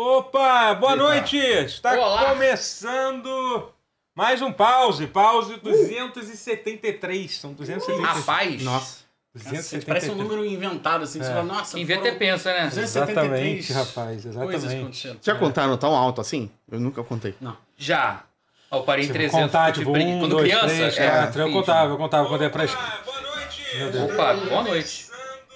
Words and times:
Opa, 0.00 0.74
boa 0.74 0.92
Eita. 0.92 1.02
noite! 1.04 1.38
Está 1.38 1.94
Olá. 1.98 2.26
começando 2.28 3.70
mais 4.14 4.42
um 4.42 4.52
pause. 4.52 5.06
Pause 5.06 5.56
273. 5.56 7.34
São 7.38 7.54
273. 7.54 8.06
Rapaz, 8.18 8.62
Nossa. 8.62 9.06
Cacete, 9.32 9.52
273. 9.54 9.84
parece 9.86 10.10
um 10.10 10.14
número 10.16 10.44
inventado, 10.44 11.04
assim. 11.04 11.18
Você 11.18 11.30
É. 11.30 11.32
fala, 11.32 11.44
nossa, 11.44 11.76
quem 11.78 11.86
vê 11.86 11.94
foram 11.94 12.08
até 12.10 12.18
pensa, 12.18 12.52
né? 12.52 12.66
273 12.66 13.70
Exatamente, 13.70 13.72
rapaz, 13.72 14.22
Coisas 14.36 14.64
exatamente. 14.64 15.18
Já 15.22 15.34
contaram 15.34 15.78
tão 15.78 15.94
alto 15.96 16.20
assim? 16.20 16.50
Eu 16.70 16.78
nunca 16.78 17.02
contei. 17.02 17.34
Já. 17.78 18.22
Ó, 18.70 18.76
eu 18.80 18.82
parei 18.82 19.04
em 19.04 19.08
Se 19.08 19.14
300. 19.14 19.40
contar, 19.46 19.72
tipo, 19.72 19.96
um, 19.96 20.18
Quando 20.20 20.28
dois, 20.32 20.42
criança, 20.46 20.66
três, 20.66 20.98
é, 20.98 21.08
quatro. 21.08 21.40
Eu 21.40 21.46
fiz. 21.46 21.56
contava, 21.56 21.90
eu 21.94 21.96
contava 21.96 22.28
quando 22.28 22.44
é 22.44 22.50
pra... 22.50 22.64
Opa, 22.64 24.34
boa 24.34 24.62
noite. 24.62 25.06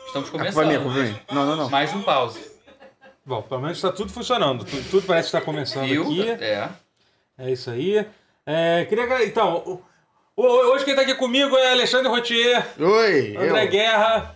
Estamos 0.07 0.30
culpa 0.30 0.46
é 0.46 0.50
minha, 0.64 0.80
começando. 0.80 0.98
é 0.98 1.02
minha. 1.02 1.22
Não, 1.30 1.45
não, 1.45 1.57
não. 1.57 1.68
Mais 1.68 1.93
um 1.93 2.00
pause. 2.00 2.50
Bom, 3.30 3.43
pelo 3.43 3.61
menos 3.61 3.76
está 3.79 3.93
tudo 3.93 4.11
funcionando. 4.11 4.64
Tudo, 4.64 4.90
tudo 4.90 5.07
parece 5.07 5.30
que 5.30 5.36
está 5.36 5.40
começando 5.40 5.86
Viu? 5.86 6.02
aqui. 6.02 6.29
É. 6.30 6.68
É 7.39 7.53
isso 7.53 7.70
aí. 7.70 8.04
É, 8.44 8.84
queria... 8.86 9.25
Então, 9.25 9.80
hoje 10.36 10.84
quem 10.84 10.94
está 10.94 11.03
aqui 11.04 11.14
comigo 11.14 11.56
é 11.56 11.70
Alexandre 11.70 12.08
Rotier, 12.08 12.66
Oi, 12.76 13.36
André 13.36 13.66
eu. 13.66 13.70
Guerra, 13.70 14.34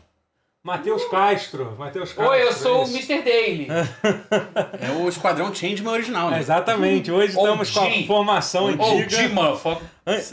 Matheus 0.65 1.05
Castro. 1.11 1.77
Matheus 1.79 2.15
Castro. 2.15 2.33
Oi, 2.33 2.43
eu 2.43 2.53
sou 2.55 2.77
é 2.77 2.79
o 2.79 2.83
isso. 2.85 2.97
Mr. 3.13 3.23
Daily. 3.23 3.69
É 4.81 4.91
o 4.93 5.09
Esquadrão 5.09 5.55
Changeman 5.55 5.93
original, 5.93 6.31
né? 6.31 6.39
É, 6.39 6.41
Exatamente. 6.41 7.11
Hoje 7.13 7.29
estamos 7.37 7.71
com 7.71 7.81
a 7.81 8.07
formação 8.07 8.69
antiga. 8.69 9.07
Dimafa. 9.07 9.79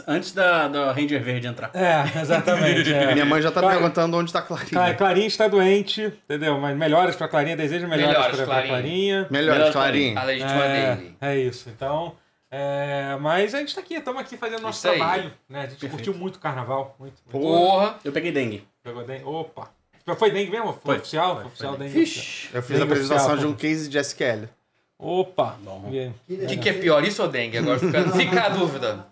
Antes 0.06 0.32
da, 0.32 0.68
da 0.68 0.92
Ranger 0.92 1.22
Verde 1.22 1.46
entrar. 1.46 1.70
É, 1.74 2.18
exatamente. 2.20 2.92
é. 2.92 3.12
Minha 3.12 3.26
mãe 3.26 3.42
já 3.42 3.50
tá 3.50 3.60
Claro. 3.60 3.78
perguntando 3.78 4.16
onde 4.16 4.32
tá 4.32 4.38
a 4.38 4.42
Cla- 4.42 4.58
Clarinha. 4.58 4.94
Clarinha 4.96 5.26
está 5.26 5.48
doente, 5.48 6.02
entendeu? 6.24 6.58
Mas 6.58 6.76
melhoras 6.76 7.14
pra 7.14 7.28
Clarinha, 7.28 7.56
desejo 7.56 7.86
Melhoras, 7.86 8.14
pra, 8.36 8.36
pra 8.36 8.44
Clarinha. 8.46 8.68
Clarinha. 8.72 9.26
Melhor, 9.30 9.52
Melhor 9.58 9.72
Clarinha. 9.72 10.18
A 10.20 10.24
legítima 10.24 10.64
É, 10.64 10.86
Daily. 10.96 11.16
é 11.20 11.36
isso. 11.36 11.68
Então, 11.68 12.14
é, 12.50 13.16
mas 13.20 13.54
a 13.54 13.58
gente 13.58 13.74
tá 13.74 13.80
aqui, 13.82 13.94
estamos 13.94 14.20
aqui 14.20 14.36
fazendo 14.38 14.62
nosso 14.62 14.78
Isso 14.78 14.88
aí. 14.88 14.96
trabalho. 14.98 15.32
Né? 15.48 15.58
A 15.58 15.62
gente 15.62 15.72
Perfeito. 15.72 15.92
curtiu 15.92 16.14
muito 16.14 16.36
o 16.36 16.40
carnaval. 16.40 16.96
Muito, 16.98 17.16
muito. 17.30 17.46
Porra. 17.46 17.96
Eu 18.04 18.12
peguei 18.12 18.32
dengue. 18.32 18.66
Pegou 18.82 19.04
dengue. 19.04 19.24
Opa! 19.24 19.68
Foi 20.16 20.30
dengue 20.30 20.50
mesmo? 20.50 20.72
Foi, 20.72 20.80
Foi. 20.82 20.96
oficial? 20.98 21.36
Foi, 21.36 21.44
oficial 21.46 21.76
foi 21.76 21.86
dengue. 21.86 22.00
Vixe. 22.00 22.48
Eu 22.52 22.62
fiz 22.62 22.76
a 22.76 22.78
Dengue 22.80 22.92
apresentação 22.92 23.32
oficial, 23.34 23.36
de 23.38 23.46
um 23.46 23.54
case 23.56 23.88
de 23.88 23.98
SQL. 23.98 24.48
Opa! 24.98 25.56
O 25.66 25.90
que, 26.46 26.56
que 26.56 26.68
é 26.68 26.72
pior, 26.74 27.02
isso 27.04 27.22
ou 27.22 27.28
dengue? 27.28 27.58
Agora 27.58 27.78
fica, 27.78 28.08
fica 28.16 28.42
a 28.44 28.48
dúvida. 28.50 29.06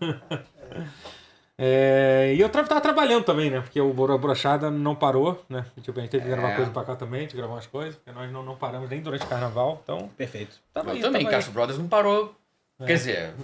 É, 1.58 2.32
e 2.34 2.40
eu 2.40 2.48
tava 2.48 2.80
trabalhando 2.80 3.24
também, 3.24 3.50
né? 3.50 3.60
Porque 3.60 3.78
o 3.80 3.92
Brochada 3.92 4.70
não 4.70 4.94
parou, 4.94 5.44
né? 5.48 5.66
Tipo, 5.82 5.98
a 5.98 6.02
gente 6.02 6.10
teve 6.10 6.24
que 6.24 6.30
gravar 6.30 6.52
É. 6.52 6.56
coisa 6.56 6.70
pra 6.70 6.84
cá 6.84 6.96
também, 6.96 7.20
a 7.20 7.22
gente 7.24 7.36
gravou 7.36 7.54
umas 7.54 7.66
coisas, 7.66 7.96
porque 7.96 8.12
nós 8.12 8.32
não, 8.32 8.42
não 8.42 8.56
paramos 8.56 8.88
nem 8.88 9.00
durante 9.02 9.24
o 9.24 9.28
carnaval, 9.28 9.80
então. 9.84 10.08
Perfeito. 10.16 10.56
Tava 10.72 10.90
Eu 10.90 10.94
aí, 10.94 11.00
também, 11.02 11.22
tava 11.22 11.28
aí. 11.32 11.36
Castro 11.36 11.52
Brothers 11.52 11.78
não 11.78 11.86
parou. 11.88 12.34
Quer 12.78 12.94
dizer. 12.94 13.34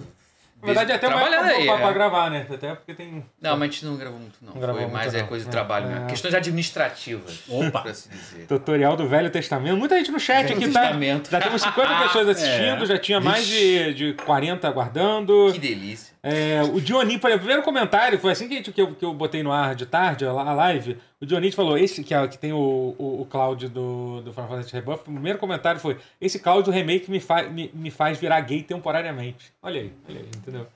Na 0.62 0.66
verdade, 0.68 0.92
até 0.92 1.08
mais 1.08 1.28
pra, 1.28 1.40
aí. 1.46 1.66
pra, 1.66 1.76
pra 1.76 1.90
é. 1.90 1.92
gravar, 1.92 2.30
né? 2.30 2.46
Até 2.52 2.74
porque 2.74 2.94
tem. 2.94 3.24
Não, 3.40 3.52
mas 3.56 3.62
a 3.68 3.72
gente 3.72 3.84
não 3.84 3.96
gravou 3.96 4.18
muito, 4.18 4.36
não. 4.42 4.54
Não 4.54 4.60
gravou 4.60 4.80
Foi 4.80 4.90
muito, 4.90 4.96
mais 5.00 5.14
é 5.14 5.20
não. 5.20 5.26
coisa 5.28 5.44
de 5.44 5.48
É, 5.48 5.52
trabalho 5.52 5.86
é. 5.86 5.88
mesmo. 5.90 6.06
Questões 6.08 6.34
administrativas. 6.34 7.42
Opa. 7.48 7.82
Pra 7.82 7.94
se 7.94 8.08
dizer. 8.08 8.46
Tutorial 8.46 8.96
do 8.96 9.06
Velho 9.08 9.30
Testamento. 9.30 9.76
Muita 9.76 9.96
gente 9.98 10.10
no 10.10 10.18
chat 10.18 10.52
aqui, 10.52 10.68
tá? 10.68 10.80
Testamento. 10.80 11.30
Já 11.30 11.40
temos 11.40 11.62
50 11.62 11.94
pessoas 12.02 12.28
assistindo, 12.30 12.82
É. 12.82 12.86
já 12.86 12.98
tinha 12.98 13.20
mais 13.20 13.46
de, 13.46 13.94
de 13.94 14.12
40 14.24 14.66
aguardando. 14.66 15.50
Que 15.52 15.58
delícia. 15.58 16.14
É, 16.28 16.60
o 16.60 16.80
Dionísio, 16.80 17.20
por 17.20 17.28
exemplo, 17.28 17.44
primeiro 17.44 17.62
comentário 17.62 18.18
foi 18.18 18.32
assim 18.32 18.48
que, 18.48 18.60
que, 18.60 18.82
eu, 18.82 18.92
que 18.96 19.04
eu 19.04 19.14
botei 19.14 19.44
no 19.44 19.52
ar 19.52 19.76
de 19.76 19.86
tarde, 19.86 20.26
a 20.26 20.32
live. 20.32 20.98
O 21.20 21.24
Dionísio 21.24 21.54
falou: 21.54 21.78
esse 21.78 22.02
que, 22.02 22.12
é, 22.12 22.26
que 22.26 22.36
tem 22.36 22.52
o, 22.52 22.96
o, 22.98 23.20
o 23.22 23.26
Cláudio 23.30 23.68
do, 23.68 24.22
do 24.22 24.32
Final 24.32 24.48
Fantasy 24.48 24.72
Rebuff. 24.72 25.02
O 25.02 25.12
primeiro 25.12 25.38
comentário 25.38 25.80
foi: 25.80 25.96
Esse 26.20 26.40
Cláudio 26.40 26.72
remake 26.72 27.08
me, 27.08 27.20
fa, 27.20 27.44
me, 27.44 27.70
me 27.72 27.92
faz 27.92 28.18
virar 28.18 28.40
gay 28.40 28.60
temporariamente. 28.64 29.52
Olha 29.62 29.80
aí, 29.80 29.92
olha 30.08 30.18
aí, 30.18 30.26
entendeu? 30.36 30.66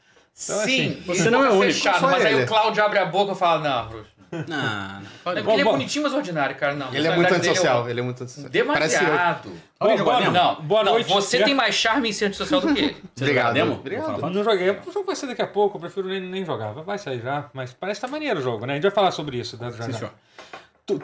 Então, 0.41 0.59
Sim, 0.61 0.91
assim, 0.91 1.03
você 1.05 1.31
não 1.31 1.45
é 1.45 1.51
único, 1.51 1.65
Fechado, 1.65 2.03
mas 2.03 2.25
aí 2.25 2.35
ele. 2.35 2.45
o 2.45 2.47
Cláudio 2.47 2.85
abre 2.85 3.01
a 3.01 3.07
boca 3.07 3.33
e 3.33 3.35
fala: 3.35 3.61
Não, 3.69 3.89
Bruxo. 3.89 4.20
Não, 4.33 4.39
não. 4.47 5.01
Não, 5.01 5.03
Pode- 5.25 5.41
porque 5.43 5.53
ele 5.53 5.61
é 5.61 5.65
bom. 5.65 5.71
bonitinho, 5.73 6.03
mas 6.05 6.15
ordinário, 6.15 6.57
cara. 6.57 6.75
Não. 6.75 6.93
Ele 6.95 7.07
é 7.07 7.15
muito 7.17 7.29
dele 7.29 7.37
antissocial. 7.39 7.89
Ele 7.91 8.01
é 8.01 8.03
muito 8.03 8.23
antissocial. 8.23 8.51
Demasiado. 8.51 9.51
Olha, 9.81 9.97
Boa- 9.97 10.05
boa- 10.05 10.21
Demo. 10.21 10.31
Não, 10.33 10.55
Boa 10.63 10.85
não, 10.85 10.93
noite. 10.93 11.09
você 11.11 11.39
Já- 11.39 11.45
tem 11.45 11.55
mais 11.55 11.75
charme 11.75 12.09
em 12.09 12.13
ser 12.13 12.27
antissocial 12.27 12.61
do 12.61 12.73
que 12.75 12.81
ele. 12.81 12.97
Você 13.15 13.25
Obrigado. 13.25 13.47
joga 13.49 13.55
demo? 13.55 13.73
Obrigado. 13.75 14.31
Não 14.31 14.45
joguei. 14.45 14.71
O 14.71 14.93
jogo 14.93 15.07
vai 15.07 15.17
ser 15.17 15.27
daqui 15.27 15.43
a 15.43 15.47
pouco, 15.47 15.77
eu 15.77 15.81
prefiro 15.81 16.07
nem, 16.09 16.21
nem 16.21 16.45
jogar. 16.45 16.73
Vai 16.73 16.99
sair 16.99 17.21
já, 17.21 17.49
mas 17.53 17.73
parece 17.73 18.01
que 18.01 18.07
tá 18.07 18.11
maneiro 18.13 18.39
o 18.41 18.43
jogo, 18.43 18.67
né? 18.67 18.75
A 18.75 18.77
gente 18.77 18.83
vai 18.85 18.93
falar 18.93 19.11
sobre 19.11 19.39
isso. 19.39 19.57
né, 19.61 19.71
já, 19.77 19.85
Sim, 19.85 19.93
já. 19.93 19.99
senhor. 19.99 20.13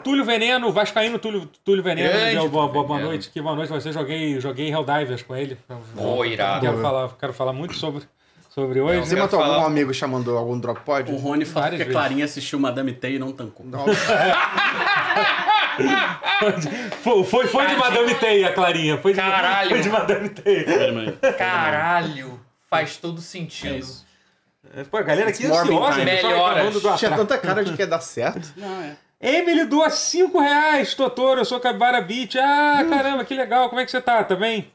Túlio 0.03 0.25
Veneno, 0.25 0.69
Vascaíno 0.71 1.17
Túlio, 1.17 1.49
Túlio 1.63 1.81
Veneno, 1.81 2.09
Grande 2.09 2.49
boa, 2.49 2.67
boa, 2.67 2.83
boa 2.85 2.99
noite. 2.99 3.29
Que 3.29 3.41
boa 3.41 3.55
noite 3.55 3.69
você. 3.69 3.89
Joguei, 3.93 4.37
joguei 4.39 4.69
Helldivers 4.69 5.21
com 5.21 5.33
ele. 5.33 5.57
Pô, 5.95 6.25
irado. 6.25 6.59
Quero 6.65 6.81
falar, 6.81 7.09
quero 7.17 7.31
falar 7.33 7.53
muito 7.53 7.73
sobre, 7.75 8.03
sobre 8.57 8.81
hoje. 8.81 8.99
Você 9.07 9.15
matou 9.15 9.39
algum 9.39 9.53
falar- 9.53 9.67
amigo 9.67 9.93
chamando 9.93 10.35
algum 10.35 10.59
drop 10.59 10.81
pod? 10.81 11.11
O 11.11 11.15
Rony 11.17 11.45
falou 11.45 11.69
que 11.77 11.83
a. 11.83 11.85
Clarinha 11.91 12.25
assistiu 12.25 12.59
Madame 12.59 12.91
T 12.91 13.11
e 13.11 13.19
não 13.19 13.31
tancou. 13.31 13.65
Foi, 17.03 17.23
foi, 17.23 17.47
foi 17.47 17.67
de 17.67 17.75
Madame 17.75 18.15
Teia, 18.15 18.51
Clarinha. 18.51 18.97
Foi 18.97 19.11
de, 19.13 19.19
Caralho. 19.19 19.69
Foi 19.69 19.79
de 19.81 19.89
Madame 19.89 20.29
Teia. 20.29 20.65
Caralho. 21.37 22.39
Faz 22.69 22.97
todo 22.97 23.21
sentido. 23.21 23.75
É 23.75 23.77
isso. 23.77 24.05
Pô, 24.91 24.97
a 24.97 25.01
galera 25.01 25.29
aqui 25.29 25.45
ansiosa, 25.45 26.03
Melhoras. 26.03 26.57
reclamando 26.57 26.79
do 26.79 26.95
Tinha 26.97 27.11
tanta 27.15 27.37
cara 27.37 27.63
de 27.63 27.73
que 27.77 27.81
ia 27.81 27.87
dar 27.87 28.01
certo. 28.01 28.51
Não, 28.57 28.81
é. 28.81 28.97
Emily 29.21 29.65
doa 29.65 29.89
5 29.89 30.39
reais, 30.39 30.93
Totoro, 30.93 31.41
eu 31.41 31.45
sou 31.45 31.59
Capibara 31.59 32.01
Beach. 32.01 32.37
Ah, 32.39 32.81
Hum. 32.83 32.89
caramba, 32.89 33.23
que 33.25 33.33
legal, 33.35 33.69
como 33.69 33.79
é 33.81 33.85
que 33.85 33.91
você 33.91 34.01
tá? 34.01 34.23
Tá 34.23 34.35
bem? 34.35 34.71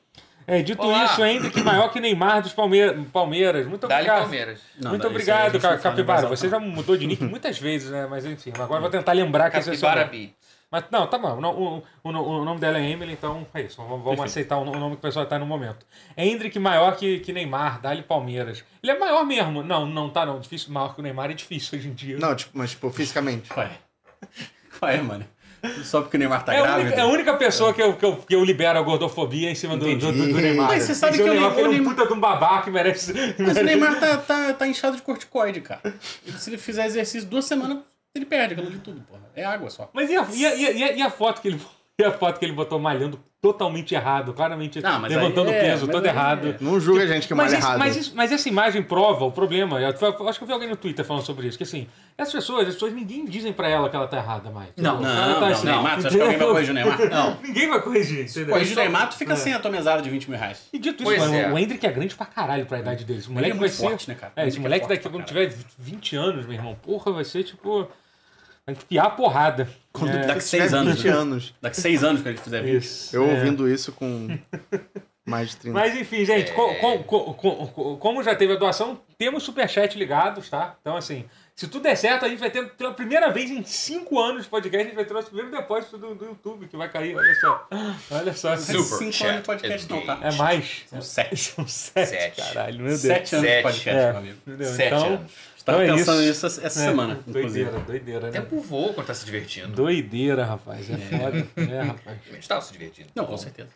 É, 0.47 0.63
dito 0.63 0.83
Olá. 0.83 1.05
isso, 1.05 1.25
Hendrick 1.25 1.61
maior 1.63 1.89
que 1.93 2.01
Neymar 2.01 2.43
dos 2.43 2.53
Palme- 2.53 3.05
Palmeiras. 3.13 3.67
Muito 3.67 3.85
obrigado. 3.87 4.21
Palmeiras. 4.23 4.61
Não, 4.81 4.91
Muito 4.91 5.07
obrigado, 5.07 5.27
isso 5.27 5.31
aí 5.33 5.47
a 5.47 5.51
gente 5.53 5.63
Ca- 5.63 5.71
não 5.71 5.79
fala 5.79 5.95
em 5.95 5.97
Capibara. 5.97 6.27
Você 6.29 6.49
já 6.49 6.59
mudou 6.59 6.97
de 6.97 7.07
nick 7.07 7.23
muitas 7.25 7.59
vezes, 7.59 7.91
né? 7.91 8.07
Mas 8.11 8.25
enfim, 8.27 8.51
agora 8.55 8.79
eu 8.79 8.81
vou 8.83 8.91
tentar 8.91 9.13
lembrar 9.13 9.51
que 9.51 9.59
esse 9.59 9.71
é 9.71 9.73
o 9.73 9.77
seu 9.77 9.89
Capibara 9.89 10.11
nome. 10.13 10.35
Mas 10.71 10.85
não, 10.91 11.07
tá 11.07 11.19
bom. 11.19 11.39
O, 11.39 11.77
o, 12.09 12.11
o- 12.11 12.41
o 12.41 12.45
nome 12.47 12.59
dela 12.59 12.79
é 12.79 12.91
Emily, 12.91 13.13
então 13.13 13.47
é 13.53 13.61
isso. 13.63 13.77
Vamos, 13.77 14.03
Perfeito. 14.03 14.25
aceitar 14.25 14.57
o, 14.57 14.65
no- 14.65 14.73
o 14.73 14.81
nome 14.81 14.97
que 14.97 15.01
o 15.01 15.03
pessoal 15.03 15.27
tá 15.27 15.39
no 15.39 15.45
momento. 15.47 15.85
Hendrick 16.17 16.59
maior 16.59 16.97
que, 16.97 17.21
que 17.21 17.31
Neymar, 17.33 17.81
dá-lhe 17.81 18.03
Palmeiras. 18.03 18.65
Ele 18.83 18.91
é 18.93 18.99
maior 18.99 19.25
mesmo. 19.27 19.63
Não, 19.63 19.85
não 19.87 20.09
tá 20.09 20.25
não. 20.25 20.41
Difícil, 20.41 20.73
maior 20.73 20.95
que 20.95 21.01
o 21.01 21.03
Neymar 21.03 21.31
é 21.31 21.35
difícil 21.35 21.79
hoje 21.79 21.89
em 21.89 21.93
dia. 21.93 22.17
Não, 22.19 22.35
tipo, 22.35 22.51
mas 22.55 22.71
tipo, 22.71 22.91
fisicamente. 22.91 23.51
Qual 23.51 23.67
é? 23.67 23.71
Qual 24.79 24.91
é, 24.91 25.01
mano? 25.03 25.27
Só 25.85 26.01
porque 26.03 26.17
o 26.17 26.21
Neymar 26.21 26.45
tá 26.45 26.55
É 26.55 26.61
grávido? 26.61 26.87
única, 26.87 27.01
é 27.01 27.03
a 27.03 27.07
única 27.07 27.37
pessoa 27.37 27.73
que 27.73 27.83
eu, 27.83 27.95
que, 27.95 28.05
eu, 28.05 28.17
que 28.17 28.35
eu 28.35 28.45
libero 28.45 28.79
a 28.79 28.83
gordofobia 28.83 29.51
em 29.51 29.55
cima 29.55 29.77
do, 29.77 29.85
do, 29.85 30.13
do, 30.13 30.13
do. 30.13 30.41
Neymar. 30.41 30.69
Mas 30.69 30.83
você 30.85 30.95
sabe 30.95 31.17
que 31.17 31.23
o 31.23 31.27
Neymar, 31.29 31.59
ele 31.59 31.77
é 31.79 31.81
um 31.81 31.85
puta 31.85 32.07
de 32.07 32.13
um 32.13 32.21
babaca 32.21 32.65
que 32.65 32.71
merece. 32.71 33.13
Mas 33.39 33.57
o 33.57 33.63
Neymar 33.65 34.01
tá, 34.01 34.17
tá, 34.19 34.53
tá 34.55 34.67
inchado 34.67 34.97
de 34.97 35.03
corticoide, 35.03 35.61
cara. 35.61 35.95
Se 36.39 36.51
ele 36.51 36.59
fizer 36.59 36.87
exercício 36.87 37.29
duas 37.29 37.45
semanas, 37.45 37.79
ele 38.15 38.27
perde 38.27 38.55
aquilo 38.55 38.71
de 38.71 38.79
tudo, 38.79 39.01
porra. 39.03 39.23
É 39.35 39.45
água 39.45 39.71
só. 39.71 39.89
Mas 39.93 40.11
e 40.11 40.17
a, 40.17 40.27
e, 40.33 40.47
a, 40.47 40.55
e, 40.55 40.85
a, 40.85 40.93
e 40.93 41.03
a 41.03 41.11
foto 41.11 41.41
que 41.41 41.49
ele. 41.49 41.61
E 42.01 42.05
a 42.05 42.11
foto 42.11 42.39
que 42.39 42.45
ele 42.45 42.53
botou 42.55 42.79
malhando 42.79 43.19
totalmente 43.41 43.93
errado, 43.93 44.33
claramente 44.33 44.81
Não, 44.81 45.01
levantando 45.03 45.51
aí- 45.51 45.57
é, 45.57 45.61
peso, 45.73 45.89
todo 45.89 46.05
aí- 46.05 46.11
errado. 46.11 46.55
Não 46.61 46.79
julga 46.79 47.03
a 47.03 47.07
gente 47.09 47.27
que 47.27 47.35
Mas, 47.35 47.51
malha 47.53 47.61
errado. 47.61 47.79
mas, 47.81 47.97
isso- 47.97 48.13
mas 48.15 48.31
essa 48.31 48.49
imagem 48.49 48.85
prova 48.85 49.25
o 49.25 49.33
problema. 49.33 49.81
Eu, 49.81 49.89
acho 50.29 50.39
que 50.39 50.45
eu 50.45 50.47
vi 50.47 50.53
alguém 50.53 50.69
no 50.69 50.77
Twitter 50.77 51.05
falando 51.05 51.25
sobre 51.27 51.49
isso. 51.49 51.59
Que 51.59 51.65
assim, 51.65 51.89
essas 52.17 52.33
pessoas, 52.33 52.69
as 52.69 52.75
pessoas, 52.75 52.93
ninguém 52.93 53.25
dizem 53.25 53.53
pra 53.53 53.69
ela 53.69 53.91
que 53.91 53.97
ela 53.97 54.07
tá 54.07 54.17
errada 54.19 54.49
mais. 54.49 54.69
Não? 54.77 55.01
Não, 55.01 55.11
Ela 55.11 55.35
tá 55.35 55.41
não, 55.41 55.47
assim, 55.49 55.67
Neymar, 55.67 56.01
tu 56.01 56.07
acha 56.07 56.17
que 56.17 56.23
alguém 56.23 56.39
vai 56.39 56.47
corrigir 56.47 56.71
o 56.71 56.75
Neymar? 56.75 56.99
Não. 57.11 57.37
Ninguém 57.43 57.69
vai 57.69 57.83
corrigir, 57.83 58.25
entendeu? 58.31 58.55
Corrigir 58.55 58.77
o 58.77 58.81
Neymar, 58.81 59.09
tu 59.09 59.17
fica 59.17 59.33
É. 59.33 59.37
sem 59.37 59.53
a 59.53 59.59
tua 59.59 59.71
mesada 59.73 60.01
de 60.03 60.09
20 60.09 60.31
mil 60.31 60.39
reais. 60.39 60.69
E 60.73 60.79
dito 60.79 61.03
Pois 61.03 61.21
isso, 61.21 61.35
é. 61.35 61.53
o 61.53 61.59
Hendrick 61.59 61.85
é 61.85 61.91
grande 61.91 62.15
pra 62.15 62.27
caralho 62.27 62.65
pra 62.65 62.79
idade 62.79 63.05
dele. 63.05 63.19
Esse 63.19 63.29
moleque 63.29 63.51
é 63.51 63.55
vai 63.55 63.59
muito 63.61 63.73
ser. 63.75 63.83
forte, 63.89 64.09
né, 64.09 64.15
cara? 64.15 64.33
É, 64.37 64.47
esse 64.47 64.57
é 64.57 64.61
moleque 64.61 64.87
forte 64.87 64.99
daqui, 65.03 65.09
quando 65.13 65.25
tiver 65.27 65.53
20 65.79 66.15
anos, 66.15 66.47
meu 66.47 66.55
irmão, 66.55 66.77
porra, 66.81 67.11
vai 67.11 67.25
ser 67.25 67.43
tipo. 67.43 67.89
Enfiar 68.69 69.07
a 69.07 69.11
porrada. 69.11 69.69
Quando 69.93 70.11
É, 70.17 70.27
daqui 70.27 70.41
seis 70.41 70.73
anos, 70.73 70.95
20 70.97 71.07
né? 71.07 71.13
anos. 71.13 71.55
Daqui 71.61 71.81
seis 71.81 72.05
anos 72.05 72.23
que 72.23 72.29
ele 72.29 72.39
fizer 72.39 72.63
20. 72.63 72.83
Isso. 72.83 73.17
Eu 73.17 73.29
é. 73.29 73.35
ouvindo 73.35 73.69
isso 73.69 73.93
com 73.93 74.39
mais 75.27 75.51
de 75.51 75.57
30. 75.57 75.79
Mas 75.79 75.97
enfim, 75.97 76.25
gente, 76.25 76.53
co- 76.53 76.75
co- 76.77 76.99
co- 77.05 77.35
co- 77.35 77.67
co- 77.69 77.97
como 77.97 78.23
já 78.23 78.35
teve 78.35 78.53
a 78.55 78.57
doação, 78.57 79.01
temos 79.19 79.43
superchat 79.43 79.99
ligados, 79.99 80.49
tá? 80.49 80.77
Então, 80.81 80.97
assim, 80.97 81.25
se 81.55 81.69
tudo 81.69 81.83
der 81.83 81.97
certo, 81.97 82.25
a 82.25 82.29
gente 82.29 82.39
vai 82.41 82.51
ter, 82.51 82.71
pela 82.71 82.93
primeira 82.95 83.31
vez 83.31 83.51
em 83.51 83.63
5 83.63 84.19
anos 84.19 84.45
de 84.45 84.49
podcast, 84.49 84.85
a 84.85 84.89
gente 84.89 84.97
vai 84.97 85.05
ter 85.05 85.11
o 85.13 85.15
nosso 85.15 85.29
primeiro 85.29 85.51
depósito 85.51 85.99
do, 85.99 86.15
do 86.15 86.25
YouTube, 86.25 86.67
que 86.67 86.77
vai 86.77 86.89
cair, 86.89 87.15
olha 87.17 87.35
só. 87.41 87.69
Olha 88.11 88.33
só. 88.33 88.53
É 88.55 88.57
Super 88.57 88.83
cinco 88.83 89.13
chat 89.13 89.27
anos 89.29 89.41
de 89.43 89.47
podcast, 89.47 89.91
não, 89.91 90.07
tá? 90.07 90.19
É 90.23 90.33
mais. 90.33 90.83
São 90.87 91.03
sete. 91.03 91.37
São 91.55 91.69
sete, 91.69 92.09
Sete. 92.11 92.41
caralho, 92.41 92.79
meu 92.79 92.87
Deus. 92.87 93.01
Sete 93.01 93.35
anos 93.37 93.51
de 93.51 93.63
podcast, 93.63 93.91
É. 93.91 94.09
meu 94.11 94.17
amigo. 94.19 94.39
Entendeu? 94.47 94.73
Sete 94.73 94.87
então, 94.95 95.07
anos. 95.07 95.33
Estava 95.63 95.85
Então 95.85 95.95
é 95.95 95.99
pensando 95.99 96.19
isso. 96.23 96.29
nisso 96.29 96.47
essa 96.47 96.67
essa 96.67 96.81
é, 96.83 96.89
semana, 96.89 97.21
inclusive. 97.27 97.71
Doideira, 97.71 97.79
doideira, 97.87 98.21
O 98.21 98.27
né? 98.27 98.33
tempo 98.33 98.61
voa 98.61 98.93
quando 98.93 99.07
tá 99.07 99.15
se 99.15 99.25
divertindo. 99.25 99.69
Doideira, 99.69 100.45
rapaz. 100.45 100.91
É 100.91 100.97
foda. 100.97 101.47
É, 101.73 101.83
rapaz. 101.83 102.19
A 102.31 102.35
gente 102.35 102.49
tava 102.49 102.61
se 102.61 102.73
divertindo. 102.73 103.09
Não, 103.15 103.25
com 103.27 103.39
certeza. 103.39 103.69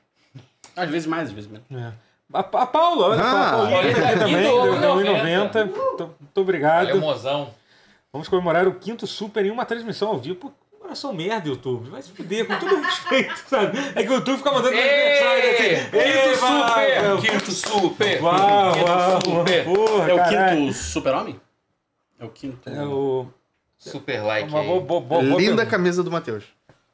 Às 0.74 0.90
vezes 0.90 1.06
mais, 1.06 1.28
às 1.28 1.32
vezes 1.34 1.48
menos. 1.50 1.66
É. 1.70 1.92
A, 2.32 2.40
a 2.40 2.66
Paula, 2.66 3.06
olha, 3.10 3.22
Ah, 3.22 3.50
a 3.52 3.58
olha 3.62 3.94
tá 3.94 4.08
aqui 4.08 4.18
também, 4.18 4.42
deu 4.42 4.62
deu, 4.62 4.80
deu 4.80 5.14
1,90. 5.14 5.50
1,90. 5.52 6.10
Muito 6.20 6.40
obrigado. 6.40 6.86
Valeu, 6.86 7.00
mozão. 7.00 7.50
Vamos 8.12 8.28
comemorar 8.28 8.66
o 8.66 8.74
quinto 8.74 9.06
Super 9.06 9.46
em 9.46 9.50
uma 9.52 9.64
transmissão 9.64 10.08
ao 10.08 10.18
vivo. 10.18 10.34
Pô, 10.36 10.52
Coração 10.80 11.12
merda, 11.12 11.48
YouTube. 11.48 11.88
Vai 11.90 12.00
se 12.02 12.10
fuder, 12.10 12.46
com 12.46 12.56
todo 12.58 12.76
respeito, 12.82 13.42
sabe? 13.48 13.76
É 13.94 14.02
que 14.04 14.08
o 14.08 14.14
YouTube 14.14 14.36
fica 14.38 14.52
mandando 14.52 14.74
mensagem 14.76 15.50
assim. 15.50 15.90
Quinto 15.90 16.36
super! 16.36 17.20
Quinto 17.32 17.52
super! 17.52 18.22
Uau, 18.22 18.72
Quinto 18.74 18.86
uau, 18.90 19.20
super! 19.24 19.64
porra, 19.64 20.10
É 20.10 20.14
o 20.14 20.16
caralho. 20.16 20.56
quinto 20.58 20.72
super-homem? 20.74 21.40
É 22.18 22.24
o 22.24 22.28
quinto. 22.30 22.68
É 22.68 22.82
o. 22.84 23.26
Super 23.78 24.22
like 24.22 24.48
Uma 24.48 24.60
aí. 24.60 24.66
boa, 24.66 24.80
boa, 24.80 25.00
boa, 25.00 25.20
boa 25.22 25.22
Linda 25.22 25.36
pergunta. 25.56 25.66
camisa 25.66 26.02
do 26.02 26.10
Matheus. 26.10 26.44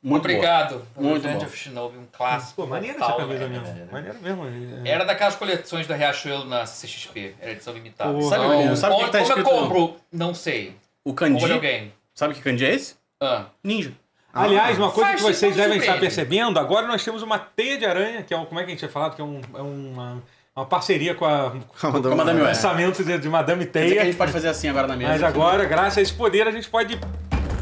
Muito 0.03 0.23
boa. 0.25 0.35
Obrigado. 0.35 0.83
Muito 0.97 1.23
Legend 1.23 1.39
bom. 1.39 1.45
of 1.47 1.57
Shinobi, 1.57 1.97
um 1.99 2.07
clássico. 2.11 2.63
Pô, 2.63 2.67
maneira 2.67 2.99
essa 2.99 3.13
camisa 3.13 3.47
né? 3.49 3.61
mesmo. 3.61 3.93
Maneira 3.93 4.19
mesmo. 4.21 4.45
é. 4.85 4.89
Era 4.89 5.05
daquelas 5.05 5.37
coleções 5.37 5.87
da 5.87 5.95
Riachuelo 5.95 6.45
na 6.45 6.65
CXP. 6.65 7.37
Era 7.41 7.53
edição 7.53 7.73
limitada. 7.73 8.13
Porra. 8.13 8.29
Sabe, 8.37 8.45
Então, 8.63 8.77
sabe 8.77 8.95
o 8.95 8.99
que 8.99 9.05
onde- 9.05 9.13
tá 9.13 9.25
como 9.25 9.39
eu 9.41 9.45
compro? 9.45 9.97
Não 10.13 10.35
sei. 10.35 10.75
O 11.05 11.15
kanji. 11.15 11.53
alguém. 11.53 11.93
Sabe 12.15 12.35
que 12.35 12.41
kanji 12.43 12.65
é 12.67 12.75
esse? 12.75 12.97
Ah. 13.21 13.45
Ninja. 13.63 13.93
Aliás, 14.35 14.77
uma 14.79 14.91
coisa 14.91 15.11
Faz 15.11 15.21
que 15.21 15.27
vocês 15.35 15.55
devem 15.55 15.79
estar 15.79 16.01
percebendo, 16.01 16.59
agora 16.59 16.87
nós 16.87 17.05
temos 17.05 17.23
uma 17.23 17.39
teia 17.39 17.77
de 17.79 17.85
aranha, 17.85 18.23
que 18.23 18.33
é 18.33 18.37
um, 18.37 18.45
como 18.47 18.59
é 18.59 18.65
que 18.65 18.69
a 18.69 18.71
gente 18.71 18.79
tinha 18.81 18.91
falado, 18.91 19.15
que 19.15 19.21
é, 19.21 19.25
um, 19.25 19.41
é 19.55 19.61
uma, 19.61 20.23
uma 20.57 20.67
parceria 20.67 21.15
com 21.15 21.25
a 21.25 21.51
com 21.51 21.61
Com 21.81 21.87
a 21.87 22.17
Madame 22.17 22.41
o 22.41 22.45
Web. 22.45 22.55
lançamento 22.55 23.03
de, 23.05 23.19
de 23.19 23.29
Madame 23.29 23.65
que 23.65 23.71
a 23.71 23.73
Teia. 23.73 24.05
gente 24.05 24.17
pode 24.17 24.33
fazer 24.33 24.49
assim 24.49 24.69
agora 24.69 24.87
na 24.87 24.97
mesa. 24.97 25.11
Mas 25.13 25.23
agora, 25.23 25.65
graças 25.65 25.99
a 25.99 26.03
esse 26.03 26.13
poder, 26.13 26.47
a 26.47 26.51
gente 26.51 26.69
pode. 26.69 26.99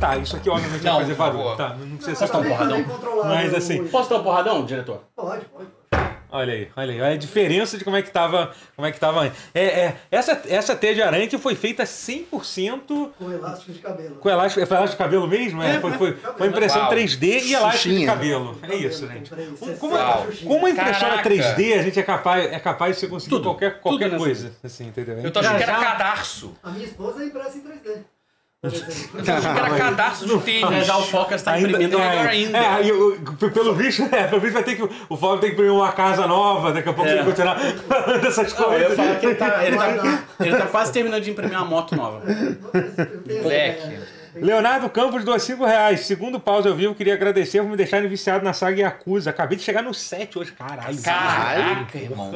Tá, 0.00 0.16
isso 0.16 0.34
aqui 0.34 0.48
obviamente 0.48 0.82
Não, 0.82 0.92
vai 0.94 1.02
fazer 1.02 1.14
barulho. 1.14 1.56
Tá, 1.56 1.76
não 1.78 1.96
precisa 1.98 2.26
Posso 2.26 2.26
ser. 2.26 2.32
dar 2.32 2.38
um 2.38 2.48
porradão? 2.48 2.84
Mas, 3.24 3.54
assim, 3.54 3.84
Posso 3.88 4.08
dar 4.10 4.16
um 4.16 4.22
porradão, 4.22 4.64
diretor? 4.64 5.02
Pode, 5.14 5.44
pode. 5.44 5.68
Olha 6.32 6.52
aí, 6.54 6.68
olha 6.76 6.92
aí. 6.92 7.00
Olha 7.00 7.14
a 7.14 7.16
diferença 7.16 7.76
de 7.76 7.84
como 7.84 7.96
é 7.96 8.02
que 8.02 8.10
tava. 8.10 8.52
Como 8.76 8.86
é 8.86 8.92
que 8.92 9.00
tava 9.00 9.20
antes. 9.22 9.38
É, 9.54 9.64
é, 9.64 9.96
essa, 10.10 10.40
essa 10.48 10.76
teia 10.76 10.94
de 10.94 11.02
aranha 11.02 11.26
que 11.26 11.36
foi 11.38 11.54
feita 11.54 11.82
100% 11.84 13.10
Com 13.18 13.32
elástico 13.32 13.72
de 13.72 13.78
cabelo. 13.80 14.16
com 14.16 14.30
elástico. 14.30 14.66
Foi 14.66 14.76
elástico 14.76 15.02
de 15.02 15.04
cabelo 15.08 15.26
mesmo? 15.28 15.62
É, 15.62 15.80
foi, 15.80 15.92
foi, 15.92 16.12
foi 16.14 16.46
impressão 16.48 16.82
Uau. 16.82 16.92
3D 16.92 17.22
e 17.22 17.54
elástico 17.54 17.88
de 17.88 17.94
Xuxinha. 17.94 18.06
cabelo. 18.06 18.58
É 18.62 18.74
isso, 18.76 19.06
gente. 19.08 19.30
Como, 19.78 19.96
60 19.96 20.46
como, 20.46 20.66
a 20.66 20.70
impressora 20.70 21.16
Caraca. 21.22 21.30
3D, 21.30 21.78
a 21.78 21.82
gente 21.82 21.98
é 21.98 22.02
capaz, 22.02 22.44
é 22.52 22.58
capaz 22.58 22.94
de 22.96 23.00
você 23.00 23.08
conseguir 23.08 23.30
Tudo. 23.36 23.44
qualquer, 23.44 23.72
Tudo 23.74 23.82
qualquer 23.82 24.10
nessa 24.10 24.18
coisa. 24.24 24.52
Assim, 24.62 24.86
entendeu? 24.88 25.18
Eu 25.18 25.30
tô 25.30 25.40
achando 25.40 25.56
que 25.56 25.62
era 25.62 25.78
cadarço. 25.78 26.54
A 26.62 26.70
minha 26.70 26.84
esposa 26.84 27.22
é 27.22 27.26
impressa 27.26 27.58
em 27.58 27.62
3D. 27.62 28.02
Eu 28.62 28.70
era 29.24 29.70
cadarço 29.78 30.26
de 30.26 30.38
tênis. 30.44 30.86
já 30.86 30.98
o 30.98 31.02
Focas 31.02 31.42
tá 31.42 31.52
Ainda, 31.52 31.68
imprimindo 31.70 31.98
é, 31.98 32.08
melhor 32.10 32.26
ainda. 32.26 32.58
É, 32.58 32.92
o- 32.92 33.50
pelo 33.50 33.74
visto, 33.74 34.02
é, 34.14 34.24
pelo 34.26 34.38
visto 34.38 34.52
vai 34.52 34.62
ter 34.62 34.76
que. 34.76 34.82
O 35.08 35.16
Fábio 35.16 35.38
tem 35.38 35.48
que 35.50 35.54
imprimir 35.54 35.72
uma 35.72 35.90
casa 35.92 36.26
nova, 36.26 36.70
daqui 36.70 36.90
a 36.90 36.92
pouco 36.92 37.08
É. 37.08 37.14
tem 37.14 37.24
que 37.24 37.30
continuar 37.30 37.58
falando 37.58 38.20
dessas 38.20 38.52
Não, 38.58 38.64
eu 38.74 38.78
ia 38.80 38.86
coisas. 38.88 38.96
falar 39.06 39.18
que 39.18 39.26
ele 39.26 39.34
tá, 39.36 39.64
ele, 39.66 39.76
Vai 39.76 39.96
tá, 39.96 40.22
ele 40.40 40.56
tá 40.58 40.66
quase 40.66 40.92
terminando 40.92 41.22
de 41.22 41.30
imprimir 41.30 41.56
uma 41.56 41.64
moto 41.64 41.96
nova. 41.96 42.20
Moleque. 43.42 43.98
Leonardo 44.36 44.90
Campos 44.90 45.24
doou 45.24 45.40
5 45.40 45.64
reais. 45.64 46.00
Segundo 46.00 46.38
pausa 46.38 46.68
eu 46.68 46.76
vivo, 46.76 46.94
queria 46.94 47.14
agradecer 47.14 47.62
por 47.62 47.70
me 47.70 47.76
deixarem 47.78 48.08
viciado 48.10 48.44
na 48.44 48.52
saga 48.52 48.78
Yakuza. 48.82 49.30
Acabei 49.30 49.56
de 49.56 49.64
chegar 49.64 49.82
no 49.82 49.94
7 49.94 50.38
hoje, 50.38 50.52
caralho. 50.52 51.00
Caraca, 51.02 51.96
irmão. 51.98 52.30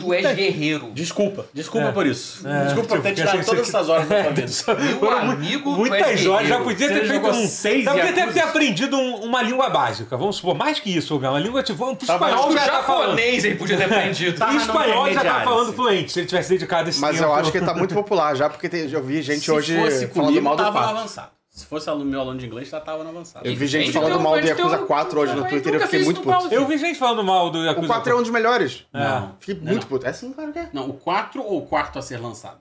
Tu 0.00 0.14
és 0.14 0.34
guerreiro. 0.36 0.90
Desculpa, 0.92 1.46
desculpa 1.52 1.88
É. 1.88 1.92
por 1.92 2.06
isso. 2.06 2.46
É, 2.48 2.64
desculpa 2.64 2.88
por 2.88 3.00
ter 3.02 3.08
tipo, 3.14 3.20
tirado 3.20 3.38
assim, 3.40 3.50
todas 3.50 3.68
essas 3.68 3.88
horas 3.88 4.08
da 4.08 4.22
tua 4.24 4.32
vida. 4.32 4.96
Meu 5.00 5.10
amigo, 5.18 5.74
tu 5.76 5.80
és 5.84 5.88
Muitas 5.90 6.26
horas, 6.26 6.48
já 6.48 6.58
podia 6.60 6.88
Você 6.88 6.94
ter 7.00 7.08
feito 7.08 7.26
um. 7.28 7.46
seis 7.46 7.84
já 7.84 7.90
podia 7.92 8.12
ter, 8.12 8.32
ter 8.32 8.40
aprendido 8.40 8.96
um- 8.96 9.16
uma 9.24 9.42
língua 9.42 9.68
básica, 9.68 10.16
vamos 10.16 10.36
supor, 10.36 10.54
mais 10.54 10.78
que 10.80 10.94
isso, 10.96 11.18
Gama. 11.18 11.34
Uma 11.34 11.40
língua 11.40 11.62
tipo. 11.62 11.84
Um 11.84 11.94
Tá, 11.94 12.14
espanhol 12.14 12.48
O 12.48 12.52
já 12.52 12.60
tá 12.66 12.72
japonês 12.72 13.44
aí 13.44 13.54
podia 13.54 13.76
ter 13.76 13.84
aprendido. 13.84 14.38
Tá. 14.38 14.46
Mas 14.46 14.66
não 14.66 14.74
espanhol 14.74 15.12
já 15.12 15.24
tá 15.24 15.40
falando 15.42 15.72
fluente, 15.72 16.12
se 16.12 16.20
ele 16.20 16.26
tivesse 16.26 16.48
dedicado 16.50 16.88
esse 16.88 17.00
Mas 17.00 17.16
tempo. 17.16 17.24
eu 17.28 17.34
acho 17.34 17.50
que 17.52 17.58
ele 17.58 17.66
tá 17.66 17.74
muito 17.74 17.94
popular 17.94 18.34
já, 18.36 18.48
porque 18.48 18.68
tem- 18.68 18.90
eu 18.90 19.02
vi 19.02 19.22
gente 19.22 19.40
Se 19.44 19.50
hoje 19.50 19.76
fosse 19.78 20.06
falando 20.08 20.26
comigo, 20.28 20.44
mal 20.44 20.56
do 20.56 20.62
4. 20.62 20.80
avançado. 20.98 21.39
Se 21.50 21.66
fosse 21.66 21.90
aluno, 21.90 22.04
meu 22.08 22.20
aluno 22.20 22.38
de 22.38 22.46
inglês, 22.46 22.68
já 22.68 22.80
tava 22.80 23.02
no 23.02 23.10
avançado. 23.10 23.44
Eu 23.46 23.56
vi 23.56 23.66
gente 23.66 23.86
Gente, 23.86 23.94
falando 23.94 24.20
mal 24.20 24.40
do 24.40 24.46
Yakuza 24.46 24.78
teu- 24.78 24.86
4 24.86 25.20
hoje 25.20 25.34
no 25.34 25.48
Twitter 25.48 25.72
e 25.72 25.76
eu 25.76 25.80
fiquei 25.82 26.04
muito 26.04 26.20
puto. 26.20 26.54
Eu 26.54 26.66
vi 26.66 26.78
gente 26.78 26.96
falando 26.98 27.24
mal 27.24 27.50
do 27.50 27.58
Yakuza. 27.64 27.86
O 27.86 27.88
4 27.88 28.12
é 28.12 28.14
um 28.16 28.22
dos 28.22 28.30
melhores. 28.30 28.86
É. 28.94 29.22
Fiquei 29.40 29.56
Não, 29.56 29.64
muito 29.72 29.82
não. 29.82 29.88
puto. 29.88 30.06
É 30.06 30.10
assim, 30.10 30.32
claro 30.32 30.52
que 30.52 30.58
é. 30.60 30.70
Não, 30.72 30.88
o 30.88 30.94
4 30.94 31.42
ou 31.42 31.58
o 31.58 31.66
quarto 31.66 31.98
a 31.98 32.02
ser 32.02 32.18
lançado? 32.18 32.60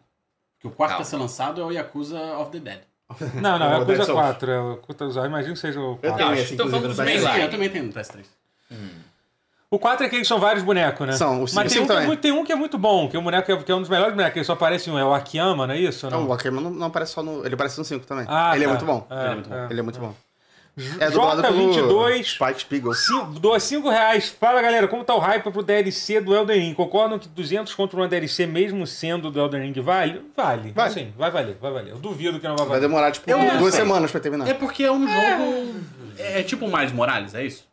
Porque 0.56 0.68
o 0.68 0.72
quarto 0.72 0.92
Calma. 0.94 1.04
a 1.04 1.06
ser 1.06 1.18
lançado 1.18 1.62
é 1.62 1.64
o 1.64 1.72
Yakuza 1.72 2.20
of 2.40 2.52
the 2.52 2.60
Dead. 2.60 2.80
Não, 3.42 3.58
não, 3.60 3.66
é 3.66 3.70
O 3.70 3.72
a 3.72 3.78
Dark 3.78 3.86
coisa 3.86 4.06
Souls. 4.06 4.22
4. 4.22 4.52
É 4.52 4.60
o 4.62 4.72
Yakuza, 4.72 5.26
imagino 5.26 5.54
que 5.54 5.60
seja 5.60 5.80
o 5.80 5.98
4. 5.98 6.08
Eu 6.10 6.16
tenho 6.16 6.28
Não, 6.30 6.36
esse, 6.36 6.56
tô 6.58 6.68
falando 6.68 6.88
dos 6.88 6.98
PS3. 6.98 7.06
mainline. 7.06 7.34
Sim, 7.36 7.42
eu 7.42 7.50
também 7.52 7.70
tenho 7.70 7.86
no 7.86 7.94
PS3. 7.94 8.26
O 9.71 9.77
4 9.77 10.06
é 10.07 10.10
que 10.10 10.25
são 10.25 10.39
vários 10.39 10.63
bonecos, 10.63 11.06
né? 11.06 11.13
São, 11.13 11.44
o 11.44 11.45
Mas 11.54 11.71
cinco 11.71 11.75
tem 11.75 11.81
um, 11.81 11.86
que 11.86 11.92
é 11.92 11.94
também. 11.94 12.07
muito, 12.07 12.19
tem 12.21 12.31
um 12.31 12.44
que 12.44 12.51
é 12.51 12.56
muito 12.56 12.77
bom, 12.77 13.07
que 13.07 13.16
é 13.16 13.19
um 13.19 13.24
boneco 13.24 13.45
que 13.45 13.51
é, 13.71 13.74
é 13.74 13.75
um 13.75 13.81
dos 13.81 13.89
melhores 13.89 14.16
bonecos, 14.16 14.33
que 14.33 14.44
só 14.44 14.54
aparece 14.54 14.89
um, 14.89 14.98
é 14.98 15.06
o 15.06 15.13
Akiyama, 15.13 15.68
não 15.68 15.75
é 15.75 15.77
isso? 15.77 16.10
Não, 16.10 16.21
Não, 16.21 16.27
o 16.30 16.33
Akema 16.33 16.60
não, 16.60 16.71
não 16.71 16.88
aparece 16.88 17.12
só 17.12 17.21
no. 17.21 17.45
Ele 17.45 17.54
aparece 17.54 17.77
no 17.77 17.86
5 17.86 18.04
também. 18.07 18.25
Ah, 18.27 18.56
ele 18.56 18.63
é 18.63 18.68
tá. 18.68 18.74
muito 18.74 18.86
bom. 18.86 19.06
É, 19.12 19.16
Ele 19.21 19.30
é 19.30 19.33
muito 19.33 19.50
bom. 19.50 19.56
é. 19.56 19.68
Ele 19.69 19.80
é 19.80 19.83
muito 19.83 20.00
bom. 20.00 20.16
É 21.00 21.12
dublado 21.12 21.42
pelo 21.42 21.71
J22 21.74 22.24
Spike 22.24 22.62
Spiegel. 22.62 22.94
Cinco- 22.94 23.39
Doa 23.39 23.60
5 23.60 23.89
reais. 23.89 24.30
Fala 24.39 24.60
galera, 24.62 24.88
como 24.88 25.04
tá 25.04 25.13
o 25.13 25.19
hype 25.19 25.44
pro 25.51 25.62
DLC 25.62 26.19
do 26.21 26.33
Elden 26.33 26.60
Ring? 26.62 26.74
Concordam 26.74 27.19
que 27.19 27.27
200 27.27 27.75
contra 27.75 27.98
uma 27.98 28.07
DLC, 28.07 28.48
mesmo 28.48 28.88
sendo 28.88 29.30
do 29.30 29.39
Elden 29.39 29.62
Ring, 29.62 29.81
vale? 29.81 30.21
Vale. 30.36 30.71
Vale. 30.71 30.94
Sim, 30.94 31.13
vai 31.18 31.30
valer, 31.30 31.57
vai 31.62 31.71
valer. 31.71 31.92
Eu 31.92 31.98
duvido 31.98 32.39
que 32.39 32.48
não 32.48 32.56
vai 32.56 32.66
Vai 32.66 32.77
valer. 32.77 32.81
demorar, 32.88 33.12
tipo, 33.12 33.30
não 33.30 33.57
duas 33.60 33.74
sei. 33.75 33.83
semanas 33.83 34.10
pra 34.10 34.19
terminar. 34.19 34.48
É 34.48 34.54
porque 34.56 34.83
é 34.83 34.92
um 34.92 35.06
jogo. 35.07 35.75
É, 36.18 36.39
é 36.39 36.44
tipo 36.44 36.66
o 36.66 36.75
Miles 36.75 36.92
Morales, 36.94 37.36
é 37.36 37.44
isso? 37.45 37.69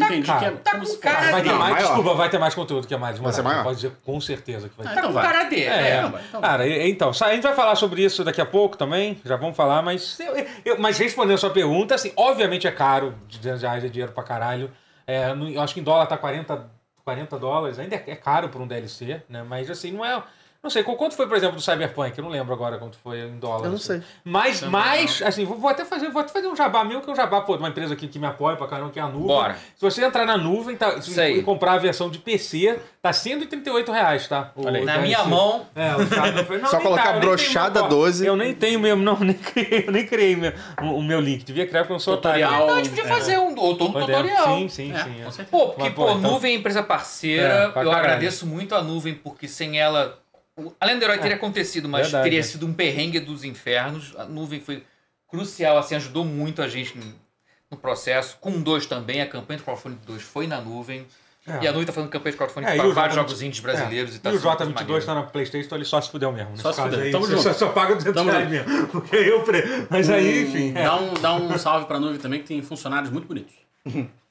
Eu 0.00 0.06
entendi 0.06 0.26
cara, 0.26 0.38
que 0.38 0.44
é. 0.46 0.50
tá 0.50 0.70
com 0.78 0.96
cara 0.98 1.16
fosse- 1.18 1.32
vai 1.32 1.42
ter 1.42 1.48
mais, 1.52 1.58
maior. 1.72 1.76
desculpa, 1.78 2.14
vai 2.14 2.28
ter 2.30 2.38
mais 2.38 2.54
conteúdo 2.54 2.86
que 2.86 2.94
a 2.94 2.98
mais 2.98 3.18
Vai 3.18 3.32
ser 3.32 3.42
Morales. 3.42 3.62
maior. 3.62 3.64
Pode 3.64 3.76
dizer 3.76 3.92
com 4.04 4.20
certeza 4.20 4.68
que 4.68 4.76
vai 4.76 4.86
Ah, 4.86 4.88
ter. 4.90 4.94
Tá 4.94 5.00
então 5.00 5.12
com 5.12 5.14
vai. 5.14 5.26
cara 5.32 5.44
dele. 5.48 5.64
É, 5.64 5.98
então 5.98 6.10
vai, 6.10 6.22
então 6.28 6.40
vai. 6.40 6.50
cara, 6.50 6.68
então, 6.88 7.10
a 7.10 7.32
gente 7.34 7.42
vai 7.42 7.54
falar 7.54 7.74
sobre 7.76 8.02
isso 8.04 8.22
daqui 8.24 8.40
a 8.40 8.46
pouco 8.46 8.76
também, 8.76 9.20
já 9.24 9.36
vamos 9.36 9.56
falar, 9.56 9.82
mas, 9.82 10.18
eu- 10.20 10.46
eu- 10.64 10.78
mas 10.80 10.98
respondendo 10.98 11.34
a 11.34 11.38
sua 11.38 11.50
pergunta, 11.50 11.94
assim, 11.94 12.12
obviamente 12.16 12.66
é 12.66 12.70
caro, 12.72 13.14
de 13.26 13.38
200 13.38 13.62
reais 13.62 13.84
é 13.84 13.88
dinheiro 13.88 14.12
pra 14.12 14.22
caralho, 14.22 14.70
é, 15.06 15.30
eu 15.54 15.60
acho 15.62 15.74
que 15.74 15.80
em 15.80 15.84
dólar 15.84 16.06
tá 16.06 16.16
40, 16.16 16.68
40 17.04 17.38
dólares, 17.38 17.78
ainda 17.78 17.94
é, 17.94 18.04
é 18.08 18.16
caro 18.16 18.48
por 18.48 18.60
um 18.60 18.66
DLC, 18.66 19.22
né, 19.28 19.44
mas 19.48 19.70
assim, 19.70 19.92
não 19.92 20.04
é... 20.04 20.22
Não 20.66 20.70
sei, 20.70 20.82
quanto 20.82 21.14
foi, 21.14 21.28
por 21.28 21.36
exemplo, 21.36 21.54
do 21.54 21.62
Cyberpunk? 21.62 22.18
Eu 22.18 22.24
não 22.24 22.30
lembro 22.30 22.52
agora 22.52 22.76
quanto 22.76 22.96
foi 22.98 23.20
em 23.20 23.38
dólar. 23.38 23.64
Eu 23.66 23.68
não 23.70 23.76
assim. 23.76 23.86
sei. 23.86 24.02
Mas, 24.24 24.58
Também 24.58 24.72
mas 24.72 25.22
assim, 25.22 25.44
vou, 25.44 25.56
vou 25.56 25.70
até 25.70 25.84
fazer, 25.84 26.10
vou 26.10 26.20
até 26.20 26.32
fazer 26.32 26.48
um 26.48 26.56
jabá 26.56 26.82
meu, 26.84 27.00
que 27.00 27.08
é 27.08 27.12
um 27.12 27.14
jabá, 27.16 27.40
pô, 27.40 27.52
de 27.56 27.62
uma 27.62 27.68
empresa 27.68 27.94
aqui 27.94 28.08
que 28.08 28.18
me 28.18 28.26
apoia 28.26 28.56
pra 28.56 28.66
caramba, 28.66 28.90
que 28.90 28.98
é 28.98 29.02
a 29.02 29.06
Nuvem. 29.06 29.28
Bora. 29.28 29.54
Se 29.76 29.80
você 29.80 30.04
entrar 30.04 30.26
na 30.26 30.36
nuvem 30.36 30.76
tá, 30.76 30.94
Isso 30.94 31.20
e 31.20 31.40
comprar 31.44 31.74
a 31.74 31.78
versão 31.78 32.10
de 32.10 32.18
PC, 32.18 32.80
tá 33.00 33.12
138 33.12 33.92
reais, 33.92 34.26
tá? 34.26 34.50
O 34.56 34.66
Olha 34.66 34.80
aí. 34.80 34.84
Na 34.84 34.98
minha 34.98 35.22
mão, 35.22 35.66
É, 35.76 35.94
o 35.94 36.44
foi- 36.44 36.58
não, 36.58 36.66
Só 36.68 36.80
colocar 36.80 37.12
tá, 37.14 37.20
brochada 37.20 37.80
meu- 37.82 37.88
12. 37.90 38.26
Eu 38.26 38.34
nem 38.34 38.52
tenho 38.52 38.80
mesmo, 38.80 39.04
não, 39.04 39.16
nem 39.20 39.34
criei, 39.34 39.84
eu 39.86 39.92
nem 39.92 40.04
criei 40.04 40.34
meu- 40.34 40.52
o, 40.82 40.96
o 40.98 41.02
meu 41.02 41.20
link. 41.20 41.44
Devia 41.44 41.66
criar 41.68 41.82
porque 41.82 41.92
eu 41.92 41.94
não 41.94 42.00
sou 42.00 42.16
Tutorial. 42.16 42.50
otário. 42.50 42.66
não, 42.66 42.74
a 42.74 42.78
gente 42.78 42.88
podia 42.88 43.04
fazer 43.04 43.38
um, 43.38 43.56
ou 43.56 43.76
todo 43.76 43.90
um 43.90 43.92
Pode- 43.92 44.06
tutorial. 44.06 44.46
Sim, 44.58 44.68
sim, 44.68 44.92
É, 44.92 45.30
sim. 45.30 45.42
é. 45.42 45.44
Pô, 45.44 45.66
porque, 45.68 45.82
Mas, 45.84 45.92
pô, 45.94 46.06
pô, 46.06 46.10
então- 46.18 46.32
nuvem 46.32 46.54
é 46.54 46.58
empresa 46.58 46.80
É, 46.80 46.82
parceira. 46.82 47.68
pra 47.70 47.84
eu 47.84 47.92
agradeço 47.92 48.46
muito 48.46 48.74
a 48.74 48.82
nuvem, 48.82 49.14
porque 49.14 49.46
sem 49.46 49.78
ela. 49.78 50.18
O- 50.56 50.72
Além 50.80 50.98
do 50.98 51.04
herói 51.04 51.18
teria 51.18 51.36
acontecido, 51.36 51.88
mas 51.88 52.02
Verdade, 52.06 52.24
teria 52.24 52.38
né? 52.40 52.42
sido 52.42 52.66
um 52.66 52.72
perrengue 52.72 53.20
dos 53.20 53.44
infernos. 53.44 54.14
A 54.16 54.24
nuvem 54.24 54.60
foi 54.60 54.82
crucial, 55.28 55.76
assim, 55.78 55.94
ajudou 55.96 56.24
muito 56.24 56.62
a 56.62 56.68
gente 56.68 56.96
no- 56.96 57.76
processo. 57.76 58.38
Com 58.40 58.60
2 58.62 58.86
também, 58.86 59.20
a 59.20 59.26
campanha 59.26 59.58
de 59.58 59.64
crowdfunding 59.64 59.98
2 60.06 60.22
foi 60.22 60.46
na 60.46 60.60
nuvem. 60.60 61.06
É. 61.48 61.62
E 61.62 61.68
a 61.68 61.70
nuvem 61.72 61.86
tá 61.86 61.92
fazendo 61.92 62.10
campanha 62.10 62.32
de 62.32 62.36
crowdfunding 62.38 62.66
É, 62.66 62.76
para 62.76 62.88
vários 62.88 63.14
J- 63.14 63.20
jogos 63.22 63.42
indies 63.42 63.60
brasileiros 63.60 64.14
É. 64.14 64.16
e 64.16 64.18
tá 64.18 64.30
e 64.30 64.34
o 64.34 64.40
sendo 64.40 64.48
muito 64.48 64.58
J22 64.64 64.74
maneiro. 64.82 65.06
tá 65.06 65.14
na 65.14 65.22
Playstation, 65.24 65.66
então 65.66 65.78
ele 65.78 65.84
só 65.84 66.00
se 66.00 66.10
fudeu 66.10 66.32
mesmo. 66.32 66.50
Nesse 66.50 66.62
Só 66.62 66.72
se 66.72 66.80
fudeu. 66.82 67.00
aí, 67.00 67.12
Tamo 67.12 67.26
junto. 67.26 67.42
Só, 67.42 67.52
só 67.54 67.68
paga 67.68 67.94
200 67.94 68.14
Tamo 68.14 68.30
reais 68.30 68.50
junto. 68.50 68.68
mesmo. 68.70 68.86
Porque 68.90 69.16
eu... 69.16 69.42
Pre... 69.44 69.62
Mas 69.90 70.10
aí, 70.10 70.42
enfim... 70.44 70.70
é. 70.76 70.82
Dá 70.84 70.96
um, 70.96 71.14
dá 71.14 71.34
um 71.34 71.56
salve 71.58 71.86
pra 71.86 72.00
nuvem 72.00 72.18
também, 72.18 72.40
que 72.40 72.48
tem 72.48 72.60
funcionários 72.62 73.10
muito 73.12 73.28
bonitos. 73.28 73.54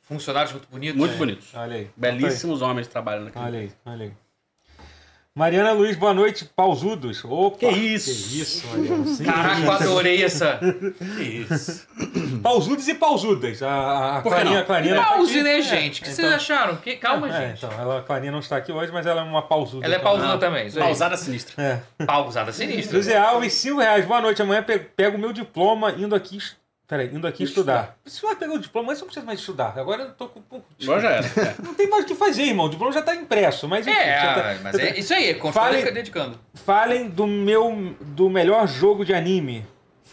Funcionários 0.01 0.51
muito 0.51 0.67
bonitos. 0.70 0.98
Muito 0.98 1.17
bonitos. 1.17 1.48
Olha 1.55 1.75
aí. 1.77 1.89
Belíssimos 1.96 2.62
homens 2.62 2.88
trabalhando 2.88 3.27
aqui. 3.29 3.38
Olha 3.39 3.60
aí, 3.60 3.72
olha 3.86 4.05
aí. 4.05 4.12
Mariana 5.37 5.73
Luiz, 5.73 5.97
boa 5.97 6.13
noite, 6.13 6.45
pausudos. 6.55 7.21
Opa, 7.25 7.57
Que 7.57 7.67
isso? 7.67 8.29
Que 8.29 8.39
isso, 8.39 8.65
Mariana. 8.67 9.05
Sim. 9.05 9.23
Caraca, 9.25 9.61
eu 9.65 9.71
adorei 9.73 10.23
essa. 10.23 10.57
Que 11.17 11.23
isso. 11.23 11.85
Pausudos 12.41 12.87
e 12.87 12.93
pausudas. 12.93 13.61
A, 13.61 14.19
a 14.19 14.21
Clarinha, 14.21 14.59
a 14.61 14.63
Clarinha 14.63 14.95
tá 14.95 15.03
Pause, 15.07 15.33
aqui. 15.33 15.43
né, 15.43 15.57
É, 15.57 15.61
gente? 15.61 15.99
O 15.99 16.03
que 16.05 16.09
então- 16.11 16.23
vocês 16.23 16.33
acharam? 16.33 16.77
Que... 16.77 16.95
Calma, 16.95 17.27
É, 17.27 17.49
gente. 17.49 17.65
então, 17.65 17.77
ela, 17.77 17.99
a 17.99 18.01
Clarinha 18.01 18.31
não 18.31 18.39
está 18.39 18.55
aqui 18.55 18.71
hoje, 18.71 18.93
mas 18.93 19.05
ela 19.05 19.19
é 19.19 19.23
uma 19.25 19.41
pausuda. 19.41 19.85
Ela 19.85 19.95
é 19.95 19.99
também. 19.99 20.13
pausada 20.13 20.37
também. 20.37 20.67
Isso 20.67 20.77
aí. 20.79 20.83
Pausada 20.85 21.17
sinistra. 21.17 21.61
É. 21.99 22.05
Pausada 22.05 22.53
sinistra. 22.53 22.95
José 22.97 23.17
Alves, 23.17 23.51
5 23.55 23.79
reais. 23.81 24.05
Boa 24.05 24.21
noite. 24.21 24.41
Amanhã 24.41 24.63
pe- 24.63 24.79
pego 24.79 25.17
o 25.17 25.19
meu 25.19 25.33
diploma 25.33 25.91
indo 25.97 26.15
aqui. 26.15 26.37
Peraí, 26.87 27.09
indo 27.11 27.25
aqui 27.25 27.43
estudar. 27.43 27.97
Se 28.05 28.21
vai 28.21 28.35
pegar 28.35 28.53
o 28.53 28.59
diploma, 28.59 28.89
mas 28.89 28.99
você 28.99 29.03
não 29.03 29.07
precisa 29.07 29.25
mais 29.25 29.39
estudar. 29.39 29.73
Agora 29.75 30.03
eu 30.03 30.11
tô 30.13 30.27
com. 30.27 30.61
Agora 30.83 31.01
já 31.01 31.09
era. 31.13 31.25
É. 31.25 31.55
Não 31.63 31.73
tem 31.73 31.89
mais 31.89 32.03
o 32.03 32.07
que 32.07 32.13
fazer, 32.13 32.43
irmão. 32.43 32.67
O 32.67 32.69
diploma 32.69 32.93
já 32.93 33.01
tá 33.01 33.15
impresso. 33.15 33.67
Mas 33.67 33.87
enfim, 33.87 33.97
É, 33.97 34.19
você 34.19 34.25
tá- 34.41 34.59
mas 34.61 34.75
você 34.75 34.81
é 34.83 34.93
tá- 34.93 34.99
isso 34.99 35.13
aí, 35.13 35.33
continua 35.33 35.65
Fale- 35.65 35.91
dedicando. 35.91 36.39
Falem 36.53 37.09
do 37.09 37.25
meu 37.25 37.95
do 38.01 38.29
melhor 38.29 38.67
jogo 38.67 39.03
de 39.03 39.15
anime. 39.15 39.65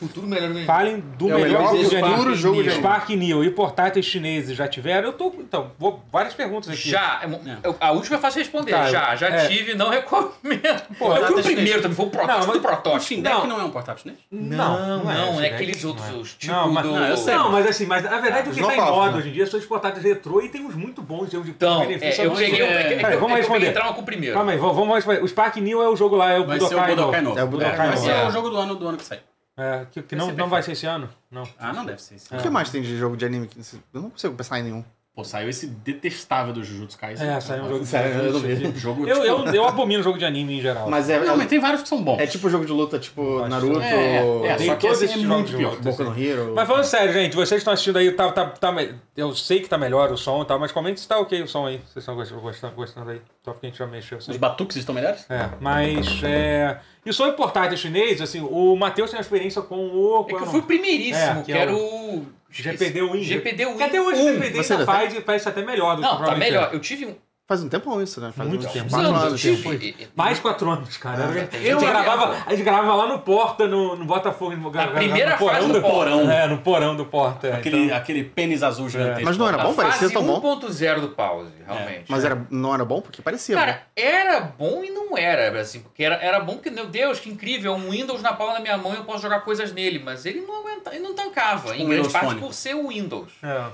Futuro 0.03 0.27
melhor 0.27 0.53
do 0.53 0.65
Falem 0.65 0.99
do 1.17 1.31
É 1.31 1.35
o 1.35 1.39
melhor, 1.39 1.73
melhor 1.73 1.89
de 1.89 1.97
futuro 1.97 2.35
jogo 2.35 2.63
de. 2.63 2.71
Spark 2.73 3.11
Neo 3.11 3.45
e 3.45 3.51
portáteis 3.51 4.05
chineses 4.05 4.57
já 4.57 4.67
tiveram? 4.67 5.07
Eu 5.09 5.13
tô. 5.13 5.33
Então, 5.39 5.71
vou, 5.79 6.03
várias 6.11 6.35
perguntas 6.35 6.71
aqui. 6.71 6.91
Já, 6.91 7.21
é 7.23 7.59
eu- 7.63 7.77
a 7.81 7.93
última 7.93 8.17
é 8.17 8.19
fácil 8.21 8.43
de 8.43 8.49
responder. 8.49 8.73
Tá, 8.73 8.87
já, 8.91 9.15
já 9.15 9.29
é. 9.29 9.47
tive, 9.47 9.75
não 9.75 9.91
recomendo. 9.91 10.83
Pô, 10.99 11.15
eu 11.15 11.27
fui 11.29 11.41
o 11.41 11.45
primeiro 11.45 11.81
também, 11.83 11.97
foi 11.97 12.07
o 12.07 12.11
protótipo 12.11 12.47
Não, 12.47 12.53
do 12.53 12.61
protótipo. 12.61 13.23
Não. 13.23 13.47
não, 13.47 13.61
é 13.61 13.65
um 13.65 13.71
portátil 13.71 14.03
chinês? 14.03 14.19
Não, 14.31 15.05
não, 15.05 15.13
esse 15.13 15.39
é 15.39 15.41
daí, 15.43 15.55
aqueles 15.55 15.83
não 15.83 15.91
outros, 15.91 16.09
é. 16.09 16.13
os 16.15 16.35
tipo 16.35 16.53
Não, 16.53 16.73
mas- 16.73 16.85
do... 16.87 16.93
Não, 16.93 17.07
eu 17.07 17.17
sei. 17.17 17.35
Não, 17.35 17.51
mas 17.53 17.67
assim, 17.69 17.87
mas 17.87 18.05
a 18.05 18.19
verdade 18.19 18.51
é 18.51 18.53
que 18.53 18.61
tá 18.61 18.75
em 18.77 18.81
moda 18.81 19.19
hoje 19.19 19.29
em 19.29 19.33
dia 19.33 19.47
são 19.47 19.61
os 19.61 19.67
portáteis 19.67 20.05
retrô 20.05 20.41
e 20.43 20.49
tem 20.49 20.65
uns 20.67 20.75
muito 20.75 21.01
bons 21.01 21.31
jogos 21.31 21.47
de 21.47 21.53
Então, 21.53 21.81
benefício 21.81 22.23
é, 22.23 22.27
eu 22.27 22.33
peguei, 22.33 22.61
É, 22.63 22.65
é, 22.65 22.93
é, 22.93 22.97
vamos 22.97 23.05
é 23.05 23.09
que 23.09 23.15
eu 23.15 23.21
peguei 23.21 23.37
responder. 23.37 23.67
entrar 23.69 23.95
com 23.95 24.01
o 24.01 24.05
primeiro. 24.05 24.35
Calma 24.35 24.51
aí, 24.53 24.59
vamos, 24.59 24.95
responder. 24.97 25.23
O 25.23 25.29
Spark 25.29 25.57
Neo 25.59 25.81
é 25.81 25.89
o 25.89 25.95
jogo 25.95 26.17
lá, 26.17 26.31
é 26.33 26.41
o 26.41 26.45
Budokai. 26.45 26.91
É 27.37 27.43
o 27.45 27.47
Budokai 27.47 27.77
Vai 27.77 27.91
novo. 27.91 28.03
ser 28.03 28.11
É. 28.11 28.27
o 28.27 28.31
jogo 28.31 28.51
do 28.51 28.57
ano 28.57 28.75
do 28.75 28.89
ano 28.89 28.97
que 28.99 29.05
sai. 29.05 29.21
É, 29.63 29.87
que, 29.91 30.03
que 30.03 30.17
não, 30.17 30.27
Vai 30.27 30.35
ser 30.35 30.41
não 30.41 30.49
vai 30.49 30.63
ser 30.63 30.73
esse 30.73 30.87
ano? 30.87 31.09
Não. 31.31 31.49
Ah, 31.59 31.73
não 31.73 31.85
deve 31.85 32.03
ser 32.03 32.17
esse. 32.17 32.35
O 32.35 32.39
que 32.39 32.51
mais 32.51 32.71
tem 32.71 32.83
de 32.83 32.99
jogo 32.99 33.17
de 33.17 33.25
anime? 33.25 33.47
que 33.47 33.61
Eu 33.95 34.03
não 34.03 34.11
consigo 34.11 34.35
pensar 34.35 34.59
em 34.59 34.65
nenhum. 34.65 34.85
Pô, 35.15 35.23
saiu 35.23 35.51
esse 35.51 35.67
detestável 35.67 36.55
do 36.55 36.65
Jujutsu 36.65 36.97
Kaisen. 36.99 37.29
É, 37.29 37.39
saiu 37.39 37.65
um 37.65 37.69
jogo 37.69 37.81
de 37.81 37.87
Sério, 37.87 38.15
eu. 38.23 38.75
Jogo, 38.75 39.07
Eu, 39.07 39.15
tipo- 39.21 39.27
eu, 39.49 39.55
eu 39.57 39.69
abomino 39.69 40.03
jogo 40.03 40.17
de 40.17 40.25
anime 40.25 40.57
em 40.57 40.61
geral. 40.63 40.89
Mas 40.89 41.11
é, 41.11 41.21
Não, 41.21 41.35
é, 41.35 41.37
mas 41.37 41.49
tem 41.49 41.61
vários 41.61 41.83
que 41.83 41.89
são 41.91 42.03
bons. 42.03 42.19
é 42.19 42.27
tipo 42.27 42.49
jogo 42.49 42.65
de 42.65 42.73
luta, 42.73 42.99
tipo 42.99 43.41
Acho 43.41 43.49
Naruto, 43.51 43.81
É, 43.83 43.95
é, 44.17 44.47
é, 44.47 44.55
Tem 44.57 44.67
só 44.69 44.75
que 44.77 44.87
esse 44.87 45.05
é 45.05 45.09
esses 45.09 45.23
muito 45.23 45.55
pior. 45.55 45.73
luta. 45.73 45.83
Boku 45.91 46.05
no 46.05 46.19
Hero. 46.19 46.53
Mas 46.57 46.67
falando 46.67 46.85
sério, 46.85 47.13
gente, 47.13 47.37
vocês 47.37 47.61
estão 47.61 47.75
assistindo 47.75 47.99
aí, 47.99 48.11
tá, 48.13 48.33
tá, 48.33 48.47
tá, 48.47 48.75
eu 49.15 49.35
sei 49.35 49.61
que 49.61 49.69
tá 49.69 49.77
melhor 49.77 50.11
o 50.11 50.17
som 50.17 50.41
e 50.43 50.47
tal, 50.47 50.59
mas 50.59 50.73
comente 50.73 50.99
se 50.99 51.07
tá 51.07 51.19
ok 51.19 51.43
o 51.43 51.47
som 51.47 51.67
aí. 51.67 51.77
Vocês 51.87 51.97
estão 51.99 52.15
gostando, 52.15 52.41
gostando, 52.41 52.75
gostando 52.75 53.11
aí. 53.11 53.21
Só 53.45 53.53
porque 53.53 53.67
a 53.67 53.69
gente 53.69 53.79
já 53.79 53.87
mexeu. 53.87 54.17
Os 54.17 54.37
batuques 54.39 54.77
estão 54.79 54.95
melhores? 54.95 55.27
É, 55.31 55.51
mas. 55.61 56.23
É... 56.25 56.79
E 57.05 57.13
sobre 57.13 57.33
portátil 57.33 57.77
chinês, 57.77 58.21
assim, 58.23 58.41
o 58.41 58.77
Matheus 58.77 59.11
tem 59.11 59.19
uma 59.19 59.23
experiência 59.23 59.61
com 59.61 59.75
o. 59.77 60.23
É 60.27 60.35
que 60.37 60.43
eu 60.43 60.47
fui 60.47 60.61
o 60.61 60.63
primeiríssimo, 60.63 61.41
É, 61.41 61.43
que 61.43 61.43
que, 61.47 61.53
é 61.53 61.59
era 61.59 61.75
o 61.75 62.19
o... 62.19 62.27
GPD 62.53 63.03
Win. 63.03 63.23
GPD 63.23 63.67
Win. 63.67 63.83
Até 63.83 64.01
hoje 64.01 64.21
o 64.21 64.25
1. 64.27 64.35
GPD 64.35 64.57
Você 64.63 64.73
ainda 64.75 64.85
faz 64.85 65.19
parece 65.21 65.49
até 65.49 65.65
melhor 65.65 65.97
do 65.97 66.03
que 66.03 66.09
Não, 66.09 66.25
tá 66.25 66.37
melhor. 66.37 66.71
Eu 66.73 66.81
tive 66.81 67.07
um... 67.07 67.17
Faz 67.49 67.61
um 67.63 67.69
tempão 67.69 68.01
isso, 68.01 68.21
né? 68.21 68.33
Faz 68.35 68.49
Muito 68.49 68.67
tempo. 68.69 68.89
quatro 68.89 69.15
anos, 69.15 69.41
tive... 69.41 70.09
Mais 70.15 70.39
quatro 70.39 70.71
anos, 70.71 70.97
cara. 70.97 71.25
a, 71.27 71.33
gente 71.33 71.57
eu- 71.67 71.81
gravava, 71.81 72.37
a 72.47 72.51
gente 72.51 72.63
gravava 72.63 72.95
lá 72.95 73.07
no 73.09 73.19
Porta, 73.19 73.67
no, 73.67 73.97
no 73.97 74.05
Botafogo. 74.05 74.57
No, 74.57 74.71
Na 74.71 74.87
primeira 74.87 75.33
no 75.33 75.39
porão 75.39 75.55
fase 75.57 75.67
do 75.67 75.73
do 75.75 75.81
porão. 75.83 76.31
É, 76.31 76.47
no 76.47 76.59
porão 76.59 76.95
do 76.97 77.05
Porta. 77.05 77.49
é, 77.49 77.53
Aquele, 77.57 77.85
então- 77.87 77.97
aquele 77.97 78.25
pênis 78.25 78.63
azul 78.63 78.89
gigantesco. 78.89 79.25
Mas 79.25 79.37
não 79.37 79.49
era 79.49 79.59
bom? 79.59 79.75
Parecia 79.75 80.09
tão 80.11 80.25
bom. 80.25 80.41
1.0 80.41 81.01
do 81.01 81.09
pause, 81.11 81.51
realmente. 81.67 82.05
Mas 82.09 82.25
era, 82.25 82.47
não 82.49 82.73
era 82.73 82.85
bom? 82.85 83.01
Porque 83.01 83.21
parecia 83.21 83.57
Cara, 83.57 83.83
era 83.97 84.41
bom 84.41 84.83
e 84.85 84.91
não 84.91 85.19
era, 85.19 85.61
assim, 85.61 85.81
porque 85.81 86.05
era, 86.05 86.15
era 86.17 86.39
bom 86.41 86.55
porque, 86.55 86.71
meu 86.71 86.87
Deus, 86.87 87.19
que 87.19 87.29
incrível, 87.29 87.75
um 87.75 87.91
Windows 87.91 88.23
na 88.23 88.33
palma 88.33 88.55
da 88.55 88.61
minha 88.61 88.79
mão 88.79 88.95
e 88.95 88.97
eu 88.99 89.05
posso 89.05 89.21
jogar 89.21 89.41
coisas 89.41 89.73
nele, 89.73 89.99
mas 89.99 90.25
ele 90.25 90.41
não 90.43 90.61
aguenta, 90.61 90.91
ele 90.95 91.01
não 91.03 91.13
tancava, 91.15 91.73
Tipo 91.73 91.83
em 91.83 91.85
um 91.85 91.89
grande 91.89 91.95
Windows 91.97 92.13
parte 92.13 92.27
Phone. 92.29 92.41
por 92.41 92.55
ser 92.55 92.75
o 92.77 92.89
Windows. 92.89 93.33
É. 93.43 93.65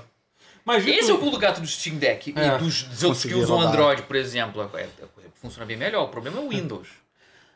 Mas 0.69 0.85
Esse 0.85 1.09
é 1.09 1.13
o 1.13 1.17
pulo 1.17 1.31
do 1.31 1.39
gato 1.39 1.59
do 1.61 1.67
Steam 1.67 1.97
Deck 1.97 2.31
É. 2.35 2.47
e 2.47 2.57
dos, 2.59 2.83
dos 2.83 3.03
outros 3.03 3.23
que 3.25 3.33
usam 3.33 3.57
rodar. 3.57 3.71
Android, 3.73 4.01
por 4.03 4.15
exemplo. 4.15 4.69
É, 4.75 4.81
é, 4.83 4.87
funciona 5.41 5.65
bem 5.65 5.75
melhor, 5.75 6.03
o 6.03 6.09
problema 6.09 6.37
é 6.39 6.43
o 6.43 6.49
Windows. 6.49 6.87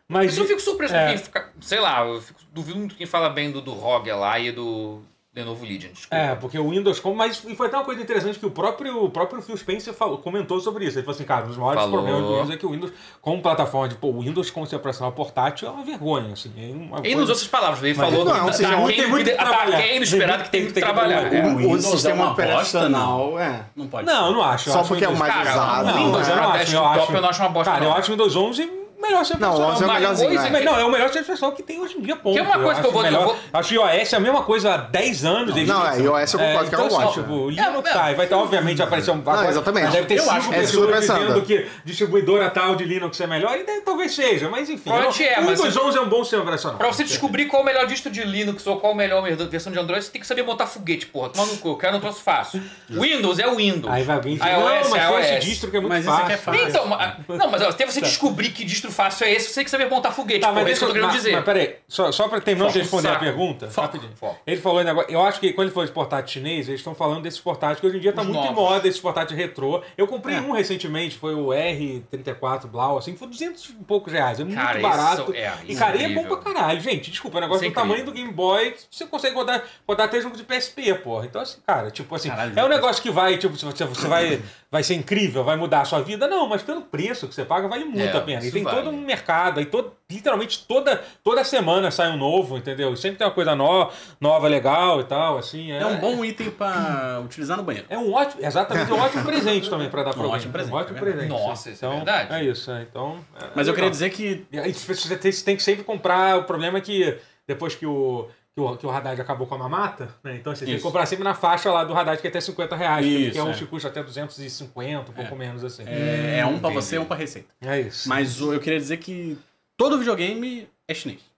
mas 0.08 0.26
Mas 0.26 0.38
eu 0.38 0.46
fico 0.46 0.60
surpreso 0.60 0.96
é. 0.96 1.06
com 1.06 1.14
quem 1.14 1.18
fica, 1.24 1.50
sei 1.62 1.80
lá, 1.80 2.06
eu 2.06 2.22
fico, 2.22 2.40
duvido 2.52 2.80
muito 2.80 2.96
quem 2.96 3.06
fala 3.06 3.30
bem 3.30 3.52
do, 3.52 3.62
do 3.62 3.72
ROG 3.74 4.08
lá 4.12 4.40
e 4.40 4.52
do 4.52 5.02
Lenovo 5.36 5.66
Legion, 5.66 5.90
desculpa. 5.92 6.16
É, 6.16 6.36
porque 6.36 6.60
o 6.60 6.70
Windows, 6.70 7.00
como, 7.00 7.16
mas 7.16 7.44
e 7.48 7.56
foi 7.56 7.66
até 7.66 7.76
uma 7.76 7.84
coisa 7.84 8.00
interessante 8.00 8.38
que 8.38 8.46
o 8.46 8.52
próprio, 8.52 9.04
o 9.06 9.10
próprio 9.10 9.42
Phil 9.42 9.58
Spencer 9.58 9.92
falou, 9.92 10.20
comentou 10.20 10.60
sobre 10.60 10.86
isso. 10.86 11.00
Ele 11.00 11.04
falou 11.06 11.16
assim, 11.16 11.24
cara, 11.26 11.46
um 11.46 11.48
dos 11.48 11.58
maiores 11.58 11.82
Falou. 11.82 11.98
problemas 11.98 12.22
do 12.22 12.28
Windows 12.34 12.50
é 12.52 12.58
que 12.58 12.66
o 12.68 12.70
Windows, 12.70 12.94
como 13.20 13.42
plataforma 13.42 13.90
de, 13.90 13.96
pô, 13.96 14.10
o 14.10 14.20
Windows 14.22 14.52
como 14.52 14.64
sistema 14.68 14.80
operacional 14.82 15.12
portátil 15.12 15.68
é 15.68 15.72
uma 15.72 15.84
vergonha, 15.84 16.34
assim. 16.34 16.52
É 16.56 16.72
uma 16.72 16.98
Ele 17.00 17.02
coisa- 17.02 17.16
não 17.16 17.24
usou 17.24 17.36
essas 17.36 17.48
palavras, 17.48 17.82
ele 17.82 17.96
Mas 17.98 18.10
falou 18.12 18.26
não, 18.26 18.32
tá, 18.36 18.46
ou 18.46 18.54
seja, 18.54 18.70
tá 18.70 18.78
muito- 18.78 18.96
tem 18.96 19.08
muito 19.10 19.30
que 19.32 19.36
trabalhar. 19.36 19.78
aquém 19.80 19.98
do 19.98 20.04
esperado 20.04 20.44
que 20.44 20.50
tem 20.52 20.62
Tem 20.66 20.74
que 20.74 20.80
trabalhar. 20.82 21.34
É. 21.34 21.46
O, 21.48 21.58
Windows 21.58 22.06
é 22.06 22.14
uma 22.14 22.26
bosta, 22.28 22.42
operacional, 22.44 23.40
é. 23.40 23.66
Não 23.76 23.88
pode 23.88 24.06
Não, 24.06 24.34
não 24.34 24.44
acho. 24.44 24.70
eu 24.70 24.74
Só 24.74 24.80
acho 24.82 24.88
porque 24.90 25.04
é 25.06 25.10
o 25.10 25.18
mais 25.18 25.34
Cara, 25.34 25.50
usado. 25.52 25.90
o 25.90 25.94
Windows 25.98 26.28
eu 26.28 26.34
pra 26.36 26.44
não 26.44 26.52
acho, 26.54 26.76
eu 26.76 26.86
acho. 26.86 27.12
eu 27.12 27.22
não 27.22 27.30
acho 27.30 27.42
uma 27.42 27.50
bosta, 27.50 27.72
Cara, 27.72 27.86
eu 27.86 27.90
não. 27.90 27.98
acho 27.98 28.12
o 28.12 28.14
Windows 28.14 28.36
11 28.36 28.83
melhor 29.04 29.26
sistema 29.26 29.48
Não, 29.48 29.56
o 29.56 29.62
11 29.72 29.84
é 29.84 29.86
o 29.88 29.94
melhorzinho, 29.94 30.30
coisa 30.30 30.50
né? 30.50 30.60
Não, 30.62 30.80
é 30.80 30.86
o 30.86 30.90
melhor 30.92 31.06
sistema 31.08 31.24
operacional 31.24 31.56
que 31.56 31.64
tem 31.64 31.80
hoje 31.80 31.98
em 31.98 32.02
dia, 32.02 32.16
ponto. 32.16 32.34
Que 32.34 32.40
é 32.40 32.44
uma 32.44 32.60
coisa 32.60 32.82
que 32.82 32.88
eu 32.88 32.90
acho 32.90 32.92
vou- 32.92 33.04
melhor- 33.04 33.22
eu 33.22 33.28
vou- 33.28 33.38
Acho 33.54 33.70
que 33.70 33.76
iOS 33.76 34.14
é 34.14 34.16
a 34.16 34.20
mesma 34.20 34.44
coisa 34.44 34.74
há 34.74 34.78
10 34.78 35.26
anos. 35.26 35.56
eles- 35.56 35.68
Não, 35.70 35.86
é, 35.88 36.00
iOS 36.00 36.34
eu 36.34 36.40
concordo 36.40 36.70
que 36.70 36.76
então, 36.76 36.80
é 36.88 36.90
uma 36.90 36.98
assim, 36.98 37.06
bosta. 37.06 37.22
Tipo, 37.22 37.50
É, 37.50 37.52
Linux 37.54 37.90
é. 37.90 37.94
tá, 37.94 38.12
e 38.12 38.16
vai 38.16 38.28
ter, 38.28 38.34
obviamente, 38.36 38.82
aparecer 38.82 39.12
um... 39.12 39.16
agora 39.20 39.50
exatamente. 39.50 39.92
Deve 39.92 40.08
ter 40.08 40.16
Eu 40.16 40.24
cinco 40.24 40.34
acho 40.36 40.50
que 40.50 40.56
é 40.56 40.58
que 40.60 40.64
eu 40.64 40.68
pessoas 40.70 40.96
pensando. 41.00 41.20
dizendo 41.20 41.42
que 41.46 41.68
distribuidora 41.86 42.50
tal 42.50 42.76
de 42.76 42.84
Linux 42.86 43.20
é 43.22 43.28
melhor, 43.28 43.56
e 43.58 43.64
talvez 43.82 44.14
seja, 44.16 44.50
mas 44.50 44.70
enfim. 44.70 44.90
Pode 44.90 45.24
é, 45.24 45.40
o 45.40 45.42
Windows 45.42 45.60
você- 45.74 45.80
11 45.80 45.98
é 45.98 46.02
um 46.02 46.10
bom 46.10 46.24
sistema 46.24 46.44
operacional. 46.44 46.78
Pra 46.78 46.88
você 46.88 47.04
descobrir 47.04 47.46
qual 47.46 47.62
é 47.62 47.64
o 47.64 47.66
melhor 47.66 47.86
distro 47.88 48.12
de 48.12 48.24
Linux 48.24 48.66
ou 48.68 48.80
qual 48.80 48.94
a 48.94 48.96
melhor 48.96 49.22
versão 49.50 49.72
de 49.72 49.80
Android, 49.80 50.04
você 50.04 50.12
tem 50.12 50.22
que 50.22 50.28
saber 50.28 50.44
montar 50.44 50.66
foguete, 50.68 51.06
porra. 51.08 51.30
Toma 51.30 51.46
no 51.52 51.58
cu, 51.58 51.70
eu 51.70 51.78
quero 51.78 51.98
um 51.98 52.00
troço 52.00 52.22
fácil. 52.22 52.62
Windows 52.90 53.40
é 53.40 53.48
o 53.48 53.56
Windows. 53.56 53.92
Aí 53.94 54.04
vai 54.04 54.16
alguém 54.16 54.36
dizer, 54.36 54.46
não, 54.52 54.70
é 54.70 54.80
mas 54.84 54.90
tem 54.92 55.38
esse 55.38 55.48
distro 55.48 55.72
que 55.72 55.78
é 55.78 55.80
muito 55.80 55.94
é 55.96 56.02
fácil. 56.38 56.68
Então, 56.68 56.88
não, 57.28 57.52
mas 57.52 57.62
até 57.62 57.86
você 57.86 58.02
descobrir 58.02 58.50
que 58.50 58.64
distro 58.64 58.92
fácil 58.94 59.26
é 59.26 59.32
esse, 59.34 59.50
você 59.52 59.64
que 59.64 59.70
saber 59.70 59.90
montar 59.90 60.12
foguete, 60.12 60.42
Tá, 60.42 60.48
porra. 60.48 60.62
mas 60.62 60.70
É 60.70 60.72
isso 60.74 60.80
que 60.80 60.84
eu 60.86 60.88
tô 60.90 60.94
querendo 60.94 61.08
mas, 61.10 61.16
dizer. 61.18 61.32
Mas 61.36 61.44
peraí, 61.46 61.76
só, 61.88 62.12
só 62.12 62.28
pra 62.28 62.40
terminar 62.40 62.72
de 62.72 62.80
responder 62.80 63.08
a 63.10 63.12
saco. 63.14 63.24
pergunta, 63.26 63.70
Foco, 63.70 63.88
rapidinho. 63.88 64.12
foco. 64.16 64.40
Ele 64.48 64.62
falou 64.62 64.82
um 64.82 64.84
negócio. 64.84 65.12
Eu 65.12 65.22
acho 65.24 65.40
que 65.40 65.52
quando 65.54 65.68
ele 65.68 65.74
falou 65.74 65.86
de 65.88 65.92
portátil 65.94 66.34
chinês, 66.34 66.68
eles 66.68 66.80
estão 66.80 66.96
falando 66.96 67.22
desses 67.24 67.40
portáteis 67.40 67.80
que 67.80 67.88
hoje 67.88 67.98
em 67.98 68.00
dia 68.00 68.14
tá 68.14 68.22
Os 68.22 68.28
muito 68.28 68.40
em 68.42 68.46
novos. 68.46 68.56
moda, 68.64 68.88
esses 68.88 69.02
portáteis 69.02 69.38
retrô. 69.38 69.82
Eu 69.98 70.08
comprei 70.08 70.38
É. 70.38 70.42
um 70.42 70.52
recentemente, 70.52 71.18
foi 71.18 71.34
o 71.36 71.48
R34 71.48 72.68
Blau, 72.68 72.98
assim, 72.98 73.16
foi 73.16 73.28
200 73.28 73.70
e 73.70 73.74
poucos 73.86 74.14
reais. 74.14 74.40
É 74.40 74.44
muito 74.44 74.56
Cara, 74.58 74.80
barato. 74.80 75.22
isso 75.32 75.34
é 75.36 75.54
e 75.68 75.76
cara, 75.76 76.02
é 76.02 76.10
bom 76.10 76.24
pra 76.26 76.38
caralho. 76.38 76.80
Gente, 76.82 77.10
desculpa, 77.12 77.38
o 77.38 77.42
negócio 77.42 77.64
Isso 77.66 77.74
do 77.74 77.80
é 77.80 77.82
tamanho 77.82 78.06
do 78.06 78.12
Game 78.12 78.32
Boy, 78.32 78.76
você 78.90 79.06
consegue 79.06 79.36
rodar, 79.36 79.64
rodar 79.88 80.06
até 80.08 80.22
jogo 80.22 80.36
de 80.38 80.44
PSP, 80.44 80.94
porra. 80.96 81.26
Então, 81.26 81.42
assim, 81.42 81.58
cara, 81.66 81.90
tipo 81.92 82.14
assim, 82.16 82.30
Caralho, 82.30 82.58
é 82.60 82.64
um 82.66 82.70
negócio 82.70 83.02
que 83.02 83.10
vai, 83.12 83.38
tipo, 83.38 83.56
você, 83.56 83.86
você 83.86 84.08
vai, 84.08 84.42
vai 84.72 84.84
ser 84.84 84.96
incrível, 84.96 85.44
vai 85.44 85.56
mudar 85.56 85.82
a 85.82 85.86
sua 85.86 86.02
vida. 86.02 86.28
Não, 86.28 86.48
mas 86.48 86.62
pelo 86.62 86.82
preço 86.82 87.28
que 87.28 87.36
você 87.36 87.46
paga, 87.46 87.68
vale 87.68 87.86
muito 87.86 88.16
É, 88.16 88.18
a 88.18 88.22
pena. 88.22 88.46
E 88.46 88.52
tem 88.52 88.64
todo 88.76 88.90
um 88.90 89.02
mercado, 89.02 89.60
aí 89.60 89.66
todo, 89.66 89.94
literalmente 90.10 90.66
toda, 90.68 91.04
toda 91.24 91.44
semana 91.44 91.92
sai 91.92 92.10
um 92.12 92.18
novo, 92.18 92.58
entendeu? 92.58 92.96
Sempre 92.96 93.18
tem 93.18 93.28
uma 93.28 93.34
coisa 93.34 93.56
no, 93.56 93.90
nova, 94.20 94.48
legal 94.48 95.00
e 95.02 95.04
tal, 95.04 95.38
assim. 95.38 95.72
É, 95.72 95.80
É 95.82 95.86
um 95.86 95.98
bom 95.98 96.24
item 96.24 96.50
pra 96.52 97.22
utilizar 97.24 97.58
no 97.58 97.64
banheiro. 97.64 97.88
É 97.90 97.98
um 97.98 98.14
ótimo, 98.14 98.46
exatamente, 98.46 98.92
é 98.92 98.94
um 98.94 99.00
ótimo 99.00 99.24
presente 99.24 99.70
também 99.70 99.90
pra 99.90 100.04
dar 100.04 100.12
pra 100.14 100.20
Um 100.24 100.26
alguém. 100.26 100.38
ótimo 100.38 100.54
presente, 100.54 100.74
Um 100.74 100.78
ótimo 100.78 100.98
é 100.98 101.02
presente. 101.02 101.30
Nossa, 101.30 101.70
isso 101.70 101.86
é 101.86 101.88
então, 101.88 101.98
verdade. 101.98 102.34
É 102.34 102.44
isso, 102.44 102.72
é, 102.72 102.82
então... 102.84 103.18
é 103.40 103.46
Mas 103.56 103.68
eu 103.68 103.74
legal. 103.74 103.76
queria 103.76 103.90
dizer 103.90 104.10
que 104.10 104.46
você 104.88 105.44
tem 105.44 105.56
que 105.56 105.64
sempre 105.64 105.84
comprar. 105.84 106.38
O 106.38 106.44
problema 106.44 106.78
é 106.78 106.82
que 106.82 107.18
depois 107.48 107.76
que 107.76 107.86
o, 107.86 108.28
que 108.56 108.62
o, 108.62 108.78
que 108.78 108.86
o 108.86 108.92
Haddad 108.92 109.20
acabou 109.20 109.48
com 109.48 109.56
a 109.56 109.58
mamata, 109.58 110.10
né? 110.24 110.36
Então 110.36 110.56
você 110.56 110.66
tem 110.66 110.76
que 110.76 110.82
comprar 110.82 111.06
sempre 111.08 111.24
na 111.24 111.34
faixa 111.34 111.72
lá 111.72 111.84
do 111.84 111.94
Haddad, 111.94 112.22
que 112.22 112.28
é 112.28 112.30
até 112.30 112.40
50 112.40 112.76
reais. 112.76 113.06
Isso, 113.06 113.32
que 113.32 113.38
é 113.38 113.44
um 113.44 113.50
é. 113.50 113.54
que 113.54 113.66
custa 113.66 113.88
até 113.88 114.04
250, 114.04 115.12
um 115.12 115.14
pouco 115.14 115.36
menos 115.36 115.64
assim. 115.64 115.84
é, 115.88 116.40
é 116.40 116.46
um 116.46 116.60
pra 116.60 116.70
entendi. 116.70 116.86
você 116.86 116.96
e 116.98 117.00
um 117.00 117.06
pra 117.06 117.18
receita. 117.18 117.50
É 117.62 117.82
isso. 117.82 118.08
Mas 118.08 118.40
eu 118.40 118.60
queria 118.60 118.80
dizer 118.80 118.98
que 118.98 119.38
todo 119.76 119.98
videogame 119.98 120.68
é 120.88 120.94
chinês. 120.94 121.33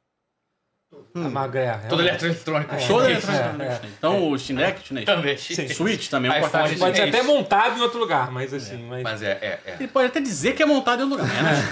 A 1.15 1.29
magrela. 1.29 1.81
Todo 1.87 2.01
eletroeletrônico. 2.01 2.75
É. 2.75 2.87
Todo 2.87 3.05
É, 3.05 3.11
eletrônico 3.11 3.61
é, 3.61 3.65
é 3.65 3.69
chinês. 3.69 3.93
Então 3.97 4.29
o 4.29 4.35
é 4.35 4.37
chinês. 4.37 5.05
Também. 5.05 5.37
Switch 5.37 6.09
também 6.09 6.29
é 6.29 6.33
um 6.33 6.37
iPhone 6.37 6.51
portátil 6.51 6.77
Pode 6.77 6.97
ser 6.97 7.03
até 7.03 7.23
montado 7.23 7.77
em 7.77 7.81
outro 7.81 7.99
lugar, 7.99 8.29
mas 8.31 8.53
assim. 8.53 8.83
Mas... 8.83 9.03
Mas 9.03 9.21
é, 9.21 9.31
é, 9.41 9.59
é. 9.65 9.75
Ele 9.79 9.87
pode 9.87 10.07
até 10.07 10.19
dizer 10.19 10.55
que 10.55 10.61
é 10.61 10.65
montado 10.65 10.99
em 10.99 11.03
outro 11.03 11.25
lugar. 11.25 11.43
Mas 11.43 11.59
é 11.59 11.65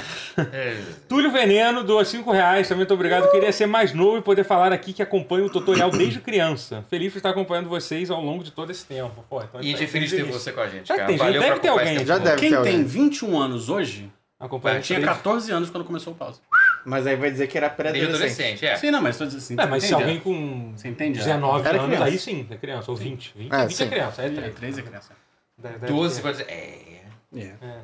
É. 0.52 0.78
Túlio 1.08 1.30
Veneno 1.30 1.84
doa 1.84 2.06
5 2.06 2.32
reais, 2.32 2.68
também 2.68 2.80
muito 2.80 2.94
obrigado. 2.94 3.30
Queria 3.32 3.52
ser 3.52 3.66
mais 3.66 3.94
novo 3.94 4.18
e 4.18 4.22
poder 4.22 4.44
falar 4.44 4.72
aqui 4.72 4.94
que 4.94 5.02
acompanho 5.02 5.46
o 5.46 5.50
tutorial 5.50 5.92
desde 5.92 6.20
criança. 6.20 6.84
Feliz 6.90 7.12
por 7.12 7.18
estar 7.20 7.30
acompanhando 7.30 7.70
vocês 7.70 8.10
ao 8.10 8.22
longo 8.22 8.44
de 8.44 8.52
todo 8.52 8.72
esse 8.72 8.86
tempo. 8.86 9.24
Pô, 9.30 9.42
então 9.44 9.62
E 9.62 9.66
a 9.66 9.70
gente 9.72 9.84
é 9.84 9.88
feliz 9.88 10.10
de 10.10 10.16
ter 10.16 10.24
você 10.24 10.52
com 10.52 10.62
a 10.62 10.68
gente, 10.68 10.88
Já 10.88 10.96
cara. 10.96 11.08
tem, 11.08 11.18
já 11.18 11.24
Valeu 11.26 11.42
deve 11.42 11.60
ter 11.60 11.68
alguém. 11.68 12.06
Já 12.06 12.18
deve 12.18 12.38
quem 12.38 12.50
ter 12.50 12.62
tem 12.64 12.76
alguém. 12.76 12.84
21 12.86 13.40
anos 13.40 13.70
hoje 13.70 14.10
Acompanha 14.44 14.82
tinha 14.82 15.00
14 15.00 15.52
anos 15.54 15.70
quando 15.70 15.86
começou 15.86 16.12
o 16.12 16.16
pause. 16.18 16.42
Mas 16.86 17.08
aí 17.08 17.16
vai 17.16 17.32
dizer 17.32 17.48
que 17.48 17.58
era 17.58 17.70
pré-adolescente. 17.70 18.14
adolescente, 18.16 18.66
é. 18.66 18.76
Sim, 18.76 18.92
não, 18.92 19.02
mas 19.02 19.18
tô 19.18 19.26
dizendo 19.26 19.40
assim. 19.42 19.56
É, 19.60 19.66
mas 19.66 19.84
se 19.84 19.94
alguém 19.94 20.20
com 20.20 20.74
Você 20.76 20.88
entende? 20.90 21.18
19 21.20 21.60
Era 21.68 21.78
anos, 21.78 21.86
criança. 21.88 22.04
aí 22.06 22.20
sim, 22.20 22.48
é 22.50 22.56
criança. 22.58 22.92
Ou 22.92 22.98
20. 22.98 23.34
20 23.36 23.54
É, 23.54 23.58
20 23.66 23.72
é 23.72 23.76
sim. 23.76 23.90
criança, 23.90 24.22
é 24.22 24.26
É, 24.26 24.30
30. 24.30 24.50
13 24.52 24.80
é 24.80 24.84
criança. 24.84 25.10
Deve- 25.58 25.78
deve 25.80 25.94
12, 25.94 26.16
ter. 26.16 26.22
vai 26.22 26.32
dizer, 26.34 26.46
é. 26.50 27.02
É. 27.36 27.42
É. 27.62 27.80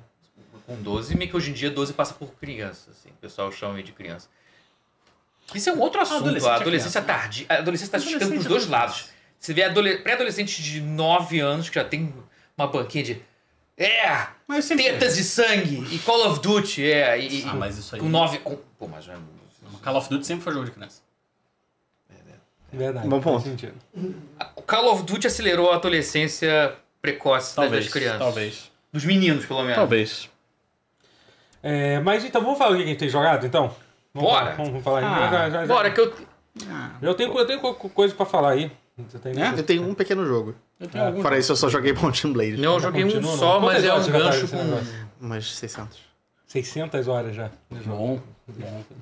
Com 0.66 0.76
12, 0.82 1.16
meio 1.18 1.30
que 1.30 1.38
hoje 1.38 1.50
em 1.50 1.54
dia 1.54 1.70
12 1.72 1.94
passa 1.94 2.14
por 2.14 2.32
criança, 2.36 2.92
assim. 2.92 3.10
O 3.10 3.14
pessoal 3.22 3.52
chama 3.52 3.74
meio 3.74 3.86
de 3.86 3.92
criança. 3.92 4.28
Isso 5.56 5.70
é 5.70 5.74
um 5.74 5.80
outro 5.80 6.00
assunto. 6.02 6.18
adolescente 6.22 6.50
A 6.50 6.54
é 6.54 6.56
adolescência 6.58 7.02
criança, 7.02 7.22
tardia. 7.22 7.46
A 7.50 7.54
adolescência 7.56 7.98
está 7.98 7.98
Adolescente 7.98 8.24
é 8.46 8.48
dois 8.50 8.64
criança. 8.66 8.70
lados. 8.70 9.10
Você 9.40 9.54
vê 9.54 9.64
adole- 9.64 9.98
pré-adolescente 10.00 10.62
de 10.62 10.82
9 10.82 11.40
anos 11.40 11.70
que 11.70 11.76
já 11.76 11.84
tem 11.86 12.14
uma 12.58 12.68
banquinha 12.68 13.04
de. 13.04 13.22
É! 13.78 14.28
Mas 14.46 14.58
eu 14.58 14.62
sempre. 14.64 14.84
Tetas 14.84 15.18
e 15.18 15.24
sangue! 15.24 15.88
E 15.96 16.00
Call 16.00 16.30
of 16.30 16.42
Duty, 16.42 16.84
é. 16.92 17.18
E, 17.20 17.44
Ah, 17.48 17.54
mas 17.56 17.78
isso 17.78 17.96
aí. 17.96 18.02
Com 18.02 18.10
9. 18.10 18.38
Com... 18.40 18.60
Pô, 18.80 18.88
mas 18.88 19.04
já. 19.06 19.16
Call 19.84 19.96
of 19.98 20.10
Duty 20.10 20.26
sempre 20.26 20.44
foi 20.44 20.54
jogo 20.54 20.66
de 20.66 20.72
criança. 20.72 21.02
Verdade. 22.72 23.08
Bom 23.08 23.20
ponto. 23.20 23.48
O 24.56 24.62
Call 24.62 24.94
of 24.94 25.04
Duty 25.04 25.26
acelerou 25.28 25.72
a 25.72 25.76
adolescência 25.76 26.76
precoce 27.02 27.56
Talvez. 27.56 27.86
das 27.86 27.94
crianças. 27.94 28.20
Talvez. 28.20 28.72
Dos 28.94 29.04
meninos, 29.06 29.46
pelo 29.46 29.62
menos. 29.62 29.76
Talvez. 29.76 30.30
É, 31.64 32.00
mas 32.00 32.24
então, 32.24 32.42
vamos 32.42 32.58
falar 32.58 32.74
o 32.74 32.78
que 32.78 32.84
a 32.84 32.86
gente 32.86 33.00
tem 33.00 33.10
jogado, 33.10 33.46
então? 33.46 33.74
Vamos 34.14 34.30
Bora. 34.30 34.52
falar- 34.56 34.70
Vamos, 34.70 34.84
falar. 34.84 35.00
Ah, 35.04 35.30
já, 35.32 35.50
já, 35.50 35.62
já. 35.66 35.74
Bora, 35.74 35.92
que 35.92 36.00
eu. 36.00 36.14
Eu 37.02 37.16
tenho, 37.16 37.38
eu 37.38 37.46
tenho 37.48 37.60
co- 37.60 37.74
co- 37.74 37.90
coisa 37.90 38.14
pra 38.14 38.26
falar 38.26 38.52
aí. 38.52 38.72
Você 38.98 39.18
tem 39.18 39.34
Né? 39.34 39.54
Eu 39.58 39.64
tenho 39.64 39.88
um 39.88 39.94
pequeno 39.96 40.26
jogo. 40.26 40.54
Eu 40.80 40.88
tenho 40.88 41.06
algum. 41.06 41.22
Fora 41.22 41.38
isso, 41.38 41.52
eu 41.52 41.56
só 41.56 41.70
joguei 41.70 41.94
Mountain 41.94 42.34
Blade. 42.34 42.62
Eu 42.64 42.80
joguei 42.80 43.04
um 43.06 43.24
só, 43.24 43.54
não? 43.60 43.66
mas 43.68 43.84
é 43.84 43.94
um 43.94 44.04
tá 44.04 44.12
gancho 44.12 44.48
com. 44.48 45.26
Umas 45.26 45.52
600. 45.56 46.00
600 46.46 47.08
horas 47.08 47.36
já. 47.36 47.50
bom. 47.86 48.20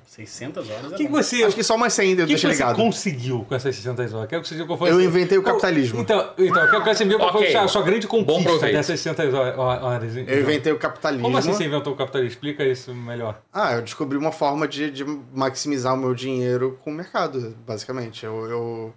600 0.06 0.70
horas 0.70 0.90
O 0.90 0.94
é 0.94 0.96
que, 0.96 1.04
que 1.06 1.10
você, 1.10 1.42
Acho 1.44 1.54
que 1.56 1.62
só 1.62 1.76
umas 1.76 1.92
100 1.92 2.08
ainda 2.10 2.22
o 2.22 2.24
eu 2.24 2.26
que, 2.26 2.34
que 2.34 2.40
deixei 2.40 2.50
você 2.50 2.62
ligado. 2.62 2.76
conseguiu 2.76 3.44
com 3.48 3.54
essas 3.54 3.74
600 3.74 4.14
horas? 4.14 4.28
Quero 4.28 4.42
que 4.42 4.48
você 4.48 4.64
qual 4.64 4.78
foi 4.78 4.90
Eu 4.90 5.00
inventei 5.00 5.38
o 5.38 5.42
capitalismo. 5.42 6.00
Então, 6.00 6.18
então 6.38 6.62
eu 6.62 6.70
quero 6.70 6.82
que 6.84 6.94
você 6.94 7.04
me 7.04 7.10
diga 7.10 7.22
qual 7.22 7.32
foi 7.32 7.54
a 7.54 7.68
sua 7.68 7.82
grande 7.82 8.06
conquista 8.06 8.66
dessas 8.66 9.00
600 9.00 9.34
hor- 9.34 9.58
horas. 9.58 10.16
Eu 10.16 10.40
inventei 10.40 10.72
o 10.72 10.78
capitalismo. 10.78 11.24
Como 11.24 11.36
assim 11.38 11.52
você 11.52 11.64
inventou 11.64 11.92
o 11.92 11.96
capitalismo? 11.96 12.32
Explica 12.32 12.64
isso 12.64 12.94
melhor. 12.94 13.40
Ah, 13.52 13.72
eu 13.74 13.82
descobri 13.82 14.16
uma 14.18 14.32
forma 14.32 14.66
de, 14.68 14.90
de 14.90 15.04
maximizar 15.32 15.94
o 15.94 15.96
meu 15.96 16.14
dinheiro 16.14 16.78
com 16.82 16.90
o 16.90 16.94
mercado, 16.94 17.56
basicamente. 17.66 18.24
Eu, 18.24 18.46
eu, 18.46 18.94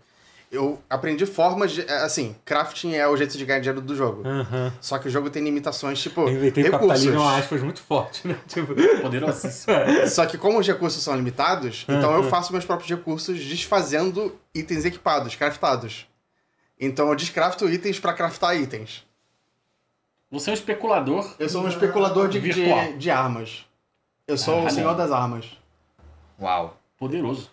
eu 0.52 0.80
aprendi 0.90 1.26
formas 1.26 1.72
de. 1.72 1.82
é, 1.82 2.04
Assim, 2.04 2.36
crafting 2.44 2.94
é 2.96 3.08
o 3.08 3.16
jeito 3.16 3.38
de 3.38 3.46
ganhar 3.46 3.60
dinheiro 3.60 3.82
do 3.82 3.96
jogo. 3.96 4.22
Aham. 4.28 4.74
Só 4.82 5.00
que 5.00 5.08
o 5.08 5.12
jogo 5.12 5.30
tem 5.30 5.44
limitações, 5.44 6.02
tipo, 6.02 6.28
inventei 6.30 6.64
o 6.64 6.66
recursos. 6.72 6.88
capitalismo, 6.90 7.14
é 7.16 7.20
uma 7.24 7.38
aspas 7.38 7.62
muito 7.64 7.82
forte, 7.82 8.28
né? 8.28 8.38
Tipo, 8.48 8.74
Poderosíssimo. 9.02 9.74
Só 10.10 10.26
que 10.26 10.38
como 10.38 10.60
os 10.60 10.68
recursos 10.68 11.02
são 11.04 11.16
limitados, 11.16 11.86
então 11.88 12.12
Uhum. 12.12 12.18
eu 12.18 12.24
faço 12.30 12.52
meus 12.52 12.66
próprios 12.66 12.90
recursos 12.90 13.40
desfazendo 13.46 14.38
itens 14.54 14.84
equipados, 14.86 15.36
craftados. 15.36 16.06
Então 16.80 17.08
eu 17.10 17.16
descrafto 17.16 17.70
itens 17.70 18.00
pra 18.00 18.12
craftar 18.14 18.56
itens. 18.58 19.06
Você 20.32 20.50
é 20.50 20.52
um 20.52 20.56
especulador. 20.56 21.34
Eu 21.38 21.48
sou 21.50 21.64
um 21.64 21.68
especulador 21.68 22.28
de, 22.28 22.40
de, 22.40 22.94
de 22.98 23.10
armas. 23.12 23.66
Eu 24.28 24.38
sou 24.38 24.54
Caralho. 24.56 24.70
o 24.72 24.74
senhor 24.74 24.96
das 24.96 25.12
armas. 25.12 25.46
Uau. 26.40 26.78
Poderoso. 27.02 27.50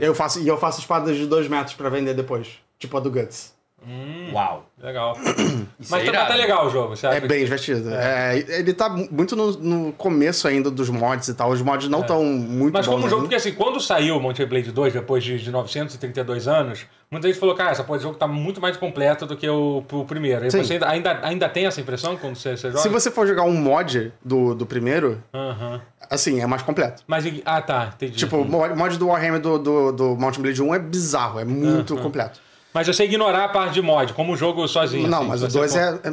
Eu 0.00 0.14
faço, 0.14 0.40
e 0.40 0.46
eu 0.46 0.56
faço 0.56 0.78
espadas 0.78 1.16
de 1.16 1.26
2 1.26 1.48
metros 1.48 1.74
pra 1.74 1.88
vender 1.88 2.14
depois. 2.14 2.60
Tipo 2.78 2.96
a 2.96 3.00
do 3.00 3.10
Guts. 3.10 3.52
Hum, 3.86 4.32
Uau. 4.32 4.64
legal. 4.82 5.16
Isso 5.78 5.90
Mas 5.90 6.06
é 6.06 6.12
tá, 6.12 6.26
tá 6.26 6.34
legal 6.34 6.66
o 6.66 6.70
jogo, 6.70 6.96
você 6.96 7.06
acha? 7.06 7.16
É 7.16 7.20
bem 7.20 7.44
divertido. 7.44 7.90
É, 7.90 8.38
ele 8.48 8.72
tá 8.74 8.88
muito 8.88 9.36
no, 9.36 9.52
no 9.52 9.92
começo 9.92 10.46
ainda 10.48 10.70
dos 10.70 10.90
mods 10.90 11.28
e 11.28 11.34
tal. 11.34 11.50
Os 11.50 11.62
mods 11.62 11.88
não 11.88 12.00
estão 12.00 12.24
muito 12.24 12.72
Mas 12.72 12.86
bons 12.86 12.92
como 12.94 13.02
jogo, 13.08 13.22
ainda. 13.22 13.22
porque 13.22 13.36
assim, 13.36 13.52
quando 13.52 13.80
saiu 13.80 14.16
o 14.16 14.20
Monty 14.20 14.44
Blade 14.44 14.72
2, 14.72 14.92
depois 14.92 15.22
de, 15.22 15.38
de 15.38 15.50
932 15.50 16.48
anos, 16.48 16.86
muita 17.10 17.28
gente 17.28 17.38
falou, 17.38 17.54
cara, 17.54 17.70
essa 17.70 17.84
porra 17.84 17.98
de 17.98 18.04
jogo 18.04 18.16
tá 18.16 18.26
muito 18.26 18.60
mais 18.60 18.76
completo 18.76 19.26
do 19.26 19.36
que 19.36 19.48
o, 19.48 19.84
o 19.90 20.04
primeiro. 20.04 20.46
E 20.46 20.50
Sim. 20.50 20.62
você 20.62 20.74
ainda, 20.74 20.88
ainda, 20.88 21.20
ainda 21.22 21.48
tem 21.48 21.66
essa 21.66 21.80
impressão 21.80 22.16
quando 22.16 22.36
você, 22.36 22.56
você 22.56 22.68
joga? 22.68 22.82
Se 22.82 22.88
você 22.88 23.10
for 23.10 23.26
jogar 23.26 23.44
um 23.44 23.54
mod 23.54 24.12
do, 24.24 24.54
do 24.54 24.66
primeiro, 24.66 25.22
Aham. 25.32 25.80
assim, 26.10 26.40
é 26.40 26.46
mais 26.46 26.62
completo. 26.62 27.02
Mas, 27.06 27.24
ah, 27.44 27.62
tá, 27.62 27.92
entendi. 27.94 28.16
Tipo, 28.16 28.38
o 28.38 28.44
mod 28.44 28.74
mod 28.74 28.98
do 28.98 29.08
Warhammer 29.08 29.40
do, 29.40 29.58
do, 29.58 29.92
do 29.92 30.16
Mountain 30.16 30.42
Blade 30.42 30.62
1 30.62 30.74
é 30.74 30.78
bizarro, 30.78 31.38
é 31.38 31.44
muito 31.44 31.96
completo. 31.96 32.40
Mas 32.78 32.86
você 32.86 33.04
ignorar 33.04 33.44
a 33.44 33.48
parte 33.48 33.74
de 33.74 33.82
mod, 33.82 34.12
como 34.12 34.34
o 34.34 34.36
jogo 34.36 34.68
sozinho. 34.68 35.08
Não, 35.08 35.18
assim, 35.18 35.28
mas 35.28 35.42
o 35.42 35.50
você 35.50 35.58
2 35.58 35.72
for- 35.72 35.80
é, 35.80 36.08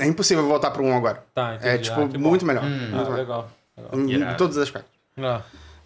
é, 0.00 0.04
é 0.04 0.06
impossível 0.06 0.46
voltar 0.46 0.70
pro 0.70 0.84
1 0.84 0.94
agora. 0.94 1.24
Tá, 1.34 1.54
entendi. 1.54 1.68
É, 1.68 1.78
tipo, 1.78 2.00
Ah, 2.02 2.08
que 2.08 2.18
bom. 2.18 2.28
muito 2.28 2.44
melhor. 2.44 2.62
Ah, 2.64 2.68
Muito 2.68 2.92
melhor. 2.92 3.16
legal. 3.16 3.48
legal. 3.76 3.98
Em, 4.28 4.32
em 4.32 4.36
todos 4.36 4.58
os 4.58 4.62
aspectos. 4.62 4.90
Ah. 5.18 5.40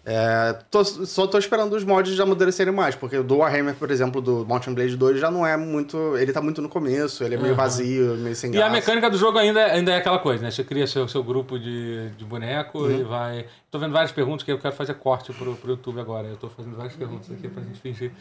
É, 0.09 0.55
tô- 0.71 0.85
só 0.85 1.27
tô 1.27 1.37
esperando 1.37 1.73
os 1.75 1.83
mods 1.83 2.15
já 2.15 2.23
amadurecerem 2.23 2.73
mais, 2.73 2.95
porque 2.95 3.17
o 3.17 3.23
do 3.23 3.37
Warhammer, 3.39 3.75
por 3.75 3.91
exemplo, 3.91 4.21
do 4.21 4.45
Mountain 4.45 4.73
Blade 4.73 4.95
2 4.95 5.19
já 5.19 5.29
não 5.29 5.45
é 5.45 5.57
muito. 5.57 6.15
Ele 6.17 6.31
tá 6.31 6.41
muito 6.41 6.61
no 6.61 6.69
começo, 6.69 7.25
ele 7.25 7.35
é 7.35 7.37
meio 7.37 7.55
vazio, 7.55 8.15
meio 8.15 8.33
sem 8.35 8.49
E 8.49 8.53
graça. 8.53 8.67
a 8.69 8.71
mecânica 8.71 9.09
do 9.09 9.17
jogo 9.17 9.37
ainda, 9.37 9.65
ainda 9.65 9.91
é 9.91 9.97
aquela 9.97 10.19
coisa, 10.19 10.43
né? 10.43 10.49
Você 10.51 10.63
cria 10.63 10.87
seu, 10.87 11.09
seu 11.09 11.21
grupo 11.23 11.59
de, 11.59 12.09
de 12.11 12.23
boneco 12.23 12.79
Uhum. 12.83 12.99
e 12.99 13.03
vai. 13.03 13.45
Tô 13.69 13.79
vendo 13.79 13.91
várias 13.91 14.13
perguntas 14.13 14.43
que 14.43 14.51
eu 14.51 14.57
quero 14.57 14.73
fazer 14.73 14.93
corte 14.93 15.33
pro, 15.33 15.53
pro 15.55 15.71
YouTube 15.71 15.99
agora. 15.99 16.25
Eu 16.27 16.37
tô 16.37 16.47
fazendo 16.49 16.75
várias 16.77 16.95
perguntas 16.95 17.29
aqui 17.29 17.49
pra 17.49 17.61
gente 17.63 17.79
fingir. 17.81 18.11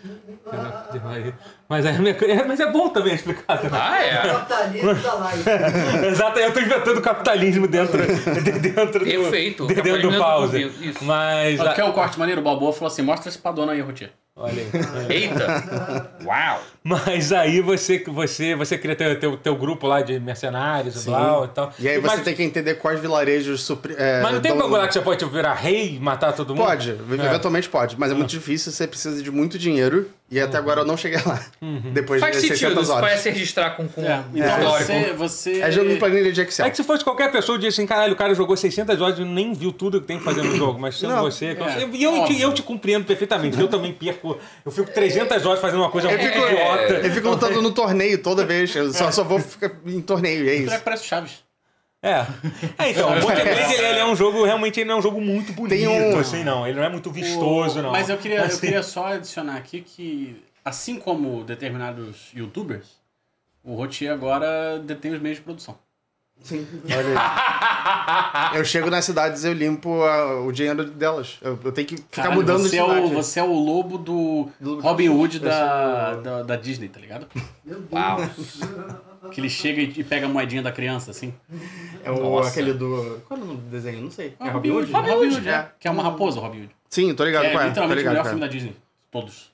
vai- 0.44 1.34
Mas, 1.68 1.86
é, 1.86 2.44
mas 2.44 2.58
é 2.60 2.70
bom 2.72 2.88
também 2.88 3.14
explicar. 3.14 3.56
Também. 3.58 3.78
Ah, 3.80 4.02
é. 4.04 4.22
Capitalismo 4.26 4.94
da 4.94 5.14
live. 5.14 5.42
Exato, 6.10 6.38
eu 6.40 6.52
tô 6.52 6.60
inventando 6.60 7.00
capitalismo 7.00 7.68
dentro, 7.68 7.98
de- 8.42 8.52
dentro 8.58 8.98
do. 8.98 9.04
Perfeito. 9.04 9.66
de- 9.68 9.74
Dentro 9.74 10.02
do 10.10 10.14
é 10.14 10.18
pause. 10.18 10.62
isso. 10.80 11.04
Mas. 11.04 11.60
Quer 11.74 11.84
o 11.84 11.92
corte 11.92 12.18
maneiro? 12.18 12.40
O 12.40 12.44
Balboa 12.44 12.72
falou 12.72 12.88
assim: 12.88 13.02
mostra 13.02 13.28
esse 13.28 13.38
padrão 13.38 13.68
aí, 13.70 13.80
Rotier. 13.80 14.10
Olha 14.34 14.52
aí. 15.08 15.16
Eita. 15.22 16.10
Uau. 16.26 16.60
Mas 16.86 17.32
aí 17.32 17.60
você, 17.60 18.02
você, 18.06 18.54
você 18.54 18.78
cria 18.78 18.94
teu, 18.94 19.18
teu, 19.18 19.36
teu 19.36 19.56
grupo 19.56 19.86
lá 19.88 20.02
de 20.02 20.20
mercenários 20.20 20.94
e 20.94 20.98
Sim. 21.00 21.10
blá 21.10 21.42
e 21.44 21.48
tal. 21.48 21.72
E 21.78 21.88
aí 21.88 21.98
você 22.00 22.06
mas, 22.16 22.20
tem 22.24 22.34
que 22.34 22.42
entender 22.44 22.74
quais 22.74 23.00
vilarejos 23.00 23.62
supri... 23.62 23.94
é, 23.98 24.22
Mas 24.22 24.34
não 24.34 24.40
tem 24.40 24.52
um 24.52 24.54
dão- 24.54 24.62
bagulho 24.66 24.82
lá 24.82 24.86
que 24.88 24.94
você 24.94 25.00
pode 25.00 25.24
virar 25.24 25.54
rei 25.54 25.96
e 25.96 26.00
matar 26.00 26.32
todo 26.32 26.54
mundo? 26.54 26.64
Pode, 26.64 26.90
eventualmente 26.90 27.68
pode, 27.68 27.98
mas 27.98 28.12
é 28.12 28.14
muito 28.14 28.30
difícil, 28.30 28.70
você 28.70 28.86
precisa 28.86 29.20
de 29.22 29.30
muito 29.32 29.58
dinheiro, 29.58 30.08
e 30.30 30.38
até 30.40 30.56
agora 30.58 30.80
eu 30.80 30.84
não 30.84 30.96
cheguei 30.96 31.18
lá. 31.26 31.40
Depois 31.92 32.20
Faz 32.20 32.36
de 32.36 32.42
sentido, 32.42 32.58
600 32.58 32.82
isso 32.84 32.92
horas. 32.92 33.08
parece 33.08 33.30
registrar 33.30 33.70
com, 33.70 33.88
com 33.88 34.02
É, 34.04 34.22
um 34.32 34.36
histórico. 34.36 34.68
você, 34.84 35.12
você. 35.12 35.60
É 35.62 35.70
jogo 35.70 35.88
de 35.90 35.96
planilha 35.96 36.32
de 36.32 36.40
Excel. 36.40 36.66
É 36.66 36.70
que 36.70 36.76
se 36.76 36.84
fosse 36.84 37.02
qualquer 37.04 37.30
pessoa, 37.32 37.54
eu 37.54 37.58
diria 37.58 37.70
assim, 37.70 37.86
caralho, 37.86 38.12
o 38.12 38.16
cara 38.16 38.34
jogou 38.34 38.56
600 38.56 39.00
horas 39.00 39.18
e 39.18 39.24
nem 39.24 39.52
viu 39.52 39.72
tudo 39.72 40.00
que 40.00 40.06
tem 40.06 40.18
que 40.18 40.24
fazer 40.24 40.42
no 40.42 40.54
jogo. 40.56 40.78
Mas 40.80 40.98
sendo 40.98 41.14
Não, 41.14 41.22
você... 41.22 41.56
eu- 41.58 41.64
é, 41.66 41.88
e 41.92 42.02
eu, 42.02 42.24
te, 42.24 42.40
eu 42.40 42.52
te 42.52 42.62
compreendo 42.62 43.04
perfeitamente. 43.04 43.60
Eu 43.60 43.68
também 43.68 43.92
perco... 43.92 44.36
Eu 44.64 44.70
fico 44.72 44.90
300 44.92 45.44
horas 45.46 45.60
fazendo 45.60 45.80
uma 45.80 45.90
coisa 45.90 46.08
Eu 46.10 46.18
muito 46.18 46.32
fico, 46.32 46.44
idiota. 46.84 47.06
eu 47.06 47.12
fico 47.14 47.28
lutando 47.28 47.62
no 47.62 47.72
torneio 47.72 48.22
toda 48.22 48.44
vez, 48.44 48.74
eu 48.74 48.92
só, 48.92 49.10
só 49.10 49.24
vou 49.24 49.38
ficar 49.40 49.72
em 49.86 50.00
torneio, 50.00 50.44
e 50.44 50.48
é 50.50 50.54
isso. 50.56 50.76
que 50.76 50.82
parece 50.82 51.04
o 51.04 51.06
Chaves? 51.06 51.44
É. 52.02 52.24
É, 52.78 52.90
então, 52.90 53.08
o 53.16 53.20
Blade, 53.20 53.40
ele, 53.40 53.86
ele 53.86 53.98
é 53.98 54.04
um 54.06 54.14
jogo, 54.14 54.44
realmente, 54.44 54.78
ele 54.78 54.88
não 54.88 54.96
é 54.96 54.98
um 54.98 55.02
jogo 55.02 55.20
muito 55.20 55.52
bonito, 55.52 55.70
Tem 55.76 55.88
um- 55.88 56.18
assim, 56.18 56.44
não. 56.44 56.66
Ele 56.66 56.76
não 56.78 56.84
é 56.84 56.88
muito 56.88 57.10
vistoso, 57.10 57.78
O- 57.78 57.82
não. 57.82 57.90
Mas 57.90 58.08
eu 58.08 58.16
queria, 58.18 58.38
eu 58.40 58.44
Assim, 58.44 58.60
queria 58.60 58.82
só 58.82 59.06
adicionar 59.06 59.56
aqui 59.56 59.80
que, 59.80 60.36
assim 60.64 60.98
como 61.00 61.42
determinados 61.42 62.30
youtubers, 62.34 62.86
o 63.64 63.74
Rotier 63.74 64.12
agora 64.12 64.78
detém 64.78 65.12
os 65.14 65.20
meios 65.20 65.38
de 65.38 65.44
produção. 65.44 65.76
Sim, 66.46 66.66
olha 66.84 67.20
aí. 68.52 68.58
Eu 68.58 68.64
chego 68.64 68.88
nas 68.90 69.04
cidades 69.04 69.42
e 69.44 69.48
eu 69.48 69.52
limpo 69.52 70.02
a- 70.02 70.40
o 70.42 70.52
dinheiro 70.52 70.84
delas. 70.84 71.38
Eu, 71.42 71.58
eu 71.64 71.72
tenho 71.72 71.86
que 71.88 71.96
ficar 71.96 72.22
Caralho, 72.22 72.36
mudando 72.36 72.62
de 72.62 72.68
você 72.70 72.76
é, 72.78 72.82
o, 72.84 72.86
cidade. 72.94 73.14
você 73.14 73.40
é 73.40 73.42
o 73.42 73.52
lobo 73.52 73.98
do 73.98 74.48
Do- 74.60 74.80
Robin 74.80 75.08
Hood 75.08 75.40
da, 75.40 76.14
da, 76.14 76.42
da 76.42 76.56
Disney, 76.56 76.88
tá 76.88 77.00
ligado? 77.00 77.26
Meu 77.64 77.80
Deus. 77.80 77.92
Uau. 77.92 78.20
Que 79.32 79.40
ele 79.40 79.50
chega 79.50 79.82
e 79.82 80.04
pega 80.04 80.26
a 80.26 80.28
moedinha 80.28 80.62
da 80.62 80.70
criança, 80.70 81.10
assim. 81.10 81.34
É 82.04 82.10
o, 82.12 82.20
Nossa. 82.36 82.50
aquele 82.50 82.72
do... 82.72 83.20
Qual 83.26 83.40
é 83.40 83.42
o 83.42 83.46
nome 83.46 83.60
do 83.60 83.68
desenho? 83.70 84.00
Não 84.02 84.10
sei. 84.10 84.34
É 84.38 84.48
Robin 84.48 84.70
Hood. 84.70 84.92
Robin 84.92 85.10
Hood, 85.34 85.48
é. 85.48 85.68
Que 85.80 85.88
é 85.88 85.90
uma 85.90 86.02
raposa, 86.04 86.38
o 86.38 86.42
Robin 86.42 86.60
Hood. 86.62 86.70
Sim, 86.88 87.12
tô 87.14 87.24
ligado 87.24 87.44
É 87.44 87.48
é. 87.48 87.58
Tô 87.58 87.64
literalmente 87.64 87.92
o 87.92 87.98
ligado 87.98 88.12
melhor 88.12 88.22
qual 88.22 88.30
filme 88.30 88.44
é. 88.44 88.46
da 88.46 88.52
Disney. 88.52 88.76
Todos. 89.10 89.50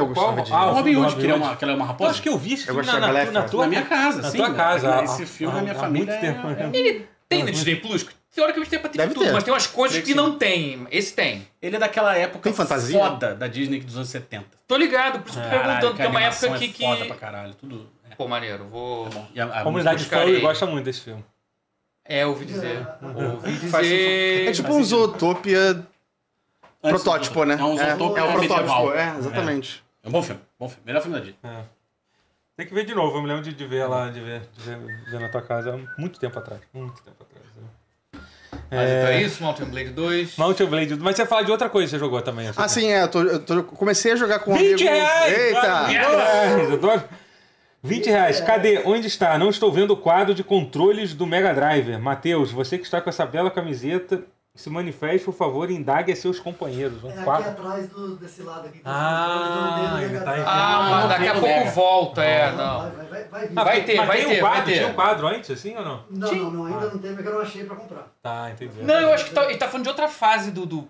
Eu 0.00 0.12
Qual? 0.12 0.32
gostava 0.34 0.42
de... 0.42 0.52
Ah, 0.52 0.66
o 0.70 0.74
Robin 0.74 0.90
filme 0.92 1.06
Hood, 1.06 1.16
que 1.20 1.26
é 1.30 1.34
uma, 1.34 1.56
que 1.56 1.64
ela 1.64 1.72
é 1.72 1.76
uma 1.76 1.84
Eu 1.84 1.88
raposa. 1.88 2.10
acho 2.10 2.22
que 2.22 2.28
eu 2.28 2.38
vi 2.38 2.54
esse 2.54 2.68
Eu 2.68 2.74
filme 2.74 2.86
na, 2.86 3.00
na, 3.00 3.24
na 3.30 3.42
tua 3.42 3.62
Na 3.62 3.68
minha 3.68 3.82
casa, 3.82 4.22
na 4.22 4.30
sim. 4.30 4.38
tua 4.38 4.54
casa. 4.54 4.94
há- 4.94 5.04
Esse 5.04 5.26
filme 5.26 5.52
há- 5.52 5.56
na 5.56 5.62
minha 5.62 5.74
há 5.74 5.78
família 5.78 6.06
muito 6.06 6.20
tempo. 6.20 6.48
é- 6.48 6.62
é- 6.64 6.70
Ele 6.78 7.08
tem 7.28 7.42
no 7.44 7.50
Disney 7.50 7.76
Plus? 7.76 8.02
que 8.02 8.14
Teoricamente 8.34 8.68
tem 8.68 8.78
pra 8.78 8.90
ter 8.90 8.98
Deve 8.98 9.14
tudo, 9.14 9.24
ter. 9.24 9.32
mas 9.32 9.44
tem 9.44 9.52
umas 9.54 9.66
coisas 9.66 9.96
que 9.96 10.04
que 10.08 10.14
não 10.14 10.36
tem. 10.36 10.86
Esse 10.90 11.14
tem. 11.14 11.48
Ele 11.62 11.76
é 11.76 11.78
daquela 11.78 12.14
época 12.14 12.40
Tem 12.42 12.52
fantasia? 12.52 12.98
foda 12.98 13.34
da 13.34 13.46
Disney 13.46 13.80
dos 13.80 13.96
anos 13.96 14.10
70. 14.10 14.44
Tô 14.68 14.76
ligado, 14.76 15.20
por 15.20 15.30
isso 15.30 15.40
que 15.40 15.46
eu 15.46 15.50
tô 15.50 15.56
perguntando, 15.56 15.90
que 15.92 15.96
que 15.96 16.02
a 16.02 16.04
é 16.04 16.08
uma 16.08 16.22
época 16.22 16.46
é 16.46 16.58
que. 16.58 16.82
foda 16.84 16.96
que... 17.00 17.04
pra 17.06 17.16
caralho, 17.16 17.54
tudo. 17.54 17.88
É. 18.10 18.14
Pô, 18.14 18.28
maneiro, 18.28 18.66
vou. 18.70 19.08
E 19.34 19.40
a, 19.40 19.46
a 19.46 19.60
A 19.60 19.62
comunidade 19.62 20.06
gosta 20.42 20.66
muito 20.66 20.84
desse 20.84 21.00
filme. 21.00 21.24
É, 22.04 22.26
ouvi 22.26 22.44
dizer. 22.44 22.86
Ouvi 23.02 23.52
Faz 23.70 23.86
dizer. 23.86 24.48
É 24.48 24.52
tipo 24.52 24.70
um 24.74 24.84
Zootopia 24.84 25.82
protótipo, 26.82 27.42
né? 27.44 27.56
É 27.58 27.64
um 27.64 27.76
Zootopia 27.76 28.22
é, 28.22 28.24
o 28.26 28.32
medieval. 28.38 28.64
protótipo, 28.64 28.92
é, 28.98 29.18
exatamente. 29.18 29.82
É 30.06 30.08
um 30.08 30.12
bom 30.12 30.22
filme, 30.22 30.40
bom 30.58 30.68
filme. 30.68 30.82
Melhor 30.86 31.02
filme 31.02 31.18
da 31.18 31.24
Disney. 31.24 31.38
É. 31.44 31.62
Tem 32.56 32.66
que 32.66 32.72
ver 32.72 32.84
de 32.86 32.94
novo, 32.94 33.18
eu 33.18 33.22
me 33.22 33.28
lembro 33.28 33.42
de, 33.42 33.52
de 33.52 33.66
ver 33.66 33.86
lá, 33.86 34.08
de 34.08 34.20
ver, 34.20 34.40
de 34.56 34.62
ver, 34.62 34.78
ver 35.10 35.20
na 35.20 35.28
tua 35.28 35.42
casa 35.42 35.74
há 35.74 36.00
muito 36.00 36.18
tempo 36.18 36.38
atrás. 36.38 36.60
Muito 36.72 37.02
tempo 37.02 37.16
atrás. 37.22 37.44
né? 37.56 38.22
Mas 38.70 38.90
então 38.90 39.08
é 39.08 39.22
isso, 39.22 39.42
Mountain 39.42 39.66
Blade 39.68 39.90
2. 39.90 40.36
Mountain 40.38 40.66
Blade, 40.68 40.96
mas 40.96 41.16
você 41.16 41.26
fala 41.26 41.44
de 41.44 41.50
outra 41.50 41.68
coisa 41.68 41.86
que 41.86 41.90
você 41.90 41.98
jogou 41.98 42.22
também. 42.22 42.48
assim. 42.48 42.58
Ah, 42.62 42.68
sim, 42.68 42.90
é. 42.90 43.02
Eu, 43.02 43.08
tô, 43.08 43.22
eu 43.22 43.38
tô- 43.44 43.64
comecei 43.64 44.12
a 44.12 44.16
jogar 44.16 44.38
com 44.38 44.52
um 44.54 44.56
20 44.56 44.88
amigo. 44.88 44.96
reais! 44.96 45.38
Eita! 45.38 45.84
20 45.84 45.96
reais! 45.96 46.70
Eu 46.70 46.78
tô- 46.80 47.02
20 47.82 48.06
reais. 48.06 48.40
Cadê? 48.40 48.78
Onde 48.86 49.06
está? 49.06 49.36
Não 49.38 49.50
estou 49.50 49.70
vendo 49.70 49.90
o 49.92 49.96
quadro 49.96 50.34
de 50.34 50.42
controles 50.42 51.12
do 51.14 51.26
Mega 51.26 51.52
Driver. 51.52 52.00
Matheus, 52.00 52.50
você 52.50 52.78
que 52.78 52.84
está 52.84 53.00
com 53.00 53.10
essa 53.10 53.26
bela 53.26 53.50
camiseta, 53.50 54.24
se 54.56 54.68
manifeste, 54.70 55.24
por 55.24 55.34
favor, 55.34 55.70
e 55.70 55.74
indague 55.74 56.10
a 56.10 56.16
seus 56.16 56.40
companheiros. 56.40 57.04
Um 57.04 57.10
É 57.10 57.12
aqui 57.14 57.24
quadro. 57.24 57.50
atrás 57.50 57.88
do, 57.88 58.16
desse 58.16 58.42
lado 58.42 58.66
aqui. 58.66 58.80
Ah, 58.84 59.98
ele 60.02 60.18
tá 60.20 60.30
aí. 60.32 60.42
Ah, 60.46 60.88
mas 60.90 61.08
daqui 61.10 61.28
a 61.28 61.32
pouco 61.32 61.46
nega. 61.46 61.70
volta, 61.70 62.24
é, 62.24 62.46
Vai, 62.50 62.56
não. 62.56 62.80
vai, 62.80 62.90
vai, 62.90 63.24
vai 63.24 63.40
vir. 63.48 63.52
Ah, 63.58 63.64
Vai 63.64 63.80
ter, 63.84 63.96
mas 63.96 64.06
vai 64.06 64.16
tem 64.18 64.26
ter, 64.28 64.36
um 64.36 64.40
quadro, 64.40 64.56
vai 64.56 64.64
ter. 64.66 64.74
Tinha 64.78 64.88
um 64.88 64.94
quadro 64.94 65.26
antes, 65.28 65.50
assim 65.50 65.76
ou 65.76 65.84
não? 65.84 66.04
Não, 66.10 66.34
não, 66.34 66.50
não, 66.50 66.66
ainda 66.66 66.90
não 66.90 66.98
teve, 66.98 67.20
é 67.20 67.22
que 67.22 67.28
eu 67.28 67.34
não 67.34 67.40
achei 67.40 67.64
pra 67.64 67.76
comprar. 67.76 68.06
Tá, 68.22 68.50
entendi. 68.50 68.82
Não, 68.82 68.94
eu 69.00 69.12
acho 69.12 69.26
que 69.26 69.30
tá, 69.34 69.44
ele 69.44 69.56
tá 69.58 69.66
falando 69.68 69.84
de 69.84 69.90
outra 69.90 70.08
fase 70.08 70.50
do. 70.50 70.64
do- 70.66 70.88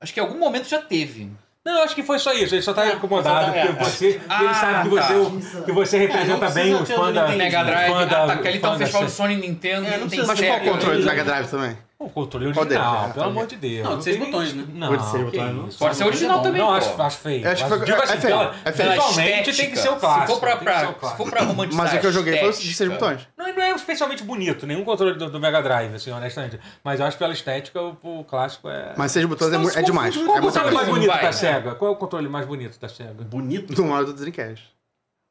Acho 0.00 0.12
que 0.12 0.20
em 0.20 0.22
algum 0.22 0.38
momento 0.38 0.68
já 0.68 0.80
teve. 0.82 1.30
Não, 1.64 1.78
eu 1.78 1.82
acho 1.82 1.96
que 1.96 2.02
foi 2.04 2.18
só 2.20 2.32
isso. 2.32 2.54
Ele 2.54 2.62
só 2.62 2.72
tá 2.72 2.86
É, 2.86 2.92
incomodado 2.92 3.46
tá- 3.46 3.52
porque 3.52 3.58
é, 3.58 3.72
você. 3.84 4.10
e 4.10 4.20
Ah, 4.28 4.44
ele 4.44 4.54
sabe 4.54 4.88
que 4.90 4.94
tá. 4.94 5.02
você, 5.08 5.14
o- 5.58 5.62
que 5.64 5.72
você 5.72 5.98
representa 5.98 6.46
não 6.46 6.54
bem 6.54 6.74
os 6.74 6.88
fãs 6.88 7.08
o 7.08 7.12
da. 7.12 7.28
Mega 7.28 7.64
Drive. 7.64 7.90
fã 7.92 8.02
Ah, 8.04 8.06
tá, 8.26 8.36
que 8.36 8.48
ali 8.48 8.58
tá 8.60 8.70
um 8.70 8.78
festival 8.78 9.08
Sony 9.08 9.34
e 9.34 9.36
Nintendo. 9.38 9.86
É, 9.88 9.98
não 9.98 10.06
tem 10.08 10.24
Mas 10.24 10.38
qual 10.40 10.56
o 10.58 10.60
controle 10.60 10.96
do 10.96 11.02
ele- 11.02 11.04
Mega 11.10 11.24
Drive 11.24 11.50
também? 11.50 11.76
O 11.98 12.10
controle 12.10 12.46
original, 12.48 13.06
É, 13.08 13.12
pelo 13.14 13.24
amor 13.26 13.46
de 13.46 13.56
Deus. 13.56 13.88
Não, 13.88 13.96
de 13.96 14.04
seis 14.04 14.18
botões, 14.18 14.52
né? 14.52 14.66
Não, 14.74 14.92
O 14.92 14.96
de 14.98 15.02
seis 15.10 15.12
que 15.24 15.30
botões, 15.38 15.54
não. 15.56 15.68
isso. 15.68 15.78
Pode 15.78 15.96
ser 15.96 16.04
original 16.04 16.42
também, 16.42 16.60
Não, 16.60 16.70
acho, 16.74 17.02
acho 17.02 17.16
feio. 17.16 17.48
Acho 17.48 17.64
que 17.66 17.84
digo 17.86 17.90
é 17.98 18.04
assim, 18.04 18.18
feio, 18.20 18.36
pela- 18.38 18.54
é 18.66 18.72
feio. 18.72 18.90
Visualmente 18.90 19.56
tem 19.56 19.70
que 19.70 19.76
ser 19.78 19.88
o 19.88 19.96
clássico. 19.96 20.26
Se 20.26 20.32
for 20.34 20.40
pra, 20.40 20.58
ser 20.58 20.64
pra, 20.92 21.08
se 21.10 21.16
for 21.16 21.30
pra 21.30 21.42
romantizar 21.42 21.84
Mas 21.84 21.94
o 21.94 21.98
que 22.00 22.06
eu 22.06 22.12
joguei 22.12 22.38
foi 22.38 22.48
os 22.50 22.60
de 22.60 22.74
seis 22.74 22.90
botões. 22.90 23.26
Não, 23.38 23.46
não 23.50 23.62
é 23.62 23.70
especialmente 23.72 24.22
bonito, 24.24 24.66
nenhum 24.66 24.84
controle 24.84 25.14
do, 25.18 25.30
do 25.30 25.40
Mega 25.40 25.62
Drive, 25.62 25.94
assim, 25.94 26.10
honestamente. 26.10 26.60
Mas 26.84 27.00
eu 27.00 27.06
acho 27.06 27.16
que 27.16 27.22
pela 27.24 27.32
estética 27.32 27.80
o, 27.80 27.96
o 28.02 28.24
clássico 28.24 28.68
é. 28.68 28.92
Mas 28.94 29.12
seis 29.12 29.24
botões 29.24 29.50
é, 29.54 29.56
Não, 29.56 29.66
é 29.66 29.72
for- 29.72 29.82
demais. 29.82 30.14
Qual 30.16 30.36
É 30.36 30.40
o 30.40 30.42
controle 30.42 30.74
mais 30.74 30.88
bonito 30.88 31.08
Vai, 31.08 31.22
da 31.22 31.28
é. 31.28 31.32
SEGA? 31.32 31.74
Qual 31.76 31.90
é 31.90 31.94
o 31.94 31.96
controle 31.96 32.28
mais 32.28 32.44
bonito 32.46 32.78
da 32.78 32.88
SEGA? 32.90 33.24
Bonito. 33.24 33.72
Do 33.72 33.84
modo 33.86 34.12
do 34.12 34.20
Dreamcast. 34.20 34.68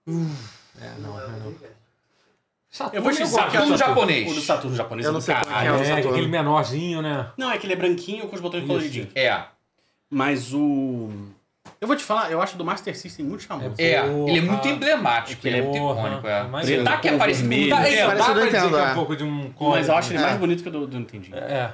É, 0.08 0.12
não, 0.99 1.13
Não, 1.13 1.30
não. 1.39 1.56
Não. 2.80 2.90
Eu 2.94 3.02
vou 3.02 3.12
te 3.12 3.24
dizer 3.24 3.36
que 3.36 3.40
é 3.40 3.48
o 3.48 3.52
Saturno 3.52 3.78
Saturno- 3.78 3.78
japonês. 3.78 4.32
O 4.32 4.36
do 4.36 4.42
Saturno 4.42 4.76
japonês 4.76 5.06
Eu 5.06 5.10
é 5.10 5.14
não 5.14 5.20
do 5.20 5.24
sei 5.24 5.36
caralho. 5.36 5.68
é 5.68 5.72
o 5.72 5.76
É, 5.76 5.86
Saturno. 5.86 6.10
aquele 6.12 6.28
menorzinho, 6.28 7.02
né? 7.02 7.28
Não, 7.38 7.52
é 7.52 7.58
que 7.58 7.66
ele 7.66 7.74
é 7.74 7.76
branquinho 7.76 8.28
com 8.28 8.36
os 8.36 8.42
botões 8.42 8.66
coloridinhos. 8.66 9.10
É, 9.16 9.42
Mas 10.10 10.54
o... 10.54 11.10
Eu 11.82 11.88
vou 11.88 11.96
te 11.98 12.04
falar, 12.04 12.32
eu 12.32 12.42
acho 12.42 12.58
do 12.58 12.64
Master 12.64 12.96
System 12.98 13.26
muito 13.26 13.44
charmoso. 13.44 13.76
é. 13.80 14.02
Porra. 14.02 14.30
Ele 14.30 14.38
é 14.38 14.42
muito 14.42 14.68
emblemático, 14.68 15.48
ele 15.48 15.58
é 15.58 15.62
muito 15.62 15.78
icônico. 15.78 16.28
É. 16.28 16.44
Mas 16.44 16.70
é. 16.70 16.84
tá 16.84 16.98
que 16.98 17.08
é 17.08 17.12
Com 17.12 17.18
parecido 17.18 17.50
com 17.50 17.56
o 17.56 17.58
vermelho. 17.58 17.76
Tá, 17.76 17.82
Nintendo. 17.82 18.02
é, 18.02 18.06
Parece 18.06 18.28
dá 18.28 18.34
do 18.34 18.46
Nintendo, 18.46 18.70
que 18.70 18.76
é 18.76 18.80
é. 18.80 18.92
um 18.92 18.94
pouco 18.96 19.16
de 19.16 19.24
um 19.24 19.54
Mas 19.60 19.88
eu 19.90 19.96
acho 19.96 20.12
ele 20.14 20.20
É. 20.20 20.22
mais 20.22 20.38
bonito 20.38 20.64
que 20.64 20.70
o 20.70 20.72
do, 20.72 20.88
do 20.88 20.98
Nintendinho. 21.00 21.36
É. 21.38 21.74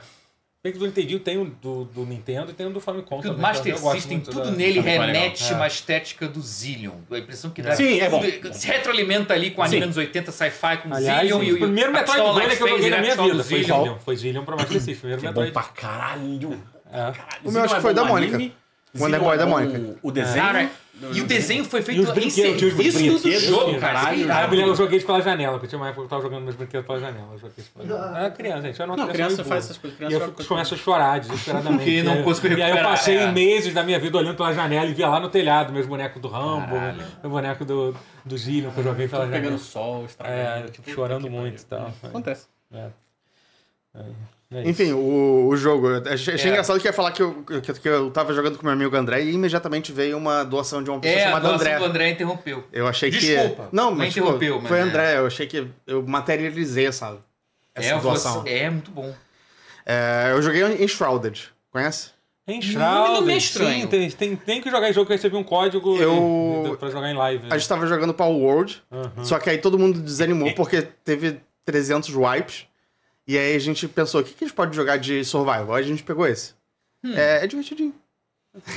Tem 0.63 0.71
que 0.71 0.77
do 0.77 0.85
Nintendo 0.85 1.19
tem 1.19 1.37
o 1.39 1.45
do, 1.45 1.85
do 1.85 2.05
Nintendo 2.05 2.51
e 2.51 2.53
tem 2.53 2.67
o 2.67 2.69
do 2.69 2.79
Famicom. 2.79 3.15
Porque 3.15 3.29
o 3.29 3.31
também, 3.31 3.41
Master 3.41 3.77
System, 3.79 4.19
tudo 4.19 4.43
da- 4.43 4.51
nele 4.51 4.77
é 4.77 4.81
remete 4.83 5.41
legal? 5.43 5.57
uma 5.57 5.65
É. 5.65 5.67
estética 5.67 6.27
do 6.27 6.39
Zillion. 6.39 6.97
A 7.09 7.17
impressão 7.17 7.49
que 7.49 7.63
dá 7.63 7.75
Sim, 7.75 7.99
é 7.99 8.07
bom. 8.07 8.21
tudo- 8.21 8.53
Se 8.53 8.67
retroalimenta 8.67 9.33
ali 9.33 9.49
com 9.49 9.63
a 9.63 9.65
anime 9.65 9.81
anos 9.85 9.97
80, 9.97 10.31
sci-fi, 10.31 10.77
com 10.83 10.93
Aliás, 10.93 11.21
Zillion 11.21 11.41
e 11.41 11.53
o 11.53 11.57
primeiro 11.57 11.91
Metroidvania 11.91 12.55
que 12.55 12.61
eu 12.61 12.67
joguei 12.67 12.89
na 12.91 12.97
minha 12.99 13.15
vida 13.15 13.43
foi 13.43 13.63
Zillion. 13.63 13.97
Foi 14.05 14.15
Zillion 14.15 14.45
pra 14.45 14.55
Master 14.55 14.73
System. 14.81 14.95
Primeiro 14.95 15.19
é 15.27 15.31
bom 15.33 15.41
Metroid. 15.41 15.51
pra 15.51 15.63
caralho. 15.63 16.61
É. 16.91 16.91
Caralho, 16.91 17.15
O 17.43 17.51
meu 17.51 17.63
acho 17.63 17.75
que 17.75 17.81
foi 17.81 17.91
é 17.91 17.93
da 17.95 18.03
bom 18.03 18.09
Mônica. 18.09 18.51
Wonder 18.99 19.19
Boy 19.19 19.33
é 19.33 19.37
da 19.39 19.45
Mônica. 19.47 19.95
O 20.03 20.11
desenho... 20.11 20.69
E 21.13 21.21
o 21.21 21.25
desenho 21.25 21.65
foi 21.65 21.79
E 21.79 21.83
feito 21.83 22.01
em 22.19 22.29
serviço 22.29 23.19
do 23.23 23.31
jogo, 23.39 23.79
cara. 23.79 23.99
é 23.99 24.31
Ah, 24.31 24.43
eu, 24.43 24.49
me 24.49 24.55
lembro, 24.55 24.71
eu 24.71 24.75
joguei 24.75 24.97
isso 24.97 25.05
pela 25.05 25.21
janela, 25.21 25.53
porque 25.53 25.67
tinha 25.67 25.79
uma 25.79 25.87
época 25.87 26.01
que 26.01 26.05
eu 26.05 26.09
tava 26.09 26.21
jogando 26.21 26.43
meus 26.43 26.55
brinquedos 26.55 26.85
pela 26.85 26.99
janela. 26.99 27.27
Eu 27.33 27.37
joguei 27.39 27.55
isso 27.57 27.71
pela 27.71 27.87
janela. 27.87 28.19
Era 28.19 28.31
criança, 28.31 28.61
gente. 28.61 28.79
Eu 28.79 28.83
era 28.83 28.91
uma 28.91 28.97
Não, 28.97 29.07
criança 29.07 29.43
faz 29.43 29.65
essas 29.65 29.77
coisas. 29.77 29.95
E 29.95 29.97
Criança 29.97 30.15
eu 30.15 30.19
fico- 30.21 30.33
coisa- 30.35 30.49
começo 30.49 30.73
a 30.73 30.77
chorar 30.77 31.19
desesperadamente. 31.19 31.77
Porque 31.83 32.03
não 32.03 32.13
E 32.15 32.17
aí- 32.17 32.23
consigo 32.23 32.47
E 32.47 32.49
aí 32.53 32.59
eu 32.59 32.65
recuperar, 32.65 32.89
passei 32.91 33.17
é. 33.17 33.31
meses 33.31 33.73
da 33.73 33.83
minha 33.83 33.99
vida 33.99 34.17
olhando 34.17 34.35
pela 34.37 34.53
janela 34.53 34.85
e 34.89 34.93
via 34.93 35.07
lá 35.09 35.19
no 35.19 35.29
telhado 35.29 35.73
meus 35.73 35.85
bonecos 35.85 36.21
do 36.21 36.27
Rambo, 36.27 36.75
Caralho. 36.75 37.03
meu 37.21 37.31
boneco 37.31 37.65
do, 37.65 37.95
do 38.25 38.37
Zillion 38.37 38.71
que 38.71 38.79
eu 38.79 38.83
joguei 38.83 39.07
pela 39.07 39.23
janela. 39.25 39.41
pegando 39.43 39.59
sol, 39.59 40.05
estragando. 40.05 40.67
É, 40.67 40.71
tipo, 40.71 40.89
chorando 40.91 41.29
muito 41.29 41.61
e 41.61 41.65
tal. 41.65 41.93
Acontece. 42.03 42.47
É. 42.73 42.89
É. 44.53 44.67
Enfim, 44.69 44.91
o, 44.91 45.47
o 45.47 45.55
jogo. 45.55 45.87
eu 45.89 46.13
Achei, 46.13 46.33
achei 46.33 46.49
É. 46.49 46.51
engraçado 46.51 46.77
que 46.79 46.85
ia 46.85 46.91
falar 46.91 47.11
que 47.13 47.21
eu, 47.23 47.41
que, 47.43 47.73
que 47.73 47.87
eu 47.87 48.11
tava 48.11 48.33
jogando 48.33 48.57
com 48.57 48.63
meu 48.65 48.73
amigo 48.73 48.93
André 48.97 49.21
e 49.23 49.31
imediatamente 49.33 49.93
veio 49.93 50.17
uma 50.17 50.43
doação 50.43 50.83
de 50.83 50.89
uma 50.89 50.99
pessoa 50.99 51.19
É, 51.19 51.23
a 51.23 51.27
chamada 51.27 51.47
doação 51.47 51.61
André. 51.67 51.77
do 51.79 51.85
André 51.85 52.09
interrompeu. 52.09 52.63
Eu 52.73 52.85
achei 52.87 53.09
Desculpa, 53.09 53.67
que. 53.69 53.75
Não, 53.75 53.91
não 53.91 53.97
mas 53.97 54.13
tipo, 54.13 54.25
interrompeu, 54.25 54.61
foi 54.61 54.77
é. 54.77 54.81
André. 54.81 55.17
Eu 55.19 55.27
achei 55.27 55.47
que 55.47 55.67
eu 55.87 56.03
materializei 56.05 56.85
essa, 56.87 57.17
essa 57.73 57.95
É, 57.95 57.99
doação. 57.99 58.41
você, 58.41 58.49
é 58.49 58.69
muito 58.69 58.91
bom. 58.91 59.13
É, 59.85 60.31
eu 60.31 60.41
joguei 60.41 60.63
em 60.63 60.87
Shrouded. 60.87 61.49
Conhece? 61.71 62.09
Não, 62.75 63.13
não 63.13 63.21
me 63.21 63.29
é 63.31 63.39
sim, 63.39 63.45
estranho. 63.45 63.87
tem, 63.87 64.09
tem, 64.11 64.35
tem 64.35 64.61
que 64.61 64.69
jogar 64.69 64.89
em 64.89 64.93
jogo 64.93 65.07
que 65.07 65.13
recebi 65.13 65.37
um 65.37 65.43
código 65.43 65.95
Eu- 65.95 66.75
pra 66.77 66.89
jogar 66.89 67.09
em 67.09 67.15
live. 67.15 67.45
A 67.49 67.57
gente 67.57 67.69
tava 67.69 67.87
jogando 67.87 68.13
Power 68.13 68.35
World, 68.35 68.83
Uhum. 68.91 69.23
só 69.23 69.39
que 69.39 69.49
aí 69.49 69.57
todo 69.57 69.79
mundo 69.79 70.01
desanimou 70.01 70.51
porque 70.55 70.81
teve 71.05 71.39
300 71.63 72.13
wipes. 72.13 72.65
E 73.31 73.37
aí 73.37 73.55
a 73.55 73.59
gente 73.59 73.87
pensou, 73.87 74.19
o 74.19 74.23
que, 74.23 74.33
que 74.33 74.43
a 74.43 74.47
gente 74.47 74.55
pode 74.55 74.75
jogar 74.75 74.97
de 74.97 75.23
survival? 75.23 75.73
Aí 75.75 75.83
a 75.83 75.87
gente 75.87 76.03
pegou 76.03 76.27
esse. 76.27 76.53
Hum. 77.03 77.13
É, 77.15 77.43
é 77.43 77.47
divertidinho. 77.47 77.93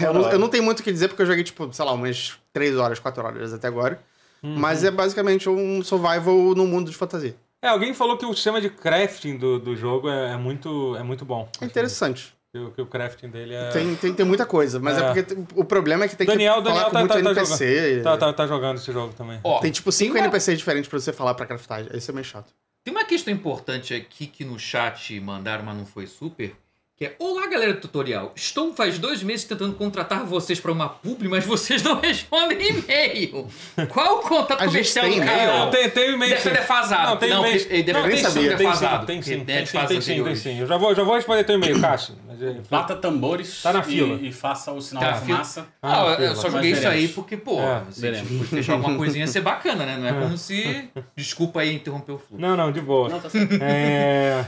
Eu 0.00 0.14
não, 0.14 0.30
eu 0.30 0.38
não 0.38 0.48
tenho 0.48 0.62
muito 0.62 0.78
o 0.78 0.82
que 0.84 0.92
dizer 0.92 1.08
porque 1.08 1.22
eu 1.22 1.26
joguei, 1.26 1.42
tipo, 1.42 1.72
sei 1.72 1.84
lá, 1.84 1.92
umas 1.92 2.34
3 2.52 2.76
horas, 2.76 3.00
4 3.00 3.24
horas 3.24 3.52
até 3.52 3.66
agora. 3.66 4.00
Uhum. 4.42 4.56
Mas 4.56 4.84
é 4.84 4.90
basicamente 4.92 5.48
um 5.48 5.82
survival 5.82 6.54
no 6.54 6.66
mundo 6.66 6.88
de 6.90 6.96
fantasia. 6.96 7.34
É, 7.64 7.68
alguém 7.68 7.92
falou 7.94 8.16
que 8.16 8.24
o 8.24 8.32
sistema 8.34 8.60
de 8.60 8.70
crafting 8.70 9.36
do, 9.36 9.58
do 9.58 9.74
jogo 9.74 10.08
é, 10.08 10.34
é 10.34 10.36
muito, 10.36 10.94
é 10.96 11.02
muito 11.02 11.24
bom. 11.24 11.48
É 11.60 11.64
interessante. 11.64 12.32
Que, 12.52 12.58
o- 12.60 12.70
que 12.70 12.80
o 12.82 12.86
crafting 12.86 13.28
dele 13.30 13.54
é. 13.54 13.70
Tem, 13.70 13.96
tem, 13.96 14.14
tem 14.14 14.24
muita 14.24 14.46
coisa, 14.46 14.78
mas 14.78 14.96
é, 14.96 15.00
É. 15.00 15.04
porque 15.06 15.22
tem- 15.24 15.46
o 15.56 15.64
problema 15.64 16.04
é 16.04 16.08
que 16.08 16.14
tem 16.14 16.26
Daniel, 16.26 16.62
que 16.62 16.68
falar 16.68 16.74
Daniel 16.74 16.84
com 16.86 16.92
tá- 16.92 17.00
muito 17.00 17.10
tá- 17.10 17.34
tá 17.34 17.40
NPC. 17.40 18.00
Tá, 18.04 18.16
tá, 18.16 18.32
tá 18.32 18.46
jogando 18.46 18.76
esse 18.76 18.92
jogo 18.92 19.12
também. 19.14 19.40
Ó, 19.42 19.58
Tem 19.58 19.72
tipo 19.72 19.90
5 19.90 20.12
tem 20.12 20.22
uma- 20.22 20.26
NPCs 20.28 20.58
diferentes 20.58 20.88
pra 20.88 21.00
você 21.00 21.12
falar 21.12 21.34
pra 21.34 21.46
craftar. 21.46 21.84
Isso 21.96 22.10
é 22.10 22.14
meio 22.14 22.24
chato. 22.24 22.52
Tem 22.84 22.92
uma 22.92 23.06
questão 23.06 23.32
importante 23.32 23.94
aqui 23.94 24.26
que 24.26 24.44
no 24.44 24.58
chat 24.58 25.18
mandaram, 25.18 25.64
mas 25.64 25.74
não 25.74 25.86
foi 25.86 26.06
super. 26.06 26.54
Que 26.96 27.06
é, 27.06 27.16
olá 27.18 27.48
galera 27.48 27.72
do 27.72 27.80
tutorial, 27.80 28.32
estou 28.36 28.72
faz 28.72 29.00
dois 29.00 29.20
meses 29.20 29.44
tentando 29.44 29.74
contratar 29.74 30.24
vocês 30.24 30.60
para 30.60 30.70
uma 30.70 30.88
publi, 30.88 31.26
mas 31.28 31.44
vocês 31.44 31.82
não 31.82 31.98
respondem 32.00 32.68
e-mail. 32.68 33.48
Qual 33.88 34.18
o 34.18 34.22
contato 34.22 34.60
A 34.60 34.68
gente 34.68 34.94
comercial 34.94 35.04
tem 35.06 35.16
do 35.16 35.22
e-mail? 35.24 35.38
canal? 35.48 35.58
Não, 35.64 35.70
tem, 35.72 35.90
tem 35.90 36.14
e-mail. 36.14 36.30
Deve 36.30 36.42
sim. 36.42 36.48
estar 36.50 36.60
defasado. 36.60 37.10
Não, 37.10 37.16
tem 37.16 37.30
não, 37.30 37.38
e-mail. 37.44 37.66
ele 37.68 37.82
deve 37.82 37.98
Não, 37.98 38.06
ter 38.08 38.14
nem 38.14 38.22
tem 38.22 38.30
sim, 38.30 38.38
tem 38.48 38.56
defasado. 38.56 39.00
sim, 39.00 39.06
tem 39.06 39.22
sim, 39.22 39.30
porque 39.38 39.44
tem 39.44 39.56
é 39.56 39.66
sim, 39.66 39.72
tem 39.72 39.80
sim, 39.80 39.88
tem 39.88 39.96
anteriores. 39.98 40.38
sim. 40.38 40.60
Eu 40.60 40.66
já 40.68 40.76
vou, 40.76 40.94
já 40.94 41.02
vou 41.02 41.14
responder 41.16 41.42
teu 41.42 41.56
e-mail, 41.56 41.80
Cássio. 41.82 42.14
É, 42.40 42.54
Bata 42.70 42.94
tambores 42.94 43.60
Tá 43.60 43.72
na 43.72 43.82
fila. 43.82 44.14
E, 44.22 44.28
e 44.28 44.32
faça 44.32 44.70
o 44.70 44.80
sinal 44.80 45.02
Tá 45.02 45.10
da 45.10 45.16
fumaça. 45.16 45.66
Ah, 45.82 46.10
Ah, 46.12 46.22
eu 46.22 46.36
só 46.36 46.48
joguei 46.48 46.70
isso 46.70 46.86
aí 46.86 47.08
porque, 47.08 47.36
pô, 47.36 47.60
É, 47.60 47.82
você 47.90 48.02
veremos. 48.02 48.28
tipo, 48.28 48.54
deixar 48.54 48.74
alguma 48.74 48.94
coisinha 48.96 49.26
ser 49.26 49.40
bacana, 49.40 49.84
né? 49.84 49.96
Não 49.96 50.06
é 50.06 50.12
como 50.12 50.38
se. 50.38 50.88
Desculpa 51.16 51.60
aí 51.62 51.74
interromper 51.74 52.12
o 52.12 52.18
fluxo. 52.18 52.40
Não, 52.40 52.56
não, 52.56 52.70
de 52.70 52.80
boa. 52.80 53.08
Não, 53.08 53.18
tá 53.18 53.28
certo. 53.28 53.52
É... 53.60 54.46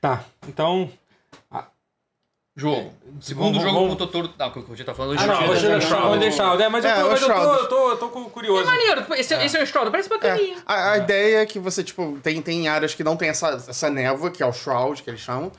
Tá, 0.00 0.24
então. 0.48 0.88
Jogo. 2.54 2.92
Segundo 3.20 3.44
Vamos- 3.54 3.62
jogo 3.62 3.74
vamos- 3.74 3.88
com 3.88 3.94
o 3.94 3.96
Totoro. 4.06 4.30
Não, 4.38 4.50
que 4.50 4.58
eu 4.58 4.76
já 4.76 4.84
tá 4.84 4.92
falando 4.94 5.18
Ah, 5.18 5.26
não, 5.26 5.48
hoje. 5.48 5.62
já 5.62 5.68
não 5.70 5.80
Shroud. 5.80 6.18
deixar. 6.18 6.60
É, 6.60 6.68
mas 6.68 6.84
eu 6.84 6.90
É, 6.90 6.94
tô, 7.00 7.06
o 7.06 7.10
mas 7.10 7.22
eu 7.22 7.28
tô, 7.28 7.34
Shroud. 7.34 7.60
eu 7.62 7.68
tô, 7.68 7.90
eu 7.90 7.96
tô 7.96 8.08
cu- 8.08 8.30
curioso. 8.30 8.66
Maneiro, 8.66 9.04
esse, 9.14 9.34
esse 9.34 9.56
é 9.56 9.62
um 9.62 9.66
Shroud, 9.66 9.90
parece 9.90 10.08
bacaninha. 10.10 10.56
É, 10.58 10.60
a, 10.66 10.90
a 10.92 10.98
ideia 10.98 11.38
é 11.40 11.46
que 11.46 11.58
você, 11.58 11.82
tipo, 11.82 12.18
tem, 12.22 12.42
tem 12.42 12.68
áreas 12.68 12.94
que 12.94 13.02
não 13.02 13.16
tem 13.16 13.30
essa, 13.30 13.48
essa 13.68 13.88
névoa, 13.88 14.30
que 14.30 14.42
é 14.42 14.46
o 14.46 14.52
Shroud, 14.52 15.02
que 15.02 15.08
eles 15.08 15.20
chamam. 15.20 15.50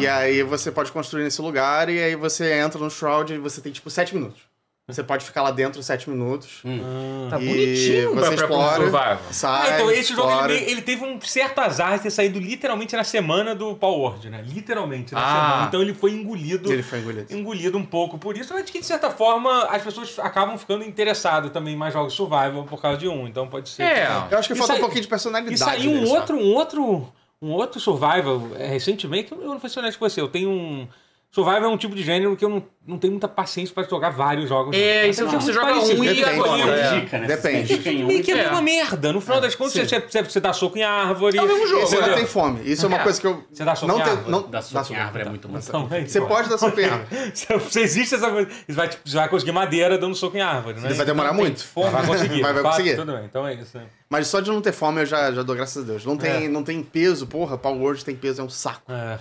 E 0.00 0.08
aí 0.08 0.42
você 0.42 0.72
pode 0.72 0.90
construir 0.90 1.22
nesse 1.22 1.40
lugar, 1.40 1.88
e 1.88 2.02
aí 2.02 2.16
você 2.16 2.52
entra 2.54 2.80
no 2.80 2.90
Shroud 2.90 3.32
e 3.32 3.38
você 3.38 3.60
tem, 3.60 3.70
tipo, 3.70 3.88
7 3.88 4.12
minutos. 4.12 4.42
Você 4.86 5.02
pode 5.02 5.24
ficar 5.24 5.40
lá 5.42 5.50
dentro 5.50 5.82
7 5.82 6.10
minutos. 6.10 6.60
Ah. 6.62 7.30
Tá 7.30 7.40
E 7.40 7.46
bonitinho 7.48 8.10
você 8.14 8.14
pra, 8.14 8.20
pra, 8.20 8.36
pra 8.36 8.44
explora. 8.44 8.74
survival. 8.76 9.18
Sai, 9.30 9.70
Ah, 9.70 9.74
então 9.76 9.90
esse 9.90 10.10
jogo 10.14 10.28
explora. 10.28 10.52
ele, 10.52 10.60
meio- 10.60 10.72
ele 10.72 10.82
teve 10.82 11.02
um 11.06 11.18
certo 11.22 11.58
azar 11.60 11.96
de 11.96 12.02
ter 12.02 12.10
saído 12.10 12.38
literalmente 12.38 12.94
na 12.94 13.02
semana 13.02 13.54
do 13.54 13.74
Power 13.76 13.98
Word, 13.98 14.28
né? 14.28 14.44
Literalmente 14.46 15.14
na 15.14 15.20
Ah. 15.22 15.32
semana. 15.48 15.66
Então 15.68 15.80
ele 15.80 15.94
foi 15.94 16.10
engolido. 16.10 16.70
Ele 16.70 16.82
foi 16.82 16.98
engolido. 16.98 17.34
engolido 17.34 17.78
um 17.78 17.84
pouco 17.86 18.18
por 18.18 18.36
isso, 18.36 18.52
mas 18.52 18.68
que 18.68 18.78
de 18.78 18.84
certa 18.84 19.10
forma 19.10 19.62
as 19.70 19.82
pessoas 19.82 20.18
acabam 20.18 20.58
ficando 20.58 20.84
interessadas 20.84 21.50
também 21.50 21.72
em 21.72 21.78
mais 21.78 21.94
jogos 21.94 22.12
survival 22.12 22.64
por 22.64 22.78
causa 22.82 22.98
de 22.98 23.08
um, 23.08 23.26
então 23.26 23.46
pode 23.48 23.70
ser. 23.70 23.84
É. 23.84 24.06
Eu 24.30 24.36
acho 24.38 24.48
que 24.48 24.52
E 24.52 24.56
falta 24.58 24.74
sai- 24.74 24.76
um 24.76 24.80
pouquinho 24.80 25.00
de 25.00 25.06
E 25.06 25.10
personalidade. 25.10 25.58
saiu 25.58 25.92
um 25.92 26.06
só. 26.06 26.14
outro, 26.16 26.36
um 26.36 26.52
outro, 26.54 27.12
um 27.40 27.52
outro 27.52 27.80
survival 27.80 28.48
é, 28.58 28.66
recentemente, 28.66 29.32
eu 29.32 29.38
não 29.38 29.58
ser 29.66 29.78
honesto 29.78 29.98
com 29.98 30.06
você, 30.06 30.20
eu 30.20 30.28
tenho 30.28 30.50
um 30.50 30.86
Survival 31.34 31.64
é 31.64 31.68
um 31.68 31.76
tipo 31.76 31.96
de 31.96 32.02
gênero 32.04 32.36
que 32.36 32.44
eu 32.44 32.48
não, 32.48 32.62
não 32.86 32.96
tenho 32.96 33.10
muita 33.12 33.26
paciência 33.26 33.74
para 33.74 33.82
jogar 33.82 34.10
vários 34.10 34.48
jogos. 34.48 34.76
É, 34.76 35.08
isso 35.08 35.24
é 35.24 35.26
tipo, 35.26 35.40
você 35.40 35.52
joga 35.52 35.66
parecido. 35.72 36.00
um 36.00 36.04
e 36.04 36.24
agora. 36.24 36.64
né? 36.64 36.80
É. 36.96 37.00
Dica, 37.00 37.18
né? 37.18 37.26
Depende. 37.26 37.76
Você 37.82 37.90
Meio 37.92 38.22
que 38.22 38.30
é 38.30 38.44
É. 38.44 38.48
uma 38.50 38.62
merda. 38.62 39.12
No 39.12 39.20
final 39.20 39.40
das 39.40 39.56
contas, 39.56 39.72
sim. 39.72 39.84
você, 39.84 39.98
você, 40.00 40.22
você 40.22 40.38
dá 40.38 40.52
soco 40.52 40.78
em 40.78 40.84
árvore. 40.84 41.36
É 41.36 41.42
o 41.42 41.48
mesmo 41.48 41.66
jogo, 41.66 41.86
Você 41.88 42.00
não 42.00 42.14
tem 42.14 42.24
fome. 42.24 42.60
Isso 42.64 42.84
é 42.84 42.88
uma 42.88 42.98
É. 42.98 43.02
coisa 43.02 43.20
que 43.20 43.26
eu. 43.26 43.42
Você 43.52 43.64
dá 43.64 43.74
soco 43.74 43.88
não 43.90 43.98
em 43.98 44.02
tem- 44.04 44.12
árvore? 44.12 44.30
não- 44.30 44.48
dá 44.48 44.62
sua 44.62 44.84
soco 44.84 44.96
em 44.96 45.02
árvore 45.02 45.24
é 45.24 45.28
muito 45.28 45.48
bom. 45.48 45.58
Então, 45.58 45.88
é 45.90 46.04
Você 46.06 46.20
pode 46.20 46.48
dar 46.48 46.56
soco 46.58 46.80
em 46.80 46.84
árvore. 46.84 47.32
Se 47.68 47.80
existe 47.80 48.14
essa 48.14 48.30
coisa, 48.30 48.48
você 48.68 48.72
vai, 48.72 48.90
você 49.04 49.16
vai 49.16 49.28
conseguir 49.28 49.50
madeira 49.50 49.98
dando 49.98 50.14
soco 50.14 50.36
em 50.36 50.40
árvore, 50.40 50.78
né? 50.78 50.86
Ele 50.86 50.94
vai 50.94 51.04
demorar 51.06 51.32
muito. 51.32 51.64
Mas 51.74 51.90
vai 51.90 52.06
conseguir. 52.06 52.42
Mas 52.42 52.54
vai 52.54 52.62
Fato, 52.62 52.72
conseguir. 52.76 52.94
Tudo 52.94 53.12
bem, 53.12 53.24
então 53.24 53.44
é 53.44 53.54
isso. 53.54 53.76
né? 53.76 53.86
Mas 54.08 54.28
só 54.28 54.38
de 54.38 54.50
não 54.52 54.60
ter 54.60 54.70
fome 54.70 55.00
eu 55.02 55.06
já, 55.06 55.32
já 55.32 55.42
dou 55.42 55.56
graças 55.56 55.82
a 55.82 55.84
Deus. 55.84 56.04
Não 56.06 56.16
tem, 56.16 56.44
É. 56.44 56.48
não 56.48 56.62
tem 56.62 56.80
peso, 56.80 57.26
porra. 57.26 57.58
Power 57.58 57.80
Word 57.82 58.04
tem 58.04 58.14
peso, 58.14 58.40
é 58.40 58.44
um 58.44 58.48
saco. 58.48 58.92
É. 58.92 59.18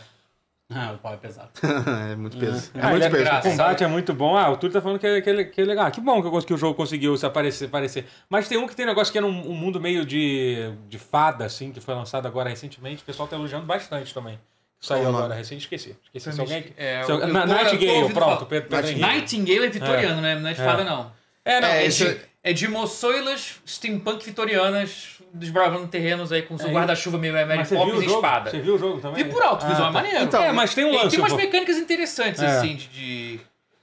Ah, 0.75 0.91
o 0.93 0.97
pau 0.97 1.13
é 1.13 1.17
pesado. 1.17 1.49
é 2.11 2.15
muito 2.15 2.37
peso. 2.37 2.71
É, 2.73 2.79
Ah, 2.81 2.89
muito 2.89 2.95
ele 2.97 3.03
é 3.05 3.09
peso. 3.09 3.23
graça. 3.23 3.47
O 3.47 3.51
combate 3.51 3.83
é 3.83 3.87
muito 3.87 4.13
bom. 4.13 4.35
Ah, 4.37 4.49
o 4.49 4.57
Túlio 4.57 4.73
tá 4.73 4.81
falando 4.81 4.99
que 4.99 5.05
é, 5.07 5.21
que, 5.21 5.29
é, 5.29 5.43
que 5.43 5.61
é 5.61 5.65
legal. 5.65 5.89
Que 5.91 6.01
bom 6.01 6.21
que, 6.21 6.27
eu- 6.27 6.41
que 6.41 6.53
o 6.53 6.57
jogo 6.57 6.73
conseguiu 6.75 7.15
se 7.17 7.25
aparecer, 7.25 7.65
aparecer. 7.65 8.05
Mas 8.29 8.47
tem 8.47 8.57
um 8.57 8.67
que 8.67 8.75
tem 8.75 8.85
negócio 8.85 9.11
que 9.11 9.17
é 9.17 9.21
num 9.21 9.29
um 9.29 9.53
mundo 9.53 9.79
meio 9.79 10.05
de, 10.05 10.71
de 10.89 10.97
fada, 10.97 11.45
assim, 11.45 11.71
que 11.71 11.79
foi 11.79 11.93
lançado 11.93 12.25
agora 12.27 12.49
recentemente. 12.49 13.03
O 13.03 13.05
pessoal 13.05 13.27
tá 13.27 13.35
elogiando 13.35 13.65
bastante 13.65 14.13
também. 14.13 14.39
Saiu 14.81 14.99
Qual 15.03 15.09
o 15.09 15.11
nome? 15.13 15.23
agora, 15.25 15.35
recente, 15.39 15.61
esqueci. 15.61 15.95
Esqueci. 16.13 16.33
Se 16.33 16.41
alguém... 16.41 16.65
É, 16.77 17.03
eu- 17.03 17.07
eu 17.07 17.19
eu 17.27 17.33
Nightingale, 17.47 17.91
ouvindo 18.01 18.13
pronto. 18.13 18.45
Pedro, 18.47 18.69
Pedro 18.69 18.89
Henrique. 18.91 19.01
Nightingale 19.07 19.65
é 19.65 19.69
vitoriano, 19.69 20.21
né? 20.21 20.35
Não 20.39 20.49
é 20.49 20.53
de 20.53 20.61
É. 20.61 20.65
fada, 20.65 20.83
não. 20.83 21.11
É, 21.45 21.59
não. 21.61 21.67
É, 21.67 21.83
É, 21.83 21.87
isso- 21.87 22.05
de, 22.05 22.17
é 22.43 22.53
de 22.53 22.67
moçoilas 22.67 23.55
steampunk 23.67 24.25
vitorianas 24.25 25.17
desbravando 25.33 25.87
terrenos 25.87 26.31
aí 26.31 26.43
com 26.43 26.57
seu 26.57 26.69
É, 26.69 26.71
guarda-chuva 26.71 27.17
meio 27.17 27.33
Mary 27.33 27.47
Mas 27.47 27.67
você 27.67 27.75
viu, 27.75 27.85
Poppins 27.85 27.99
o 27.99 28.03
e 28.03 28.05
jogo? 28.05 28.15
espada. 28.17 28.51
você 28.51 28.59
viu 28.59 28.75
o 28.75 28.77
jogo 28.77 29.01
também? 29.01 29.23
Vi 29.23 29.29
por 29.31 29.41
alto, 29.41 29.65
o 29.65 29.69
visual 29.69 29.87
Ah, 29.87 29.89
é 29.89 29.93
tá. 29.93 29.99
maneiro. 30.01 30.23
Então, 30.25 30.43
é, 30.43 30.51
mas 30.51 30.73
tem 30.75 30.85
um 30.85 30.93
lance. 30.95 31.09
tem 31.09 31.19
umas 31.19 31.31
pô. 31.31 31.37
mecânicas 31.37 31.77
interessantes, 31.77 32.41
É. 32.41 32.45
assim, 32.57 32.75
de, 32.75 32.87
de- 32.87 33.39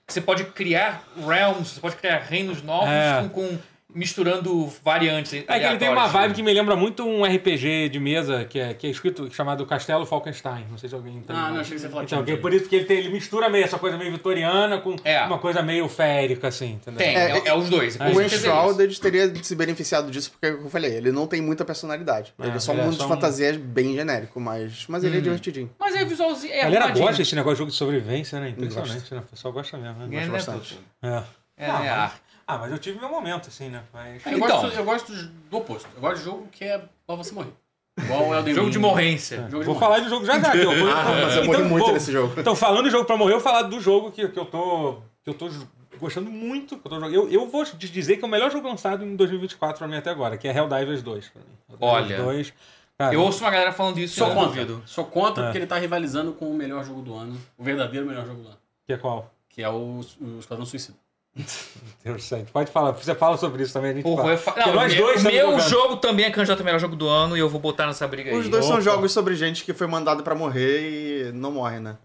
Você 0.07 0.21
pode 0.21 0.45
criar 0.45 1.05
realms, 1.27 1.69
você 1.75 1.81
pode 1.81 1.97
criar 1.97 2.19
reinos 2.19 2.63
novos 2.63 2.89
É. 2.89 3.21
com, 3.23 3.29
com 3.29 3.59
misturando 3.95 4.67
variantes. 4.85 5.33
É 5.35 5.43
que 5.61 5.67
ele 5.67 5.79
tem 5.79 5.89
uma 5.89 6.07
vibe 6.07 6.35
que 6.35 6.43
me 6.43 6.53
lembra 6.53 6.77
muito 6.77 7.05
um 7.07 7.25
RPG 7.25 7.89
de 7.91 7.99
mesa 8.01 8.45
que 8.45 8.59
é, 8.59 8.75
que 8.75 8.87
é 8.87 8.91
escrito 8.91 9.33
chamado 9.33 9.65
Castelo 9.67 10.05
Falkenstein. 10.07 10.67
Não 10.71 10.79
sei 10.79 10.89
se 10.89 10.95
alguém 10.95 11.21
tá 11.21 11.35
Ah, 11.35 11.51
não, 11.51 11.61
achei 11.61 11.75
que 11.77 11.81
você 11.83 11.89
falava 11.89 12.07
Então, 12.07 12.25
que 12.25 12.33
é 12.33 12.37
por 12.37 12.53
isso 12.53 12.69
que 12.69 12.77
ele, 12.77 12.85
tem, 12.85 12.99
ele 12.99 13.09
mistura 13.11 13.49
meio 13.49 13.65
essa 13.65 13.79
coisa 13.79 13.97
meio 13.97 14.11
vitoriana 14.13 14.79
com 14.79 14.97
É. 15.05 15.25
uma 15.25 15.39
coisa 15.39 15.63
meio 15.63 15.89
férica, 15.89 16.49
assim, 16.49 16.73
entendeu? 16.73 16.99
Tem, 16.99 17.17
É, 17.17 17.39
é, 17.39 17.49
é 17.49 17.55
os 17.55 17.69
dois. 17.69 17.97
O 17.97 18.21
é. 18.21 18.25
Enshrouded 18.27 19.01
teria 19.01 19.33
se 19.43 19.55
beneficiado 19.55 20.11
disso, 20.11 20.31
porque, 20.33 20.53
como 20.55 20.67
eu 20.67 20.71
falei, 20.71 20.95
ele 20.95 21.13
não 21.13 21.27
tem 21.27 21.41
muita 21.41 21.65
personalidade. 21.65 22.33
É, 22.39 22.47
ele 22.47 22.57
é 22.57 22.61
só 22.61 22.73
ele 22.73 22.81
um 22.81 22.83
é 22.83 22.87
mundo 22.87 22.97
só 22.97 23.05
de 23.07 23.13
um- 23.13 23.15
fantasias 23.15 23.57
bem 23.57 23.95
genérico, 23.95 24.41
mas, 24.41 24.85
mas 24.89 25.05
ele 25.05 25.19
é 25.19 25.21
divertidinho. 25.21 25.71
Mas 25.79 25.95
é 25.95 26.05
visualzinho. 26.05 26.53
É 26.53 26.61
a 26.61 26.65
galera 26.71 26.89
gosta 26.93 27.17
desse 27.19 27.35
negócio 27.35 27.55
de 27.57 27.59
jogo 27.59 27.71
de 27.71 27.77
sobrevivência, 27.77 28.41
né? 28.41 28.51
Impressionante, 28.51 29.15
né? 29.15 29.21
O 29.21 29.31
pessoal 29.31 29.53
gosta 29.53 29.77
mesmo, 29.77 29.99
né? 30.07 30.17
É, 30.17 30.21
né, 30.21 30.29
bastante. 30.29 30.79
É. 31.03 31.23
É, 31.57 31.67
Ah, 31.71 31.85
é 31.85 31.89
arte. 31.91 32.21
Ah, 32.55 32.59
mas 32.59 32.73
eu 32.73 32.79
tive 32.79 32.99
meu 32.99 33.09
momento, 33.09 33.49
assim, 33.49 33.69
né? 33.69 33.83
Mas... 33.93 34.25
Eu, 34.27 34.39
Então. 34.39 34.61
gosto, 34.63 34.77
eu 34.77 34.85
gosto 34.85 35.13
do 35.51 35.57
oposto. 35.57 35.89
Eu 35.95 36.01
gosto 36.01 36.19
de 36.19 36.25
jogo 36.25 36.49
que 36.53 36.65
é 36.65 36.83
pra 37.07 37.15
você 37.17 37.33
morrer. 37.33 37.53
Igual 37.99 38.29
o 38.29 38.35
Elden 38.35 38.55
Jogo 38.55 38.71
de 38.71 38.79
morrência. 38.79 39.37
Jogo 39.51 39.59
de 39.61 39.65
Vou 39.67 39.75
morrer. 39.75 39.79
falar 39.81 39.99
de 40.01 40.09
jogo 40.09 40.25
já 40.25 40.39
já. 40.41 40.53
que 40.53 40.59
eu- 40.59 40.71
Ah, 40.91 41.05
mas 41.25 41.37
eu 41.37 41.45
morri 41.45 41.63
muito 41.65 41.85
vou- 41.85 41.93
nesse 41.93 42.11
jogo. 42.13 42.41
Então, 42.41 42.55
falando 42.57 42.85
de 42.85 42.91
jogo 42.91 43.05
pra 43.05 43.17
morrer, 43.17 43.33
eu 43.35 43.41
vou 43.41 43.45
falar 43.45 43.63
do 43.63 43.81
jogo 43.81 44.11
que, 44.11 44.27
que 44.29 44.39
eu 44.39 44.45
tô. 44.47 44.99
que 45.23 45.29
eu 45.31 45.35
tô 45.35 45.51
gostando 45.99 46.31
muito. 46.31 46.79
Que 46.79 46.87
eu, 46.87 46.91
tô 46.91 46.95
jogando. 46.97 47.15
Eu, 47.15 47.29
eu 47.31 47.47
vou 47.49 47.65
te 47.65 47.77
dizer 47.91 48.17
que 48.17 48.25
é 48.25 48.27
o 48.27 48.31
melhor 48.31 48.51
jogo 48.51 48.67
lançado 48.69 49.05
em 49.05 49.15
2024 49.17 49.79
pra 49.79 49.87
mim 49.89 49.97
até 49.97 50.09
agora, 50.11 50.39
que 50.39 50.49
é 50.49 50.57
Helldivers 50.57 51.03
2. 51.03 51.29
Pra 51.29 51.43
mim. 51.43 51.49
Helldivers 51.93 52.21
Olha. 52.21 52.33
2, 52.33 52.53
cara, 52.97 53.15
Eu 53.15 53.21
ouço 53.23 53.45
uma 53.45 53.51
galera 53.51 53.73
falando 53.73 53.97
disso 53.97 54.15
e 54.15 54.19
Sou 54.19 54.29
eu 54.29 54.35
não 54.35 54.45
contra. 54.45 54.65
duvido. 54.65 54.83
Sou 54.87 55.05
contra 55.05 55.43
É. 55.43 55.47
porque 55.47 55.59
ele 55.59 55.67
tá 55.67 55.77
rivalizando 55.77 56.33
com 56.33 56.51
o 56.51 56.55
melhor 56.55 56.83
jogo 56.85 57.03
do 57.03 57.15
ano. 57.15 57.37
O 57.59 57.63
verdadeiro 57.65 58.07
melhor 58.07 58.25
jogo 58.27 58.41
do 58.43 58.49
ano. 58.49 58.59
Que 58.87 58.95
é 58.95 58.97
qual? 58.97 59.31
Que 59.49 59.63
é 59.63 59.69
o, 59.69 60.01
o 60.21 60.39
Esquadrão 60.39 60.65
Suicida. 60.65 60.97
Deus 62.05 62.25
santo. 62.25 62.51
Pode 62.53 62.71
falar. 62.71 62.93
Você 62.93 63.15
fala 63.15 63.37
sobre 63.37 63.63
isso 63.63 63.73
também, 63.73 63.91
a 63.91 63.95
gente 63.95 64.03
Porra, 64.03 64.37
fala. 64.37 64.67
não, 64.67 64.75
nós 64.75 64.95
meu, 64.95 65.07
dois 65.07 65.23
meu 65.23 65.33
jogando. 65.53 65.69
jogo 65.69 65.97
também 65.99 66.27
é 66.27 66.31
candidato 66.31 66.59
ao 66.61 66.65
melhor 66.65 66.81
jogo 66.81 66.97
do 66.97 67.09
ano 67.09 67.37
e 67.37 67.41
eu 67.41 67.49
vou 67.49 67.61
botar 67.61 67.87
nessa 67.87 68.07
briga 68.09 68.31
aí. 68.31 68.37
Os 68.37 68.49
dois 68.49 68.65
são 68.65 68.75
Opa. 68.75 68.83
jogos 68.83 69.13
sobre 69.13 69.35
gente 69.37 69.65
que 69.65 69.73
foi 69.73 69.87
mandado 69.87 70.23
pra 70.23 70.35
morrer 70.35 71.29
e 71.29 71.33
não 71.33 71.53
morre, 71.53 71.79
né? 71.79 71.97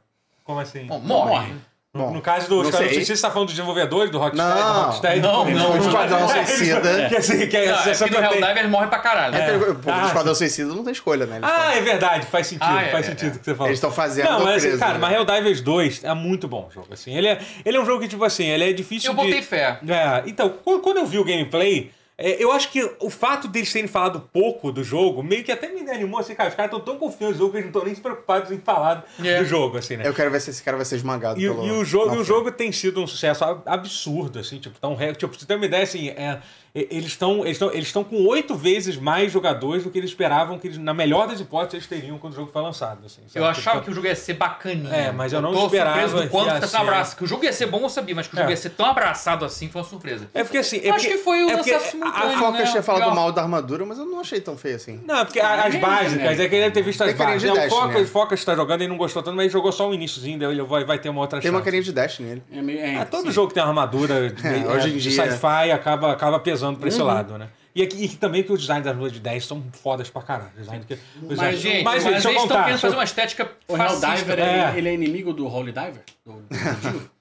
Como 0.44 0.60
assim? 0.60 0.86
Bom, 0.86 1.00
morre. 1.00 1.32
Morre. 1.32 1.54
No, 1.96 2.04
Bom, 2.08 2.12
no 2.14 2.22
caso 2.22 2.50
do 2.50 2.56
não 2.58 2.64
Esquadrão. 2.66 2.90
Suicida, 2.90 3.16
você 3.16 3.22
tá 3.22 3.32
falando 3.32 3.48
dos 3.48 3.56
desenvolvedores, 3.56 4.12
do 4.12 4.20
Rocksteady? 4.20 4.50
Não, 4.60 4.74
do 4.74 4.80
Rocksteady 4.82 5.20
não, 5.22 5.48
Eles- 5.48 5.58
não, 5.62 5.72
O 5.72 5.78
não. 5.78 5.88
Esquadrão 5.88 6.32
É, 6.32 6.46
Suicida... 6.46 7.10
Que 7.10 7.16
assim, 7.16 7.48
que 7.48 7.58
é, 7.58 7.66
Não, 7.72 7.80
é 7.80 7.84
porque 7.84 8.10
no 8.10 8.18
tem- 8.18 8.24
Helldiver 8.26 8.58
ele 8.58 8.68
morre 8.68 8.88
pra 8.88 9.00
caralho. 9.00 9.36
É, 9.36 9.56
É. 9.56 9.58
pô, 9.58 9.90
Ah, 9.90 10.04
o 10.04 10.08
Esquadrão 10.08 10.36
Suicida 10.36 10.74
não 10.74 10.84
tem 10.84 10.92
escolha, 10.92 11.26
né? 11.26 11.38
Eles 11.38 11.50
Ah, 11.50 11.62
tão- 11.64 11.72
é 11.72 11.82
verdade, 11.82 12.26
faz 12.28 12.48
sentido, 12.48 12.68
Ah, 12.70 12.84
é, 12.84 12.92
faz 12.92 13.06
é, 13.08 13.10
sentido 13.12 13.32
é. 13.34 13.36
o 13.36 13.40
que 13.40 13.46
você 13.46 13.56
falou. 13.56 13.68
Eles 13.70 13.78
estão 13.78 13.92
fazendo 13.92 14.30
Não, 14.30 14.44
mas, 14.44 14.62
preso, 14.62 14.78
cara, 14.78 14.94
né? 14.94 15.00
mas 15.00 15.14
Helldivers 15.16 15.62
2 15.62 16.04
é 16.04 16.14
muito 16.14 16.48
bom 16.48 16.68
o 16.70 16.74
jogo, 16.74 16.88
assim. 16.92 17.16
Ele 17.18 17.28
é, 17.28 17.40
ele 17.66 17.78
é 17.78 17.80
um 17.80 17.86
jogo 17.86 18.02
que, 18.02 18.08
tipo 18.10 18.24
assim, 18.26 18.46
ele 18.46 18.70
é 18.70 18.74
difícil 18.74 19.12
Eu 19.12 19.16
de... 19.16 19.24
botei 19.24 19.42
fé. 19.42 19.80
É, 19.88 20.24
então, 20.28 20.50
quando 20.84 20.98
eu 20.98 21.06
vi 21.06 21.18
o 21.18 21.24
gameplay, 21.24 21.92
é, 22.18 22.42
eu 22.42 22.52
acho 22.52 22.72
que 22.72 22.82
o 23.02 23.10
fato 23.10 23.48
deles 23.48 23.72
terem 23.74 23.88
falado 23.88 24.22
pouco 24.32 24.72
do 24.72 24.84
jogo, 24.84 25.22
meio 25.22 25.44
que 25.44 25.52
até 25.52 25.68
me 25.68 25.82
animou, 25.92 26.20
assim, 26.20 26.34
cara, 26.34 26.50
os 26.50 26.56
caras 26.56 26.72
estão 26.72 26.84
tão 26.86 26.98
confiantes 26.98 27.38
no 27.38 27.46
jogo 27.46 27.52
que 27.52 27.58
eles 27.58 27.66
não 27.66 27.70
estão 27.72 27.86
nem 27.86 27.96
se 27.96 28.02
preocupados 28.02 28.52
em 28.52 28.58
falar 28.60 29.06
É. 29.24 29.40
do 29.40 29.46
jogo, 29.46 29.78
assim, 29.78 29.98
né? 29.98 30.08
Eu 30.08 30.14
quero 30.14 30.32
ver 30.32 30.40
se 30.40 30.50
esse 30.50 30.64
cara 30.64 30.78
vai 30.78 30.86
ser 30.86 30.96
esmagado 30.96 31.40
E, 31.40 31.44
pelo... 31.44 31.66
e 31.66 31.72
o 31.72 31.84
jogo, 31.84 32.16
e 32.16 32.18
o 32.20 32.24
jogo 32.24 32.52
tem 32.52 32.72
sido 32.72 33.02
um 33.02 33.08
sucesso 33.08 33.44
ab- 33.44 33.64
absurdo, 33.66 34.40
assim, 34.40 34.60
tipo, 34.60 34.80
tão, 34.80 34.96
tipo, 35.16 35.38
você 35.38 35.46
ter 35.46 35.56
uma 35.56 35.66
ideia, 35.66 35.84
assim, 35.84 36.10
é, 36.10 36.40
eles 36.76 37.08
estão 37.08 37.40
eles 37.46 37.52
estão 37.54 37.72
eles 37.72 37.88
estão 37.88 38.04
com 38.04 38.26
oito 38.28 38.54
vezes 38.54 38.98
mais 38.98 39.32
jogadores 39.32 39.84
do 39.84 39.90
que 39.90 39.98
eles 39.98 40.10
esperavam 40.10 40.60
que 40.60 40.68
eles, 40.68 40.78
na 40.78 40.94
melhor 40.94 41.28
das 41.28 41.40
hipóteses, 41.40 41.74
eles 41.74 41.88
teriam 41.88 42.18
quando 42.18 42.34
o 42.34 42.36
jogo 42.36 42.52
foi 42.52 42.62
lançado, 42.62 43.06
assim. 43.06 43.22
Eu 43.34 43.46
achava 43.46 43.78
Tipo, 43.78 43.86
que 43.86 43.92
o 43.92 43.94
jogo 43.96 44.08
ia 44.08 44.16
ser 44.16 44.34
bacaninho. 44.34 44.94
É, 44.94 45.12
mas 45.12 45.32
eu 45.34 45.42
não 45.42 45.54
tô 45.54 45.66
esperava 45.66 46.00
surpreso 46.02 46.24
do 46.24 46.30
quanto 46.30 46.46
que 46.48 46.52
ia 46.62 46.68
ser-. 47.06 47.16
Que 47.16 47.24
o 47.24 47.28
jogo 47.28 47.44
ia 47.46 47.54
ser 47.54 47.66
bom, 47.68 47.82
eu 47.82 47.90
sabia, 47.90 48.14
mas 48.16 48.28
que 48.28 48.34
o 48.34 48.38
jogo 48.38 48.50
É. 48.50 48.54
ia 48.54 48.58
ser 48.58 48.70
tão 48.72 48.86
abraçado 48.88 49.46
assim 49.46 49.70
foi 49.70 49.82
uma 49.82 49.88
surpresa. 49.88 50.30
É 50.34 50.44
porque 50.44 50.58
assim. 50.58 50.78
É 50.84 50.90
Acho 50.90 51.00
porque, 51.06 51.18
que 51.18 51.24
foi 51.24 51.44
o 51.44 51.50
é 51.50 51.58
porque 51.58 51.80
simultâneo, 51.80 52.36
A 52.36 52.38
Focas 52.38 52.60
né? 52.66 52.72
tinha 52.72 52.84
falado 52.84 53.16
mal 53.16 53.32
da 53.32 53.42
armadura, 53.42 53.86
mas 53.86 53.98
eu 53.98 54.06
não 54.06 54.20
achei 54.20 54.42
tão 54.42 54.58
feio 54.58 54.76
assim. 54.76 55.02
Não, 55.06 55.20
é 55.20 55.26
porque 55.26 55.40
as 55.40 55.76
É, 55.76 55.78
básicas, 55.78 56.40
é 56.40 56.50
que 56.50 56.56
ele 56.56 56.64
deve 56.64 56.72
ter 56.72 56.82
visto 56.82 57.02
as 57.04 57.14
básicas. 57.14 57.42
de 57.42 57.50
o 57.50 57.70
Focas, 57.70 58.02
né? 58.02 58.06
Focas 58.06 58.44
tá 58.46 58.56
jogando 58.56 58.82
e 58.84 58.88
não 58.88 58.98
gostou 58.98 59.24
tanto, 59.24 59.36
mas 59.36 59.46
ele 59.46 59.54
jogou 59.54 59.72
só 59.72 59.88
um 59.90 59.94
iníciozinho, 59.94 60.38
daí 60.40 60.52
ele 60.52 60.62
vai, 60.64 60.84
vai 60.84 61.00
ter 61.00 61.10
uma 61.10 61.22
outra 61.22 61.40
Tem 61.40 61.50
uma 61.52 61.62
carinha 61.62 61.84
de 61.84 61.94
Dash 61.94 62.20
nele. 62.20 62.44
É 62.52 62.60
é, 62.60 62.96
É, 63.02 63.06
todo 63.06 63.32
jogo 63.32 63.48
que 63.48 63.54
tem 63.54 63.64
uma 63.64 63.70
armadura 63.70 64.30
de, 64.30 64.46
É, 64.46 64.60
de- 64.60 64.68
hoje 64.68 64.90
em 64.90 64.98
de 64.98 65.10
dia. 65.10 65.32
Sci-fi 65.32 65.72
acaba, 65.72 66.12
acaba 66.12 66.40
pesando 66.40 66.65
pra 66.74 66.88
esse 66.88 67.02
lado, 67.02 67.38
né? 67.38 67.50
E, 67.76 67.82
aqui, 67.84 68.06
e 68.06 68.08
também 68.10 68.42
que 68.42 68.54
o 68.54 68.58
design 68.58 68.82
das 68.82 68.96
ruas 68.96 69.12
de 69.12 69.20
10 69.20 69.46
são 69.46 69.62
fodas 69.74 70.10
pra 70.10 70.22
caralho. 70.22 70.50
Design 70.58 70.86
que, 70.86 70.98
Mas, 71.22 71.28
design- 71.30 71.58
Gente, 71.58 71.84
mas, 71.84 72.04
mas, 72.06 72.26
eles 72.26 72.26
estão 72.42 72.48
querendo 72.64 72.80
fazer 72.80 72.96
uma 72.96 73.04
estética 73.04 73.52
O 73.68 73.76
fascista. 73.76 74.08
Helldiver, 74.08 74.40
É. 74.40 74.70
ele, 74.70 74.78
ele 74.78 74.90
é 74.90 74.94
inimigo 74.94 75.34
do 75.34 75.46
Holy 75.46 75.74
Diver? 75.74 76.02
Do, 76.26 76.34
do, 76.34 77.12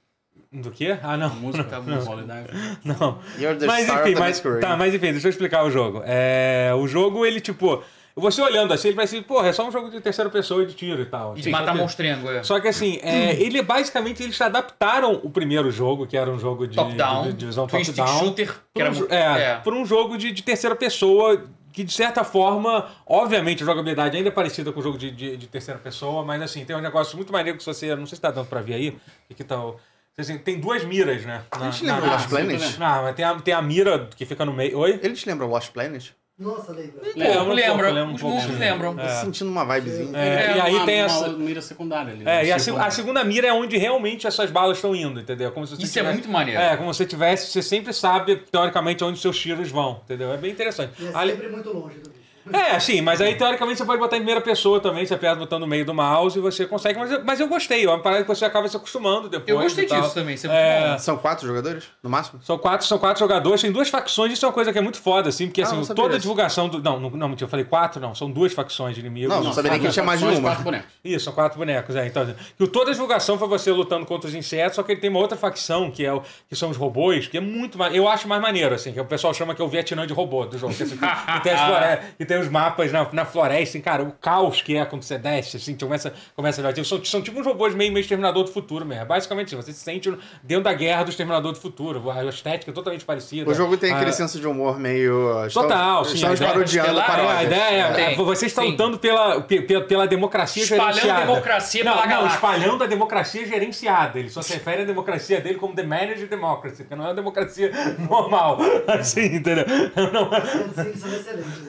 do, 0.63 0.71
quê? 0.71 0.97
Ah, 1.03 1.17
não. 1.17 1.27
a 1.27 1.31
música 1.31 1.65
Tá. 1.65 1.79
Holy 1.81 2.23
Diver. 2.23 2.79
Não. 2.85 3.19
You're 3.37 3.59
the 3.59 3.67
Mas 3.67 3.85
star 3.85 4.01
enfim, 4.03 4.11
of 4.11 4.15
the 4.15 4.21
mas, 4.21 4.61
tá, 4.61 4.77
mas 4.77 4.95
enfim, 4.95 5.11
deixa 5.11 5.27
eu 5.27 5.31
explicar 5.31 5.65
o 5.65 5.71
jogo. 5.73 6.03
É, 6.07 6.71
o 6.79 6.87
jogo, 6.87 7.27
ele, 7.27 7.41
tipo, 7.41 7.83
você 8.23 8.41
olhando 8.41 8.73
assim, 8.73 8.89
ele 8.89 8.97
vai 8.97 9.07
ser, 9.07 9.23
porra, 9.23 9.49
é 9.49 9.53
só 9.53 9.67
um 9.67 9.73
jogo 9.73 9.91
de 9.91 10.01
terceira 10.01 10.31
pessoa 10.31 10.63
e 10.63 10.67
de 10.67 10.75
tiro 10.75 11.03
e 11.03 11.07
tal. 11.07 11.33
E 11.33 11.35
de 11.37 11.41
Assim, 11.43 11.51
matar 11.51 11.75
monstrengo, 11.75 12.31
é. 12.31 12.43
Só 12.43 12.61
que 12.61 12.69
assim, 12.69 12.99
é, 13.03 13.33
ele 13.35 13.61
basicamente 13.63 14.23
eles 14.23 14.41
adaptaram 14.41 15.21
o 15.23 15.31
primeiro 15.31 15.71
jogo, 15.71 16.07
que 16.07 16.17
era 16.17 16.31
um 16.31 16.39
jogo 16.39 16.67
de, 16.67 16.77
Top-down, 16.77 17.25
de, 17.25 17.33
de 17.33 17.47
visão 17.47 17.69
stick 17.69 17.87
top-down, 17.87 18.19
shooter, 18.21 18.49
que 18.53 18.55
por 18.75 18.81
era 18.83 18.91
um, 18.93 19.07
é, 19.11 19.43
é. 19.43 19.55
por 19.57 19.75
um 19.75 19.85
jogo 19.85 20.17
de, 20.17 20.31
de 20.31 20.43
terceira 20.43 20.77
pessoa 20.77 21.43
que 21.73 21.83
de 21.83 21.93
certa 21.93 22.23
forma, 22.23 22.89
obviamente 23.05 23.65
a 23.65 23.67
jogabilidade 23.67 24.17
ainda 24.17 24.29
é 24.29 24.33
parecida 24.33 24.71
com 24.71 24.79
o 24.79 24.83
jogo 24.83 24.97
de, 24.97 25.11
de, 25.11 25.37
de 25.37 25.47
terceira 25.49 25.81
pessoa, 25.81 26.23
mas 26.25 26.41
assim, 26.41 26.65
tem 26.65 26.77
um 26.77 26.81
negócio 26.81 27.17
muito 27.17 27.33
maneiro 27.33 27.59
que 27.59 27.65
se 27.65 27.67
você, 27.75 27.97
não 27.97 28.07
sei 28.07 28.15
se 28.15 28.23
tá 28.23 28.31
dando 28.31 28.47
pra 28.47 28.61
ver 28.61 28.75
aí, 28.75 28.97
que, 29.27 29.35
que 29.35 29.43
tá 29.43 29.59
o- 29.61 29.75
assim, 30.17 30.39
tem 30.39 30.61
duas 30.61 30.85
miras, 30.85 31.25
né? 31.25 31.43
A 31.51 31.59
gente 31.69 31.85
Na- 31.85 31.95
lembra 31.95 32.07
na- 32.11 32.13
o 32.13 32.17
Lost 32.17 32.29
Planet? 32.29 32.79
Não, 32.79 33.03
mas 33.03 33.17
tem 33.17 33.25
a, 33.25 33.35
tem 33.41 33.55
a 33.55 33.61
mira 33.61 34.09
que 34.17 34.25
fica 34.25 34.45
no 34.45 34.53
meio. 34.53 34.79
Oi? 34.79 35.01
Ele 35.03 35.15
te 35.15 35.27
lembra 35.29 35.45
o 35.45 35.51
Lost 35.51 35.73
Planet? 35.73 36.11
Nossa, 36.37 36.73
lembra. 36.73 37.01
Pouco, 37.01 37.17
Lembra 37.19 37.43
um 37.45 37.53
lembra. 37.53 37.75
pouco, 37.77 37.83
lembra 37.95 38.05
um 38.11 38.15
Os 38.15 38.21
pouco, 38.21 38.35
monstros 38.37 38.57
sim. 38.57 38.61
lembram. 38.61 38.97
Tô 38.97 39.09
sentindo 39.09 39.51
uma 39.51 39.65
vibezinha. 39.65 40.19
É, 40.19 40.27
É, 40.53 40.57
e 40.57 40.61
aí 40.61 40.75
uma, 40.75 40.85
tem 40.85 40.97
uma 40.97 41.05
essa. 41.07 41.29
mira 41.29 41.63
secundária 41.63 42.13
ali. 42.13 42.25
É, 42.29 42.45
e 42.47 42.51
a, 42.53 42.59
seg- 42.59 42.77
a 42.77 42.91
segunda 42.91 43.23
mira 43.23 43.47
é 43.47 43.53
onde 43.53 43.77
realmente 43.77 44.27
essas 44.27 44.51
balas 44.51 44.79
estão 44.79 44.97
indo, 44.97 45.21
entendeu? 45.21 45.53
Como 45.53 45.65
se 45.65 45.77
você 45.77 45.83
Isso 45.85 45.97
é 45.97 46.03
tivesse- 46.03 46.15
muito 46.19 46.29
maneiro. 46.29 46.61
É, 46.61 46.77
como 46.77 46.93
se 46.93 46.99
você 46.99 47.07
tivesse, 47.07 47.53
você 47.53 47.63
sempre 47.63 47.93
sabe, 47.93 48.35
teoricamente, 48.51 49.05
onde 49.05 49.21
seus 49.21 49.39
tiros 49.39 49.71
vão, 49.71 50.01
entendeu? 50.05 50.33
É 50.33 50.37
bem 50.37 50.51
interessante. 50.51 50.93
E 51.01 51.07
é 51.07 51.11
Ali- 51.15 51.33
sempre 51.35 51.49
muito 51.51 51.71
longe 51.73 51.99
do 52.01 52.11
bicho. 52.11 52.24
É, 52.53 52.79
sim, 52.79 53.01
mas 53.01 53.21
aí 53.21 53.35
teoricamente 53.37 53.79
você 53.79 53.85
pode 53.85 53.99
botar 53.99 54.17
em 54.17 54.21
primeira 54.21 54.41
pessoa 54.41 54.79
também, 54.81 55.07
você 55.07 55.15
aperta 55.15 55.37
o 55.37 55.41
botão 55.41 55.59
no 55.59 55.67
meio 55.67 55.85
do 55.85 55.95
mouse 55.95 56.39
e 56.39 56.43
você 56.43 56.67
consegue, 56.67 56.99
mas, 56.99 57.11
eu- 57.11 57.25
mas 57.25 57.41
eu 57.41 57.49
gostei, 57.49 57.85
é 57.85 57.89
uma 57.89 57.99
parada 58.01 58.23
que 58.23 58.29
você 58.29 58.45
acaba 58.45 58.69
se 58.69 58.77
acostumando 58.77 59.29
depois. 59.29 59.49
Eu 59.49 59.59
gostei 59.63 59.87
disso 59.87 60.15
também. 60.15 60.35
Isso 60.35 60.47
é, 60.51 60.95
É. 60.95 60.99
São 60.99 61.17
quatro 61.17 61.47
jogadores, 61.47 61.85
no 62.03 62.11
máximo? 62.11 62.41
São 62.43 62.59
quatro, 62.59 62.87
são 62.87 62.99
quatro 62.99 63.21
jogadores, 63.21 63.61
tem 63.63 63.73
duas 63.73 63.89
facções, 63.89 64.33
isso 64.33 64.45
é 64.45 64.49
uma 64.49 64.53
coisa 64.55 64.73
que 64.73 64.79
é 64.79 64.83
muito 64.83 65.01
foda, 65.01 65.29
assim, 65.29 65.47
porque 65.47 65.63
Ah, 65.63 65.67
assim, 65.67 65.77
não 65.77 65.85
toda 65.87 66.03
a 66.03 66.11
disso. 66.11 66.21
divulgação 66.21 66.69
do. 66.69 66.83
Não, 66.83 67.01
não, 67.01 67.11
não, 67.11 67.29
mentira, 67.29 67.47
eu 67.47 67.51
falei 67.51 67.65
quatro, 67.65 68.01
não, 68.01 68.15
são 68.15 68.31
duas 68.31 68.53
facções 68.53 68.95
de 68.95 69.01
inimigos. 69.01 69.35
Não, 69.35 69.43
não 69.43 69.53
sabia 69.53 69.71
nem 69.71 69.81
que 69.81 69.89
tinha 69.89 70.05
mais 70.05 70.21
de 70.21 70.27
uma. 70.27 70.41
quatro 70.41 70.65
bonecos. 70.65 70.89
Isso, 71.05 71.25
são 71.25 71.33
quatro 71.33 71.59
bonecos, 71.59 71.97
é. 71.97 72.07
Então, 72.07 72.27
que 72.59 72.67
toda 72.67 72.91
a 72.91 72.93
divulgação 72.93 73.39
foi 73.39 73.49
você 73.49 73.71
lutando 73.71 74.05
contra 74.07 74.29
os 74.29 74.35
insetos, 74.35 74.77
só 74.77 74.83
que 74.83 74.93
ele 74.93 75.01
tem 75.01 75.09
uma 75.11 75.21
outra 75.21 75.37
facção, 75.39 75.91
que, 75.91 76.05
é 76.05 76.13
o, 76.13 76.23
que 76.49 76.55
são 76.57 76.69
os 76.71 76.77
robôs, 76.77 77.27
que 77.27 77.39
é 77.39 77.41
muito 77.41 77.79
mais. 77.79 77.95
Eu 77.95 78.09
acho 78.09 78.29
mais 78.29 78.43
maneiro, 78.43 78.75
assim, 78.75 78.93
que 78.93 79.01
o 79.01 79.05
pessoal 79.05 79.33
chama 79.33 79.55
que 79.55 79.63
é 79.63 79.65
o 79.65 79.69
Vietnã 79.69 80.07
de 80.07 80.13
robô 80.13 80.45
do 80.45 80.59
jogo. 80.59 80.75
Que, 80.75 80.83
assim, 80.83 80.97
que 80.97 81.41
tem, 81.43 81.53
as 81.53 81.61
flore- 81.61 81.99
que 82.19 82.25
tem 82.35 82.43
os 82.43 82.49
mapas 82.49 82.91
na, 82.91 83.07
na 83.13 83.25
floresta, 83.25 83.71
assim, 83.77 83.81
cara, 83.81 84.03
o 84.03 84.11
caos 84.13 84.61
que 84.61 84.77
é 84.77 84.85
quando 84.85 85.03
você 85.03 85.17
desce, 85.19 85.57
assim, 85.57 85.77
começa, 85.77 86.13
começa 86.35 86.67
a 86.69 86.85
são, 86.85 87.05
são 87.05 87.23
tipo 87.23 87.39
uns 87.39 87.47
robôs 87.47 87.75
meio, 87.75 87.93
meio 87.93 88.03
exterminador 88.03 88.45
do 88.45 88.51
futuro 88.51 88.85
mesmo. 88.85 89.03
É 89.03 89.07
basicamente. 89.07 89.55
Você 89.55 89.73
se 89.73 89.81
sente 89.81 90.13
dentro 90.43 90.65
da 90.65 90.73
guerra 90.73 91.05
do 91.05 91.11
exterminador 91.11 91.53
do 91.53 91.59
futuro. 91.61 92.11
A 92.11 92.25
estética 92.25 92.71
é 92.71 92.75
totalmente 92.75 93.05
parecida. 93.05 93.49
O 93.51 93.55
jogo 93.55 93.77
tem 93.77 93.93
aquele 93.93 94.11
Ah, 94.11 94.13
senso 94.13 94.41
de 94.41 94.47
humor 94.47 94.79
meio. 94.79 95.47
estão- 95.47 95.63
Total, 95.63 96.05
sim, 96.05 96.15
Estamos 96.15 96.41
a 96.41 96.45
ideia- 96.45 96.53
parodiando 96.53 97.01
É, 97.01 97.05
paródias. 97.05 97.37
a 97.39 97.45
ideia 97.45 97.83
é, 97.97 98.13
é, 98.13 98.15
vocês 98.17 98.51
estão 98.51 98.65
sim. 98.65 98.71
lutando 98.73 98.99
pela, 98.99 99.41
pe- 99.43 99.63
pela, 99.63 99.85
pela 99.85 100.07
democracia 100.07 100.63
Espalhando 100.63 100.95
gerenciada. 100.95 101.23
a 101.23 101.27
democracia 101.27 101.85
não, 101.85 101.93
pela 101.93 102.07
não, 102.07 102.13
galáxia. 102.17 102.35
espalhando 102.35 102.85
a 102.85 102.87
democracia 102.87 103.47
gerenciada. 103.47 104.19
Ele 104.19 104.31
só 104.31 104.43
se 104.43 104.53
refere 104.55 104.83
à 104.83 104.85
democracia 104.85 105.41
dele 105.41 105.57
como 105.59 105.75
the 105.75 105.83
managed 105.85 106.27
democracy, 106.27 106.85
que 106.85 106.95
não 106.95 107.05
é 107.05 107.09
uma 107.09 107.15
democracia 107.15 107.71
normal. 108.11 108.59
Assim, 108.89 109.37
entendeu? 109.37 109.65
Não, 110.13 110.31
né? 110.31 110.41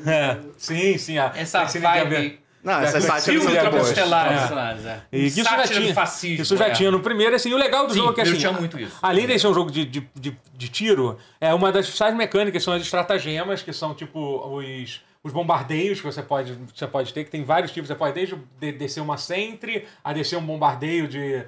é, 0.08 0.38
sim, 0.58 0.98
sim. 0.98 1.18
A, 1.18 1.32
Essa 1.36 1.66
vibe. 1.66 2.40
Não, 2.64 2.82
essas 2.82 3.06
É. 3.06 3.60
Tropa 3.62 3.78
Estelar. 3.78 4.34
É. 4.34 4.48
Claro, 4.48 4.80
é. 4.88 5.02
E 5.12 5.28
isso 5.28 5.38
já 5.38 5.44
Sátira 5.44 5.68
do 5.68 5.82
tinha, 5.84 5.94
fascismo, 5.94 6.42
isso 6.42 6.58
já 6.58 6.68
é. 6.68 6.72
tinha 6.72 6.90
no 6.90 7.00
primeiro, 7.00 7.36
assim, 7.36 7.50
e 7.50 7.54
o 7.54 7.58
legal 7.58 7.86
do 7.86 7.94
Sim, 7.94 8.00
jogo 8.00 8.12
é 8.12 8.16
que 8.16 8.22
eu 8.22 8.24
assim, 8.26 8.38
tinha 8.40 8.52
muito 8.54 8.80
isso. 8.80 8.98
além 9.04 9.28
de 9.28 9.38
ser 9.38 9.48
um 9.48 9.54
jogo 9.54 9.70
de, 9.70 9.86
de, 9.86 10.10
de, 10.16 10.36
de 10.52 10.68
tiro, 10.70 11.16
é 11.40 11.54
uma 11.54 11.72
das 11.72 11.86
principais 11.86 12.16
mecânicas 12.16 12.64
são 12.64 12.74
as 12.74 12.82
estratagemas, 12.82 13.62
que 13.62 13.72
são 13.72 13.94
tipo 13.94 14.20
os, 14.20 15.00
os 15.24 15.32
bombardeios 15.32 16.00
que 16.02 16.06
você 16.08 16.24
pode, 16.24 16.58
você 16.74 16.88
pode 16.88 17.14
ter, 17.14 17.24
que 17.26 17.30
tem 17.30 17.44
vários 17.44 17.72
tipos, 17.72 17.88
você 17.88 17.94
pode 17.96 18.16
desde 18.16 18.36
de- 18.60 18.72
descer 18.72 19.02
uma 19.02 19.18
sentry, 19.18 19.86
a 20.04 20.12
descer 20.12 20.36
um 20.38 20.42
bombardeio 20.44 21.08
de 21.08 21.46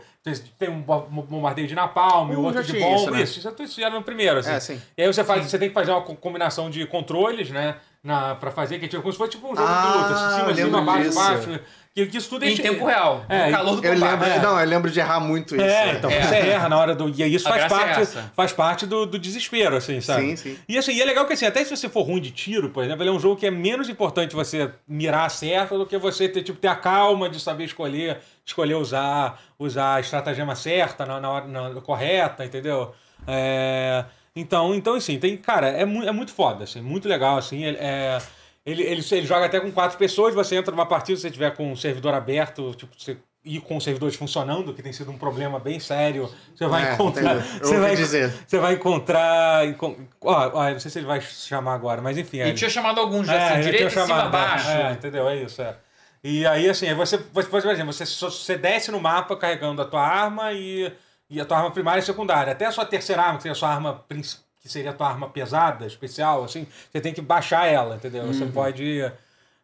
tem 0.59 0.69
um 0.69 0.81
bo- 0.81 1.07
bombardeio 1.09 1.67
de 1.69 1.73
napalm, 1.73 2.31
Uh, 2.31 2.41
outro 2.43 2.61
de 2.61 2.73
bomba, 2.79 2.95
isso, 2.95 3.11
né? 3.11 3.21
isso, 3.23 3.39
isso, 3.39 3.55
isso 3.63 3.79
já 3.79 3.87
era 3.87 3.95
no 3.95 4.03
primeiro, 4.03 4.39
assim. 4.39 4.73
É. 4.73 4.77
E 4.97 5.01
aí 5.03 5.07
você 5.07 5.23
faz, 5.23 5.49
você 5.49 5.57
tem 5.57 5.69
que 5.69 5.73
fazer 5.73 5.91
uma 5.91 6.01
co- 6.01 6.15
combinação 6.15 6.69
de 6.69 6.85
controles, 6.85 7.49
né? 7.49 7.77
Na, 8.03 8.35
pra 8.35 8.51
fazer, 8.51 8.79
que 8.79 8.85
é 8.85 8.87
tipo, 8.87 9.01
como 9.01 9.11
se 9.11 9.17
fosse 9.17 9.31
tipo 9.31 9.47
um 9.47 9.55
jogo 9.55 9.67
Ah, 9.67 9.81
de 9.81 9.97
luta, 9.97 10.13
assim, 10.13 10.35
cima, 10.39 10.55
cima, 10.55 10.65
lembro 10.67 10.81
baixo, 10.83 11.13
baixo. 11.13 11.59
Que, 11.93 12.05
que 12.05 12.17
isso 12.19 12.29
tudo 12.29 12.45
é 12.45 12.49
Em 12.49 12.55
tempo 12.55 12.85
real. 12.85 13.25
É, 13.27 13.47
no 13.47 13.51
calor 13.53 13.81
do 13.81 13.87
Eu 13.87 13.93
lembro, 13.95 14.25
É. 14.27 14.39
não, 14.39 14.59
eu 14.59 14.67
lembro 14.67 14.91
de 14.91 14.99
errar 14.99 15.19
muito 15.19 15.55
isso. 15.55 15.65
É, 15.65 15.93
então 15.93 16.11
É. 16.11 16.21
você 16.21 16.35
erra 16.35 16.69
na 16.69 16.77
hora 16.77 16.93
do. 16.93 17.09
E 17.09 17.23
isso 17.33 17.47
A 17.47 17.51
faz 17.53 17.63
é 17.63 17.67
parte, 17.69 18.01
essa. 18.01 18.31
faz 18.35 18.53
parte 18.53 18.85
do, 18.85 19.07
do 19.07 19.17
desespero, 19.17 19.75
assim, 19.75 19.99
sabe? 19.99 20.21
Sim, 20.27 20.35
sim. 20.35 20.59
E 20.69 20.77
assim, 20.77 20.91
e 20.93 21.01
é 21.01 21.05
legal 21.05 21.25
que 21.25 21.33
assim, 21.33 21.47
até 21.47 21.63
se 21.63 21.75
você 21.75 21.89
for 21.89 22.03
ruim 22.03 22.21
de 22.21 22.29
tiro, 22.29 22.69
por 22.69 22.83
exemplo, 22.83 23.01
ele 23.01 23.09
é 23.09 23.13
um 23.13 23.19
jogo 23.19 23.35
que 23.35 23.47
é 23.47 23.51
menos 23.51 23.89
importante 23.89 24.35
você 24.35 24.69
mirar 24.87 25.27
certo 25.31 25.75
do 25.75 25.87
que 25.87 25.97
você 25.97 26.29
ter, 26.29 26.43
tipo, 26.43 26.59
ter 26.59 26.67
a 26.67 26.75
calma 26.75 27.27
de 27.27 27.39
saber 27.39 27.63
escolher, 27.63 28.19
escolher 28.45 28.75
usar, 28.75 29.41
usar 29.57 29.95
a 29.95 29.99
estratagema 29.99 30.53
certa 30.55 31.03
na, 31.03 31.19
na 31.19 31.29
hora 31.31 31.47
na- 31.47 31.81
correta, 31.81 32.45
entendeu? 32.45 32.93
É, 33.25 34.05
então, 34.39 34.73
então, 34.75 34.95
assim, 34.95 35.17
tem, 35.19 35.35
cara, 35.37 35.67
é, 35.69 35.85
mu 35.85 36.03
é 36.03 36.11
muito 36.11 36.31
foda, 36.31 36.63
assim, 36.63 36.81
muito 36.81 37.07
legal, 37.07 37.37
assim, 37.37 37.63
ele- 37.63 37.77
é, 37.79 38.17
ele, 38.65 38.83
ele, 38.83 39.05
ele 39.11 39.25
joga 39.25 39.45
até 39.45 39.59
com 39.59 39.71
quatro 39.71 39.97
pessoas, 39.97 40.33
você 40.35 40.55
entra 40.55 40.71
numa 40.71 40.85
partida, 40.85 41.15
se 41.17 41.21
você 41.23 41.31
tiver 41.31 41.55
com 41.55 41.71
um 41.71 41.75
servidor 41.75 42.13
aberto, 42.13 42.73
tipo, 42.75 42.91
você 42.97 43.17
ir 43.45 43.61
com 43.61 43.77
os 43.77 43.83
servidores 43.83 44.15
funcionando, 44.17 44.73
que 44.73 44.81
tem 44.83 44.91
sido 44.91 45.09
um 45.09 45.17
problema 45.17 45.57
bem 45.57 45.79
sério, 45.79 46.29
você 46.53 46.67
vai 46.67 46.89
É, 46.89 46.93
encontrar... 46.93 47.35
Você 47.61 47.77
vai, 47.79 47.95
dizer. 47.95 48.33
você 48.45 48.59
vai 48.59 48.73
encontrar... 48.73 49.65
encon- 49.67 49.95
Ó, 50.21 50.51
ó, 50.53 50.69
não 50.69 50.79
sei 50.81 50.91
se 50.91 50.99
ele 50.99 51.05
vai 51.05 51.21
chamar 51.21 51.73
agora, 51.75 52.01
mas 52.01 52.17
enfim... 52.17 52.39
Ele 52.39 52.49
é- 52.49 52.53
tinha 52.53 52.69
chamado 52.69 52.99
alguns 52.99 53.25
já, 53.25 53.33
é, 53.33 53.59
assim, 53.59 53.71
tinha 53.71 53.89
cima, 53.89 54.05
chamado, 54.05 54.31
baixo. 54.31 54.69
É, 54.69 54.91
entendeu? 54.91 55.29
É 55.29 55.37
isso, 55.37 55.61
é. 55.61 55.75
E 56.23 56.45
aí, 56.45 56.69
assim, 56.69 56.87
aí 56.89 56.93
você, 56.95 57.17
você, 57.31 57.47
por 57.47 57.71
exemplo, 57.71 57.93
você, 57.93 58.03
você 58.05 58.57
desce 58.57 58.91
no 58.91 58.99
mapa 58.99 59.33
carregando 59.37 59.81
a 59.81 59.85
tua 59.85 60.01
arma 60.05 60.51
e, 60.51 60.91
e 61.29 61.41
a 61.41 61.45
tua 61.45 61.57
arma 61.57 61.71
primária 61.71 61.99
e 61.99 62.03
secundária. 62.03 62.53
Até 62.53 62.65
a 62.65 62.71
sua 62.71 62.85
terceira 62.85 63.21
arma, 63.21 63.37
que 63.37 63.43
seria 63.43 63.51
a 63.53 63.55
sua 63.55 63.69
arma 63.69 64.05
que 64.61 64.69
seria 64.69 64.91
a 64.91 64.93
tua 64.93 65.07
arma 65.07 65.29
pesada, 65.29 65.85
especial, 65.85 66.43
assim, 66.43 66.67
você 66.91 66.99
tem 66.99 67.13
que 67.13 67.21
baixar 67.21 67.67
ela, 67.67 67.95
entendeu? 67.95 68.25
Você 68.27 68.45
pode... 68.45 69.09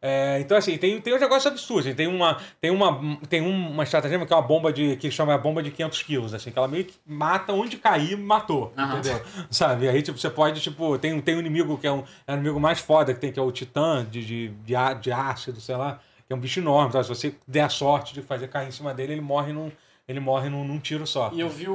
é, 0.02 0.40
então, 0.40 0.58
assim, 0.58 0.78
tem, 0.78 1.00
tem 1.02 1.14
uns 1.14 1.22
negócios 1.22 1.46
absurdos. 1.46 1.88
assim, 1.88 1.96
Tem 1.96 2.08
uma, 2.08 2.38
tem 2.62 2.72
uma, 2.72 3.18
tem 3.30 3.42
uma 3.42 3.84
estratagema 3.84 4.26
que 4.26 4.34
é 4.34 4.36
uma 4.36 4.42
bomba 4.42 4.72
de. 4.72 4.96
que 4.98 5.10
chama 5.12 5.34
a 5.34 5.38
bomba 5.38 5.62
de 5.62 5.72
500 5.72 6.04
quilos, 6.04 6.34
assim, 6.34 6.52
que 6.52 6.58
ela 6.58 6.68
meio 6.68 6.86
que 6.86 6.96
mata 7.06 7.52
onde 7.54 7.78
cair, 7.78 8.18
matou. 8.18 8.74
Aham. 8.78 9.00
Entendeu? 9.00 9.22
Sabe? 9.50 9.90
Aí, 9.90 10.02
tipo, 10.02 10.18
você 10.18 10.30
pode, 10.30 10.62
tipo, 10.62 10.98
tem, 10.98 11.20
tem 11.22 11.36
um 11.36 11.40
inimigo 11.40 11.78
que 11.78 11.88
é, 11.88 11.92
um, 11.92 12.04
é 12.28 12.34
o 12.34 12.36
inimigo 12.36 12.60
mais 12.60 12.80
foda 12.80 13.14
que 13.14 13.20
tem, 13.20 13.32
que 13.32 13.40
é 13.40 13.44
o 13.44 13.52
Titã 13.52 14.06
de, 14.10 14.26
de, 14.26 14.48
de, 14.50 14.74
de 15.02 15.12
ácido, 15.12 15.60
sei 15.60 15.76
lá, 15.76 16.00
que 16.28 16.32
é 16.32 16.36
um 16.36 16.40
bicho 16.40 16.60
enorme. 16.60 16.90
Então, 16.90 17.04
se 17.04 17.10
você 17.10 17.36
der 17.48 17.62
a 17.62 17.70
sorte 17.70 18.14
de 18.14 18.22
fazer 18.22 18.48
cair 18.48 18.68
em 18.68 18.72
cima 18.72 18.94
dele, 18.94 19.14
ele 19.14 19.22
morre 19.22 19.52
num, 19.52 19.72
ele 20.08 20.20
morre 20.20 20.50
num, 20.50 20.64
num 20.64 20.80
tiro 20.80 21.06
só. 21.08 21.32
E 21.34 21.40
eu 21.40 21.50
vi 21.50 21.68
o, 21.70 21.74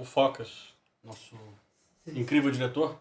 o 0.00 0.02
Focas, 0.04 0.48
nosso 1.04 1.34
incrível 2.06 2.50
diretor, 2.50 2.96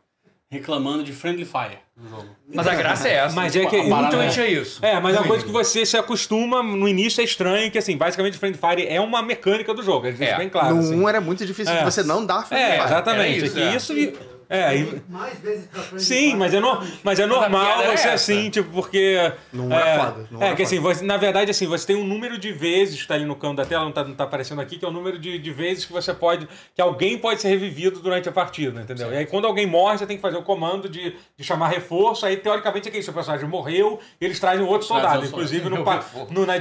reclamando 0.52 1.04
de 1.04 1.14
Friendly 1.14 1.46
Fire 1.46 1.78
no 1.96 2.10
jogo. 2.10 2.28
Mas 2.54 2.68
a 2.68 2.74
graça 2.76 3.08
é 3.08 3.14
essa. 3.14 3.36
Mas 3.36 3.56
é 3.56 3.66
que- 3.66 3.78
Muito 3.78 3.90
parada 3.90 4.26
é 4.42 4.52
isso. 4.52 4.84
É, 4.84 5.00
mas 5.00 5.16
é 5.16 5.20
uma 5.20 5.28
coisa 5.28 5.46
que 5.46 5.52
você 5.52 5.86
se 5.86 5.96
acostuma, 5.96 6.64
no 6.64 6.88
início 6.88 7.22
é 7.22 7.24
estranho, 7.24 7.70
que 7.72 7.78
assim, 7.78 7.96
basicamente 7.96 8.38
Friend 8.38 8.58
Fire 8.58 8.88
é 8.88 9.00
uma 9.00 9.22
mecânica 9.22 9.74
do 9.74 9.84
jogo, 9.84 10.04
deixam 10.12 10.26
É. 10.28 10.38
bem 10.38 10.50
claro. 10.50 10.76
no 10.76 10.82
assim. 10.82 10.96
1 11.00 11.10
era 11.10 11.22
muito 11.22 11.46
difícil 11.46 11.74
É. 11.74 11.80
de 11.80 11.84
você 11.86 12.02
não 12.04 12.26
dar 12.26 12.48
Friendly 12.48 12.68
É, 12.68 12.72
Fire. 12.78 12.86
exatamente. 12.86 13.38
Era 13.38 13.46
isso, 13.48 13.60
É 13.60 13.64
é. 13.64 13.76
isso 13.76 13.94
e- 13.98 14.39
é, 14.50 14.76
e- 14.78 15.02
Mais 15.08 15.38
vezes 15.40 15.68
pra 15.68 15.82
frente. 15.84 16.04
Sim, 16.04 16.36
mas 16.36 16.54
é, 16.54 16.60
no, 16.60 16.82
mas 17.04 17.20
é 17.20 17.26
normal 17.28 17.78
você 17.84 17.92
essa. 17.94 18.14
assim, 18.14 18.50
tipo, 18.50 18.70
porque. 18.72 19.32
Não 19.54 19.72
é, 19.72 19.76
era 19.80 20.06
foda, 20.06 20.28
não 20.32 20.42
é, 20.42 20.48
era 20.48 20.56
que 20.56 20.64
assim, 20.64 20.80
você- 20.80 21.06
na 21.06 21.18
verdade, 21.18 21.52
assim, 21.52 21.68
você 21.68 21.86
tem 21.86 21.96
um 21.96 22.04
número 22.04 22.38
de 22.38 22.52
vezes 22.52 23.00
que 23.02 23.08
tá 23.08 23.14
ali 23.14 23.26
no 23.26 23.36
canto 23.36 23.58
da 23.58 23.66
tela, 23.66 23.86
não 23.86 23.92
tá, 23.92 24.04
não 24.04 24.16
tá 24.16 24.24
aparecendo 24.24 24.60
aqui, 24.60 24.80
que 24.80 24.84
é 24.84 24.88
o 24.88 24.92
número 24.92 25.20
de, 25.20 25.38
de 25.38 25.52
vezes 25.52 25.86
que 25.86 25.94
você 25.94 26.14
pode. 26.14 26.48
que 26.76 26.82
alguém 26.82 27.18
pode 27.18 27.42
ser 27.42 27.50
revivido 27.50 28.00
durante 28.00 28.28
a 28.28 28.32
partida, 28.32 28.82
entendeu? 28.82 29.14
E 29.14 29.18
aí, 29.18 29.26
quando 29.28 29.46
alguém 29.46 29.68
morre, 29.68 29.98
você 30.00 30.08
tem 30.08 30.16
que 30.18 30.22
fazer 30.22 30.38
o 30.38 30.44
comando 30.44 30.90
de, 30.90 31.16
de 31.38 31.44
chamar 31.44 31.68
reforço. 31.70 32.26
Aí, 32.26 32.36
teoricamente, 32.36 32.88
é 32.88 32.92
que 32.92 33.02
seu 33.04 33.14
personagem 33.14 33.48
morreu 33.48 34.00
e 34.20 34.26
eles 34.26 34.40
trazem 34.40 34.66
outro 34.66 34.88
soldado. 34.88 35.26
Inclusive, 35.26 35.70
no, 35.70 35.84
pa- 35.84 36.04
no, 36.32 36.46
na 36.46 36.54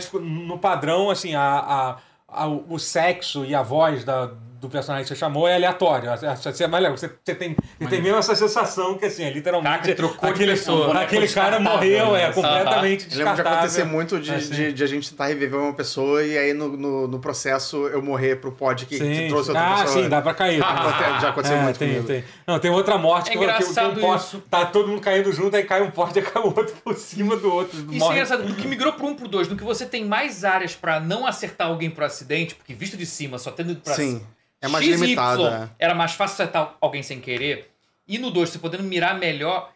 no 0.46 0.58
padrão, 0.58 1.08
assim, 1.10 1.34
a, 1.34 1.42
a- 1.42 1.96
a- 2.44 2.46
o 2.48 2.78
sexo 2.78 3.44
e 3.46 3.54
a 3.54 3.62
voz 3.62 4.04
da. 4.04 4.30
Do 4.60 4.68
personagem 4.68 5.04
que 5.04 5.08
você 5.10 5.14
chamou 5.14 5.46
é 5.46 5.54
aleatório. 5.54 6.10
Você, 6.10 6.64
é 6.64 6.66
mais 6.66 6.82
legal. 6.82 6.96
Você, 6.98 7.08
você 7.24 7.34
tem, 7.34 7.54
você 7.78 7.88
tem 7.88 8.02
mesmo 8.02 8.18
essa 8.18 8.34
sensação 8.34 8.98
que, 8.98 9.04
assim, 9.04 9.22
é 9.22 9.30
literalmente. 9.30 9.94
Caraca, 9.94 10.26
aquele, 10.28 10.50
pessoa. 10.52 11.00
aquele 11.00 11.28
cara 11.28 11.60
morreu, 11.60 12.12
né? 12.14 12.24
é 12.24 12.32
completamente 12.32 12.72
Eu 12.72 12.88
lembro 12.88 12.96
de 12.96 13.08
descartável. 13.16 13.52
acontecer 13.52 13.84
muito 13.84 14.18
de, 14.20 14.34
Assim. 14.34 14.50
de, 14.52 14.72
de 14.72 14.82
a 14.82 14.86
gente 14.88 15.10
tentar 15.10 15.26
reviver 15.26 15.60
uma 15.60 15.72
pessoa 15.72 16.24
e 16.24 16.36
aí 16.36 16.52
no, 16.52 16.76
no, 16.76 17.06
no 17.06 17.18
processo 17.20 17.86
eu 17.86 18.02
morrer 18.02 18.36
pro 18.40 18.50
pod 18.50 18.84
que, 18.86 18.98
que 18.98 19.28
trouxe 19.28 19.50
outra 19.50 19.64
ah, 19.64 19.82
pessoa. 19.84 20.02
sim, 20.02 20.08
dá 20.08 20.20
pra 20.20 20.34
cair. 20.34 20.58
Já 20.60 20.68
aconte- 20.70 21.20
Já 21.20 21.28
aconteceu 21.28 21.56
É, 21.56 21.62
muito 21.62 21.78
tem, 21.78 21.88
comigo. 21.90 22.06
tem. 22.08 22.24
Não, 22.44 22.58
tem 22.58 22.70
outra 22.72 22.98
morte 22.98 23.30
É 23.30 23.32
que, 23.34 23.38
que- 23.38 23.44
que 23.44 23.44
engraçado 23.44 24.00
um 24.04 24.16
isso. 24.16 24.42
tá 24.50 24.66
todo 24.66 24.88
mundo 24.88 25.00
caindo 25.00 25.30
junto, 25.32 25.54
aí 25.56 25.62
cai 25.62 25.82
um 25.82 25.90
poste 25.92 26.18
e 26.18 26.22
cai 26.26 26.42
o 26.42 26.46
outro 26.46 26.74
por 26.82 26.96
cima 26.96 27.36
do 27.36 27.52
outro. 27.54 27.78
Isso 27.78 27.94
é 27.94 27.98
morre. 27.98 28.14
engraçado, 28.16 28.42
do 28.42 28.54
que 28.54 28.66
migrou 28.66 28.92
pro 28.92 29.06
1 29.06 29.14
pro 29.14 29.28
2, 29.28 29.46
no 29.48 29.56
que 29.56 29.62
você 29.62 29.86
tem 29.86 30.04
mais 30.04 30.44
áreas 30.44 30.74
pra 30.74 30.98
não 30.98 31.24
acertar 31.26 31.68
alguém 31.68 31.88
pro 31.90 32.04
acidente, 32.04 32.56
porque 32.56 32.74
visto 32.74 32.96
de 32.96 33.06
cima, 33.06 33.38
só 33.38 33.52
tendo 33.52 33.76
pra 33.76 33.94
Sim. 33.94 34.20
É 34.60 34.68
mais 34.68 34.84
XY, 34.84 34.96
limitado, 34.96 35.50
né? 35.50 35.70
Era 35.78 35.94
mais 35.94 36.12
fácil 36.12 36.34
acertar 36.34 36.76
alguém 36.80 37.02
sem 37.02 37.20
querer. 37.20 37.70
E 38.06 38.18
no 38.18 38.30
2, 38.30 38.50
você 38.50 38.58
podendo 38.58 38.82
mirar 38.82 39.18
melhor, 39.18 39.72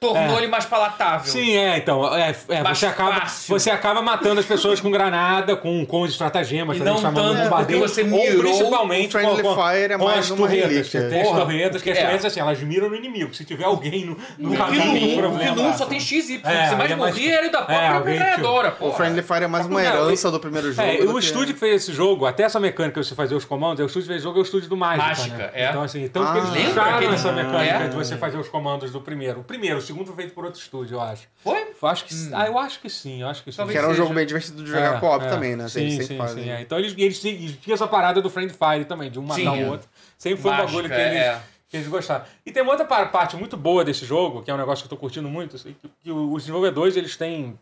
tornou 0.00 0.36
É. 0.36 0.38
ele 0.38 0.46
mais 0.46 0.64
palatável. 0.64 1.30
Sim, 1.30 1.54
é, 1.58 1.76
então. 1.76 2.16
É, 2.16 2.34
é, 2.48 2.62
Mais 2.62 2.78
você, 2.78 2.86
acaba, 2.86 3.20
fácil. 3.20 3.58
você 3.58 3.70
acaba 3.70 4.00
matando 4.00 4.40
as 4.40 4.46
pessoas 4.46 4.80
com 4.80 4.90
granada, 4.90 5.54
com, 5.54 5.84
com 5.84 6.00
os 6.00 6.12
estratagemas, 6.12 6.76
E 6.76 6.78
também 6.78 6.94
não 6.94 7.00
chamando 7.02 7.34
tanto 7.36 7.42
bombardeio, 7.44 7.80
porque 7.80 7.92
você 7.92 8.00
ou 8.00 8.08
mirou, 8.08 8.40
principalmente 8.42 9.08
o 9.08 9.10
Friendly 9.10 9.42
com, 9.42 9.54
com, 9.54 9.62
Fire 9.68 9.92
é 9.92 9.98
com 9.98 10.04
mais 10.06 10.18
as 10.20 10.30
uma 10.30 10.36
torretas. 10.48 10.86
Você 10.88 11.08
tem 11.10 11.20
as 11.20 11.28
torretas, 11.28 11.82
que 11.82 11.90
as 11.90 11.98
É. 11.98 12.00
torretas, 12.00 12.24
assim, 12.24 12.40
elas 12.40 12.58
miram 12.62 12.88
no 12.88 12.96
inimigo. 12.96 13.34
Se 13.34 13.44
tiver 13.44 13.64
alguém 13.64 14.06
no, 14.06 14.16
no 14.38 14.56
caminho, 14.56 14.84
1 14.84 15.16
problema. 15.20 15.54
porque 15.54 15.62
no 15.62 15.68
1 15.68 15.74
só 15.76 15.84
tem 15.84 16.00
XY. 16.00 16.40
É, 16.44 16.68
você 16.70 16.74
mais 16.76 16.84
ele 16.84 16.92
é 16.94 16.96
mais- 16.96 17.14
morria 17.14 17.34
era 17.36 17.46
o 17.48 17.52
da 17.52 17.58
É, 17.68 17.90
própria 17.90 18.00
metralhadora, 18.14 18.68
O 18.70 18.72
pô. 18.72 18.92
Friendly 18.92 19.22
Fire 19.22 19.44
é 19.44 19.48
mais 19.48 19.66
uma 19.66 19.82
Não, 19.82 19.86
herança 20.06 20.30
do 20.30 20.40
primeiro 20.40 20.72
jogo. 20.72 20.88
É, 20.88 20.96
do 20.96 21.12
o 21.12 21.18
estúdio 21.18 21.52
que 21.52 21.60
fez 21.60 21.82
esse 21.82 21.92
jogo, 21.92 22.24
até 22.24 22.44
essa 22.44 22.58
mecânica 22.58 22.98
de 23.02 23.06
você 23.06 23.14
fazer 23.14 23.34
os 23.34 23.44
comandos, 23.44 23.80
é 23.80 23.82
o 23.82 23.86
estúdio 23.86 24.06
que 24.06 24.12
fez 24.14 24.16
esse 24.20 24.24
jogo 24.24 24.38
é 24.38 24.40
o 24.40 24.44
estúdio 24.44 24.70
do 24.70 24.78
Mágica. 24.78 25.06
Mágica, 25.08 25.36
né? 25.36 25.50
é. 25.52 25.68
Então, 25.68 25.82
assim, 25.82 26.08
tanto 26.08 26.32
que 26.32 26.38
eles 26.58 26.74
aquele- 26.78 27.14
essa 27.14 27.32
mecânica 27.32 27.74
É? 27.84 27.88
de 27.88 27.94
você 27.94 28.16
fazer 28.16 28.38
os 28.38 28.48
comandos 28.48 28.90
do 28.90 29.00
primeiro. 29.02 29.40
O 29.40 29.44
primeiro, 29.44 29.76
o 29.76 29.89
segundo 29.90 30.06
foi 30.06 30.16
feito 30.16 30.34
por 30.34 30.44
outro 30.44 30.60
estúdio, 30.60 30.96
eu 30.96 31.00
acho. 31.00 31.26
Foi? 31.42 31.74
Eu 31.82 31.88
acho 31.88 32.04
que, 32.04 32.14
ah, 32.32 32.46
eu 32.46 32.58
acho 32.58 32.80
que 32.80 32.88
sim, 32.90 33.22
eu 33.22 33.28
acho 33.28 33.42
que 33.44 33.50
sim. 33.50 33.56
Talvez 33.56 33.74
Que 33.74 33.78
era 33.78 33.86
um 33.88 33.90
seja. 33.90 34.02
jogo 34.02 34.14
bem 34.14 34.26
divertido 34.26 34.62
de 34.62 34.70
jogar 34.70 34.96
É, 34.96 35.00
co-op 35.00 35.24
é. 35.24 35.28
também, 35.28 35.56
né? 35.56 35.68
Sim, 35.68 35.90
sim, 35.90 35.96
sempre 36.02 36.16
fazem. 36.16 36.44
sim. 36.44 36.50
é. 36.50 36.60
Então 36.62 36.78
eles, 36.78 36.94
eles, 36.96 37.24
eles 37.24 37.56
tinham 37.60 37.74
essa 37.74 37.86
parada 37.88 38.20
do 38.22 38.30
Friend 38.30 38.52
Fire 38.52 38.84
também, 38.84 39.10
de 39.10 39.18
um 39.18 39.22
matar 39.22 39.52
o 39.54 39.66
outro. 39.68 39.88
Sempre 40.18 40.40
foi 40.42 40.50
um 40.50 40.54
Mágica, 40.54 40.68
bagulho 40.72 40.88
que 40.94 41.00
eles, 41.00 41.16
é. 41.18 41.42
que 41.68 41.76
eles 41.76 41.88
gostaram. 41.88 42.24
E 42.44 42.52
tem 42.52 42.62
uma 42.62 42.72
outra 42.72 42.86
pa- 42.86 43.06
parte 43.06 43.36
muito 43.36 43.56
boa 43.56 43.84
desse 43.84 44.04
jogo, 44.04 44.42
que 44.42 44.50
é 44.50 44.54
um 44.54 44.58
negócio 44.58 44.82
que 44.82 44.86
eu 44.92 44.96
tô 44.96 45.00
curtindo 45.00 45.28
muito, 45.28 45.56
assim, 45.56 45.74
que, 45.80 45.88
que 46.02 46.10
os 46.10 46.42
desenvolvedores, 46.42 46.96
eles 46.96 47.16
têm... 47.16 47.58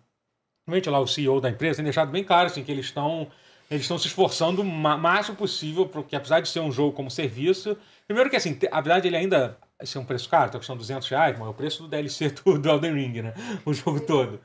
Realmente 0.66 0.90
lá, 0.90 1.00
o 1.00 1.06
CEO 1.06 1.40
da 1.40 1.48
empresa 1.48 1.76
tem 1.76 1.84
deixado 1.84 2.10
bem 2.10 2.22
claro, 2.22 2.46
assim, 2.46 2.62
que 2.62 2.70
eles 2.70 2.86
estão... 2.86 3.26
Eles 3.70 3.82
estão 3.82 3.98
se 3.98 4.06
esforçando 4.06 4.62
o 4.62 4.64
máximo 4.64 5.36
possível, 5.36 5.84
porque 5.86 6.16
apesar 6.16 6.40
de 6.40 6.48
ser 6.48 6.60
um 6.60 6.72
jogo 6.72 6.92
como 6.92 7.10
serviço, 7.10 7.76
primeiro 8.06 8.30
que 8.30 8.36
assim, 8.36 8.58
a 8.72 8.80
verdade 8.80 9.06
ele 9.08 9.16
ainda 9.16 9.58
ser 9.86 9.98
um 9.98 10.04
preço 10.04 10.28
caro, 10.28 10.50
tá 10.50 10.58
custando 10.58 10.78
200 10.80 11.08
reais, 11.08 11.38
mas 11.38 11.46
é 11.46 11.50
o 11.50 11.54
preço 11.54 11.82
do 11.82 11.88
DLC 11.88 12.30
do, 12.44 12.58
do 12.58 12.68
Elden 12.68 12.94
Ring, 12.94 13.22
né? 13.22 13.34
O 13.64 13.72
jogo 13.72 14.00
todo. 14.00 14.40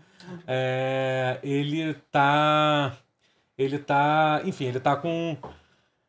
É, 0.48 1.40
ele 1.44 1.94
tá. 2.12 2.96
Ele 3.58 3.78
tá. 3.80 4.42
Enfim, 4.46 4.66
ele 4.66 4.80
tá 4.80 4.96
com. 4.96 5.38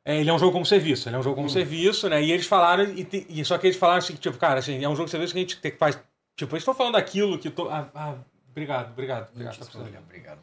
é, 0.05 0.21
ele 0.21 0.31
é 0.31 0.33
um 0.33 0.39
jogo 0.39 0.53
como 0.53 0.65
serviço, 0.67 1.09
ele 1.09 1.17
é 1.17 1.19
um 1.19 1.23
jogo 1.23 1.37
como 1.37 1.49
serviço, 1.51 2.09
né? 2.09 2.23
E 2.23 2.31
eles 2.33 2.47
falaram, 2.47 2.85
e, 2.85 3.05
te- 3.05 3.27
e 3.29 3.45
só 3.45 3.59
que 3.59 3.67
eles 3.67 3.77
falaram 3.77 3.99
assim, 3.99 4.15
tipo, 4.15 4.37
cara, 4.39 4.61
assim, 4.61 4.83
é 4.83 4.89
um 4.89 4.95
jogo 4.95 5.07
de 5.07 5.11
serviço 5.11 5.33
que 5.33 5.39
a 5.39 5.43
gente 5.43 5.57
tem 5.61 5.71
que 5.73 5.79
faz. 5.79 5.99
Tipo, 6.37 6.55
eles 6.55 6.63
estão 6.63 6.75
falando 6.75 6.95
daquilo 6.95 7.39
que. 7.39 7.51
To, 7.51 7.69
ah, 7.71 7.89
ah, 7.95 8.15
obrigado, 8.51 8.93
obrigado, 8.93 9.31
obrigado. 9.33 9.59
tá 9.59 9.65
precisando. 9.65 9.99
Obrigado. 9.99 10.39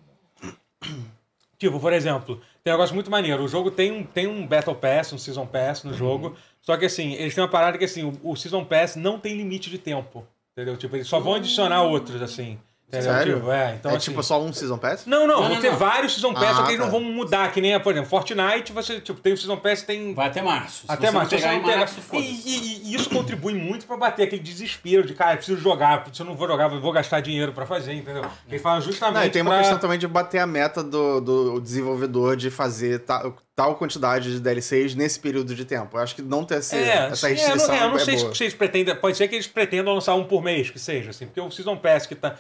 Tipo, 1.58 1.80
por 1.80 1.94
exemplo, 1.94 2.42
tem 2.64 2.74
um 2.74 2.76
negócio 2.76 2.96
muito 2.96 3.12
maneiro. 3.12 3.44
O 3.44 3.48
jogo 3.48 3.70
tem 3.70 3.92
um, 3.92 4.04
tem 4.04 4.26
um 4.26 4.48
Battle 4.48 4.76
Pass, 4.76 5.14
um 5.14 5.18
Season 5.18 5.46
Pass 5.46 5.84
no 5.84 5.94
jogo. 5.94 6.36
Só 6.62 6.78
que 6.78 6.86
assim, 6.86 7.14
eles 7.14 7.34
têm 7.34 7.44
uma 7.44 7.50
parada 7.50 7.78
que 7.78 7.86
assim, 7.86 8.04
o, 8.04 8.32
o 8.32 8.36
Season 8.36 8.64
Pass 8.64 8.96
não 8.96 9.20
tem 9.20 9.36
limite 9.36 9.70
de 9.70 9.78
tempo. 9.78 10.26
Entendeu? 10.52 10.78
Tipo, 10.78 10.96
eles 10.96 11.08
só 11.08 11.20
vão 11.20 11.36
adicionar 11.36 11.84
outros, 11.84 12.22
assim. 12.22 12.60
Sério? 12.92 13.52
É, 13.52 13.76
então, 13.80 13.92
é 13.92 13.96
assim, 13.96 14.10
tipo 14.12 14.22
só 14.24 14.42
um 14.42 14.52
Season 14.52 14.78
Pass? 14.78 15.06
Não, 15.06 15.22
não, 15.28 15.28
Não, 15.28 15.42
vão 15.44 15.50
não, 15.56 15.62
ter 15.62 15.72
não. 15.72 15.78
vários 15.78 16.14
Season 16.14 16.34
Pass, 16.34 16.56
só 16.56 16.62
Ah, 16.62 16.64
que 16.66 16.70
eles 16.72 16.80
não 16.80 16.86
tá. 16.88 16.92
vão 16.92 17.02
mudar, 17.02 17.52
que 17.52 17.62
nem, 17.62 17.80
por 17.80 17.92
exemplo, 17.94 18.10
Fortnite, 18.10 18.72
você, 18.74 19.00
tipo, 19.00 19.20
tem 19.22 19.34
o 19.34 19.38
Season 19.38 19.58
Pass, 19.58 19.84
tem 19.84 20.14
Vai 20.14 20.28
até 20.28 20.42
março. 20.42 20.86
Até 20.88 21.12
você 21.12 21.36
pegar 21.38 21.54
em 21.56 21.62
março, 21.62 22.00
E, 22.14 22.18
e- 22.18 22.82
e 22.92 22.96
isso 22.96 23.10
contribui 23.10 23.54
muito 23.54 23.86
pra 23.86 23.96
bater 23.98 24.24
aquele 24.24 24.42
desespero 24.42 25.06
de, 25.06 25.14
cara, 25.14 25.34
eu 25.34 25.38
preciso 25.38 25.62
jogar, 25.62 26.06
se 26.12 26.22
eu 26.22 26.26
não 26.26 26.36
vou 26.36 26.48
jogar, 26.48 26.72
eu 26.72 26.82
vou 26.82 26.92
gastar 26.92 27.20
dinheiro 27.22 27.54
pra 27.54 27.66
fazer, 27.66 27.94
entendeu? 27.94 28.26
Eles 28.50 28.62
falam 28.62 28.82
justamente 28.82 29.20
Não, 29.20 29.26
e 29.26 29.30
tem 29.30 29.42
uma 29.42 29.52
pra- 29.52 29.60
questão 29.60 29.78
também 29.80 29.98
de 30.00 30.08
bater 30.08 30.40
a 30.40 30.48
meta 30.48 30.84
do, 30.84 31.22
do 31.22 31.60
desenvolvedor 31.62 32.36
de 32.36 32.50
fazer 32.52 33.00
ta- 33.00 33.32
tal 33.56 33.76
quantidade 33.76 34.32
de 34.34 34.40
DLCs 34.40 34.96
nesse 34.96 35.20
período 35.20 35.54
de 35.54 35.66
tempo. 35.66 35.98
Eu 35.98 36.02
acho 36.02 36.16
que 36.16 36.22
não 36.22 36.44
ter 36.44 36.56
esse, 36.60 36.76
É, 36.76 37.08
essa 37.12 37.28
restrição 37.28 37.52
é, 37.52 37.54
eu 37.54 37.68
não, 37.68 37.74
é, 37.76 37.84
eu 37.86 37.90
não 37.90 37.96
é 37.98 38.00
sei 38.00 38.16
boa. 38.18 38.30
se 38.32 38.38
vocês 38.38 38.54
pretendem. 38.54 38.96
Pode 38.96 39.16
ser 39.18 39.28
que 39.28 39.36
eles 39.36 39.46
pretendam 39.48 39.94
lançar 39.94 40.16
um 40.16 40.24
por 40.24 40.42
mês, 40.42 40.70
que 40.70 40.80
seja, 40.80 41.12
assim, 41.12 41.26
porque 41.28 41.40
o 41.40 41.52
Season 41.52 41.76
Pass 41.78 42.06
que 42.08 42.16
tá, 42.16 42.36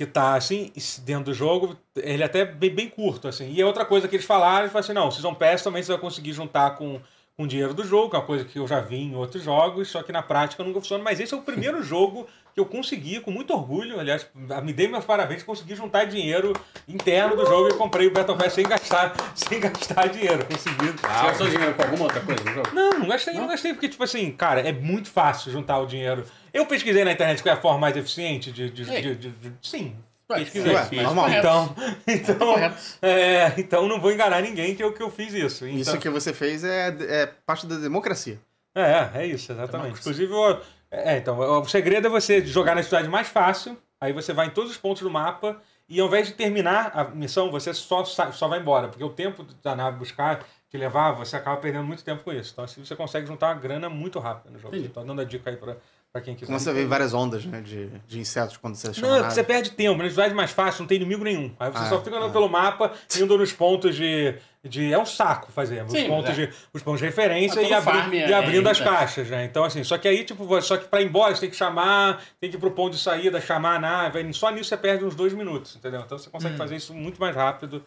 que 0.00 0.06
tá 0.06 0.34
assim, 0.34 0.72
dentro 1.04 1.24
do 1.24 1.34
jogo, 1.34 1.76
ele 1.94 2.22
é 2.22 2.26
até 2.26 2.42
bem, 2.42 2.74
bem 2.74 2.88
curto, 2.88 3.28
assim. 3.28 3.52
E 3.52 3.60
é 3.60 3.66
outra 3.66 3.84
coisa 3.84 4.08
que 4.08 4.16
eles 4.16 4.24
falaram, 4.24 4.60
eles 4.60 4.72
falaram 4.72 4.86
assim, 4.86 4.94
não, 4.94 5.08
o 5.08 5.12
Season 5.12 5.34
Pass 5.34 5.62
também 5.62 5.82
você 5.82 5.92
vai 5.92 6.00
conseguir 6.00 6.32
juntar 6.32 6.70
com, 6.70 6.98
com 7.36 7.46
dinheiro 7.46 7.74
do 7.74 7.84
jogo, 7.84 8.08
que 8.08 8.16
é 8.16 8.18
uma 8.18 8.24
coisa 8.24 8.46
que 8.46 8.58
eu 8.58 8.66
já 8.66 8.80
vi 8.80 8.96
em 8.96 9.14
outros 9.14 9.42
jogos, 9.42 9.90
só 9.90 10.02
que 10.02 10.10
na 10.10 10.22
prática 10.22 10.64
nunca 10.64 10.80
funciona. 10.80 11.04
Mas 11.04 11.20
esse 11.20 11.34
é 11.34 11.36
o 11.36 11.42
primeiro 11.42 11.82
jogo 11.84 12.26
que 12.54 12.60
eu 12.60 12.66
consegui, 12.66 13.20
com 13.20 13.30
muito 13.30 13.52
orgulho, 13.52 13.98
aliás, 14.00 14.26
me 14.62 14.72
dei 14.72 14.88
meus 14.88 15.04
parabéns, 15.04 15.42
consegui 15.42 15.74
juntar 15.74 16.04
dinheiro 16.04 16.52
interno 16.88 17.36
do 17.36 17.46
jogo 17.46 17.68
e 17.68 17.74
comprei 17.74 18.06
o 18.06 18.12
Battle 18.12 18.36
Pass 18.36 18.52
sem 18.54 18.64
gastar, 18.66 19.14
sem 19.34 19.60
gastar 19.60 20.08
dinheiro. 20.08 20.44
Consegui. 20.46 20.86
Você 20.86 21.26
gastou 21.26 21.48
dinheiro 21.48 21.74
com 21.74 21.82
alguma 21.82 22.04
outra 22.04 22.20
coisa 22.20 22.42
no 22.44 22.52
jogo? 22.54 22.68
Não, 22.74 22.90
não 22.98 23.08
gastei, 23.08 23.34
não 23.34 23.46
gastei, 23.46 23.72
porque, 23.72 23.88
tipo 23.88 24.02
assim, 24.02 24.30
cara, 24.32 24.60
é 24.60 24.72
muito 24.72 25.10
fácil 25.10 25.50
juntar 25.52 25.78
o 25.78 25.86
dinheiro. 25.86 26.24
Eu 26.52 26.66
pesquisei 26.66 27.04
na 27.04 27.12
internet 27.12 27.42
qual 27.42 27.54
é 27.54 27.58
a 27.58 27.60
forma 27.60 27.78
mais 27.78 27.96
eficiente 27.96 28.50
de. 28.50 28.68
de, 28.70 28.84
de- 28.84 29.14
de- 29.14 29.30
de- 29.30 29.52
sim. 29.62 29.94
Ué, 30.30 30.38
Pesquisei. 30.40 30.72
ué, 30.74 30.88
normal. 31.02 31.28
Então, 31.30 31.74
então, 32.06 32.36
correto. 32.38 32.76
é, 33.02 33.52
então 33.58 33.88
não 33.88 34.00
vou 34.00 34.12
enganar 34.12 34.40
ninguém 34.42 34.76
que 34.76 34.82
eu, 34.82 34.92
que 34.92 35.02
eu 35.02 35.10
fiz 35.10 35.32
isso. 35.34 35.66
Então, 35.66 35.80
Isso 35.80 35.98
que 35.98 36.08
você 36.08 36.32
fez 36.32 36.62
é, 36.62 36.94
é 37.00 37.26
parte 37.44 37.66
da 37.66 37.76
democracia. 37.76 38.38
É, 38.72 39.10
é 39.22 39.26
isso, 39.26 39.50
exatamente. 39.50 39.98
Inclusive, 39.98 40.32
o, 40.32 40.56
é, 40.90 41.16
então, 41.18 41.38
o 41.38 41.68
segredo 41.68 42.06
é 42.06 42.10
você 42.10 42.44
jogar 42.44 42.74
na 42.74 42.82
cidade 42.82 43.08
mais 43.08 43.28
fácil, 43.28 43.76
aí 44.00 44.12
você 44.12 44.32
vai 44.32 44.46
em 44.46 44.50
todos 44.50 44.70
os 44.70 44.76
pontos 44.76 45.02
do 45.02 45.10
mapa, 45.10 45.60
e 45.88 46.00
ao 46.00 46.06
invés 46.06 46.28
de 46.28 46.34
terminar 46.34 46.92
a 46.94 47.04
missão, 47.04 47.50
você 47.50 47.74
só, 47.74 48.04
só 48.04 48.48
vai 48.48 48.60
embora, 48.60 48.88
porque 48.88 49.02
o 49.02 49.10
tempo 49.10 49.44
da 49.62 49.74
nave 49.74 49.98
buscar, 49.98 50.40
te 50.70 50.76
levar, 50.78 51.12
você 51.12 51.34
acaba 51.34 51.56
perdendo 51.56 51.84
muito 51.84 52.04
tempo 52.04 52.22
com 52.22 52.32
isso. 52.32 52.50
Então, 52.52 52.64
assim, 52.64 52.84
você 52.84 52.94
consegue 52.94 53.26
juntar 53.26 53.48
uma 53.48 53.54
grana 53.60 53.88
muito 53.88 54.20
rápido 54.20 54.52
no 54.52 54.58
jogo. 54.58 54.74
Entendi. 54.74 54.88
Então, 54.88 55.04
dando 55.04 55.20
a 55.20 55.24
dica 55.24 55.50
aí 55.50 55.56
pra, 55.56 55.76
pra 56.12 56.20
quem 56.22 56.36
quiser. 56.36 56.46
Começa 56.46 56.70
a 56.70 56.72
ver 56.72 56.86
várias 56.86 57.12
ondas, 57.12 57.44
né? 57.44 57.60
De, 57.60 57.88
de 58.06 58.20
insetos 58.20 58.56
quando 58.56 58.76
você 58.76 58.94
chama 58.94 59.18
Não, 59.18 59.26
é 59.26 59.30
você 59.30 59.42
perde 59.42 59.72
tempo. 59.72 60.00
Na 60.00 60.08
cidade 60.08 60.32
mais 60.32 60.52
fácil, 60.52 60.82
não 60.82 60.86
tem 60.86 60.94
inimigo 60.96 61.24
nenhum. 61.24 61.52
Aí 61.58 61.72
você 61.72 61.78
Ah, 61.82 61.88
só 61.88 62.00
fica 62.00 62.14
andando 62.16 62.30
ah. 62.30 62.32
pelo 62.32 62.48
mapa, 62.48 62.92
indo 63.20 63.36
nos 63.36 63.52
pontos 63.52 63.96
de. 63.96 64.36
De 64.62 64.92
é 64.92 64.98
um 64.98 65.06
saco 65.06 65.50
fazer. 65.50 65.82
Os 65.84 65.92
Sim, 65.92 66.06
pontos, 66.06 66.30
é. 66.38 66.46
de, 66.46 66.52
os 66.72 66.82
pontos 66.82 67.00
de 67.00 67.06
referência 67.06 67.60
Mas 67.62 67.70
e, 67.70 67.74
abri- 67.74 67.92
farm 67.98 68.12
é- 68.14 68.28
e 68.28 68.32
abrindo 68.34 68.68
é 68.68 68.72
as 68.72 68.80
caixas, 68.80 69.28
né? 69.30 69.44
Então, 69.44 69.64
assim, 69.64 69.82
só 69.82 69.96
que 69.96 70.06
aí, 70.06 70.22
tipo, 70.24 70.60
só 70.60 70.76
que 70.76 70.86
pra 70.86 71.00
ir 71.00 71.06
embora, 71.06 71.34
você 71.34 71.40
tem 71.42 71.50
que 71.50 71.56
chamar, 71.56 72.22
tem 72.38 72.50
que 72.50 72.56
ir 72.56 72.60
pro 72.60 72.70
ponto 72.70 72.92
de 72.94 73.00
saída, 73.00 73.40
chamar 73.40 73.76
a 73.76 73.78
nave. 73.78 74.32
Só 74.34 74.50
nisso 74.50 74.68
você 74.68 74.76
perde 74.76 75.04
uns 75.04 75.14
dois 75.14 75.32
minutos, 75.32 75.76
entendeu? 75.76 76.00
Então 76.04 76.18
você 76.18 76.28
consegue 76.28 76.56
fazer 76.56 76.76
isso 76.76 76.92
muito 76.92 77.18
mais 77.20 77.34
rápido. 77.34 77.82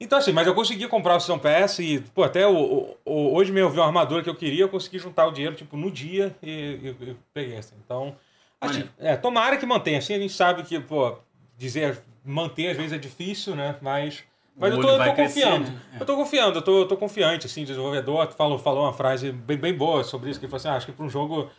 Então, 0.00 0.18
assim, 0.18 0.32
mas 0.32 0.46
eu 0.46 0.54
consegui 0.54 0.88
comprar 0.88 1.14
o 1.16 1.20
Season 1.20 1.38
Pass 1.38 1.78
e, 1.78 2.00
pô, 2.14 2.24
até 2.24 2.46
o, 2.46 2.56
o- 2.56 2.96
o- 3.04 3.34
hoje 3.34 3.52
mesmo 3.52 3.68
eu 3.68 3.72
vi 3.72 3.78
uma 3.78 3.86
armadura 3.86 4.22
que 4.22 4.30
eu 4.30 4.34
queria, 4.34 4.62
eu 4.64 4.68
consegui 4.68 4.98
juntar 4.98 5.26
o 5.26 5.30
dinheiro, 5.30 5.54
tipo, 5.54 5.76
no 5.76 5.90
dia 5.90 6.34
e, 6.42 6.50
e- 6.50 6.96
e 7.10 7.16
peguei, 7.34 7.56
assim. 7.58 7.74
Então, 7.84 8.16
assim, 8.58 8.88
é, 8.98 9.14
tomara 9.16 9.58
que 9.58 9.66
mantenha. 9.66 9.98
Assim, 9.98 10.14
a 10.14 10.18
gente 10.18 10.32
sabe 10.32 10.62
que, 10.62 10.80
pô, 10.80 11.18
dizer 11.58 11.98
manter 12.24 12.70
às 12.70 12.76
vezes 12.78 12.92
é 12.94 12.98
difícil, 12.98 13.54
né? 13.54 13.76
Mas, 13.82 14.24
mas 14.56 14.72
O 14.72 14.76
eu 14.76 14.80
tô, 14.80 14.88
eu 14.90 14.98
tô 14.98 15.14
crescer, 15.14 15.42
confiando. 15.42 15.70
né? 15.70 15.80
Eu 16.00 16.06
tô 16.06 16.16
confiando, 16.16 16.58
eu 16.58 16.62
tô, 16.62 16.80
eu 16.80 16.86
tô 16.88 16.96
confiante, 16.96 17.46
assim, 17.46 17.64
desenvolvedor 17.64 18.30
falou, 18.32 18.58
falou 18.58 18.84
uma 18.84 18.92
frase 18.92 19.32
bem, 19.32 19.56
bem 19.56 19.74
boa 19.74 20.04
sobre 20.04 20.30
isso, 20.30 20.38
que 20.38 20.46
ele 20.46 20.50
falou 20.50 20.60
assim, 20.60 20.68
ah, 20.68 20.76
acho 20.76 20.86
que 20.86 20.92
para 20.92 21.04
um 21.04 21.10
jogo... 21.10 21.50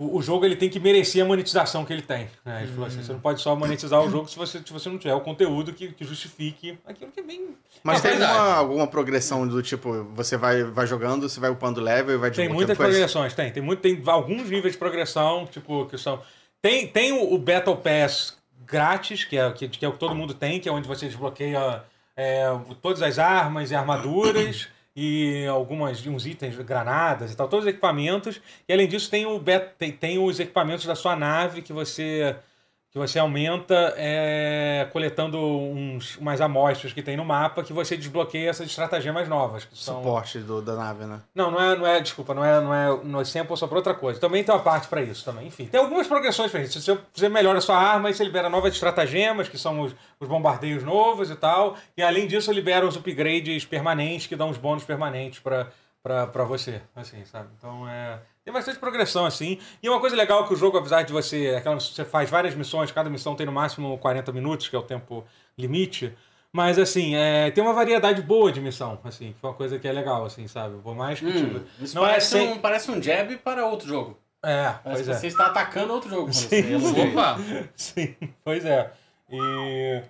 O, 0.00 0.18
o 0.18 0.22
jogo 0.22 0.44
ele 0.44 0.54
tem 0.54 0.70
que 0.70 0.78
merecer 0.78 1.24
a 1.24 1.26
monetização 1.26 1.84
que 1.84 1.92
ele 1.92 2.02
tem. 2.02 2.28
Né? 2.44 2.62
Ele 2.62 2.70
falou 2.70 2.86
assim: 2.86 3.02
você 3.02 3.12
não 3.12 3.18
pode 3.18 3.40
só 3.40 3.56
monetizar 3.56 4.00
o 4.00 4.08
jogo 4.08 4.28
se 4.28 4.36
você, 4.36 4.60
se 4.64 4.72
você 4.72 4.88
não 4.88 4.96
tiver 4.96 5.12
o 5.14 5.20
conteúdo 5.20 5.72
que, 5.72 5.88
que 5.88 6.04
justifique 6.04 6.78
aquilo 6.86 7.10
que 7.10 7.18
é 7.18 7.22
bem. 7.24 7.48
Mas 7.82 7.98
É 7.98 8.02
tem 8.02 8.10
verdade. 8.12 8.38
alguma, 8.38 8.54
alguma 8.56 8.86
progressão 8.86 9.44
do 9.48 9.60
tipo, 9.60 10.04
você 10.14 10.36
vai, 10.36 10.62
vai 10.62 10.86
jogando, 10.86 11.28
você 11.28 11.40
vai 11.40 11.50
upando 11.50 11.80
level 11.80 12.14
e 12.14 12.16
vai 12.16 12.30
Tem 12.30 12.48
muitas 12.48 12.78
progressões, 12.78 13.34
tem. 13.34 13.50
Tem, 13.50 13.60
muito, 13.60 13.80
tem 13.80 14.00
alguns 14.06 14.48
níveis 14.48 14.74
de 14.74 14.78
progressão, 14.78 15.48
tipo, 15.50 15.86
que 15.86 15.98
são. 15.98 16.22
Tem, 16.62 16.86
tem 16.86 17.10
o, 17.10 17.34
o 17.34 17.36
Battle 17.36 17.76
Pass 17.76 18.36
grátis, 18.64 19.24
que 19.24 19.36
é, 19.36 19.50
que, 19.50 19.66
que 19.66 19.84
é 19.84 19.88
o 19.88 19.92
que 19.94 19.98
todo 19.98 20.14
mundo 20.14 20.32
tem, 20.32 20.60
que 20.60 20.68
é 20.68 20.72
onde 20.72 20.86
você 20.86 21.06
desbloqueia 21.06 21.82
é, 22.18 22.46
todas 22.82 23.00
as 23.00 23.18
armas 23.18 23.70
e 23.70 23.76
armaduras. 23.76 24.68
E 25.00 25.46
algumas 25.46 26.04
uns 26.08 26.26
itens, 26.26 26.56
granadas 26.56 27.32
e 27.32 27.36
tal, 27.36 27.46
todos 27.46 27.64
os 27.64 27.70
equipamentos. 27.70 28.40
E 28.68 28.72
além 28.72 28.88
disso, 28.88 29.08
tem, 29.08 29.24
o 29.24 29.40
tem, 29.78 29.92
tem 29.92 30.18
os 30.18 30.40
equipamentos 30.40 30.86
da 30.86 30.96
sua 30.96 31.14
nave 31.14 31.62
que 31.62 31.72
você 31.72 32.34
que 32.98 33.06
você 33.06 33.18
aumenta 33.18 33.94
é, 33.96 34.88
coletando 34.92 35.38
uns, 35.38 36.16
umas 36.16 36.40
amostras 36.40 36.92
que 36.92 37.00
tem 37.00 37.16
no 37.16 37.24
mapa 37.24 37.62
que 37.62 37.72
você 37.72 37.96
desbloqueia 37.96 38.50
essas 38.50 38.66
estratagemas 38.66 39.28
novas. 39.28 39.64
Que 39.64 39.78
são, 39.78 39.98
Suporte 39.98 40.40
do, 40.40 40.60
da 40.60 40.74
nave, 40.74 41.04
né? 41.04 41.20
não, 41.34 41.50
não 41.50 41.62
é, 41.62 41.76
não 41.76 41.86
é, 41.86 42.00
desculpa, 42.00 42.34
não 42.34 42.44
é, 42.44 42.60
não 42.60 42.74
é, 42.74 43.04
não 43.04 43.20
é 43.20 43.24
sample 43.24 43.56
só 43.56 43.68
para 43.68 43.78
outra 43.78 43.94
coisa. 43.94 44.18
Também 44.18 44.42
tem 44.42 44.52
uma 44.52 44.60
parte 44.60 44.88
para 44.88 45.00
isso 45.00 45.24
também. 45.24 45.46
Enfim, 45.46 45.66
tem 45.66 45.80
algumas 45.80 46.06
progressões 46.06 46.48
diferentes. 46.48 46.74
Se 46.74 46.82
você, 46.82 46.98
você 47.14 47.28
melhora 47.28 47.58
a 47.58 47.60
sua 47.60 47.76
arma, 47.76 48.08
aí 48.08 48.14
você 48.14 48.24
libera 48.24 48.48
novas 48.48 48.74
estratagemas, 48.74 49.48
que 49.48 49.56
são 49.56 49.80
os, 49.80 49.94
os 50.18 50.28
bombardeios 50.28 50.82
novos 50.82 51.30
e 51.30 51.36
tal. 51.36 51.76
E 51.96 52.02
além 52.02 52.26
disso, 52.26 52.50
libera 52.50 52.86
os 52.86 52.96
upgrades 52.96 53.64
permanentes, 53.64 54.26
que 54.26 54.34
dão 54.34 54.50
os 54.50 54.58
bônus 54.58 54.84
permanentes 54.84 55.38
para 55.38 55.68
para 56.26 56.44
você, 56.44 56.80
assim, 56.96 57.24
sabe? 57.24 57.48
Então 57.56 57.88
é 57.88 58.18
tem 58.48 58.52
bastante 58.52 58.78
progressão 58.78 59.26
assim. 59.26 59.58
E 59.82 59.88
uma 59.90 60.00
coisa 60.00 60.16
legal 60.16 60.46
que 60.46 60.54
o 60.54 60.56
jogo, 60.56 60.78
apesar 60.78 61.02
de 61.02 61.12
você, 61.12 61.54
aquela, 61.54 61.78
você 61.78 62.02
faz 62.02 62.30
várias 62.30 62.54
missões, 62.54 62.90
cada 62.90 63.10
missão 63.10 63.34
tem 63.34 63.44
no 63.44 63.52
máximo 63.52 63.98
40 63.98 64.32
minutos, 64.32 64.68
que 64.68 64.74
é 64.74 64.78
o 64.78 64.82
tempo 64.82 65.22
limite. 65.56 66.16
Mas 66.50 66.78
assim, 66.78 67.14
é, 67.14 67.50
tem 67.50 67.62
uma 67.62 67.74
variedade 67.74 68.22
boa 68.22 68.50
de 68.50 68.58
missão, 68.58 68.98
assim, 69.04 69.32
que 69.34 69.38
foi 69.38 69.50
uma 69.50 69.56
coisa 69.56 69.78
que 69.78 69.86
é 69.86 69.92
legal, 69.92 70.24
assim, 70.24 70.48
sabe? 70.48 70.78
Por 70.78 70.96
mais 70.96 71.20
que 71.20 71.30
tipo, 71.30 71.58
Hum, 71.58 71.64
isso 71.78 71.94
não 71.94 72.06
é 72.06 72.08
parece, 72.08 72.26
sem... 72.30 72.48
um, 72.48 72.58
parece 72.58 72.90
um 72.90 73.02
jab 73.02 73.36
para 73.36 73.66
outro 73.66 73.86
jogo. 73.86 74.18
É, 74.42 74.64
Parece 74.82 75.04
pois 75.04 75.08
é. 75.08 75.14
você 75.14 75.26
está 75.26 75.46
atacando 75.46 75.92
outro 75.92 76.08
jogo. 76.08 76.32
Sim. 76.32 76.76
isso. 76.76 77.00
Opa! 77.02 77.36
Sim, 77.76 78.16
pois 78.42 78.64
é. 78.64 78.90
E 79.28 80.02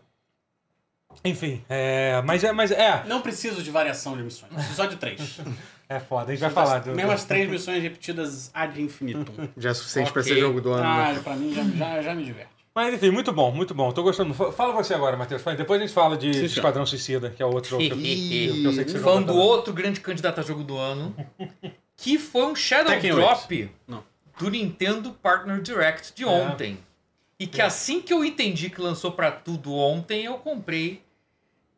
enfim, 1.25 1.65
é, 1.69 2.23
mas 2.25 2.45
é, 2.45 2.53
mas 2.53 2.71
é, 2.71 3.03
Não 3.07 3.21
preciso 3.21 3.63
de 3.63 3.71
variação 3.71 4.17
de 4.17 4.23
missões. 4.23 4.53
Só 4.77 4.87
de 4.87 4.97
três. 4.97 5.41
é 5.89 5.99
foda. 6.01 6.33
A 6.33 6.35
gente 6.35 6.41
vai 6.41 6.51
falar 6.51 6.81
do, 6.81 6.95
Mesmo 6.95 7.11
as 7.13 7.25
três 7.25 7.49
missões 7.49 7.83
repetidas 7.83 8.51
ad 8.55 8.81
infinitum. 8.81 9.33
Já 9.57 9.71
é 9.71 9.75
suficiente 9.75 10.13
pra 10.13 10.21
Ok. 10.23 10.35
ser 10.35 10.41
jogo 10.41 10.61
do 10.61 10.73
ano. 10.73 10.83
né? 10.83 11.15
Ah, 11.17 11.21
pra 11.23 11.35
mim 11.37 11.53
já, 11.55 11.63
já, 11.65 12.03
já 12.03 12.15
me 12.15 12.25
diverte. 12.25 12.51
Mas 12.75 12.95
enfim, 12.95 13.11
muito 13.11 13.33
bom, 13.33 13.51
muito 13.51 13.75
bom. 13.75 13.91
Tô 13.91 14.03
gostando. 14.05 14.33
Fa- 14.35 14.53
Fala 14.53 14.73
você 14.73 14.95
agora, 14.95 15.17
Matheus. 15.17 15.43
Depois 15.57 15.81
a 15.81 15.85
gente 15.85 15.93
fala 15.95 16.17
de 16.17 16.33
Sim. 16.33 16.45
Esquadrão 16.45 16.87
Suicida, 16.87 17.29
que 17.31 17.43
é 17.43 17.47
outro 17.47 17.71
jogo 17.71 17.83
que 17.83 17.91
eu, 17.91 17.97
que 17.99 18.65
eu 18.65 18.73
sei 18.73 18.85
que 18.85 18.91
você 18.93 18.99
Falando 19.01 19.27
do 19.27 19.37
outro 19.37 19.73
grande 19.73 20.01
candidato 20.01 20.39
a 20.39 20.43
jogo 20.43 20.63
do 20.63 20.77
ano, 20.79 21.15
que 21.97 22.19
foi 22.19 22.45
um 22.47 22.55
Shadow 22.55 22.93
Tekken 22.93 23.15
Drop 23.15 23.71
do 24.39 24.51
Nintendo 24.51 25.11
Partner 25.13 25.61
Direct 25.61 26.13
de 26.15 26.23
É. 26.23 26.27
ontem. 26.29 26.79
E 27.41 27.47
que 27.47 27.61
assim 27.63 28.01
que 28.01 28.13
eu 28.13 28.25
entendi 28.25 28.69
que 28.71 28.81
lançou 28.81 29.11
pra 29.13 29.31
tudo 29.33 29.73
ontem, 29.75 30.25
eu 30.27 30.35
comprei. 30.39 31.03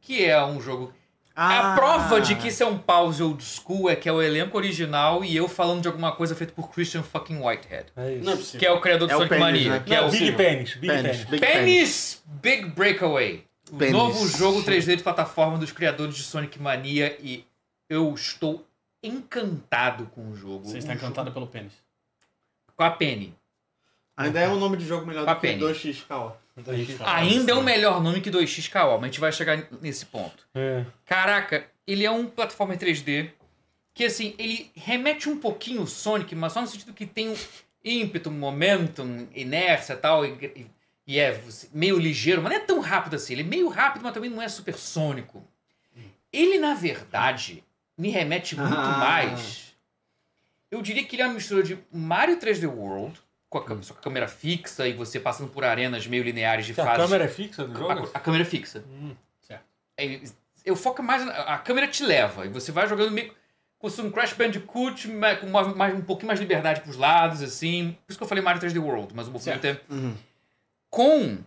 Que 0.03 0.25
é 0.25 0.43
um 0.45 0.61
jogo. 0.61 0.93
Ah. 1.35 1.73
A 1.73 1.77
prova 1.77 2.21
de 2.21 2.35
que 2.35 2.49
isso 2.49 2.63
é 2.63 2.67
um 2.67 2.77
pause 2.77 3.23
old 3.23 3.43
school 3.43 3.89
é 3.89 3.97
que 3.97 4.09
é 4.09 4.13
o 4.13 4.21
elenco 4.21 4.57
original 4.57 5.25
e 5.25 5.37
eu 5.37 5.49
falando 5.49 5.81
de 5.81 5.89
alguma 5.89 6.13
coisa 6.13 6.35
feita 6.35 6.53
por 6.53 6.71
Christian 6.71 7.03
fucking 7.03 7.39
Whitehead. 7.39 7.87
É 7.97 8.15
isso. 8.15 8.25
Não 8.25 8.33
é 8.33 8.37
possível. 8.37 8.61
que 8.61 8.67
é 8.67 8.73
o 8.73 8.81
criador 8.81 9.09
do 9.09 9.15
é 9.15 9.17
Sonic 9.17 9.39
Mania. 9.39 9.71
Né? 9.71 9.85
É, 9.89 9.95
é 9.95 10.01
o 10.03 10.11
Big 10.11 10.33
Penis. 10.33 10.75
Big 10.75 10.93
Penis. 10.93 11.03
Penis. 11.03 11.25
Big, 11.25 11.41
Penis. 11.41 12.23
Big 12.27 12.67
Breakaway. 12.71 13.45
O 13.71 13.77
Penis. 13.77 13.93
novo 13.93 14.27
jogo 14.29 14.63
3D 14.63 14.97
de 14.97 15.03
plataforma 15.03 15.57
dos 15.57 15.73
criadores 15.73 16.15
de 16.17 16.23
Sonic 16.23 16.61
Mania 16.61 17.17
e 17.21 17.45
eu 17.89 18.13
estou 18.13 18.67
encantado 19.03 20.07
com 20.07 20.31
o 20.31 20.37
jogo. 20.37 20.69
Você 20.69 20.79
está 20.79 20.95
encantado 20.95 21.29
jogo... 21.29 21.33
pelo 21.33 21.47
penis 21.47 21.73
Com 22.77 22.83
a 22.83 22.91
Penny. 22.91 23.35
Ainda 24.17 24.41
é 24.41 24.49
um 24.49 24.59
nome 24.59 24.77
de 24.77 24.85
jogo 24.85 25.07
melhor 25.07 25.25
com 25.25 25.35
do 25.35 25.41
que 25.41 25.49
2XKO. 25.49 26.33
Ainda 27.05 27.53
é 27.53 27.55
um 27.55 27.63
melhor 27.63 28.03
nome 28.03 28.21
que 28.21 28.31
2X 28.31 28.71
mas 28.73 29.03
a 29.03 29.07
gente 29.07 29.21
vai 29.21 29.33
chegar 29.33 29.67
nesse 29.81 30.07
ponto. 30.07 30.47
É. 30.55 30.85
Caraca, 31.05 31.67
ele 31.87 32.05
é 32.05 32.11
um 32.11 32.27
plataforma 32.27 32.77
3D 32.77 33.31
que, 33.93 34.05
assim, 34.05 34.35
ele 34.39 34.71
remete 34.75 35.29
um 35.29 35.37
pouquinho 35.37 35.83
o 35.83 35.87
Sonic, 35.87 36.35
mas 36.35 36.53
só 36.53 36.61
no 36.61 36.67
sentido 36.67 36.93
que 36.93 37.07
tem 37.07 37.29
um 37.29 37.37
ímpeto, 37.85 38.31
momentum, 38.31 39.27
inércia 39.35 39.97
tal, 39.97 40.25
e 40.25 40.37
tal, 40.37 40.65
e 41.07 41.19
é 41.19 41.43
meio 41.73 41.99
ligeiro, 41.99 42.41
mas 42.41 42.53
não 42.53 42.61
é 42.61 42.65
tão 42.65 42.81
rápido 42.81 43.17
assim. 43.17 43.33
Ele 43.33 43.43
é 43.43 43.47
meio 43.47 43.69
rápido, 43.69 44.03
mas 44.03 44.15
também 44.15 44.31
não 44.31 44.41
é 44.41 44.49
supersônico. 44.49 45.45
Ele, 46.33 46.59
na 46.59 46.75
verdade, 46.75 47.65
me 47.99 48.11
remete 48.11 48.57
muito 48.57 48.73
ah. 48.73 48.99
mais. 48.99 49.75
Eu 50.71 50.81
diria 50.81 51.05
que 51.05 51.17
ele 51.17 51.23
é 51.23 51.27
uma 51.27 51.35
mistura 51.35 51.65
de 51.65 51.77
Mario 51.93 52.39
3D 52.39 52.69
World 52.73 53.21
com 53.51 53.59
a, 53.59 53.65
cam- 53.65 53.83
só 53.83 53.93
com 53.93 54.01
a 54.01 54.03
câmera 54.03 54.29
fixa 54.29 54.87
e 54.89 54.95
você 54.95 55.21
passando 55.21 55.51
por 55.51 55.65
arenas 55.65 56.07
meio 56.07 56.23
lineares 56.23 56.65
de 56.65 56.73
Se 56.73 56.81
a 56.81 56.85
fases. 56.85 57.03
câmera 57.05 57.25
é 57.25 57.29
fixa 57.29 57.67
do 57.67 57.77
jogo? 57.77 58.09
A, 58.15 58.19
a 58.19 58.21
câmera 58.21 58.43
é 58.45 58.47
fixa. 58.47 58.83
Hum. 58.89 59.15
Certo. 59.43 59.65
É, 59.99 60.21
eu 60.65 60.75
foco 60.77 61.03
mais. 61.03 61.27
na- 61.27 61.33
A 61.33 61.59
câmera 61.59 61.89
te 61.89 62.03
leva 62.05 62.47
e 62.47 62.49
você 62.49 62.73
vai 62.73 62.87
jogando 62.89 63.11
meio. 63.11 63.35
Com 63.79 63.89
um 63.89 64.11
Crash 64.11 64.35
Bandicoot, 64.35 65.09
mas 65.09 65.41
com 65.41 65.47
mais, 65.49 65.75
mais- 65.75 65.95
um 65.95 66.03
pouquinho 66.03 66.29
mais 66.29 66.39
de 66.39 66.45
liberdade 66.45 66.83
pros 66.83 66.97
lados, 66.97 67.43
assim. 67.43 67.97
Por 68.07 68.11
isso 68.13 68.19
que 68.19 68.23
eu 68.25 68.29
falei 68.29 68.43
Mario 68.45 68.61
3D 68.63 68.79
World, 68.79 69.13
mas 69.15 69.27
o 69.27 69.31
movimento 69.31 69.65
é. 69.67 69.81
Uhum. 69.91 70.15
Com 70.91 71.39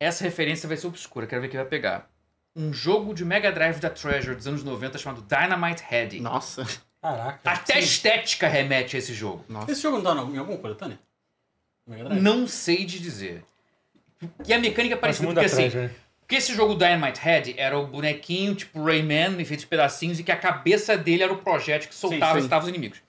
essa 0.00 0.22
referência 0.24 0.68
vai 0.68 0.76
ser 0.76 0.86
obscura, 0.86 1.26
quero 1.26 1.40
ver 1.42 1.48
quem 1.48 1.58
vai 1.58 1.68
pegar. 1.68 2.08
Um 2.54 2.72
jogo 2.72 3.14
de 3.14 3.24
Mega 3.24 3.50
Drive 3.52 3.78
da 3.80 3.88
Treasure 3.88 4.34
dos 4.34 4.46
anos 4.46 4.64
90 4.64 4.98
chamado 4.98 5.22
Dynamite 5.22 5.82
Headdy. 5.82 6.20
Nossa. 6.20 6.64
Caraca. 7.00 7.38
Até 7.44 7.74
a 7.74 7.78
estética 7.78 8.48
remete 8.48 8.96
a 8.96 8.98
esse 8.98 9.14
jogo. 9.14 9.44
Nossa. 9.48 9.70
Esse 9.70 9.80
jogo 9.82 9.98
não 9.98 10.04
tá 10.16 10.22
em 10.32 10.38
algum 10.38 10.56
coletânea? 10.56 10.98
Drive? 11.96 12.20
Não 12.20 12.46
sei 12.46 12.84
de 12.84 12.98
dizer. 12.98 13.44
E 14.46 14.52
a 14.52 14.58
mecânica 14.58 14.94
é 14.94 14.98
Parece 14.98 15.20
parecida, 15.20 15.26
muito 15.26 15.34
porque 15.36 15.46
assim, 15.46 15.66
atrás, 15.66 15.92
né? 15.92 15.96
Porque 16.20 16.36
esse 16.36 16.54
jogo 16.54 16.74
Dynamite 16.74 17.20
Head 17.20 17.54
era 17.56 17.78
o 17.78 17.86
bonequinho, 17.86 18.54
tipo 18.54 18.84
Rayman, 18.84 19.42
feito 19.46 19.60
de 19.60 19.66
pedacinhos, 19.66 20.20
e 20.20 20.22
que 20.22 20.30
a 20.30 20.36
cabeça 20.36 20.96
dele 20.96 21.22
era 21.22 21.32
o 21.32 21.38
projétil 21.38 21.88
que 21.88 21.94
soltava 21.94 22.34
sim. 22.34 22.40
e 22.40 22.44
estava 22.44 22.64
os 22.64 22.68
inimigos. 22.68 23.00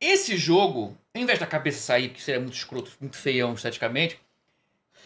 Esse 0.00 0.36
jogo, 0.36 0.96
ao 1.14 1.22
invés 1.22 1.38
da 1.38 1.46
cabeça 1.46 1.78
sair, 1.78 2.08
que 2.08 2.20
seria 2.20 2.40
muito 2.40 2.56
escroto, 2.56 2.90
muito 3.00 3.16
feião 3.16 3.54
esteticamente, 3.54 4.18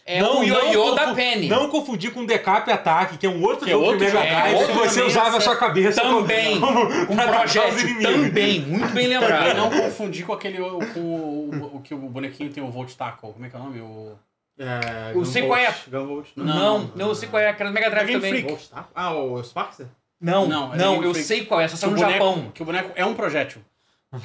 é 0.06 0.22
o 0.24 0.42
ioiô 0.42 0.94
da 0.94 1.12
Penny. 1.12 1.48
Não 1.48 1.68
confundir 1.68 2.12
com 2.14 2.24
Decap 2.24 2.70
Attack, 2.70 3.18
que 3.18 3.26
é 3.26 3.28
um 3.28 3.42
outro 3.42 3.64
Que 3.64 3.70
é 3.70 3.74
jogo 3.74 3.86
outro 3.86 3.98
de 3.98 4.12
Mega 4.12 4.20
Drive, 4.20 4.54
é 4.54 4.66
que 4.66 4.72
você 4.72 5.02
usava 5.02 5.36
a 5.36 5.40
sua 5.40 5.56
cabeça 5.56 6.00
Também, 6.00 6.58
como, 6.60 6.86
com 7.06 7.14
os 7.14 7.22
projétil, 7.24 8.00
também, 8.00 8.60
muito 8.60 8.86
bem 8.88 8.88
Também 8.88 9.06
lembrado. 9.08 9.56
não 9.56 9.70
confundir 9.70 10.24
com 10.24 10.32
aquele 10.32 10.60
o- 10.60 10.78
com 10.94 11.00
o, 11.00 11.50
o- 11.54 11.76
o 11.76 11.80
que 11.82 11.92
o 11.92 11.98
bonequinho 11.98 12.50
tem 12.52 12.62
o 12.62 12.70
Volt 12.70 12.94
Tackle. 12.94 13.32
Como 13.32 13.44
é 13.44 13.50
que 13.50 13.56
é 13.56 13.58
o 13.58 13.62
nome? 13.62 13.80
O... 13.80 14.12
É, 14.58 15.12
Eu 15.14 15.24
sei 15.24 15.46
qual 15.46 15.58
é 15.58 15.66
a- 15.66 15.74
Gunvolt? 15.88 16.28
Não, 16.36 16.90
não, 16.94 17.08
eu 17.08 17.14
sei 17.14 17.28
qual 17.28 17.42
é, 17.42 17.48
aquela 17.48 17.70
Mega 17.70 17.90
Drive 17.90 18.06
Game 18.06 18.20
também. 18.22 18.42
Freak. 18.42 18.64
Ah, 18.94 19.12
o 19.12 19.42
Sparkster? 19.42 19.86
Não, 20.18 20.46
Não, 20.46 20.68
não, 20.68 20.74
é 20.74 20.78
Game 20.78 21.04
eu 21.04 21.12
Freak. 21.12 21.26
sei 21.28 21.44
qual 21.44 21.60
é, 21.60 21.68
só 21.68 21.74
Que 21.74 21.80
saiu 21.80 21.90
o 21.90 21.94
no 21.94 22.00
boneco, 22.00 22.24
Japão. 22.24 22.50
que 22.54 22.62
o 22.62 22.64
boneco 22.64 22.90
é 22.94 23.04
um 23.04 23.12
projétil. 23.14 23.60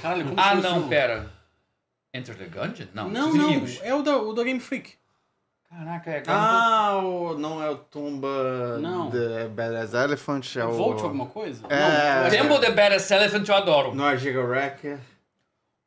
Caralho, 0.02 0.24
como 0.24 0.40
Ah, 0.40 0.56
não, 0.56 0.88
pera. 0.88 1.30
Enter 2.14 2.36
the 2.38 2.46
Gungeon? 2.46 2.86
Não, 2.94 3.10
Não, 3.10 3.34
não. 3.34 3.66
É 3.84 3.94
o 3.94 4.02
da, 4.02 4.18
o 4.18 4.32
da 4.34 4.44
Game 4.44 4.60
Freak. 4.62 4.94
Caraca, 5.72 6.12
é 6.12 6.24
Ah, 6.28 7.00
o, 7.02 7.38
não 7.38 7.64
é 7.64 7.70
o 7.70 7.78
Tumba 7.78 8.78
Não. 8.80 9.10
The 9.10 9.48
Badass 9.48 9.94
Elephant, 9.94 10.56
é 10.58 10.66
o... 10.66 10.72
Volt 10.72 11.02
alguma 11.02 11.28
coisa? 11.28 11.64
É. 11.70 12.24
Não, 12.24 12.30
Temple 12.30 12.60
the 12.60 12.72
Badass 12.72 13.10
Elephant 13.10 13.48
eu 13.48 13.56
adoro. 13.56 13.96
Não 13.96 14.08
é 14.10 14.18
Giga 14.18 14.42
Wrecker. 14.42 15.00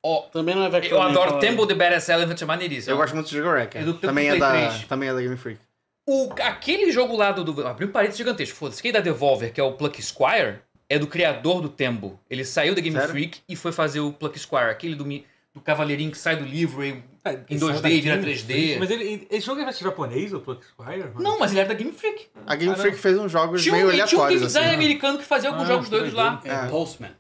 Ó, 0.03 0.23
Também 0.23 0.55
não 0.55 0.65
é 0.65 0.69
Vector 0.71 0.91
eu 0.93 1.03
adoro 1.03 1.39
Temple 1.39 1.67
the 1.67 1.75
Badass 1.75 2.09
Elephant, 2.09 2.41
é 2.41 2.45
maneiríssimo. 2.45 2.93
Eu 2.93 2.97
gosto 2.97 3.15
muito 3.15 3.27
de 3.29 3.37
Giga 3.37 3.49
Wrecker. 3.49 3.89
É 3.89 3.93
também, 3.95 4.29
é 4.31 4.37
da, 4.37 4.51
3. 4.51 4.85
também 4.85 5.09
é 5.09 5.15
da 5.15 5.21
Game 5.21 5.37
Freak. 5.37 5.61
O, 6.07 6.31
aquele 6.43 6.91
jogo 6.91 7.17
lá 7.17 7.33
do. 7.33 7.67
abriu 7.67 7.89
um 7.89 7.93
parênteses 7.93 8.19
gigantesco. 8.19 8.57
Foda-se. 8.57 8.83
Quem 8.83 8.93
da 8.93 9.01
Devolver, 9.01 9.53
que 9.53 9.61
é 9.61 9.65
o 9.65 9.73
Pluck 9.73 10.03
Squire, 10.03 10.59
é 10.89 10.99
do 10.99 11.07
criador 11.07 11.63
do 11.63 11.69
Tembo. 11.69 12.21
Ele 12.29 12.45
saiu 12.45 12.75
da 12.75 12.81
Game 12.81 12.95
Sério? 12.97 13.11
Freak 13.11 13.41
e 13.49 13.57
foi 13.57 13.73
fazer 13.73 14.01
o 14.01 14.13
Pluck 14.13 14.39
Squire, 14.39 14.71
aquele 14.71 14.95
do, 14.95 15.05
do 15.55 15.61
cavaleirinho 15.63 16.11
que 16.11 16.19
sai 16.19 16.37
do 16.37 16.45
livro 16.45 16.85
e. 16.85 17.03
É, 17.25 17.33
Em 17.49 17.55
isso 17.57 17.67
2D 17.67 17.85
é 17.85 17.91
e 17.91 18.01
vira 18.03 18.17
Game 18.19 18.33
3D. 18.35 18.45
Freak. 18.45 18.79
Mas 18.81 18.91
ele, 18.91 19.27
esse 19.31 19.47
jogo 19.47 19.61
é 19.63 19.73
japonês, 19.73 20.33
o 20.35 20.41
Pluck 20.41 20.65
Squire? 20.67 21.09
Não, 21.19 21.39
mas 21.39 21.51
ele 21.53 21.61
era 21.61 21.69
da 21.71 21.75
Game 21.75 21.91
Freak. 21.93 22.27
A 22.47 22.55
Game 22.55 22.73
Ah, 22.73 22.77
não. 22.77 22.83
Freak 22.83 22.99
fez 22.99 23.19
uns 23.19 23.33
jogos 23.33 23.63
Tinha 23.63 23.73
meio 23.75 23.87
um, 23.89 23.91
tinha 23.91 24.05
um 24.05 24.07
game 24.07 24.13
aleatórios, 24.19 24.43
design 24.43 24.69
assim. 24.69 24.77
americano 24.77 25.19
que 25.19 25.25
fazia 25.25 25.49
alguns 25.51 25.65
Ah, 25.65 25.69
jogos 25.73 25.89
doidos 25.89 26.13
lá. 26.13 26.41
É, 26.45 26.51
É. 26.51 26.69
Postman. 26.69 27.11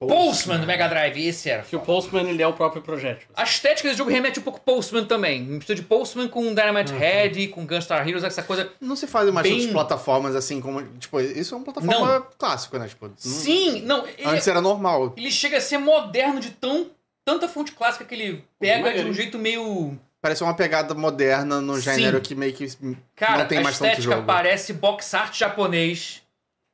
Postman 0.00 0.58
do 0.60 0.66
Mega 0.66 0.86
Drive, 0.88 1.16
esse 1.26 1.48
era. 1.48 1.62
Que 1.62 1.74
o 1.76 1.80
Postman 1.80 2.28
ele 2.28 2.42
é 2.42 2.46
o 2.46 2.52
próprio 2.52 2.82
projétil. 2.82 3.26
A 3.34 3.42
estética 3.44 3.88
desse 3.88 3.96
jogo 3.98 4.10
remete 4.10 4.38
um 4.38 4.42
pouco 4.42 4.60
Postman 4.60 5.04
também. 5.04 5.42
Mistura 5.42 5.76
de 5.76 5.82
Postman 5.82 6.28
com 6.28 6.52
Dynamite 6.54 6.92
Head, 6.92 7.48
com 7.48 7.64
Gunstar 7.66 8.06
Heroes, 8.06 8.22
essa 8.24 8.42
coisa. 8.42 8.70
Não 8.80 8.96
se 8.96 9.06
fazem 9.06 9.32
mais 9.32 9.44
Bem- 9.46 9.54
outras 9.54 9.72
plataformas 9.72 10.34
assim 10.36 10.60
como. 10.60 10.82
Tipo, 10.98 11.20
isso 11.20 11.54
é 11.54 11.56
uma 11.58 11.64
plataforma 11.64 12.20
clássico, 12.36 12.76
né? 12.78 12.86
Tipo, 12.88 13.06
não- 13.06 13.14
Sim, 13.16 13.80
não. 13.82 14.06
Ele, 14.06 14.26
Antes 14.26 14.46
era 14.46 14.60
normal. 14.60 15.14
ele 15.16 15.30
chega 15.30 15.56
a 15.56 15.60
ser 15.60 15.78
moderno 15.78 16.38
de 16.40 16.50
tão 16.50 16.90
tanta 17.24 17.48
fonte 17.48 17.72
clássica 17.72 18.04
que 18.04 18.14
ele 18.14 18.44
pega 18.58 18.92
de 18.92 19.08
um 19.08 19.12
jeito 19.14 19.38
meio. 19.38 19.98
Parece 20.20 20.42
uma 20.42 20.54
pegada 20.54 20.94
moderna 20.94 21.60
no 21.60 21.74
Sim. 21.76 21.82
gênero 21.82 22.20
que 22.20 22.34
meio 22.34 22.52
que 22.54 22.66
Cara, 23.14 23.38
não 23.38 23.46
tem 23.46 23.58
a 23.58 23.62
mais 23.62 23.78
tanto 23.78 23.90
estética 23.90 24.14
jogo. 24.14 24.26
parece 24.26 24.72
box 24.72 25.12
art 25.14 25.36
japonês 25.38 26.22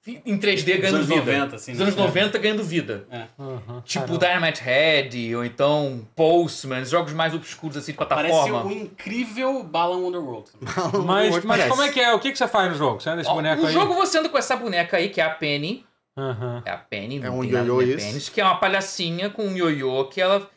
em 0.07 0.39
3D 0.39 0.79
ganhando 0.81 0.95
anos 0.97 1.07
vida. 1.09 1.21
90, 1.21 1.57
assim, 1.57 1.73
Dos 1.73 1.81
anos 1.83 1.95
né? 1.97 2.03
90 2.03 2.39
ganhando 2.39 2.63
vida. 2.65 3.07
Aham, 3.39 3.83
Tipo 3.85 4.07
caramba. 4.19 4.27
Dynamite 4.27 4.63
Head, 4.63 5.35
ou 5.37 5.45
então 5.45 6.07
Postman, 6.17 6.85
jogos 6.85 7.13
mais 7.13 7.35
obscuros 7.35 7.77
assim 7.77 7.93
de 7.93 7.99
Parece 7.99 8.29
plataforma. 8.33 8.65
o 8.65 8.73
incrível 8.73 9.63
Balan 9.65 9.99
Wonderworld. 9.99 10.49
Mas, 11.05 11.35
mas 11.35 11.45
parece. 11.45 11.69
como 11.69 11.83
é 11.83 11.89
que 11.91 12.01
é? 12.01 12.15
O 12.15 12.19
que, 12.21 12.31
que 12.33 12.39
você 12.39 12.49
faz 12.49 12.71
no 12.71 12.79
jogo? 12.79 13.01
Você 13.01 13.11
anda 13.11 13.21
esse 13.21 13.31
Ó, 13.31 13.35
boneco 13.35 13.63
no 13.63 13.69
aí? 13.69 13.75
jogo 13.75 13.95
você 13.95 14.17
anda 14.19 14.29
com 14.29 14.39
essa 14.39 14.57
boneca 14.57 14.97
aí, 14.97 15.09
que 15.11 15.21
é 15.21 15.25
a 15.25 15.31
Penny. 15.31 15.85
Aham. 16.17 16.63
É 16.67 16.71
a 16.71 16.77
Penny. 16.79 17.21
É 17.23 17.31
um 17.31 17.45
ioiô 17.45 17.83
de 17.83 17.91
isso? 17.95 18.07
Penny, 18.07 18.21
que 18.21 18.41
é 18.41 18.45
uma 18.45 18.59
palhacinha 18.59 19.31
com 19.31 19.45
um 19.47 19.57
ioiô 19.57 20.05
que 20.07 20.21
ela... 20.21 20.49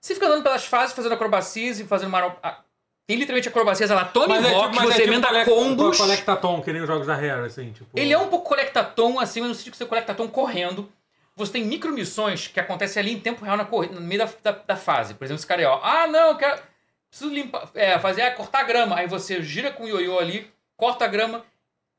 Você 0.00 0.14
fica 0.14 0.26
andando 0.26 0.42
pelas 0.42 0.64
fases, 0.64 0.94
fazendo 0.94 1.12
acrobacias 1.12 1.78
e 1.80 1.84
fazendo 1.84 2.08
uma... 2.08 2.36
a- 2.42 2.60
Tem 3.06 3.16
literalmente 3.18 3.48
acrobacias, 3.48 3.90
ela 3.90 4.04
Tony 4.04 4.28
Mas 4.28 4.44
é 4.46 4.48
tipo, 4.48 4.74
mas 4.74 4.84
você 4.86 4.92
é 4.92 4.94
tipo 4.96 5.08
emenda 5.08 5.26
colec- 5.28 5.44
combos. 5.48 5.98
Collectatom, 5.98 6.62
que 6.62 6.72
nem 6.72 6.80
os 6.80 6.86
jogos 6.88 7.06
da 7.06 7.14
Rare, 7.14 7.44
assim, 7.46 7.72
tipo... 7.72 7.90
Ele 7.98 8.12
é 8.12 8.18
um 8.18 8.28
pouco 8.28 8.48
collectatom, 8.48 9.18
assim, 9.20 9.40
mas 9.40 9.48
no 9.50 9.54
sentido 9.54 9.72
que 9.72 9.78
você 9.78 9.84
collectatom 9.86 10.26
correndo. 10.28 10.90
Você 11.36 11.52
tem 11.52 11.64
micro 11.64 11.92
missões 11.92 12.46
que 12.48 12.58
acontecem 12.60 13.00
ali 13.00 13.12
em 13.12 13.20
tempo 13.20 13.44
real 13.44 13.56
na 13.56 13.64
corrida, 13.64 13.94
no 13.94 14.00
meio 14.00 14.18
da, 14.24 14.28
da, 14.42 14.58
da 14.66 14.76
fase. 14.76 15.14
Por 15.14 15.24
exemplo, 15.24 15.38
esse 15.40 15.46
cara 15.46 15.60
aí, 15.60 15.66
ó. 15.66 15.80
Ah, 15.82 16.06
não, 16.06 16.28
eu 16.30 16.36
quero. 16.36 16.60
Preciso 17.08 17.32
limpar. 17.32 17.68
É, 17.74 17.98
fazer, 17.98 18.22
ah, 18.22 18.30
cortar 18.30 18.60
a 18.60 18.62
grama. 18.64 18.96
Aí 18.96 19.06
você 19.06 19.42
gira 19.42 19.70
com 19.70 19.84
o 19.84 19.88
ioiô 19.88 20.18
ali, 20.18 20.50
corta 20.76 21.04
a 21.04 21.08
grama, 21.08 21.42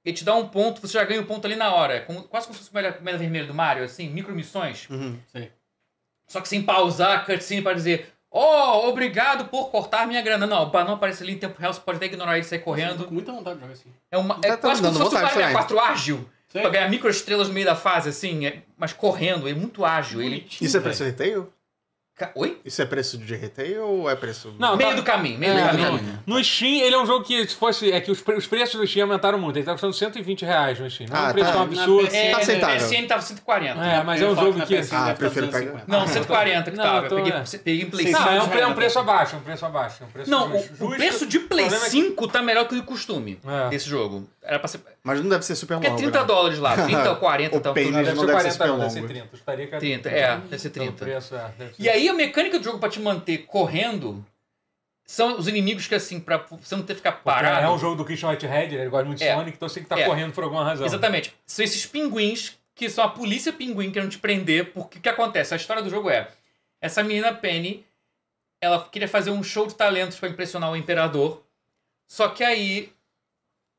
ele 0.03 0.15
te 0.15 0.23
dá 0.23 0.33
um 0.35 0.47
ponto, 0.47 0.81
você 0.81 0.93
já 0.93 1.03
ganha 1.03 1.21
um 1.21 1.25
ponto 1.25 1.45
ali 1.45 1.55
na 1.55 1.73
hora. 1.73 1.95
É 1.95 1.99
como- 1.99 2.23
quase 2.23 2.47
como 2.47 2.57
se 2.57 2.63
fosse 2.63 2.71
o 2.71 2.75
medalha 2.75 2.95
medalha 2.99 3.17
vermelha 3.17 3.45
do 3.47 3.53
Mario, 3.53 3.83
assim, 3.83 4.09
micro 4.09 4.33
missões. 4.33 4.87
Uhum. 4.89 5.17
Só 6.27 6.39
que 6.41 6.47
sem 6.47 6.61
pausar 6.63 7.19
a 7.19 7.19
cutscene 7.25 7.61
para 7.61 7.73
dizer. 7.73 8.11
Oh, 8.33 8.87
obrigado 8.87 9.49
por 9.49 9.69
cortar 9.69 10.07
minha 10.07 10.21
grana. 10.21 10.47
Não, 10.47 10.69
para 10.69 10.85
não 10.85 10.93
aparecer 10.93 11.23
ali 11.25 11.33
em 11.33 11.37
tempo 11.37 11.59
real, 11.59 11.73
você 11.73 11.81
pode 11.81 11.97
até 11.97 12.05
ignorar 12.05 12.37
ele 12.37 12.45
e 12.45 12.47
sair 12.47 12.59
correndo. 12.59 13.03
com 13.05 13.13
muita 13.13 13.33
vontade 13.33 13.55
de 13.57 13.61
jogar 13.61 13.73
assim. 13.73 13.89
É, 14.09 14.17
uma, 14.17 14.39
é 14.41 14.51
tá 14.51 14.57
quase 14.57 14.81
como 14.81 14.93
se 14.93 14.99
fosse 15.03 15.15
um 15.17 15.19
Mario 15.19 15.33
também. 15.37 15.51
4 15.53 15.79
ágil. 15.81 16.29
Sei. 16.47 16.61
Pra 16.61 16.69
ganhar 16.71 16.89
micro 16.89 17.09
estrelas 17.09 17.49
no 17.49 17.53
meio 17.53 17.65
da 17.65 17.75
fase, 17.75 18.07
assim, 18.09 18.45
é- 18.45 18.61
mas 18.77 18.93
correndo, 18.93 19.49
ele 19.49 19.57
é 19.57 19.59
muito 19.59 19.83
ágil. 19.83 20.21
Ele... 20.21 20.47
Isso 20.61 20.77
é 20.77 20.79
retail? 20.79 21.43
Ca- 21.45 21.51
Oi? 22.35 22.59
Isso 22.63 22.81
é 22.81 22.85
preço 22.85 23.17
de 23.17 23.35
retail 23.35 23.81
ou 23.83 24.09
é 24.09 24.15
preço. 24.15 24.53
Não, 24.59 24.75
meio 24.75 24.89
tá- 24.91 24.95
do 24.95 25.03
caminho, 25.03 25.37
meio 25.39 25.53
É, 25.53 25.71
do 25.71 25.77
no, 25.77 25.83
caminho. 25.97 26.19
no 26.25 26.43
Steam, 26.43 26.81
ele 26.85 26.95
é 26.95 26.99
um 26.99 27.05
jogo 27.05 27.23
que, 27.25 27.47
se 27.47 27.55
fosse. 27.55 27.91
É 27.91 27.99
que 28.01 28.11
os, 28.11 28.21
pre- 28.21 28.35
os 28.35 28.47
preços 28.47 28.79
do 28.79 28.85
Steam 28.87 29.03
aumentaram 29.07 29.37
muito. 29.39 29.57
Ele 29.57 29.65
tá 29.65 29.71
custando 29.73 29.93
120 29.93 30.43
reais 30.45 30.79
no 30.79 30.89
Steam. 30.89 31.09
Não 31.09 31.17
é 31.17 31.19
Ah, 31.19 31.29
um 31.29 31.31
preço 31.33 31.47
tá. 31.47 31.51
tão 31.53 31.65
Na 31.67 31.81
absurdo. 31.81 32.03
PC 32.09 32.17
É, 32.17 32.31
Tá 32.31 32.37
aceitável. 32.37 32.75
PSN 32.87 33.07
tava 33.07 33.21
140. 33.21 33.81
É, 33.85 34.03
mas 34.03 34.21
é 34.21 34.25
um 34.27 34.35
jogo 34.35 34.57
na 34.57 34.65
que. 34.65 34.75
PC 34.75 34.95
Ah, 34.95 35.15
prefiro 35.17 35.47
pegar. 35.47 35.59
250. 35.71 35.85
Não, 35.87 36.07
140 36.07 36.71
que 36.71 36.77
Não, 36.77 36.83
tava. 36.83 37.05
então 37.05 37.17
eu 37.17 37.23
peguei, 37.25 37.39
é. 37.39 37.43
peguei 37.63 37.81
em 37.81 37.89
Play 37.89 38.11
Não, 38.11 38.19
5. 38.19 38.29
é 38.29 38.43
um, 38.43 38.53
é 38.61 38.67
um 38.67 38.73
preço 38.73 38.99
abaixo, 38.99 39.35
é 39.35 39.39
um 39.39 39.41
preço 39.41 39.65
abaixo. 39.65 39.97
É 40.01 40.05
um 40.05 40.09
preço 40.09 40.29
Não, 40.31 40.51
justo. 40.51 40.85
o, 40.85 40.89
preço 40.95 41.25
de 41.25 41.39
Play 41.39 41.65
problema 41.65 41.85
é 41.85 41.89
que- 41.89 41.91
5 41.91 42.27
tá 42.27 42.41
melhor 42.41 42.67
que 42.67 42.75
o 42.75 42.83
costume 42.83 43.39
É. 43.47 43.69
desse 43.69 43.89
jogo. 43.89 44.27
Era 44.43 44.57
pra 44.59 44.67
ser. 44.67 44.81
Mas 45.03 45.21
não 45.21 45.29
deve 45.29 45.45
ser 45.45 45.55
super 45.55 45.75
Porque 45.75 45.87
é 45.87 45.89
longo. 45.91 46.01
30 46.01 46.19
né? 46.19 46.25
dólares 46.25 46.59
lá, 46.59 46.73
30 46.85 47.09
ou 47.11 47.15
40 47.17 47.57
O 47.57 47.59
tal. 47.61 47.73
Pain 47.73 47.85
tudo. 47.85 47.93
Não, 47.97 48.03
deve 48.03 48.15
não 48.15 48.21
ser 48.21 48.27
deve 48.27 48.31
40, 48.39 48.49
ser 48.49 48.51
super 48.57 48.67
não, 48.67 48.79
deve 48.79 48.89
ser 48.91 48.99
longo. 49.01 49.07
30. 49.13 49.35
Estaria 49.35 49.67
30, 49.79 50.09
é, 50.09 50.37
deve 50.37 50.59
ser 50.59 50.67
Então, 50.69 50.83
30. 50.83 50.91
o 50.91 51.07
preço, 51.07 51.35
é, 51.35 51.51
deve 51.57 51.73
ser. 51.75 51.81
E 51.83 51.89
aí 51.89 52.09
a 52.09 52.13
mecânica 52.13 52.57
do 52.57 52.63
jogo 52.65 52.79
pra 52.79 52.89
te 52.89 52.99
manter 52.99 53.37
correndo 53.45 54.25
são 55.05 55.37
os 55.37 55.47
inimigos 55.47 55.87
que 55.87 55.93
assim, 55.95 56.19
pra 56.19 56.37
você 56.37 56.75
não 56.75 56.83
ter 56.83 56.93
que 56.93 56.97
ficar 56.99 57.11
Porque 57.11 57.25
parado. 57.25 57.65
É 57.65 57.69
um 57.69 57.77
jogo 57.77 57.95
do 57.95 58.05
Christian 58.05 58.29
Whitehead, 58.29 58.75
ele 58.75 58.89
gosta 58.89 59.05
muito 59.05 59.19
de 59.19 59.25
É. 59.25 59.35
Sonic, 59.35 59.57
então 59.57 59.67
você 59.69 59.75
tem 59.75 59.83
que 59.83 59.93
estar 59.93 59.99
É. 60.01 60.05
correndo 60.07 60.33
por 60.33 60.43
alguma 60.43 60.63
razão. 60.63 60.85
Exatamente. 60.85 61.35
São 61.45 61.63
esses 61.63 61.85
pinguins 61.85 62.57
que 62.73 62.89
são 62.89 63.03
a 63.03 63.09
polícia 63.09 63.51
pinguim 63.53 63.91
querendo 63.91 64.09
te 64.09 64.17
prender. 64.17 64.71
Porque 64.73 64.97
o 64.97 65.01
que 65.01 65.09
acontece? 65.09 65.53
A 65.53 65.57
história 65.57 65.83
do 65.83 65.89
jogo 65.89 66.09
é: 66.09 66.29
essa 66.81 67.03
menina 67.03 67.33
Penny, 67.33 67.85
ela 68.61 68.87
queria 68.89 69.07
fazer 69.07 69.29
um 69.31 69.43
show 69.43 69.67
de 69.67 69.75
talentos 69.75 70.17
pra 70.17 70.29
impressionar 70.29 70.71
o 70.71 70.75
imperador. 70.75 71.43
Só 72.07 72.29
que 72.29 72.43
aí 72.43 72.91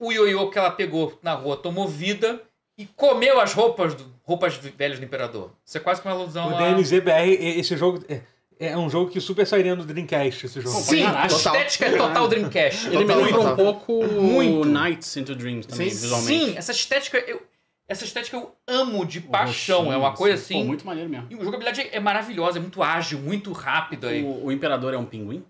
o 0.03 0.13
ioiô 0.13 0.51
que 0.51 0.59
ela 0.59 0.71
pegou 0.71 1.17
na 1.23 1.33
rua 1.33 1.57
tomou 1.57 1.87
vida 1.87 2.43
e 2.77 2.85
comeu 2.87 3.41
as 3.41 3.55
roupas 3.55 3.95
do, 3.95 4.05
roupas 4.25 4.57
velhas 4.57 4.99
do 4.99 5.05
imperador. 5.05 5.53
Isso 5.65 5.77
é 5.77 5.81
quase 5.81 6.03
que 6.03 6.09
uma 6.09 6.15
alusão 6.15 6.51
O 6.51 6.57
a... 6.57 6.59
DMZBR, 6.73 7.31
esse 7.59 7.77
jogo. 7.77 8.05
É, 8.09 8.21
é 8.59 8.77
um 8.77 8.91
jogo 8.91 9.11
que 9.11 9.21
super 9.21 9.47
sairia 9.47 9.77
no 9.77 9.85
Dreamcast, 9.85 10.47
esse 10.47 10.61
jogo. 10.61 10.75
Pô, 10.75 10.83
Sim, 10.83 11.05
a 11.05 11.27
estética 11.27 11.87
é 11.87 11.97
total 11.97 12.27
Dreamcast. 12.27 12.89
Ele 12.89 12.99
me 12.99 13.05
Total, 13.07 13.23
lembra 13.23 13.41
um 13.41 13.57
pouco 13.57 14.05
Muito. 14.05 14.69
Nights 14.69 15.17
into 15.17 15.35
Dreams 15.35 15.67
também, 15.67 15.89
Sim, 15.91 16.01
visualmente. 16.01 16.45
Sim, 16.47 16.57
essa 16.57 16.73
estética 16.73 17.19
eu, 17.19 17.43
essa 17.89 18.05
estética 18.05 18.37
eu 18.37 18.53
amo 18.67 19.05
de 19.07 19.21
paixão. 19.21 19.93
é 19.93 19.97
uma 19.97 20.13
coisa 20.13 20.37
Pô, 20.37 20.43
assim. 20.43 20.65
muito 20.65 20.85
maneiro 20.85 21.09
mesmo. 21.09 21.29
E 21.31 21.35
a 21.35 21.45
jogabilidade 21.45 21.89
é 21.93 22.01
maravilhosa, 22.01 22.59
é 22.59 22.61
muito 22.61 22.83
ágil, 22.83 23.21
muito 23.21 23.53
rápida. 23.53 24.09
O, 24.09 24.47
o 24.47 24.53
Imperador 24.53 24.95
é 24.95 24.99
um 24.99 25.05
pinguim? 25.05 25.45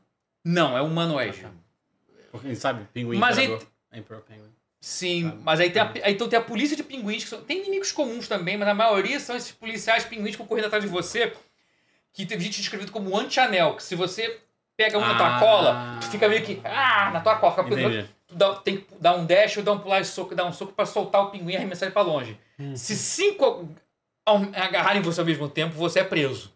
Não, 0.45 0.77
é 0.77 0.83
humanoide. 0.83 1.47
Quem 2.41 2.55
sabe? 2.55 2.87
Pinguim 2.93 3.19
Mas. 3.19 3.39
Emperor 3.93 4.23
Penguin. 4.23 4.51
Sim, 4.81 5.39
mas 5.45 5.61
aí 5.61 5.71
tem 5.71 5.81
a, 5.81 5.93
aí 6.03 6.13
então 6.15 6.29
tem 6.29 6.39
a 6.39 6.43
polícia 6.43 6.77
de 6.77 6.83
pinguins, 6.83 7.23
que 7.25 7.31
são, 7.31 7.41
tem 7.43 7.59
inimigos 7.61 7.93
comuns 7.93 8.27
também, 8.27 8.57
mas 8.57 8.67
a 8.69 8.75
maioria 8.75 9.21
são 9.21 9.37
esses 9.37 9.53
policiais 9.53 10.05
pinguins 10.05 10.33
que 10.33 10.39
vão 10.39 10.47
correndo 10.47 10.65
atrás 10.67 10.83
de 10.83 10.91
você, 10.91 11.33
que 12.13 12.27
teve 12.27 12.43
gente 12.45 12.59
descrevido 12.61 12.91
como 12.91 13.17
anti-anel, 13.17 13.77
que 13.77 13.83
se 13.83 13.95
você 13.95 14.41
pega 14.77 14.99
um 14.99 15.01
na 15.03 15.15
tua 15.17 15.37
Ah. 15.37 15.39
cola, 15.39 15.99
tu 16.01 16.11
fica 16.11 16.29
meio 16.29 16.43
que, 16.45 16.61
ah, 16.65 17.11
na 17.13 17.21
tua 17.21 17.37
cola, 17.37 17.53
fica 17.53 17.69
Entendi. 17.81 18.09
tu 18.27 18.35
dá- 18.35 18.55
tem 18.57 18.79
que 18.79 18.87
dar 18.99 19.15
um 19.15 19.25
dash 19.25 19.57
ou 19.59 19.63
dar 19.63 19.73
um 19.73 19.79
pular 19.79 20.01
e 20.01 20.05
soco, 20.05 20.35
dar 20.35 20.47
um 20.47 20.53
soco 20.53 20.73
pra 20.73 20.85
soltar 20.85 21.23
o 21.23 21.31
pinguim 21.31 21.53
e 21.53 21.57
arremessar 21.57 21.87
ele 21.87 21.93
pra 21.93 22.03
longe. 22.03 22.37
Se 22.75 22.97
cinco 22.97 23.69
agarrarem 24.55 25.03
você 25.03 25.21
ao 25.21 25.27
mesmo 25.27 25.49
tempo, 25.49 25.75
você 25.75 26.01
é 26.01 26.05
preso. 26.05 26.53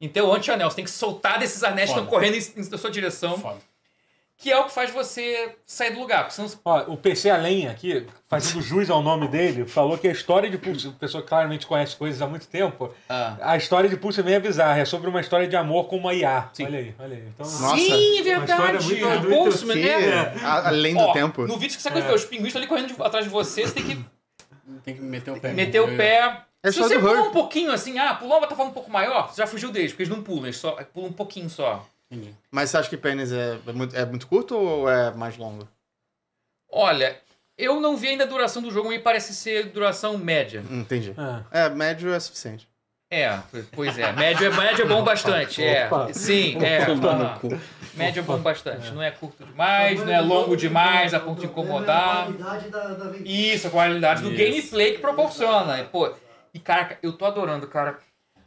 Então, 0.00 0.32
anti-anel, 0.32 0.68
você 0.68 0.76
tem 0.76 0.84
que 0.84 0.90
soltar 0.90 1.38
desses 1.38 1.62
anéis 1.62 1.90
que 1.90 1.96
estão 1.96 2.06
correndo 2.10 2.34
em, 2.34 2.60
em- 2.60 2.68
na 2.68 2.78
sua 2.78 2.90
direção. 2.90 3.38
Foda. 3.38 3.58
Que 4.42 4.50
é 4.50 4.58
o 4.58 4.64
que 4.64 4.72
faz 4.72 4.90
você 4.90 5.54
sair 5.64 5.92
do 5.92 6.00
lugar. 6.00 6.24
Porque 6.24 6.34
senão 6.34 6.50
Ó, 6.64 6.80
o 6.92 6.96
PC 6.96 7.30
Além 7.30 7.68
aqui, 7.68 8.04
fazendo 8.26 8.60
jus 8.60 8.90
ao 8.90 9.00
nome 9.00 9.28
dele, 9.28 9.64
falou 9.64 9.96
que 9.96 10.08
a 10.08 10.10
história 10.10 10.50
de 10.50 10.58
Pulse, 10.58 10.88
a 10.88 10.90
pessoa 10.90 11.22
que 11.22 11.28
claramente 11.28 11.64
conhece 11.64 11.94
coisas 11.94 12.20
há 12.20 12.26
muito 12.26 12.48
tempo, 12.48 12.92
Ah. 13.08 13.36
a 13.40 13.56
história 13.56 13.88
de 13.88 13.96
Pulse 13.96 14.18
é 14.18 14.22
meio 14.24 14.40
bizarra, 14.40 14.80
é 14.80 14.84
sobre 14.84 15.08
uma 15.08 15.20
história 15.20 15.46
de 15.46 15.54
amor 15.54 15.84
com 15.84 15.96
uma 15.96 16.12
IA. 16.12 16.48
Sim. 16.52 16.64
Olha 16.66 16.78
aí, 16.80 16.94
olha 16.98 17.16
aí. 17.16 17.22
Então, 17.28 17.46
Nossa, 17.46 17.76
Sim, 17.76 18.18
é 18.18 18.22
verdade. 18.22 18.84
muito 18.84 19.06
O 19.06 19.44
Postman, 19.44 19.74
Que- 19.76 19.88
é. 19.88 20.34
além 20.44 20.94
do 20.94 21.00
Ó, 21.00 21.12
tempo. 21.12 21.46
No 21.46 21.56
vídeo 21.56 21.76
que 21.76 21.82
você 21.82 21.90
ver, 21.90 22.12
os 22.12 22.24
pinguins 22.24 22.48
estão 22.48 22.60
ali 22.60 22.68
correndo 22.68 22.88
de- 22.94 23.00
atrás 23.00 23.24
de 23.24 23.30
você, 23.30 23.62
você 23.66 23.74
tem 23.74 23.84
que 23.84 24.04
Tem 24.84 24.94
que 24.96 25.00
meter 25.02 25.30
o 25.30 25.38
pé. 25.40 25.52
meter 25.52 25.80
o 25.80 25.96
pé. 25.96 26.42
É 26.64 26.70
Se 26.72 26.78
só 26.78 26.88
você 26.88 26.94
do 26.94 27.00
pula 27.00 27.14
Her. 27.18 27.22
um 27.28 27.30
pouquinho 27.30 27.70
assim, 27.72 27.98
ah, 27.98 28.14
pulou 28.14 28.34
uma 28.34 28.40
plataforma 28.40 28.70
um 28.70 28.74
pouco 28.74 28.90
maior, 28.90 29.28
você 29.32 29.40
já 29.40 29.46
fugiu 29.46 29.70
deles, 29.70 29.92
porque 29.92 30.02
eles 30.02 30.12
não 30.16 30.22
pulam, 30.22 30.44
eles 30.46 30.56
só 30.56 30.72
pulam 30.92 31.10
um 31.10 31.12
pouquinho 31.12 31.48
só. 31.48 31.84
Entendi. 32.12 32.34
Mas 32.50 32.68
você 32.70 32.76
acha 32.76 32.90
que 32.90 32.96
Pennies 32.96 33.32
é, 33.32 33.58
é 33.66 33.72
muito, 33.72 33.96
é 33.96 34.04
muito 34.04 34.26
curto 34.26 34.54
ou 34.54 34.88
é 34.90 35.10
mais 35.12 35.36
longo? 35.38 35.66
Olha, 36.70 37.18
eu 37.56 37.80
não 37.80 37.96
vi 37.96 38.08
ainda 38.08 38.24
a 38.24 38.26
duração 38.26 38.60
do 38.60 38.70
jogo, 38.70 38.90
me 38.90 38.98
parece 38.98 39.34
ser 39.34 39.70
duração 39.70 40.18
média. 40.18 40.62
Hum, 40.70 40.80
Entendi. 40.80 41.14
ah, 41.16 41.42
É, 41.50 41.68
médio 41.70 42.12
é 42.12 42.20
suficiente. 42.20 42.68
É, 43.10 43.38
pois 43.72 43.98
é. 43.98 44.10
Médio 44.12 44.46
é, 44.46 44.56
médio 44.56 44.84
é 44.86 44.88
bom 44.88 45.04
bastante, 45.04 45.62
é. 45.62 45.86
Opa. 45.86 46.12
Sim, 46.14 46.56
é. 46.64 46.78
Médio 47.94 48.20
é 48.20 48.22
bom 48.22 48.38
bastante. 48.38 48.90
Não 48.90 49.02
é 49.02 49.10
curto 49.10 49.44
demais, 49.44 50.00
não 50.00 50.10
é 50.10 50.20
longo 50.20 50.56
demais 50.56 51.12
a 51.12 51.20
ponto 51.20 51.40
de 51.40 51.46
incomodar. 51.46 52.00
É 52.00 52.20
a 52.20 52.24
qualidade 52.24 52.68
da, 52.70 52.84
da 52.88 53.04
aventura. 53.04 53.28
Isso, 53.28 53.66
a 53.66 53.70
qualidade 53.70 54.22
do 54.22 54.32
Isso. 54.32 54.38
gameplay 54.38 54.92
que 54.94 54.98
proporciona. 54.98 55.80
E, 55.80 55.84
pô, 55.84 56.10
e 56.54 56.58
cara, 56.58 56.98
eu 57.02 57.12
tô 57.12 57.26
adorando, 57.26 57.66
cara. 57.66 57.98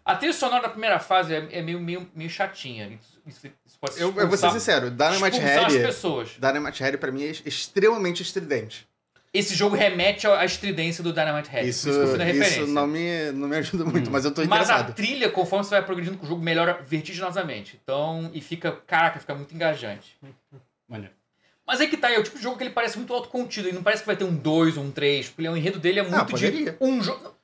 A 0.06 0.16
trilha 0.16 0.34
sonora 0.34 0.62
da 0.62 0.70
primeira 0.70 1.00
fase 1.00 1.34
é, 1.34 1.48
é 1.52 1.62
meio, 1.64 1.80
meio, 1.80 2.08
meio 2.14 2.30
chatinha. 2.30 2.88
Isso, 3.26 3.48
isso- 3.66 3.78
pode 3.82 4.00
Eu, 4.00 4.14
eu 4.16 4.28
vou 4.28 4.38
ser 4.38 4.52
sincero, 4.52 4.92
Dynamite 4.92 5.40
Head, 5.40 5.80
pessoas. 5.80 6.30
Dynamite 6.40 6.82
Head 6.84 6.98
pra 7.00 7.12
mim 7.12 7.24
é 7.24 7.32
extremamente 7.44 8.22
estridente. 8.22 8.88
Esse 9.34 9.54
jogo 9.54 9.76
remete 9.76 10.26
à 10.28 10.46
estridência 10.46 11.04
do 11.04 11.12
Dynamite 11.12 11.50
Head. 11.50 11.68
Isso, 11.68 11.90
isso 11.90 11.98
que 12.00 12.04
eu 12.06 12.10
fui 12.10 12.18
na 12.20 12.24
referência. 12.24 12.62
isso 12.62 12.72
não, 12.72 12.88
me, 12.88 13.32
não 13.34 13.48
me 13.50 13.58
ajuda 13.58 13.84
muito, 13.84 14.10
mas 14.10 14.24
eu 14.24 14.32
tô 14.32 14.42
Mas 14.46 14.70
a 14.70 14.74
interessado. 14.76 14.94
trilha, 14.94 15.30
conforme 15.30 15.66
você 15.66 15.72
vai 15.72 15.84
progredindo 15.84 16.18
com 16.18 16.26
o 16.26 16.30
jogo, 16.30 16.42
melhora 16.42 16.80
vertiginosamente. 16.88 17.78
Então, 17.84 18.30
e 18.34 18.40
fica, 18.40 18.72
caraca, 18.88 19.20
fica 19.20 19.36
muito 19.36 19.54
engajante. 19.54 20.16
Maneiro. 20.88 21.14
Mas 21.68 21.82
é 21.82 21.88
que 21.88 21.98
tá, 21.98 22.12
é 22.12 22.20
o 22.20 22.24
tipo 22.24 22.38
de 22.38 22.44
jogo 22.44 22.58
que 22.58 22.64
ele 22.64 22.70
parece 22.70 22.98
muito 22.98 23.12
autocontido. 23.14 23.68
Ele 23.68 23.76
não 23.76 23.84
parece 23.84 24.04
que 24.04 24.08
vai 24.08 24.16
ter 24.16 24.24
um 24.24 24.36
2 24.36 24.78
ou 24.78 24.84
um 24.84 24.92
3, 24.92 25.30
porque 25.30 25.50
o 25.50 25.58
enredo 25.58 25.80
dele 25.80 26.00
é 26.00 26.04
muito 26.04 26.26
de 26.28 26.32
poderia. 26.32 26.78
um 26.80 27.02
jogo. 27.02 27.35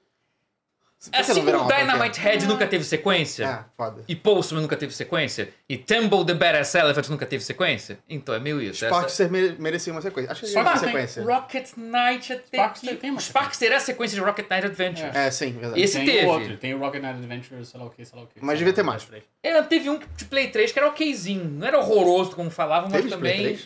Que 1.09 1.17
Assim 1.17 1.43
como 1.43 1.67
Dynamite 1.67 2.19
Head 2.19 2.45
nunca 2.45 2.67
teve 2.67 2.83
sequência, 2.83 3.45
É, 3.45 3.65
foda. 3.75 4.03
e 4.07 4.15
Postman 4.15 4.61
nunca 4.61 4.77
teve 4.77 4.93
sequência, 4.93 5.49
e 5.67 5.75
Tumble 5.75 6.23
the 6.23 6.35
Badass 6.35 6.75
Elephant 6.75 7.09
nunca 7.09 7.25
teve 7.25 7.43
sequência, 7.43 7.97
então 8.07 8.35
é 8.35 8.39
meio 8.39 8.61
isso. 8.61 8.85
Sparkster 8.85 9.31
mere- 9.31 9.55
merecia 9.57 9.91
uma 9.91 10.01
sequência. 10.01 10.31
Acho 10.31 10.41
que 10.41 10.47
Spark 10.47 10.67
uma 10.67 10.73
tem. 10.79 10.89
sequência. 10.89 11.23
Rocket 11.23 11.69
Knight 11.75 12.33
até 12.33 12.57
Sparkster 12.57 12.89
que... 12.91 12.95
tem 12.97 13.09
uma 13.09 13.19
Sparkster 13.19 13.71
é 13.71 13.75
a 13.75 13.79
sequência 13.79 14.15
de 14.15 14.21
Rocket 14.23 14.47
Knight 14.47 14.65
Adventure. 14.67 15.09
É, 15.11 15.31
sim, 15.31 15.53
verdade. 15.53 15.81
Esse 15.81 15.97
tem 15.97 16.05
teve. 16.05 16.25
outro, 16.27 16.57
tem 16.57 16.73
o 16.75 16.77
Rocket 16.77 17.01
Knight 17.01 17.15
Adventure, 17.17 17.65
sei 17.65 17.79
lá 17.79 17.85
o 17.87 17.89
que, 17.89 18.05
sei 18.05 18.19
lá 18.19 18.23
o 18.25 18.27
que. 18.27 18.33
Mas 18.39 18.59
devia 18.59 18.73
ter 18.73 18.83
mais. 18.83 19.07
É, 19.41 19.59
teve 19.63 19.89
um 19.89 19.97
de 20.15 20.25
Play 20.25 20.49
3 20.49 20.71
que 20.71 20.77
era 20.77 20.87
okzinho. 20.87 21.45
Não 21.45 21.65
era 21.65 21.79
horroroso 21.79 22.35
como 22.35 22.51
falavam, 22.51 22.89
mas 22.91 23.01
Teve 23.01 23.09
também. 23.15 23.59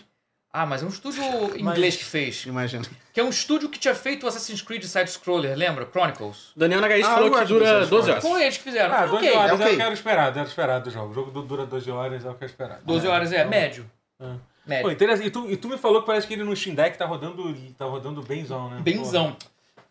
3? 0.55 0.63
Ah, 0.63 0.65
mas 0.65 0.81
é 0.81 0.85
um 0.85 0.89
estúdio 0.89 1.23
inglês 1.59 1.95
que 1.97 2.05
fez. 2.05 2.45
Imagina. 2.45 2.83
Que 3.13 3.19
é 3.19 3.23
um 3.23 3.29
estúdio 3.29 3.69
que 3.69 3.77
tinha 3.79 3.93
feito 3.95 4.25
o 4.25 4.29
Assassin's 4.29 4.61
Creed 4.61 4.83
Side-Scroller, 4.83 5.55
lembra? 5.57 5.85
Chronicles. 5.85 6.51
Daniel 6.55 6.81
Nagaíste 6.81 7.09
Ah, 7.11 7.15
falou 7.15 7.31
que 7.31 7.45
dura 7.45 7.65
dessas 7.65 7.89
12 7.89 8.11
horas. 8.11 8.23
Foi 8.23 8.41
eles 8.43 8.57
que 8.57 8.63
fizeram. 8.63 8.93
ah 8.93 8.99
Ah, 8.99 9.05
12 9.05 9.15
ok. 9.17 9.31
horas 9.37 9.49
é 9.49 9.51
é 9.51 9.53
ok. 9.55 9.65
o 9.65 9.75
que 9.75 9.81
eu 9.81 9.85
era 9.85 9.93
esperado, 9.93 10.39
era 10.39 10.47
esperado 10.47 10.83
do 10.85 10.91
jogo. 10.91 11.11
O 11.11 11.13
jogo 11.13 11.31
du- 11.31 11.41
dura 11.43 11.65
12 11.65 11.91
horas, 11.91 12.25
é 12.25 12.29
o 12.29 12.33
que 12.35 12.43
eu 12.43 12.47
esperado. 12.47 12.81
12 12.85 13.07
horas 13.07 13.31
é, 13.31 13.43
médio. 13.45 13.89
Pô, 14.17 14.25
Médio. 14.65 14.91
interessante. 14.91 15.27
E 15.27 15.29
tu, 15.31 15.49
e 15.51 15.57
tu 15.57 15.67
me 15.69 15.77
falou 15.77 16.01
que 16.01 16.07
parece 16.07 16.25
que 16.25 16.33
ele 16.33 16.43
no 16.43 16.55
Steam 16.55 16.73
Deck 16.75 16.97
tá 16.97 17.05
rodando, 17.05 17.53
tá 17.77 17.85
rodando 17.85 18.21
benzão, 18.23 18.69
né? 18.69 18.79
Benzão. 18.81 19.35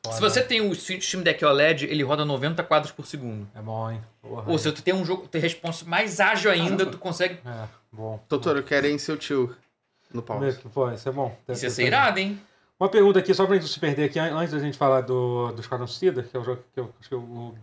Pô, 0.02 0.12
Se 0.12 0.20
você 0.20 0.42
tem 0.42 0.60
o 0.60 0.74
Steam 0.74 1.22
Deck 1.22 1.42
OLED, 1.44 1.86
ele 1.86 2.02
roda 2.02 2.24
90 2.26 2.62
quadros 2.62 2.92
por 2.92 3.06
segundo. 3.06 3.48
É 3.54 3.60
bom, 3.62 3.90
hein? 3.90 4.00
Porra. 4.20 4.50
Ou 4.50 4.58
se 4.58 4.70
tu 4.72 4.82
tem 4.82 4.92
um 4.92 5.04
jogo, 5.04 5.26
tem 5.28 5.40
response 5.40 5.86
mais 5.88 6.20
ágil 6.20 6.50
ainda, 6.50 6.84
tu 6.84 6.98
consegue. 6.98 7.38
É, 7.46 7.64
bom. 7.92 8.20
Doutor, 8.28 8.56
eu 8.56 8.62
quero 8.62 8.86
ir 8.86 8.92
em 8.92 8.98
seu 8.98 9.16
tio 9.16 9.56
no 10.14 10.22
pause. 10.22 10.58
Pô, 10.72 10.90
isso 10.90 11.08
é 11.08 11.12
bom. 11.12 11.36
Isso 11.48 11.64
ia 11.64 11.70
ser 11.70 11.86
irado, 11.86 12.18
hein? 12.18 12.40
Uma 12.78 12.88
pergunta 12.88 13.18
aqui, 13.20 13.32
só 13.32 13.44
pra 13.46 13.54
gente 13.54 13.62
não 13.62 13.68
se 13.70 13.78
perder 13.78 14.04
aqui, 14.06 14.18
an- 14.18 14.34
antes 14.36 14.52
da 14.52 14.58
gente 14.58 14.76
falar 14.76 15.02
do, 15.02 15.52
do 15.52 15.60
Esquadrão 15.60 15.86
Suicida, 15.86 16.22
que 16.24 16.36
é 16.36 16.40
o 16.40 16.42
jogo 16.44 16.60
que 16.72 16.80
eu 16.80 16.90
acho 16.98 17.08
que 17.08 17.14
o 17.14 17.20
o 17.20 17.54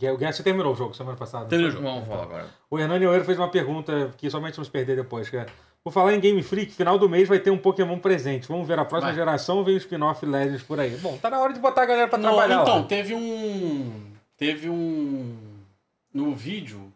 terminou 0.44 0.72
o 0.74 0.76
jogo 0.76 0.94
semana 0.96 1.18
passada. 1.18 1.46
Terminou 1.48 1.70
o 1.72 1.74
Foi? 1.74 1.92
Vamos 1.92 2.08
falar 2.08 2.24
agora. 2.24 2.46
O 2.70 2.80
Hernani 2.80 3.06
Oeiro 3.08 3.26
fez 3.26 3.38
uma 3.38 3.50
pergunta 3.50 4.14
que 4.18 4.30
somente 4.30 4.58
não 4.58 4.64
se 4.64 4.72
perder 4.72 4.96
depois, 4.96 5.30
que 5.30 5.36
é, 5.36 5.46
por 5.84 5.92
falar 5.92 6.14
em 6.14 6.20
Game 6.20 6.42
Freak, 6.42 6.72
final 6.74 6.98
do 6.98 7.10
mês 7.10 7.28
vai 7.28 7.40
ter 7.40 7.52
um 7.52 7.58
Pokémon 7.58 8.00
presente. 8.00 8.48
Vamos 8.48 8.66
ver 8.68 8.80
a 8.80 8.86
próxima 8.86 9.12
Vai. 9.12 9.20
geração 9.20 9.58
ou 9.58 9.66
vem 9.66 9.74
o 9.76 9.78
spin-off 9.78 10.26
Legends 10.26 10.64
por 10.64 10.80
aí? 10.80 10.96
Bom, 10.98 11.18
tá 11.18 11.30
na 11.30 11.40
hora 11.40 11.52
de 11.52 11.60
botar 11.60 11.82
a 11.84 11.86
galera 11.86 12.08
pra 12.08 12.18
Não, 12.18 12.30
trabalhar 12.30 12.62
então, 12.62 12.78
lá. 12.78 12.84
teve 12.84 13.14
um. 13.14 14.12
Teve 14.38 14.70
um. 14.70 15.36
No 16.14 16.34
vídeo, 16.34 16.91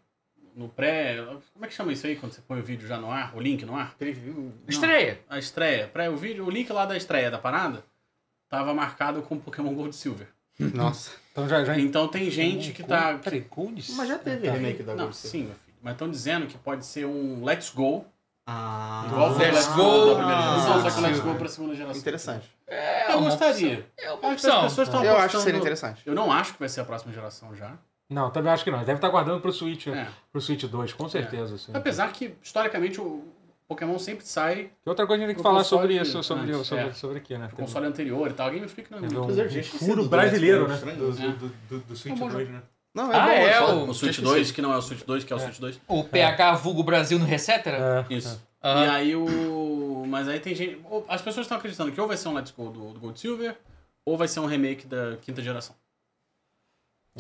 no 0.56 0.70
pré. 0.70 1.18
Como 1.54 1.66
é 1.66 1.68
que 1.68 1.74
chama 1.74 1.92
isso 1.92 2.08
aí 2.08 2.16
quando 2.16 2.32
você 2.32 2.42
põe 2.42 2.60
o 2.60 2.64
vídeo 2.64 2.88
já 2.88 2.98
no 2.98 3.12
ar? 3.12 3.36
O 3.36 3.40
link 3.42 3.66
no 3.66 3.76
ar? 3.76 3.96
Não, 4.00 4.52
Estreia. 4.68 5.20
A 5.30 5.38
estreia. 5.38 5.88
Pré, 5.88 6.10
o, 6.10 6.16
vídeo, 6.16 6.46
o 6.46 6.50
link 6.50 6.72
lá 6.72 6.86
da 6.86 6.96
estreia 6.96 7.30
da 7.30 7.38
parada 7.38 7.84
tava 8.50 8.74
marcado 8.74 9.22
com 9.22 9.38
Pokémon 9.38 9.74
Gold 9.74 9.94
e 9.94 9.98
Silver. 9.98 10.28
Nossa. 10.60 11.12
Então 11.36 11.50
já, 11.50 11.66
já... 11.66 11.78
Então 11.78 12.08
tem 12.08 12.32
gente 12.32 12.72
que 12.72 12.82
tá. 12.82 13.20
Peraí, 13.22 13.42
Gold? 13.42 13.92
Mas 13.92 14.08
já 14.08 14.18
teve 14.18 14.48
Tá. 14.48 14.54
remake 14.54 14.84
da 14.84 14.94
Não, 14.96 15.04
Gold 15.04 15.18
sim, 15.18 15.40
meu 15.44 15.56
filho. 15.66 15.78
Mas 15.82 15.92
estão 15.96 16.10
dizendo 16.10 16.48
que 16.48 16.58
pode 16.58 16.86
ser 16.86 17.06
um 17.06 17.44
Let's 17.44 17.72
Go. 17.72 18.06
Ah, 18.48 19.04
Igual 19.12 19.36
foi 19.36 19.50
o 19.50 19.52
Let's 19.52 19.68
Go 19.68 20.06
da 20.06 20.16
primeira 20.16 20.40
Ah, 20.40 20.52
geração, 20.60 20.82
só 20.82 20.92
que 20.92 20.98
o 20.98 21.02
Let's. 21.02 21.20
Go 21.20 21.36
pra 21.36 21.48
segunda 21.50 21.76
geração. 21.76 22.00
Interessante. 22.00 22.50
É 22.68 23.12
Eu 23.12 23.20
gostaria. 23.20 23.86
É 23.98 24.14
uma 24.14 24.14
Acho 24.14 24.20
que 24.22 24.26
as 24.28 24.34
opção. 24.46 24.62
pessoas 24.64 24.88
estão 24.88 25.04
Eu 25.04 25.18
acho 25.18 25.36
que 25.38 25.44
seria 25.44 25.60
interessante. 25.60 26.02
Eu 26.06 26.16
não 26.16 26.32
acho 26.32 26.54
que 26.54 26.60
vai 26.60 26.70
ser 26.70 26.80
a 26.80 26.86
próxima 26.86 27.12
geração 27.12 27.54
já. 27.54 27.74
Não, 28.10 28.30
também 28.30 28.52
acho 28.52 28.64
que 28.64 28.72
não. 28.72 28.80
Deve 28.80 28.94
estar 28.94 29.10
guardando 29.10 29.42
pro 29.42 29.52
Switch, 29.52 29.88
É. 29.88 30.08
pro 30.32 30.40
Switch 30.42 30.64
2, 30.64 30.94
com 30.94 31.10
certeza. 31.10 31.58
Sim. 31.58 31.72
Apesar 31.74 32.12
que, 32.12 32.36
historicamente, 32.42 33.02
o 33.02 33.24
Pokémon 33.68 33.98
sempre 33.98 34.26
sai 34.26 34.70
Que 34.84 34.90
outra 34.90 35.08
coisa 35.08 35.24
a 35.24 35.28
gente 35.28 35.36
tem 35.36 35.44
que 35.44 35.48
falar 35.50 35.64
sobre 35.64 36.00
isso, 36.00 36.22
sobre, 36.22 36.52
antes, 36.52 36.68
sobre, 36.68 36.84
é. 36.86 36.94
sobre 36.94 37.18
aqui, 37.18 37.36
né? 37.38 37.48
pro 37.48 37.58
console 37.58 37.88
anterior 37.88 38.30
e 38.30 38.34
tal. 38.34 38.48
A 38.48 38.52
Game 38.52 38.68
Freak 38.68 38.92
não 38.92 39.00
é 39.00 39.02
muito. 39.02 39.20
um, 39.20 39.26
um 39.26 39.64
furo 39.64 40.04
do 40.04 40.10
brasileiro, 40.10 40.68
né? 40.68 40.80
Let's 40.84 40.98
Go, 40.98 41.12
Do, 41.12 41.32
do, 41.32 41.56
do, 41.70 41.80
do 41.80 41.96
Switch 41.96 42.12
É 42.12 42.16
um 42.16 42.20
bom 42.28 42.30
2, 42.30 42.50
né? 42.50 42.62
Não, 42.94 43.12
Ah, 43.12 43.26
bom, 43.26 43.32
é, 43.32 43.62
o 43.62 43.90
O 43.90 43.94
Switch 43.94 44.16
tinha 44.16 44.28
2, 44.28 44.52
que 44.52 44.62
não 44.62 44.72
é 44.72 44.78
o 44.78 44.82
Switch 44.82 45.04
2, 45.04 45.24
que 45.24 45.34
é 45.34 45.36
o 45.36 45.40
Switch 45.40 45.60
2. 45.60 45.82
O 45.88 46.04
PH 46.04 46.54
Vulgo 46.54 46.84
Brasil 46.84 47.18
no 47.20 47.26
Recetera? 47.26 48.06
É, 48.10 48.14
Isso. 48.14 48.42
E 48.64 48.68
aí 48.68 49.16
o. 49.16 50.06
Mas 50.08 50.28
aí 50.28 50.40
tem 50.40 50.56
gente. 50.56 50.80
As 51.08 51.22
pessoas 51.22 51.46
estão 51.46 51.58
acreditando 51.58 51.92
que 51.92 52.00
ou 52.00 52.08
vai 52.08 52.18
ser 52.18 52.30
um 52.30 52.34
Let's 52.34 52.52
Go 52.52 52.70
do, 52.70 52.94
do 52.94 53.00
Gold 53.00 53.20
Silver, 53.20 53.58
ou 54.06 54.18
vai 54.18 54.28
ser 54.28 54.40
um 54.40 54.46
remake 54.46 54.88
da 54.88 55.18
quinta 55.22 55.42
geração. 55.42 55.76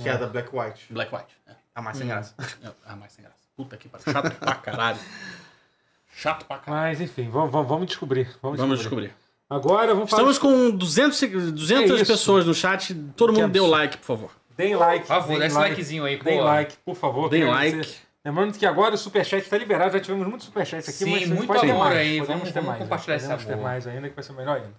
Que 0.01 0.09
é 0.09 0.17
da 0.17 0.27
Black 0.27 0.49
White. 0.55 0.87
Black 0.93 1.13
White. 1.15 1.35
É. 1.47 1.51
A 1.73 1.81
mais 1.81 1.97
sem 1.97 2.07
graça. 2.07 2.33
É, 2.63 2.69
Ah, 2.85 2.95
mais 2.95 3.11
sem 3.13 3.23
graça. 3.23 3.37
Puta 3.55 3.77
que 3.77 3.87
pariu. 3.89 4.11
Chato 4.11 4.31
pra 4.35 4.55
caralho. 4.55 4.99
Chato 6.15 6.45
pra 6.45 6.57
caralho. 6.57 6.87
Mas 6.87 7.01
enfim, 7.01 7.29
vamos, 7.29 7.51
vamos, 7.51 7.67
vamos 7.67 7.87
descobrir. 7.87 8.29
Vamos, 8.41 8.59
Vamos 8.59 8.79
descobrir. 8.79 9.07
descobrir. 9.07 9.25
Agora 9.49 9.93
vamos 9.93 10.09
falar. 10.09 10.29
Estamos 10.31 10.39
com 10.39 10.71
200, 10.71 11.17
se- 11.17 11.27
200 11.51 12.01
É 12.01 12.05
pessoas 12.05 12.45
no 12.45 12.53
chat. 12.53 12.93
Todo 13.15 13.33
mundo 13.33 13.51
dê 13.51 13.59
o 13.59 13.67
like, 13.67 13.97
por 13.97 14.05
favor. 14.05 14.31
Deem 14.57 14.75
like. 14.75 15.01
Por 15.01 15.07
favor, 15.07 15.37
dá 15.39 15.45
esse 15.45 15.57
likezinho 15.57 16.05
aí, 16.05 16.17
pô. 16.17 16.23
Deem 16.23 16.41
like, 16.41 16.77
por 16.85 16.95
favor. 16.95 17.29
Deem 17.29 17.45
like. 17.45 17.77
você- 17.77 18.05
Lembrando 18.23 18.57
que 18.57 18.65
agora 18.65 18.95
o 18.95 18.97
Superchat 18.97 19.43
está 19.43 19.55
liberado, 19.55 19.93
já 19.93 19.99
tivemos 19.99 20.25
muitos 20.27 20.47
Superchats 20.47 20.89
aqui, 20.89 20.97
Sim, 20.97 21.05
mas 21.11 21.15
a 21.15 21.19
gente 21.19 21.29
muito 21.35 21.45
pode 21.47 21.61
ter 21.61 21.69
amor 21.69 21.83
mais. 21.85 21.97
aí, 21.99 22.17
podemos 22.19 22.27
vamos- 22.27 22.43
ter 22.47 22.53
vamos 22.53 22.67
mais, 22.69 22.81
compartilhar 22.81 23.15
esse 23.17 23.45
ter 23.45 23.55
mais 23.57 23.85
ainda, 23.87 24.09
que 24.09 24.15
vai 24.15 24.23
ser 24.23 24.33
melhor 24.33 24.55
ainda. 24.57 24.73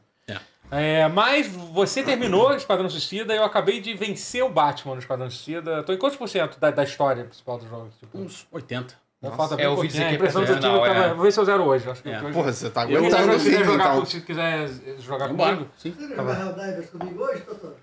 É. 0.70 1.00
É, 1.00 1.08
mas 1.08 1.46
você 1.48 2.02
terminou 2.02 2.54
Esquadrão 2.54 2.88
Suicida 2.90 3.32
e 3.32 3.36
eu 3.36 3.44
acabei 3.44 3.80
de 3.80 3.94
vencer 3.94 4.42
o 4.44 4.48
Batman 4.48 4.94
no 4.94 5.00
Esquadrão 5.00 5.30
Suicida. 5.30 5.82
Tô 5.82 5.92
em 5.92 5.96
quantos 5.98 6.18
por 6.18 6.28
cento 6.28 6.58
da, 6.58 6.70
da 6.70 6.82
história 6.84 7.24
principal 7.24 7.58
do 7.58 7.68
jogo? 7.68 7.88
Tipo, 8.00 8.18
Uns 8.18 8.46
80. 8.50 8.94
ainda 9.22 9.36
falta 9.36 9.60
É, 9.60 9.66
eu 9.66 9.70
ouvi 9.72 9.88
dizer 9.88 10.12
impressão 10.12 10.42
é 10.42 10.46
que 10.46 10.52
eu 10.52 10.56
tive, 10.56 10.66
eu 10.68 10.72
final, 10.82 10.86
tava- 10.94 11.06
é. 11.06 11.14
vou 11.14 11.24
ver 11.24 11.32
se 11.32 11.40
eu 11.40 11.44
zero 11.44 11.64
hoje. 11.64 11.88
Acho 11.90 12.02
que 12.02 12.08
É. 12.10 12.20
hoje- 12.22 12.32
Porra, 12.32 12.52
você 12.52 12.70
tá 12.70 12.84
Eu 12.90 12.98
aguentando 12.98 13.32
se 13.32 13.38
quiser 13.38 13.50
firme, 13.58 13.72
jogar, 13.72 13.92
então. 13.94 14.04
se 14.06 14.20
quiser 14.20 14.68
jogar 14.98 15.28
Vambora. 15.28 15.52
comigo. 15.54 15.70
Sim. 15.78 15.90
Você 15.98 16.14
vai 16.14 16.40
Helldivers 16.40 16.90
comigo 16.90 17.22
hoje, 17.22 17.42
doutor? 17.42 17.74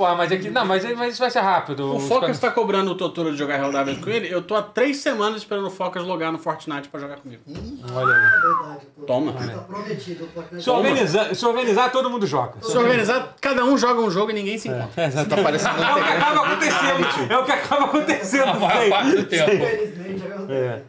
Pô, 0.00 0.14
mas 0.14 0.32
aqui. 0.32 0.48
Não, 0.48 0.64
mas, 0.64 0.82
mas 0.96 1.12
isso 1.12 1.20
vai 1.20 1.30
ser 1.30 1.40
rápido. 1.40 1.94
O 1.96 2.00
Focas 2.00 2.30
Esquadrão- 2.30 2.40
tá 2.40 2.50
cobrando 2.52 2.90
o 2.92 2.94
Totoro 2.94 3.32
de 3.32 3.36
jogar 3.36 3.58
Helldivers 3.62 3.98
com 3.98 4.08
ele. 4.08 4.32
Eu 4.32 4.40
tô 4.40 4.54
há 4.56 4.62
três 4.62 4.96
semanas 4.96 5.42
esperando 5.42 5.66
o 5.66 5.70
Focas 5.70 6.02
logar 6.04 6.32
no 6.32 6.38
Fortnite 6.38 6.88
pra 6.88 6.98
jogar 6.98 7.16
comigo. 7.16 7.42
Olha 7.94 8.14
aí. 8.14 8.22
É 8.22 8.40
verdade. 8.40 8.86
Toma. 9.06 9.32
Tá 9.34 9.58
prometido. 9.58 10.24
o 10.24 10.28
Fortnite. 10.28 10.64
Se 10.64 10.70
organizar, 10.70 11.34
se 11.34 11.44
organizar, 11.44 11.92
todo 11.92 12.08
mundo 12.08 12.26
joga. 12.26 12.54
Se 12.62 12.78
organizar, 12.78 13.34
cada 13.42 13.62
um 13.62 13.76
joga 13.76 14.00
um 14.00 14.10
jogo 14.10 14.30
e 14.30 14.34
ninguém 14.34 14.56
se 14.56 14.68
encontra. 14.68 15.10
Tá 15.26 15.36
parecendo 15.42 15.82
É 15.82 15.92
o 15.92 15.94
que 15.94 16.00
acaba 16.12 16.46
acontecendo. 16.46 17.32
É 17.32 17.38
o 17.38 17.44
que 17.44 17.52
acaba 17.52 17.84
acontecendo. 17.84 18.48
A 18.50 18.54
maior 18.54 18.80
sei. 18.80 18.88
parte 18.90 19.16
do 19.16 19.24
tempo. 19.26 19.52
Infelizmente, 19.52 20.24
é 20.24 20.28
verdade. 20.28 20.52
É. 20.54 20.82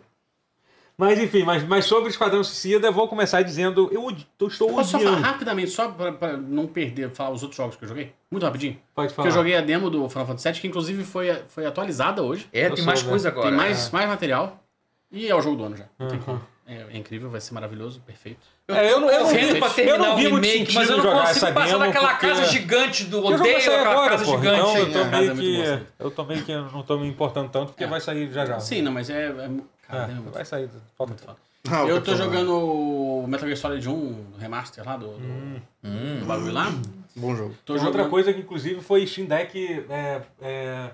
Mas 1.02 1.20
enfim, 1.20 1.44
mas, 1.44 1.64
mas 1.64 1.86
sobre 1.86 2.10
o 2.10 2.12
Esquadrão 2.12 2.44
Suicida, 2.44 2.88
eu 2.88 2.94
vou 2.94 3.08
começar 3.08 3.42
dizendo, 3.42 3.90
eu, 3.92 4.12
eu 4.40 4.48
estou 4.48 4.70
Posso 4.70 4.92
só 4.92 5.00
falar 5.00 5.12
odiando. 5.12 5.28
rapidamente, 5.28 5.72
só 5.72 5.88
pra, 5.90 6.12
pra 6.12 6.38
não 6.38 6.68
perder, 6.68 7.10
falar 7.10 7.32
os 7.32 7.42
outros 7.42 7.58
jogos 7.58 7.76
que 7.76 7.84
eu 7.84 7.90
joguei? 7.90 8.14
Muito 8.30 8.44
rapidinho. 8.46 8.78
Pode 8.94 9.08
Porque 9.08 9.16
falar. 9.16 9.28
eu 9.30 9.32
joguei 9.32 9.56
a 9.56 9.62
demo 9.62 9.90
do 9.90 10.08
Final 10.10 10.28
Fantasy 10.28 10.52
VII, 10.52 10.62
que 10.62 10.68
inclusive 10.68 11.04
foi, 11.04 11.34
foi 11.48 11.66
atualizada 11.66 12.22
hoje. 12.22 12.48
É, 12.54 12.68
Eu 12.68 12.76
tem 12.76 12.86
mais 12.86 13.02
coisa 13.02 13.30
agora. 13.30 13.48
Tem 13.48 13.58
mais, 13.58 13.90
mais 13.90 14.08
material. 14.08 14.64
E 15.12 15.28
é 15.28 15.36
o 15.36 15.42
jogo 15.42 15.56
do 15.58 15.64
ano 15.66 15.76
já. 15.76 15.86
Não 15.98 16.08
tem 16.08 16.20
Uhum. 16.20 16.24
como. 16.24 16.42
É, 16.68 16.86
é 16.94 16.98
incrível, 16.98 17.30
vai 17.30 17.42
ser 17.42 17.54
maravilhoso, 17.56 18.00
perfeito. 18.06 18.40
É, 18.68 18.92
eu 18.94 19.00
não- 19.02 19.10
eu 19.10 19.22
não 19.22 19.28
vi- 19.28 19.58
pra 19.60 19.68
eu 19.68 19.74
terminar 19.74 19.98
não 19.98 20.16
vi 20.16 20.28
o 20.28 20.32
muito 20.32 20.46
remake, 20.46 20.74
mas 20.74 20.90
eu 20.90 20.98
não 20.98 21.04
consigo 21.20 21.54
passar 21.54 21.78
daquela 21.80 22.10
porque- 22.12 22.28
casa 22.28 22.46
gigante 22.46 23.04
do 23.06 23.22
Porque 23.22 23.42
odeio 23.42 23.58
aquela 23.58 23.92
agora, 23.92 24.10
casa 24.12 24.24
pô. 24.26 24.32
gigante. 24.38 24.60
Então 24.60 24.78
eu 24.78 24.92
tô 24.94 25.00
é, 25.00 25.10
casa 25.10 25.32
é 25.32 25.34
meio 25.34 25.36
que. 25.80 25.84
Eu 26.00 26.12
tô 26.12 26.24
meio 26.24 26.44
que 26.46 26.56
não 26.56 26.84
tô 26.84 26.98
me 26.98 27.08
importando 27.10 27.50
tanto, 27.50 27.70
porque 27.74 27.84
É. 27.84 27.88
vai 27.88 28.00
sair 28.00 28.32
já 28.32 28.46
já. 28.46 28.60
Sim, 28.62 28.84
não, 28.84 28.92
mas 28.94 29.10
é. 29.10 29.34
É 29.92 30.00
cara, 30.00 30.12
É, 30.12 30.32
vai 30.32 30.46
sair. 30.46 30.70
Falta 30.98 31.14
muito. 31.14 31.42
Ah, 31.70 31.84
Eu 31.88 32.02
tô 32.02 32.16
jogando 32.16 32.52
o 32.56 33.26
Metal 33.28 33.48
Gear 33.48 33.58
Solid 33.58 33.88
1, 33.88 33.94
do 34.32 34.38
remaster 34.40 34.84
lá, 34.86 34.98
do, 34.98 35.08
do, 35.10 35.62
Hum. 35.84 36.20
do 36.20 36.26
bagulho 36.26 36.52
lá. 36.54 36.72
Bom 37.16 37.36
jogo. 37.36 37.56
Tô 37.66 37.74
Outra 37.74 37.88
jogando. 37.90 38.10
coisa 38.10 38.34
que 38.34 38.40
inclusive 38.40 38.82
foi 38.82 39.06
Steam 39.06 39.28
Deck. 39.28 39.86
É, 39.90 40.22
é, 40.42 40.92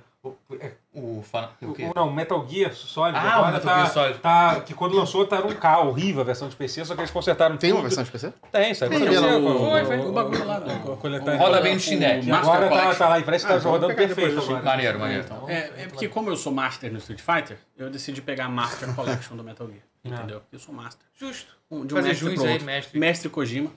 o- 0.50 0.56
é, 0.60 0.72
O, 0.94 1.22
fa- 1.22 1.52
o 1.62 1.68
o- 1.68 1.94
não, 1.96 2.12
Metal 2.12 2.44
Gear 2.50 2.74
Solid. 2.74 3.16
Ah, 3.18 3.22
o 3.24 3.28
agora 3.28 3.52
Metal 3.54 3.62
tá, 3.68 3.76
Gear 3.76 3.94
Solid. 3.94 4.20
Tá, 4.20 4.62
que 4.62 4.74
quando 4.74 4.96
lançou 4.96 5.26
tá 5.28 5.40
um 5.46 5.54
K 5.54 5.80
horrível 5.82 6.22
a 6.22 6.24
versão 6.24 6.50
de 6.50 6.56
PC, 6.56 6.84
só 6.86 6.96
que 6.96 7.02
eles 7.02 7.12
consertaram 7.12 7.56
Tem 7.58 7.72
uma 7.72 7.78
tudo. 7.82 7.84
versão 7.90 8.04
de 8.04 8.12
PC? 8.12 8.34
Tem, 8.52 8.74
sabe? 8.74 8.98
Tem, 8.98 9.08
Você, 9.08 9.20
não, 9.20 9.42
pô, 9.44 9.70
foi, 9.70 9.86
foi. 9.86 10.00
O 10.00 10.12
bagulho 10.12 10.46
lá, 10.46 10.60
né? 10.60 10.82
o- 10.86 10.96
o. 10.98 11.38
Roda 11.38 11.62
bem 11.62 11.78
no. 11.78 12.22
O 12.22 12.26
Master 12.30 12.54
Agora 12.56 12.70
tá, 12.70 12.96
tá 12.96 13.10
lá 13.10 13.20
e 13.20 13.24
parece 13.24 13.46
que 13.46 13.52
tá 13.54 13.58
Ah, 13.60 13.62
rodando 13.72 13.94
perfeito 13.96 14.40
agora. 14.40 14.64
Maneiro, 14.64 15.00
maneiro. 15.00 15.24
Então, 15.26 15.50
É, 15.50 15.58
é 15.78 15.88
porque 15.88 16.08
como 16.08 16.30
eu 16.30 16.36
sou 16.38 16.52
master 16.52 16.92
no 16.92 16.98
Street 16.98 17.22
Fighter, 17.22 17.58
eu 17.78 17.90
decidi 17.90 18.22
pegar 18.22 18.46
a 18.46 18.50
Master 18.50 18.94
Collection 18.96 19.36
do 19.38 19.44
Metal 19.44 19.68
Gear. 19.68 19.80
Entendeu? 20.04 20.40
Porque 20.40 20.56
eu 20.56 20.60
sou 20.60 20.74
master. 20.74 21.06
Justo. 21.20 21.56
Um- 21.70 21.86
De 21.86 21.94
um 21.94 21.98
Fazer 21.98 22.08
mestre 22.10 22.26
aí, 22.48 22.64
mestre. 22.64 23.00
Mestre 23.00 23.30
Kojima. 23.30 23.72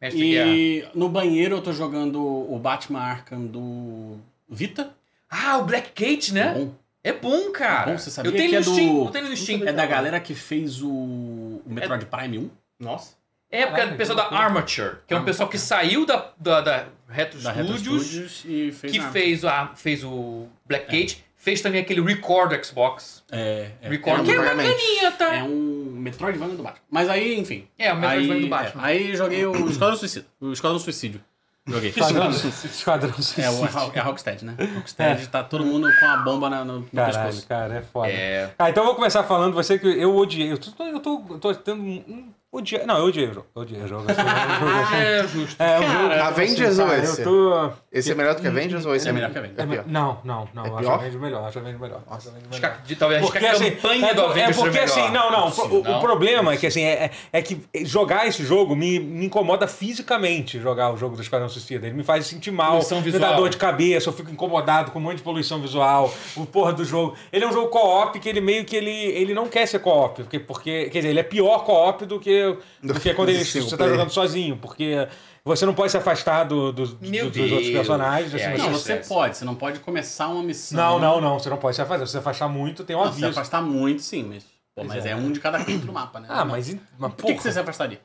Mestre 0.00 0.30
Guerra. 0.30 0.48
E 0.50 0.88
no 0.94 1.08
banheiro 1.08 1.56
eu 1.56 1.60
tô 1.62 1.72
jogando 1.72 2.20
o 2.22 2.58
Batman 2.58 3.00
Arkham 3.00 3.46
do 3.46 4.16
Vita. 4.48 4.90
Ah, 5.34 5.56
o 5.58 5.64
Black 5.64 5.90
Gate, 5.94 6.30
né? 6.32 6.52
Bom. 6.54 6.74
É 7.02 7.12
bom, 7.12 7.50
cara. 7.50 7.90
Bom, 7.90 7.98
você 7.98 8.10
sabia 8.10 8.30
eu 8.30 8.36
tenho 8.36 8.50
que 8.50 8.56
é 8.56 8.58
no 8.60 8.64
Steam. 8.64 8.94
do- 8.94 9.04
Eu 9.06 9.10
tenho 9.10 9.28
no 9.28 9.36
Steam. 9.36 9.66
É 9.66 9.72
da 9.72 9.86
galera 9.86 10.20
que 10.20 10.34
fez 10.34 10.82
o, 10.82 10.88
o 10.90 11.62
Metroid 11.66 12.04
Prime 12.06 12.38
1. 12.38 12.50
Nossa. 12.78 13.14
É, 13.50 13.66
porque 13.66 13.80
é 13.80 13.86
do 13.86 13.96
pessoal 13.96 14.16
da 14.16 14.38
Armature, 14.38 14.96
que 15.06 15.12
é 15.12 15.16
um 15.18 15.24
pessoal 15.24 15.48
que 15.48 15.58
saiu 15.58 16.06
da, 16.06 16.30
da, 16.38 16.60
da 16.60 16.86
Retro 17.08 17.38
Da 17.40 17.52
Retro 17.52 17.76
Studios, 17.78 18.44
e 18.46 18.72
fez 18.72 18.92
que 18.92 19.00
fez, 19.10 19.44
a, 19.44 19.66
fez 19.74 20.02
o 20.04 20.46
Black 20.64 20.90
Gate, 20.90 21.18
fez 21.36 21.60
também 21.60 21.80
aquele 21.82 22.00
Record 22.00 22.50
do 22.58 22.64
Xbox. 22.64 23.22
É, 23.30 23.72
é, 23.82 23.88
Record, 23.90 24.20
é 24.20 24.24
que 24.24 24.30
é 24.30 24.40
um 24.40 24.44
bacaninha, 24.44 25.12
tá? 25.12 25.34
é 25.34 25.42
um 25.42 25.90
Metroidvania 25.98 26.56
do 26.56 26.62
Batman. 26.62 26.80
Mas 26.90 27.08
aí, 27.10 27.38
enfim. 27.38 27.68
É, 27.78 27.92
o 27.92 27.96
Metroidvania 27.96 28.34
aí, 28.36 28.40
do 28.42 28.48
Batman. 28.48 28.82
é, 28.82 28.86
aí 28.86 29.16
joguei 29.16 29.44
o 29.44 29.68
Esquadrão 29.68 29.96
Suicida. 29.98 30.26
O 30.40 30.52
Esquadrão 30.52 30.78
Suicídio. 30.78 31.20
Joguei. 31.66 31.90
Esquadrão, 31.90 32.30
esquadrão 32.30 33.10
É, 33.38 33.50
o, 33.50 33.92
é 33.94 34.00
a 34.00 34.02
Rocksteady, 34.02 34.44
né? 34.44 34.56
Rocksteady 34.74 35.28
tá 35.28 35.44
todo 35.44 35.64
mundo 35.64 35.88
com 36.00 36.06
a 36.06 36.16
bomba 36.16 36.50
na- 36.50 36.64
no, 36.64 36.80
no 36.80 36.86
Caralho, 36.86 37.26
pescoço. 37.26 37.46
cara, 37.48 37.74
é 37.76 37.82
foda. 37.82 38.08
É. 38.08 38.52
Ah, 38.58 38.68
então 38.68 38.82
eu 38.82 38.86
vou 38.88 38.96
começar 38.96 39.22
falando, 39.22 39.54
você 39.54 39.78
que 39.78 39.86
eu 39.86 40.16
odiei. 40.16 40.50
Eu 40.50 40.58
tô, 40.58 40.84
eu 40.84 40.98
tô, 41.00 41.22
eu 41.30 41.38
tô 41.38 41.54
tendo 41.54 41.80
um. 41.82 42.32
Um 42.52 42.58
odiar. 42.58 42.86
Não, 42.86 42.98
eu 42.98 43.04
odiei 43.06 43.28
o 43.28 43.34
jogo. 43.34 43.46
Eu 43.54 43.62
odiei 43.62 43.82
o 43.82 43.88
jogo. 43.88 44.04
assim, 44.10 44.96
é. 44.96 45.18
É, 45.18 45.26
justo. 45.26 45.62
É 45.62 45.78
um 45.80 45.82
jogo. 45.82 46.08
Cara, 46.08 46.26
Avengers 46.26 46.70
assim, 46.70 46.80
ou 46.82 46.88
cara, 46.88 47.02
esse? 47.02 47.20
Eu 47.20 47.24
tô. 47.24 47.70
Esse 47.90 48.12
é 48.12 48.14
melhor 48.14 48.34
do 48.34 48.40
que 48.42 48.48
Avengers 48.48 48.86
ou 48.86 48.94
esse 48.94 49.08
É 49.08 49.12
melhor 49.12 49.30
que 49.30 49.38
Avengers. 49.38 49.58
É 49.58 49.66
pior. 49.66 49.84
Não, 49.86 50.18
não, 50.24 50.48
não. 50.54 50.64
É 50.64 50.80
acho 50.80 50.90
a 50.90 50.94
Avengers 50.94 51.20
melhor. 51.20 51.44
Acho 51.44 51.58
a 51.58 51.60
Avengers 51.62 51.80
melhor. 51.80 52.02
Acho 52.10 52.28
a 52.28 52.30
Avengers 52.30 52.52
Acho 52.52 52.60
melhor. 52.60 52.82
que, 52.86 52.96
talvez 52.96 53.22
acho 53.22 53.32
que 53.32 53.46
a 53.46 53.52
assim, 53.52 53.70
campanha 53.70 54.06
é, 54.06 54.14
do 54.14 54.22
Avengers 54.22 54.58
é 54.58 54.60
porque 54.60 54.80
melhor. 54.80 54.84
assim, 54.84 55.10
não, 55.10 55.30
não. 55.30 55.48
O, 55.48 55.80
o 55.80 55.82
não? 55.82 56.00
problema 56.00 56.52
é 56.52 56.56
que 56.56 56.66
assim, 56.66 56.82
é, 56.82 57.10
é 57.32 57.42
que 57.42 57.62
jogar 57.84 58.26
esse 58.26 58.44
jogo 58.44 58.76
me, 58.76 58.98
me 59.00 59.26
incomoda 59.26 59.66
fisicamente 59.66 60.58
jogar 60.60 60.92
o 60.92 60.96
jogo 60.96 61.16
do 61.16 61.22
Esquadrão 61.22 61.48
Suicida. 61.48 61.86
Ele 61.86 61.96
me 61.96 62.04
faz 62.04 62.26
sentir 62.26 62.50
mal, 62.50 62.72
Poluição 62.72 63.00
me 63.00 63.10
dá 63.12 63.18
visual. 63.18 63.36
dor 63.36 63.48
de 63.48 63.56
cabeça, 63.56 64.08
eu 64.08 64.12
fico 64.12 64.30
incomodado 64.30 64.90
com 64.90 64.98
um 64.98 65.02
monte 65.02 65.16
de 65.18 65.22
poluição 65.22 65.60
visual, 65.60 66.12
o 66.36 66.46
porra 66.46 66.72
do 66.72 66.84
jogo. 66.84 67.14
Ele 67.32 67.44
é 67.44 67.48
um 67.48 67.52
jogo 67.52 67.68
co-op 67.68 68.18
que 68.18 68.28
ele 68.28 68.40
meio 68.40 68.64
que 68.64 68.76
ele, 68.76 68.90
ele 68.90 69.34
não 69.34 69.46
quer 69.48 69.66
ser 69.66 69.78
co-op, 69.78 70.22
porque, 70.22 70.38
porque 70.38 70.84
quer 70.90 70.98
dizer, 70.98 71.08
ele 71.10 71.20
é 71.20 71.22
pior 71.22 71.64
co-op 71.64 72.04
do 72.06 72.18
que, 72.18 72.41
do 72.82 73.00
que 73.00 73.14
quando 73.14 73.28
ele, 73.30 73.44
você 73.44 73.76
tá 73.76 73.88
jogando 73.88 74.10
sozinho, 74.10 74.56
porque 74.56 75.08
você 75.44 75.66
não 75.66 75.74
pode 75.74 75.90
se 75.90 75.96
afastar 75.96 76.44
do, 76.44 76.72
do- 76.72 76.98
Meu 77.00 77.30
dos 77.30 77.50
outros 77.52 77.70
personagens. 77.70 78.34
É, 78.34 78.52
assim, 78.52 78.62
Não, 78.62 78.70
você- 78.72 78.96
pode. 78.96 79.36
Você 79.36 79.44
não 79.44 79.54
pode 79.54 79.80
começar 79.80 80.28
uma 80.28 80.42
missão. 80.42 80.78
não, 80.78 80.98
não, 80.98 81.20
não, 81.20 81.38
você 81.38 81.50
não 81.50 81.56
pode 81.56 81.76
se 81.76 81.82
afastar. 81.82 82.06
Se 82.06 82.12
você 82.12 82.18
afastar 82.18 82.48
muito, 82.48 82.84
tem 82.84 82.94
um 82.96 83.00
Não, 83.00 83.06
se 83.06 83.12
aviso. 83.24 83.28
afastar 83.28 83.62
muito, 83.62 84.02
sim, 84.02 84.22
mas. 84.24 84.44
Pô, 84.74 84.84
mas 84.84 85.04
é. 85.04 85.10
é. 85.10 85.16
um 85.16 85.30
de 85.30 85.38
cada 85.40 85.58
canto 85.62 85.84
do 85.86 85.92
mapa, 85.92 86.18
né? 86.18 86.26
Ah, 86.30 86.44
mas, 86.44 86.74
mas 86.98 87.12
Por 87.14 87.26
que, 87.26 87.34
que 87.34 87.42
você 87.42 87.52
se 87.52 87.58
afastaria? 87.58 88.00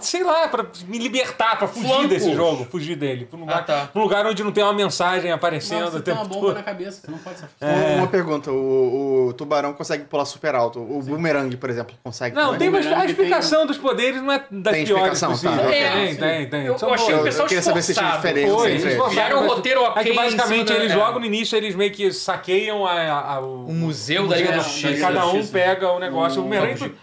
Sei 0.00 0.22
lá, 0.22 0.48
pra 0.48 0.64
me 0.86 0.98
libertar, 0.98 1.56
pra 1.58 1.66
fugir 1.68 1.86
Flancos. 1.88 2.08
desse 2.08 2.32
jogo, 2.34 2.66
fugir 2.70 2.96
dele. 2.96 3.24
Pra 3.26 3.36
um 3.36 3.40
lugar, 3.42 3.58
Ah, 3.58 3.62
tá. 3.62 3.88
pra 3.92 4.00
um 4.00 4.04
lugar 4.04 4.26
onde 4.26 4.42
não 4.44 4.52
tem 4.52 4.62
uma 4.64 4.72
mensagem 4.72 5.30
aparecendo 5.32 5.80
Não, 5.80 5.88
o 5.88 5.90
você 5.92 6.00
tem 6.00 6.14
uma 6.14 6.24
bomba 6.24 6.40
todo. 6.48 6.54
na 6.56 6.62
cabeça, 6.62 7.00
você 7.04 7.10
não 7.10 7.18
pode 7.18 7.38
se 7.38 7.44
afastar. 7.44 7.66
É. 7.68 7.74
Uma, 7.92 7.96
uma 7.98 8.06
pergunta, 8.06 8.50
o, 8.50 9.26
o 9.28 9.32
tubarão 9.32 9.72
consegue 9.72 10.04
pular 10.04 10.24
super 10.24 10.54
alto. 10.54 10.80
O 10.80 11.02
boomerang, 11.02 11.56
por 11.56 11.70
exemplo, 11.70 11.94
consegue 12.02 12.34
Não, 12.34 12.52
também? 12.52 12.58
tem, 12.58 12.70
mas 12.70 12.86
a 12.86 13.04
explicação 13.04 13.66
dos 13.66 13.78
poderes 13.78 14.22
não 14.22 14.32
é 14.32 14.44
das 14.50 14.72
Tem 14.74 14.84
piores 14.84 15.12
explicação, 15.20 15.50
tá, 15.56 15.62
ok. 15.62 15.70
Tem, 15.72 15.82
É, 15.82 16.14
tem, 16.14 16.48
tem. 16.50 16.66
Eu 16.66 16.78
São 16.78 16.92
achei 16.92 17.14
o 17.14 17.22
pessoal 17.22 17.44
Eu 17.44 17.48
queria 17.48 17.62
saber 17.62 17.82
se 17.82 17.94
tinha 17.94 18.10
diferença 18.10 18.54
Foi, 18.54 18.72
entre 18.74 18.90
eles 18.92 19.34
um 19.34 19.46
roteiro 19.46 19.82
ok 19.82 20.02
É 20.02 20.04
que 20.04 20.12
basicamente 20.12 20.72
eles 20.72 20.92
é. 20.92 20.96
logo 20.96 21.18
no 21.18 21.26
início 21.26 21.56
eles 21.56 21.74
meio 21.74 21.90
que 21.92 22.12
saqueiam 22.12 22.86
a, 22.86 23.34
a- 23.34 23.40
o, 23.40 23.66
O 23.66 23.72
museu 23.72 24.26
da 24.28 24.36
Liga 24.36 24.50
da 24.52 24.56
e 24.56 24.60
Justiça. 24.60 25.00
Cada 25.00 25.26
um 25.26 25.46
pega 25.46 25.90
o 25.92 25.98
negócio. 25.98 26.44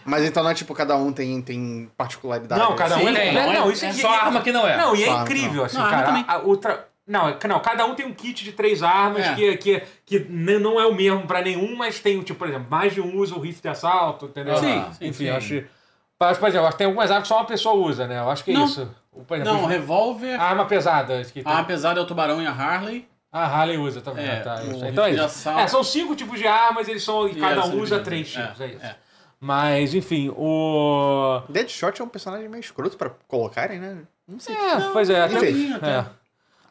Mas 0.05 0.23
então 0.25 0.43
não 0.43 0.49
é 0.51 0.53
tipo, 0.53 0.73
cada 0.73 0.95
um 0.95 1.11
tem, 1.11 1.41
tem 1.41 1.89
Não, 2.57 2.75
cada 2.75 2.95
um 2.97 2.99
Sim, 2.99 3.09
é. 3.09 3.13
tem. 3.13 3.33
Não, 3.33 3.53
Não, 3.53 3.71
isso 3.71 3.85
é 3.85 3.89
é 3.89 3.93
Só 3.93 4.09
arma 4.13 4.41
que 4.41 4.51
não 4.51 4.67
é. 4.67 4.77
Não, 4.77 4.95
e 4.95 5.03
é 5.03 5.05
Só 5.07 5.11
arma, 5.13 5.23
incrível, 5.23 5.65
assim, 5.65 5.77
Não, 5.77 5.83
arma 5.85 5.95
cara. 5.97 6.07
também. 6.07 6.25
A, 6.27 6.33
a 6.33 6.37
outra. 6.39 6.87
Não, 7.07 7.35
não, 7.47 7.59
cada 7.59 7.85
um 7.85 7.95
tem 7.95 8.05
um 8.05 8.13
kit 8.13 8.43
de 8.43 8.51
três 8.53 8.81
armas 8.83 9.25
É. 9.25 9.33
que, 9.35 9.57
que, 9.57 9.83
que 10.05 10.19
não 10.29 10.79
é 10.79 10.85
o 10.85 10.93
mesmo 10.93 11.23
pra 11.27 11.41
nenhum, 11.41 11.75
mas 11.75 11.99
tem, 11.99 12.21
tipo, 12.21 12.37
por 12.39 12.47
exemplo, 12.47 12.67
mais 12.69 12.93
de 12.93 13.01
um 13.01 13.17
usa 13.17 13.35
o 13.35 13.39
rifle 13.39 13.61
de 13.61 13.67
assalto, 13.69 14.25
entendeu? 14.27 14.55
Sim, 14.57 14.79
Ah, 14.87 14.91
sim, 14.93 15.07
Enfim, 15.07 15.25
sim. 15.25 15.29
acho. 15.29 15.63
Mas, 16.19 16.37
por 16.37 16.47
exemplo, 16.47 16.67
acho 16.67 16.75
que 16.75 16.77
tem 16.77 16.87
algumas 16.87 17.09
armas 17.09 17.23
que 17.23 17.27
só 17.29 17.37
uma 17.39 17.45
pessoa 17.45 17.75
usa, 17.75 18.07
né? 18.07 18.19
Eu 18.19 18.29
acho 18.29 18.43
que 18.43 18.51
é 18.51 18.53
Não. 18.53 18.65
isso. 18.65 18.89
Por 19.27 19.35
exemplo, 19.35 19.53
Não, 19.53 19.65
revólver. 19.65 20.39
a 20.39 20.43
arma 20.43 20.65
pesada. 20.65 21.21
Que 21.25 21.41
tem- 21.41 21.51
Ah, 21.51 21.59
apesar 21.59 21.93
de 21.93 21.99
é 21.99 22.01
o 22.03 22.05
tubarão 22.05 22.41
e 22.41 22.45
a 22.47 22.51
Harley. 22.51 23.07
A 23.33 23.45
Harley 23.45 23.77
usa 23.77 23.99
também. 24.01 24.25
É, 24.27 24.35
tá, 24.41 24.55
o 24.55 24.67
rifle 24.67 24.89
Então 24.89 25.03
é 25.05 25.11
isso. 25.11 25.49
É, 25.49 25.67
são 25.67 25.83
cinco 25.83 26.15
tipos 26.15 26.37
de 26.39 26.47
armas, 26.47 26.87
eles 26.87 27.03
são. 27.03 27.27
E 27.27 27.35
cada 27.35 27.65
um 27.65 27.79
usa 27.81 27.99
três 27.99 28.29
tipos, 28.31 28.61
é, 28.61 28.65
É, 28.65 28.67
isso. 28.67 28.95
É. 29.41 29.45
Mas, 29.45 29.93
enfim, 29.93 30.29
o. 30.29 31.41
Deadshot 31.49 31.99
é 32.01 32.03
um 32.03 32.09
personagem 32.09 32.47
meio 32.47 32.61
escroto 32.61 32.95
pra 32.97 33.09
colocarem, 33.27 33.79
né? 33.79 34.03
Não 34.27 34.39
sei. 34.39 34.55
É, 34.55 34.79
pois 34.93 35.09
é, 35.09 35.21
até. 35.21 35.49
Enfim. 35.49 35.73
é. 35.83 36.05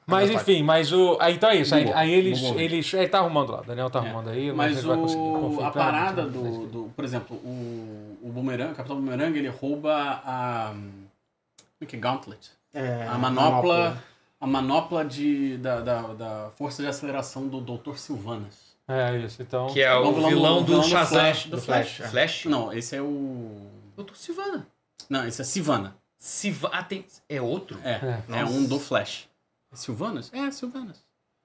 Mas 0.06 0.30
Mas 0.30 0.42
enfim, 0.42 0.62
mas 0.62 0.92
o. 0.92 1.16
Aí, 1.20 1.34
então 1.34 1.50
é 1.50 1.56
isso. 1.56 1.74
Aí, 1.74 1.92
aí 1.92 2.12
eles. 2.12 2.42
Eles 2.42 2.92
ele 2.94 3.08
tá 3.08 3.18
arrumando 3.18 3.52
lá. 3.52 3.60
O 3.60 3.64
Daniel 3.64 3.90
tá 3.90 4.00
arrumando 4.00 4.30
aí. 4.30 4.52
não 4.52 4.56
sei 4.56 4.72
Mas 4.72 4.84
conseguir 4.84 5.20
o, 5.20 5.64
a 5.64 5.70
parada 5.70 6.24
né? 6.24 6.30
do, 6.30 6.66
do. 6.66 6.92
Por 6.96 7.04
exemplo, 7.04 7.36
o, 7.36 8.18
o 8.22 8.30
Boomerang, 8.32 8.72
o 8.72 8.74
Capitão 8.74 8.96
Boomerang, 8.96 9.38
ele 9.38 9.48
rouba 9.48 10.20
a. 10.24 10.70
Como 10.72 11.82
é 11.82 11.86
que 11.86 11.96
é? 11.96 11.98
Gauntlet. 11.98 12.50
É, 12.74 13.06
A 13.08 13.16
manopla. 13.16 14.02
A 14.40 14.46
manopla 14.46 15.04
de, 15.04 15.58
da, 15.58 15.80
da, 15.80 16.00
da 16.14 16.50
força 16.56 16.82
de 16.82 16.88
aceleração 16.88 17.46
do 17.46 17.60
Dr. 17.60 17.96
Silvanas. 17.96 18.69
É 18.90 19.18
isso, 19.18 19.40
então. 19.42 19.68
Que 19.68 19.80
é 19.82 19.94
o 19.94 20.02
Vamos 20.04 20.22
lá, 20.22 20.28
vilão 20.28 20.54
vamos 20.64 20.66
do 20.70 20.76
no 20.78 20.82
Shazam. 20.84 21.06
Flash, 21.20 21.44
do 21.44 21.56
Do 21.56 21.62
Flash. 21.62 21.88
Flash, 21.96 22.00
é. 22.00 22.10
Flash? 22.10 22.44
Não, 22.46 22.72
esse 22.72 22.96
é 22.96 23.00
o. 23.02 23.66
Doutor 23.96 24.16
Silvana. 24.16 24.66
Não, 25.08 25.26
esse 25.26 25.40
é 25.40 25.44
Sivana. 25.44 25.96
Siva... 26.18 26.68
Ah, 26.72 26.82
tem... 26.82 27.04
É 27.28 27.40
outro? 27.40 27.78
É, 27.82 27.92
É. 27.92 28.40
é, 28.40 28.44
um 28.44 28.64
do 28.66 28.78
Flash. 28.78 29.28
É 29.72 29.76
Silvanas? 29.76 30.30
É, 30.32 30.50
Silvanas. 30.50 30.98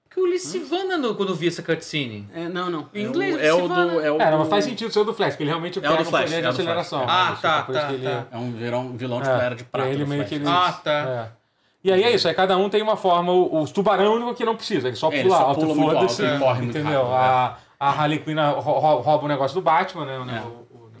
Porque 0.04 0.20
eu 0.20 0.26
li 0.26 0.38
Sivana 0.38 0.96
no- 0.96 1.14
quando 1.14 1.30
eu 1.30 1.34
vi 1.34 1.48
essa 1.48 1.62
cutscene. 1.62 2.28
É, 2.32 2.48
não, 2.48 2.70
não. 2.70 2.88
Em 2.94 3.02
É 3.02 3.06
o- 3.06 3.08
inglês, 3.08 3.36
é 3.40 3.52
o 3.54 3.62
Sivana. 3.62 3.92
do. 3.92 4.00
É, 4.00 4.10
o 4.12 4.20
É, 4.20 4.30
não, 4.30 4.38
mas 4.38 4.46
do- 4.46 4.50
faz 4.50 4.64
sentido 4.64 4.92
ser 4.92 5.00
o 5.00 5.04
do 5.04 5.12
Flash, 5.14 5.30
porque 5.30 5.42
ele 5.42 5.50
realmente 5.50 5.78
É 5.78 5.80
o 5.80 5.82
pega 5.82 5.96
do 5.96 6.02
um 6.02 6.04
Flash, 6.04 6.24
poder 6.24 6.40
de 6.40 6.46
é 6.46 6.48
o 6.48 6.52
do 6.52 6.56
Flash. 6.56 6.58
aceleração. 6.66 7.04
Ah? 7.08 7.30
Isso, 7.32 7.42
tá, 7.42 7.62
tá, 7.62 7.86
que 7.88 7.94
ele- 7.94 8.04
tá. 8.04 8.26
É 8.30 8.36
um 8.36 8.52
vilão, 8.52 8.96
vilão 8.96 9.20
tipo, 9.20 9.30
É, 9.34 9.44
era 9.44 9.54
de 9.56 9.64
prata. 9.64 9.88
ele 9.88 10.04
do 10.04 10.08
meio 10.08 10.24
que 10.24 10.34
ele- 10.36 10.46
Ah, 10.48 10.72
tá. 10.72 11.32
É. 11.86 11.90
E 11.90 11.92
aí 11.92 12.02
é 12.04 12.10
isso, 12.14 12.26
aí 12.28 12.34
cada 12.34 12.56
um 12.56 12.68
tem 12.68 12.82
uma 12.82 12.96
forma. 12.96 13.32
O, 13.32 13.62
o 13.62 13.68
tubarão 13.68 14.04
é 14.04 14.08
o 14.08 14.14
único 14.16 14.34
que 14.34 14.44
não 14.44 14.56
precisa, 14.56 14.88
ele 14.88 14.96
só 14.96 15.08
É, 15.08 15.10
pula 15.10 15.20
ele 15.22 15.30
só 15.30 15.36
alto, 15.36 15.60
pula 15.66 15.92
foda-se. 15.94 16.22
corre 16.38 16.62
muito 16.62 16.78
entendeu? 16.78 17.02
rápido, 17.04 17.14
a, 17.14 17.58
a 17.80 17.90
Harley 17.90 18.18
Quinn 18.20 18.36
rou- 18.36 18.78
rou- 18.78 19.00
rouba 19.00 19.24
o 19.24 19.28
negócio 19.28 19.54
do 19.54 19.62
Batman, 19.62 20.04
né? 20.04 20.14
É. 20.38 20.40
O, 20.40 20.48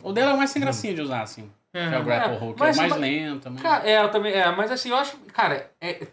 o- 0.06 0.10
O 0.10 0.12
dela 0.12 0.30
é 0.30 0.34
o 0.34 0.38
mais 0.38 0.50
sem 0.50 0.60
gracinha 0.62 0.94
de 0.94 1.00
usar, 1.02 1.22
assim. 1.22 1.50
É. 1.74 1.88
Que 1.88 1.94
é 1.94 1.98
o 1.98 2.04
Grapple 2.04 2.36
É, 2.36 2.54
mas- 2.58 2.78
é 2.78 2.80
o 2.80 2.88
mais 2.88 2.90
mas- 2.92 3.00
lento. 3.00 3.50
mais- 3.50 3.62
Cara, 3.62 3.88
é, 3.88 4.08
também. 4.08 4.32
É, 4.32 4.50
mas 4.50 4.70
assim, 4.70 4.90
eu 4.90 4.96
acho. 4.96 5.16
Cara, 5.32 5.70
é- 5.80 6.06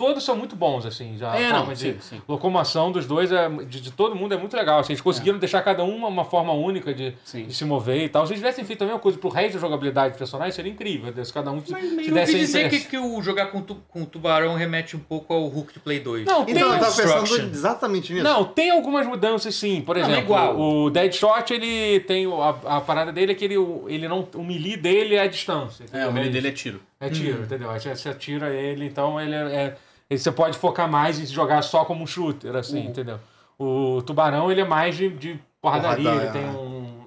todos 0.00 0.24
são 0.24 0.34
muito 0.34 0.56
bons, 0.56 0.86
assim, 0.86 1.18
já. 1.18 1.36
É, 1.36 1.52
não, 1.52 1.66
de 1.68 1.78
sim, 1.78 1.96
sim. 2.00 2.22
locomoção 2.26 2.90
dos 2.90 3.04
dois, 3.06 3.30
é, 3.30 3.46
de, 3.50 3.82
de 3.82 3.90
todo 3.92 4.16
mundo, 4.16 4.32
é 4.32 4.36
muito 4.38 4.56
legal. 4.56 4.78
Assim, 4.80 4.94
eles 4.94 5.02
conseguiram 5.02 5.38
deixar 5.38 5.60
cada 5.60 5.84
um 5.84 5.94
uma, 5.94 6.08
uma 6.08 6.24
forma 6.24 6.54
única 6.54 6.94
de, 6.94 7.14
de 7.30 7.52
se 7.54 7.64
mover 7.66 8.04
e 8.04 8.08
tal. 8.08 8.26
Se 8.26 8.32
eles 8.32 8.40
tivessem 8.40 8.64
feito 8.64 8.80
a 8.80 8.86
mesma 8.86 8.98
coisa 8.98 9.18
pro 9.18 9.28
resto 9.28 9.56
da 9.56 9.60
jogabilidade 9.60 10.12
dos 10.12 10.18
personagens, 10.18 10.54
seria 10.54 10.72
incrível. 10.72 11.12
Se 11.22 11.30
cada 11.30 11.50
um 11.50 11.62
se, 11.62 11.70
Mas 11.70 11.82
se 11.82 11.90
eu 11.90 11.96
ouvi 11.98 12.10
desse 12.12 12.38
dizer 12.38 12.70
que, 12.70 12.80
que 12.80 12.96
o 12.96 13.20
jogar 13.20 13.46
com, 13.48 13.60
tu, 13.60 13.76
com 13.90 14.06
tubarão 14.06 14.54
remete 14.54 14.96
um 14.96 15.00
pouco 15.00 15.34
ao 15.34 15.46
Hulk 15.48 15.74
de 15.74 15.80
Play 15.80 16.00
2. 16.00 16.24
Não, 16.24 16.46
tem, 16.46 16.54
Então, 16.56 16.72
eu 16.72 16.80
tava 16.80 16.96
pensando 16.96 17.50
exatamente 17.52 18.12
nisso. 18.14 18.24
Não, 18.24 18.42
tem 18.44 18.70
algumas 18.70 19.06
mudanças 19.06 19.54
sim. 19.54 19.82
Por 19.82 19.96
Não, 19.96 20.02
exemplo, 20.02 20.20
é 20.20 20.24
igual. 20.24 20.58
o 20.58 20.88
Deadshot, 20.88 21.52
ele 21.52 22.00
tem. 22.00 22.26
o- 22.26 22.40
A, 22.40 22.50
a 22.78 22.80
parada 22.80 23.12
dele 23.12 23.32
é 23.32 23.34
que 23.34 23.44
ele, 23.44 23.58
o- 23.58 23.84
ele 23.86 24.08
não. 24.08 24.26
O 24.34 24.42
melee 24.42 24.78
dele 24.78 25.16
é 25.16 25.20
a 25.20 25.26
distância. 25.26 25.84
É, 25.84 25.86
entendeu? 25.88 26.08
o 26.08 26.12
melee 26.12 26.30
dele 26.30 26.48
é 26.48 26.52
tiro. 26.52 26.80
É 27.02 27.08
tiro, 27.10 27.42
entendeu? 27.42 27.70
Aí 27.70 27.80
você, 27.80 27.94
você 27.94 28.08
atira 28.08 28.50
ele, 28.54 28.84
então 28.86 29.20
ele 29.20 29.34
é. 29.34 29.76
É- 30.10 30.14
ele- 30.14 30.18
você 30.20 30.32
pode 30.32 30.58
focar 30.58 30.90
mais 30.90 31.18
em 31.18 31.26
jogar 31.26 31.62
só 31.62 31.84
como 31.84 32.02
um 32.02 32.06
shooter, 32.06 32.54
assim, 32.56 32.86
entendeu? 32.86 33.18
O 33.58 34.02
tubarão, 34.02 34.50
ele 34.50 34.60
é 34.62 34.64
mais 34.64 34.96
de, 34.96 35.08
de 35.10 35.38
porradaria, 35.60 36.04
Porrada, 36.10 36.24
ele 36.24 36.32
tem 36.32 36.42
é. 36.44 36.50
um. 36.50 37.00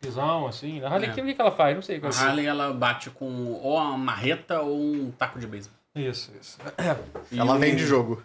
pisão, 0.00 0.46
assim. 0.46 0.80
A 0.84 0.88
Harley 0.88 1.08
É. 1.08 1.12
O 1.12 1.14
que 1.14 1.34
que 1.34 1.40
ela 1.40 1.50
faz? 1.50 1.74
Não 1.74 1.82
sei. 1.82 2.00
A 2.02 2.06
é. 2.08 2.28
Harley, 2.28 2.46
ela 2.46 2.72
bate 2.72 3.10
com 3.10 3.58
ou 3.62 3.76
uma 3.76 3.98
marreta 3.98 4.60
ou 4.60 4.78
um 4.80 5.10
taco 5.10 5.38
de 5.38 5.46
beisebol. 5.46 5.76
Isso, 5.96 6.30
isso. 6.40 6.58
E 7.32 7.38
Ela 7.38 7.56
o- 7.56 7.58
vem 7.58 7.74
de 7.74 7.84
jogo. 7.84 8.22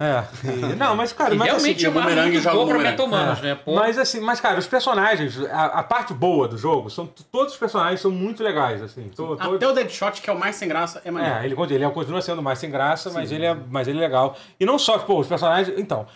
É. 0.00 0.24
e- 0.44 0.74
Não, 0.74 0.96
mas, 0.96 1.12
cara, 1.12 1.34
mas, 1.34 1.46
realmente 1.46 1.76
assim, 1.76 1.86
é 1.86 1.88
uma 1.90 2.00
bumerangue 2.02 2.40
joga 2.40 2.56
boa 2.56 2.64
o 2.64 2.68
pra 2.68 2.76
É. 2.78 3.42
né? 3.42 3.54
Pô, 3.64 3.74
Mas 3.76 3.96
assim, 3.98 4.20
mas 4.20 4.40
cara, 4.40 4.58
os 4.58 4.66
personagens, 4.66 5.38
a, 5.50 5.66
a 5.66 5.82
parte 5.84 6.12
boa 6.12 6.48
do 6.48 6.58
jogo, 6.58 6.90
são 6.90 7.06
todos 7.30 7.52
os 7.52 7.58
personagens 7.58 8.00
são 8.00 8.10
muito 8.10 8.42
legais, 8.42 8.82
assim. 8.82 9.08
Todos- 9.14 9.40
Até 9.40 9.66
o 9.68 9.72
Deadshot, 9.72 10.20
que 10.20 10.28
é 10.28 10.32
o 10.32 10.38
mais 10.38 10.56
sem 10.56 10.66
graça, 10.66 11.00
é 11.04 11.10
maneiro. 11.10 11.36
É, 11.36 11.44
ele, 11.44 11.74
ele 11.74 11.90
continua 11.90 12.20
sendo 12.20 12.42
mais 12.42 12.58
sem 12.58 12.70
graça, 12.70 13.10
mas 13.10 13.30
ele, 13.30 13.46
é, 13.46 13.56
mas 13.70 13.86
ele 13.86 13.98
é 13.98 14.00
legal. 14.00 14.36
E 14.58 14.66
não 14.66 14.78
só, 14.78 14.98
pô, 14.98 15.20
os 15.20 15.28
personagens. 15.28 15.72
Então. 15.78 16.06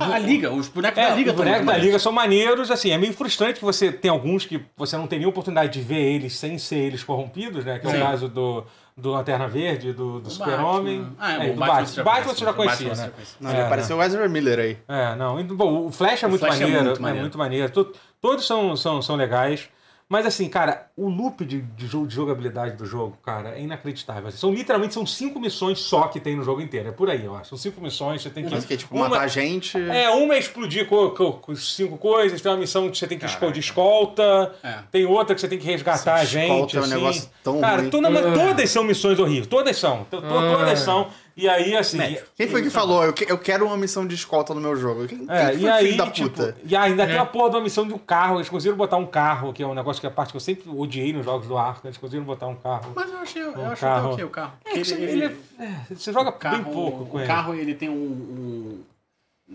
A, 0.00 0.14
a 0.14 0.18
Liga, 0.18 0.50
os 0.52 0.68
bonecos 0.68 0.98
É, 0.98 1.08
da 1.08 1.14
Liga 1.14 1.30
os 1.30 1.36
bonecos 1.36 1.66
da 1.66 1.72
muito 1.72 1.84
Liga 1.84 1.98
são 1.98 2.10
maneiros, 2.12 2.70
assim, 2.70 2.90
é 2.90 2.98
meio 2.98 3.12
frustrante 3.12 3.58
que 3.58 3.64
você 3.64 3.92
tem 3.92 4.10
alguns 4.10 4.46
que 4.46 4.60
você 4.76 4.96
não 4.96 5.06
tem 5.06 5.18
nenhuma 5.18 5.30
oportunidade 5.30 5.72
de 5.72 5.80
ver 5.80 6.00
eles 6.00 6.36
sem 6.36 6.58
ser 6.58 6.76
eles 6.78 7.02
corrompidos, 7.04 7.64
né? 7.64 7.78
Que 7.78 7.86
é 7.86 7.90
o 7.90 7.92
Sim. 7.92 8.00
caso 8.00 8.28
do, 8.28 8.64
do 8.96 9.10
Lanterna 9.10 9.46
Verde, 9.46 9.92
do, 9.92 10.20
do 10.20 10.28
O 10.28 10.30
Super-Homem. 10.30 11.06
Ah, 11.18 11.32
é, 11.44 11.48
é, 11.48 11.50
o 11.50 11.54
do 11.54 11.60
Batman 11.60 11.66
Batman. 11.66 11.86
você 11.86 11.94
já 11.96 12.02
Batman 12.04 12.24
conhece, 12.24 12.38
você 12.38 12.44
já 12.44 12.50
o 12.50 12.54
Batman 12.54 12.64
conhecia, 12.66 12.94
você 12.94 13.00
né? 13.02 13.06
já 13.06 13.12
conhecia. 13.12 13.36
Não, 13.40 13.50
É, 13.50 13.54
ele 13.54 13.62
apareceu 13.62 13.96
o 13.98 14.02
Ezra 14.02 14.28
Miller 14.28 14.58
aí. 14.58 14.78
É, 14.88 15.14
não. 15.16 15.42
Bom, 15.44 15.86
o 15.86 15.92
Flash 15.92 16.22
é 16.22 16.26
muito 16.28 16.40
Flash 16.40 16.56
é 16.60 16.64
maneiro. 16.64 16.84
muito 16.84 16.98
é 16.98 17.02
maneiro. 17.02 17.20
muito 17.22 17.38
maneiro. 17.38 17.70
To- 17.70 17.92
Todos 18.20 18.46
são, 18.46 18.76
são, 18.76 19.00
são 19.00 19.16
legais. 19.16 19.68
Mas 20.10 20.26
assim, 20.26 20.48
cara, 20.48 20.88
o 20.96 21.08
loop 21.08 21.44
de, 21.44 21.60
de, 21.62 21.86
de 21.86 22.12
jogabilidade 22.14 22.76
do 22.76 22.84
jogo, 22.84 23.16
cara, 23.24 23.50
é 23.56 23.60
inacreditável. 23.62 24.26
Assim, 24.26 24.38
São 24.38 24.52
literalmente 24.52 24.92
são 24.92 25.06
cinco 25.06 25.38
missões 25.38 25.78
só 25.78 26.08
que 26.08 26.18
tem 26.18 26.34
no 26.34 26.42
jogo 26.42 26.60
inteiro. 26.60 26.88
É 26.88 26.92
por 26.92 27.08
aí, 27.08 27.24
eu 27.24 27.36
acho. 27.36 27.50
São 27.50 27.56
cinco 27.58 27.80
missões, 27.80 28.20
você 28.20 28.28
tem 28.28 28.44
que. 28.44 28.50
Mas 28.50 28.64
que 28.64 28.74
é 28.74 28.76
tipo 28.76 28.92
uma- 28.96 29.08
matar 29.08 29.28
gente. 29.28 29.78
É, 29.78 30.10
uma 30.10 30.34
é 30.34 30.38
explodir 30.40 30.88
com, 30.88 31.10
com- 31.10 31.32
com 31.32 31.54
cinco 31.54 31.96
coisas, 31.96 32.40
tem 32.40 32.50
uma 32.50 32.58
missão 32.58 32.90
que 32.90 32.98
você 32.98 33.06
tem 33.06 33.16
que 33.16 33.24
Caraca. 33.24 33.46
escolher 33.46 33.60
escolta, 33.60 34.52
É. 34.64 34.78
tem 34.90 35.06
outra 35.06 35.32
que 35.34 35.40
você 35.40 35.46
tem 35.48 35.58
que 35.60 35.66
resgatar 35.66 36.14
a 36.16 36.24
gente. 36.24 36.50
Escolta 36.50 36.76
é 36.76 36.80
um 36.80 36.82
assim. 36.84 36.94
negócio 36.94 37.30
tão 37.44 37.60
Cara, 37.60 37.80
ruim. 37.82 37.90
toda- 37.90 38.10
mas 38.10 38.22
todas 38.34 38.70
são 38.70 38.82
missões 38.82 39.18
horríveis, 39.18 39.46
todas 39.46 39.76
são. 39.76 40.04
To- 40.10 40.20
to- 40.20 40.28
Todas 40.28 40.78
são. 40.80 41.08
E 41.40 41.48
aí, 41.48 41.74
assim. 41.76 41.98
Quem 42.36 42.48
foi 42.48 42.62
que 42.62 42.68
falou? 42.70 43.02
Eu, 43.04 43.12
que- 43.12 43.24
eu 43.30 43.38
quero 43.38 43.64
uma 43.64 43.76
missão 43.76 44.06
de 44.06 44.14
escolta 44.14 44.52
no 44.54 44.60
meu 44.60 44.76
jogo. 44.76 45.06
Quem, 45.06 45.26
quem 45.26 45.30
É, 45.34 45.52
foi 45.52 45.60
e 45.60 45.64
o 45.64 45.72
aí, 45.72 45.84
filho 45.86 45.96
da 45.96 46.10
tipo, 46.10 46.28
puta? 46.30 46.56
e 46.64 46.76
ainda 46.76 47.06
tem 47.06 47.16
É. 47.16 47.18
a 47.18 47.24
porra 47.24 47.50
de 47.50 47.56
uma 47.56 47.62
missão 47.62 47.86
de 47.88 47.94
um 47.94 47.98
carro. 47.98 48.36
Eles 48.36 48.48
conseguiram 48.48 48.76
botar 48.76 48.96
um 48.98 49.06
carro, 49.06 49.52
que 49.52 49.62
é 49.62 49.66
um 49.66 49.74
negócio 49.74 50.00
que 50.00 50.06
é 50.06 50.10
a 50.10 50.12
parte 50.12 50.30
que 50.32 50.36
eu 50.36 50.40
sempre 50.40 50.68
odiei 50.68 51.12
nos 51.12 51.24
jogos 51.24 51.46
do 51.48 51.56
Arco. 51.56 51.86
Eles 51.86 51.96
conseguiram 51.96 52.24
botar 52.26 52.46
um 52.46 52.56
carro. 52.56 52.92
Mas 52.94 53.10
eu 53.10 53.18
achei, 53.18 53.42
eu 53.42 53.52
Um 53.58 53.66
achei 53.70 53.88
carro. 53.88 54.06
até 54.06 54.12
ok 54.14 54.24
o 54.24 54.30
carro. 54.30 54.52
É, 54.64 54.70
que 54.72 54.84
você- 54.84 54.94
ele 54.94 55.24
é- 55.24 55.36
é, 55.58 55.94
você 55.94 56.12
joga 56.12 56.28
o 56.28 56.32
carro, 56.34 56.62
bem 56.62 56.72
pouco 56.72 57.06
com 57.06 57.16
o 57.16 57.20
ele. 57.20 57.26
carro 57.26 57.54
ele 57.54 57.74
tem 57.74 57.88
um, 57.88 57.94
um- 57.94 58.84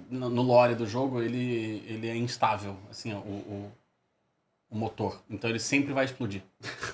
no, 0.10 0.30
no 0.30 0.42
lore 0.42 0.76
do 0.76 0.86
jogo 0.88 1.22
ele, 1.22 1.84
ele 1.88 2.10
é 2.10 2.16
instável 2.18 2.76
assim 2.92 3.14
o, 3.14 3.18
o, 3.18 3.72
o 4.72 4.76
motor 4.78 5.22
então 5.30 5.50
ele 5.50 5.60
sempre 5.60 5.94
vai 5.94 6.04
explodir 6.04 6.42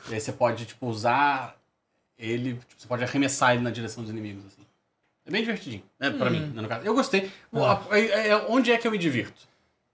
e 0.10 0.14
aí 0.14 0.20
você 0.22 0.32
pode 0.32 0.66
tipo 0.68 0.86
usar 0.86 1.56
ele 2.20 2.54
tipo, 2.54 2.80
você 2.80 2.88
pode 2.88 3.04
arremessar 3.04 3.54
ele 3.56 3.64
na 3.64 3.72
direção 3.72 4.04
dos 4.04 4.12
inimigos 4.12 4.46
assim 4.46 4.61
é 5.32 5.34
bem 5.34 5.42
divertidinho 5.42 5.84
né 6.00 6.10
pra 6.12 6.28
Hum. 6.28 6.32
mim 6.32 6.40
né, 6.54 6.62
no 6.62 6.68
caso 6.68 6.86
eu 6.86 6.94
gostei 6.94 7.32
O- 7.52 7.64
a- 7.64 7.86
é- 7.92 8.28
é- 8.30 8.46
onde 8.50 8.72
é 8.72 8.78
que 8.78 8.88
eu 8.88 8.92
me 8.92 8.98
divirto 8.98 9.48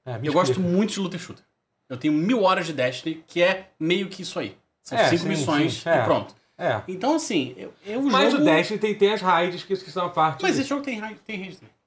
É, 0.06 0.18
me 0.18 0.28
eu 0.28 0.34
gosto 0.34 0.60
muito 0.60 0.94
de 0.94 1.00
luta 1.00 1.16
e 1.16 1.20
shooter 1.20 1.44
eu 1.90 1.98
tenho 1.98 2.14
mil 2.14 2.44
horas 2.44 2.66
de 2.66 2.74
Destiny 2.74 3.24
que 3.28 3.42
é 3.42 3.70
meio 3.80 4.08
que 4.10 4.22
isso 4.24 4.40
aí 4.40 4.58
são 4.82 4.98
É, 4.98 5.10
cinco 5.10 5.24
sim, 5.24 5.30
missões 5.30 5.74
sim, 5.82 5.90
é. 5.90 6.02
e 6.02 6.04
pronto 6.04 6.36
É. 6.58 6.82
então 6.88 7.16
assim 7.16 7.54
eu, 7.58 7.74
eu 7.86 8.02
Mas 8.02 8.32
jogo... 8.32 8.44
o 8.44 8.46
Destiny 8.46 8.80
tem, 8.80 8.96
tem 8.96 9.14
as 9.14 9.22
raids 9.22 9.64
que, 9.64 9.76
que 9.78 9.92
são 9.92 10.06
a 10.06 10.10
parte. 10.10 10.42
mas 10.42 10.58
esse 10.58 10.68
jogo 10.68 10.82
tem 10.82 11.00
raid 11.00 11.20
tem 11.26 11.38
raid 11.40 11.56
também. 11.58 11.78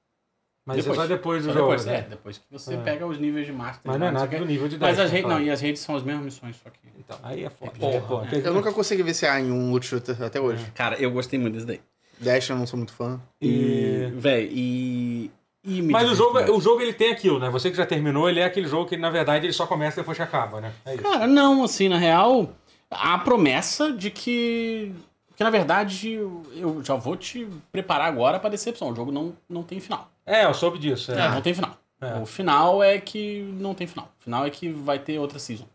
Mas 0.67 0.77
é 0.77 0.81
depois. 0.83 0.99
só 1.01 1.07
depois 1.07 1.43
do 1.43 1.47
Só 1.49 1.53
jogo. 1.55 1.71
depois, 1.71 1.87
né? 1.87 1.97
é, 1.97 2.03
depois 2.03 2.39
que 2.39 2.45
você 2.51 2.75
É. 2.75 2.77
pega 2.77 3.05
os 3.07 3.19
níveis 3.19 3.47
de 3.47 3.53
master. 3.53 3.81
Mas 3.83 3.99
não 3.99 4.07
é 4.07 4.11
nada 4.11 4.39
do 4.39 4.45
nível 4.45 4.69
de 4.69 4.77
Mas 4.79 4.99
Destiny. 4.99 5.05
as 5.07 5.11
redes, 5.11 5.29
não, 5.31 5.41
e 5.41 5.51
as 5.51 5.61
redes 5.61 5.81
são 5.83 5.97
as 5.97 6.03
mesmas 6.03 6.25
missões, 6.27 6.57
só 6.63 6.69
que. 6.69 6.79
Então, 6.99 7.19
aí 7.23 7.45
é 7.45 7.51
foda. 7.51 7.73
Porra. 7.73 7.95
É 7.97 8.01
foda. 8.03 8.37
Eu 8.37 8.53
nunca 8.55 8.71
consegui 8.71 9.03
viciar 9.03 9.41
em 9.41 9.51
um 9.51 9.71
loot 9.73 9.87
shooter 9.87 10.23
até 10.23 10.39
hoje. 10.39 10.71
Cara, 10.75 10.97
eu 11.01 11.11
gostei 11.11 11.39
muito 11.41 11.55
desse 11.55 11.67
daí. 11.67 11.81
Dash 12.21 12.51
eu 12.51 12.57
não 12.57 12.67
sou 12.67 12.77
muito 12.77 12.93
fã. 12.93 13.21
E... 13.41 14.09
Véi, 14.15 14.51
e. 14.53 15.31
e 15.65 15.83
Mas 15.83 16.11
o 16.11 16.15
jogo, 16.15 16.35
muito. 16.35 16.55
o 16.55 16.61
jogo 16.61 16.83
ele 16.83 16.93
tem 16.93 17.11
aquilo, 17.11 17.39
né? 17.39 17.49
Você 17.49 17.71
que 17.71 17.77
já 17.77 17.87
terminou, 17.87 18.29
ele 18.29 18.41
é 18.41 18.45
aquele 18.45 18.69
jogo 18.69 18.87
que 18.87 18.97
na 18.97 19.11
verdade 19.11 19.47
ele 19.47 19.53
só 19.53 19.67
começa 19.67 19.99
e 19.99 20.03
depois 20.03 20.17
que 20.17 20.23
acaba, 20.23 20.61
né? 20.61 20.73
É 20.85 20.95
isso. 20.95 21.03
Cara, 21.03 21.27
não, 21.27 21.65
assim, 21.65 21.89
na 21.89 21.97
real, 21.97 22.51
há 22.91 23.15
a 23.15 23.19
promessa 23.19 23.93
de 23.93 24.11
que. 24.11 24.95
Que 25.35 25.43
na 25.43 25.51
verdade 25.51 26.13
eu 26.13 26.83
já 26.85 26.95
vou 26.95 27.17
te 27.17 27.49
preparar 27.73 28.07
agora 28.07 28.39
pra 28.39 28.51
decepção. 28.51 28.91
O 28.91 28.95
jogo 28.95 29.11
não, 29.11 29.35
não 29.49 29.63
tem 29.63 29.81
final. 29.81 30.11
É, 30.27 30.45
eu 30.45 30.53
soube 30.53 30.79
disso. 30.79 31.13
É. 31.13 31.19
É, 31.19 31.29
não 31.31 31.41
tem 31.41 31.55
final. 31.55 31.79
É. 31.99 32.19
O 32.21 32.27
final 32.27 32.83
é 32.83 32.99
que 32.99 33.43
não 33.59 33.75
tem 33.75 33.87
final. 33.87 34.13
O 34.21 34.23
final 34.23 34.45
é 34.45 34.51
que 34.51 34.69
vai 34.69 34.99
ter 34.99 35.19
outra 35.19 35.39
season. 35.39 35.67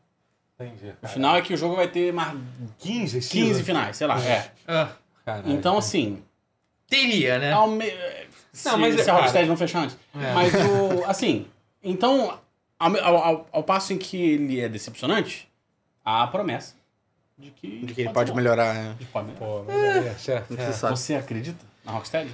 Entendi. 0.60 0.94
O 1.02 1.08
final 1.08 1.36
é 1.36 1.42
que 1.42 1.54
o 1.54 1.58
jogo 1.58 1.76
vai 1.76 1.88
ter 1.88 2.14
mais 2.14 2.38
15, 2.78 3.28
15 3.28 3.64
finais, 3.64 3.98
sei 3.98 4.08
lá. 4.08 4.24
É. 4.24 4.52
ah, 4.68 4.90
Caralho. 5.26 5.52
Então, 5.52 5.78
assim, 5.78 6.22
teria, 6.88 7.40
né? 7.40 7.52
Ao 7.52 7.68
me- 7.68 7.92
Se, 8.54 8.70
Não, 8.70 8.78
mas, 8.78 8.96
se 8.96 9.02
a 9.02 9.06
cara- 9.06 9.18
Rocksteady 9.20 9.50
não 9.50 9.58
fechar 9.58 9.80
antes. 9.84 9.98
É. 10.16 10.34
Mas 10.34 10.54
o. 10.54 11.04
Assim. 11.06 11.46
Então, 11.84 12.40
ao, 12.80 12.98
ao- 12.98 13.18
ao- 13.18 13.48
ao 13.52 13.64
passo 13.64 13.92
em 13.94 13.98
que 13.98 14.18
ele 14.34 14.60
é 14.62 14.70
decepcionante, 14.70 15.48
há 16.04 16.24
a 16.24 16.28
promessa 16.28 16.74
de 17.38 17.52
que. 17.52 17.80
De 17.86 17.94
que 17.94 18.02
ele 18.02 18.10
pode 18.12 18.32
bom. 18.32 18.38
melhorar. 18.38 18.74
né? 18.74 18.96
De 18.98 19.06
que 19.06 19.12
pode 19.12 19.28
melhorar. 19.28 19.46
Pô, 19.46 19.64
mas 19.68 20.06
é, 20.06 20.14
certo. 20.18 20.56
Você 20.56 20.62
é. 20.62 20.72
sabe. 20.72 20.98
Você 20.98 21.16
acredita 21.16 21.60
na 21.84 21.92
Rocksteady? 21.92 22.32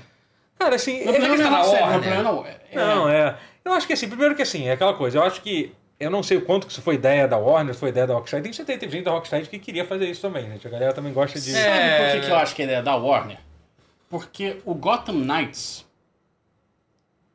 Cara, 0.60 0.76
assim. 0.76 1.04
Meu 1.04 1.16
é- 1.16 1.20
não 1.20 1.34
é 1.36 1.42
a 1.44 1.50
na 1.50 1.58
Rocksteady, 1.58 1.92
problema 1.92 2.24
não. 2.24 2.46
É, 2.46 2.58
é- 2.72 2.76
Não, 2.76 3.10
é. 3.10 3.38
Eu 3.66 3.74
acho 3.74 3.88
que 3.88 3.94
assim, 3.94 4.08
primeiro 4.08 4.36
que 4.36 4.42
assim, 4.44 4.68
é 4.68 4.74
aquela 4.74 4.94
coisa, 4.94 5.18
eu 5.18 5.24
acho 5.24 5.42
que. 5.42 5.74
Eu 6.00 6.10
não 6.10 6.24
sei 6.24 6.38
o 6.38 6.42
quanto 6.46 6.66
que 6.66 6.74
isso 6.74 6.82
foi 6.82 6.96
ideia 6.96 7.28
da 7.28 7.38
Warner, 7.38 7.76
se 7.76 7.80
foi 7.80 7.90
ideia 7.90 8.08
da 8.08 8.14
Rocksteady. 8.16 8.44
Tem 8.44 8.54
certeza 8.54 8.78
que 8.80 8.86
teve 8.86 8.98
gente 8.98 9.06
da 9.06 9.12
Rocksteady 9.12 9.48
que 9.48 9.60
queria 9.60 9.86
fazer 9.86 10.08
isso 10.10 10.20
também, 10.22 10.48
né? 10.48 10.58
A 10.64 10.70
galera 10.70 10.94
também 10.94 11.14
gosta 11.14 11.40
de. 11.40 11.56
É. 11.56 11.64
Sabe 12.00 12.04
por 12.06 12.12
que, 12.22 12.26
que 12.28 12.32
eu 12.32 12.38
acho 12.38 12.56
que 12.56 12.64
é 12.64 12.82
da 12.82 12.96
Warner? 12.96 13.38
Porque 14.12 14.62
o 14.66 14.76
Gotham 14.76 15.16
Knights. 15.16 15.88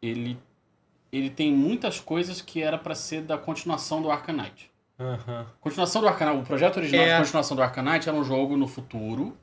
Ele. 0.01 0.39
Ele 1.11 1.31
tem 1.31 1.53
muitas 1.53 1.99
coisas 1.99 2.41
que 2.41 2.62
era 2.62 2.77
pra 2.77 2.95
ser 2.95 3.22
da 3.22 3.39
continuação 3.39 4.03
do 4.03 4.11
Arkham 4.11 4.37
Knight. 4.37 4.70
Aham. 4.99 5.47
Continuação 5.61 6.01
do 6.03 6.09
Arcanite, 6.09 6.39
o 6.39 6.43
projeto 6.43 6.79
original 6.79 7.05
É. 7.05 7.12
de 7.16 7.22
continuação 7.24 7.57
do 7.57 7.62
Arcanite 7.62 8.09
era 8.09 8.16
um 8.16 8.24
jogo 8.24 8.57
no 8.57 8.66
futuro 8.66 9.37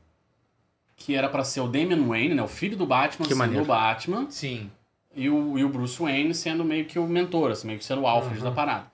que 0.96 1.16
era 1.16 1.28
pra 1.30 1.44
ser 1.44 1.62
o 1.62 1.68
Damian 1.68 2.08
Wayne, 2.08 2.34
né, 2.36 2.42
o 2.44 2.48
filho 2.48 2.78
do 2.78 2.86
Batman, 2.86 3.26
Que 3.28 3.36
sendo 3.36 3.62
o 3.62 3.66
Batman, 3.66 4.28
Sim. 4.30 4.72
e 5.16 5.30
o, 5.30 5.58
e 5.58 5.64
o 5.64 5.70
Bruce 5.70 6.00
Wayne 6.02 6.34
sendo 6.34 6.64
meio 6.64 6.86
que 6.86 6.98
o 6.98 7.06
mentor, 7.08 7.52
assim, 7.52 7.68
meio 7.68 7.78
que 7.80 7.86
sendo 7.86 8.02
o 8.02 8.08
Alfred 8.08 8.42
da 8.42 8.52
parada. 8.52 8.92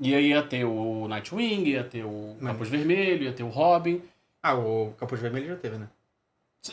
E 0.00 0.14
aí 0.14 0.28
ia 0.28 0.42
ter 0.42 0.64
o 0.64 1.06
Nightwing, 1.08 1.64
ia 1.64 1.84
ter 1.84 2.04
o 2.04 2.36
Capuz 2.42 2.68
Vermelho, 2.68 3.24
ia 3.24 3.32
ter 3.32 3.42
o 3.42 3.48
Robin. 3.48 4.02
Ah, 4.42 4.54
o 4.54 4.92
Capuz 4.98 5.20
Vermelho 5.20 5.46
já 5.48 5.56
teve, 5.56 5.76
né? 5.78 5.88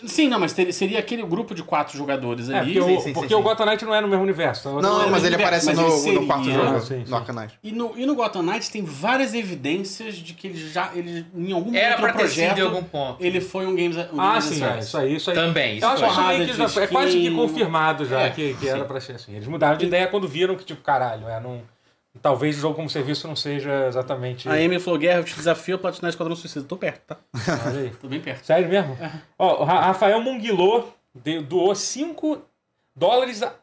Sim, 0.06 0.28
não, 0.30 0.40
mas 0.40 0.52
seria 0.72 1.00
aquele 1.00 1.24
grupo 1.24 1.54
de 1.56 1.64
quatro 1.64 1.98
jogadores 1.98 2.50
É, 2.50 2.60
ali. 2.60 2.74
porque, 2.74 2.80
o, 2.92 2.96
sim, 2.98 3.00
sim, 3.06 3.14
porque 3.14 3.30
sim, 3.30 3.36
o. 3.36 3.42
Gotham 3.42 3.66
Knight 3.66 3.86
não 3.86 3.94
é 3.96 4.02
no 4.02 4.08
mesmo 4.08 4.24
universo. 4.24 4.68
é 4.68 4.72
outro- 4.72 4.88
Não, 4.90 5.10
mas 5.10 5.24
ele 5.24 5.36
universo, 5.36 5.44
aparece 5.44 5.66
mas 5.68 5.78
no, 5.78 5.84
ele 5.84 5.92
seria- 5.92 6.20
no 6.22 6.28
quarto 6.28 6.50
Ah, 6.50 6.54
jogo, 6.54 6.80
sim, 6.82 7.04
sim. 7.06 7.10
no 7.12 7.16
Arcanite. 7.18 7.60
E 7.64 7.72
no, 7.72 7.94
e 7.98 8.06
no 8.06 8.16
Gotham 8.16 8.42
Knights 8.44 8.70
tem 8.70 8.84
várias 8.84 9.34
evidências 9.34 10.16
de 10.16 10.34
que 10.34 10.48
ele 10.48 10.70
já, 10.70 10.92
ele, 10.96 11.26
em 11.36 11.52
algum 11.52 11.76
Era 11.76 11.98
outro 12.02 12.14
projeto, 12.14 12.58
em 12.58 12.62
algum 12.62 12.84
ponto. 12.84 13.24
ele 13.24 13.40
foi 13.42 13.66
um 13.66 13.76
Games, 13.76 13.96
um 13.98 14.20
Ah, 14.22 14.30
games 14.40 14.44
sim, 14.46 14.64
é, 14.64 14.80
isso 14.80 14.98
aí, 14.98 15.16
isso 15.16 15.30
aí. 15.30 15.36
Também. 15.36 15.78
Isso 15.78 15.86
Eu 15.86 15.90
acho 15.92 16.74
que 16.74 16.80
é 16.80 16.88
quase 16.88 17.18
que 17.20 17.32
confirmado 17.32 18.06
já 18.06 18.22
É, 18.22 18.30
que, 18.30 18.54
que 18.56 18.68
era 18.68 18.86
pra 18.86 19.00
ser 19.00 19.14
assim. 19.14 19.36
Eles 19.36 19.48
mudaram 19.48 19.78
de 19.78 19.86
ideia 19.86 20.08
quando 20.08 20.28
viram 20.28 20.56
que, 20.56 20.64
tipo, 20.66 20.82
caralho, 20.82 21.28
é, 21.28 21.40
não, 21.40 21.62
talvez 22.22 22.58
o 22.58 22.62
jogo 22.62 22.76
como 22.76 22.90
serviço 22.90 23.28
não 23.28 23.36
seja 23.36 23.88
exatamente. 23.88 24.48
A 24.48 24.54
Amy 24.54 24.80
falou, 24.80 25.00
Guerra, 25.00 25.20
eu 25.20 25.24
te 25.24 25.36
desafio 25.36 25.76
a 25.76 25.80
platinar 25.80 26.10
Esquadrão 26.10 26.36
Suicida. 26.36 26.66
Tô 26.66 26.78
perto, 26.78 27.02
tá? 27.08 27.18
Tô 28.02 28.08
bem 28.08 28.20
perto. 28.22 28.46
Sério 28.46 28.70
mesmo? 28.70 28.98
Ó, 29.38 29.62
o 29.62 29.66
Ra- 29.66 29.82
Rafael 29.88 30.22
Munguilô 30.22 30.86
doou 31.48 31.74
5 31.76 32.42
dólares 32.96 33.42
a- 33.44 33.54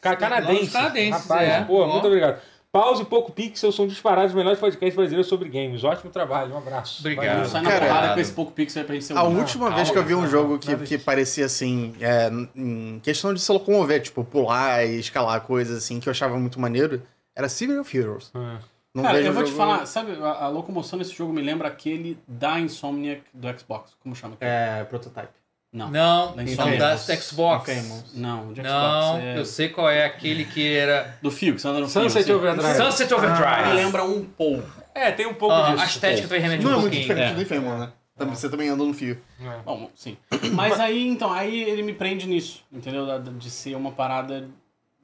ca- 0.00 0.16
canadenses. 0.16 0.72
canadenses, 0.72 1.22
Rapaz, 1.22 1.48
é. 1.48 1.60
pô, 1.64 1.82
Ó. 1.82 1.86
muito 1.92 2.06
obrigado. 2.06 2.40
Pause 2.72 3.02
e 3.02 3.04
Pouco 3.04 3.30
Pixel 3.30 3.70
são 3.70 3.86
disparados 3.86 4.32
os 4.32 4.36
melhores 4.36 4.58
podcasts 4.58 4.96
brasileiros 4.96 5.28
sobre 5.28 5.48
games. 5.48 5.84
Ótimo 5.84 6.10
trabalho, 6.10 6.54
um 6.54 6.58
abraço. 6.58 7.02
Obrigado. 7.02 7.36
Valeu. 7.36 7.48
Sai 7.48 7.62
na 7.62 7.70
Cara, 7.70 7.86
porrada 7.86 8.14
com 8.14 8.20
esse 8.20 8.32
pouco 8.32 8.50
pixel 8.50 8.80
aí 8.80 8.86
pra 8.86 8.94
gente 8.96 9.04
ser 9.04 9.16
A 9.16 9.22
um- 9.22 9.38
última 9.38 9.66
calma, 9.66 9.76
vez 9.76 9.90
que 9.92 9.96
eu 9.98 10.02
vi 10.04 10.12
um 10.12 10.22
calma, 10.22 10.28
jogo 10.32 10.58
que, 10.58 10.76
que 10.78 10.98
parecia 10.98 11.46
assim, 11.46 11.94
é, 12.00 12.28
em 12.56 12.98
questão 13.00 13.32
de 13.32 13.40
se 13.40 13.52
locomover, 13.52 14.02
tipo, 14.02 14.24
pular 14.24 14.84
e 14.84 14.98
escalar 14.98 15.40
coisas 15.42 15.78
assim, 15.78 16.00
que 16.00 16.08
eu 16.08 16.10
achava 16.10 16.36
muito 16.36 16.58
maneiro, 16.58 17.00
era 17.36 17.48
Civil 17.48 17.80
of 17.80 17.96
Heroes. 17.96 18.30
Ah. 18.34 18.58
Não 18.94 19.02
Cara, 19.02 19.16
vejo 19.16 19.28
eu 19.28 19.32
vou 19.32 19.42
te 19.42 19.50
jogo- 19.50 19.58
falar, 19.58 19.86
sabe, 19.86 20.12
a, 20.22 20.44
a 20.44 20.48
locomoção 20.48 20.98
desse 20.98 21.12
jogo 21.12 21.32
me 21.32 21.42
lembra 21.42 21.66
aquele 21.66 22.16
da 22.28 22.60
Insomniac 22.60 23.22
do 23.34 23.58
Xbox. 23.58 23.92
Como 24.00 24.14
chama? 24.14 24.36
É, 24.40 24.84
Prototype. 24.84 25.28
Não. 25.72 25.90
Não, 25.90 26.36
Nem 26.36 26.46
não 26.46 26.52
Infamous. 26.52 26.78
da 26.78 27.16
Xbox. 27.16 27.68
Infamous. 27.68 28.14
Não, 28.14 28.52
de 28.52 28.60
Xbox. 28.60 28.70
Não, 28.72 29.18
é... 29.18 29.38
eu 29.38 29.44
sei 29.44 29.68
qual 29.68 29.90
é 29.90 30.04
aquele 30.04 30.44
que 30.44 30.72
era. 30.76 31.18
Do 31.20 31.32
fio, 31.32 31.56
que 31.56 31.60
você 31.60 31.66
anda 31.66 31.80
no 31.80 31.88
fio. 31.88 32.02
Sunset 32.02 32.22
assim. 32.22 32.32
Overdrive. 32.32 32.74
Sunset 32.76 33.10
Me 33.10 33.16
Overdrive. 33.18 33.72
lembra 33.74 34.04
um 34.04 34.24
pouco. 34.24 34.68
É, 34.94 35.10
tem 35.10 35.26
um 35.26 35.34
pouco 35.34 35.52
Ah, 35.56 35.72
disso. 35.72 35.82
a 35.82 35.86
estética 35.86 36.28
também 36.28 36.40
remete 36.42 36.62
Não 36.62 36.70
um 36.70 36.74
é 36.74 36.76
muito 36.78 36.82
pouquinho. 36.92 37.02
diferente 37.02 37.32
é. 37.32 37.34
do 37.34 37.42
Infamous, 37.42 37.80
né? 37.80 37.92
Também- 38.16 38.34
Você 38.36 38.48
também 38.48 38.68
anda 38.68 38.84
no 38.84 38.94
fio. 38.94 39.20
É. 39.40 39.58
Bom, 39.64 39.90
sim. 39.96 40.16
Mas 40.52 40.78
aí, 40.78 41.08
então, 41.08 41.32
aí 41.32 41.64
ele 41.64 41.82
me 41.82 41.92
prende 41.92 42.28
nisso, 42.28 42.62
entendeu? 42.72 43.04
Da- 43.04 43.18
da- 43.18 43.32
De 43.32 43.50
ser 43.50 43.74
uma 43.74 43.90
parada 43.90 44.48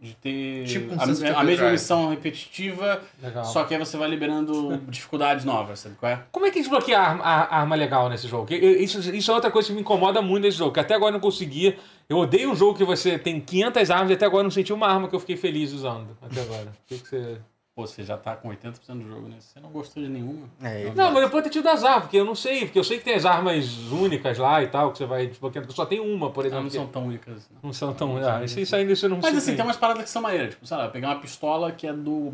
De 0.01 0.14
ter 0.14 0.64
Tipo 0.64 0.94
um 0.94 0.98
a, 0.98 1.40
a 1.40 1.44
mesma 1.44 1.70
missão 1.70 2.09
repetitiva, 2.09 3.03
Legal. 3.22 3.44
só 3.44 3.64
que 3.64 3.74
aí 3.74 3.78
você 3.78 3.98
vai 3.98 4.09
liberando 4.09 4.78
dificuldades 4.88 5.44
novas, 5.44 5.80
sabe 5.80 5.94
qual 5.96 6.12
é? 6.12 6.24
Como 6.32 6.46
é 6.46 6.51
que 6.51 6.59
desbloqueia 6.59 6.98
a 6.98 7.03
arma, 7.07 7.22
a 7.22 7.57
arma 7.59 7.76
legal 7.76 8.09
nesse 8.09 8.26
jogo? 8.26 8.51
Isso, 8.51 8.98
isso 9.14 9.30
é 9.30 9.34
outra 9.34 9.51
coisa 9.51 9.68
que 9.68 9.74
me 9.74 9.82
incomoda 9.82 10.22
muito 10.22 10.44
nesse 10.44 10.57
jogo, 10.57 10.72
que 10.72 10.80
até 10.80 10.94
agora 10.94 11.11
eu 11.11 11.14
não 11.14 11.20
consegui. 11.20 11.76
Eu 12.09 12.16
odeio 12.16 12.51
um 12.51 12.57
jogo 12.57 12.78
que 12.78 12.84
você 12.84 13.18
tem 13.18 13.38
500 13.40 13.90
armas 13.90 14.11
e 14.11 14.14
até 14.14 14.24
agora 14.24 14.40
eu 14.40 14.44
não 14.44 14.51
senti 14.51 14.72
uma 14.72 14.86
arma 14.88 15.07
que 15.07 15.14
eu 15.14 15.20
fiquei 15.20 15.36
feliz 15.36 15.70
usando. 15.72 16.16
Até 16.22 16.40
agora. 16.40 16.68
O 16.68 16.88
que 16.88 16.98
que 16.98 17.09
você... 17.09 17.38
Pô, 17.75 17.87
você 17.87 18.03
já 18.03 18.16
tá 18.16 18.35
com 18.35 18.49
80% 18.51 18.73
do 18.89 19.09
jogo, 19.09 19.29
né? 19.29 19.37
Você 19.39 19.61
não 19.61 19.71
gostou 19.71 20.03
de 20.03 20.09
nenhuma. 20.09 20.49
É, 20.62 20.91
Não, 20.95 21.12
mas 21.12 21.25
depois 21.25 21.45
ter 21.45 21.51
tido 21.51 21.68
as 21.68 21.85
armas, 21.85 22.03
porque 22.03 22.16
eu 22.16 22.25
não 22.25 22.35
sei, 22.35 22.62
porque 22.66 22.79
eu 22.79 22.85
sei 22.85 22.99
que 22.99 23.05
tem 23.05 23.14
as 23.14 23.25
armas 23.25 23.79
únicas 23.93 24.37
lá 24.39 24.61
e 24.62 24.66
tal, 24.66 24.91
que 24.91 24.99
você 24.99 25.07
vai 25.07 25.27
desbloqueando, 25.29 25.68
que 25.68 25.73
só 25.75 25.87
tem 25.87 26.01
uma, 26.01 26.31
por 26.31 26.45
Elas 26.45 26.53
exemplo. 26.59 26.62
não 26.64 26.68
que 26.71 26.77
são 26.77 26.87
tão 26.89 27.07
únicas. 27.07 27.49
Não. 27.51 27.61
Não 27.62 27.73
são 27.73 27.95
tão. 27.95 28.16
Ah, 28.16 28.45
isso, 28.45 28.59
isso 28.59 28.75
ainda 28.75 28.93
isso 28.93 29.07
eu 29.07 29.11
não 29.11 29.18
Mas 29.23 29.37
assim, 29.37 29.55
tem 29.55 29.64
umas 29.64 29.77
paradas 29.77 30.03
que 30.03 30.11
são 30.11 30.21
maneiras. 30.21 30.51
Tipo, 30.51 30.66
sei 30.66 30.77
lá, 30.77 30.89
pegar 30.89 31.09
uma 31.11 31.21
pistola 31.21 31.71
que 31.71 31.87
é 31.87 31.93
do 31.93 32.33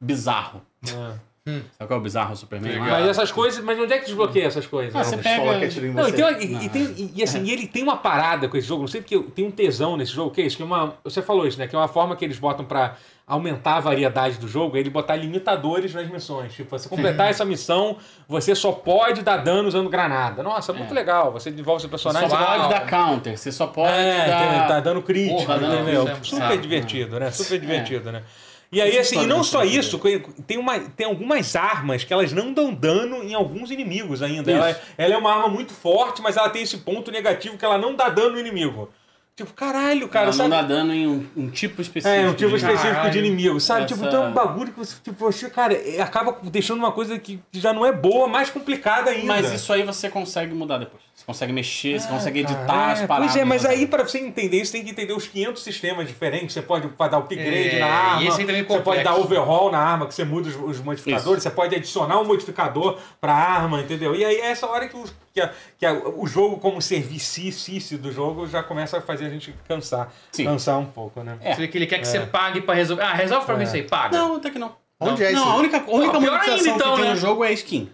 bizarro. 0.00 0.62
É. 0.88 1.34
Sabe 1.46 1.62
qual 1.86 1.98
é 1.98 2.00
o 2.00 2.00
bizarro 2.00 2.34
Superman? 2.34 2.72
Legal. 2.72 2.88
Mas 2.88 3.06
essas 3.06 3.30
coisas. 3.30 3.62
Mas 3.62 3.78
onde 3.78 3.92
é 3.92 3.98
que 3.98 4.06
desbloqueia 4.06 4.46
essas 4.46 4.66
coisas? 4.66 4.96
Ah, 4.96 5.04
você 5.04 5.18
pega- 5.18 5.58
que 5.58 5.64
atira 5.66 5.86
em 5.88 5.90
Não, 5.92 6.02
você. 6.04 6.08
e, 6.10 6.12
tem, 6.14 6.24
uma- 6.24 6.38
e, 6.40 6.64
e 6.64 6.68
tem- 6.70 6.82
e- 6.96 7.12
e, 7.16 7.22
assim, 7.22 7.42
e 7.44 7.50
ele 7.50 7.66
tem 7.66 7.82
uma 7.82 7.98
parada 7.98 8.48
com 8.48 8.56
esse 8.56 8.66
jogo, 8.66 8.80
não 8.80 8.88
sei 8.88 9.02
porque 9.02 9.18
tem 9.34 9.46
um 9.46 9.50
tesão 9.50 9.94
nesse 9.94 10.12
jogo, 10.12 10.30
que 10.30 10.40
é 10.40 10.46
isso, 10.46 10.56
que 10.56 10.62
é 10.62 10.66
uma. 10.66 10.94
Você 11.04 11.20
falou 11.20 11.46
isso, 11.46 11.58
né? 11.58 11.68
Que 11.68 11.76
é 11.76 11.78
uma 11.78 11.86
forma 11.86 12.16
que 12.16 12.24
eles 12.24 12.38
botam 12.38 12.64
pra 12.64 12.96
aumentar 13.26 13.76
a 13.76 13.80
variedade 13.80 14.38
do 14.38 14.46
jogo, 14.46 14.76
é 14.76 14.80
ele 14.80 14.90
botar 14.90 15.16
limitadores 15.16 15.94
nas 15.94 16.06
missões. 16.10 16.52
Tipo, 16.54 16.70
você 16.78 16.88
completar 16.88 17.30
essa 17.30 17.44
missão, 17.44 17.96
você 18.28 18.54
só 18.54 18.70
pode 18.72 19.22
dar 19.22 19.38
dano 19.38 19.66
usando 19.66 19.88
granada. 19.88 20.42
Nossa, 20.42 20.72
muito 20.74 20.90
É. 20.90 20.94
legal. 20.94 21.32
Você 21.32 21.50
desenvolve 21.50 21.80
seu 21.80 21.88
Você 21.88 21.92
personagem. 22.04 22.28
só 22.28 22.36
você 22.36 22.44
pode 22.44 22.58
Uau. 22.60 22.68
dar 22.68 22.86
counter, 22.86 23.38
você 23.38 23.50
só 23.50 23.66
pode 23.66 23.92
é, 23.92 24.26
dar... 24.26 24.68
tá 24.68 24.80
dando 24.80 25.00
crítico, 25.00 25.40
Porra, 25.40 25.56
não, 25.56 25.74
entendeu? 25.82 26.06
é 26.08 26.12
um 26.14 26.22
Super 26.24 26.48
saco. 26.48 26.58
divertido, 26.58 27.18
né? 27.18 27.30
Super 27.30 27.54
É. 27.54 27.58
divertido, 27.58 28.12
né? 28.12 28.22
E 28.70 28.82
aí, 28.82 28.98
assim, 28.98 29.22
e 29.22 29.26
não 29.26 29.44
só 29.44 29.60
pode 29.60 29.78
isso, 29.78 30.00
tem, 30.46 30.58
uma, 30.58 30.80
tem 30.80 31.06
algumas 31.06 31.54
armas 31.54 32.02
que 32.02 32.12
elas 32.12 32.32
não 32.32 32.52
dão 32.52 32.74
dano 32.74 33.22
em 33.22 33.32
alguns 33.32 33.70
inimigos 33.70 34.20
ainda. 34.20 34.50
Ela, 34.50 34.70
é- 34.70 34.80
ela 34.98 35.14
é 35.14 35.16
uma 35.16 35.32
arma 35.32 35.48
muito 35.48 35.72
forte, 35.72 36.20
mas 36.20 36.36
ela 36.36 36.48
tem 36.50 36.62
esse 36.62 36.78
ponto 36.78 37.10
negativo 37.12 37.56
que 37.56 37.64
ela 37.64 37.78
não 37.78 37.94
dá 37.94 38.08
dano 38.08 38.30
no 38.32 38.38
inimigo. 38.40 38.90
Tipo, 39.36 39.52
caralho, 39.52 40.08
cara, 40.08 40.26
Ela 40.26 40.32
sabe? 40.32 40.48
não 40.48 40.56
dá 40.56 40.62
dano 40.62 40.94
em 40.94 41.08
um, 41.08 41.26
um 41.36 41.50
tipo 41.50 41.82
específico. 41.82 42.14
É, 42.14 42.28
um 42.30 42.34
tipo 42.34 42.50
de- 42.50 42.56
específico 42.56 42.86
de 42.88 42.94
Caralho. 42.94 43.18
inimigo, 43.18 43.58
sabe? 43.60 43.80
Essa- 43.84 43.92
Tipo, 43.94 44.06
então 44.06 44.26
é 44.26 44.28
um 44.28 44.32
bagulho 44.32 44.70
que 44.72 44.78
você, 44.78 44.94
tipo, 45.02 45.18
você, 45.18 45.50
cara, 45.50 45.74
é- 45.74 46.00
acaba 46.00 46.38
deixando 46.44 46.78
uma 46.78 46.92
coisa 46.92 47.18
que 47.18 47.40
já 47.52 47.72
não 47.72 47.84
é 47.84 47.90
boa, 47.90 48.28
mais 48.28 48.48
complicada 48.48 49.10
ainda. 49.10 49.26
Mas 49.26 49.52
isso 49.52 49.72
aí 49.72 49.82
você 49.82 50.08
consegue 50.08 50.54
mudar 50.54 50.78
depois. 50.78 51.02
Você 51.24 51.26
consegue 51.26 51.52
mexer, 51.54 51.98
você 51.98 52.06
consegue 52.08 52.42
Cara, 52.42 52.54
editar 52.54 52.92
as 52.92 53.00
é, 53.00 53.06
paradas. 53.06 53.32
Pois 53.32 53.40
é, 53.42 53.44
mas 53.46 53.64
aí 53.64 53.86
pra 53.86 54.02
você 54.02 54.18
entender 54.18 54.60
isso, 54.60 54.72
tem 54.72 54.84
que 54.84 54.90
entender 54.90 55.14
os 55.14 55.26
500 55.26 55.62
sistemas 55.62 56.06
diferentes. 56.06 56.52
Você 56.52 56.60
pode 56.60 56.86
dar 56.86 57.16
upgrade 57.16 57.76
É, 57.76 57.78
na 57.80 57.86
arma, 57.86 58.22
e 58.22 58.28
esse 58.28 58.42
é 58.42 58.62
você 58.62 58.80
pode 58.80 59.02
dar 59.02 59.14
overhaul 59.16 59.70
na 59.72 59.78
arma, 59.78 60.06
que 60.06 60.12
você 60.14 60.22
muda 60.22 60.48
os, 60.50 60.54
os 60.56 60.80
modificadores, 60.80 61.42
você 61.42 61.50
pode 61.50 61.74
adicionar 61.74 62.20
um 62.20 62.24
modificador 62.24 62.98
pra 63.20 63.32
arma, 63.32 63.80
entendeu? 63.80 64.14
E 64.14 64.22
aí 64.22 64.36
é 64.36 64.50
essa 64.50 64.66
hora 64.66 64.86
que, 64.86 64.96
o- 64.96 65.04
que, 65.32 65.40
a- 65.40 65.50
que 65.78 65.86
a- 65.86 65.94
o 65.94 66.26
jogo, 66.26 66.58
como 66.58 66.82
serviço 66.82 67.96
do 67.96 68.12
jogo, 68.12 68.46
já 68.46 68.62
começa 68.62 68.98
a 68.98 69.00
fazer 69.00 69.24
a 69.24 69.30
gente 69.30 69.54
cansar. 69.66 70.12
Sim. 70.30 70.44
Cansar 70.44 70.78
um 70.78 70.86
pouco, 70.86 71.22
né? 71.22 71.38
É. 71.40 71.54
Você 71.54 71.62
vê 71.62 71.68
que 71.68 71.78
ele 71.78 71.86
quer 71.86 72.00
que 72.00 72.06
você 72.06 72.20
pague 72.20 72.60
pra 72.60 72.74
resolver. 72.74 73.02
Ah, 73.02 73.14
resolve 73.14 73.46
pra 73.46 73.56
mim 73.56 73.64
isso 73.64 73.74
aí, 73.76 73.82
paga. 73.82 74.16
Não, 74.18 74.36
até 74.36 74.50
que 74.50 74.58
não. 74.58 74.83
Onde 75.12 75.24
é 75.24 75.32
não, 75.32 75.40
isso? 75.42 75.50
a 75.50 75.56
única, 75.56 75.76
a 75.86 75.90
única 75.90 76.16
Ah, 76.16 76.20
pior 76.20 76.32
monetização 76.32 76.56
ainda, 76.56 76.70
então, 76.70 76.90
que 76.90 76.96
tem 77.00 77.04
né? 77.04 77.14
no 77.14 77.20
jogo 77.20 77.44
é 77.44 77.52
skin. 77.52 77.90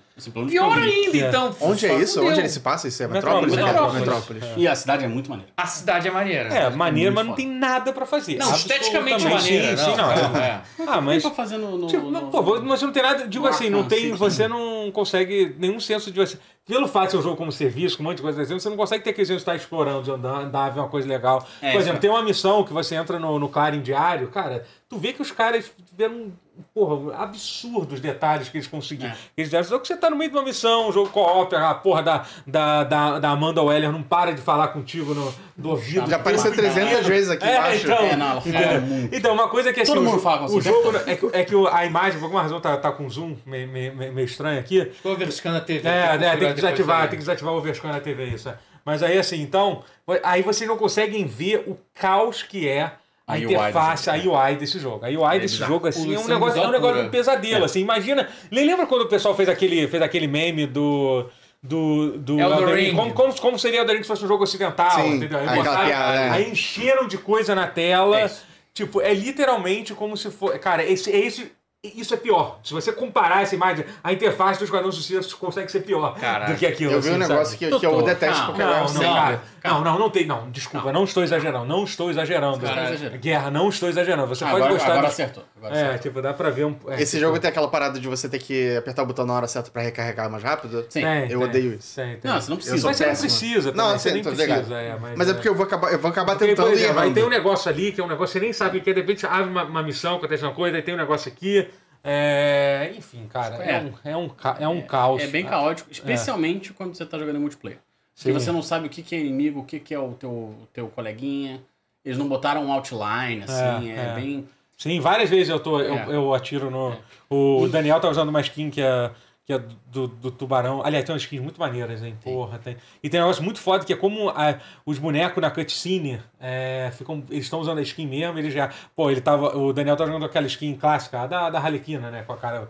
Pior 0.50 0.76
ainda, 0.76 1.16
É. 1.16 1.28
então. 1.28 1.56
Onde 1.62 1.86
é 1.86 1.94
isso? 1.94 2.22
Onde 2.22 2.40
ele 2.40 2.48
se 2.50 2.60
passa? 2.60 2.86
Isso 2.86 3.02
é 3.02 3.08
Metrópolis, 3.08 3.54
Metrópolis? 3.54 3.94
Metrópolis. 4.00 4.34
Metrópolis. 4.42 4.62
E 4.62 4.68
a 4.68 4.74
cidade 4.74 5.04
é 5.06 5.08
muito 5.08 5.30
maneira. 5.30 5.50
A 5.56 5.66
cidade 5.66 6.08
é 6.08 6.10
maneira. 6.10 6.48
É, 6.54 6.68
maneiro, 6.68 7.10
muito 7.10 7.16
mas 7.16 7.26
não 7.28 7.34
tem 7.34 7.46
nada 7.48 7.90
pra 7.90 8.04
fazer. 8.04 8.36
Não, 8.36 8.52
esteticamente 8.54 9.24
maneira. 9.24 9.74
Sim, 9.78 9.82
sim, 9.82 9.96
não. 9.96 10.06
não, 10.30 10.36
é. 10.38 10.60
Ah, 10.86 11.00
mas. 11.00 11.22
Pra 11.22 11.30
fazer 11.30 11.56
no... 11.56 11.78
no, 11.78 11.86
Tipo, 11.86 12.02
no- 12.04 12.10
não, 12.10 12.28
pô, 12.30 12.60
mas 12.60 12.82
não 12.82 12.92
tem 12.92 13.02
nada. 13.02 13.26
Digo 13.26 13.44
no 13.44 13.50
assim, 13.50 13.70
não 13.70 13.84
tem. 13.84 14.12
Você 14.12 14.46
não 14.46 14.90
consegue 14.92 15.56
nenhum 15.58 15.80
senso 15.80 16.10
de 16.10 16.18
você. 16.18 16.36
Pelo 16.70 16.86
fato 16.86 17.06
de 17.06 17.10
ser 17.10 17.16
um 17.18 17.22
jogo 17.22 17.36
como 17.36 17.50
serviço, 17.50 17.96
com 17.96 18.04
um 18.04 18.06
monte 18.06 18.18
de 18.18 18.22
coisa 18.22 18.42
assim, 18.42 18.54
você 18.54 18.68
não 18.68 18.76
consegue 18.76 19.02
ter 19.02 19.12
de 19.12 19.34
estar 19.34 19.56
explorando, 19.56 20.12
andar, 20.14 20.42
andar, 20.42 20.70
ver 20.70 20.78
uma 20.78 20.88
coisa 20.88 21.08
legal. 21.08 21.44
É, 21.60 21.72
Por 21.72 21.80
exemplo, 21.80 21.98
é. 21.98 22.00
tem 22.00 22.10
uma 22.10 22.22
missão 22.22 22.62
que 22.62 22.72
você 22.72 22.94
entra 22.94 23.18
no, 23.18 23.40
no 23.40 23.48
Clarim 23.48 23.80
Diário, 23.80 24.28
cara, 24.28 24.64
tu 24.88 24.96
vê 24.96 25.12
que 25.12 25.20
os 25.20 25.30
caras 25.30 25.70
tiveram, 25.88 26.32
porra, 26.74 27.16
absurdos 27.16 28.00
detalhes 28.00 28.48
que 28.48 28.58
eles 28.58 28.66
conseguiram. 28.66 29.12
É. 29.12 29.16
Eles 29.36 29.50
deram, 29.50 29.64
só 29.64 29.78
que 29.78 29.86
você 29.86 29.96
tá 29.96 30.10
no 30.10 30.16
meio 30.16 30.30
de 30.30 30.36
uma 30.36 30.44
missão, 30.44 30.88
um 30.88 30.92
jogo 30.92 31.10
co-op, 31.10 31.54
a 31.54 31.74
porra 31.74 32.02
da, 32.02 32.24
da, 32.46 32.84
da, 32.84 33.18
da 33.18 33.30
Amanda 33.30 33.62
Weller 33.62 33.90
não 33.92 34.02
para 34.02 34.32
de 34.32 34.40
falar 34.40 34.68
contigo 34.68 35.14
no, 35.14 35.32
do 35.56 35.70
ouvido. 35.70 36.08
Já 36.10 36.16
apareceu 36.16 36.52
300 36.52 37.06
vezes 37.06 37.30
aqui 37.30 37.44
É, 37.44 37.56
embaixo. 37.56 37.86
então, 37.86 37.98
É, 37.98 38.16
não, 38.16 38.30
ela 38.30 38.40
fala 38.40 38.56
então, 38.56 39.08
então, 39.12 39.32
uma 39.32 39.48
coisa 39.48 39.72
que 39.72 39.80
assim, 39.80 39.92
Todo 39.92 40.02
o, 40.02 40.04
mundo 40.04 40.20
fala 40.20 40.48
com 40.48 40.54
o 40.56 40.60
jogo 40.60 40.96
é 41.06 41.14
que, 41.14 41.26
é 41.32 41.44
que 41.44 41.54
a 41.70 41.86
imagem, 41.86 42.18
por 42.18 42.24
alguma 42.24 42.42
razão, 42.42 42.60
tá, 42.60 42.76
tá 42.76 42.90
com 42.90 43.08
zoom 43.08 43.36
meio, 43.46 43.68
meio, 43.68 43.94
meio 43.94 44.24
estranho 44.24 44.58
aqui. 44.58 44.78
Estou 44.78 45.16
verificando 45.16 45.56
a 45.56 45.60
TV. 45.60 45.88
É, 45.88 46.18
né, 46.18 46.36
tem 46.36 46.54
que 46.54 46.59
desativar, 46.60 47.00
tem 47.02 47.10
que 47.10 47.24
desativar 47.24 47.52
o 47.52 47.56
overscan 47.56 47.88
na 47.92 48.00
TV, 48.00 48.24
isso. 48.26 48.48
é. 48.48 48.56
Mas 48.84 49.02
aí 49.02 49.18
assim, 49.18 49.40
então, 49.42 49.82
aí 50.22 50.42
vocês 50.42 50.68
não 50.68 50.76
conseguem 50.76 51.26
ver 51.26 51.64
o 51.66 51.78
caos 51.94 52.42
que 52.42 52.66
é 52.68 52.82
a, 53.26 53.34
A 53.34 53.34
UI 53.34 53.44
interface, 53.44 54.10
a 54.10 54.14
desse 54.14 54.28
UI 54.28 54.56
desse 54.56 54.78
jogo. 54.78 55.04
A 55.04 55.08
UI 55.08 55.38
desse 55.40 55.54
bizarro. 55.54 55.72
jogo, 55.72 55.86
assim, 55.86 56.14
é 56.14 56.18
um 56.18 56.26
negócio, 56.26 56.62
é 56.62 56.66
um 56.66 56.70
negócio 56.72 57.02
um 57.02 57.10
pesadelo, 57.10 57.64
assim. 57.64 57.80
Imagina, 57.80 58.28
lembra 58.50 58.86
quando 58.86 59.02
o 59.02 59.08
pessoal 59.08 59.34
fez 59.36 59.48
aquele, 59.48 59.86
fez 59.88 60.02
aquele 60.02 60.26
meme 60.26 60.66
do... 60.66 61.26
Do, 61.62 62.16
do 62.16 62.40
Elden 62.40 62.74
Ring? 62.74 62.84
Ring. 62.86 62.96
Como, 62.96 63.12
como, 63.12 63.38
como 63.38 63.58
seria 63.58 63.80
Elden 63.80 63.96
Ring 63.96 64.02
se 64.02 64.08
fosse 64.08 64.24
um 64.24 64.28
jogo 64.28 64.44
ocidental, 64.44 64.92
Sim, 64.92 65.16
entendeu? 65.16 65.38
Aí, 65.38 65.44
aquela 65.44 65.62
botaram- 65.62 65.86
piada, 65.86 66.18
é. 66.18 66.30
aí 66.30 66.50
encheram 66.50 67.06
de 67.06 67.18
coisa 67.18 67.54
na 67.54 67.66
tela. 67.66 68.18
É. 68.18 68.30
Tipo, 68.72 69.02
é 69.02 69.12
literalmente 69.12 69.92
como 69.92 70.16
se 70.16 70.30
for. 70.30 70.58
Cara, 70.58 70.82
esse, 70.82 71.10
esse, 71.10 71.52
isso 71.82 72.12
é 72.12 72.16
pior. 72.18 72.58
Se 72.62 72.74
você 72.74 72.92
comparar 72.92 73.42
essa 73.42 73.54
imagem, 73.54 73.86
a 74.04 74.12
interface 74.12 74.58
do 74.58 74.64
Esquadrão 74.66 74.92
Suicida 74.92 75.20
consegue 75.38 75.72
ser 75.72 75.80
pior 75.80 76.14
Caraca. 76.18 76.52
do 76.52 76.58
que 76.58 76.66
aquilo. 76.66 76.92
Eu 76.92 77.00
vi 77.00 77.08
um 77.08 77.12
assim, 77.12 77.20
negócio 77.20 77.58
que, 77.58 77.70
que 77.78 77.86
eu 77.86 78.02
detesto 78.02 78.52
Não, 78.52 78.92
não, 78.92 79.00
cara. 79.14 79.42
Não, 79.64 79.84
não, 79.84 79.98
não 79.98 80.10
tem. 80.10 80.26
Não, 80.26 80.50
desculpa, 80.50 80.92
não 80.92 81.04
estou 81.04 81.22
exagerando. 81.22 81.64
Não 81.64 81.84
estou 81.84 82.10
exagerando. 82.10 82.64
Exagerando. 82.66 83.18
Guerra, 83.18 83.50
não 83.50 83.70
estou 83.70 83.88
exagerando. 83.88 84.26
Você 84.28 84.44
pode 84.44 84.56
agora, 84.56 84.72
gostar 84.74 84.86
agora 84.88 85.00
de- 85.06 85.12
acertou. 85.12 85.44
Agora 85.56 85.74
É, 85.74 85.78
acertou. 85.80 85.98
tipo, 86.00 86.22
dá 86.22 86.34
pra 86.34 86.50
ver 86.50 86.66
um. 86.66 86.76
é, 86.88 87.00
Esse 87.00 87.12
tipo, 87.16 87.22
jogo 87.28 87.38
tem 87.38 87.48
aquela 87.48 87.68
parada 87.68 87.98
de 87.98 88.06
você 88.06 88.28
ter 88.28 88.38
que 88.40 88.76
apertar 88.76 89.02
o 89.02 89.06
botão 89.06 89.24
na 89.24 89.32
hora 89.32 89.46
certa 89.46 89.70
pra 89.70 89.80
recarregar 89.80 90.30
mais 90.30 90.42
rápido. 90.42 90.84
Sim. 90.90 91.00
tem, 91.00 91.22
eu 91.22 91.28
tem, 91.28 91.36
odeio 91.48 91.74
isso. 91.74 91.94
tem, 91.96 92.16
tem. 92.18 92.30
Não, 92.30 92.38
você 92.40 92.50
não 92.50 92.56
precisa. 92.58 92.86
Mas 92.86 92.96
você 92.96 93.06
não 93.06 93.16
precisa, 93.16 93.72
Não, 93.72 93.98
você 93.98 94.12
nem 94.12 94.22
precisa. 94.22 94.74
É, 94.74 94.98
mas, 95.00 95.16
Mas 95.16 95.28
é 95.30 95.32
porque 95.34 95.48
eu 95.48 95.54
vou 95.54 95.64
acabar, 95.64 95.92
eu 95.92 95.98
vou 95.98 96.10
acabar 96.10 96.36
tentando 96.36 96.74
e 96.74 96.82
errando. 96.82 97.14
tem 97.14 97.24
um 97.24 97.28
negócio 97.30 97.70
ali 97.70 97.90
que 97.92 98.00
é 98.02 98.04
um 98.04 98.08
negócio 98.08 98.32
que 98.34 98.38
você 98.38 98.44
nem 98.44 98.52
sabe 98.52 98.78
o 98.78 98.82
que 98.82 98.90
é, 98.90 98.92
de 98.92 99.00
repente 99.00 99.24
abre 99.26 99.48
uma, 99.50 99.64
uma 99.64 99.82
missão, 99.82 100.16
acontece 100.16 100.42
uma 100.42 100.52
coisa, 100.52 100.76
aí 100.76 100.82
tem 100.82 100.92
um 100.94 100.98
negócio 100.98 101.30
aqui. 101.32 101.69
É, 102.02 102.92
enfim, 102.96 103.26
cara, 103.28 103.56
é, 103.64 103.72
É. 103.72 103.78
um, 103.80 103.92
é, 104.04 104.16
um, 104.16 104.30
é 104.60 104.68
um 104.68 104.80
caos. 104.82 105.22
É 105.22 105.26
bem 105.26 105.44
caótico, 105.44 105.90
especialmente 105.90 106.72
quando 106.72 106.94
você 106.94 107.04
tá 107.04 107.18
jogando 107.18 107.36
em 107.36 107.40
multiplayer. 107.40 107.78
Porque 108.14 108.28
Sim. 108.28 108.32
você 108.32 108.52
não 108.52 108.62
sabe 108.62 108.86
o 108.86 108.90
que 108.90 109.02
que 109.02 109.14
é 109.14 109.18
inimigo, 109.18 109.60
o 109.60 109.64
que 109.64 109.78
que 109.80 109.94
é 109.94 109.98
o 109.98 110.12
teu, 110.12 110.30
o 110.30 110.68
teu 110.72 110.88
coleguinha. 110.88 111.60
Eles 112.04 112.18
não 112.18 112.28
botaram 112.28 112.64
um 112.64 112.72
outline, 112.72 113.42
assim, 113.44 113.90
É, 113.90 113.94
é, 113.96 114.06
é. 114.10 114.14
bem... 114.14 114.48
Sim, 114.76 114.98
várias 114.98 115.28
vezes 115.28 115.50
eu, 115.50 115.60
tô, 115.60 115.78
eu, 115.80 115.94
É. 115.94 116.06
eu 116.16 116.32
atiro 116.34 116.70
no. 116.70 116.96
O 117.28 117.68
Daniel 117.68 118.00
tá 118.00 118.08
usando 118.08 118.30
uma 118.30 118.40
skin 118.40 118.70
que 118.70 118.80
é, 118.80 119.10
que 119.50 119.54
é 119.54 119.58
do, 119.90 120.06
do 120.06 120.30
tubarão. 120.30 120.82
Aliás, 120.84 121.04
tem 121.04 121.12
umas 121.12 121.22
skins 121.22 121.40
muito 121.42 121.58
maneiras, 121.58 122.02
hein? 122.02 122.16
Porra, 122.22 122.58
tem. 122.58 122.76
E 123.02 123.08
tem 123.10 123.18
um 123.20 123.24
negócio 123.24 123.42
muito 123.42 123.58
foda 123.60 123.84
que 123.84 123.92
é 123.92 123.96
como 123.96 124.28
a- 124.30 124.58
os 124.86 124.98
bonecos 124.98 125.42
na 125.42 125.50
cutscene 125.50 126.20
é, 126.38 126.90
ficam. 126.96 127.24
Eles 127.28 127.44
estão 127.44 127.58
usando 127.60 127.78
a 127.78 127.82
skin 127.82 128.06
mesmo, 128.06 128.38
eles 128.38 128.54
já. 128.54 128.70
Pô, 128.94 129.10
ele 129.10 129.20
tava. 129.20 129.56
O 129.56 129.72
Daniel 129.72 129.96
tá 129.96 130.06
jogando 130.06 130.24
aquela 130.24 130.46
skin 130.46 130.74
clássica, 130.76 131.22
a 131.22 131.26
da, 131.26 131.50
da 131.50 131.58
Harlequina, 131.58 132.10
né? 132.10 132.22
Com 132.22 132.32
a 132.32 132.36
cara. 132.36 132.68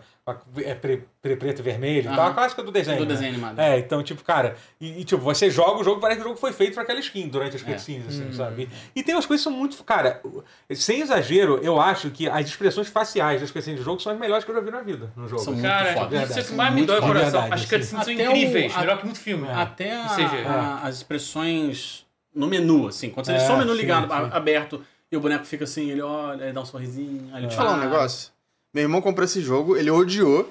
É 0.63 0.73
pre, 0.75 1.03
pre- 1.21 1.35
preto 1.35 1.59
e 1.59 1.61
vermelho 1.61 2.11
e 2.11 2.15
tal, 2.15 2.27
a 2.27 2.33
clássica 2.33 2.63
do 2.63 2.71
desenho. 2.71 2.97
Do 2.97 3.05
né? 3.05 3.09
desenho 3.13 3.31
animado. 3.33 3.59
É, 3.59 3.77
então, 3.79 4.01
tipo, 4.03 4.23
cara, 4.23 4.55
e, 4.79 5.01
e, 5.01 5.03
tipo, 5.03 5.21
você 5.21 5.49
joga 5.49 5.79
o 5.79 5.83
jogo, 5.83 5.99
parece 6.01 6.19
que 6.19 6.25
o 6.25 6.29
jogo 6.29 6.39
foi 6.39 6.51
feito 6.53 6.73
pra 6.73 6.83
aquela 6.83 6.99
skin 6.99 7.27
durante 7.27 7.55
as 7.55 7.61
É. 7.61 7.65
cutscenes, 7.65 8.07
assim, 8.07 8.31
sabe? 8.33 8.69
E 8.95 9.03
tem 9.03 9.15
umas 9.15 9.25
coisas 9.25 9.43
que 9.45 9.49
são 9.49 9.57
muito. 9.57 9.83
Cara, 9.83 10.21
sem 10.75 11.01
exagero, 11.01 11.59
eu 11.63 11.79
acho 11.79 12.09
que 12.11 12.29
as 12.29 12.45
expressões 12.47 12.87
faciais 12.87 13.41
das 13.41 13.51
cutscenes 13.51 13.79
do 13.79 13.83
jogo 13.85 13.99
são 14.01 14.11
as 14.11 14.19
melhores 14.19 14.43
que 14.43 14.51
eu 14.51 14.55
já 14.55 14.61
vi 14.61 14.71
na 14.71 14.81
vida 14.81 15.11
no 15.15 15.27
jogo. 15.27 15.41
São 15.41 15.53
muito 15.53 15.65
Cara, 15.65 15.93
foda. 15.93 16.23
isso 16.23 16.39
é 16.39 16.43
que 16.43 16.53
mais 16.53 16.69
me 16.71 16.77
Muito 16.77 16.87
dói 16.89 16.99
o 16.99 17.01
coração. 17.01 17.41
Verdade, 17.41 17.53
As 17.53 17.61
cutscenes 17.61 17.87
são 17.87 17.99
Até 18.01 18.13
incríveis, 18.25 18.75
o- 18.75 18.79
melhor 18.79 18.97
que 18.97 19.05
muito 19.05 19.19
filme. 19.19 19.47
Até 19.49 19.95
a- 19.95 20.07
seja, 20.09 20.47
a- 20.47 20.87
as 20.87 20.95
expressões 20.97 22.05
no 22.33 22.47
menu, 22.47 22.87
assim. 22.87 23.09
Quando 23.09 23.25
você 23.25 23.33
É, 23.33 23.37
deixa 23.37 23.53
o 23.53 23.57
menu 23.57 23.71
sim, 23.73 23.77
ligado, 23.81 24.07
sim. 24.07 24.29
aberto, 24.31 24.83
e 25.11 25.17
o 25.17 25.19
boneco 25.19 25.43
fica 25.45 25.65
assim, 25.65 25.89
ele 25.91 26.01
olha, 26.01 26.43
ele 26.45 26.53
dá 26.53 26.61
um 26.61 26.65
sorrisinho. 26.65 27.29
Ele 27.33 27.41
Deixa 27.41 27.53
eu 27.53 27.57
falar 27.57 27.71
um 27.71 27.79
para. 27.79 27.89
negócio. 27.89 28.30
Meu 28.73 28.83
irmão 28.83 29.01
comprou 29.01 29.25
esse 29.25 29.41
jogo, 29.41 29.75
ele 29.75 29.91
odiou, 29.91 30.49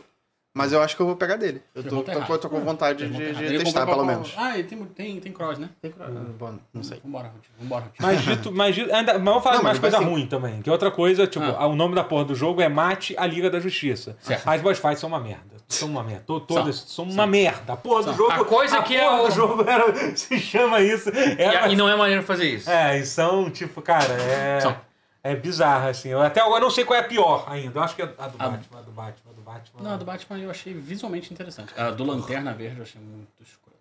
mas 0.54 0.72
eu 0.72 0.82
acho 0.82 0.94
que 0.96 1.00
eu 1.00 1.06
vou 1.06 1.16
pegar 1.16 1.36
dele. 1.36 1.62
Eu 1.74 1.82
tô, 1.84 2.02
tô, 2.02 2.10
errada. 2.10 2.38
tô 2.38 2.48
com 2.50 2.60
vontade 2.60 3.06
de, 3.08 3.32
de 3.34 3.44
Ele 3.44 3.60
testar, 3.64 3.86
pelo 3.86 4.04
menos. 4.04 4.34
Ah, 4.36 4.58
e 4.58 4.64
tem, 4.64 4.78
tem, 4.84 5.20
tem 5.20 5.32
cross, 5.32 5.58
né? 5.58 5.70
Tem 5.80 5.90
cross. 5.90 6.10
Bom, 6.38 6.58
não 6.74 6.82
sei. 6.82 7.00
Vambora, 7.04 7.28
Rotinho. 7.28 7.54
Vambora. 7.60 7.84
Mas 7.98 8.20
dito, 8.22 8.52
mas 8.52 8.74
dito, 8.74 8.92
ainda, 8.92 9.14
mas 9.14 9.22
vamos 9.24 9.42
falar 9.42 9.54
Não, 9.56 9.60
de 9.60 9.64
mais 9.64 9.78
mas 9.78 9.80
vai 9.80 9.90
coisa 9.92 10.04
ser- 10.04 10.10
ruim 10.12 10.26
também. 10.26 10.60
Que 10.60 10.68
é 10.68 10.72
outra 10.72 10.90
coisa, 10.90 11.26
tipo, 11.26 11.44
Ah. 11.44 11.66
o 11.66 11.74
nome 11.76 11.94
da 11.94 12.02
porra 12.04 12.24
do 12.24 12.34
jogo 12.34 12.60
é 12.60 12.68
Mate 12.68 13.14
a 13.16 13.24
Liga 13.26 13.48
da 13.48 13.60
Justiça. 13.60 14.16
Certo. 14.20 14.46
As 14.48 14.60
boss 14.60 14.78
fights 14.78 14.98
são 15.00 15.08
uma 15.08 15.20
merda. 15.20 15.60
São 15.68 15.88
uma 15.88 16.02
merda. 16.02 16.24
To- 16.26 16.40
Todas 16.40 16.76
são, 16.88 17.04
uma 17.04 17.28
merda. 17.28 17.74
A 17.74 17.76
porra 17.76 18.00
do 18.02 18.04
São. 18.06 18.14
jogo. 18.16 18.32
A 18.32 18.44
coisa 18.44 18.82
que 18.82 18.96
é 18.96 19.04
porra 19.08 19.22
o- 19.22 19.28
do 19.28 19.34
jogo 19.34 19.64
era, 19.70 19.84
se 20.16 20.36
chama 20.40 20.80
isso. 20.80 21.08
E, 21.10 21.40
É, 21.42 21.68
e 21.70 21.76
não 21.76 21.88
é 21.88 21.94
maneiro 21.94 22.24
fazer 22.24 22.46
isso. 22.52 22.68
É, 22.68 22.98
e 22.98 23.06
são, 23.06 23.48
tipo, 23.48 23.80
cara, 23.80 24.12
é. 24.14 24.58
São. 24.60 24.76
É 25.22 25.34
bizarra, 25.36 25.90
assim. 25.90 26.08
Eu 26.08 26.20
até 26.20 26.40
agora 26.40 26.60
não 26.60 26.70
sei 26.70 26.84
qual 26.84 26.98
é 26.98 27.02
a 27.02 27.06
pior 27.06 27.44
ainda. 27.48 27.78
Eu 27.78 27.82
acho 27.82 27.94
que 27.96 28.02
é 28.02 28.04
a 28.04 28.26
do 28.28 28.36
A- 28.42 28.48
Batman, 28.48 28.78
a 28.78 28.82
do 28.82 28.90
Batman, 28.92 29.30
a 29.30 29.34
do 29.34 29.42
Batman. 29.42 29.82
Não, 29.82 29.90
a 29.92 29.96
do 29.96 30.04
Batman 30.04 30.38
eu 30.38 30.50
achei 30.50 30.72
visualmente 30.74 31.32
interessante. 31.32 31.72
A 31.78 31.90
do 31.90 32.04
Lanterna 32.04 32.52
Verde 32.54 32.76
eu 32.78 32.82
achei 32.82 33.00
muito 33.00 33.28
escura. 33.40 33.76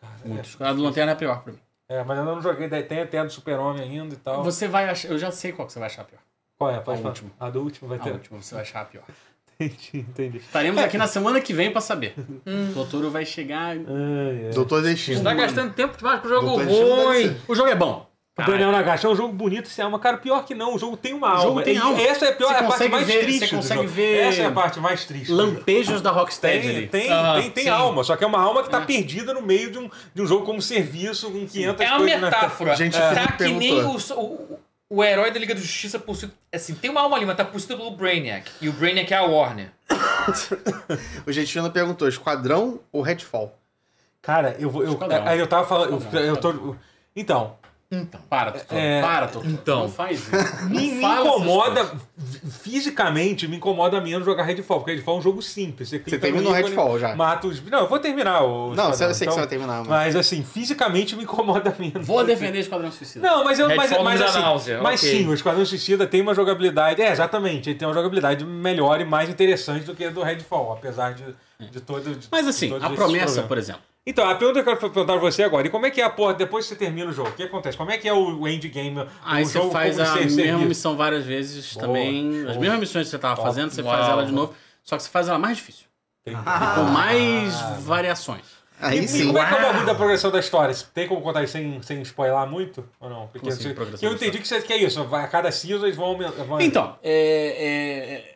Cara, 0.00 0.12
Muito 0.24 0.44
escura. 0.46 0.70
A 0.70 0.72
do 0.72 0.82
Lanterna 0.82 1.12
é 1.12 1.14
pior 1.14 1.42
pra 1.42 1.52
mim. 1.52 1.58
é, 1.88 1.96
é, 1.98 2.04
mas 2.04 2.18
eu 2.18 2.24
não 2.24 2.42
joguei. 2.42 2.68
Tem, 2.68 3.06
tem 3.06 3.20
a 3.20 3.24
do 3.24 3.30
Super-Homem 3.32 3.82
ainda 3.82 4.14
e 4.14 4.18
tal. 4.18 4.42
Você 4.42 4.66
vai 4.66 4.88
achar. 4.88 5.08
Eu 5.08 5.18
já 5.18 5.30
sei 5.30 5.52
qual 5.52 5.66
que 5.66 5.72
você 5.72 5.78
vai 5.78 5.86
achar 5.88 6.04
pior. 6.04 6.20
Qual 6.58 6.70
é? 6.70 6.80
Pode 6.80 7.02
A 7.02 7.06
última. 7.08 7.30
A 7.38 7.50
do 7.50 7.60
último 7.62 7.88
vai 7.88 7.98
A 7.98 8.02
ter. 8.02 8.10
última 8.12 8.40
você 8.42 8.54
vai 8.54 8.62
achar 8.62 8.84
pior. 8.86 9.04
Entendi, 9.60 9.98
entendi. 9.98 10.36
Estaremos 10.38 10.82
aqui 10.82 10.98
na 10.98 11.06
semana 11.06 11.40
que 11.40 11.52
vem 11.54 11.70
pra 11.70 11.80
saber. 11.80 12.14
O 12.44 12.74
Totoro 12.74 13.10
vai 13.12 13.24
chegar. 13.24 13.76
Ai, 13.76 14.46
ai. 14.46 14.50
Doutor 14.52 14.82
Destino. 14.82 15.18
Você 15.18 15.22
tá 15.22 15.34
gastando 15.34 15.72
tempo 15.72 15.96
demais 15.96 16.20
com 16.20 16.26
o 16.26 16.30
jogo 16.30 16.46
Doutor 16.48 16.66
Destino 16.66 16.86
deve 16.96 17.02
ruim. 17.28 17.36
O 17.46 17.54
jogo 17.54 17.68
é 17.68 17.74
bom. 17.76 18.10
O 18.38 18.42
Daniel 18.44 18.72
Nagashi 18.72 19.04
é 19.04 19.08
um 19.10 19.14
jogo 19.14 19.30
bonito 19.34 19.68
sem 19.68 19.84
alma. 19.84 19.98
Cara, 19.98 20.16
pior 20.16 20.42
que 20.46 20.54
não, 20.54 20.74
o 20.74 20.78
jogo 20.78 20.96
tem 20.96 21.12
uma 21.12 21.26
O 21.26 21.30
alma. 21.32 21.42
jogo 21.42 21.62
tem 21.62 21.76
alma. 21.76 22.00
Essa 22.00 22.24
é 22.24 22.28
a 22.30 22.32
pior, 22.32 22.48
Você 22.48 22.54
é 22.54 22.56
a 22.56 22.60
parte 22.62 22.72
consegue 22.72 22.90
mais 22.92 23.06
ver- 23.06 23.20
triste. 23.24 23.38
você 23.40 23.46
do 23.50 23.56
consegue 23.56 23.80
jogo. 23.82 23.92
ver 23.92 24.18
Essa 24.20 24.42
é 24.42 24.46
a 24.46 24.50
parte 24.50 24.80
mais 24.80 25.04
triste. 25.04 25.26
do 25.30 25.36
jogo. 25.36 25.52
Lampejos 25.56 26.00
da 26.00 26.10
Rocksteady 26.10 26.60
Tem, 26.66 26.76
ali. 26.76 26.86
tem, 26.86 27.12
Ah, 27.12 27.34
tem, 27.40 27.50
tem 27.50 27.64
sim. 27.64 27.70
alma, 27.70 28.02
só 28.02 28.16
que 28.16 28.24
é 28.24 28.26
uma 28.26 28.40
alma 28.40 28.62
que 28.62 28.70
tá 28.70 28.78
É. 28.80 28.84
perdida 28.86 29.34
no 29.34 29.42
meio 29.42 29.70
de 29.70 29.78
um, 29.78 29.90
de 30.14 30.22
um 30.22 30.26
jogo 30.26 30.46
como 30.46 30.62
serviço 30.62 31.30
com 31.30 31.46
500 31.46 31.80
É 31.84 31.88
uma 31.90 31.98
coisas 31.98 32.20
na- 32.20 32.26
metáfora. 32.30 32.74
Gente, 32.74 32.98
tá 32.98 33.10
Felipe 33.14 33.36
que 33.36 33.52
nem 33.52 33.74
perguntou. 33.74 34.18
o, 34.18 34.54
o, 34.54 34.96
o 34.96 35.04
herói 35.04 35.30
da 35.30 35.38
Liga 35.38 35.54
da 35.54 35.60
Justiça 35.60 35.98
possuído. 35.98 36.32
Assim, 36.50 36.74
tem 36.74 36.90
uma 36.90 37.02
alma 37.02 37.16
ali, 37.18 37.26
mas 37.26 37.36
tá 37.36 37.44
possuído 37.44 37.76
pelo 37.76 37.90
Brainiac. 37.90 38.50
E 38.62 38.68
o 38.68 38.72
Brainiac 38.72 39.12
é 39.12 39.16
a 39.18 39.24
Warner. 39.24 39.70
O 41.26 41.32
Gente 41.32 41.52
Fina 41.52 41.68
perguntou: 41.68 42.08
Esquadrão 42.08 42.80
ou 42.90 43.02
Redfall? 43.02 43.54
Cara, 44.22 44.56
eu 44.58 44.70
vou. 44.70 44.82
Eu, 44.84 44.92
Esquadrão. 44.92 45.26
aí 45.28 45.38
eu 45.38 45.46
tava 45.46 45.66
falando. 45.66 45.90
Eu, 45.90 45.98
Esquadrão. 45.98 46.22
eu 46.22 46.36
tô. 46.36 46.76
Então, 47.14 47.56
Então. 47.94 48.20
Para, 48.28 48.52
Totoro. 48.52 48.80
É, 48.80 49.02
Para, 49.02 49.26
Totoro. 49.26 49.50
então. 49.52 49.80
Não 49.80 49.88
faz 49.90 50.18
isso. 50.20 50.30
me, 50.70 50.92
Não 51.00 51.14
me 51.14 51.20
incomoda. 51.20 51.92
Fisicamente, 52.62 53.46
me 53.46 53.56
incomoda 53.56 54.00
menos 54.00 54.24
jogar 54.24 54.44
Redfall, 54.44 54.78
porque 54.78 54.92
Redfall 54.92 55.16
é 55.16 55.18
um 55.18 55.22
jogo 55.22 55.42
simples. 55.42 55.88
Você, 55.90 55.98
no 55.98 56.18
terminou 56.18 56.52
ícone, 56.52 56.62
Redfall 56.68 56.98
já? 56.98 57.14
Mata 57.14 57.46
os. 57.46 57.62
Não, 57.62 57.80
eu 57.80 57.88
vou 57.88 57.98
terminar 57.98 58.42
o. 58.42 58.74
Não, 58.74 58.90
Esquadrão, 58.90 59.08
eu 59.08 59.14
sei 59.14 59.18
que 59.18 59.24
então- 59.24 59.34
você 59.34 59.40
vai 59.40 59.46
terminar, 59.48 59.78
mas. 59.80 59.88
Mas 59.88 60.16
assim, 60.16 60.42
fisicamente 60.42 61.14
me 61.16 61.24
incomoda 61.24 61.74
menos. 61.78 62.06
Vou 62.06 62.24
defender 62.24 62.58
Esquadrão 62.60 62.90
Suicida. 62.90 63.26
Não, 63.28 63.44
mas 63.44 63.58
eu 63.58 63.68
mas, 63.68 63.90
Redfall 63.90 64.04
mas, 64.04 64.20
não 64.20 64.26
dá 64.26 64.32
assim, 64.32 64.40
náusea, 64.42 64.82
mas 64.82 65.00
ok. 65.02 65.10
sim, 65.18 65.28
o 65.28 65.34
Esquadrão 65.34 65.64
Suicida 65.66 66.06
tem 66.06 66.20
uma 66.22 66.34
jogabilidade. 66.34 67.02
É, 67.02 67.10
exatamente, 67.12 67.70
ele 67.70 67.78
tem 67.78 67.86
uma 67.86 67.94
jogabilidade 67.94 68.44
melhor 68.44 69.00
e 69.00 69.04
mais 69.04 69.28
interessante 69.28 69.84
do 69.84 69.94
que 69.94 70.04
a 70.04 70.10
do 70.10 70.22
Redfall, 70.22 70.72
apesar 70.72 71.14
de, 71.14 71.24
de 71.70 71.80
todo. 71.80 72.14
de- 72.14 72.28
Mas 72.30 72.44
de 72.44 72.50
assim, 72.50 72.66
a 72.74 72.78
promessa, 72.90 72.94
problemas. 72.96 73.38
por 73.46 73.58
exemplo. 73.58 73.82
Então, 74.04 74.28
a 74.28 74.34
pergunta 74.34 74.54
que 74.62 74.68
eu 74.68 74.76
quero 74.76 74.90
perguntar 74.90 75.12
pra 75.12 75.20
você 75.22 75.44
agora, 75.44 75.66
e 75.66 75.70
como 75.70 75.86
é 75.86 75.90
que 75.90 76.00
é 76.00 76.04
a 76.04 76.10
porra, 76.10 76.34
depois 76.34 76.64
que 76.66 76.70
você 76.70 76.76
termina 76.76 77.08
o 77.08 77.12
jogo, 77.12 77.28
o 77.30 77.32
que 77.34 77.44
acontece? 77.44 77.78
Como 77.78 77.88
é 77.90 77.96
que 77.98 78.08
é 78.08 78.12
o 78.12 78.48
endgame? 78.48 79.06
Aí 79.24 79.44
o 79.44 79.46
você 79.46 79.58
jogo 79.60 79.70
faz 79.70 79.98
a 80.00 80.14
mesma 80.16 80.28
serviço? 80.42 80.58
missão 80.66 80.96
várias 80.96 81.24
vezes 81.24 81.74
Boa, 81.74 81.86
também. 81.86 82.44
As 82.48 82.56
mesmas 82.56 82.80
missões 82.80 83.06
que 83.06 83.10
você 83.12 83.18
tava 83.18 83.36
Top. 83.36 83.46
fazendo, 83.48 83.70
você 83.70 83.80
Uau. 83.80 83.96
faz 83.96 84.08
ela 84.08 84.26
de 84.26 84.32
novo. 84.32 84.54
Só 84.82 84.96
que 84.96 85.04
você 85.04 85.08
faz 85.08 85.28
ela 85.28 85.38
mais 85.38 85.56
difícil. 85.58 85.86
Entendi. 86.26 86.42
Com 86.44 86.82
mais 86.90 87.54
Ah, 87.54 87.76
variações. 87.80 88.44
Aí 88.80 88.98
e, 88.98 89.04
e 89.04 89.08
sim. 89.08 89.26
como 89.26 89.38
é 89.38 89.46
que 89.46 89.54
é 89.54 89.58
o 89.58 89.62
bagulho 89.62 89.86
da 89.86 89.94
progressão 89.94 90.32
da 90.32 90.40
história? 90.40 90.74
Tem 90.92 91.06
como 91.06 91.20
contar 91.22 91.44
isso 91.44 91.52
sem, 91.52 91.80
sem 91.82 92.02
spoiler 92.02 92.44
muito? 92.48 92.84
Ou 92.98 93.08
não? 93.08 93.28
Porque 93.28 93.48
assim, 93.50 93.72
eu 94.02 94.12
entendi 94.14 94.38
que, 94.40 94.48
você, 94.48 94.60
que 94.60 94.72
é 94.72 94.78
isso, 94.78 95.00
a 95.00 95.28
cada 95.28 95.52
season 95.52 95.86
eles 95.86 95.96
vão 95.96 96.06
aumentar. 96.06 96.42
vão- 96.42 96.60
Então, 96.60 96.98
é. 97.04 97.12
é- 97.12 98.14
é- 98.14 98.32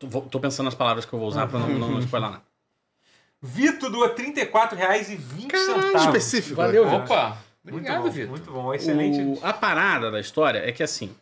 Tô, 0.00 0.06
vou- 0.08 0.22
tô 0.22 0.40
pensando 0.40 0.64
nas 0.64 0.74
palavras 0.74 1.04
que 1.04 1.12
eu 1.12 1.18
vou 1.18 1.28
usar 1.28 1.46
pra 1.46 1.60
não, 1.60 1.68
não 1.68 1.98
spoiler 2.00 2.30
nada. 2.30 2.42
Vito 3.40 3.88
doa 3.88 4.08
R$ 4.08 4.14
34,20 4.14 5.46
Caralho, 5.46 5.82
centavos. 5.82 6.02
específico. 6.06 6.56
Valeu, 6.56 6.84
né? 6.86 6.96
Opa! 6.96 7.38
Muito 7.62 7.76
Obrigado, 7.76 8.02
bom, 8.02 8.10
Vitor. 8.10 8.30
muito 8.30 8.50
bom, 8.50 8.74
excelente. 8.74 9.20
O- 9.20 9.38
a 9.46 9.52
parada 9.52 10.10
da 10.10 10.18
história 10.18 10.58
é 10.66 10.72
que 10.72 10.82
assim. 10.82 11.14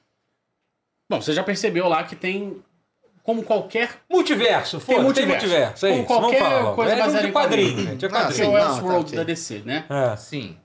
Bom, 1.10 1.20
você 1.20 1.32
já 1.32 1.42
percebeu 1.42 1.88
lá 1.88 2.02
que 2.04 2.16
tem. 2.16 2.62
Como 3.24 3.42
qualquer. 3.42 3.90
Multiverso, 4.08 4.80
foda, 4.80 4.94
tem 4.94 5.04
multiverso. 5.04 5.46
multiverso, 5.46 5.86
é 5.86 5.90
Como 5.90 6.02
isso. 6.02 6.12
Não 6.14 6.20
qualquer 6.20 6.38
fala. 6.40 6.74
coisa 6.74 6.92
é 6.92 6.96
baseada 6.98 7.20
de 7.22 7.28
em 7.28 7.32
quadrinho, 7.32 7.78
gente, 7.82 8.04
é 8.04 8.08
Ah, 8.08 8.10
quadrinho. 8.10 8.32
sim. 8.34 8.42
é 8.42 8.46
o 8.48 8.52
não, 8.52 8.58
Elseworld 8.58 9.00
tá, 9.04 9.06
ok. 9.06 9.16
da 9.18 9.24
DC, 9.24 9.62
né? 9.66 9.84
É. 9.90 10.16
Sim. 10.16 10.56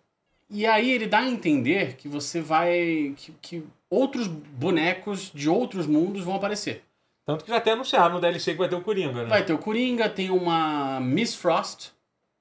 E 0.50 0.66
aí 0.66 0.92
ele 0.92 1.08
dá 1.08 1.20
a 1.20 1.28
entender 1.28 1.96
que 1.98 2.08
você 2.08 2.40
vai. 2.40 3.14
que, 3.18 3.34
que 3.42 3.64
outros 3.90 4.28
bonecos 4.28 5.30
de 5.34 5.50
outros 5.50 5.86
mundos 5.88 6.24
vão 6.24 6.36
aparecer. 6.36 6.84
Tanto 7.26 7.46
que 7.46 7.52
já 7.52 7.58
até 7.58 7.72
anunciaram 7.72 8.16
no 8.16 8.22
DLC 8.22 8.52
que 8.52 8.58
vai 8.58 8.68
ter 8.70 8.76
o 8.76 8.82
Coringa, 8.82 9.24
né? 9.24 9.30
Vai 9.30 9.46
ter 9.46 9.54
o 9.54 9.58
Coringa, 9.58 10.10
tem 10.10 10.30
uma 10.30 11.00
Miss 11.00 11.36
Frost. 11.36 11.92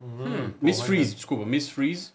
Hum, 0.01 0.53
Miss 0.61 0.77
porra, 0.79 0.87
Freeze, 0.89 1.15
desculpa, 1.15 1.47
Miss 1.47 1.69
Freeze. 1.69 2.13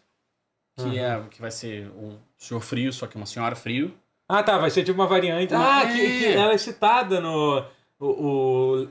Que, 0.78 0.84
Uhum. 0.84 0.97
é, 0.97 1.24
que 1.32 1.41
vai 1.41 1.49
ser 1.49 1.88
um 1.97 2.18
senhor 2.38 2.59
frio, 2.61 2.91
só 2.93 3.07
que 3.07 3.15
uma 3.15 3.26
senhora 3.26 3.55
frio. 3.55 3.93
Ah, 4.30 4.43
tá, 4.43 4.57
vai 4.57 4.70
ser 4.70 4.84
tipo 4.84 4.99
uma 4.99 5.07
variante. 5.07 5.53
Ah, 5.55 5.82
que, 5.91 6.01
é. 6.26 6.34
que 6.34 6.38
ela 6.38 6.53
é 6.53 6.57
citada 6.57 7.20
no. 7.22 7.65
O, 7.99 8.84
é, 8.84 8.88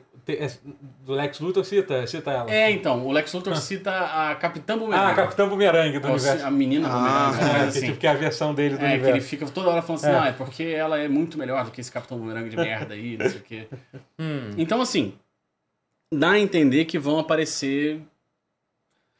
do 1.04 1.12
Lex 1.12 1.38
Luthor 1.40 1.64
cita, 1.64 2.06
cita 2.06 2.30
ela. 2.32 2.50
É, 2.50 2.70
então, 2.70 3.06
o 3.06 3.12
Lex 3.12 3.32
Luthor 3.32 3.56
cita 3.56 3.90
a 3.92 4.34
Capitã 4.34 4.76
Boomerang. 4.76 5.12
Ah, 5.12 5.14
Capitão 5.14 5.48
Bumerangue 5.48 6.00
do 6.00 6.08
Ou 6.08 6.14
universo. 6.14 6.44
A 6.44 6.50
menina 6.50 6.88
Ah, 6.90 7.30
Boomerang. 7.30 7.44
É, 7.44 7.58
que, 7.62 7.68
assim, 7.68 7.86
tipo, 7.86 7.98
que 7.98 8.06
é 8.06 8.10
a 8.10 8.14
versão 8.14 8.52
dele 8.54 8.76
do 8.76 8.84
é, 8.84 8.88
que 8.88 8.94
ele 8.94 9.02
universo. 9.04 9.28
fica 9.28 9.46
toda 9.46 9.68
hora 9.70 9.82
falando 9.82 10.00
assim, 10.00 10.10
É. 10.10 10.12
não, 10.12 10.24
é 10.24 10.32
porque 10.32 10.64
ela 10.64 10.98
é 10.98 11.06
muito 11.08 11.38
melhor 11.38 11.64
do 11.64 11.70
que 11.70 11.80
esse 11.80 11.92
Capitão 11.92 12.18
Boomerang 12.18 12.48
de 12.48 12.56
merda 12.56 12.94
aí, 12.94 13.16
não 13.16 13.28
sei 13.30 13.38
o 13.38 13.42
quê. 13.42 13.68
Hum. 14.18 14.50
Então, 14.56 14.80
assim, 14.80 15.14
dá 16.12 16.30
a 16.32 16.38
entender 16.40 16.86
que 16.86 16.98
vão 16.98 17.18
aparecer... 17.18 18.00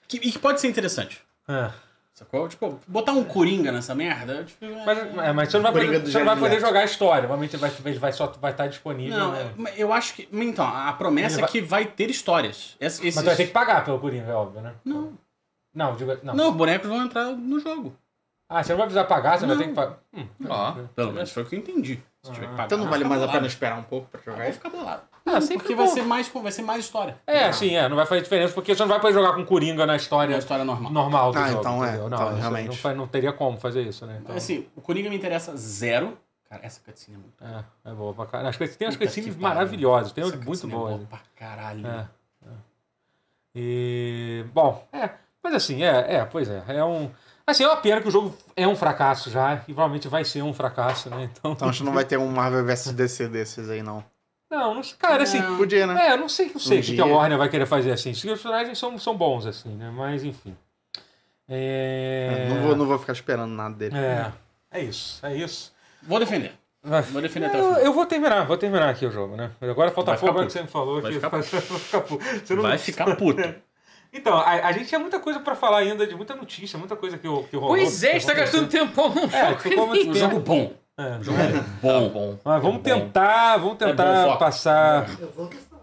Que, 0.08 0.16
e 0.16 0.32
que 0.32 0.38
pode 0.38 0.60
ser 0.60 0.68
interessante. 0.68 1.20
É. 1.48 1.70
Sacou? 2.18 2.48
Tipo, 2.48 2.80
botar 2.88 3.12
um 3.12 3.22
Coringa 3.22 3.70
nessa 3.70 3.94
merda, 3.94 4.42
tipo... 4.42 4.64
é- 4.64 4.84
Mas, 4.86 4.98
é, 4.98 5.32
mas 5.34 5.50
você 5.50 5.58
não 5.58 5.62
vai, 5.64 5.72
Coringa 5.72 5.92
poder, 5.98 6.10
você 6.10 6.18
não 6.18 6.24
vai 6.24 6.36
poder 6.38 6.60
jogar 6.60 6.80
a 6.80 6.84
história. 6.84 7.28
Provavelmente 7.28 7.56
vai, 7.58 7.68
vai, 7.70 7.92
vai, 7.92 8.12
só, 8.12 8.26
vai 8.40 8.52
estar 8.52 8.66
disponível. 8.68 9.18
Não, 9.18 9.32
né? 9.32 9.52
é- 9.66 9.74
eu 9.76 9.92
acho 9.92 10.14
que... 10.14 10.26
Então, 10.32 10.66
a 10.66 10.92
promessa 10.94 11.38
é 11.38 11.40
vai- 11.42 11.50
que 11.50 11.60
vai 11.60 11.84
ter 11.84 12.08
histórias. 12.08 12.74
Ess- 12.80 13.00
Esses... 13.00 13.14
Mas 13.16 13.22
tu 13.24 13.26
vai 13.26 13.36
ter 13.36 13.46
que 13.46 13.52
pagar 13.52 13.84
pelo 13.84 13.98
Coringa, 13.98 14.30
é 14.30 14.34
óbvio, 14.34 14.62
né? 14.62 14.72
Não, 14.82 15.12
Não, 15.74 15.94
digo, 15.94 16.16
não. 16.22 16.34
não, 16.34 16.50
os 16.50 16.56
bonecos 16.56 16.88
vão 16.88 17.02
entrar 17.04 17.24
no 17.26 17.60
jogo. 17.60 17.94
Ah, 18.48 18.62
você 18.62 18.72
não 18.72 18.78
vai 18.78 18.86
precisar 18.86 19.04
pagar, 19.04 19.38
você 19.38 19.44
vai 19.46 19.56
Não. 19.56 19.62
ter 19.62 19.68
que 19.68 19.74
pagar. 19.74 19.98
Hum, 20.14 20.26
Ó. 20.48 20.72
Pelo 20.94 21.12
menos 21.12 21.30
foi 21.32 21.42
o 21.42 21.46
que 21.46 21.54
eu 21.54 21.58
entendi. 21.58 22.00
Se 22.26 22.32
tiver 22.32 22.46
que 22.46 22.52
pagar, 22.52 22.64
Então 22.66 22.78
não 22.78 22.88
vale 22.88 23.04
mais 23.04 23.22
a 23.22 23.28
pena 23.28 23.46
esperar 23.46 23.78
um 23.78 23.82
pouco 23.82 24.08
pra 24.08 24.20
Eu 24.20 24.24
jogar 24.24 24.36
vou 24.38 24.46
isso? 24.50 24.58
ficar 24.58 24.70
bolado. 24.70 25.02
Ah, 25.24 25.40
sempre 25.40 25.58
porque 25.58 25.74
bom. 25.74 25.84
vai 25.84 25.88
ser, 25.92 26.02
mais, 26.02 26.28
vai 26.28 26.52
ser 26.52 26.62
mais 26.62 26.84
história. 26.84 27.16
É, 27.26 27.50
sim, 27.52 27.74
é. 27.74 27.88
Não 27.88 27.96
vai 27.96 28.06
fazer 28.06 28.22
diferença, 28.22 28.54
porque 28.54 28.74
você 28.74 28.82
não 28.82 28.88
vai 28.88 29.00
poder 29.00 29.14
jogar 29.14 29.32
com 29.34 29.44
Coringa 29.44 29.84
na 29.86 29.94
É 29.94 29.96
história 29.96 30.34
uma 30.34 30.38
história 30.38 30.64
normal. 30.64 30.92
normal 30.92 31.32
do 31.32 31.38
Ah, 31.38 31.48
jogo. 31.48 31.60
então 31.60 31.84
é. 31.84 31.88
entendeu? 31.88 32.08
Não, 32.10 32.16
Então, 32.18 32.34
realmente. 32.36 32.66
Não, 32.68 32.74
faz- 32.76 32.96
não 32.96 33.08
teria 33.08 33.32
como 33.32 33.56
fazer 33.58 33.82
isso, 33.82 34.06
né? 34.06 34.18
Então, 34.20 34.34
Mas 34.34 34.44
assim, 34.44 34.66
o 34.76 34.80
Coringa 34.80 35.10
me 35.10 35.16
interessa 35.16 35.56
zero. 35.56 36.16
Cara, 36.48 36.64
essa 36.64 36.80
cutscene 36.80 37.16
é 37.16 37.20
muito 37.20 37.42
é, 37.84 37.90
é 37.90 37.94
boa 37.94 38.14
pra 38.14 38.24
caralho. 38.26 38.48
As 38.50 38.56
cutscenes- 38.56 38.76
Tem 38.76 38.86
umas 38.86 38.94
Puta 38.96 39.06
cutscenes 39.06 39.36
maravilhosas, 39.36 40.12
tem 40.12 40.22
Essa 40.22 40.34
umas 40.36 40.44
muito 40.46 40.66
é 40.66 40.70
boas. 40.70 40.94
boa 40.96 41.06
pra 41.08 41.18
caralho. 41.34 41.84
É, 41.86 42.06
é. 42.46 42.50
E. 43.54 44.44
Bom, 44.52 44.86
é. 44.92 45.10
Mas 45.42 45.54
assim, 45.54 45.82
é, 45.82 46.16
é, 46.18 46.24
pois 46.24 46.48
é. 46.48 46.62
É 46.68 46.84
um. 46.84 47.10
Assim, 47.48 47.62
é 47.62 47.68
uma 47.68 47.76
pena 47.76 48.00
que 48.00 48.08
o 48.08 48.10
jogo 48.10 48.36
é 48.56 48.66
um 48.66 48.74
fracasso 48.74 49.30
já, 49.30 49.54
e 49.68 49.72
provavelmente 49.72 50.08
vai 50.08 50.24
ser 50.24 50.42
um 50.42 50.52
fracasso, 50.52 51.08
né? 51.08 51.30
Então. 51.30 51.52
Então 51.52 51.68
acho 51.68 51.78
que 51.78 51.84
não 51.84 51.92
vai 51.92 52.04
ter 52.04 52.16
um 52.18 52.26
Marvel 52.28 52.64
vs 52.64 52.92
DC 52.92 53.28
desses 53.28 53.70
aí, 53.70 53.82
não. 53.82 54.04
Não, 54.50 54.74
não 54.74 54.82
sei. 54.82 54.96
Cara, 54.98 55.22
assim. 55.22 55.40
Não. 55.40 55.56
Podia, 55.56 55.86
né? 55.86 56.08
É, 56.08 56.12
eu 56.12 56.16
não 56.16 56.28
sei, 56.28 56.50
não 56.52 56.60
sei 56.60 56.78
Um 56.78 56.80
o 56.80 56.84
que, 56.84 57.00
a 57.00 57.04
Warner 57.06 57.38
vai 57.38 57.48
querer 57.48 57.66
fazer 57.66 57.92
assim. 57.92 58.10
Os 58.10 58.22
personagens 58.22 58.76
são, 58.78 58.98
são 58.98 59.16
bons, 59.16 59.46
assim, 59.46 59.70
né? 59.70 59.90
Mas 59.94 60.24
enfim. 60.24 60.56
É. 61.48 62.48
Não, 62.48 62.62
vou, 62.62 62.76
não 62.76 62.86
vou 62.86 62.98
ficar 62.98 63.12
esperando 63.12 63.52
nada 63.52 63.74
dele. 63.74 63.96
É. 63.96 64.32
É 64.70 64.80
isso, 64.80 65.24
é 65.24 65.34
isso. 65.34 65.72
Vou 66.02 66.18
defender. 66.18 66.52
Vou 67.10 67.20
defender 67.22 67.46
até 67.46 67.56
o 67.56 67.60
Eu, 67.60 67.64
final. 67.68 67.80
eu 67.80 67.92
vou 67.92 68.06
terminar, 68.06 68.46
vou 68.46 68.56
terminar 68.56 68.88
aqui 68.88 69.06
o 69.06 69.10
jogo, 69.10 69.36
né? 69.36 69.50
Agora 69.60 69.90
falta 69.90 70.12
pouco, 70.12 70.28
agora 70.28 70.46
que 70.46 70.52
você 70.52 70.62
me 70.62 70.68
falou. 70.68 71.00
Vai 71.00 71.10
que 71.12 71.16
ficar 71.18 71.28
vai 71.30 71.42
ficar 71.42 72.00
puto. 72.02 72.24
Você 72.24 72.54
não- 72.54 72.62
Vai 72.62 72.78
ficar 72.78 73.16
puto. 73.16 73.42
Então, 74.12 74.36
a, 74.38 74.50
a 74.68 74.72
gente 74.72 74.86
tinha 74.86 74.98
muita 74.98 75.18
coisa 75.20 75.40
pra 75.40 75.54
falar 75.54 75.78
ainda, 75.78 76.06
de 76.06 76.14
muita 76.14 76.34
notícia, 76.34 76.78
muita 76.78 76.96
coisa 76.96 77.16
que, 77.18 77.22
que 77.28 77.56
rolou. 77.56 77.68
Pois 77.76 78.02
é, 78.02 78.16
está 78.16 78.32
gastando 78.34 78.66
tempão 78.68 79.10
num 79.14 79.24
É, 79.24 79.48
jogo. 79.50 79.60
ficou 79.60 79.86
muito 79.86 80.02
Um 80.08 80.12
tempo. 80.12 80.18
jogo 80.18 80.40
bom. 80.40 80.72
É. 80.98 81.02
Um 81.18 81.22
jogo 81.22 81.38
bom. 81.38 81.62
Tá 81.82 82.08
bom. 82.08 82.38
Mas 82.44 82.62
vamos 82.62 82.76
bom. 82.78 82.82
tentar, 82.82 83.56
vamos 83.58 83.74
É 83.74 83.86
tentar 83.86 84.26
bom, 84.26 84.36
passar, 84.38 85.08
Eu 85.20 85.30
vou 85.36 85.46
testar. 85.48 85.76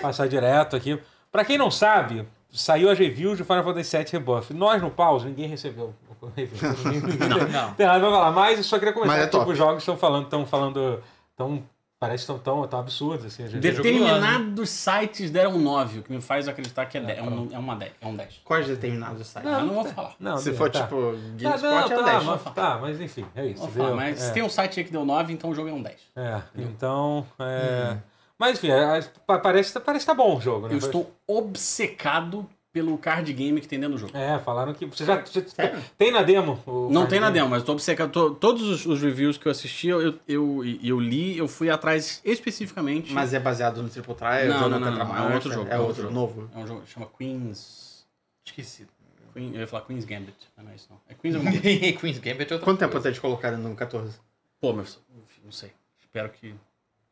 passar 0.00 0.28
direto 0.28 0.76
aqui. 0.76 0.98
Pra 1.32 1.44
quem 1.44 1.58
não 1.58 1.70
sabe, 1.70 2.28
saiu 2.52 2.88
a 2.90 2.94
review 2.94 3.34
de 3.34 3.42
Final 3.42 3.64
Fantasy 3.64 3.96
VII 3.96 4.06
Rebuff. 4.12 4.54
Nós 4.54 4.80
no 4.80 4.90
pause, 4.90 5.26
ninguém 5.26 5.48
recebeu. 5.48 5.92
Ninguém, 6.36 6.48
ninguém 7.02 7.28
Não, 7.28 7.38
tem- 7.40 7.48
não. 7.48 7.74
tem 7.74 7.86
nada 7.86 7.98
pra 8.00 8.10
falar. 8.10 8.30
Mas 8.30 8.58
eu 8.58 8.64
só 8.64 8.78
queria 8.78 8.94
comentar 8.94 9.16
Mas 9.18 9.26
é 9.26 9.44
que 9.44 9.50
os 9.50 9.58
jogos 9.58 9.78
estão 9.82 9.96
falando, 9.96 10.24
estão 10.24 10.46
falando, 10.46 11.02
tão, 11.36 11.62
parece 12.06 12.26
que 12.26 12.32
estão 12.32 12.38
tão, 12.38 12.68
tão 12.68 12.80
absurdos 12.80 13.26
assim. 13.26 13.44
Determinados 13.58 14.70
sites 14.70 15.30
deram 15.30 15.58
9, 15.58 15.98
o 15.98 16.02
que 16.02 16.12
me 16.12 16.20
faz 16.20 16.48
acreditar 16.48 16.86
que 16.86 16.98
é, 16.98 17.00
10, 17.00 17.18
é, 17.18 17.22
um, 17.22 17.48
é, 17.52 17.58
uma 17.58 17.76
10, 17.76 17.92
é 18.00 18.06
um 18.06 18.16
10. 18.16 18.40
Quais 18.44 18.66
determinados 18.66 19.26
sites? 19.26 19.50
Mas 19.50 19.64
não 19.64 19.74
vou 19.74 19.84
falar. 19.84 20.14
Não, 20.18 20.38
Se 20.38 20.50
tá. 20.52 20.56
for 20.56 20.70
tá. 20.70 20.82
tipo 20.82 20.96
Tá, 21.42 21.56
GameSpot, 21.58 21.62
não, 21.62 21.78
é 21.78 21.84
um 21.84 21.88
tá, 21.88 22.02
10. 22.12 22.24
mas, 22.24 22.42
tá, 22.54 22.78
mas 22.80 23.00
enfim, 23.00 23.26
é 23.34 23.46
isso. 23.46 23.66
Falar, 23.68 23.94
mas 23.94 24.20
é. 24.22 24.26
se 24.26 24.32
tem 24.32 24.42
um 24.42 24.48
site 24.48 24.80
aí 24.80 24.84
que 24.84 24.92
deu 24.92 25.04
9, 25.04 25.32
então 25.32 25.50
o 25.50 25.54
jogo 25.54 25.68
é 25.68 25.72
um 25.72 25.82
10. 25.82 25.96
É, 26.16 26.42
então. 26.56 27.26
É... 27.38 27.96
Mas 28.38 28.58
enfim, 28.58 28.70
é, 28.70 29.00
pa- 29.26 29.38
parece, 29.38 29.78
parece 29.80 30.04
que 30.04 30.10
tá 30.10 30.14
bom 30.14 30.36
o 30.36 30.40
jogo, 30.40 30.66
né? 30.66 30.74
Eu 30.74 30.78
estou 30.78 31.10
obcecado 31.26 32.48
pelo 32.74 32.98
card 32.98 33.32
game 33.32 33.60
que 33.60 33.68
tem 33.68 33.78
dentro 33.78 33.94
do 33.94 34.00
jogo. 34.00 34.16
É, 34.16 34.36
falaram 34.40 34.74
que. 34.74 34.84
Você 34.84 35.04
já. 35.04 35.24
você- 35.24 35.42
tem 35.96 36.10
na 36.10 36.22
demo? 36.24 36.60
o 36.66 36.90
Não 36.90 37.06
tem 37.06 37.20
na 37.20 37.26
game? 37.28 37.38
demo, 37.38 37.50
mas 37.50 37.60
eu 37.62 37.66
tô 37.66 37.72
obcecado. 37.72 38.10
tô- 38.10 38.34
todos 38.34 38.62
os, 38.64 38.84
os 38.84 39.00
reviews 39.00 39.38
que 39.38 39.46
eu 39.46 39.52
assisti, 39.52 39.86
eu, 39.86 40.18
eu, 40.26 40.60
eu 40.82 40.98
li, 41.00 41.38
eu 41.38 41.46
fui 41.46 41.70
atrás 41.70 42.20
especificamente. 42.24 43.12
Mas 43.12 43.32
é 43.32 43.38
baseado 43.38 43.80
no 43.80 43.88
Triple 43.88 44.14
Trial? 44.16 44.46
Não, 44.48 44.60
não, 44.62 44.68
não, 44.70 44.80
não, 44.80 44.88
Tetramark? 44.90 45.30
é 45.30 45.34
outro 45.34 45.52
jogo, 45.52 45.70
É 45.70 45.74
é 45.74 45.78
outro, 45.78 46.02
outro 46.02 46.14
novo. 46.14 46.50
É 46.52 46.58
um 46.58 46.66
jogo 46.66 46.80
que 46.82 46.90
chama 46.90 47.08
Queen's. 47.16 48.04
Esqueci. 48.44 48.88
Queen, 49.32 49.54
eu 49.54 49.60
ia 49.60 49.66
falar 49.68 49.84
Queen's 49.84 50.04
Gambit, 50.04 50.36
mas 50.56 50.64
não 50.66 50.72
é 50.72 50.74
isso 50.76 50.88
não. 50.90 51.00
É 51.08 51.14
Queen's 51.14 51.36
coisa. 51.36 51.60
Queen's 52.00 52.18
Gambit 52.18 52.50
é 52.50 52.54
outra 52.54 52.58
Quanto 52.58 52.78
tempo 52.80 52.92
coisa. 52.92 53.08
até 53.08 53.14
de 53.14 53.20
colocar 53.20 53.52
no 53.52 53.74
14? 53.76 54.18
Pô, 54.60 54.72
mas 54.72 54.98
não 55.44 55.52
sei. 55.52 55.70
Espero 56.00 56.28
que. 56.30 56.48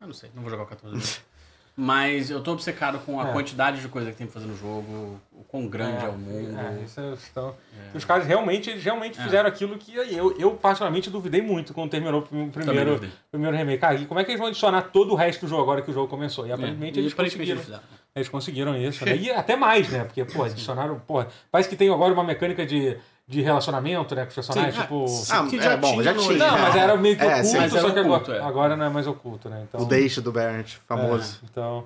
Eu 0.00 0.06
não 0.08 0.12
sei, 0.14 0.28
não 0.34 0.42
vou 0.42 0.50
jogar 0.50 0.64
o 0.64 0.66
14 0.66 0.96
mesmo. 0.96 1.22
Mas 1.74 2.30
eu 2.30 2.42
tô 2.42 2.52
obcecado 2.52 2.98
com 2.98 3.18
a 3.18 3.30
É. 3.30 3.32
quantidade 3.32 3.80
de 3.80 3.88
coisa 3.88 4.10
que 4.10 4.16
tem 4.18 4.26
pra 4.26 4.34
fazer 4.34 4.46
no 4.46 4.56
jogo, 4.56 5.18
o 5.32 5.42
quão 5.48 5.66
grande 5.66 6.04
é, 6.04 6.06
É, 6.06 6.10
o 6.10 6.12
mundo. 6.18 6.58
é, 6.58 6.82
isso 6.84 7.00
é- 7.00 7.14
então, 7.30 7.54
Os 7.94 8.04
caras 8.04 8.26
realmente, 8.26 8.68
eles 8.70 8.84
realmente 8.84 9.18
É. 9.18 9.22
fizeram 9.24 9.48
aquilo 9.48 9.76
que 9.78 9.94
eu, 9.94 10.36
eu 10.38 10.50
particularmente 10.52 11.08
duvidei 11.08 11.40
muito 11.40 11.72
quando 11.72 11.90
terminou 11.90 12.20
o 12.20 12.22
primeiro, 12.50 13.00
primeiro 13.30 13.56
remake. 13.56 13.78
Cara, 13.78 13.94
e 13.96 14.04
como 14.06 14.20
é 14.20 14.24
que 14.24 14.30
eles 14.30 14.38
vão 14.38 14.48
adicionar 14.48 14.82
todo 14.82 15.12
o 15.12 15.14
resto 15.14 15.40
do 15.46 15.48
jogo 15.48 15.62
agora 15.62 15.80
que 15.82 15.90
o 15.90 15.94
jogo 15.94 16.08
começou? 16.08 16.46
E 16.46 16.52
aparentemente 16.52 16.98
eles 16.98 17.14
conseguiram. 17.14 17.60
eles. 17.60 17.80
Eles 18.14 18.28
conseguiram 18.28 18.76
isso, 18.76 19.04
né? 19.06 19.16
E 19.16 19.30
até 19.30 19.56
mais, 19.56 19.88
né? 19.88 20.04
Porque, 20.04 20.22
pô, 20.26 20.42
adicionaram. 20.44 21.00
Pô, 21.06 21.24
parece 21.50 21.68
que 21.70 21.76
tem 21.76 21.88
agora 21.88 22.12
uma 22.12 22.24
mecânica 22.24 22.66
de, 22.66 22.96
de 23.32 23.42
relacionamento, 23.42 24.14
né? 24.14 24.22
Com 24.24 24.28
os 24.28 24.34
personagens, 24.34 24.74
Sim, 24.74 24.80
é, 24.80 24.82
tipo. 24.84 25.08
sim. 25.08 25.32
Ah, 25.32 25.46
que 25.48 25.58
é 25.58 25.62
já 25.62 25.76
bom, 25.76 25.90
tinha 25.92 26.02
já 26.04 26.14
tinha. 26.14 26.38
Não, 26.38 26.58
mas 26.58 26.76
era 26.76 26.96
meio 26.96 27.16
que 27.16 27.22
É, 27.22 27.26
oculto, 27.28 27.44
sim. 27.48 27.56
Mas 27.58 27.72
era 27.74 27.80
só 27.82 27.90
que 27.90 28.00
oculto, 28.00 28.30
agora, 28.30 28.38
é. 28.44 28.46
agora 28.48 28.76
não 28.76 28.86
é 28.86 28.88
mais 28.90 29.06
oculto, 29.06 29.48
né? 29.48 29.64
Então, 29.68 29.80
O 29.80 29.84
deixe 29.86 30.20
do 30.20 30.30
Barrett, 30.30 30.78
famoso. 30.86 31.40
é, 31.42 31.46
então. 31.50 31.84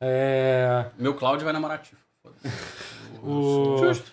É, 0.00 0.84
Meu 0.98 1.14
Cláudio 1.14 1.44
vai 1.44 1.52
namorar 1.52 1.78
Tifa. 1.80 1.96
o, 3.22 3.76
Justo. 3.78 4.12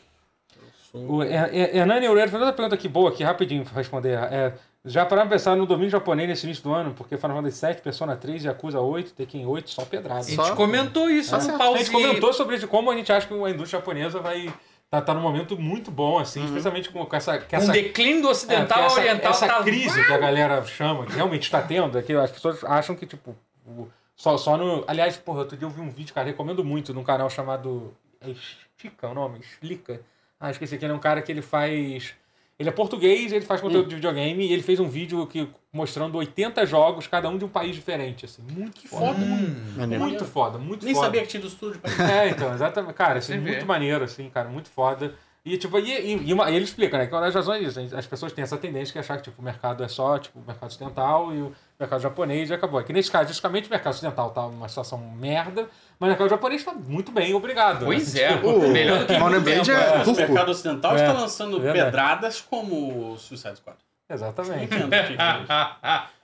o, 0.93 1.23
é, 1.23 1.49
é, 1.51 1.77
Hernani 1.77 2.07
Ureira 2.09 2.29
fez 2.29 2.41
outra 2.41 2.55
pergunta 2.55 2.75
aqui 2.75 2.87
boa, 2.87 3.09
aqui 3.09 3.23
rapidinho 3.23 3.63
pra 3.63 3.73
responder. 3.75 4.17
É, 4.31 4.53
já 4.83 5.05
pararam 5.05 5.27
pra 5.27 5.37
pensar 5.37 5.55
no 5.55 5.65
domínio 5.65 5.89
japonês 5.91 6.27
nesse 6.27 6.45
início 6.45 6.63
do 6.63 6.73
ano? 6.73 6.93
Porque 6.93 7.15
Final 7.17 7.37
Fantasy 7.37 7.57
7, 7.57 7.81
Persona 7.81 8.15
3, 8.15 8.45
Yakuza 8.45 8.79
8, 8.79 9.13
Tekken 9.13 9.45
8, 9.45 9.69
só 9.69 9.85
pedrada. 9.85 10.21
A 10.21 10.23
gente 10.23 10.35
Só- 10.35 10.55
comentou 10.55 11.09
isso 11.09 11.35
no 11.35 11.41
certo. 11.41 11.61
A 11.61 11.77
gente 11.77 11.91
comentou 11.91 12.33
sobre 12.33 12.55
isso, 12.55 12.67
como 12.67 12.89
a 12.89 12.95
gente 12.95 13.11
acha 13.11 13.27
que 13.27 13.33
a 13.33 13.49
indústria 13.49 13.79
japonesa 13.79 14.19
vai 14.19 14.51
tá, 14.91 15.01
tá 15.01 15.13
num 15.13 15.22
momento 15.22 15.57
muito 15.57 15.89
bom, 15.89 16.19
assim, 16.19 16.43
especialmente 16.45 16.89
com, 16.91 17.03
com 17.05 17.15
essa, 17.15 17.39
com 17.39 17.49
Com 17.49 17.55
essa 17.55 17.72
declínio 17.72 18.22
do 18.22 18.27
é, 18.27 18.31
ocidental 18.31 18.68
porque 18.68 18.84
essa, 18.85 18.99
oriental 18.99 19.31
essa 19.31 19.47
tá... 19.47 19.63
crise 19.63 20.05
que 20.05 20.13
a 20.13 20.18
galera 20.18 20.63
chama, 20.65 21.05
que 21.05 21.13
realmente 21.13 21.43
está 21.43 21.61
tendo, 21.61 21.97
é 21.97 22.01
que 22.03 22.13
as 22.13 22.30
pessoas 22.30 22.63
acham 22.65 22.95
que, 22.95 23.05
tipo, 23.07 23.35
o- 23.65 23.88
só, 24.15 24.38
só 24.38 24.55
no. 24.55 24.84
Aliás, 24.85 25.18
porra, 25.18 25.39
outro 25.39 25.57
dia 25.57 25.65
eu 25.65 25.72
vi 25.72 25.81
um 25.81 25.89
vídeo, 25.89 26.13
cara, 26.13 26.27
recomendo 26.27 26.63
muito, 26.63 26.93
num 26.93 27.03
canal 27.03 27.27
chamado. 27.27 27.91
É 28.19 28.30
Estica 28.30 29.07
o 29.07 29.15
nome? 29.15 29.39
Explica. 29.39 30.01
Ah, 30.39 30.51
esqueci 30.51 30.77
que 30.77 30.85
ele 30.85 30.91
é 30.91 30.95
um 30.95 30.99
cara 30.99 31.22
que 31.23 31.31
ele 31.31 31.41
faz. 31.41 32.13
Ele 32.61 32.69
é 32.69 32.71
português, 32.71 33.31
ele 33.33 33.43
faz 33.43 33.59
conteúdo 33.59 33.89
de 33.89 33.95
videogame 33.95 34.45
e 34.47 34.53
ele 34.53 34.61
fez 34.61 34.79
um 34.79 34.88
vídeo 34.88 35.25
que, 35.25 35.49
mostrando 35.73 36.15
80 36.17 36.65
jogos, 36.65 37.07
cada 37.07 37.27
um 37.27 37.38
de 37.38 37.43
um 37.43 37.47
país 37.49 37.75
diferente, 37.75 38.23
assim. 38.25 38.43
Muito 38.51 38.88
foda. 38.88 39.19
Hum. 39.19 39.73
Maneiro. 39.75 40.03
Muito 40.03 40.23
foda, 40.25 40.57
muito 40.59 40.85
Nem 40.85 40.93
foda. 40.93 41.07
sabia 41.07 41.21
que 41.23 41.27
tinha 41.27 41.41
do 41.41 41.47
estúdio. 41.47 41.81
É, 41.99 42.29
então, 42.29 42.53
exatamente. 42.53 42.93
Cara, 42.93 43.17
assim, 43.19 43.39
vê. 43.39 43.51
muito 43.51 43.65
maneiro, 43.65 44.03
assim, 44.03 44.29
cara, 44.29 44.47
muito 44.47 44.69
foda. 44.69 45.13
E, 45.43 45.57
tipo, 45.57 45.79
e, 45.79 45.89
e, 45.91 46.27
e 46.27 46.33
uma- 46.33 46.51
e 46.51 46.55
ele 46.55 46.65
explica, 46.65 46.99
né, 46.99 47.07
que 47.07 47.13
uma 47.15 47.21
das 47.21 47.33
razões 47.33 47.75
é 47.75 47.81
isso. 47.81 47.95
As 47.97 48.05
pessoas 48.05 48.31
têm 48.31 48.43
essa 48.43 48.57
tendência 48.59 48.93
de 48.93 48.99
achar 48.99 49.17
que, 49.17 49.23
tipo, 49.23 49.41
o 49.41 49.43
mercado 49.43 49.83
é 49.83 49.88
só, 49.88 50.19
tipo, 50.19 50.39
o 50.39 50.43
mercado 50.45 50.69
ocidental 50.69 51.33
e 51.33 51.41
o 51.41 51.51
mercado 51.81 52.01
japonês 52.01 52.49
e 52.49 52.53
acabou. 52.53 52.79
Aqui 52.79 52.93
nesse 52.93 53.11
caso, 53.11 53.27
justamente, 53.29 53.67
o 53.67 53.69
mercado 53.71 53.93
ocidental 53.93 54.29
tá 54.31 54.43
numa 54.43 54.67
situação 54.69 54.97
merda, 54.97 55.67
mas 55.99 56.07
o 56.07 56.11
mercado 56.11 56.29
japonês 56.29 56.63
tá 56.63 56.73
muito 56.73 57.11
bem, 57.11 57.33
obrigado. 57.33 57.85
Pois 57.85 58.13
né? 58.13 58.21
é, 58.21 58.33
Tipo, 58.33 58.47
O 58.49 58.67
melhor 58.71 58.99
do 58.99 59.05
que 59.07 59.13
Mono 59.17 59.31
muito 59.31 59.43
Blade 59.43 59.65
tempo. 59.69 59.79
é 59.79 60.03
O 60.03 60.15
mercado 60.15 60.49
ocidental 60.51 60.91
É, 60.95 60.95
está 60.95 61.11
lançando 61.13 61.59
verdade. 61.59 61.85
pedradas 61.85 62.41
como 62.41 63.17
Suicide 63.17 63.55
Squad. 63.57 63.77
Exatamente. 64.09 64.73
É. 64.73 66.01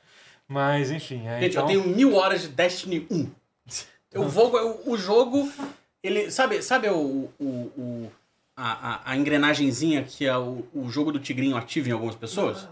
Mas, 0.47 0.91
enfim, 0.91 1.27
é, 1.27 1.39
Gente, 1.41 1.51
então... 1.57 1.63
eu 1.63 1.67
tenho 1.67 1.87
mil 1.95 2.15
horas 2.15 2.41
de 2.43 2.47
Destiny 2.49 3.05
1. 3.11 3.29
Eu 4.13 4.23
vou. 4.29 4.53
O, 4.85 4.91
o 4.93 4.97
jogo. 4.97 5.51
Ele. 6.01 6.31
Sabe, 6.31 6.61
sabe 6.61 6.89
o. 6.89 7.29
o, 7.39 7.45
o- 7.45 8.11
a, 8.59 8.93
a, 8.93 9.11
a 9.11 9.15
engrenagenzinha 9.15 10.01
que 10.01 10.25
é 10.25 10.35
o, 10.35 10.65
o 10.73 10.89
jogo 10.89 11.11
do 11.11 11.19
Tigrinho 11.19 11.55
ativa 11.55 11.89
em 11.89 11.91
algumas 11.91 12.15
pessoas? 12.15 12.67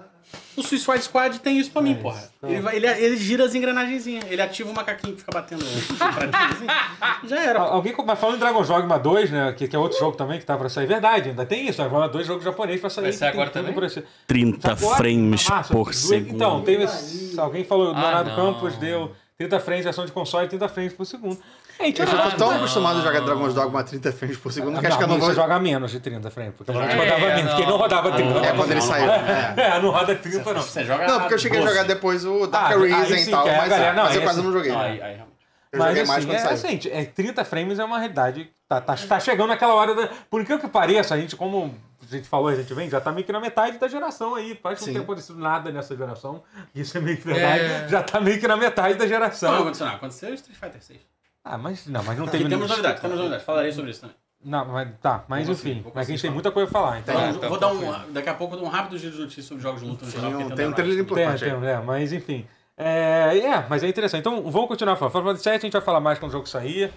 O 0.58 0.64
Suicide 0.64 1.02
Squad 1.04 1.40
tem 1.40 1.58
isso 1.58 1.70
pra 1.72 1.82
mim, 1.82 1.92
É 1.92 1.96
porra. 1.96 2.30
então. 2.38 2.50
Ele, 2.50 2.62
vai- 2.62 2.76
ele, 2.76 2.88
ele 2.88 3.18
gira 3.18 3.44
as 3.46 3.54
engrenagenzinhas. 3.56 4.26
Ele 4.30 4.42
ativa 4.42 4.70
o 4.70 4.74
macaquinho 4.74 5.14
que 5.14 5.20
fica 5.20 5.32
batendo 5.34 5.64
pra 5.98 6.28
ti, 6.28 6.54
assim. 6.56 6.68
Já 7.28 7.42
era. 7.44 7.60
Al- 7.60 7.74
Alguém, 7.74 7.94
mas 8.06 8.20
falando 8.20 8.36
em 8.38 8.40
Dragon 8.40 8.62
Dogma 8.64 8.98
2, 9.00 9.32
né, 9.32 9.54
que, 9.58 9.68
que 9.68 9.76
é 9.76 9.80
outro 9.80 10.00
jogo 10.00 10.16
também 10.16 10.40
que 10.40 10.46
tá 10.46 10.56
pra 10.58 10.70
sair, 10.70 10.86
verdade, 10.88 11.30
ainda 11.30 11.46
tem 11.46 11.68
isso, 11.68 11.78
Dragon 11.78 11.96
Dogma 11.96 12.10
2 12.10 12.28
jogo 12.28 12.42
japonês 12.44 12.80
pra 12.80 12.90
sair. 12.90 13.04
Vai 13.06 13.14
sair 13.14 13.32
tem 13.32 13.40
agora 13.40 13.50
também? 13.50 13.74
por 13.74 13.84
esse- 13.84 14.04
30 14.28 14.72
Agora, 14.72 14.96
frames 14.98 15.48
ah, 15.52 15.64
só 15.64 15.74
por 15.74 15.84
duas- 15.86 15.96
segundo. 15.98 16.36
Então, 16.36 16.62
teve. 16.62 16.84
esse- 16.84 17.40
Alguém 17.40 17.64
falou, 17.64 17.90
Ah, 17.94 18.02
Leonardo. 18.02 18.36
Campos 18.36 18.78
deu 18.78 19.12
30 19.38 19.60
frames 19.60 19.84
versão 19.84 20.06
de 20.06 20.12
console 20.14 20.46
e 20.46 20.50
30 20.50 20.70
frames 20.70 20.94
por 20.94 21.06
segundo. 21.06 21.38
É, 21.78 21.88
então, 21.90 22.06
Eu 22.06 22.12
já 22.12 22.18
Ah, 22.26 22.32
tô 22.32 22.38
tão 22.38 22.50
não. 22.52 22.58
acostumado 22.58 23.00
a 23.00 23.02
jogar 23.02 23.20
Dragon's 23.20 23.54
Dogma 23.54 23.80
a 23.82 23.84
30 23.84 24.12
frames 24.14 24.38
por 24.38 24.52
segundo 24.52 24.80
que 24.80 24.88
acho 24.88 24.98
que 24.98 25.04
eu 25.04 25.08
não 25.08 25.16
você 25.20 25.26
vou. 25.26 25.36
joga 25.36 25.60
menos 25.60 25.92
de 25.92 26.00
30 26.00 26.32
frames, 26.32 26.54
porque 26.56 26.72
não 26.72 26.82
É, 26.82 26.96
rodava 26.96 27.20
menos, 27.36 27.52
porque 27.54 27.66
não 27.70 27.78
rodava 27.78 28.12
30. 28.12 28.40
É 28.40 28.54
quando 28.54 28.72
ele 28.72 28.82
saiu. 28.82 29.12
É. 29.12 29.54
É, 29.58 29.82
não 29.82 29.90
roda 29.92 30.16
30 30.16 30.54
não. 30.54 30.62
Você 30.62 30.84
joga 30.86 31.06
Não, 31.08 31.20
porque 31.20 31.34
eu 31.34 31.40
cheguei 31.40 31.60
a 31.60 31.62
12. 31.64 31.76
jogar 31.76 31.88
depois 31.88 32.26
o 32.26 32.44
Ah, 32.44 32.48
Dark 32.48 32.72
Arisen 32.78 33.18
sim, 33.20 33.28
e 33.28 33.32
tal, 33.32 33.48
é 33.48 33.56
a 33.56 33.58
mas, 33.60 33.70
galera- 33.70 33.94
não, 33.94 34.04
mas 34.04 34.16
eu 34.16 34.22
quase 34.22 34.42
não 34.42 34.52
joguei. 34.54 34.72
Eu 34.72 35.80
Mas 35.80 35.88
joguei 35.90 36.02
assim, 36.04 36.12
mais 36.12 36.26
quando 36.26 36.36
é, 36.36 36.40
saiu. 36.40 36.54
assim, 36.54 36.80
é, 36.90 37.04
30 37.04 37.44
frames 37.44 37.78
é 37.80 37.84
uma 37.84 37.98
realidade. 38.00 38.50
Tá, 38.70 38.80
tá, 38.80 38.96
tá 38.96 39.20
chegando 39.20 39.50
naquela 39.50 39.74
hora 39.74 39.94
da. 39.94 40.10
Por 40.30 40.40
incrível 40.40 40.62
que 40.64 40.70
pareça, 40.70 41.14
a 41.14 41.18
gente, 41.20 41.36
como 41.36 41.76
a 42.02 42.06
gente 42.16 42.28
falou, 42.30 42.48
a 42.48 42.56
gente 42.56 42.74
vem, 42.74 42.90
já 42.90 43.02
tá 43.02 43.12
meio 43.12 43.26
que 43.26 43.32
na 43.34 43.42
metade 43.42 43.78
da 43.78 43.88
geração 43.90 44.36
aí. 44.36 44.56
Parece 44.56 44.82
que 44.86 44.88
não 44.92 44.94
tem 44.96 45.04
acontecido 45.04 45.38
nada 45.38 45.72
nessa 45.74 45.94
geração. 45.96 46.42
Isso 46.74 46.98
é 46.98 47.02
meio 47.02 47.18
que 47.18 47.28
verdade. 47.28 47.64
É. 47.66 47.88
Já 47.90 48.02
tá 48.02 48.22
meio 48.22 48.40
que 48.40 48.48
na 48.48 48.56
metade 48.56 48.94
da 48.94 49.04
Não, 49.04 49.10
geração. 49.10 49.54
aconteceu, 49.54 49.86
não. 49.86 49.96
Aconteceu 49.96 50.34
Street 50.34 50.58
Fighter 50.58 50.82
6. 50.82 51.00
Ah, 51.48 51.58
mas 51.60 51.86
não, 51.86 52.04
mas 52.04 52.18
não 52.18 52.28
teve. 52.28 52.50
temos 52.50 52.68
novidades, 52.68 53.00
temos 53.02 53.18
novidades. 53.18 53.46
Falarei 53.46 53.72
sobre 53.72 53.92
isso 53.92 54.02
também. 54.02 54.16
Não, 54.44 54.66
mas 54.66 54.90
tá, 55.02 55.24
mas 55.28 55.48
enfim. 55.48 55.86
Mas 55.94 56.08
a 56.08 56.12
gente 56.12 56.22
tem 56.22 56.32
muita 56.32 56.52
coisa 56.52 56.70
pra 56.72 56.80
falar, 56.82 57.00
então. 57.00 57.14
Então, 57.16 57.34
Tá, 57.34 57.40
tá, 57.40 57.48
vou 57.48 57.58
tá, 57.58 57.68
dar 57.68 57.74
um. 57.74 58.12
Daqui 58.14 58.30
a 58.30 58.34
pouco 58.34 58.56
eu 58.56 58.60
dou 58.60 58.68
um 58.68 58.72
rápido 58.72 58.98
giro 58.98 59.14
de 59.14 59.20
notícias 59.22 59.46
sobre 59.46 59.62
jogos 59.64 59.82
de 59.82 59.88
luta 59.88 60.06
no 60.06 60.12
Tem 60.12 60.20
geral. 60.22 60.40
porque 60.40 60.56
tem 60.56 60.68
um 60.68 60.74
trailer 60.74 60.96
Tem, 60.96 61.04
importante 61.04 61.46
aí. 61.46 61.52
tem, 61.52 61.70
é, 61.70 61.78
mas 61.82 62.12
enfim. 62.14 62.48
É, 62.78 63.38
é, 63.40 63.66
mas 63.70 63.84
é 63.84 63.88
interessante. 63.88 64.20
Então 64.22 64.42
vamos 64.52 64.68
continuar 64.68 64.96
falando. 64.98 65.12
Final 65.14 65.26
Fantasy 65.28 65.50
VII 65.50 65.56
a 65.58 65.62
gente 65.62 65.74
vai 65.74 65.82
falar 65.82 66.00
mais 66.00 66.20
quando 66.20 66.30
o 66.30 66.34
jogo 66.34 66.48
sair. 66.50 66.92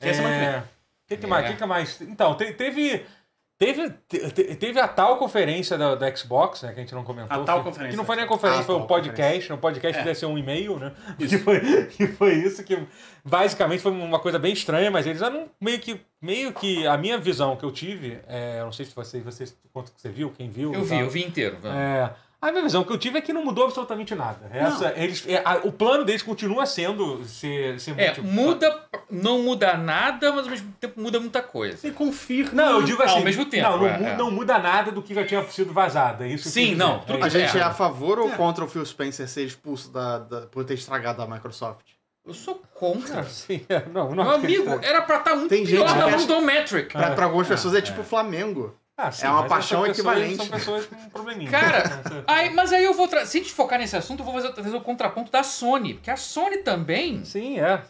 Que 0.00 0.08
é 0.08 0.14
semana 0.14 0.34
que 0.34 0.40
vem. 0.52 0.58
O 0.60 0.64
que, 1.08 1.16
que 1.18 1.26
mais? 1.26 1.44
É. 1.44 1.48
Que 1.52 1.56
que 1.56 1.66
mais? 1.66 2.00
Então, 2.02 2.34
te- 2.34 2.52
teve. 2.52 3.04
Teve, 3.58 3.90
te- 4.08 4.30
te- 4.30 4.54
teve 4.54 4.78
a 4.78 4.86
tal 4.86 5.16
conferência 5.18 5.76
da, 5.76 5.96
da 5.96 6.14
Xbox, 6.14 6.62
né, 6.62 6.72
que 6.72 6.78
a 6.78 6.82
gente 6.82 6.94
não 6.94 7.02
comentou. 7.02 7.40
A 7.42 7.44
tal 7.44 7.58
que, 7.58 7.64
conferência 7.64 7.90
Que 7.90 7.96
não 7.96 8.04
foi 8.04 8.14
nem 8.14 8.24
a 8.24 8.28
conferência, 8.28 8.60
Ah, 8.62 8.64
foi 8.64 8.76
um 8.76 8.86
podcast. 8.86 9.50
No 9.50 9.58
podcast 9.58 9.96
É. 9.96 10.02
devia 10.02 10.14
ser 10.14 10.26
um 10.26 10.38
e-mail, 10.38 10.78
né? 10.78 10.92
Que, 11.18 11.38
foi, 11.38 11.60
que 11.86 12.06
foi 12.06 12.34
isso, 12.34 12.62
que 12.62 12.78
basicamente 13.24 13.80
foi 13.82 13.90
uma 13.90 14.20
coisa 14.20 14.38
bem 14.38 14.52
estranha, 14.52 14.90
mas 14.92 15.06
eles 15.06 15.20
eram 15.22 15.48
meio 15.60 15.80
que. 15.80 16.00
Meio 16.22 16.52
que 16.52 16.86
a 16.86 16.96
minha 16.96 17.18
visão 17.18 17.56
que 17.56 17.64
eu 17.64 17.70
tive, 17.72 18.18
é, 18.28 18.60
eu 18.60 18.64
não 18.66 18.72
sei 18.72 18.86
se 18.86 18.94
vocês, 18.94 19.22
vocês 19.24 19.56
quanto 19.72 19.92
que 19.92 20.00
você 20.00 20.08
viu, 20.08 20.30
quem 20.30 20.48
viu. 20.50 20.72
Eu 20.74 20.82
vi, 20.82 20.88
tal. 20.90 20.98
eu 21.00 21.10
vi 21.10 21.24
inteiro. 21.24 21.56
É, 21.64 22.10
a 22.40 22.50
minha 22.52 22.62
visão 22.62 22.84
que 22.84 22.92
eu 22.92 22.98
tive 22.98 23.18
é 23.18 23.20
que 23.20 23.32
não 23.32 23.44
mudou 23.44 23.64
absolutamente 23.64 24.14
nada. 24.14 24.48
Essa, 24.52 24.92
eles, 24.96 25.24
é, 25.26 25.42
a- 25.44 25.60
o 25.64 25.72
plano 25.72 26.04
deles 26.04 26.22
continua 26.22 26.66
sendo 26.66 27.24
ser, 27.24 27.80
ser 27.80 27.94
É, 27.98 28.06
multi- 28.08 28.20
muda, 28.20 28.80
não 29.10 29.42
muda 29.42 29.76
nada, 29.76 30.30
mas 30.32 30.44
ao 30.44 30.50
mesmo 30.50 30.72
tempo 30.80 31.00
muda 31.00 31.18
muita 31.18 31.42
coisa. 31.42 31.76
Você 31.76 31.90
confirma. 31.90 32.52
Não, 32.62 32.72
eu 32.78 32.82
digo 32.82 33.02
assim. 33.02 33.14
Ao 33.18 33.24
mesmo 33.24 33.44
tempo, 33.46 33.68
Não, 33.70 33.78
não, 33.78 33.86
é, 33.86 34.12
é. 34.12 34.16
não 34.16 34.30
muda 34.30 34.58
nada 34.58 34.92
do 34.92 35.02
que 35.02 35.12
já 35.14 35.24
tinha 35.26 35.42
sido 35.48 35.72
vazado. 35.72 36.22
É 36.24 36.28
isso 36.28 36.48
Sim, 36.48 36.64
dizer. 36.70 36.76
não, 36.76 37.02
É. 37.08 37.22
A 37.24 37.28
gente 37.28 37.56
é, 37.56 37.60
É. 37.60 37.62
a 37.64 37.72
favor 37.72 38.18
ou 38.18 38.30
contra 38.30 38.64
o 38.64 38.68
Phil 38.68 38.84
Spencer 38.86 39.28
ser 39.28 39.44
expulso 39.44 39.90
da, 39.92 40.18
da- 40.18 40.40
por 40.46 40.64
ter 40.64 40.74
estragado 40.74 41.20
a 41.22 41.26
Microsoft? 41.26 41.84
Eu 42.24 42.34
sou 42.34 42.62
contra. 42.74 43.24
Sim, 43.28 43.62
é, 43.68 43.84
não, 43.92 44.14
não 44.14 44.22
Meu 44.24 44.34
amigo, 44.34 44.78
era 44.82 45.02
pra 45.02 45.16
estar 45.18 45.34
muito 45.34 45.48
Tem 45.48 45.64
pior 45.64 45.78
gente 45.88 45.96
na 45.96 46.04
que 46.04 46.10
mão 46.10 46.18
acha- 46.18 46.26
do 46.26 46.40
Metric. 46.42 46.92
Pra, 46.92 47.10
pra 47.12 47.24
algumas 47.24 47.48
pessoas 47.48 47.74
é 47.74 47.80
tipo 47.80 48.02
o 48.02 48.04
Flamengo. 48.04 48.76
Ah, 49.00 49.12
sim, 49.12 49.26
é 49.26 49.30
uma 49.30 49.46
paixão 49.46 49.86
equivalente. 49.86 50.34
São 50.38 50.48
pessoas 50.48 50.86
com 50.86 50.96
um 50.96 51.08
probleminha. 51.08 51.48
Cara, 51.48 52.02
aí, 52.26 52.50
mas 52.50 52.72
aí 52.72 52.82
eu 52.82 52.92
vou. 52.92 53.06
Tra... 53.06 53.24
Se 53.24 53.38
a 53.38 53.40
gente 53.40 53.52
focar 53.52 53.78
nesse 53.78 53.96
assunto, 53.96 54.20
eu 54.20 54.24
vou 54.24 54.34
fazer, 54.34 54.52
fazer 54.52 54.76
o 54.76 54.80
contraponto 54.80 55.30
da 55.30 55.44
Sony. 55.44 55.94
Porque 55.94 56.10
a 56.10 56.16
Sony 56.16 56.58
também 56.58 57.24
Sim, 57.24 57.60
é. 57.60 57.80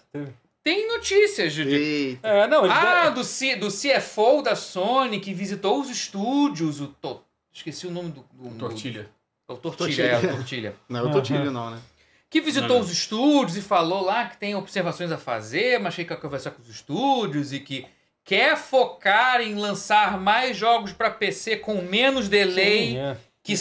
tem 0.63 0.87
notícias 0.87 1.55
de. 1.55 2.19
É, 2.23 2.47
não, 2.47 2.71
Ah, 2.71 3.09
do, 3.09 3.25
C, 3.25 3.57
do 3.57 3.69
CFO 3.69 4.43
da 4.43 4.55
Sony 4.55 5.19
que 5.19 5.33
visitou 5.33 5.81
os 5.81 5.89
estúdios, 5.89 6.79
o. 6.79 6.89
To... 6.89 7.23
Esqueci 7.51 7.87
o 7.87 7.91
nome 7.91 8.11
do. 8.11 8.27
do 8.31 8.55
Tortilha. 8.59 9.09
O 9.49 9.57
Tortilha, 9.57 10.11
Tortilha. 10.11 10.29
é, 10.29 10.33
o 10.33 10.37
Tortilha. 10.37 10.77
Não, 10.91 11.01
eu 11.07 11.11
tô 11.11 11.23
tímido 11.23 11.51
não, 11.51 11.71
né? 11.71 11.79
Que 12.29 12.43
visitou 12.43 12.69
Não, 12.69 12.75
não. 12.77 12.83
os 12.85 12.93
estúdios 12.93 13.57
e 13.57 13.63
falou 13.63 14.05
lá 14.05 14.27
que 14.27 14.37
tem 14.37 14.55
observações 14.55 15.11
a 15.11 15.17
fazer, 15.17 15.81
mas 15.81 15.95
que 15.95 16.05
quer 16.05 16.21
conversar 16.21 16.51
com 16.51 16.61
os 16.61 16.69
estúdios 16.69 17.55
e 17.55 17.61
que 17.61 17.87
quer 18.29 18.59
focar 18.59 19.41
em 19.41 19.55
lançar 19.55 20.21
mais 20.21 20.55
jogos 20.55 20.93
pra 20.93 21.11
PC 21.11 21.57
com 21.57 21.81
menos 21.81 22.29
delay. 22.29 22.89
Sim, 22.91 22.99
é. 22.99 23.17
Que 23.43 23.55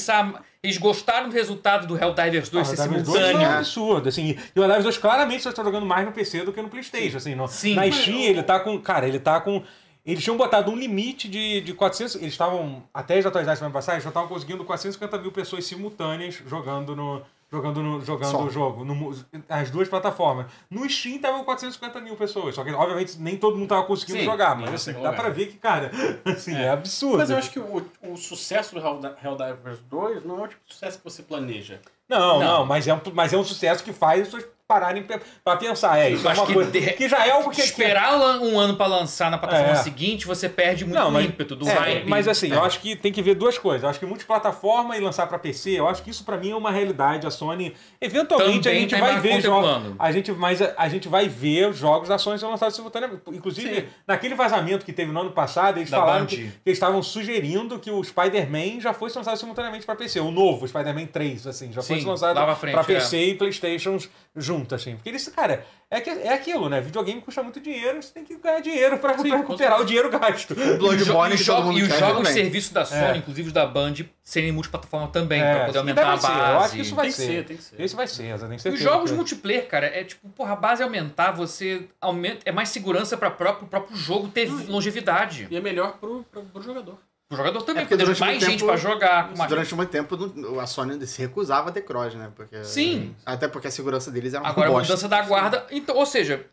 eles 0.62 0.78
gostaram 0.78 1.30
do 1.30 1.34
resultado 1.34 1.88
do 1.88 1.96
Helldivers 1.98 2.50
2 2.50 2.68
Ah, 2.68 2.76
ser 2.76 2.82
o 2.82 2.84
Divers 2.84 3.04
2 3.04 3.18
foi 3.18 3.24
um 3.24 3.28
simultâneo. 3.30 3.58
absurdo, 3.58 4.10
assim. 4.10 4.38
E 4.54 4.60
o 4.60 4.64
Divers 4.64 4.84
2 4.84 4.98
claramente 4.98 5.44
você 5.44 5.50
está 5.50 5.64
jogando 5.64 5.86
mais 5.86 6.06
no 6.06 6.12
PC 6.12 6.44
do 6.44 6.52
que 6.52 6.62
no 6.62 6.68
Playstation, 6.68 7.16
assim. 7.16 7.34
No, 7.36 7.48
Sim. 7.48 7.76
na 7.76 7.90
Steam 7.90 8.18
eu- 8.20 8.30
ele 8.32 8.44
tá 8.44 8.60
com... 8.60 8.78
Cara, 8.82 9.08
ele 9.08 9.20
tá 9.20 9.40
com... 9.40 9.64
Eles 10.06 10.22
tinham 10.24 10.36
botado 10.36 10.70
um 10.72 10.76
limite 10.76 11.30
de, 11.30 11.62
de 11.62 11.74
400. 11.74 12.16
Eles 12.16 12.34
estavam, 12.34 12.84
até 12.94 13.18
as 13.18 13.26
atualizações 13.26 13.60
semana 13.60 13.74
passada, 13.74 13.96
eles 13.96 14.04
já 14.04 14.10
estavam 14.10 14.28
conseguindo 14.28 14.64
450 14.66 15.18
mil 15.20 15.32
pessoas 15.32 15.66
simultâneas 15.66 16.42
jogando 16.46 16.94
no. 16.96 17.22
Jogando, 17.50 17.82
no, 17.82 18.04
jogando 18.04 18.40
o 18.42 18.50
jogo, 18.50 18.84
no 18.84 19.16
as 19.48 19.72
duas 19.72 19.88
plataformas. 19.88 20.48
No 20.70 20.88
Steam 20.90 21.16
estavam 21.16 21.46
450 21.46 22.02
mil 22.02 22.18
pessoas. 22.18 22.54
Só 22.54 22.62
que, 22.62 22.72
obviamente, 22.72 23.18
nem 23.20 23.38
todo 23.38 23.54
mundo 23.54 23.64
estava 23.64 23.84
conseguindo 23.86 24.20
Sim, 24.20 24.26
jogar, 24.26 24.54
mas 24.58 24.74
assim, 24.74 24.92
dá 24.92 24.98
jogar. 25.00 25.14
pra 25.16 25.30
ver 25.30 25.48
que, 25.48 25.58
cara, 25.58 25.90
assim, 26.26 26.54
é, 26.54 26.70
absurdo. 26.70 27.18
Mas 27.20 27.30
eu 27.30 27.38
acho 27.38 27.50
que 27.50 27.60
o, 27.60 27.90
o 28.02 28.18
sucesso 28.18 28.76
do 28.76 28.82
Hell- 28.82 29.16
Helldivers 29.24 29.80
2 29.90 30.26
não 30.26 30.40
é 30.42 30.44
o 30.44 30.48
tipo 30.50 30.62
de 30.68 30.74
sucesso 30.74 30.98
que 30.98 31.04
você 31.06 31.24
planeja. 31.24 31.80
Não, 32.10 32.20
não, 32.20 32.40
Não. 32.40 32.66
mas, 32.66 32.88
é 32.88 32.94
um, 32.94 33.02
mas 33.14 33.34
é 33.34 33.38
um 33.38 33.44
sucesso 33.44 33.84
que 33.84 33.92
faz 33.94 34.22
as 34.22 34.28
pessoas 34.28 34.46
pararem 34.68 35.02
pra 35.46 35.56
pensar. 35.56 35.98
É, 35.98 36.10
isso 36.10 36.28
é 36.28 36.34
uma 36.34 36.46
que 36.46 36.54
coisa. 36.54 36.70
de- 36.70 36.82
Que 36.92 37.08
já 37.08 37.26
é 37.26 37.32
algo 37.32 37.50
que. 37.50 37.62
Esperar 37.62 38.18
lan- 38.20 38.42
um 38.42 38.60
ano 38.60 38.76
pra 38.76 38.86
lançar 38.86 39.32
na 39.32 39.38
plataforma 39.38 39.72
É. 39.72 39.76
seguinte, 39.76 40.28
você 40.28 40.50
perde 40.50 40.84
muito 40.84 40.98
Não, 41.00 41.08
o 41.08 41.12
mas- 41.14 41.26
ímpeto 41.26 41.56
do 41.56 41.66
É, 41.70 41.72
hype. 41.74 42.06
mas 42.10 42.28
assim, 42.28 42.52
eu 42.52 42.62
acho 42.62 42.82
que 42.82 42.94
tem 42.94 43.10
que 43.14 43.22
ver 43.22 43.36
duas 43.36 43.58
coisas. 43.58 43.84
Eu 43.84 43.90
acho 43.90 43.98
que 43.98 44.06
multiplataforma 44.06 44.98
e 44.98 45.00
lançar 45.00 45.26
pra 45.28 45.40
PC, 45.40 45.72
eu 45.80 45.88
acho 45.88 46.04
que 46.04 46.10
isso 46.10 46.26
pra 46.26 46.36
mim 46.36 46.52
é 46.52 46.56
uma 46.56 46.70
realidade. 46.70 47.26
A 47.26 47.32
Sony, 47.32 47.74
eventualmente, 48.02 48.64
Também 48.64 48.78
a 48.78 48.82
gente 48.82 48.96
vai 48.98 49.20
ver 49.22 49.40
jogos. 49.42 49.94
A 49.98 50.12
gente, 50.12 50.32
mas 50.34 50.62
a, 50.62 50.74
a 50.78 50.90
gente 50.90 51.08
vai 51.08 51.30
ver 51.30 51.70
os 51.70 51.78
jogos 51.78 52.10
da 52.10 52.18
Sony 52.18 52.38
sendo 52.38 52.50
lançados 52.52 52.76
simultaneamente. 52.76 53.22
Inclusive, 53.30 53.74
Sim. 53.74 53.88
naquele 54.06 54.36
vazamento 54.36 54.86
que 54.86 54.92
teve 54.92 55.14
no 55.14 55.22
ano 55.22 55.32
passado, 55.32 55.78
eles 55.78 55.90
Da 55.90 55.98
falaram 56.00 56.22
Band. 56.26 56.28
que, 56.28 56.36
que 56.36 56.44
eles 56.66 56.76
estavam 56.78 57.02
sugerindo 57.02 57.80
que 57.80 57.90
o 57.90 58.04
Spider-Man 58.04 58.82
já 58.82 58.94
fosse 58.94 59.18
lançado 59.18 59.38
simultaneamente 59.38 59.86
pra 59.86 59.96
PC. 59.96 60.20
O 60.20 60.30
novo 60.30 60.68
Spider-Man 60.68 61.06
3, 61.06 61.48
assim, 61.48 61.72
já 61.72 61.82
Sim, 61.82 61.94
fosse 62.06 62.24
lançado 62.24 62.36
lá 62.38 62.46
pra 62.46 62.56
frente, 62.56 62.74
pra 62.74 62.82
é. 62.82 62.86
PC 62.86 63.18
e 63.26 63.36
Playstation 63.36 63.98
junto, 64.36 64.76
assim. 64.76 64.96
Porque 64.96 65.10
eles, 65.10 65.28
cara, 65.30 65.66
é, 65.90 66.00
que, 66.00 66.10
é 66.10 66.34
aquilo, 66.34 66.70
né? 66.70 66.80
Videogame 66.82 67.20
custa 67.22 67.42
muito 67.42 67.60
dinheiro, 67.60 68.02
você 68.02 68.14
tem 68.14 68.24
que 68.24 68.36
ganhar 68.38 68.60
dinheiro 68.60 68.98
pra, 69.00 69.14
pra 69.16 69.38
recuperar 69.38 69.82
o 69.82 69.86
dinheiro 69.86 70.10
gasto. 70.12 70.54
E, 70.54 70.72
o 70.72 70.78
Bloodborne 70.78 71.36
que 71.36 71.42
e, 71.42 71.46
todo 71.46 71.58
jo- 71.58 71.64
mundo 71.64 71.80
e 71.80 71.84
os 71.84 71.98
jogos 72.00 72.24
bem. 72.24 72.34
serviço 72.34 72.74
da 72.74 72.86
Sony, 72.86 73.02
É. 73.02 73.18
inclusive 73.18 73.48
os 73.48 73.54
da 73.54 73.66
Band, 73.66 73.96
serem 74.24 74.52
multiplataforma 74.52 75.08
também, 75.08 75.42
É, 75.42 75.56
pra 75.56 75.66
poder 75.66 75.78
aumentar 75.80 76.14
a 76.14 76.18
ser. 76.18 76.28
base. 76.28 76.52
Eu 76.52 76.60
acho 76.60 76.74
que 76.76 76.82
isso 76.82 76.96
vai 76.96 77.06
Tem 77.06 77.12
que 77.14 77.18
ser. 77.18 77.26
ser, 77.26 77.46
tem 77.46 77.58
que 77.58 77.64
ser. 77.64 77.82
Esse 77.82 77.96
vai 77.96 78.08
ser, 78.08 78.24
eu 78.32 78.40
tenho 78.40 78.56
Os 78.56 78.62
certeza. 78.62 78.84
jogos 78.84 79.10
que- 79.12 79.16
multiplayer, 79.18 79.68
cara, 79.68 79.88
é 79.88 80.04
tipo, 80.04 80.30
porra, 80.30 80.54
a 80.54 80.56
base 80.56 80.84
aumentar, 80.84 81.32
você 81.32 81.88
aumenta, 82.00 82.40
é 82.46 82.52
mais 82.52 82.70
segurança 82.70 83.18
para 83.18 83.32
próprio, 83.32 83.66
o 83.66 83.70
próprio 83.70 83.98
jogo 83.98 84.28
ter 84.28 84.46
longevidade. 84.68 85.48
E 85.50 85.56
é 85.58 85.62
melhor 85.62 85.98
pro, 86.00 86.24
pro, 86.32 86.44
pro 86.44 86.62
jogador. 86.62 86.98
O 87.30 87.36
jogador 87.36 87.62
também, 87.64 87.84
É 87.84 87.86
porque 87.86 87.96
porque 87.98 88.04
durante 88.06 88.20
mais 88.22 88.42
gente 88.44 88.64
pra 88.64 88.78
jogar. 88.78 89.34
Durante 89.50 89.76
muito 89.76 89.90
tempo, 89.90 90.18
a 90.62 90.66
Sony 90.66 91.06
se 91.06 91.22
recusava 91.22 91.70
a 91.70 91.72
ter 91.74 91.82
cross, 91.82 92.16
né? 92.16 92.32
Porque, 92.36 92.64
Sim. 92.64 93.14
Até 93.26 93.48
porque 93.50 93.68
a 93.68 93.72
segurança 93.72 94.10
deles 94.10 94.34
é 94.34 94.40
uma 94.40 94.48
Agora 94.48 94.70
a 94.70 94.72
bosta. 94.72 94.88
mudança 94.94 95.10
da 95.10 95.22
guarda. 95.24 95.66
Então, 95.70 95.96
ou 95.98 96.06
seja, 96.06 96.46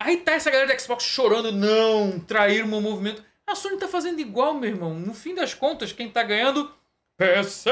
aí 0.00 0.16
tá 0.18 0.32
essa 0.32 0.50
galera 0.50 0.68
da 0.72 0.78
Xbox 0.78 1.04
chorando, 1.04 1.52
não, 1.52 2.18
trair 2.20 2.64
o 2.64 2.66
meu 2.68 2.80
movimento. 2.80 3.22
A 3.46 3.54
Sony 3.54 3.76
tá 3.76 3.86
fazendo 3.86 4.18
igual, 4.18 4.54
meu 4.54 4.70
irmão. 4.70 4.94
No 4.94 5.12
fim 5.12 5.34
das 5.34 5.52
contas, 5.52 5.92
quem 5.92 6.08
tá 6.08 6.22
ganhando. 6.22 6.70
PC! 7.18 7.68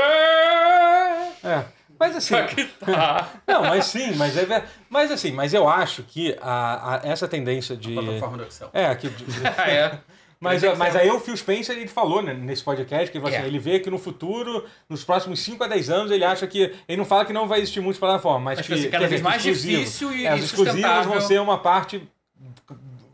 É. 1.42 1.64
Mas 1.98 2.16
assim. 2.16 2.34
Tá. 2.80 3.28
Não, 3.46 3.62
mas 3.62 3.86
sim, 3.86 4.14
mas 4.16 4.36
é 4.36 4.64
Mas 4.90 5.10
assim, 5.10 5.30
mas 5.32 5.54
eu 5.54 5.68
acho 5.68 6.02
que 6.02 6.36
a, 6.40 6.96
a- 6.96 7.00
essa 7.04 7.26
tendência 7.28 7.76
de. 7.76 7.96
A 7.98 8.02
plataforma 8.02 8.36
do 8.38 8.44
Excel. 8.44 8.70
É, 8.72 8.94
que. 8.94 9.08
de- 9.08 9.24
Ah, 9.56 9.70
é. 9.70 9.98
Mas, 10.42 10.62
mas 10.76 10.96
aí 10.96 11.08
o 11.10 11.20
Phil 11.20 11.36
Spencer 11.36 11.76
ele 11.76 11.86
falou 11.86 12.20
né, 12.20 12.34
nesse 12.34 12.62
podcast 12.64 13.10
que 13.10 13.16
ele, 13.18 13.26
É. 13.26 13.38
assim, 13.38 13.46
ele 13.46 13.58
vê 13.58 13.78
que 13.78 13.88
no 13.88 13.96
futuro, 13.98 14.64
nos 14.88 15.04
próximos 15.04 15.38
5 15.40 15.62
a 15.62 15.68
10 15.68 15.88
anos, 15.88 16.10
ele 16.10 16.24
acha 16.24 16.46
que. 16.46 16.74
Ele 16.88 16.98
não 16.98 17.04
fala 17.04 17.24
que 17.24 17.32
não 17.32 17.46
vai 17.46 17.60
existir 17.60 17.80
multiplataforma, 17.80 18.40
mas 18.40 18.58
Mas 18.58 18.66
que. 18.66 18.72
vai 18.72 18.82
ser 18.82 18.90
cada 18.90 19.06
vez 19.06 19.22
mais 19.22 19.36
exclusivo. 19.46 19.78
difícil 19.78 20.12
e 20.12 20.26
É, 20.26 20.34
os 20.34 20.44
exclusivos 20.44 21.06
vão 21.06 21.20
ser 21.20 21.40
uma 21.40 21.58
parte. 21.58 22.02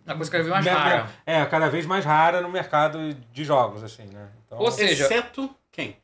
Uma 0.07 0.17
coisa 0.17 0.31
cada 0.31 0.43
vez 0.45 0.55
mais 0.55 0.67
rara. 0.67 1.11
É, 1.27 1.45
cada 1.45 1.69
vez 1.69 1.85
mais 1.85 2.05
rara 2.05 2.41
no 2.41 2.49
mercado 2.49 3.13
de 3.31 3.45
jogos, 3.45 3.85
assim, 3.85 4.05
né? 4.05 4.29
Então, 4.47 4.59
Ou 4.59 4.71
seja- 4.71 5.05
Exceto 5.05 5.51
quem? 5.71 5.97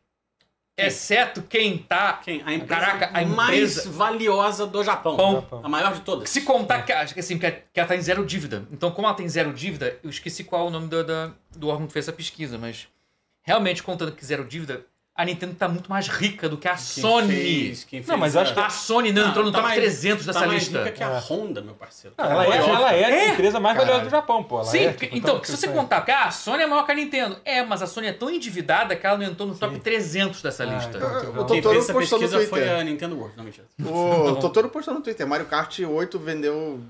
Exceto 0.77 1.43
quem 1.43 1.79
tá. 1.79 2.15
Quem? 2.15 2.43
A 2.45 2.53
empresa 2.53 2.81
Caraca, 2.81 3.11
a 3.19 3.25
mais 3.25 3.77
empresa- 3.79 3.91
valiosa 3.91 4.67
do 4.67 4.83
Japão. 4.83 5.17
Pão. 5.17 5.33
Japão. 5.35 5.61
A 5.63 5.69
maior 5.69 5.95
de 5.95 6.01
todas. 6.01 6.29
Se 6.31 6.41
contar 6.43 6.83
que, 6.83 6.93
acho 6.93 7.15
que 7.15 7.21
assim, 7.21 7.39
que, 7.39 7.51
que 7.51 7.79
ela 7.81 7.89
tá 7.89 7.95
em 7.97 8.03
zero 8.03 8.27
dívida. 8.27 8.67
Então, 8.73 8.91
como 8.91 9.07
ela 9.07 9.17
tem 9.17 9.29
zero 9.29 9.53
dívida, 9.53 9.99
eu 10.03 10.11
esqueci 10.11 10.43
qual 10.45 10.65
é 10.65 10.69
o 10.69 10.71
nome 10.71 10.89
do, 10.89 11.05
da- 11.05 11.31
do 11.57 11.69
órgão 11.69 11.87
que 11.87 11.93
fez 11.93 12.07
essa 12.07 12.13
pesquisa, 12.17 12.59
mas 12.59 12.89
realmente 13.43 13.83
contando 13.83 14.13
que 14.13 14.25
zero 14.25 14.45
dívida, 14.45 14.85
a 15.17 15.25
Nintendo 15.25 15.55
tá 15.55 15.69
muito 15.69 15.89
mais 15.89 16.09
rica 16.09 16.49
do 16.49 16.57
que 16.57 16.67
a 16.67 16.73
Quem 16.75 16.81
Sony. 16.83 17.29
fez- 17.35 17.85
quem 17.85 18.01
Não, 18.01 18.07
fez 18.07 18.19
mas 18.19 18.35
eu 18.35 18.41
a- 18.41 18.43
acho 18.43 18.53
que- 18.55 18.61
A 18.61 18.69
Sony 18.69 19.13
não, 19.13 19.29
entrou 19.29 19.45
no 19.45 19.53
tá 19.53 19.59
top 19.59 19.69
mais- 19.69 19.81
300 19.81 20.27
dessa 20.27 20.41
tá 20.41 20.47
mais 20.49 20.63
lista. 20.65 20.79
rica 20.81 20.91
que 20.91 21.03
a 21.05 21.19
Honda, 21.21 21.63
meu 21.63 21.75
parceiro. 21.75 22.17
Não, 22.19 22.25
ela, 22.25 22.45
é, 22.45 22.57
ela 22.59 22.93
é 22.93 23.05
a 23.05 23.11
É? 23.11 23.29
empresa 23.29 23.61
mais 23.61 23.77
valiosa 23.77 23.93
Caralho. 24.01 24.11
do 24.11 24.11
Japão, 24.11 24.43
pô. 24.43 24.57
Ela 24.57 24.65
Sim, 24.65 24.79
é, 24.87 24.93
tipo, 24.93 25.17
então, 25.17 25.41
se 25.45 25.57
você 25.57 25.69
contar 25.69 26.01
que 26.01 26.11
ah, 26.11 26.25
a 26.25 26.31
Sony 26.33 26.65
é 26.65 26.67
maior 26.67 26.85
que 26.85 26.91
a 26.91 26.95
Nintendo. 26.97 27.37
É, 27.45 27.63
mas 27.63 27.81
a 27.81 27.87
Sony 27.87 28.09
é 28.09 28.13
tão 28.13 28.29
endividada 28.29 28.97
que 28.97 29.07
ela 29.07 29.17
não 29.17 29.25
entrou 29.27 29.47
no 29.49 29.55
top 29.55 29.79
300 29.79 30.43
dessa 30.43 30.65
Ah, 30.65 30.67
lista. 30.67 30.97
então. 30.97 31.09
O 31.09 31.47
Quem 31.47 31.61
Totoro 31.63 31.63
fez 31.75 31.85
essa 31.85 31.93
postou 31.93 32.19
no 32.19 32.25
pesquisa 32.29 32.49
foi 32.51 32.61
Twitter. 32.61 32.81
a 32.81 32.83
Nintendo 32.85 33.17
World. 33.17 33.37
Não, 33.37 33.45
mentira. 33.45 33.67
O 33.89 34.37
Totoro 34.41 34.69
postou 34.69 34.95
no 34.95 35.01
Twitter. 35.01 35.25
Mario 35.27 35.47
Kart 35.47 35.79
8 35.79 36.19
vendeu 36.19 36.81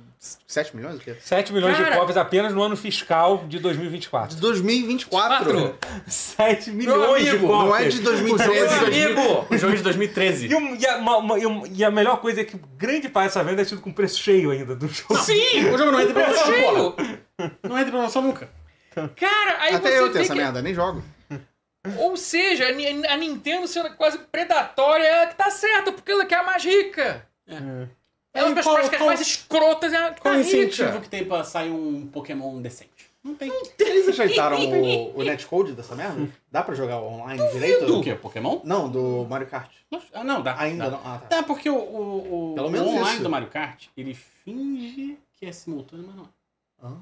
7 0.47 0.75
milhões? 0.77 0.97
O 0.97 1.01
quê? 1.01 1.17
7 1.21 1.53
milhões 1.53 1.77
Cara- 1.77 1.91
de 1.91 1.97
cópias 1.99 2.17
apenas 2.17 2.53
no 2.55 2.63
ano 2.63 2.77
fiscal 2.77 3.45
de 3.47 3.59
2024. 3.59 4.35
De 4.37 4.41
2024. 4.41 5.45
Quatro. 5.45 5.79
7 6.07 6.71
milhões 6.71 7.23
de 7.25 7.31
amigo, 7.31 7.47
cópias. 7.47 7.67
não 7.69 7.77
é 7.77 7.89
de 7.89 8.01
2013. 8.01 8.69
Meu 8.69 8.87
amigo! 8.87 9.47
O 9.51 9.59
jogo 9.59 9.77
de 9.77 9.83
2013. 9.83 10.47
E, 10.49 10.55
um- 10.55 10.75
e 10.77 10.87
a, 10.87 10.97
uma- 10.97 11.17
uma- 11.19 11.39
e 11.39 11.47
um- 11.47 11.67
e 11.67 11.85
a 11.85 11.91
melhor 11.91 12.21
coisa 12.21 12.41
é 12.41 12.45
que 12.45 12.57
grande 12.77 13.09
parte 13.09 13.27
dessa 13.29 13.45
venda 13.45 13.63
é 13.63 13.65
tido 13.65 13.81
com 13.81 13.93
preço 13.93 14.19
cheio 14.21 14.51
ainda 14.51 14.75
do 14.75 14.89
jogo. 14.89 15.17
Sim! 15.19 15.67
O 15.73 15.77
jogo 15.79 15.91
não 15.93 16.01
entra 16.01 16.11
em 16.11 16.25
promoção, 16.25 16.47
Cheio! 16.47 16.67
porra. 16.93 17.21
Não 17.63 17.77
entra 17.79 17.89
em 17.89 17.93
promoção 17.93 18.23
nunca. 18.23 18.49
Cara, 19.17 19.57
aí 19.61 19.75
Até 19.75 19.91
você 19.91 19.99
eu 20.01 20.13
tenho 20.13 20.23
essa 20.23 20.33
que- 20.33 20.39
merda, 20.41 20.63
nem 20.63 20.73
jogo. 20.75 21.03
Ou 21.99 22.17
seja, 22.17 22.69
a 22.69 22.73
Ni- 22.73 23.07
a 23.07 23.17
Nintendo 23.17 23.67
sendo 23.69 23.91
quase 23.97 24.17
predatória, 24.17 25.05
ela 25.05 25.27
que 25.27 25.35
tá 25.37 25.51
certa, 25.51 25.93
porque 25.93 26.13
ela 26.13 26.25
que 26.25 26.33
é 26.35 26.39
a 26.39 26.43
mais 26.43 26.65
rica. 26.65 27.27
É. 27.47 27.57
Ela 27.57 27.91
é 28.35 28.45
uma 28.45 28.55
das 28.55 28.65
práticas 28.65 28.99
qual- 28.99 29.07
mais 29.07 29.21
escrotas 29.21 29.93
é 29.93 29.97
a 29.97 30.13
que 30.13 30.21
Qual 30.21 30.35
o 30.35 30.41
incentivo 30.41 31.01
que 31.01 31.09
tem 31.09 31.25
pra 31.25 31.45
sair 31.45 31.71
um 31.71 32.07
Pokémon 32.09 32.61
decente? 32.61 32.91
Não 33.23 33.35
tem. 33.35 33.51
Eles 33.79 34.09
ajeitaram 34.21 34.59
o, 34.61 35.19
o 35.19 35.23
netcode 35.25 35.73
dessa 35.73 35.95
merda? 35.95 36.29
Dá 36.53 36.63
pra 36.63 36.75
jogar 36.75 37.01
online 37.01 37.43
direito? 37.53 37.87
Do 37.87 38.03
quê? 38.03 38.15
Pokémon? 38.15 38.61
Não, 38.65 38.87
do 38.91 39.25
Mario 39.31 39.47
Kart. 39.47 39.71
Ah, 40.13 40.23
não, 40.23 40.43
dá. 40.43 40.61
Ainda 40.61 40.85
dá. 40.85 40.91
não. 40.91 41.01
Ah, 41.05 41.19
tá. 41.19 41.27
Dá 41.37 41.43
porque 41.43 41.71
o, 41.71 41.75
o, 41.77 42.51
o, 42.51 42.55
Pelo 42.55 42.69
o 42.69 42.71
menos 42.71 42.89
online 42.89 43.15
isso. 43.15 43.23
do 43.23 43.31
Mario 43.31 43.49
Kart, 43.49 43.87
ele 43.97 44.13
finge 44.13 45.17
que 45.37 45.47
é 45.47 45.53
simultâneo, 45.53 46.05
mas 46.07 46.17
não 46.17 46.25
é. 46.25 46.27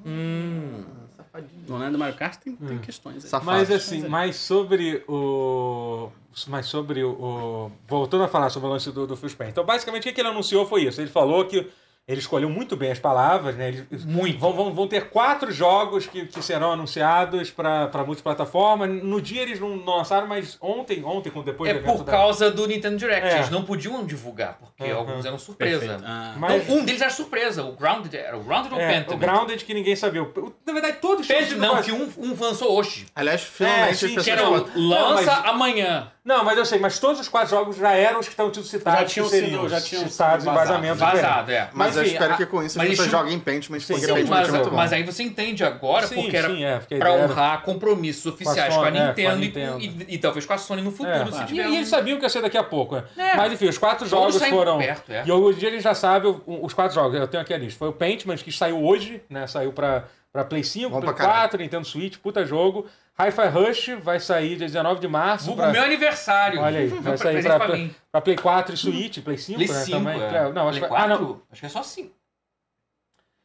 Hum. 0.06 0.84
Safadinho. 1.16 1.62
No 1.68 1.90
do 1.90 1.98
Mario 1.98 2.16
Kart 2.16 2.36
tem, 2.38 2.54
tem 2.56 2.78
questões 2.78 3.24
aí. 3.24 3.30
Safado. 3.30 3.46
Mas 3.46 3.70
assim, 3.70 4.06
mais 4.08 4.36
sobre 4.36 5.02
o. 5.08 6.10
Mas 6.46 6.66
sobre 6.66 7.02
o, 7.04 7.70
Voltando 7.86 8.24
a 8.24 8.28
falar 8.28 8.50
sobre 8.50 8.68
o 8.68 8.72
lance 8.72 8.90
do, 8.90 9.06
do 9.06 9.16
Phil 9.16 9.28
Spencer. 9.28 9.52
Então, 9.52 9.64
basicamente, 9.64 10.08
o 10.08 10.12
que 10.12 10.20
ele 10.20 10.28
anunciou 10.28 10.66
foi 10.66 10.84
isso. 10.84 11.00
Ele 11.00 11.10
falou 11.10 11.44
que 11.46 11.70
ele 12.08 12.18
escolheu 12.20 12.50
muito 12.50 12.76
bem 12.76 12.90
as 12.90 12.98
palavras, 12.98 13.54
né? 13.56 13.68
Eles 13.68 14.04
Muito. 14.04 14.38
Vão, 14.38 14.52
vão, 14.52 14.74
vão 14.74 14.88
ter 14.88 15.08
quatro 15.08 15.52
jogos 15.52 16.06
que, 16.06 16.26
que 16.26 16.42
serão 16.42 16.72
anunciados 16.72 17.50
para 17.50 18.04
multiplataforma. 18.04 18.86
No 18.86 19.20
dia 19.20 19.42
eles 19.42 19.60
não, 19.60 19.76
não 19.76 19.96
lançaram, 19.98 20.26
mas 20.26 20.58
ontem, 20.60 21.04
ontem, 21.04 21.30
quando 21.30 21.46
depois 21.46 21.70
É 21.70 21.74
do 21.74 21.78
evento 21.80 21.96
por 21.98 22.04
da- 22.04 22.12
causa 22.12 22.50
do 22.50 22.66
Nintendo 22.66 22.96
Direct. 22.96 23.28
É. 23.28 23.34
Eles 23.36 23.50
não 23.50 23.64
podiam 23.64 24.04
divulgar, 24.04 24.58
porque 24.58 24.90
Uhum. 24.90 24.98
alguns 24.98 25.24
eram 25.24 25.38
surpresa. 25.38 26.00
Ah, 26.04 26.34
Mas- 26.36 26.66
Não, 26.68 26.76
um 26.78 26.84
deles 26.84 27.00
era 27.00 27.10
surpresa. 27.10 27.62
O 27.62 27.72
Grounded 27.72 28.14
era 28.16 28.36
o 28.36 28.42
Grounded 28.42 28.74
ou 28.74 28.80
É, 28.80 28.88
Pentiment? 28.94 29.14
o 29.14 29.18
Grounded 29.18 29.64
que 29.64 29.72
ninguém 29.72 29.94
sabia. 29.94 30.22
O- 30.24 30.52
Na 30.66 30.72
verdade, 30.72 30.96
todos 31.00 31.26
tinham 31.26 31.38
Pentiment 31.40 31.60
não, 31.66 31.70
quase- 31.74 31.90
que 31.90 31.92
um, 31.92 32.12
um 32.32 32.36
lançou 32.40 32.76
hoje. 32.76 33.06
Aliás, 33.14 33.42
finalmente 33.42 33.90
É, 34.04 34.08
sim, 34.08 34.16
Que 34.16 34.30
era 34.30 34.48
lança 34.48 34.70
Não, 34.76 35.14
mas- 35.14 35.28
amanhã. 35.28 36.10
Não, 36.24 36.44
mas 36.44 36.56
eu 36.56 36.64
sei, 36.64 36.78
mas 36.78 37.00
todos 37.00 37.20
os 37.20 37.26
quatro 37.28 37.50
jogos 37.50 37.76
já 37.76 37.90
eram 37.94 38.20
os 38.20 38.26
que 38.28 38.32
estão 38.32 38.46
sido 38.54 38.64
citados. 38.64 39.00
Já 39.00 39.06
tinham 39.06 39.28
sido- 39.28 39.68
já 39.68 39.80
tinham 39.80 40.08
citados 40.08 40.46
em 40.46 40.50
diferentes. 40.52 40.98
Vazado, 41.00 41.50
é. 41.50 41.60
Mas, 41.62 41.72
Mas, 41.74 41.96
eu 41.96 42.02
enfim, 42.04 42.12
espero 42.12 42.34
a- 42.34 42.36
que 42.36 42.46
com 42.46 42.62
isso 42.62 42.78
mas 42.78 42.84
as 42.86 42.90
pessoas 42.90 43.08
isso- 43.08 43.16
joguem 43.18 43.38
Pentiment, 43.40 43.80
Sim, 43.80 43.92
porque 43.94 44.06
Sim, 44.06 44.14
Pentiment 44.14 44.30
mas, 44.38 44.48
é 44.48 44.52
muito 44.52 44.70
bom. 44.70 44.76
mas 44.76 44.92
aí 44.92 45.02
você 45.02 45.22
entende 45.24 45.64
agora 45.64 46.06
Sim, 46.06 46.14
porque 46.14 46.36
era 46.36 46.48
sim, 46.48 46.64
é, 46.64 46.78
porque 46.78 46.94
a 46.94 46.98
pra 46.98 47.10
era- 47.12 47.24
honrar 47.24 47.62
compromissos 47.62 48.24
oficiais 48.26 48.72
com 48.72 48.80
a, 48.80 48.84
Sony, 48.84 48.98
é, 48.98 49.00
com 49.00 49.06
a 49.28 49.34
Nintendo, 49.34 49.34
e- 49.80 49.88
Nintendo. 49.88 50.04
E, 50.08 50.14
e 50.14 50.18
talvez 50.18 50.46
com 50.46 50.52
a 50.52 50.58
Sony 50.58 50.80
no 50.80 50.92
futuro, 50.92 51.10
É, 51.12 51.32
se 51.32 51.42
e, 51.42 51.46
tiver 51.46 51.64
e 51.64 51.68
um- 51.68 51.74
eles 51.74 51.88
sabiam 51.88 52.18
que 52.18 52.24
ia 52.24 52.28
ser 52.28 52.40
daqui 52.42 52.56
a 52.56 52.62
pouco. 52.62 52.94
né? 52.94 53.04
É. 53.16 53.36
Mas 53.36 53.52
enfim, 53.52 53.68
os 53.68 53.76
quatro 53.78 54.08
Todos 54.08 54.34
jogos 54.34 54.48
foram. 54.48 54.78
perto, 54.78 55.10
é. 55.12 55.24
E 55.26 55.32
hoje 55.32 55.66
ele 55.66 55.80
já 55.80 55.92
sabe 55.94 56.28
o- 56.28 56.40
os 56.46 56.72
quatro 56.72 56.94
jogos. 56.94 57.18
Eu 57.18 57.26
tenho 57.26 57.42
aqui 57.42 57.52
a 57.52 57.58
lista. 57.58 57.78
Foi 57.80 57.88
o 57.88 57.92
Paintman, 57.92 58.36
que 58.36 58.52
saiu 58.52 58.80
hoje, 58.80 59.20
né? 59.28 59.46
Saiu 59.48 59.72
pra, 59.72 60.04
pra 60.32 60.44
Play 60.44 60.64
5, 60.64 60.88
Bom 60.90 61.00
Play 61.00 61.12
pra 61.12 61.18
caralho. 61.18 61.40
4, 61.40 61.58
Nintendo 61.58 61.86
Switch, 61.86 62.16
puta 62.18 62.44
jogo. 62.46 62.86
Hi-Fi 63.20 63.48
Rush 63.48 63.88
vai 64.02 64.18
sair 64.18 64.56
dia 64.56 64.66
19 64.66 64.98
de 65.00 65.06
março. 65.06 65.46
Vulgo 65.46 65.60
pra- 65.60 65.70
meu 65.70 65.82
aniversário. 65.82 66.60
Olha 66.60 66.78
aí, 66.80 66.88
vai 66.88 67.16
sair 67.18 67.42
pra, 67.42 68.20
Play 68.22 68.36
4 68.36 68.74
e 68.74 68.78
Switch, 68.78 69.18
Play 69.22 69.36
5, 69.36 69.58
Play 69.58 69.68
né? 69.68 69.74
5, 69.84 69.98
também. 69.98 70.22
é. 70.22 70.52
Não, 70.52 70.68
acho 70.68 70.78
Play 70.78 70.90
que. 70.90 70.96
Ah, 70.96 71.06
não. 71.06 71.18
4? 71.18 71.42
Acho 71.52 71.60
que 71.60 71.66
é 71.66 71.68
só 71.68 71.82
5. 71.82 72.14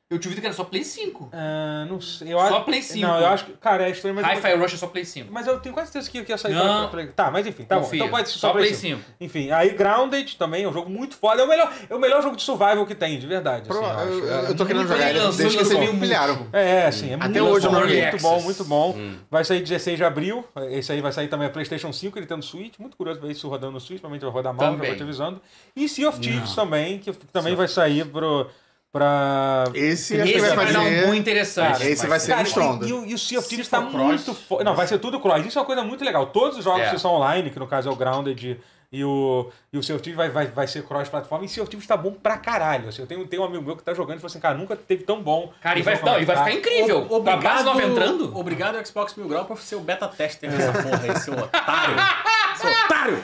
Eu 0.10 0.18
te 0.18 0.30
ouvi 0.30 0.40
que 0.40 0.48
era 0.48 0.56
só 0.56 0.64
Play 0.64 0.86
5. 0.86 1.32
Ah, 1.34 1.86
não 1.90 2.00
sei. 2.00 2.32
Eu 2.34 2.40
Só 2.40 2.46
acho, 2.46 2.62
Play 2.64 2.82
5. 2.82 3.06
Não, 3.06 3.20
eu 3.20 3.28
acho 3.28 3.44
que. 3.44 3.52
Cara, 3.58 3.88
é 3.90 3.92
estranho, 3.92 4.16
mas. 4.16 4.26
Hi-Fi 4.26 4.54
Rush 4.56 4.74
é 4.76 4.78
só 4.78 4.88
Play 4.88 5.04
5. 5.04 5.28
Mas 5.34 5.46
eu 5.48 5.60
tenho 5.60 5.74
quase 5.76 5.92
certeza 5.92 6.10
que 6.24 6.32
ia 6.32 6.38
sair 6.38 6.54
Não. 6.54 6.88
pra, 6.90 7.06
Tá, 7.08 7.30
mas 7.30 7.46
enfim, 7.46 7.66
tá 7.66 7.76
bom. 7.76 7.82
Confia. 7.84 7.98
Então 8.00 8.10
pode 8.10 8.30
ser 8.30 8.36
Só 8.40 8.48
só 8.48 8.54
Play 8.54 8.68
Play 8.68 8.76
5. 8.76 8.98
5. 9.02 9.12
Enfim, 9.20 9.52
aí 9.52 9.72
Grounded 9.72 10.38
também 10.38 10.64
é 10.64 10.70
um 10.70 10.72
jogo 10.72 10.90
muito 10.90 11.18
foda. 11.18 11.42
É 11.42 11.46
o 11.46 11.48
melhor, 11.50 11.74
é 11.90 11.94
o 11.94 12.00
melhor 12.00 12.24
jogo 12.24 12.38
de 12.38 12.42
survival 12.44 12.86
que 12.86 12.96
tem, 12.96 13.20
de 13.20 13.28
verdade. 13.28 13.68
Pro- 13.68 13.84
assim, 13.84 13.90
eu 13.90 13.98
acho. 14.00 14.12
eu, 14.14 14.34
É 14.48 14.50
eu 14.52 14.56
tô 14.56 14.66
querendo 14.66 14.88
muito 14.88 14.94
jogar 14.98 15.10
ele 15.10 15.20
desde 15.20 15.58
que 15.58 15.64
vocês 15.66 15.78
me 15.80 15.88
no 15.92 16.00
pilharam. 16.00 16.48
É, 16.54 16.86
assim, 16.86 17.12
é 17.12 17.16
Até 17.16 17.28
muito 17.28 17.44
hoje 17.44 17.66
eu 17.68 17.72
bom, 17.74 17.80
muito 17.82 18.22
bom, 18.22 18.42
muito 18.42 18.64
bom. 18.64 18.92
Hum. 18.98 19.18
Vai 19.30 19.44
sair 19.44 19.60
16 19.62 19.98
de 19.98 20.06
abril. 20.06 20.46
Esse 20.70 20.94
aí 20.94 21.02
vai 21.02 21.12
sair 21.12 21.28
também 21.28 21.48
a 21.48 21.50
PlayStation 21.50 21.92
5, 21.92 22.18
ele 22.18 22.26
tem 22.26 22.38
no 22.38 22.44
Switch. 22.44 22.76
Muito 22.80 22.96
curioso 22.96 23.20
ver 23.20 23.32
isso 23.32 23.50
rodando 23.50 23.74
no 23.74 23.80
Switch, 23.82 24.00
provavelmente 24.00 24.22
vai 24.24 24.32
rodar 24.32 24.54
mal, 24.54 24.68
já 24.68 24.72
Também. 24.72 24.88
vou 24.92 24.98
te 24.98 25.04
avisando. 25.04 25.42
E 25.76 25.90
Sea 25.90 26.08
of 26.08 26.18
Thieves 26.22 26.56
também, 26.56 26.98
que 26.98 27.12
também 27.12 27.56
vai 27.56 27.68
sair 27.68 28.06
pro, 28.06 28.50
pra. 28.98 29.66
Esse 29.74 30.20
acho 30.20 30.32
que 30.32 30.38
Esse 30.38 30.48
vai 30.48 30.56
vai 30.66 30.74
dar 30.74 30.80
um 30.80 30.84
fazer. 30.84 31.06
bom 31.08 31.14
interessante. 31.14 31.88
Esse 31.88 32.08
vai 32.08 32.20
ser 32.20 32.32
Cara, 32.32 32.42
um 32.42 32.44
estronda. 32.48 32.86
e, 32.86 32.90
e 32.90 32.94
o- 32.94 33.06
e 33.06 33.14
o 33.14 33.18
Sea 33.18 33.40
of 33.40 33.48
Thieves 33.48 33.68
tá 33.68 33.82
cross, 33.82 33.94
muito 33.94 34.34
foda. 34.34 34.64
Não, 34.64 34.76
vai 34.76 34.88
ser 34.88 34.98
tudo 35.00 35.20
cross. 35.20 35.46
Isso 35.46 35.58
é 35.58 35.62
uma 35.62 35.66
coisa 35.66 35.84
muito 35.84 36.04
legal. 36.04 36.26
Todos 36.28 36.58
os 36.58 36.64
jogos 36.64 36.82
É. 36.82 36.90
que 36.92 37.00
são 37.00 37.12
online, 37.14 37.50
que 37.52 37.60
no 37.60 37.68
caso 37.68 37.90
é 37.90 37.92
o 37.92 37.96
Grounded 37.96 38.60
e 38.92 39.04
o, 39.04 39.52
e 39.74 39.78
o 39.78 39.84
Sea 39.84 39.96
of 39.96 40.02
Thieves 40.04 40.18
vai, 40.18 40.30
vai, 40.30 40.48
vai 40.48 40.68
ser 40.68 40.82
cross-plataforma. 40.84 41.46
E 41.46 41.50
Sea 41.50 41.62
of 41.62 41.70
Thieves 41.70 41.86
tá 41.88 41.96
bom 41.98 42.12
pra 42.14 42.38
caralho. 42.38 42.88
Assim, 42.90 43.02
eu 43.02 43.08
tenho, 43.08 43.28
tenho 43.28 43.42
um 43.42 43.46
amigo 43.46 43.64
meu 43.64 43.76
que 43.76 43.84
tá 43.84 43.94
jogando 43.94 44.18
e 44.18 44.22
falou 44.22 44.32
assim, 44.32 44.40
cara, 44.40 44.56
nunca 44.58 44.76
teve 44.76 45.04
tão 45.04 45.22
bom. 45.22 45.52
Cara, 45.62 45.78
e 45.78 45.82
vai, 45.82 46.02
não, 46.02 46.20
e 46.20 46.26
vai 46.26 46.36
ficar 46.38 46.50
tá. 46.50 46.54
incrível. 46.54 47.06
O- 47.10 47.20
base 47.22 47.64
nova 47.66 47.84
entrando. 47.84 48.36
Obrigado, 48.38 48.84
Xbox 48.88 49.14
Mil 49.16 49.28
Grau, 49.28 49.46
por 49.46 49.60
ser 49.60 49.76
o 49.76 49.82
beta 49.82 50.08
tester 50.08 50.50
dessa 50.50 50.72
porra 50.72 51.02
aí, 51.04 51.20
seu 51.20 51.34
otário. 51.34 51.96
seu 52.58 52.72
otário! 52.72 53.24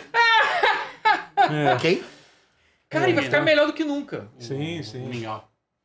É. 1.49 1.75
Quem? 1.79 2.03
Cara, 2.89 3.09
e 3.09 3.13
vai 3.13 3.23
ficar 3.23 3.41
melhor 3.41 3.65
do 3.65 3.73
que 3.73 3.83
nunca. 3.83 4.27
Sim, 4.37 4.79
O 4.79 4.83
sim. 4.83 5.25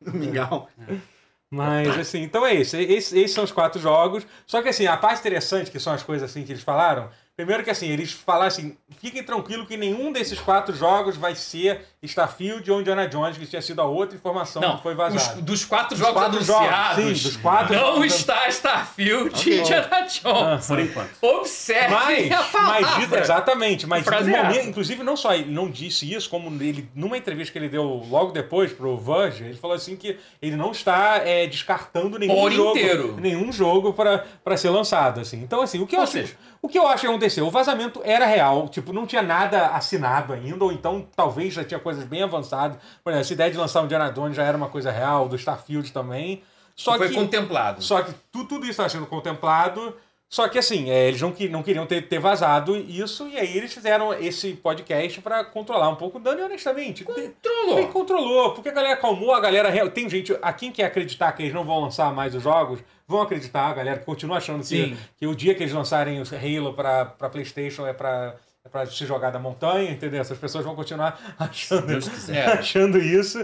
Mingau. 0.13 0.69
Mingau. 0.77 1.01
Mas, 1.49 1.97
assim, 1.97 2.21
então 2.21 2.45
é 2.45 2.53
isso. 2.53 2.75
Esses, 2.77 3.13
esses 3.13 3.31
são 3.31 3.43
os 3.43 3.51
quatro 3.51 3.81
jogos. 3.81 4.25
Só 4.45 4.61
que, 4.61 4.69
assim, 4.69 4.85
a 4.85 4.97
parte 4.97 5.19
interessante, 5.19 5.71
que 5.71 5.79
são 5.79 5.93
as 5.93 6.03
coisas, 6.03 6.29
assim, 6.29 6.43
que 6.43 6.51
eles 6.51 6.63
falaram... 6.63 7.09
Primeiro 7.39 7.63
que, 7.63 7.69
assim, 7.69 7.87
eles 7.87 8.11
falaram 8.11 8.47
assim... 8.47 8.75
Fiquem 8.99 9.23
tranquilos 9.23 9.65
que 9.65 9.77
nenhum 9.77 10.11
desses 10.11 10.37
quatro 10.41 10.75
jogos 10.75 11.15
vai 11.15 11.33
ser 11.35 11.85
Starfield 12.03 12.69
ou 12.69 12.81
Indiana 12.81 13.07
Jones, 13.07 13.37
que 13.37 13.45
tinha 13.45 13.61
sido 13.61 13.79
a 13.81 13.85
outra 13.85 14.17
informação 14.17 14.61
Não, 14.61 14.75
que 14.75 14.83
foi 14.83 14.91
os, 14.91 14.97
vazada. 14.97 15.41
dos 15.41 15.63
quatro 15.63 15.89
Dos 15.95 15.99
jogos 15.99 16.13
quatro 16.21 16.35
anunciados, 16.35 16.97
jogos, 17.03 17.17
sim, 17.21 17.27
dos 17.29 17.37
quatro 17.37 17.75
não 17.75 17.81
jogos. 17.93 18.13
está 18.13 18.47
Starfield 18.49 19.29
Ok. 19.29 19.53
e 19.53 19.59
Indiana 19.61 20.01
Jones. 20.01 20.67
Por 20.67 20.79
enquanto. 20.81 21.09
Observe 21.21 21.95
Mas, 21.95 22.31
a 22.33 22.43
palavra. 22.43 22.81
mas 22.81 22.95
dito- 22.99 23.15
exatamente, 23.15 23.87
mas 23.87 24.05
momento- 24.05 24.67
inclusive 24.67 25.01
não 25.01 25.15
só 25.15 25.33
ele 25.33 25.49
não 25.49 25.69
disse 25.71 26.13
isso, 26.13 26.29
como 26.29 26.49
ele 26.61 26.89
numa 26.93 27.17
entrevista 27.17 27.53
que 27.53 27.59
ele 27.59 27.69
deu 27.69 27.83
logo 27.85 28.33
depois 28.33 28.73
pro 28.73 28.97
Verge, 28.97 29.45
ele 29.45 29.55
falou 29.57 29.77
assim 29.77 29.95
que 29.95 30.17
ele 30.41 30.57
não 30.57 30.71
está 30.71 31.21
é, 31.23 31.47
descartando 31.47 32.19
nenhum 32.19 32.35
Por 32.35 32.51
jogo, 32.51 32.77
inteiro. 32.77 33.15
nenhum 33.17 33.49
jogo 33.53 33.93
para 33.93 34.57
ser 34.57 34.71
lançado, 34.71 35.21
assim. 35.21 35.37
Então 35.41 35.61
assim, 35.61 35.79
o 35.81 35.87
que 35.87 35.95
eu 35.95 35.99
Ou 35.99 36.03
acho, 36.03 36.11
seja- 36.11 36.35
o 36.61 36.67
que 36.67 36.77
eu 36.77 36.85
acho 36.85 37.01
que 37.01 37.07
aconteceu, 37.29 37.47
o 37.47 37.51
vazamento 37.51 38.01
era 38.03 38.25
real, 38.25 38.67
tipo, 38.67 38.91
não 38.91 39.05
tinha 39.05 39.21
nada 39.21 39.67
assinado 39.67 40.33
ainda, 40.33 40.63
ou 40.63 40.71
então 40.71 41.07
talvez 41.15 41.53
já 41.53 41.63
tinha 41.63 41.79
coisas 41.79 42.03
bem 42.05 42.21
avançadas. 42.23 42.77
Por 43.03 43.09
exemplo, 43.11 43.21
essa 43.21 43.33
ideia 43.33 43.51
de 43.51 43.57
lançar 43.57 43.81
um 43.81 43.85
Indiana 43.85 44.11
Jones 44.11 44.35
já 44.35 44.43
era 44.43 44.57
uma 44.57 44.67
coisa 44.69 44.91
real, 44.91 45.27
do 45.29 45.35
Starfield 45.35 45.91
também. 45.91 46.43
Só 46.75 46.97
Foi 46.97 47.09
que 47.09 47.15
contemplado. 47.15 47.81
só 47.81 48.01
que 48.01 48.13
tu- 48.31 48.45
tudo 48.45 48.61
isso 48.63 48.71
está 48.71 48.87
sendo 48.87 49.05
contemplado. 49.05 49.95
Só 50.29 50.47
que 50.47 50.59
assim, 50.59 50.91
é, 50.91 51.07
eles 51.07 51.19
não, 51.19 51.35
não 51.49 51.63
queriam 51.63 51.87
ter, 51.87 52.07
ter 52.07 52.19
vazado 52.19 52.77
isso, 52.77 53.27
e 53.27 53.35
aí 53.35 53.57
eles 53.57 53.73
fizeram 53.73 54.13
esse 54.13 54.53
podcast 54.53 55.19
para 55.21 55.43
controlar 55.43 55.89
um 55.89 55.95
pouco 55.95 56.19
o 56.19 56.21
dano, 56.21 56.39
e 56.39 56.43
honestamente. 56.43 57.03
Controlou. 57.03 57.75
Quem 57.75 57.87
controlou? 57.87 58.53
Porque 58.53 58.69
a 58.69 58.71
galera 58.71 58.93
acalmou, 58.93 59.33
a 59.33 59.39
galera. 59.39 59.89
Tem 59.89 60.07
gente. 60.07 60.37
A 60.39 60.53
quem 60.53 60.71
quer 60.71 60.85
acreditar 60.85 61.31
que 61.31 61.41
eles 61.41 61.53
não 61.53 61.65
vão 61.65 61.79
lançar 61.79 62.13
mais 62.13 62.35
os 62.35 62.43
jogos, 62.43 62.79
vão 63.07 63.23
acreditar, 63.23 63.69
a 63.69 63.73
galera 63.73 63.99
continua 64.01 64.37
achando 64.37 64.63
que, 64.63 64.95
que 65.17 65.25
o 65.25 65.33
dia 65.33 65.55
que 65.55 65.63
eles 65.63 65.73
lançarem 65.73 66.21
o 66.21 66.23
Halo 66.23 66.75
para 66.75 67.29
PlayStation 67.29 67.87
é 67.87 67.93
para 67.93 68.35
é 68.63 68.69
pra 68.69 68.85
se 68.85 69.05
jogar 69.05 69.31
da 69.31 69.39
montanha, 69.39 69.89
entendeu? 69.89 70.21
Essas 70.21 70.37
pessoas 70.37 70.63
vão 70.63 70.75
continuar 70.75 71.19
achando, 71.39 71.91
achando 72.59 72.99
isso. 72.99 73.43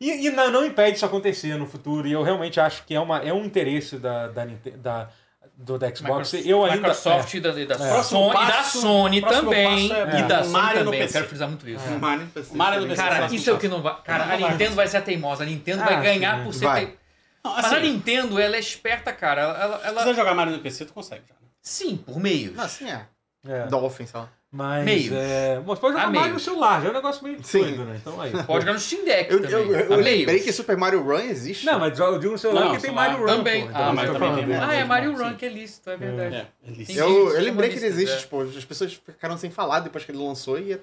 E, 0.00 0.26
e 0.26 0.30
não, 0.30 0.50
não 0.50 0.64
impede 0.64 0.96
isso 0.96 1.06
acontecer 1.06 1.56
no 1.56 1.66
futuro. 1.66 2.08
E 2.08 2.12
eu 2.12 2.22
realmente 2.22 2.58
acho 2.58 2.84
que 2.84 2.94
é, 2.94 3.00
uma, 3.00 3.18
é 3.18 3.32
um 3.32 3.44
interesse 3.44 3.98
da, 3.98 4.28
da, 4.28 4.46
da, 4.76 5.08
do, 5.56 5.78
da 5.78 5.86
Xbox. 5.94 6.02
Microsoft, 6.32 6.46
eu 6.46 6.64
ainda. 6.64 6.76
Microsoft 6.76 7.34
e 7.34 7.40
da, 7.40 7.48
e 7.60 7.66
da, 7.66 7.74
É. 7.74 8.02
Sony, 8.02 8.30
e 8.30 8.32
da 8.32 8.46
passo- 8.46 8.80
Sony 8.80 9.20
também. 9.22 9.88
passo 9.88 10.00
é 10.00 10.20
E 10.20 10.22
da 10.24 10.38
é. 10.38 10.42
Sony 10.42 10.52
Mario 10.52 10.78
no 10.80 10.84
também. 10.86 11.00
Eu 11.00 11.06
PC. 11.06 11.12
quero 11.12 11.28
frisar 11.28 11.48
muito 11.48 11.68
isso. 11.68 11.90
Mario 12.00 12.26
PC. 12.28 12.56
Mario 12.56 12.80
no 12.80 12.88
PC. 12.88 13.02
Cara, 13.02 13.26
isso 13.34 13.50
é 13.50 13.52
o 13.52 13.58
que 13.58 13.68
passo. 13.68 13.76
não 13.76 13.82
vai. 13.82 14.02
Cara, 14.02 14.24
a 14.24 14.26
Não 14.28 14.38
vai. 14.40 14.50
Nintendo 14.52 14.74
vai 14.74 14.86
ser 14.88 14.96
a 14.96 15.02
teimosa. 15.02 15.42
A 15.42 15.46
Nintendo 15.46 15.82
Ah, 15.82 15.86
vai 15.86 16.02
ganhar 16.02 16.38
sim. 16.38 16.44
por 16.44 16.54
ser. 16.54 16.64
Vai. 16.64 16.86
te- 16.86 16.98
Não, 17.44 17.54
Mas 17.56 17.64
a 17.64 17.68
assim, 17.76 17.80
Nintendo, 17.80 18.38
ela 18.40 18.56
é 18.56 18.60
esperta, 18.60 19.12
cara. 19.12 19.40
Ela, 19.42 19.80
ela- 19.84 20.00
se 20.02 20.08
quiser 20.08 20.14
jogar 20.14 20.34
Mario 20.34 20.52
no 20.54 20.60
PC, 20.60 20.84
tu 20.84 20.92
consegue 20.92 21.22
já. 21.28 21.34
né? 21.34 21.40
Sim, 21.60 21.96
por 21.96 22.18
meios. 22.20 22.54
Não, 22.56 22.64
assim 22.64 22.88
é. 22.90 23.06
É, 23.46 23.66
Dolphin, 23.66 24.06
sei 24.06 24.20
lá. 24.20 24.28
Mas. 24.52 24.84
Meios. 24.84 25.12
É, 25.12 25.62
mas 25.66 25.78
pode 25.78 25.94
jogar 25.96 26.10
Mario 26.12 26.34
no 26.34 26.40
celular, 26.40 26.80
já 26.82 26.88
é 26.88 26.90
um 26.90 26.94
negócio 26.94 27.24
meio 27.24 27.42
Sim. 27.42 27.60
doido, 27.62 27.84
né? 27.86 27.96
Então 28.00 28.20
aí. 28.20 28.30
Pode 28.44 28.60
jogar 28.60 28.72
no 28.74 28.78
Steam 28.78 29.04
Deck 29.04 29.32
Eu, 29.32 29.40
também. 29.42 29.52
eu, 29.54 29.72
eu 29.76 29.92
Há 29.94 29.96
lembrei 29.96 30.40
que 30.40 30.52
Super 30.52 30.76
Mario 30.76 31.02
Run 31.02 31.20
existe. 31.20 31.64
Não, 31.64 31.78
mas 31.78 31.98
eu 31.98 32.18
digo 32.18 32.32
no 32.32 32.38
celular 32.38 32.66
Não, 32.66 32.74
que 32.76 32.82
tem 32.82 32.90
Mario 32.92 33.18
Run. 33.18 33.26
também. 33.26 33.62
pô, 33.66 33.68
Ah, 33.68 33.80
então 33.80 33.94
mas 33.94 34.06
eu 34.08 34.12
tô 34.12 34.18
também 34.20 34.34
falando. 34.46 34.48
tem 34.48 34.56
Ah, 34.68 34.74
é 34.74 34.84
Mario 34.84 35.16
Sim. 35.16 35.24
Run 35.24 35.34
que 35.36 35.44
é 35.46 35.48
lícito, 35.48 35.90
é 35.90 35.96
verdade. 35.96 36.34
É, 36.36 36.46
é 36.68 36.70
lícito. 36.70 36.98
Eu, 37.00 37.30
eu 37.34 37.40
lembrei 37.42 37.70
que 37.70 37.76
ele 37.76 37.86
existe, 37.86 38.14
é. 38.14 38.18
tipo, 38.18 38.40
as 38.42 38.64
pessoas 38.64 38.92
ficaram 38.94 39.38
sem 39.38 39.50
falar 39.50 39.80
depois 39.80 40.04
que 40.04 40.10
ele 40.12 40.18
lançou 40.18 40.58
e 40.58 40.72
eu 40.72 40.80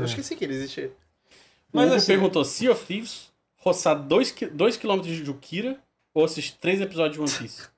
É. 0.00 0.04
esqueci 0.04 0.34
que 0.34 0.44
ele 0.44 0.54
existe. 0.54 0.80
O 0.80 0.90
Mas 1.72 1.86
Hugo 1.88 1.94
assim- 1.96 2.06
perguntou: 2.06 2.44
Sea 2.44 2.72
of 2.72 2.84
Thieves, 2.86 3.30
roçar 3.56 3.94
2km 3.96 5.02
de 5.02 5.14
Jukira 5.24 5.78
ou 6.14 6.24
assistir 6.24 6.56
3 6.58 6.80
episódios 6.80 7.14
de 7.14 7.20
One 7.20 7.30
Piece? 7.30 7.68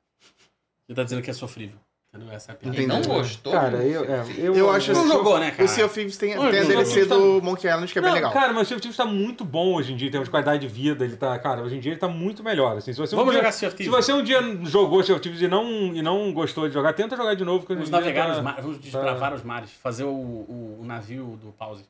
Ele 0.89 0.95
tá 0.97 1.03
dizendo 1.03 1.23
que 1.23 1.31
é 1.31 1.35
sofrível. 1.35 1.79
Entendeu? 2.15 2.33
Essa 2.33 2.53
é 2.53 2.55
piada. 2.55 2.77
Ele 2.77 2.87
não 2.87 3.03
gostou? 3.03 3.53
Cara, 3.53 3.79
eu, 3.79 4.05
é, 4.05 4.25
eu, 4.39 4.55
Eu 4.55 4.71
acho 4.71 4.93
Não 4.93 5.01
assim, 5.01 5.09
jogou, 5.13 5.39
né, 5.41 5.51
cara? 5.51 5.65
O 5.65 5.69
Sea 5.69 5.85
of 5.85 5.95
Thieves 5.95 6.17
tem, 6.17 6.37
Não, 6.37 6.49
tem 6.49 6.61
a 6.61 6.65
DLC 6.65 7.01
of 7.03 7.09
do 7.09 7.43
Monkey 7.43 7.67
Island 7.67 7.93
que 7.93 7.99
é 7.99 8.03
bem 8.03 8.09
Não, 8.11 8.15
legal. 8.15 8.33
Cara, 8.33 8.53
mas 8.53 8.63
o 8.63 8.65
Sea 8.67 8.77
of 8.77 8.83
Thieves 8.83 8.97
tá 8.97 9.05
muito 9.05 9.45
bom 9.45 9.75
hoje 9.75 9.93
em 9.93 9.97
dia, 9.97 10.07
em 10.07 10.11
termos 10.13 10.29
de 10.29 10.31
qualidade 10.31 10.61
de 10.61 10.69
vida. 10.73 11.05
Ele 11.05 11.17
tá, 11.17 11.37
cara, 11.41 11.63
hoje 11.63 11.77
em 11.77 11.81
dia 11.81 11.91
ele 11.93 11.99
tá 12.01 12.07
muito 12.09 12.45
melhor. 12.45 12.77
Assim, 12.77 12.93
se 12.93 12.99
você 13.01 13.15
um 13.17 13.19
Vamos 13.19 13.33
dia- 13.33 13.41
jogar 13.41 13.51
Sea 13.53 13.69
of 13.69 13.77
Se 13.77 13.83
Thieves. 13.83 14.05
você 14.05 14.13
um 14.13 14.23
dia 14.23 14.41
jogou 14.65 15.03
Sea 15.03 15.15
of 15.17 15.23
Thieves 15.23 15.43
e 15.43 15.49
não, 15.49 15.67
e 15.95 16.01
não 16.03 16.33
gostou 16.33 16.69
de 16.69 16.75
jogar, 16.75 16.93
tenta 16.93 17.17
jogar 17.17 17.35
de 17.35 17.45
novo. 17.45 17.65
Vamos 17.69 17.91
navegar 17.91 18.27
tá- 18.29 18.33
os 18.37 18.41
mares, 18.43 18.63
vamos 18.65 18.81
desbravar 18.81 19.35
os 19.35 19.43
mares, 19.43 19.71
fazer 19.83 20.05
o, 20.05 20.09
o, 20.09 20.79
o 20.83 20.85
navio 20.85 21.37
do 21.43 21.51
pause. 21.53 21.85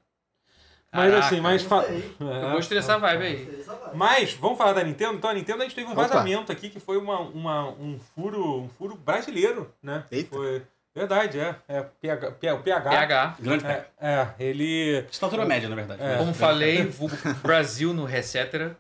Mas 0.95 1.11
Caraca, 1.11 1.27
assim, 1.27 1.41
mas. 1.41 1.63
fa- 1.63 1.85
Eu 2.21 2.33
É. 2.49 2.53
gostei 2.53 2.79
dessa 2.79 2.97
vibe 2.99 3.25
aí. 3.25 3.65
Mas, 3.95 4.33
vamos 4.35 4.57
falar 4.57 4.75
da 4.75 4.85
Nintendo? 4.85 5.15
Então, 5.15 5.29
a 5.29 5.35
Nintendo 5.35 5.61
a 5.63 5.65
gente 5.65 5.75
teve 5.75 5.89
um 5.89 5.93
Opa. 5.93 6.03
vazamento 6.03 6.53
aqui 6.53 6.71
que 6.71 6.79
foi 6.79 6.97
uma, 6.97 7.19
uma, 7.21 7.69
um, 7.71 7.99
furo, 8.15 8.61
um 8.61 8.69
furo 8.69 8.95
brasileiro, 8.97 9.71
né? 9.83 10.05
Eita. 10.11 10.37
Foi, 10.37 10.63
verdade, 10.95 11.41
é. 11.41 11.55
é 11.69 11.83
PH, 12.01 12.29
o 12.29 12.59
PH. 12.63 12.91
PH. 12.91 13.37
Grande. 13.41 13.67
É, 13.67 13.85
é, 14.01 14.29
ele. 14.39 15.05
Estatura 15.11 15.45
média, 15.45 15.69
na 15.69 15.75
verdade. 15.75 16.03
É. 16.03 16.17
Como 16.17 16.33
falei, 16.35 16.91
Brasil 17.43 17.93
no 17.93 18.05
Recetera. 18.05 18.77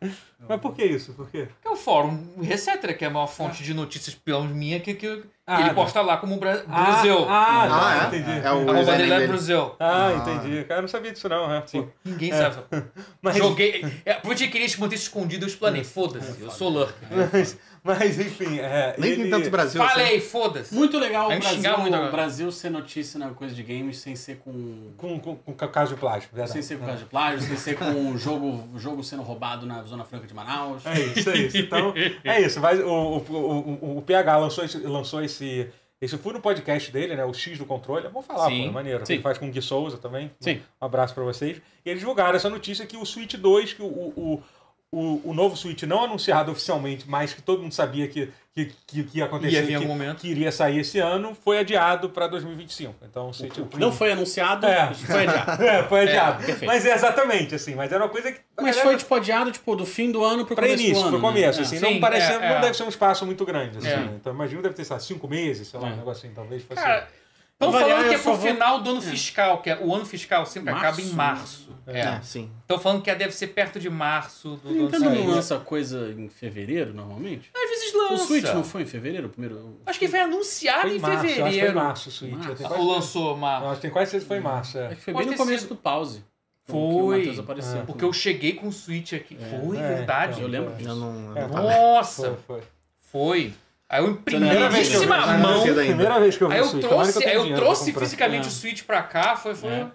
Mas 0.46 0.60
por 0.60 0.74
que 0.74 0.84
isso? 0.84 1.14
Por 1.14 1.28
quê? 1.30 1.48
Que 1.62 1.68
é 1.68 1.70
o 1.70 1.76
fórum 1.76 2.22
Recetera, 2.42 2.92
que 2.92 3.02
é 3.04 3.08
a 3.08 3.10
maior 3.10 3.26
fonte 3.26 3.62
de 3.62 3.72
notícias 3.72 4.14
pela 4.14 4.44
minha, 4.44 4.78
que, 4.78 4.92
que 4.92 5.24
Ah, 5.46 5.60
ele 5.60 5.70
tá. 5.70 5.74
posta 5.74 6.02
lá 6.02 6.18
como 6.18 6.36
Bra 6.36 6.62
Ah, 6.68 6.82
Brasil. 6.84 7.26
Ah, 7.26 7.62
Ah, 7.70 8.04
é? 8.04 8.06
entendi. 8.18 8.46
É 8.46 8.52
o- 8.52 8.70
A 8.70 8.96
dele 8.96 9.12
é. 9.12 9.26
Brasil. 9.26 9.74
Ah, 9.80 10.08
Ah. 10.08 10.12
entendi. 10.12 10.64
Cara, 10.64 10.78
eu 10.78 10.82
não 10.82 10.88
sabia 10.88 11.12
disso 11.12 11.28
não. 11.30 11.50
É. 11.52 11.62
Sim, 11.66 11.82
Pô. 11.82 11.88
ninguém 12.04 12.30
sabe. 12.32 12.56
Mas, 13.22 13.36
Joguei. 13.36 13.86
É, 14.04 14.14
porque 14.14 14.44
eu 14.44 14.50
queria 14.50 14.68
te 14.68 14.78
manter 14.78 14.96
escondido, 14.96 15.44
eu 15.44 15.48
explanei. 15.48 15.82
Foda-se, 15.82 16.42
eu 16.42 16.50
sou 16.50 16.68
lurker. 16.68 16.94
mas, 17.84 17.98
mas, 17.98 18.18
enfim, 18.18 18.58
é, 18.58 18.94
Nem 18.98 19.10
ele... 19.10 19.22
tem 19.22 19.30
tanto 19.30 19.50
Brasil 19.50 19.82
assim. 19.82 19.92
Falei, 19.92 20.20
foda-se. 20.20 20.74
Muito 20.74 20.98
legal 20.98 21.26
o 21.26 21.38
Brasil, 21.38 21.78
muito 21.78 21.96
o. 21.96 22.10
Brasil 22.10 22.50
ser 22.50 22.70
notícia 22.70 23.20
na 23.20 23.30
coisa 23.30 23.54
de 23.54 23.62
games 23.62 23.98
sem 23.98 24.16
ser 24.16 24.38
com. 24.38 24.90
Com, 24.96 25.20
com, 25.20 25.36
com 25.36 25.54
caso 25.54 25.94
de 25.94 26.00
plástico, 26.00 26.34
verdade. 26.34 26.52
Sem 26.52 26.62
ser 26.62 26.78
com 26.78 26.86
caso 26.86 26.98
de 27.00 27.04
plágio, 27.04 27.46
sem 27.46 27.56
ser 27.56 27.76
com 27.76 28.10
o 28.10 28.16
jogo, 28.16 28.66
jogo 28.78 29.04
sendo 29.04 29.22
roubado 29.22 29.66
na 29.66 29.82
Zona 29.82 30.04
Franca 30.04 30.26
de 30.26 30.32
Manaus. 30.32 30.84
É 30.86 30.98
isso, 30.98 31.30
é 31.30 31.36
isso. 31.36 31.56
Então, 31.58 31.92
é 32.24 32.40
isso. 32.40 32.60
Vai, 32.60 32.78
o, 32.78 32.88
o, 32.88 33.78
o, 33.82 33.98
o 33.98 34.02
PH 34.02 34.36
lançou 34.38 34.64
esse, 34.64 34.78
lançou 34.78 35.22
esse, 35.22 35.68
esse 36.00 36.16
furo 36.16 36.36
no 36.36 36.42
podcast 36.42 36.90
dele, 36.90 37.14
né? 37.14 37.24
O 37.24 37.34
X 37.34 37.58
do 37.58 37.66
controle. 37.66 38.08
Vamos 38.08 38.26
falar, 38.26 38.48
Sim. 38.48 38.62
pô, 38.62 38.68
é 38.68 38.72
maneiro. 38.72 39.06
Sim. 39.06 39.14
Ele 39.14 39.22
faz 39.22 39.38
com 39.38 39.46
o 39.46 39.50
Gui 39.50 39.60
Souza 39.60 39.98
também. 39.98 40.30
Sim. 40.40 40.60
Um 40.80 40.86
abraço 40.86 41.14
pra 41.14 41.24
vocês. 41.24 41.60
E 41.84 41.90
eles 41.90 42.00
divulgaram 42.00 42.34
essa 42.34 42.48
notícia 42.48 42.86
que 42.86 42.96
o 42.96 43.04
Switch 43.04 43.34
2, 43.34 43.74
que 43.74 43.82
o, 43.82 43.86
o, 43.86 44.42
o, 44.94 45.30
o 45.30 45.34
novo 45.34 45.56
Switch 45.56 45.82
não 45.84 46.04
anunciado 46.04 46.52
oficialmente, 46.52 47.04
mas 47.08 47.32
que 47.32 47.42
todo 47.42 47.62
mundo 47.62 47.72
sabia 47.72 48.06
que, 48.08 48.30
que, 48.54 48.72
que, 48.86 49.04
que 49.04 49.18
ia 49.18 49.24
acontecer, 49.24 49.60
Ia 49.62 49.66
que, 49.66 49.74
algum 49.74 49.88
momento. 49.88 50.18
que 50.20 50.28
iria 50.28 50.52
sair 50.52 50.78
esse 50.80 50.98
ano, 50.98 51.34
foi 51.44 51.58
adiado 51.58 52.08
pra 52.10 52.26
2025. 52.26 52.94
Então, 53.10 53.28
o 53.30 53.32
Switch 53.34 53.56
Não 53.78 53.90
foi 53.92 54.12
anunciado, 54.12 54.66
É. 54.66 54.92
foi 54.94 55.26
adiado. 55.26 55.62
É, 55.64 55.82
foi 55.84 56.00
adiado. 56.02 56.36
perfeito. 56.44 56.66
mas 56.66 56.86
é 56.86 56.94
exatamente 56.94 57.54
assim. 57.54 57.74
Mas 57.74 57.90
era 57.92 58.02
uma 58.04 58.08
coisa 58.10 58.30
que. 58.30 58.40
Mas 58.56 58.76
galera- 58.76 58.82
foi 58.90 58.96
tipo 58.98 59.14
adiado 59.14 59.50
tipo, 59.50 59.74
do 59.74 59.84
fim 59.84 60.12
do 60.12 60.24
ano 60.24 60.46
pro 60.46 60.54
Pra 60.54 60.64
começo 60.66 60.82
início, 60.82 61.02
do 61.02 61.08
ano. 61.08 61.18
pro 61.18 61.26
começo, 61.28 61.58
né? 61.60 61.66
assim. 61.66 61.76
Sim, 61.78 61.82
não, 61.94 62.00
parece, 62.00 62.32
é, 62.32 62.34
é. 62.36 62.54
não 62.54 62.60
deve 62.60 62.74
ser 62.76 62.82
um 62.84 62.88
espaço 62.88 63.26
muito 63.26 63.44
grande, 63.44 63.78
assim. 63.78 63.88
É. 63.88 64.10
Então 64.16 64.32
imagino 64.32 64.62
deve 64.62 64.74
ter, 64.74 64.84
sei 64.84 64.94
lá, 64.94 65.00
cinco 65.00 65.26
meses, 65.26 65.68
sei 65.68 65.80
lá, 65.80 65.88
É. 65.88 65.92
um 65.92 65.96
negócio 65.96 66.24
assim, 66.26 66.34
talvez 66.34 66.62
fosse. 66.62 66.80
Cara, 66.80 67.08
Variar, 67.60 67.88
falando 67.88 68.08
que 68.08 68.14
é 68.14 68.18
pro 68.18 68.34
vou- 68.34 68.40
final 68.46 68.80
do 68.80 68.90
ano 68.90 68.98
É. 68.98 69.02
fiscal, 69.02 69.62
que 69.62 69.70
é, 69.70 69.78
o 69.80 69.94
ano 69.94 70.04
fiscal 70.04 70.44
sempre 70.44 70.72
Março? 70.72 70.86
acaba 70.86 71.00
em 71.00 71.10
março. 71.14 71.74
É, 71.86 72.00
É. 72.00 72.20
sim. 72.22 72.50
Estão 72.62 72.78
falando 72.78 73.02
que 73.02 73.14
deve 73.14 73.32
ser 73.32 73.48
perto 73.48 73.78
de 73.78 73.88
março 73.88 74.56
do, 74.56 74.68
ano 74.70 74.82
Nintendo 74.84 75.10
não 75.10 75.26
lança 75.26 75.58
coisa 75.58 76.10
em 76.16 76.28
fevereiro, 76.28 76.92
normalmente? 76.94 77.50
Às 77.54 77.70
vezes 77.70 77.94
O 77.94 77.98
lança. 77.98 78.26
Switch 78.26 78.44
não 78.54 78.64
foi 78.64 78.82
em 78.82 78.86
fevereiro? 78.86 79.26
o 79.26 79.30
Primeiro... 79.30 79.80
Acho 79.86 79.98
que 79.98 80.08
foi 80.08 80.20
anunciado 80.20 80.80
Foi 80.82 80.90
em 80.92 80.96
em 80.96 80.98
março, 81.00 81.14
eu 81.14 81.20
acho 81.20 81.26
que 81.28 81.34
foi 81.34 81.48
em 81.48 81.52
fevereiro. 81.52 81.74
março 81.76 82.08
o 82.08 82.12
Switch. 82.12 82.32
Março. 82.60 82.74
Ou 82.74 82.86
lançou 82.92 83.34
uma. 83.34 83.58
acho 83.66 83.74
que 83.76 83.82
tem 83.82 83.90
quase 83.90 84.10
certeza 84.10 84.24
que 84.24 84.28
foi 84.28 84.36
em 84.38 84.40
março. 84.40 84.78
É. 84.78 84.86
Acho 84.86 84.96
que 84.96 85.02
foi 85.02 85.12
Pode 85.14 85.26
bem 85.26 85.32
no 85.32 85.38
começo 85.38 85.62
sido. 85.62 85.68
do 85.68 85.76
pause. 85.76 86.24
que 86.66 86.72
o 86.72 86.74
Foi. 87.04 87.18
Matheus 87.18 87.38
apareceu. 87.38 87.80
É. 87.80 87.84
Porque 87.84 88.04
eu 88.04 88.12
cheguei 88.12 88.54
com 88.54 88.68
o 88.68 88.72
Switch 88.72 89.12
aqui. 89.12 89.36
Foi, 89.36 89.76
É, 89.76 89.80
verdade. 89.96 90.32
então. 90.32 90.42
Eu 90.44 90.48
lembro 90.48 90.72
É. 90.72 90.76
disso. 90.76 90.88
Eu 90.88 90.96
não. 90.96 91.36
É, 91.36 91.42
eu 91.42 91.48
não 91.48 91.54
tava. 91.54 91.70
Nossa, 91.70 92.22
Foi, 92.22 92.36
foi. 92.46 92.62
foi. 93.12 93.54
Aí 93.94 94.02
eu 94.04 94.10
imprimi 94.10 94.48
eu 94.48 94.54
não 94.54 95.38
mão. 95.38 95.62
Primeira 95.62 96.18
vez 96.18 96.36
que 96.36 96.42
eu 96.42 96.48
vi 96.48 96.54
Aí 96.54 96.60
o 96.60 96.64
eu 96.64 96.68
Switch. 96.68 96.84
trouxe, 96.86 97.18
tenha 97.20 97.30
aí 97.42 97.50
eu 97.50 97.56
trouxe 97.56 97.92
fisicamente 97.92 98.46
É. 98.46 98.48
o 98.48 98.50
Switch 98.50 98.82
pra 98.82 99.02
cá. 99.02 99.36
Foi, 99.36 99.54
foi. 99.54 99.70
É. 99.70 99.86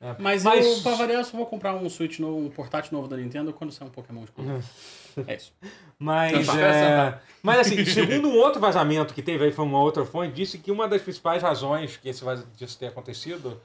É. 0.00 0.14
Mas, 0.18 0.42
Mas- 0.42 0.66
eu, 0.66 0.82
pra 0.82 0.94
variar, 0.96 1.20
eu 1.20 1.24
só 1.24 1.36
vou 1.36 1.46
comprar 1.46 1.72
um 1.74 1.88
Switch 1.88 2.18
novo, 2.18 2.36
um 2.38 2.50
portátil 2.50 2.92
novo 2.92 3.06
da 3.08 3.16
Nintendo 3.16 3.52
quando 3.52 3.72
sair 3.72 3.86
um 3.86 3.90
Pokémon 3.90 4.24
de. 4.24 4.32
É 5.28 5.36
isso. 5.36 5.52
Mas, 5.96 6.48
Eu 6.48 6.54
é, 6.56 7.18
mas 7.40 7.60
assim, 7.60 7.84
segundo 7.84 8.28
um 8.28 8.36
outro 8.36 8.60
vazamento 8.60 9.14
que 9.14 9.22
teve 9.22 9.44
aí, 9.44 9.52
foi 9.52 9.64
uma 9.64 9.78
outra 9.78 10.04
fonte, 10.04 10.32
disse 10.34 10.58
que 10.58 10.72
uma 10.72 10.88
das 10.88 11.00
principais 11.02 11.40
razões 11.40 11.96
que 11.96 12.08
esse 12.08 12.24
vaz- 12.24 12.44
disso 12.56 12.76
ter 12.76 12.88
acontecido 12.88 13.60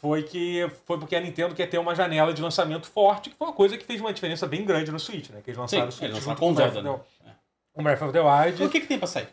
foi 0.00 0.22
que 0.22 0.66
foi 0.86 0.98
porque 0.98 1.14
a 1.14 1.20
Nintendo 1.20 1.54
quer 1.54 1.66
ter 1.66 1.76
uma 1.76 1.94
janela 1.94 2.32
de 2.32 2.40
lançamento 2.40 2.86
forte, 2.86 3.28
que 3.28 3.36
foi 3.36 3.48
uma 3.48 3.52
coisa 3.52 3.76
que 3.76 3.84
fez 3.84 4.00
uma 4.00 4.14
diferença 4.14 4.46
bem 4.46 4.64
grande 4.64 4.90
no 4.90 4.98
Switch, 4.98 5.28
né? 5.28 5.40
Que 5.44 5.50
eles 5.50 5.58
lançaram 5.58 5.88
o 5.88 5.92
Sim, 5.92 5.98
Switch 5.98 6.10
eles 6.10 6.24
lançaram 6.26 6.38
com 6.40 6.50
o 6.52 6.54
Zelda, 6.54 6.82
né? 6.82 7.00
O 7.74 7.82
Breath 7.82 8.02
of 8.02 8.12
the 8.12 8.20
Wild. 8.20 8.62
O 8.62 8.68
que, 8.68 8.80
que 8.80 8.86
tem 8.86 8.98
pra 8.98 9.08
sair? 9.08 9.28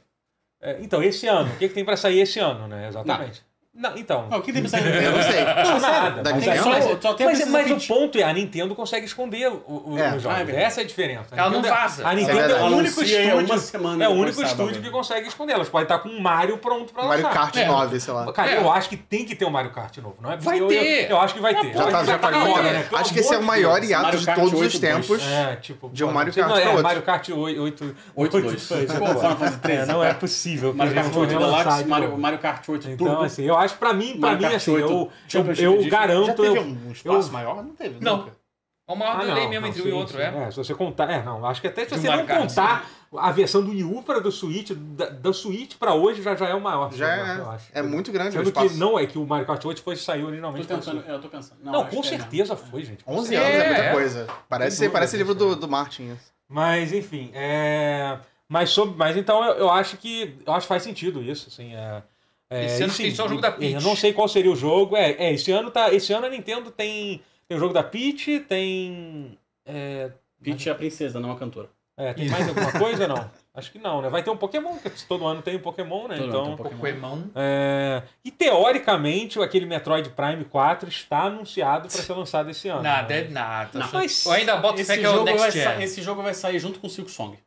É, 0.62 0.78
então, 0.82 1.02
esse 1.02 1.28
ano, 1.28 1.54
o 1.54 1.58
que, 1.58 1.68
que 1.70 1.74
tem 1.74 1.86
pra 1.86 1.96
sair 1.96 2.20
esse 2.20 2.40
ano, 2.40 2.68
né? 2.68 2.88
Exatamente. 2.88 3.44
Não, 3.72 3.96
então. 3.96 4.28
Ah, 4.32 4.38
o 4.38 4.42
que 4.42 4.52
tem 4.52 4.62
pra 4.64 4.70
sair? 4.72 4.84
Eu 5.06 5.12
não 5.12 5.22
sei. 5.24 5.46
Não, 5.46 5.80
nada. 5.80 6.24
Da 6.24 6.32
Mas, 6.34 6.44
Nintendo? 6.44 6.64
só- 6.64 6.70
Mas- 6.72 7.02
só 7.02 7.14
tem 7.14 7.28
mas, 7.28 7.48
mas 7.50 7.72
o 7.72 7.88
ponto 7.88 8.18
é, 8.18 8.24
a 8.24 8.34
Nintendo 8.34 8.74
consegue 8.76 9.06
esconder 9.06 9.48
o, 9.48 9.64
o, 9.92 9.96
É. 9.98 10.02
os 10.02 10.02
Ah, 10.02 10.16
é 10.16 10.20
jogos. 10.20 10.38
verdade. 10.38 10.58
Essa 10.58 10.82
é 10.82 10.84
a 10.84 10.88
diferença. 10.88 11.28
A 11.32 11.38
Ela 11.38 11.50
não 11.52 11.58
Nintendo 11.58 11.76
é- 11.76 11.78
vaza. 11.80 12.08
A 12.08 12.14
Nintendo 12.16 12.40
é 12.40 12.42
é, 12.42 12.46
o 12.46 12.66
único 12.66 12.66
Anuncia 12.80 13.04
estúdio. 13.24 13.46
uma 13.46 13.58
semana 13.60 14.04
É 14.04 14.08
o 14.10 14.12
único 14.12 14.40
o 14.42 14.44
estúdio 14.44 14.66
bagulho. 14.66 14.82
que 14.82 14.90
consegue 14.90 15.28
esconder. 15.28 15.54
Elas 15.54 15.70
podem 15.70 15.84
estar 15.84 16.00
com 16.00 16.10
um 16.10 16.20
Mario 16.20 16.58
pronto 16.58 16.92
pra 16.92 17.04
Mario 17.06 17.24
lançar. 17.24 17.40
Kart 17.40 17.56
É. 17.58 17.66
9, 17.68 18.00
sei 18.00 18.14
lá. 18.14 18.34
Cara, 18.34 18.52
É. 18.52 18.58
eu 18.58 18.72
acho 18.72 18.90
que 18.90 18.98
tem 18.98 19.24
que 19.24 19.36
ter 19.36 19.46
um 19.46 19.52
Mario 19.52 19.72
Kart 19.72 19.96
novo, 20.00 20.16
não 20.20 20.32
é? 20.32 20.38
Vai 20.38 20.60
eu, 20.60 20.68
ter. 20.68 21.04
Eu, 21.06 21.10
eu 21.12 21.22
acho 21.22 21.34
que 21.36 21.40
vai 21.40 21.54
ter. 21.56 21.72
Já 21.74 21.92
tá, 21.92 22.04
já 22.04 22.18
tá 22.18 22.32
tempo. 22.32 22.62
né? 22.62 22.86
Acho 22.92 23.14
que 23.14 23.20
esse 23.20 23.34
é 23.34 23.38
o 23.38 23.44
maior 23.44 23.82
hiato 23.84 24.04
Mario 24.04 24.20
de 24.20 24.26
todos 24.26 24.54
os 24.54 24.60
8 24.62 24.80
tempos. 24.80 25.22
É, 25.26 25.56
tipo... 25.58 25.90
De 25.94 26.04
um 26.04 26.12
Mario 26.12 26.34
não, 26.36 26.48
Kart 26.48 26.58
é, 26.58 26.62
pra 26.62 26.70
outro. 26.72 26.84
Mario 26.84 27.02
Kart 27.04 27.30
8... 27.30 27.96
8 28.16 28.42
2 28.42 28.68
Pô, 28.68 28.76
Final 28.76 29.38
Fantasy 29.38 29.56
É, 29.56 29.58
13. 29.60 29.88
não 29.88 30.04
é 30.04 30.14
possível. 30.14 30.74
Mario 30.74 30.94
Kart 30.96 31.08
vão 31.08 31.22
8 31.22 31.30
relançar 31.32 31.64
Deluxe, 31.64 31.84
de 31.84 31.90
Mario, 31.90 32.10
novo. 32.10 32.22
Mario 32.22 32.40
Kart 32.40 32.68
8 32.68 32.90
Então, 32.90 33.22
assim, 33.22 33.44
eu 33.46 33.58
acho 33.58 33.69
pra 33.78 33.94
mim, 33.94 34.18
pra 34.20 34.32
Mario 34.32 34.48
mim, 34.50 34.56
assim, 34.56 34.72
8 34.72 34.84
eu, 34.84 34.90
eu, 34.90 35.12
eu 35.34 35.46
Edition. 35.76 35.82
Já 35.84 35.90
garanto... 35.90 36.42
teve 36.42 36.58
eu, 36.58 36.62
um 36.64 36.92
espaço 36.92 37.30
eu- 37.30 37.34
maior? 37.34 37.64
Não 37.64 37.74
teve, 37.76 38.04
Não. 38.04 38.18
nunca. 38.18 38.40
É 38.88 38.92
o 38.92 38.96
maior 38.96 39.18
Ah, 39.18 39.24
delay 39.26 39.44
não, 39.44 39.50
mesmo 39.52 39.62
não, 39.62 39.68
entre 39.68 39.82
um 39.82 39.84
sim, 39.86 39.90
e 39.92 39.94
outro, 39.94 40.18
sim. 40.18 40.24
é. 40.24 40.50
Se 40.52 40.58
você 40.58 40.74
contar. 40.74 41.12
É, 41.12 41.22
não. 41.22 41.46
Acho 41.46 41.62
que 41.62 41.68
até 41.68 41.86
se 41.86 41.92
você 41.96 42.10
não 42.10 42.26
contar 42.26 42.90
a 43.16 43.32
versão 43.32 43.62
do 43.62 43.70
Wii 43.70 43.84
U 43.84 44.02
para 44.02 44.20
do 44.20 44.32
Switch, 44.32 44.72
da, 44.72 45.10
da 45.10 45.32
Switch 45.32 45.76
pra 45.78 45.94
hoje 45.94 46.24
já, 46.24 46.36
já 46.36 46.48
é 46.50 46.56
o 46.56 46.60
maior. 46.62 46.92
Já 46.92 47.16
eu 47.18 47.26
é, 47.26 47.54
acho. 47.54 47.66
é 47.72 47.84
muito 47.84 48.12
grande 48.12 48.30
o 48.30 48.32
Sendo 48.44 48.52
que 48.52 48.58
espaço. 48.66 48.80
não 48.80 48.98
é 48.98 49.06
que 49.06 49.20
o 49.20 49.26
Mario 49.28 49.46
Kart 49.46 49.64
8 49.64 49.84
foi 49.84 49.96
saiu 49.96 50.22
Tô 50.24 50.28
originalmente. 50.30 50.66
tentando, 50.68 50.84
Switch. 51.02 51.08
eu 51.08 51.22
tô 51.22 51.30
pensando. 51.30 51.60
Não, 51.64 51.82
acho 51.84 51.96
com 51.96 52.02
que 52.02 52.08
é 52.08 52.18
certeza 52.18 52.56
foi, 52.56 52.84
gente. 52.84 53.04
11 53.06 53.36
É, 53.36 53.38
anos 53.38 53.50
é 53.54 53.68
muita 53.68 53.82
é. 53.84 53.92
coisa. 53.94 54.28
Parece, 54.50 54.90
parece 54.90 55.18
livro 55.18 55.36
do, 55.36 55.56
do 55.56 55.68
Martin. 55.68 56.18
Mas, 56.50 56.92
enfim, 56.92 57.30
é... 57.36 58.18
Mas, 58.48 58.72
sobre... 58.72 58.98
Mas 58.98 59.16
então 59.16 59.44
eu, 59.46 59.54
eu 59.54 59.70
acho 59.70 59.98
que. 59.98 60.36
Eu 60.44 60.54
acho 60.54 60.62
que 60.66 60.68
faz 60.68 60.82
sentido 60.82 61.22
isso, 61.22 61.48
assim. 61.48 61.76
É... 61.76 62.02
É, 62.50 62.66
Esse 62.66 62.84
ano 62.84 62.94
tem 62.94 63.12
só 63.14 63.26
o 63.26 63.30
jogo 63.30 63.42
da 63.42 63.52
Peach. 63.52 63.74
Eu 63.76 63.82
não 63.82 63.96
sei 63.96 64.12
qual 64.12 64.28
seria 64.28 64.52
o 64.52 64.56
jogo. 64.56 64.96
É, 64.98 65.12
é 65.12 65.34
esse 65.34 65.52
ano 65.52 65.70
tá. 65.70 65.94
Esse 65.94 66.12
ano 66.14 66.26
a 66.26 66.30
Nintendo 66.30 66.72
tem. 66.72 67.22
Tem 67.48 67.58
o 67.58 67.60
jogo 67.60 67.74
da 67.74 67.84
Peach, 67.84 68.40
tem. 68.42 69.38
É, 69.66 70.10
Peach 70.44 70.68
é 70.68 70.72
a 70.72 70.76
princesa, 70.76 71.20
não 71.20 71.32
a 71.32 71.36
cantora. 71.38 71.70
é, 71.98 72.14
tem 72.14 72.28
mais 72.30 72.48
alguma 72.48 72.72
coisa 72.72 73.08
não? 73.08 73.30
Acho 73.54 73.72
que 73.72 73.78
não, 73.80 74.02
né? 74.02 74.10
Vai 74.10 74.24
ter 74.24 74.30
um 74.30 74.38
Pokémon, 74.38 74.78
porque 74.78 74.90
todo 75.08 75.26
ano 75.28 75.42
tem 75.42 75.58
um 75.58 75.60
Pokémon, 75.60 76.08
né? 76.08 76.16
Todo 76.18 76.24
ano 76.24 76.30
então. 76.30 76.44
tem 76.44 76.54
um 76.54 76.58
Pokémon. 76.58 76.80
Pokémon. 76.80 77.22
É, 77.36 78.04
E 78.24 78.32
teoricamente, 78.32 79.40
aquele 79.42 79.66
Metroid 79.66 80.10
Prime 80.12 80.46
4 80.46 80.88
está 80.90 81.24
anunciado 81.24 81.90
para 81.90 82.02
ser 82.02 82.14
lançado 82.14 82.50
esse 82.50 82.70
ano. 82.70 82.82
Nada, 82.84 83.14
né? 83.14 83.22
é 83.22 83.28
nada. 83.30 83.80
Não. 83.80 83.90
Mas- 83.92 84.26
Eu 84.26 84.32
ainda 84.32 84.56
boto 84.58 84.84
fé 84.86 84.98
que 84.98 85.06
é 85.06 85.10
o 85.10 85.24
Next 85.24 85.52
Gen. 85.52 85.84
esse 85.84 86.02
jogo 86.02 86.22
vai 86.24 86.34
sair 86.34 86.58
junto 86.60 86.80
com 86.80 86.88
o 86.88 86.90
Silk 86.90 87.12
Song. 87.12 87.38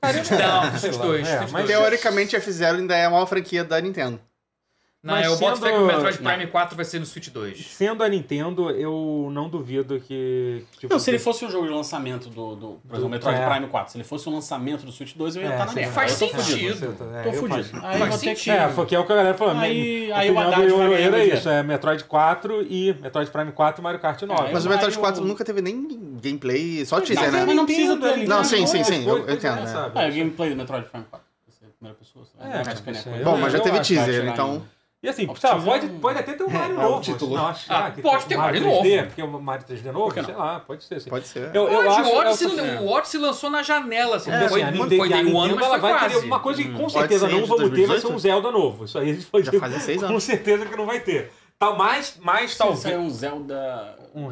Cara, 0.00 0.16
eu 0.18 0.24
Não, 0.72 0.78
sei 0.78 0.90
os 0.90 0.96
lá, 0.96 1.04
dois, 1.04 1.28
é, 1.28 1.44
os 1.44 1.52
mas. 1.52 1.66
Teoricamente, 1.66 2.34
a 2.34 2.40
F-Zero 2.40 2.78
ainda 2.78 2.96
é 2.96 3.04
a 3.04 3.10
maior 3.10 3.26
franquia 3.26 3.62
da 3.62 3.80
Nintendo. 3.80 4.18
Não, 5.02 5.14
Mas 5.14 5.26
eu 5.26 5.36
boto 5.36 5.56
sendo- 5.56 5.66
fé 5.66 5.72
que 5.72 5.78
o 5.78 5.84
Metroid 5.86 6.22
Não. 6.22 6.30
Prime 6.30 6.46
4 6.46 6.76
vai 6.76 6.84
ser 6.84 7.00
no 7.00 7.06
Switch 7.06 7.28
2. 7.30 7.66
Sendo 7.72 8.04
a 8.04 8.08
Nintendo, 8.08 8.70
eu 8.70 9.28
não 9.32 9.48
duvido 9.48 9.98
que. 9.98 10.64
tipo, 10.78 10.92
Não, 10.92 11.00
se 11.00 11.10
ele 11.10 11.18
fosse 11.18 11.44
um 11.44 11.50
jogo 11.50 11.66
de 11.66 11.72
lançamento 11.72 12.28
do, 12.28 12.54
do 12.54 12.68
por 12.86 12.92
exemplo, 12.94 13.08
Metroid 13.08 13.36
é. 13.40 13.48
Prime 13.50 13.66
4, 13.66 13.90
se 13.90 13.98
ele 13.98 14.04
fosse 14.04 14.28
um 14.28 14.34
lançamento 14.34 14.86
do 14.86 14.92
Switch 14.92 15.16
2, 15.16 15.34
eu 15.34 15.42
ia 15.42 15.48
É, 15.48 15.50
estar 15.54 15.64
na 15.66 15.72
sim, 15.72 15.80
merda. 15.80 15.92
faz 15.92 16.16
tô 16.20 16.28
sentido. 16.28 16.76
fudido. 16.76 16.96
É, 17.16 17.22
Tô 17.24 17.32
fudido. 17.32 17.80
Aí 17.82 17.98
Faz 17.98 18.14
que... 18.14 18.20
sentido. 18.20 18.52
É, 18.54 18.68
porque 18.68 18.94
é 18.94 18.98
o 19.00 19.04
que 19.04 19.12
a 19.12 19.16
galera 19.16 19.34
falou. 19.36 19.56
Aí- 19.56 20.12
aí 20.12 20.30
o 20.30 20.38
Haddad 20.38 20.66
do 20.68 20.76
ganhar 20.76 21.14
é 21.14 21.24
isso, 21.26 21.48
é 21.48 21.62
Metroid 21.64 22.04
4 22.04 22.62
e 22.70 22.94
Metroid 23.02 23.28
Prime 23.28 23.50
4 23.50 23.80
e 23.80 23.82
Mario 23.82 23.98
Kart 23.98 24.22
9. 24.22 24.50
É, 24.50 24.52
Mas 24.52 24.64
o 24.64 24.68
Metroid 24.68 24.96
o- 24.96 25.00
4 25.00 25.24
nunca 25.24 25.44
teve 25.44 25.60
nem 25.60 25.88
gameplay, 26.22 26.86
só 26.86 27.00
teaser, 27.00 27.32
né? 27.32 27.40
é 27.42 27.46
Mas 27.46 27.56
não 27.56 27.66
precisa 27.66 27.94
é 27.94 28.16
Não, 28.24 28.44
sim, 28.44 28.64
sim, 28.68 28.84
sim, 28.84 29.04
eu 29.08 29.18
entendo, 29.28 29.56
né, 29.62 29.66
sabe? 29.66 29.90
O 29.98 30.14
gameplay 30.16 30.50
do 30.50 30.54
Metroid 30.56 30.86
Prime 30.88 31.06
4. 31.10 31.26
Vai 31.48 31.56
ser 31.58 31.66
primeira 31.76 31.98
pessoa. 31.98 32.24
É, 33.18 33.24
Bom, 33.24 33.36
mas 33.38 33.52
já 33.52 33.58
teve 33.58 33.80
teaser, 33.80 34.26
então. 34.28 34.62
E 35.02 35.08
assim, 35.08 35.26
tá, 35.26 35.48
é 35.56 35.60
pode, 35.60 35.86
um- 35.86 35.98
pode 35.98 36.18
até 36.20 36.32
ter 36.34 36.44
um 36.44 36.48
Mario 36.48 36.78
é 36.78 36.82
novo. 36.82 37.00
título. 37.00 37.34
Não, 37.34 37.48
acho, 37.48 37.66
Ah, 37.72 37.86
ah, 37.86 37.90
que 37.90 38.00
pode 38.00 38.24
ter 38.26 38.36
Mario 38.36 38.62
Mario 38.62 38.80
3D, 38.82 38.94
novo. 38.96 39.06
Porque 39.08 39.22
o 39.22 39.40
Mario 39.42 39.66
3D 39.66 39.82
Por 39.82 39.92
novo, 39.92 40.14
sei 40.14 40.22
não? 40.22 40.38
lá, 40.38 40.60
pode 40.60 40.84
ser. 40.84 40.94
Assim. 40.94 41.10
Pode 41.10 41.26
ser. 41.26 41.50
Eu, 41.54 41.68
eu 41.68 41.82
Pode, 41.82 41.88
acho, 41.88 42.10
o, 42.10 42.16
Odyssey, 42.18 42.46
acho- 42.46 42.82
o 42.84 42.88
Odyssey 42.92 43.20
lançou 43.20 43.50
na 43.50 43.62
janela, 43.64 44.16
assim, 44.16 44.30
É, 44.30 44.38
não 44.40 44.48
foi, 44.48 44.62
assim, 44.62 44.76
foi 44.96 45.12
a 45.12 45.16
day 45.22 45.34
one, 45.34 45.54
mas 45.54 45.66
foi 45.66 45.78
vai 45.80 45.92
quase. 45.98 46.14
querer 46.14 46.26
uma 46.26 46.38
coisa 46.38 46.62
que 46.62 46.68
com 46.70 46.78
Pode 46.78 46.92
certeza 46.92 47.26
não 47.28 47.44
vamos 47.46 47.70
ter, 47.70 47.86
vai 47.86 47.98
ser 47.98 48.06
2018? 48.06 48.12
um 48.14 48.18
Zelda 48.20 48.50
novo. 48.52 48.84
Isso 48.84 48.96
aí 48.98 49.10
a 49.10 49.14
gente 49.14 49.26
pode 49.26 49.44
Já 49.46 49.58
fazem 49.58 49.80
seis 49.80 50.00
Com 50.00 50.06
anos. 50.06 50.22
certeza 50.22 50.66
que 50.66 50.76
não 50.76 50.86
vai 50.86 51.00
ter. 51.00 51.32
Tá, 51.58 51.72
mais, 51.74 52.16
mais 52.20 52.52
Se 52.52 52.58
talvez. 52.58 52.78
sair 52.80 52.96
um 52.96 53.10
Zelda 53.10 53.98
Um, 54.14 54.28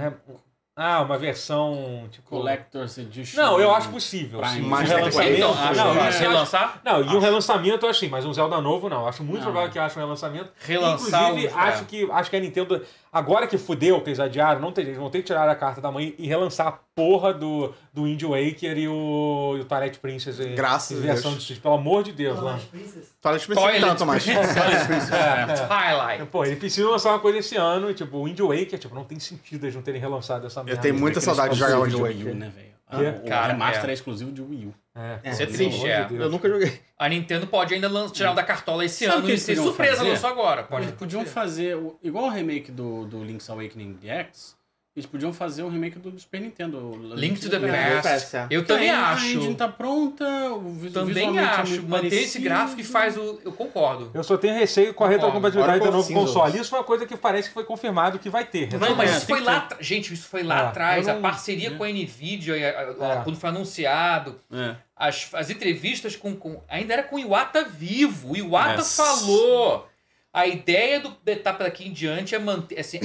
ah, 0.77 1.03
uma 1.03 1.19
versão 1.19 2.09
tipo. 2.11 2.29
Collector's 2.31 2.97
Edition. 2.97 3.41
Não, 3.41 3.61
eu 3.61 3.75
acho 3.75 3.91
possível. 3.91 4.41
Prime. 4.41 4.55
Sim, 4.55 4.63
Mas 4.63 4.89
um 4.91 4.95
relançamento. 4.95 5.37
Então, 5.37 5.55
Não, 5.55 6.11
relançar? 6.19 6.81
não, 6.85 7.03
e 7.03 7.17
um 7.17 7.19
relançamento 7.19 7.85
eu 7.87 7.91
acho 7.91 8.01
sim, 8.01 8.09
mas 8.09 8.25
um 8.25 8.33
Zelda 8.33 8.61
novo 8.61 8.89
não. 8.89 9.07
Acho 9.07 9.23
muito 9.23 9.39
Não. 9.39 9.45
provável 9.51 9.71
que 9.71 9.79
ache 9.79 9.99
um 9.99 10.03
relançamento. 10.03 10.51
Relançar 10.61 11.25
Inclusive, 11.31 11.47
os- 11.49 11.57
acho, 11.57 11.83
é. 11.83 11.85
que, 11.87 12.11
acho 12.11 12.31
que 12.31 12.37
a 12.37 12.41
Nintendo, 12.41 12.83
agora 13.13 13.47
que 13.47 13.59
fudeu, 13.59 14.01
que 14.01 14.09
eles 14.11 14.21
adiaram, 14.21 14.61
não 14.61 14.73
tem, 14.73 14.85
eles 14.85 14.97
vão 14.97 15.11
ter 15.11 15.19
que 15.19 15.25
tirar 15.25 15.49
a 15.49 15.55
carta 15.55 15.81
da 15.81 15.91
mãe 15.91 16.15
e 16.19 16.27
relançar 16.27 16.67
a 16.67 16.73
porra 16.95 17.33
do, 17.33 17.73
do 17.93 18.05
Wind 18.05 18.23
Waker 18.23 18.79
e 18.79 18.89
o, 18.89 19.55
e 19.57 19.61
o 19.61 19.65
Twilight 19.65 19.99
Princess 19.99 20.39
em, 20.39 20.55
Graças 20.55 20.99
em 20.99 21.09
a 21.09 21.13
versão 21.13 21.33
Deus. 21.33 21.45
de. 21.45 21.55
Pelo 21.57 21.75
amor 21.75 22.03
de 22.03 22.13
Deus, 22.13 22.39
Twilight 22.39 22.59
mano. 22.59 22.71
Princess. 22.71 23.15
Toilet 23.21 23.47
Princess 23.47 23.65
Toilet 23.65 23.81
tanto, 23.87 24.07
mas... 24.07 24.27
É, 24.29 25.63
é. 25.63 25.67
Highlight. 25.67 26.27
Pô, 26.27 26.45
ele 26.45 26.57
precisa 26.57 26.89
lançar 26.89 27.11
uma 27.11 27.21
coisa 27.21 27.39
esse 27.39 27.57
ano, 27.57 27.93
tipo, 27.95 28.19
o 28.19 28.25
Wind 28.25 28.39
Waker, 28.39 28.79
tipo, 28.79 28.95
não 28.95 29.05
tem 29.05 29.19
sentido 29.19 29.65
eles 29.65 29.75
não 29.75 29.83
terem 29.83 30.01
relançado 30.01 30.47
essa 30.47 30.63
merda. 30.63 30.81
tenho 30.81 30.95
muita 30.95 31.21
saudade 31.21 31.55
de 31.55 31.61
jogar 31.61 31.73
exclusivo 31.87 32.05
Wind 32.05 32.19
Waker. 32.19 32.35
Né, 32.35 32.53
velho? 32.55 32.71
Ah, 32.93 32.99
o 33.25 33.29
Cara, 33.29 33.53
remaster 33.53 33.89
é. 33.89 33.91
é 33.91 33.95
exclusivo 33.95 34.33
de 34.33 34.43
Wii 34.43 34.67
U. 34.67 34.75
É, 35.23 35.31
Isso 35.31 35.43
é 35.43 35.47
triste, 35.47 35.87
é. 35.89 36.07
Eu 36.11 36.29
nunca 36.31 36.49
joguei. 36.49 36.81
A 36.99 37.09
Nintendo 37.09 37.47
pode 37.47 37.73
ainda 37.75 37.89
lan- 37.89 38.09
tirar 38.11 38.33
um 38.33 38.35
da 38.35 38.43
cartola 38.43 38.85
esse 38.85 39.05
Sabe 39.07 39.11
o 39.11 39.19
ano 39.19 39.23
que 39.27 39.29
e 39.29 39.33
eles 39.33 39.43
ser 39.43 39.53
podiam 39.55 39.67
surpresa, 39.67 39.97
fazer? 39.97 40.11
lançou 40.11 40.31
agora. 40.31 40.63
Pode, 40.65 40.85
Eles 40.87 40.95
podiam 40.97 41.25
fazer, 41.25 41.77
o- 41.77 41.99
igual 42.03 42.27
o 42.27 42.29
remake 42.29 42.71
do, 42.71 43.07
do 43.07 43.25
Link's 43.25 43.49
Awakening 43.49 43.95
DX, 43.95 44.57
eles 44.97 45.07
podiam 45.07 45.33
fazer 45.33 45.63
um 45.63 45.69
remake 45.69 45.99
do 46.01 46.19
Super 46.19 46.41
Nintendo. 46.41 46.79
o 46.79 47.15
Link 47.15 47.41
to 47.41 47.49
the 47.49 47.57
É, 47.57 48.01
Past. 48.03 48.37
é. 48.37 48.47
Eu 48.51 48.65
também 48.65 48.91
a 48.91 49.11
acho. 49.11 49.25
engine 49.27 49.55
tá 49.55 49.69
pronta, 49.69 50.25
o 50.53 50.91
Também 50.93 51.39
é 51.39 51.43
acho. 51.45 51.71
muito 51.73 51.89
Manter 51.89 52.13
esse 52.23 52.41
gráfico 52.41 52.81
e 52.81 52.85
faz 52.85 53.17
o. 53.17 53.41
Eu 53.45 53.53
concordo. 53.53 54.11
Eu 54.13 54.25
só 54.25 54.37
tenho 54.37 54.55
receio 54.55 54.93
com 54.93 55.05
a 55.05 55.09
retrocompatibilidade 55.09 55.85
do 55.85 55.93
novo 55.93 56.13
console. 56.13 56.59
Isso 56.59 56.71
foi 56.71 56.79
uma 56.81 56.85
coisa 56.85 57.07
que 57.07 57.17
parece 57.17 57.49
que 57.49 57.55
foi 57.55 57.65
confirmado 57.65 58.19
que 58.19 58.29
vai 58.29 58.45
ter. 58.45 58.69
Não, 58.79 58.97
mas 58.97 59.11
É, 59.13 59.17
isso 59.19 59.27
foi 59.27 59.41
lá. 59.41 59.69
Gente, 59.81 60.13
isso 60.13 60.27
foi 60.27 60.43
lá 60.43 60.59
É, 60.63 60.67
atrás. 60.67 61.07
eu 61.07 61.13
A 61.13 61.15
não- 61.17 61.23
parceria 61.23 61.71
né? 61.71 61.77
com 61.79 61.85
a 61.85 61.89
Nvidia, 61.89 62.55
a- 62.55 63.07
a- 63.07 63.13
É. 63.21 63.21
quando 63.23 63.37
foi 63.37 63.49
anunciado, 63.51 64.41
É. 64.53 64.75
as, 64.97 65.31
as 65.35 65.51
entrevistas 65.51 66.17
com, 66.17 66.35
com- 66.35 66.61
Ainda 66.69 66.93
era 66.95 67.03
com 67.05 67.15
o 67.17 67.19
Iwata 67.19 67.63
vivo. 67.65 68.33
O 68.33 68.37
Iwata 68.37 68.81
É. 68.81 68.85
falou. 68.85 69.87
A 70.33 70.47
ideia 70.47 71.01
do 71.01 71.11
da 71.25 71.33
etapa 71.33 71.65
daqui 71.65 71.89
em 71.89 71.93
diante 71.93 72.35
é 72.35 72.39
manter. 72.39 72.79
Assim, 72.79 73.01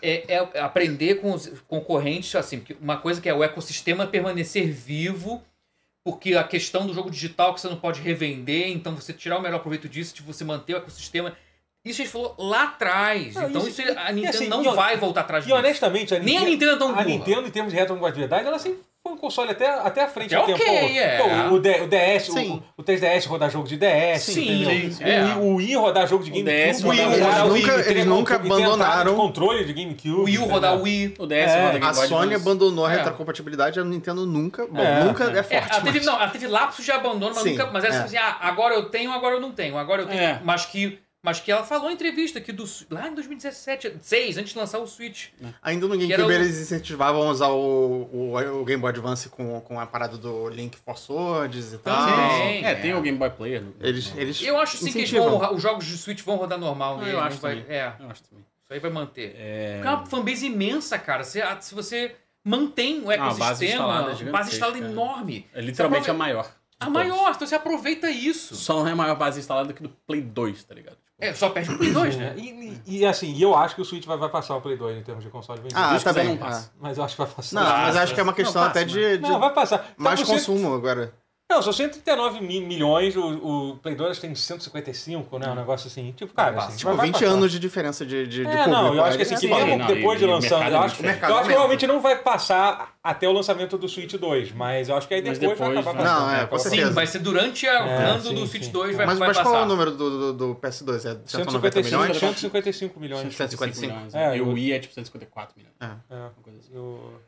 é, 0.00 0.34
é 0.54 0.60
aprender 0.60 1.16
com 1.20 1.32
os 1.32 1.48
concorrentes, 1.66 2.34
assim, 2.36 2.58
porque 2.58 2.76
uma 2.80 2.96
coisa 2.96 3.20
que 3.20 3.28
é 3.28 3.34
o 3.34 3.42
ecossistema 3.42 4.06
permanecer 4.06 4.70
vivo. 4.72 5.42
Porque 6.02 6.34
a 6.34 6.42
questão 6.44 6.86
do 6.86 6.94
jogo 6.94 7.10
digital 7.10 7.52
que 7.52 7.60
você 7.60 7.68
não 7.68 7.76
pode 7.76 8.00
revender, 8.00 8.68
então 8.68 8.94
você 8.96 9.12
tirar 9.12 9.36
o 9.36 9.42
melhor 9.42 9.58
proveito 9.60 9.86
disso, 9.86 10.14
de 10.14 10.22
você 10.22 10.42
manter 10.44 10.72
o 10.74 10.78
ecossistema. 10.78 11.36
Isso 11.84 12.00
a 12.00 12.04
gente 12.04 12.12
falou 12.12 12.34
lá 12.38 12.64
atrás. 12.64 13.34
Não, 13.34 13.48
então 13.50 13.68
isso- 13.68 13.82
isso, 13.82 13.98
a 13.98 14.10
Nintendo 14.10 14.36
assim, 14.36 14.48
não 14.48 14.62
e 14.64 14.74
vai 14.74 14.96
voltar 14.96 15.20
atrás 15.22 15.44
E 15.44 15.48
disso. 15.48 15.58
honestamente, 15.58 16.14
a 16.14 16.18
Nem 16.18 16.38
a 16.38 16.40
Nintendo, 16.40 16.50
Nintendo 16.50 16.72
é 16.72 16.78
tão 16.78 16.88
a 16.88 16.92
burra. 16.92 17.04
Nintendo, 17.06 17.46
em 17.48 17.50
termos 17.50 17.72
de 17.72 17.78
retrocompatibilidade, 17.78 18.46
ela 18.46 18.58
sempre 18.58 18.80
foi 19.02 19.16
console 19.16 19.50
até, 19.52 19.66
até 19.66 20.02
à 20.04 20.08
frente 20.08 20.34
Até 20.34 20.52
do 20.52 20.58
tempo. 20.58 20.70
ok, 20.70 20.98
é. 20.98 21.16
Pô, 21.18 21.54
o, 21.54 21.58
D- 21.58 21.80
o 21.80 21.86
DS, 21.88 22.28
o, 22.28 22.62
o 22.76 22.82
3DS 22.84 23.26
rodar 23.26 23.50
jogo 23.50 23.66
de 23.66 23.78
DS, 23.78 24.20
Sim, 24.22 24.62
entendeu? 24.62 24.92
sim, 24.92 25.04
O, 25.04 25.08
é. 25.08 25.22
Wii, 25.24 25.34
o 25.36 25.54
Wii 25.56 25.76
rodar 25.76 26.06
jogo 26.06 26.22
de 26.22 26.30
O 26.30 26.34
GameCube. 26.44 26.84
O 26.84 26.88
Wii 26.90 27.00
rodar 27.04 27.18
rodar 27.18 27.46
Wii, 27.50 27.62
Eles 27.62 27.66
nunca- 27.76 27.90
eles 27.90 28.04
nunca 28.06 28.34
abandonaram. 28.36 29.10
de 29.12 29.16
controle 29.20 29.64
de 29.64 29.72
GameCube. 29.72 30.10
O 30.10 30.24
Wii 30.24 30.36
rodar 30.36 30.76
o 30.76 30.82
Wii. 30.82 31.14
O 31.18 31.26
DS 31.26 31.32
É, 31.50 31.60
roda 31.64 31.78
Game 31.78 31.86
A 31.86 31.94
Sony 31.94 32.34
abandonou 32.34 32.84
a 32.84 32.92
É. 32.92 32.96
retrocompatibilidade, 32.96 33.80
a 33.80 33.84
Nintendo 33.84 34.26
nunca. 34.26 34.66
Bom, 34.66 34.78
É, 34.82 35.02
nunca 35.04 35.24
é. 35.24 35.26
é, 35.34 35.38
É, 35.38 35.42
forte. 35.42 35.54
ela 35.72 35.80
teve, 35.80 35.98
mas- 35.98 36.06
não, 36.06 36.14
ela 36.16 36.28
teve 36.28 36.46
lapsos 36.46 36.84
de 36.84 36.92
abandono, 36.92 37.34
mas, 37.34 37.42
Sim, 37.42 37.50
nunca, 37.52 37.66
mas 37.72 37.84
essa 37.84 37.96
é. 37.96 38.02
assim, 38.04 38.16
ah, 38.18 38.36
agora 38.42 38.74
eu 38.74 38.90
tenho, 38.90 39.10
agora 39.12 39.34
eu 39.36 39.40
não 39.40 39.52
tenho, 39.52 39.78
agora 39.78 40.02
eu 40.02 40.06
tenho. 40.08 40.20
É. 40.20 40.40
Mas, 40.44 40.66
que, 40.66 40.98
mas 41.22 41.38
que 41.40 41.52
ela 41.52 41.62
falou 41.64 41.90
em 41.90 41.94
entrevista 41.94 42.40
que 42.40 42.50
do, 42.52 42.64
lá 42.90 43.08
em 43.08 43.14
2017, 43.14 43.96
6, 44.00 44.38
antes 44.38 44.52
de 44.52 44.58
lançar 44.58 44.78
o 44.78 44.86
Switch. 44.86 45.28
Ainda 45.62 45.86
no 45.86 45.96
GameCube 45.98 46.22
o- 46.22 46.32
eles 46.32 46.58
incentivavam 46.58 47.22
a 47.28 47.30
usar 47.30 47.48
o, 47.48 48.08
o, 48.12 48.60
o 48.60 48.64
Game 48.64 48.80
Boy 48.80 48.90
Advance 48.90 49.28
com, 49.28 49.60
com 49.60 49.78
a 49.78 49.86
parada 49.86 50.16
do 50.16 50.48
Link 50.48 50.76
for 50.78 50.96
Swords 50.98 51.72
e 51.74 51.78
tal. 51.78 52.08
Também. 52.08 52.64
É, 52.64 52.74
tem 52.74 52.94
o 52.94 53.02
Game 53.02 53.18
Boy 53.18 53.30
Player. 53.30 53.62
no- 53.62 53.74
Eles, 53.80 54.12
eles 54.16 54.42
Eu 54.42 54.58
acho 54.58 54.78
sim 54.78 54.92
que 54.92 55.04
vão, 55.18 55.54
os 55.54 55.62
jogos 55.62 55.84
de 55.84 55.96
Switch 55.98 56.22
vão 56.22 56.36
rodar 56.36 56.58
normal 56.58 56.94
Ah, 56.94 56.98
nele. 57.02 57.12
eu 57.16 57.20
acho 57.20 57.38
vai, 57.38 57.64
é, 57.68 57.92
Eu 58.00 58.10
acho 58.10 58.22
também. 58.22 58.44
isso 58.64 58.72
aí 58.72 58.78
vai 58.78 58.90
manter. 58.90 59.34
É... 59.38 59.74
Porque 59.76 59.88
é 59.88 59.90
uma 59.90 60.06
fanbase 60.06 60.46
imensa, 60.46 60.98
cara. 60.98 61.22
Se, 61.24 61.40
se 61.60 61.74
você 61.74 62.16
mantém 62.42 63.00
o 63.02 63.10
Ah, 63.10 63.14
a 63.30 63.34
base 63.34 63.66
instalada 63.66 63.98
é 64.00 64.04
ecossistema, 64.06 64.32
base 64.32 64.50
instalada 64.54 64.76
gigantesca, 64.78 65.00
enorme. 65.02 65.46
É 65.52 65.60
literalmente 65.60 66.10
a 66.10 66.14
maior. 66.14 66.50
A 66.78 66.86
todos. 66.86 66.94
maior, 66.94 67.32
então 67.34 67.46
você 67.46 67.54
aproveita 67.54 68.10
isso. 68.10 68.54
Só 68.54 68.78
não 68.80 68.88
é 68.88 68.92
a 68.92 68.96
maior 68.96 69.14
base 69.14 69.38
instalada 69.38 69.68
do 69.68 69.74
que 69.74 69.82
do 69.82 69.90
Play 70.06 70.22
2, 70.22 70.64
tá 70.64 70.74
ligado? 70.74 70.96
É, 71.20 71.34
só 71.34 71.50
perde 71.50 71.70
o 71.70 71.76
Play 71.78 71.92
2, 71.92 72.16
né? 72.16 72.34
E, 72.36 72.48
e- 72.86 72.98
e, 73.00 73.06
assim, 73.06 73.32
e 73.32 73.42
eu 73.42 73.54
acho 73.54 73.74
que 73.74 73.82
o 73.82 73.84
Switch 73.84 74.06
vai, 74.06 74.16
vai 74.16 74.28
passar 74.30 74.56
o 74.56 74.60
Play 74.60 74.76
2 74.76 74.96
em 74.98 75.02
termos 75.02 75.22
de 75.22 75.30
console 75.30 75.60
vendido. 75.60 75.78
Ah, 75.80 75.98
tá 76.00 76.12
bem. 76.12 76.28
não 76.30 76.36
passa. 76.38 76.72
Mas 76.80 76.96
eu 76.98 77.04
acho 77.04 77.14
que 77.16 77.22
vai 77.22 77.30
passar. 77.30 77.60
Não, 77.60 77.70
mas 77.70 77.96
acho 77.96 78.14
que 78.14 78.20
é 78.20 78.22
uma 78.22 78.32
questão 78.32 78.62
Não, 78.62 78.68
passa, 78.68 78.80
até 78.80 78.88
de, 78.90 79.18
de 79.18 79.22
Não, 79.22 79.38
vai 79.38 79.52
passar. 79.52 79.78
Tá 79.78 79.86
mais 79.98 80.20
cento- 80.20 80.28
consumo 80.30 80.74
agora. 80.74 81.12
Não, 81.50 81.60
são 81.60 81.72
139 81.72 82.40
mi- 82.40 82.60
milhões, 82.60 83.16
o, 83.16 83.72
o 83.72 83.76
Play 83.78 83.96
2 83.96 84.18
tem 84.20 84.32
155, 84.34 85.38
né? 85.38 85.48
Um 85.50 85.54
negócio 85.56 85.88
assim. 85.88 86.12
Tipo, 86.16 86.32
cara, 86.32 86.52
Vai 86.52 86.66
assim, 86.68 86.76
Tipo, 86.76 86.94
vai 86.94 87.06
20 87.06 87.14
passar. 87.14 87.26
anos 87.26 87.50
de 87.52 87.58
diferença 87.58 88.06
de, 88.06 88.26
de, 88.26 88.28
de 88.28 88.40
É, 88.42 88.44
público. 88.46 88.70
não, 88.70 88.94
eu 88.94 89.04
acho 89.04 89.16
que 89.16 89.22
É 89.24 89.26
assim, 89.26 89.48
que 89.48 89.76
não, 89.76 89.86
depois 89.86 90.18
de 90.20 90.26
lançando, 90.26 90.60
mercado 90.60 90.72
eu 90.74 90.80
é 90.80 90.84
acho, 90.86 91.02
eu 91.04 91.08
acho 91.10 91.18
que 91.20 91.26
provavelmente 91.48 91.86
não 91.88 92.00
vai 92.00 92.16
passar 92.16 92.94
até 93.02 93.28
o 93.28 93.32
lançamento 93.32 93.76
do 93.76 93.88
Switch 93.88 94.12
2, 94.14 94.52
mas 94.52 94.88
eu 94.88 94.96
acho 94.96 95.08
que 95.08 95.14
aí 95.14 95.22
Mas 95.26 95.38
depois, 95.38 95.58
vai 95.58 95.68
depois 95.70 95.86
acabar 95.86 96.02
vai. 96.04 96.06
passando. 96.14 96.26
Não, 96.28 96.34
é, 96.34 96.40
né? 96.42 96.46
com 96.46 96.58
Sim, 96.58 96.68
certeza. 96.70 96.92
vai 96.92 97.06
ser 97.06 97.18
durante 97.18 97.66
o 97.66 97.68
É, 97.70 98.20
sim, 98.20 98.34
do 98.34 98.46
Switch 98.46 98.64
sim. 98.64 98.70
2 98.70 98.96
vai, 98.96 99.06
Mas, 99.06 99.18
vai 99.18 99.28
mas 99.28 99.36
passar. 99.38 99.50
qual 99.50 99.62
é 99.62 99.64
o 99.64 99.68
número 99.68 99.90
do, 99.90 100.32
do, 100.32 100.32
do 100.32 100.54
PS2? 100.54 100.96
É 100.98 101.18
190 101.26 101.82
155, 101.82 101.82
milhões? 101.82 102.16
155 102.18 103.00
milhões. 103.00 103.20
155. 103.34 103.92
milhões. 103.94 104.14
É, 104.14 104.36
e 104.36 104.40
o 104.40 104.46
eu- 104.46 104.52
Wii 104.52 104.72
é 104.72 104.78
tipo 104.78 104.94
154 104.94 105.54
milhões. 105.56 105.74
É. 105.80 106.14
É. 106.14 106.18
Uma 106.20 106.30
coisa 106.42 106.58
assim. 106.60 106.70
Eu- 106.74 107.20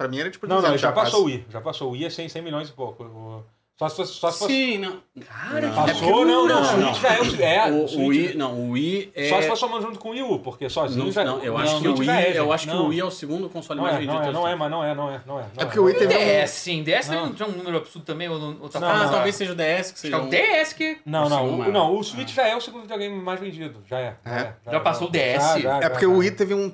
Pra 0.00 0.08
mim 0.08 0.18
era 0.18 0.30
tipo 0.30 0.46
Não, 0.46 0.56
não, 0.56 0.62
200 0.62 0.80
já 0.80 0.92
passou 0.92 1.20
o. 1.20 1.24
Wii. 1.26 1.44
Já 1.50 1.60
passou 1.60 1.88
o 1.88 1.90
Wii, 1.92 2.06
é 2.06 2.08
100, 2.10 2.30
100 2.30 2.40
milhões 2.42 2.70
e 2.70 2.72
pouco. 2.72 3.04
O- 3.04 3.44
Só 3.80 3.88
se 3.88 3.96
fosse. 3.96 4.12
Só 4.12 4.30
se 4.30 4.38
fosse 4.40 4.52
Sim, 4.52 4.76
não. 4.76 5.00
Cara, 5.26 5.60
Não. 5.68 5.70
que 5.86 5.92
passou, 5.92 6.24
não, 6.26 6.46
não. 6.46 6.74
O 6.74 6.76
Não, 6.76 6.94
Switch 6.94 7.00
já 7.00 7.08
é 7.14 7.20
o. 7.22 7.70
É, 7.70 7.72
o, 7.72 7.74
o 7.76 7.84
o 7.84 7.88
Switch- 7.88 8.08
Wii, 8.08 8.34
não, 8.36 8.52
o 8.52 8.70
Wii 8.72 9.12
é... 9.14 9.28
Só 9.30 9.40
se 9.40 9.48
fosse 9.48 9.60
somando 9.60 9.86
junto 9.86 9.98
com 9.98 10.10
o 10.10 10.12
Wii 10.12 10.22
U, 10.22 10.38
porque 10.40 10.68
sozinho 10.68 11.06
Não, 11.06 11.10
já. 11.12 11.24
não, 11.24 11.38
eu 11.42 11.54
não, 11.54 11.60
acho 11.60 11.80
que 11.80 11.88
o 11.88 11.96
Wii, 11.98 12.10
é, 12.10 12.38
eu 12.38 12.52
acho 12.52 12.66
que 12.68 12.74
Não. 12.74 12.84
o 12.84 12.88
Wii 12.88 13.00
é 13.00 13.04
o 13.06 13.10
segundo 13.10 13.48
console 13.48 13.78
Não 13.78 13.84
mais 13.84 13.96
é, 13.96 14.00
vendido 14.00 14.14
não 14.16 14.22
de 14.22 14.28
é, 14.28 14.32
não 14.32 14.48
é, 14.48 14.54
mas 14.54 14.70
não 14.70 14.84
é, 14.84 14.94
não 14.94 15.10
é, 15.10 15.20
não 15.26 15.40
é. 15.40 15.44
não 15.56 15.62
É 15.62 15.64
porque 15.64 15.80
o 15.80 15.84
Wii 15.84 15.94
teve. 15.96 16.14
DS, 16.14 16.50
sim. 16.50 16.82
DS 16.82 17.08
Não. 17.08 17.26
não 17.26 17.32
tinha 17.32 17.48
um 17.48 17.52
número 17.52 17.78
absurdo 17.78 18.04
também, 18.04 18.28
ou 18.28 18.38
não- 18.38 18.56
outra 18.60 18.80
Não, 18.80 18.86
tempos. 18.88 18.88
forma? 18.88 19.04
Ah, 19.04 19.08
talvez 19.08 19.34
seja 19.34 19.52
o 19.52 19.54
DS 19.54 19.92
que 19.92 19.98
seja 19.98 20.16
é 20.16 20.20
o 20.20 20.26
DS 20.28 20.72
que... 20.74 20.98
Não, 21.06 21.24
O 21.24 21.28
não, 21.30 21.48
o, 21.60 21.72
não, 21.72 21.96
o 21.96 22.04
Switch 22.04 22.34
já 22.34 22.46
é 22.46 22.54
o 22.54 22.60
segundo 22.60 22.82
videogame 22.82 23.16
mais 23.18 23.40
vendido. 23.40 23.82
Já 23.88 23.98
é. 23.98 24.14
É? 24.26 24.52
Já 24.70 24.80
passou 24.80 25.08
o 25.08 25.10
DS? 25.10 25.64
É 25.82 25.88
porque 25.88 26.04
o 26.04 26.18
Wii 26.18 26.32
teve 26.32 26.52
um, 26.52 26.70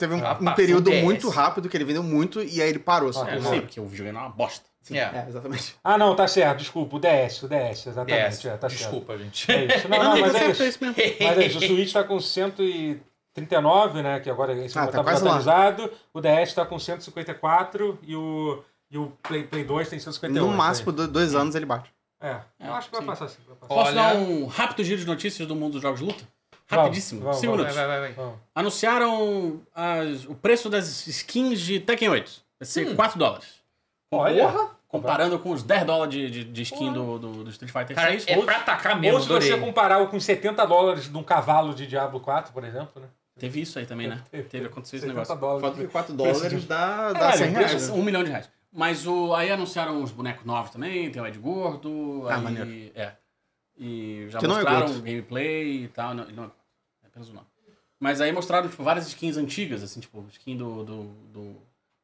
período 0.57 0.91
o 0.91 0.95
muito 1.05 1.29
rápido 1.29 1.69
que 1.69 1.77
ele 1.77 1.85
vendeu 1.85 2.03
muito 2.03 2.43
e 2.43 2.61
aí 2.61 2.69
ele 2.69 2.81
parou. 2.81 3.13
Só. 3.13 3.23
Ah, 3.25 3.31
É, 3.31 3.39
Não. 3.39 3.49
sim, 3.51 3.61
porque 3.61 3.79
o 3.81 3.87
videogame 3.87 4.19
é 4.19 4.21
uma 4.23 4.31
bosta. 4.31 4.65
É, 4.95 4.99
É, 4.99 5.27
exatamente. 5.29 5.75
Ah, 5.83 5.97
não, 5.99 6.15
tá 6.15 6.27
certo, 6.29 6.59
desculpa, 6.59 6.97
o 6.97 6.99
DS, 6.99 7.43
o 7.43 7.49
DS, 7.49 7.87
exatamente. 7.89 8.29
DS. 8.31 8.45
É, 8.47 8.57
tá 8.57 8.69
Desculpa, 8.69 9.17
gente. 9.19 9.47
certo. 9.47 9.71
É 9.73 9.77
isso. 9.77 9.89
Não, 9.89 9.99
não, 10.03 10.21
mas 10.21 10.35
é 10.35 10.51
isso. 10.51 10.65
isso 10.65 10.79
mesmo. 10.85 10.97
Mas 11.21 11.39
é 11.39 11.47
isso, 11.47 11.59
o 11.59 11.63
Switch 11.63 11.93
tá 11.93 12.05
com 12.05 12.21
139, 12.21 14.03
né? 14.03 14.21
Que 14.21 14.31
agora 14.31 14.53
esse 14.53 14.79
Ah, 14.79 14.83
ah, 14.85 14.87
tá 14.89 15.03
tá 15.03 15.11
atualizado. 15.13 15.91
O 16.13 16.21
DS 16.21 16.53
tá 16.55 16.65
com 16.65 16.79
154 16.79 17.99
e 18.03 18.15
o, 18.17 18.63
e 18.91 18.99
o 18.99 19.13
Play, 19.23 19.45
Play 19.45 19.65
2 19.65 19.89
tem 19.89 19.99
158. 19.99 20.47
No 20.51 20.57
máximo, 20.57 20.93
do- 20.93 21.09
dois 21.09 21.35
anos 21.35 21.55
ele 21.55 21.67
bate. 21.67 21.91
É, 22.21 22.39
eu 22.61 22.73
acho 22.73 22.89
que 22.89 22.93
vai 22.93 23.03
sim. 23.03 23.07
passar 23.07 23.29
sim. 23.29 23.39
Vai 23.47 23.57
passar. 23.57 23.75
Posso 23.75 23.91
Olha- 23.91 23.95
dar 23.95 24.15
um 24.17 24.47
rápido 24.47 24.83
giro 24.85 25.01
de 25.01 25.07
notícias 25.07 25.47
do 25.47 25.55
mundo 25.55 25.73
dos 25.75 25.83
jogos 25.83 26.01
de 26.01 26.07
luta? 26.07 26.25
Rapidíssimo, 26.69 27.21
vamos, 27.21 27.37
5 27.39 27.57
vamos. 27.57 27.73
Vai, 27.75 27.85
minutos. 27.87 28.15
vai, 28.15 28.15
vai, 28.15 28.27
vai. 28.27 28.35
Anunciaram 28.55 29.61
as- 29.75 30.25
o 30.25 30.35
preço 30.35 30.69
das 30.69 31.07
skins 31.07 31.61
de 31.61 31.79
Tekken 31.79 32.09
8. 32.09 32.33
Vai 32.59 32.67
ser 32.67 32.89
Hum. 32.89 32.97
4 32.97 33.19
dólares. 33.19 33.47
Olha! 34.11 34.71
Comparando 34.89 35.39
com 35.39 35.51
os 35.51 35.63
10 35.63 35.85
dólares 35.85 36.15
de, 36.15 36.31
de, 36.31 36.45
de 36.45 36.63
skin 36.63 36.93
do, 36.93 37.19
do, 37.19 37.45
do 37.45 37.51
Street 37.51 37.73
Fighter 37.73 37.97
Cara, 37.97 38.11
6. 38.11 38.27
é 38.29 38.37
pra 38.43 38.57
atacar 38.59 38.95
Ou 38.95 39.01
mesmo, 39.01 39.21
se 39.21 39.27
você 39.29 39.49
adorei. 39.53 39.61
comparar 39.67 39.99
o 39.99 40.09
com 40.09 40.19
70 40.21 40.65
dólares 40.65 41.11
de 41.11 41.17
um 41.17 41.23
cavalo 41.25 41.75
de 41.75 41.87
Diablo 41.87 42.21
4, 42.21 42.53
por 42.53 42.65
exemplo, 42.65 43.03
né? 43.03 43.09
Teve 43.39 43.61
isso 43.61 43.79
aí 43.79 43.85
também, 43.85 44.09
né? 44.09 44.23
Teve, 44.31 44.45
Teve, 44.49 44.67
aconteceu 44.67 44.97
esse 44.97 45.07
70 45.07 45.21
negócio. 45.21 45.37
dólares. 45.41 45.61
Quanto 45.63 45.77
que 45.79 45.93
4 45.93 46.15
Preço 46.15 46.39
dólares 46.41 46.65
dá, 46.67 47.13
dá 47.13 47.19
Caralho, 47.19 47.39
100 47.39 47.53
preço 47.53 47.69
reais. 47.69 47.89
né? 47.91 47.95
Um 47.97 48.03
milhão 48.03 48.25
de 48.25 48.31
reais. 48.31 48.51
Mas 48.73 49.07
o, 49.07 49.35
aí 49.35 49.51
anunciaram 49.51 50.03
os 50.03 50.11
bonecos 50.13 50.45
novos 50.47 50.71
também, 50.71 51.11
tem 51.11 51.21
o 51.21 51.27
Ed 51.27 51.39
Gordo. 51.39 52.23
Ah, 52.29 52.37
aí, 52.37 52.43
maneiro. 52.43 52.93
É. 52.95 53.13
E 53.79 54.27
já 54.31 54.39
Que 54.39 54.45
é 54.45 54.49
mostraram 54.49 54.87
gordo. 54.87 55.03
gameplay 55.03 55.85
e 55.85 55.89
tal. 55.89 56.15
Não, 56.15 56.25
não 56.25 56.31
é 56.31 56.47
gordo. 56.47 56.53
É 57.03 57.07
apenas 57.09 57.29
o 57.29 57.33
nome. 57.35 57.47
Mas 57.99 58.21
aí 58.21 58.31
mostraram, 58.33 58.69
tipo, 58.69 58.83
várias 58.83 59.07
skins 59.09 59.37
antigas, 59.37 59.83
assim, 59.83 60.01
tipo, 60.01 60.25
skin 60.31 60.57
do, 60.57 60.85
do, 60.85 61.03
do, 61.33 61.57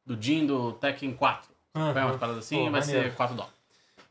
do 0.05 0.21
Jin 0.21 0.45
do 0.45 0.73
Tekken 0.73 1.13
4. 1.13 1.52
Aham. 1.75 1.93
Vai 1.93 2.03
umas 2.03 2.17
paradas 2.17 2.45
assim, 2.45 2.55
Pô, 2.57 2.71
vai 2.71 2.81
maneiro. 2.81 3.09
ser 3.09 3.15
4 3.15 3.35
dólares. 3.35 3.62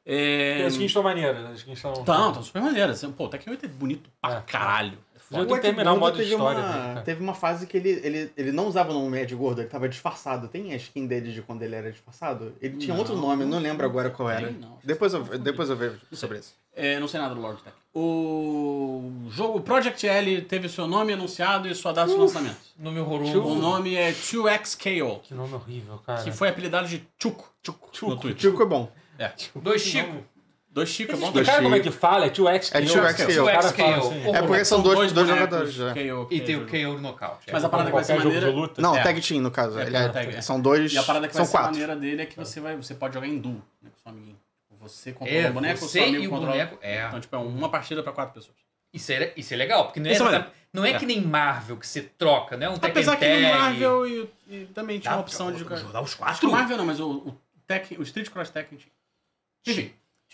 É... 0.05 0.65
As 0.67 0.73
skins 0.73 0.87
estão 0.87 1.03
maneiras, 1.03 1.45
as 1.47 1.59
skins 1.59 1.77
estão... 1.79 1.93
Tão, 2.05 2.33
tão 2.33 2.43
super 2.43 2.61
maneiras. 2.63 2.97
assim, 3.03 3.13
Pô, 3.13 3.27
o 3.27 3.29
Tekken 3.29 3.53
8 3.53 3.67
é 3.67 3.69
bonito 3.69 4.11
pra 4.21 4.39
É. 4.39 4.41
caralho. 4.43 4.99
É 5.15 5.35
Já 5.39 5.47
tem 5.47 5.55
que 5.57 5.61
terminar 5.63 5.95
o 5.95 5.99
modo 5.99 6.13
de 6.13 6.25
teve 6.25 6.33
história 6.35 6.61
Uma, 6.61 6.69
dele, 6.73 6.85
cara. 6.89 7.01
teve 7.03 7.23
uma 7.23 7.33
fase 7.35 7.67
que 7.67 7.77
ele, 7.79 7.89
ele, 8.03 8.33
ele 8.37 8.53
não 8.53 8.67
usava 8.67 8.91
o 8.91 8.95
nome 8.95 9.19
Ed 9.19 9.35
Gordo, 9.35 9.63
ele 9.63 9.69
tava 9.69 9.89
disfarçado. 9.89 10.47
Tem 10.49 10.75
a 10.75 10.77
skin 10.77 11.07
dele 11.07 11.33
de 11.33 11.41
quando 11.41 11.63
ele 11.63 11.75
era 11.75 11.91
disfarçado? 11.91 12.55
Ele 12.61 12.77
tinha 12.77 12.93
Não. 12.93 12.99
outro 13.01 13.17
nome, 13.17 13.45
eu 13.45 13.49
não 13.49 13.59
lembro 13.59 13.87
agora 13.87 14.11
qual 14.11 14.29
era. 14.29 14.49
Tem, 14.49 14.59
não. 14.59 14.77
Depois 14.85 15.15
eu, 15.15 15.23
depois 15.39 15.71
eu 15.71 15.77
vejo 15.77 15.99
sobre 16.13 16.39
isso. 16.39 16.55
É, 16.75 16.99
não 17.01 17.09
sei 17.09 17.19
nada 17.19 17.35
do 17.35 17.41
Lord 17.41 17.63
Tech. 17.63 17.75
O 17.95 19.11
jogo 19.31 19.61
Project 19.61 20.07
L 20.07 20.43
teve 20.43 20.69
seu 20.69 20.87
nome 20.87 21.13
anunciado 21.15 21.67
e 21.69 21.75
sua 21.75 21.93
data 21.93 22.11
de 22.13 22.19
lançamento. 22.19 22.57
Nome 22.79 23.01
horroroso. 23.01 23.41
O 23.43 23.55
nome 23.55 23.95
é 23.95 24.13
2XKO, 24.13 25.21
Que 25.23 25.33
nome 25.35 25.55
horrível, 25.55 25.99
cara. 26.05 26.23
que 26.23 26.31
foi 26.33 26.49
apelidado 26.49 26.89
de 26.89 27.07
Chuco. 27.19 27.51
Chuco. 27.63 28.11
no 28.11 28.17
Twitter. 28.19 28.51
Chico 28.51 28.63
é 28.63 28.67
bom. 28.67 28.91
É. 29.25 29.33
Dois 29.57 29.83
Chico. 29.83 30.25
Dois 30.71 30.89
Chico 30.89 31.13
é 31.13 31.17
bom. 31.17 31.27
Explicar 31.27 31.63
como 31.63 31.75
é 31.75 31.81
que 31.81 31.91
fala? 31.91 32.25
É 32.27 32.31
2X 32.31 32.71
É 32.75 32.81
2X 32.81 33.43
O 33.43 33.45
cara 33.45 33.61
2X 33.61 33.77
fala 33.77 33.97
assim. 33.99 34.31
É 34.35 34.43
porque 34.43 34.65
são 34.65 34.81
dois, 34.81 35.13
dois 35.13 35.29
jogadores. 35.29 35.79
é. 35.79 35.93
KO, 35.93 36.29
E 36.31 36.41
tem 36.41 36.57
o 36.57 36.61
KO. 36.61 36.71
KO 36.71 36.97
de 36.97 37.03
nocaute. 37.03 37.47
Mas 37.53 37.63
a 37.65 37.69
parada 37.69 37.91
que 37.91 37.95
vai 37.95 38.05
ser 38.05 38.15
maneira... 38.19 38.51
luta. 38.51 38.81
Não, 38.81 38.97
É. 38.97 39.03
tag 39.03 39.21
team 39.21 39.43
no 39.43 39.51
caso. 39.51 39.79
É, 39.79 39.83
é- 39.85 40.37
é. 40.37 40.41
São 40.41 40.59
dois. 40.61 40.93
E 40.93 40.97
a 40.99 41.03
parada 41.03 41.29
que 41.29 41.35
são 41.35 41.45
vai 41.45 41.51
ser 41.51 41.53
quatro. 41.59 41.71
maneira 41.73 41.95
dele 41.97 42.23
é 42.23 42.27
que 42.27 42.37
você, 42.37 42.59
vai, 42.61 42.75
você 42.77 42.95
pode 42.95 43.13
jogar 43.15 43.27
em 43.27 43.39
duo 43.39 43.63
né, 43.83 43.91
com 43.91 43.99
seu 44.03 44.11
amiguinho. 44.13 44.39
Você 44.81 45.13
controla 45.13 45.41
É, 45.41 45.51
o 45.51 45.53
boneco, 45.53 45.85
seu 45.87 46.03
amigo 46.03 46.23
e 46.25 46.27
o 46.27 46.31
controla... 46.31 46.53
boneco, 46.53 46.79
é. 46.83 47.07
Então, 47.07 47.21
tipo, 47.21 47.37
é 47.37 47.39
uma 47.39 47.69
partida 47.69 48.03
pra 48.03 48.13
quatro 48.13 48.35
pessoas. 48.35 48.57
Isso 48.93 49.13
é, 49.13 49.33
isso 49.37 49.55
é 49.55 49.57
legal, 49.57 49.85
porque 49.85 50.01
não 50.01 50.11
é, 50.11 50.15
é 50.15 50.47
não 50.73 50.85
é, 50.85 50.91
É. 50.91 50.99
que 50.99 51.07
nem 51.07 51.21
Marvel 51.21 51.77
que 51.77 51.87
você 51.87 52.01
troca, 52.03 52.57
não 52.57 52.67
é 52.67 52.71
um 52.71 52.75
Tekken 52.75 52.91
Apesar 52.91 53.17
que 53.17 53.29
no. 53.29 53.49
Marvel 53.49 54.07
e, 54.07 54.31
e 54.51 54.65
também 54.75 54.99
tinha 54.99 55.13
Dá 55.13 55.19
a 55.19 55.21
opção 55.21 55.47
pra 55.47 55.55
de 55.55 55.61
jogar... 55.63 55.77
jogar 55.77 56.01
os 56.01 56.07
Acho 56.11 56.17
que 56.17 56.23
quatro. 56.47 56.51
Marvel 56.51 56.77
não, 56.79 56.85
mas 56.87 56.99
o, 56.99 57.11
o, 57.11 57.39
Tekken- 57.67 57.99
o 57.99 58.03
Street 58.03 58.29
Cross 58.31 58.51
Tekken 58.51 58.79
tinha. 58.79 58.91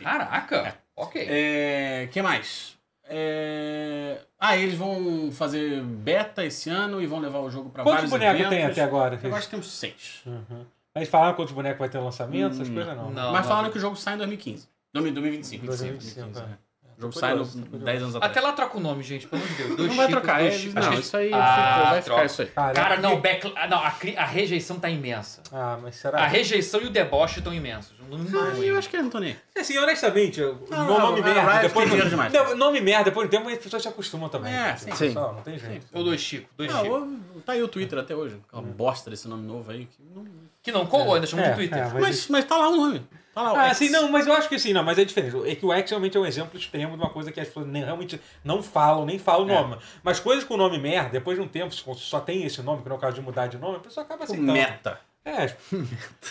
Caraca, 0.03 0.57
É. 0.57 0.75
ok. 0.97 1.27
É, 1.29 2.09
que 2.13 2.23
mais? 2.23 2.77
É... 3.11 4.21
Ah, 4.39 4.57
eles 4.57 4.75
vão 4.75 5.31
fazer 5.33 5.83
beta 5.83 6.45
esse 6.45 6.71
ano 6.71 7.01
e 7.03 7.07
vão 7.07 7.19
levar 7.19 7.41
o 7.41 7.51
jogo 7.51 7.71
pra 7.71 7.83
Quantos 7.83 8.09
vários 8.09 8.11
bonecos 8.11 8.41
eventos. 8.41 8.57
tem 8.57 8.65
até 8.67 8.83
agora? 8.83 9.19
Eu 9.23 9.35
acho 9.35 9.47
que 9.47 9.51
temos 9.51 9.71
seis. 9.73 10.23
Uhum. 10.27 10.65
Mas 10.95 11.09
falaram 11.09 11.35
quantos 11.35 11.53
bonecos 11.55 11.79
vai 11.79 11.89
ter 11.89 11.99
lançamento, 11.99 12.53
essas 12.55 12.69
Hum, 12.69 12.75
coisas 12.75 12.97
não. 12.97 13.11
não. 13.11 13.33
Mas 13.33 13.47
falaram 13.47 13.71
que 13.71 13.79
o 13.79 13.81
jogo 13.81 13.97
sai 13.97 14.15
em 14.15 14.19
2015. 14.19 14.69
2025. 14.93 15.67
2025, 15.67 16.31
2015, 16.31 16.41
é. 16.55 16.59
É. 16.99 17.01
O 17.01 17.03
jogo 17.03 17.13
Tô 17.15 17.21
sai 17.21 17.31
no, 17.31 17.37
curioso, 17.39 17.59
tô 17.61 17.65
curioso. 17.67 17.85
10 17.85 18.03
anos 18.03 18.17
atrás. 18.17 18.31
Até 18.33 18.41
lá 18.47 18.53
troca 18.53 18.77
o 18.77 18.81
nome, 18.81 19.03
gente, 19.05 19.27
pelo 19.29 19.41
amor 19.43 19.55
de 19.57 19.63
Deus. 19.63 19.77
Dois 19.77 19.89
não 19.89 19.97
vai 19.97 20.07
Chico, 20.09 20.21
trocar. 20.21 20.41
dois 20.41 20.55
É, 20.55 20.59
Chico. 20.59 20.81
não, 20.81 20.93
isso 20.95 21.17
aí 21.17 21.31
Ah, 21.33 21.37
ficou, 21.39 21.91
vai 21.91 22.03
troca. 22.03 22.03
ficar 22.03 22.25
isso 22.27 22.43
aí. 22.43 22.49
Cara, 22.49 22.75
Cara, 22.75 22.95
é 22.95 23.01
não, 23.01 23.21
back... 23.21 23.53
ah, 23.57 23.67
não 23.69 23.79
a, 23.79 23.95
a 24.17 24.25
rejeição 24.27 24.79
tá 24.81 24.91
imensa. 24.91 25.43
Ah, 25.53 25.79
mas 25.81 25.97
será? 25.97 26.19
A 26.23 26.27
rejeição 26.27 26.81
e 26.81 26.87
o 26.87 26.91
deboche 26.91 27.39
estão 27.39 27.55
imensos. 27.55 27.93
Não, 28.11 28.19
não, 28.19 28.41
Ah, 28.51 28.55
eu 28.59 28.77
acho 28.79 28.89
que 28.89 28.97
eles 28.97 29.05
não 29.05 29.09
estão 29.09 29.21
nem. 29.21 29.31
aí. 29.31 29.61
Assim, 29.63 29.79
honestamente, 29.79 30.43
o 30.43 30.59
Não, 30.69 30.87
meu 30.87 30.99
nome 30.99 31.23
merda, 31.23 31.59
depois 31.61 31.87
dinheiro 31.89 32.11
demais. 32.11 32.33
Não, 32.33 32.57
nome 32.57 32.81
merda, 32.81 33.05
depois 33.05 33.29
de 33.31 33.37
tempo 33.37 33.49
as 33.49 33.59
pessoas 33.59 33.83
se 33.83 33.89
acostumam 33.89 34.29
também. 34.29 34.53
É, 34.53 34.73
Tipo, 34.73 34.91
sim. 34.91 34.97
Sim. 34.97 35.07
pessoal, 35.09 35.35
não 35.35 35.43
tem 35.43 35.59
jeito. 35.59 35.87
Ou 35.93 36.03
dois 36.05 36.21
Chico, 36.21 36.49
dois 36.57 36.73
Não, 36.73 36.83
Chico. 36.83 37.09
tá 37.47 37.53
aí 37.53 37.63
o 37.63 37.69
Twitter 37.69 37.99
até 37.99 38.15
hoje. 38.17 38.41
Aquela 38.49 38.63
bosta 38.63 39.09
desse 39.11 39.29
nome 39.29 39.47
novo 39.47 39.71
aí. 39.71 39.87
Que 39.87 40.03
não... 40.15 40.27
Que 40.61 40.73
não 40.73 40.87
colou, 40.87 41.15
ainda 41.15 41.27
chamam 41.27 41.45
É, 41.47 41.51
de 41.51 41.55
Twitter. 41.55 41.79
é, 41.79 41.83
mas- 41.85 41.93
mas, 42.01 42.29
mas 42.29 42.45
tá 42.45 42.57
lá 42.59 42.69
o 42.69 42.77
nome. 42.77 43.07
Tá 43.39 43.43
lá 43.45 43.53
o 43.53 43.57
Ah, 43.57 43.69
X. 43.69 43.79
sim, 43.79 43.91
não, 43.91 44.09
mas 44.11 44.27
eu 44.27 44.33
acho 44.33 44.49
que 44.49 44.59
sim, 44.59 44.73
não, 44.73 44.83
mas 44.83 44.99
é 44.99 45.05
diferente. 45.05 45.37
É 45.49 45.55
que 45.55 45.65
o 45.65 45.73
X 45.73 45.91
realmente 45.91 46.17
é 46.17 46.21
um 46.21 46.27
exemplo 46.27 46.59
extremo 46.59 46.97
de 46.97 47.03
uma 47.03 47.11
coisa 47.11 47.31
que 47.31 47.39
as 47.41 47.47
pessoas 47.47 47.67
nem, 47.69 47.85
realmente 47.85 48.21
não 48.43 48.63
falam, 48.63 49.05
nem 49.07 49.19
falam 49.19 49.47
o 49.47 49.51
É. 49.51 49.55
nome. 49.55 49.77
Mas 50.03 50.19
coisas 50.19 50.43
com 50.45 50.57
nome 50.57 50.77
merda, 50.79 51.11
depois 51.11 51.39
de 51.39 51.45
um 51.45 51.47
tempo, 51.47 51.73
se 51.73 51.85
só 51.99 52.19
tem 52.19 52.43
esse 52.45 52.61
nome, 52.63 52.83
que 52.83 52.89
não 52.89 52.97
é 52.97 52.99
o 52.99 53.01
caso 53.01 53.15
de 53.15 53.21
mudar 53.23 53.47
de 53.47 53.57
nome, 53.59 53.77
a 53.77 53.81
pessoa 53.81 54.05
acaba 54.05 54.23
O 54.23 54.25
aceitando. 54.25 54.53
meta. 54.53 55.01
É, 55.25 55.45
é, 55.45 55.57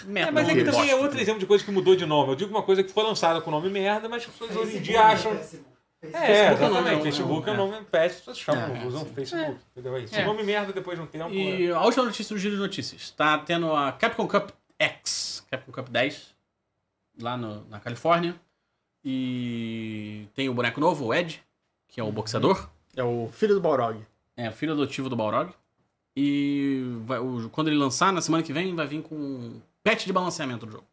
Merda, 0.05 0.31
mas 0.31 0.49
é 0.49 0.53
que 0.55 0.63
também 0.65 0.89
é 0.89 0.95
outro 0.95 1.19
exemplo 1.19 1.39
de 1.39 1.45
coisa 1.45 1.63
que 1.63 1.71
mudou 1.71 1.95
de 1.95 2.05
nome. 2.05 2.31
Eu 2.31 2.35
digo 2.35 2.51
uma 2.51 2.63
coisa 2.63 2.83
que 2.83 2.91
foi 2.91 3.03
lançada 3.03 3.39
com 3.41 3.49
o 3.49 3.53
nome 3.53 3.69
merda, 3.69 4.09
mas 4.09 4.23
as 4.23 4.29
pessoas 4.29 4.55
hoje 4.55 4.77
em 4.77 4.81
dia 4.81 5.01
acham. 5.01 5.31
É, 5.31 6.09
Facebook 6.09 6.63
é 6.63 6.65
o 6.65 6.69
nome, 6.69 6.79
exatamente. 6.79 6.93
é 6.93 6.97
o- 6.99 7.03
Facebook 7.03 7.49
é 7.49 7.51
o 7.51 7.53
é. 7.53 7.57
nome 7.57 7.85
péssimo, 7.91 8.31
as 8.31 8.37
pessoas 8.37 8.37
chamam, 8.39 8.75
É, 8.75 8.85
usam. 8.85 9.05
Facebook. 9.05 9.57
Entendeu? 9.71 9.95
Aí, 9.95 10.07
Se 10.07 10.19
É. 10.19 10.23
o 10.23 10.25
nome 10.25 10.43
merda 10.43 10.71
depois 10.73 10.97
de 10.97 11.03
um 11.03 11.07
tempo. 11.07 11.33
E 11.33 11.71
a 11.71 11.81
última 11.81 12.03
notícia 12.05 12.35
do 12.35 12.39
Giro 12.39 12.55
de 12.55 12.61
Notícias. 12.61 13.11
Tá 13.11 13.37
tendo 13.39 13.73
a 13.73 13.91
Capcom 13.93 14.27
Cup 14.27 14.49
X, 14.79 15.45
Capcom 15.49 15.71
Cup 15.71 15.89
10, 15.89 16.35
lá 17.19 17.35
no- 17.37 17.65
na 17.69 17.79
Califórnia. 17.79 18.39
E 19.03 20.27
tem 20.35 20.49
o 20.49 20.53
boneco 20.53 20.79
novo, 20.81 21.05
o 21.05 21.13
Ed, 21.13 21.41
que 21.87 21.99
é 21.99 22.03
o 22.03 22.11
boxeador. 22.11 22.69
É 22.95 23.03
o 23.03 23.29
filho 23.31 23.55
do 23.55 23.61
Balrog. 23.61 23.99
É, 24.35 24.51
filho 24.51 24.73
adotivo 24.73 25.07
do 25.09 25.15
Balrog. 25.15 25.51
E 26.15 26.83
vai- 27.05 27.19
o- 27.19 27.49
quando 27.51 27.67
ele 27.67 27.77
lançar, 27.77 28.11
na 28.11 28.21
semana 28.21 28.43
que 28.43 28.51
vem, 28.51 28.75
vai 28.75 28.87
vir 28.87 29.01
com 29.01 29.15
um 29.15 29.61
patch 29.83 30.05
de 30.05 30.13
balanceamento 30.13 30.65
do 30.65 30.71
jogo. 30.73 30.85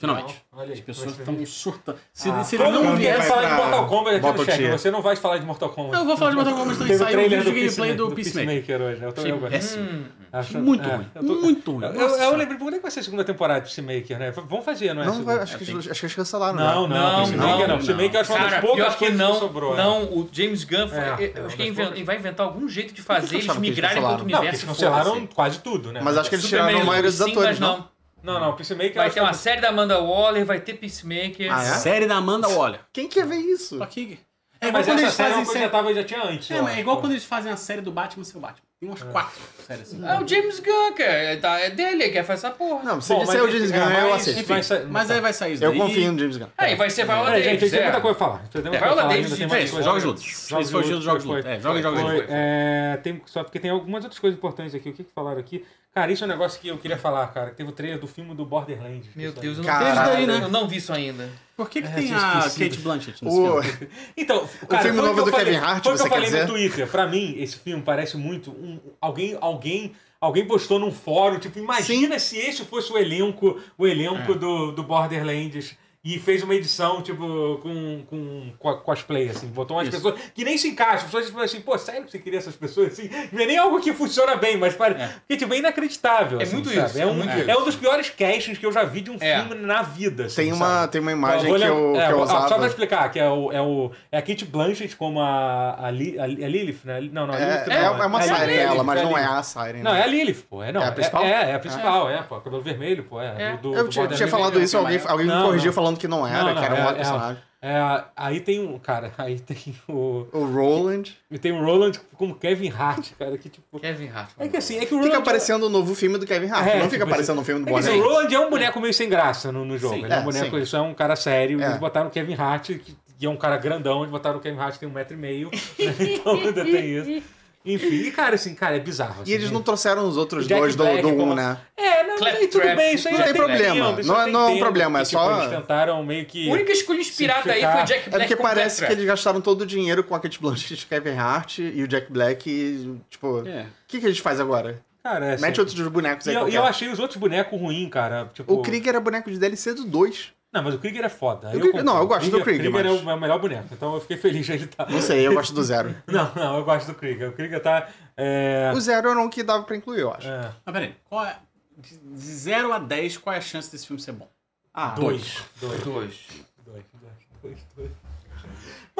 Finalmente. 0.00 0.42
Olha 0.50 0.66
aí, 0.68 0.72
As 0.72 0.80
pessoas 0.80 1.10
estão 1.18 1.46
surtando. 1.46 1.98
Se, 2.10 2.30
Ah, 2.30 2.42
se 2.42 2.56
ele 2.56 2.70
não 2.70 2.96
vier. 2.96 3.20
falar 3.22 3.48
de 3.50 3.54
Mortal 3.54 3.86
Kombat 3.86 4.16
aqui 4.16 4.26
no 4.26 4.32
Bottom 4.32 4.44
chat. 4.46 4.70
Você 4.70 4.90
não 4.90 5.02
vai 5.02 5.14
falar 5.14 5.36
de 5.36 5.44
Mortal 5.44 5.68
Kombat. 5.68 5.98
Eu 6.00 6.06
vou 6.06 6.16
falar 6.16 6.30
de 6.30 6.36
Mortal 6.36 6.54
Kombat 6.54 6.78
também. 6.78 6.88
Teve 6.92 7.02
o 7.02 7.06
Saiu 7.06 7.18
trailer 7.18 7.38
vídeo 7.38 7.44
do, 7.44 7.54
de 7.54 7.60
gameplay 7.60 7.96
Peacemaker, 7.96 8.08
do 8.08 8.14
Peacemaker. 8.14 8.80
hoje. 8.80 9.02
Eu 9.02 9.26
eu 9.26 9.38
gosto. 9.38 9.52
péssimo. 9.52 9.84
Hum, 9.84 10.62
Muito 10.62 10.88
é, 10.88 10.96
ruim. 10.96 11.06
eu 11.14 11.26
tô- 11.26 11.34
Muito 11.34 11.72
ruim. 11.72 11.84
Eu, 11.84 11.92
eu, 11.92 12.08
eu 12.16 12.36
lembrei, 12.36 12.58
quando 12.58 12.74
é 12.74 12.76
que 12.78 12.82
vai 12.82 12.90
ser 12.90 13.00
a 13.00 13.02
segunda 13.02 13.24
temporada 13.24 13.60
de 13.60 13.66
Peacemaker, 13.66 14.18
né? 14.18 14.30
Vamos 14.30 14.64
fazer, 14.64 14.94
não 14.94 15.02
é? 15.02 15.04
Não, 15.04 15.22
vai, 15.22 15.36
acho, 15.38 15.58
que, 15.58 15.66
tem- 15.66 15.76
acho 15.76 15.88
que 15.92 16.06
eles 16.06 16.14
cancelaram. 16.14 16.54
Não, 16.54 16.88
né? 16.88 16.94
não, 16.98 17.26
Não, 17.26 17.36
não. 17.58 17.68
não. 17.68 17.76
Peacemaker 17.78 18.14
eu 18.14 18.20
acho 18.22 18.32
uma 18.32 18.48
das 18.48 18.60
poucas 18.60 18.92
que 18.94 18.98
coisas 19.00 19.18
não, 19.18 19.34
sobrou. 19.34 19.74
é. 19.74 19.76
não, 19.76 20.04
o 20.04 20.26
James 20.32 20.64
Gunn, 20.64 20.88
foi- 20.88 20.98
É, 20.98 21.32
é, 21.36 21.42
acho 21.44 21.56
que 21.56 21.62
ele 21.62 22.04
vai 22.04 22.16
inventar 22.16 22.46
algum 22.46 22.66
jeito 22.66 22.94
de 22.94 23.02
fazer 23.02 23.28
que 23.28 23.34
eles 23.34 23.52
que 23.52 23.58
migrarem 23.60 24.00
para 24.00 24.08
outro 24.12 24.24
universo. 24.24 24.48
eles 24.48 24.64
cancelaram 24.64 25.26
quase 25.26 25.58
tudo, 25.58 25.92
né? 25.92 26.00
Mas 26.02 26.16
acho 26.16 26.30
que 26.30 26.36
eles 26.36 26.46
tiraram 26.48 26.80
a 26.80 26.84
maioria 26.84 27.10
dos 27.10 27.20
sim, 27.20 27.32
atores, 27.32 27.60
não? 27.60 27.89
Não, 28.22 28.38
não, 28.38 28.54
Peacemaker 28.54 28.94
Vai 28.94 29.10
ter 29.10 29.20
uma 29.20 29.30
que- 29.30 29.36
série 29.38 29.60
da 29.60 29.68
Amanda 29.70 29.98
Waller, 30.00 30.44
vai 30.44 30.60
ter 30.60 30.74
Peacemaker. 30.74 31.52
Ah, 31.52 31.62
é? 31.62 31.74
Série 31.76 32.06
da 32.06 32.16
Amanda 32.16 32.48
Waller. 32.48 32.80
Quem 32.92 33.08
quer 33.08 33.26
ver 33.26 33.36
isso? 33.38 33.78
Tô 33.78 33.84
aqui. 33.84 34.18
É, 34.60 34.66
É 34.66 34.68
igual 34.68 34.72
mas 34.82 34.86
quando 34.86 34.98
essa 34.98 35.04
eles 35.06 35.14
série 35.14 35.32
é 35.32 35.36
uma 35.36 35.44
coisa 35.44 35.58
que 35.58 35.64
já, 35.64 35.70
tava, 35.70 35.94
já 35.94 36.04
tinha 36.04 36.22
antes. 36.24 36.50
É, 36.50 36.58
é 36.58 36.80
igual 36.80 37.00
quando 37.00 37.12
eles 37.12 37.24
fazem 37.24 37.50
a 37.50 37.56
série 37.56 37.80
do 37.80 37.90
Batman 37.90 38.24
seu 38.24 38.40
Batman. 38.40 38.62
Tem 38.80 38.88
umas 38.88 39.02
quatro 39.02 39.38
séries 39.66 39.82
assim. 39.92 40.02
É 40.08 40.18
o 40.18 40.26
James 40.26 40.58
Gunn, 40.58 40.94
cara. 40.96 41.12
É 41.12 41.36
da- 41.36 41.60
É 41.60 41.68
dele, 41.68 42.04
ele 42.04 42.12
quer 42.12 42.24
fazer 42.24 42.46
essa 42.46 42.56
porra. 42.56 42.82
Não, 42.82 42.98
se 42.98 43.12
Bom, 43.12 43.20
disser 43.20 43.42
mas 43.42 43.48
o 43.48 43.52
James 43.54 43.70
Gunn, 43.70 43.78
é, 43.90 44.02
eu 44.04 44.08
mas- 44.08 44.20
aceito. 44.22 44.38
enfim, 44.38 44.46
Vai- 44.74 44.84
Mas 44.86 45.10
aí 45.10 45.20
vai 45.20 45.32
sair 45.34 45.52
isso 45.52 45.64
Eu 45.64 45.70
daí. 45.72 45.78
confio 45.80 46.12
no 46.12 46.18
James 46.18 46.36
Gunn. 46.38 46.46
Aí 46.56 46.74
vai 46.76 46.88
ser 46.88 47.04
Viola 47.04 47.24
Peraí, 47.26 47.42
gente, 47.42 47.46
a 47.48 47.52
Davis. 47.52 47.60
gente 47.60 47.70
tem 47.72 47.80
é. 47.80 47.82
muita 47.84 48.00
coisa 48.00 48.16
pra 48.18 48.26
falar. 48.26 48.38
Tem 48.38 48.46
muita 48.48 48.58
É, 48.58 48.62
coisa 48.62 48.78
pra 48.80 48.86
Viola 48.88 49.02
falar 49.02 49.08
Davis 49.12 49.24
ainda, 49.26 49.36
tem 49.36 49.44
e 49.46 49.50
mais 49.50 49.62
Jason, 49.64 49.72
coisa. 49.74 49.84
jogos 49.88 50.00
de 50.02 50.08
luta. 50.08 50.20
Jogos 50.20 50.32
Esse 50.40 50.50
foi 50.72 50.80
o 50.80 50.82
de 50.84 51.04
foi- 51.04 51.36
luta. 51.36 51.48
É, 51.50 51.60
joga 51.60 51.76
de 51.76 51.82
Foi, 51.82 52.14
luta. 52.20 52.26
é, 52.30 52.96
tem, 53.02 53.22
só 53.26 53.44
porque 53.44 53.60
tem 53.60 53.70
algumas 53.70 54.02
outras 54.02 54.18
coisas 54.18 54.38
importantes 54.38 54.74
aqui. 54.74 54.88
O 54.88 54.92
que 54.94 55.04
que 55.04 55.12
falaram 55.12 55.38
aqui? 55.40 55.62
Cara, 55.94 56.10
isso 56.12 56.24
é 56.24 56.26
um 56.26 56.30
negócio 56.30 56.58
que 56.58 56.68
eu 56.68 56.78
queria 56.78 56.96
falar, 56.96 57.26
cara. 57.34 57.50
que 57.50 57.56
Teve 57.56 57.68
o 57.68 57.72
trailer 57.72 57.98
do 57.98 58.06
filme 58.06 58.34
do 58.34 58.46
Borderlands. 58.46 59.08
Meu 59.14 59.30
Isso 59.30 59.40
Deus, 59.40 59.58
eu 59.58 59.64
não, 59.64 59.68
Caralho. 59.70 59.90
vi 59.90 59.92
isso 60.00 60.12
daí, 60.14 60.26
né? 60.26 60.44
eu 60.44 60.48
não 60.48 60.68
vi 60.68 60.76
isso 60.76 60.92
ainda. 60.92 61.28
Por 61.56 61.68
que, 61.68 61.82
que 61.82 61.88
É, 61.88 61.92
tem 61.92 62.12
a. 62.14 62.42
Kate 62.42 62.78
Blanchett 62.78 63.22
nesse 63.24 63.38
O... 63.38 63.62
filme? 63.62 63.88
Então, 64.16 64.48
cara, 64.68 64.82
filme 64.82 64.98
foi 64.98 65.06
novo 65.08 65.24
do 65.24 65.30
falei- 65.30 65.44
Kevin 65.46 65.56
Hart, 65.58 65.82
foi 65.84 65.92
o 65.92 65.96
que 65.96 66.02
eu 66.02 66.06
falei 66.08 66.30
no 66.30 66.36
dizer? 66.36 66.46
Twitter. 66.46 66.88
Pra 66.88 67.06
mim, 67.06 67.34
esse 67.38 67.56
filme 67.58 67.82
parece 67.82 68.16
muito 68.16 68.50
um, 68.50 68.78
alguém, 69.00 69.36
alguém, 69.40 69.92
alguém 70.20 70.46
postou 70.46 70.78
num 70.78 70.90
fórum, 70.92 71.38
tipo, 71.38 71.58
imagina 71.58 72.18
se 72.18 72.38
este 72.38 72.64
fosse 72.64 72.90
o 72.92 72.96
elenco, 72.98 73.60
o 73.76 73.86
elenco 73.86 74.32
É. 74.32 74.34
do, 74.36 74.72
do 74.72 74.82
Borderlands. 74.82 75.76
E 76.02 76.18
fez 76.18 76.42
uma 76.42 76.54
edição, 76.54 77.02
tipo, 77.02 77.58
com, 77.62 78.02
com, 78.08 78.52
co- 78.58 78.78
cosplay, 78.78 79.28
assim. 79.28 79.48
Botou 79.48 79.76
umas 79.76 79.86
Isso. 79.88 79.96
pessoas 79.98 80.18
que 80.34 80.42
nem 80.44 80.56
se 80.56 80.68
encaixam. 80.68 80.94
As 80.96 81.02
pessoas 81.04 81.28
falam 81.28 81.44
assim, 81.44 81.60
pô, 81.60 81.76
sério 81.76 82.04
que 82.04 82.10
você 82.10 82.18
queria 82.18 82.38
essas 82.38 82.56
pessoas 82.56 82.92
assim? 82.92 83.10
Não 83.30 83.42
é 83.42 83.46
nem 83.46 83.58
algo 83.58 83.78
que 83.82 83.92
funciona 83.92 84.34
bem, 84.34 84.56
mas 84.56 84.74
para... 84.74 84.94
É. 84.98 85.08
Porque, 85.08 85.36
tipo, 85.36 85.52
é 85.52 85.58
inacreditável. 85.58 86.40
É 86.40 86.44
assim, 86.44 86.54
muito 86.54 86.70
sabe? 86.70 86.86
isso, 86.88 86.98
É 86.98 87.02
é 87.02 87.06
um, 87.06 87.12
muito 87.12 87.28
é 87.50 87.54
um 87.54 87.64
dos 87.66 87.76
piores 87.76 88.08
castings 88.08 88.56
que 88.56 88.64
eu 88.64 88.72
já 88.72 88.82
vi 88.82 89.02
de 89.02 89.10
um 89.10 89.18
É. 89.20 89.40
filme 89.44 89.56
na 89.60 89.82
vida. 89.82 90.24
assim, 90.24 90.36
Tem, 90.36 90.52
uma, 90.54 90.66
sabe? 90.66 90.92
tem 90.92 91.00
uma 91.02 91.12
imagem 91.12 91.48
Vou 91.50 91.58
que 91.58 91.64
lem- 91.64 91.68
eu, 91.68 91.94
é, 92.00 92.06
que 92.06 92.12
eu 92.12 92.16
vou- 92.16 92.20
ah, 92.22 92.24
usava. 92.24 92.48
Só 92.48 92.56
pra 92.56 92.66
explicar, 92.66 93.10
que 93.10 93.18
é, 93.18 93.28
o, 93.28 93.52
é, 93.52 93.60
o, 93.60 93.90
é 94.10 94.16
a 94.16 94.22
Kate 94.22 94.46
Blanchett 94.46 94.96
como 94.96 95.20
a, 95.20 95.86
a, 95.86 95.90
Li- 95.90 96.18
a, 96.18 96.24
a 96.24 96.26
Lilith, 96.26 96.78
né? 96.82 96.98
Não, 97.12 97.26
não, 97.26 97.34
a 97.34 97.38
Lilith 97.38 97.50
É, 97.68 97.74
é, 97.74 97.82
não. 97.82 98.02
é 98.02 98.06
uma 98.06 98.18
a 98.18 98.22
Siren 98.22 98.54
ela, 98.56 98.82
mas 98.84 99.02
não 99.02 99.18
é 99.18 99.24
a 99.26 99.42
Siren. 99.42 99.82
Não, 99.82 99.92
né? 99.92 100.00
é 100.00 100.02
a 100.04 100.06
Lilith, 100.06 100.44
pô. 100.48 100.62
É, 100.62 100.72
não, 100.72 100.80
É 100.82 100.86
a 100.86 100.92
principal? 100.92 101.24
É, 101.24 101.50
é, 101.50 101.54
a 101.54 101.58
principal, 101.58 102.08
é, 102.10 102.22
pô. 102.22 102.40
Cabelo 102.40 102.62
vermelho, 102.62 103.04
pô. 103.04 103.20
É, 103.20 103.34
É. 103.52 103.56
do- 103.58 103.72
do- 103.72 103.76
Eu 103.76 103.88
tinha, 103.88 104.28
falado 104.28 104.58
isso, 104.62 104.78
alguém, 104.78 104.98
alguém 105.06 105.26
me 105.26 105.32
corrigiu 105.42 105.66
não. 105.66 105.89
Falando 105.90 105.98
que 105.98 106.08
não 106.08 106.26
era, 106.26 106.38
Não, 106.38 106.54
não, 106.54 106.60
que 106.60 106.64
era 106.64 106.74
um 106.74 106.78
é- 106.78 106.80
outro 106.80 106.94
é- 106.94 106.98
personagem. 106.98 107.42
É, 107.62 108.04
aí 108.16 108.40
tem 108.40 108.58
um, 108.66 108.78
cara, 108.78 109.12
aí 109.18 109.38
tem 109.38 109.76
o... 109.86 110.26
O 110.32 110.46
Roland. 110.46 111.14
E 111.30 111.38
tem 111.38 111.52
o 111.52 111.62
Roland 111.62 111.92
como 112.16 112.34
Kevin 112.34 112.70
Hart, 112.70 113.10
cara, 113.18 113.36
que 113.36 113.50
tipo... 113.50 113.78
Kevin 113.78 114.08
Hart. 114.08 114.30
É 114.38 114.48
que 114.48 114.56
assim, 114.56 114.78
é 114.78 114.86
que 114.86 114.94
o 114.94 114.96
Roland... 114.96 115.10
Fica 115.10 115.18
aparecendo 115.18 115.64
o 115.64 115.68
novo 115.68 115.94
filme 115.94 116.16
do 116.16 116.26
Kevin 116.26 116.48
Hart. 116.48 116.66
É, 116.66 116.72
não 116.74 116.80
tipo 116.80 116.92
fica 116.92 117.04
aparecendo 117.04 117.36
no 117.36 117.44
filme 117.44 117.62
do 117.62 117.68
É 117.68 117.72
que 117.74 117.78
assim, 117.78 118.00
o. 118.00 118.02
Roland 118.02 118.34
é 118.34 118.40
um 118.40 118.48
boneco 118.48 118.80
meio 118.80 118.94
sem 118.94 119.10
graça 119.10 119.52
no, 119.52 119.66
no 119.66 119.76
jogo. 119.76 119.94
Sim. 119.94 120.04
ele 120.04 120.12
é 120.14 120.16
um 120.16 120.20
É, 120.20 120.24
boneco, 120.24 120.50
sim. 120.50 120.56
ele 120.56 120.64
só 120.66 120.78
é 120.78 120.80
um 120.80 120.94
cara 120.94 121.14
sério. 121.16 121.60
É. 121.60 121.66
Eles 121.66 121.76
botaram 121.76 122.06
o 122.06 122.10
Kevin 122.10 122.34
Hart, 122.34 122.66
que, 122.68 122.96
que 123.18 123.26
é 123.26 123.28
um 123.28 123.36
cara 123.36 123.58
grandão, 123.58 123.98
eles 124.00 124.10
botaram 124.10 124.38
o 124.38 124.40
Kevin 124.40 124.58
Hart 124.58 124.72
que 124.74 124.80
tem 124.80 124.88
um 124.88 124.92
metro 124.92 125.12
e 125.14 125.20
meio. 125.20 125.50
né? 125.78 125.94
então 125.98 126.34
ainda 126.36 126.64
tem 126.64 126.96
isso. 126.96 127.22
Enfim, 127.64 127.88
e 128.06 128.10
cara, 128.10 128.36
assim, 128.36 128.54
cara, 128.54 128.76
é 128.76 128.80
bizarro. 128.80 129.22
E 129.26 129.32
eles 129.32 129.44
assim, 129.46 129.54
não 129.54 129.62
trouxeram 129.62 130.08
os 130.08 130.16
outros 130.16 130.46
Jack 130.46 130.58
dois 130.60 130.74
do, 130.74 130.82
Black 130.82 131.02
do 131.02 131.08
1, 131.08 131.16
como- 131.16 131.34
né? 131.34 131.58
É, 131.76 132.02
não, 132.04 132.16
mas 132.18 132.34
aí 132.36 132.46
tudo 132.46 132.62
Claptrap. 132.62 132.76
bem, 132.76 132.94
isso 132.94 133.08
aí 133.08 133.14
Não 133.14 133.22
tem 133.22 133.34
problema. 133.34 133.74
tempo, 133.74 134.06
Não 134.06 134.20
é- 134.20 134.24
tem 134.24 134.32
não 134.32 134.40
é 134.40 134.48
um 134.48 134.58
problema, 134.58 134.98
é 134.98 135.02
que, 135.02 135.08
tipo, 135.10 135.22
só- 135.22 135.38
Eles 135.42 135.50
tentaram 135.50 136.02
meio 136.04 136.24
que... 136.24 136.48
A 136.48 136.52
única 136.54 136.72
escolha 136.72 137.00
inspirada 137.00 137.52
aí 137.52 137.60
foi 137.60 137.70
o 137.82 137.84
Jack 137.84 137.92
É 137.92 138.10
Black 138.10 138.10
porque 138.24 138.36
com 138.36 138.42
parece 138.42 138.74
que 138.76 138.80
Claptrap. 138.80 138.92
eles 138.98 139.04
gastaram 139.06 139.40
todo 139.42 139.60
o 139.60 139.66
dinheiro 139.66 140.02
com 140.02 140.14
a 140.14 140.20
Kate 140.20 140.40
Blanchett, 140.40 140.86
Kevin 140.86 141.16
Hart 141.16 141.58
e 141.58 141.82
o 141.82 141.86
Jack 141.86 142.10
Black 142.10 142.48
e, 142.50 142.98
tipo... 143.10 143.26
O 143.42 143.46
É. 143.48 143.66
que, 143.86 144.00
que 144.00 144.06
a 144.06 144.08
gente 144.08 144.22
faz 144.22 144.40
agora? 144.40 144.80
Cara, 145.02 145.26
é 145.26 145.32
assim, 145.34 145.42
Mete 145.42 145.60
outros 145.60 145.88
bonecos 145.88 146.26
E 146.26 146.30
aí 146.30 146.34
eu, 146.36 146.40
e 146.40 146.42
qualquer. 146.44 146.56
eu 146.58 146.64
achei 146.64 146.88
os 146.88 146.98
outros 146.98 147.18
bonecos 147.18 147.58
ruins, 147.60 147.90
cara. 147.90 148.30
Tipo... 148.32 148.52
O 148.54 148.62
Krieger 148.62 148.94
é 148.94 149.00
boneco 149.00 149.30
de 149.30 149.38
DLC 149.38 149.74
do 149.74 149.84
2. 149.84 150.32
Não, 150.52 150.62
mas 150.64 150.74
o 150.74 150.78
Krieger 150.78 151.04
é 151.04 151.08
foda. 151.08 151.48
O 151.48 151.60
Krieger- 151.60 151.84
não, 151.84 151.98
eu 151.98 152.06
gosto 152.08 152.28
do 152.30 152.38
O 152.38 152.42
Krieger, 152.42 152.70
Krieger 152.70 152.90
mas- 152.92 153.02
é 153.02 153.06
o- 153.06 153.10
é 153.10 153.14
o 153.14 153.20
melhor 153.20 153.38
boneco, 153.38 153.68
então 153.72 153.94
eu 153.94 154.00
fiquei 154.00 154.16
feliz 154.16 154.44
de 154.46 154.52
ele 154.52 154.64
estar... 154.64 154.90
Não 154.90 155.00
sei, 155.00 155.24
eu 155.26 155.32
gosto 155.34 155.54
do 155.54 155.62
Zero. 155.62 155.94
Não, 156.08 156.34
não, 156.34 156.56
eu 156.58 156.64
gosto 156.64 156.88
do 156.88 156.94
Krieger. 156.94 157.28
O 157.28 157.32
Krieger 157.32 157.62
tá... 157.62 157.88
É... 158.16 158.72
O 158.74 158.80
Zero 158.80 159.08
era 159.10 159.20
um 159.20 159.30
que 159.30 159.42
dava 159.44 159.62
pra 159.62 159.76
incluir, 159.76 160.00
eu 160.00 160.12
acho. 160.12 160.26
é... 160.28 160.52
Mas 160.66 160.72
peraí, 160.72 160.94
qual 161.08 161.24
é. 161.24 161.36
De 161.78 161.96
de 161.96 162.18
0 162.20 162.72
a 162.72 162.78
10, 162.78 163.16
qual 163.18 163.32
é 163.34 163.38
a 163.38 163.40
chance 163.40 163.70
desse 163.70 163.86
filme 163.86 164.02
ser 164.02 164.12
bom? 164.12 164.28
Ah, 164.74 164.90
Dois. 164.90 165.38
Dois. 165.60 165.80
Dois. 165.82 166.26
Dois, 166.66 166.84
dois, 167.00 167.14
dois, 167.42 167.58
dois. 167.76 167.90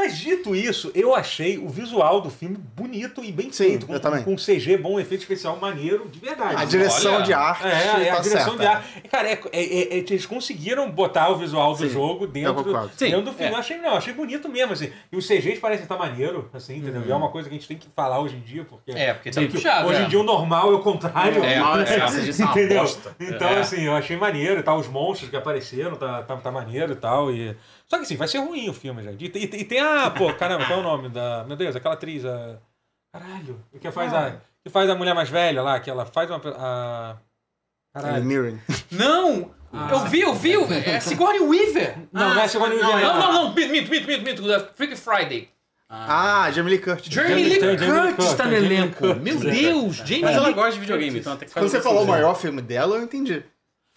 Mas 0.00 0.16
dito 0.16 0.56
isso, 0.56 0.90
eu 0.94 1.14
achei 1.14 1.58
o 1.58 1.68
visual 1.68 2.22
do 2.22 2.30
filme 2.30 2.56
bonito 2.74 3.22
e 3.22 3.30
bem 3.30 3.52
Sim, 3.52 3.64
feito. 3.64 3.86
Com, 3.86 3.92
eu 3.92 4.00
também. 4.00 4.22
com 4.22 4.34
CG 4.34 4.78
bom, 4.78 4.98
efeito 4.98 5.20
especial 5.20 5.58
maneiro, 5.58 6.08
de 6.08 6.18
verdade. 6.18 6.56
A 6.56 6.64
direção 6.64 7.16
Olha. 7.16 7.24
de 7.24 7.34
arte 7.34 7.66
É, 7.66 8.06
é 8.06 8.10
a 8.10 8.16
tá 8.16 8.22
direção 8.22 8.56
certa. 8.56 8.58
de 8.58 8.66
arte. 8.66 9.08
Cara, 9.10 9.28
é, 9.28 9.32
é- 9.32 9.38
é- 9.52 9.98
é- 9.98 9.98
eles 9.98 10.24
conseguiram 10.24 10.90
botar 10.90 11.28
o 11.28 11.36
visual 11.36 11.72
do 11.74 11.86
Sim, 11.86 11.90
jogo 11.90 12.26
dentro, 12.26 12.64
dentro 12.98 13.22
do 13.22 13.32
filme. 13.34 13.44
é. 13.44 13.50
Eu 13.50 13.56
achei, 13.56 13.76
não, 13.76 13.94
achei 13.94 14.14
bonito 14.14 14.48
mesmo, 14.48 14.72
assim. 14.72 14.90
E 15.12 15.16
os 15.18 15.26
CGs 15.26 15.60
parecem 15.60 15.82
estar 15.82 15.98
maneiro, 15.98 16.48
assim, 16.54 16.78
entendeu? 16.78 17.02
E 17.06 17.10
é 17.12 17.14
uma 17.14 17.28
coisa 17.28 17.46
que 17.50 17.54
a 17.54 17.58
gente 17.58 17.68
tem 17.68 17.76
que 17.76 17.88
falar 17.94 18.20
hoje 18.20 18.36
em 18.36 18.40
dia, 18.40 18.64
porque. 18.64 18.92
É, 18.92 19.12
porque 19.12 19.30
tá 19.30 19.42
puxado. 19.42 19.86
hoje 19.86 20.00
é. 20.00 20.04
em 20.06 20.08
dia 20.08 20.18
o 20.20 20.22
normal 20.24 20.72
é 20.72 20.76
o 20.76 20.80
contrário. 20.80 21.44
É, 21.44 21.58
Normal, 21.58 21.80
é, 21.80 21.82
é, 21.82 22.18
edição 22.20 22.48
é 22.48 22.50
Entendeu? 22.52 22.84
Então, 23.20 23.48
É. 23.50 23.58
assim, 23.58 23.82
eu 23.82 23.94
achei 23.94 24.16
maneiro, 24.16 24.62
tá? 24.62 24.74
Os 24.74 24.88
monstros 24.88 25.28
que 25.28 25.36
apareceram, 25.36 25.94
tá, 25.96 26.22
tá, 26.22 26.36
tá 26.38 26.50
maneiro 26.50 26.92
e 26.92 26.96
tal. 26.96 27.30
E... 27.30 27.54
Só 27.90 27.96
que 27.96 28.04
assim, 28.04 28.16
vai 28.16 28.28
ser 28.28 28.38
ruim 28.38 28.68
o 28.68 28.72
filme, 28.72 29.02
gente. 29.02 29.24
E, 29.24 29.38
e- 29.38 29.60
e 29.60 29.64
tem 29.64 29.80
a. 29.80 30.10
Pô, 30.10 30.32
caramba, 30.34 30.64
qual 30.66 30.78
é 30.78 30.82
o 30.82 30.84
nome 30.84 31.08
da. 31.08 31.44
Meu 31.44 31.56
Deus, 31.56 31.74
aquela 31.74 31.94
atriz, 31.94 32.24
a. 32.24 32.58
Caralho. 33.12 33.60
Que 33.80 33.90
faz, 33.90 34.14
a, 34.14 34.40
que 34.62 34.70
faz 34.70 34.88
a 34.88 34.94
mulher 34.94 35.14
mais 35.14 35.28
velha 35.28 35.60
lá, 35.62 35.80
que 35.80 35.90
ela 35.90 36.06
faz 36.06 36.30
uma. 36.30 36.40
A... 36.56 37.16
Caralho. 37.92 38.24
Mirroring. 38.24 38.60
Não! 38.92 39.50
Eu 39.90 40.00
vi, 40.06 40.20
eu 40.20 40.34
vi! 40.34 40.52
É 40.86 40.98
Sigourney 41.00 41.40
Weaver! 41.40 41.96
Não, 42.12 42.34
não 42.34 42.40
é 42.40 42.48
Sigourney 42.48 42.78
não, 42.78 42.88
Weaver. 42.88 43.06
Não, 43.06 43.18
não, 43.18 43.32
não! 43.32 43.54
Minto, 43.54 43.90
minto, 43.90 44.06
minto, 44.06 44.22
minto! 44.22 44.42
da 44.48 44.60
Freaky 44.60 44.96
Friday! 44.96 45.48
Ah, 45.88 46.48
Jamie 46.52 46.70
Lee 46.70 46.78
Curtis. 46.80 47.12
Jamie 47.12 47.30
Jamie 47.30 47.44
Lee 47.48 47.58
Curtis, 47.76 48.14
Curtis 48.16 48.34
tá 48.34 48.46
no 48.46 48.54
elenco! 48.54 49.06
Meu 49.16 49.38
Deus! 49.38 49.96
Jamie 49.96 50.22
Mas 50.22 50.36
ela 50.36 50.46
Lee 50.46 50.54
gosta 50.54 50.72
de 50.72 50.80
videogame, 50.80 51.10
Curtis. 51.10 51.20
então 51.20 51.32
ela 51.32 51.38
tem 51.40 51.48
que 51.48 51.54
fazer 51.54 51.66
Quando 51.66 51.70
você 51.70 51.82
falou 51.82 52.04
o 52.04 52.06
maior 52.08 52.34
filme 52.36 52.62
dela, 52.62 52.96
eu 52.96 53.02
entendi. 53.02 53.42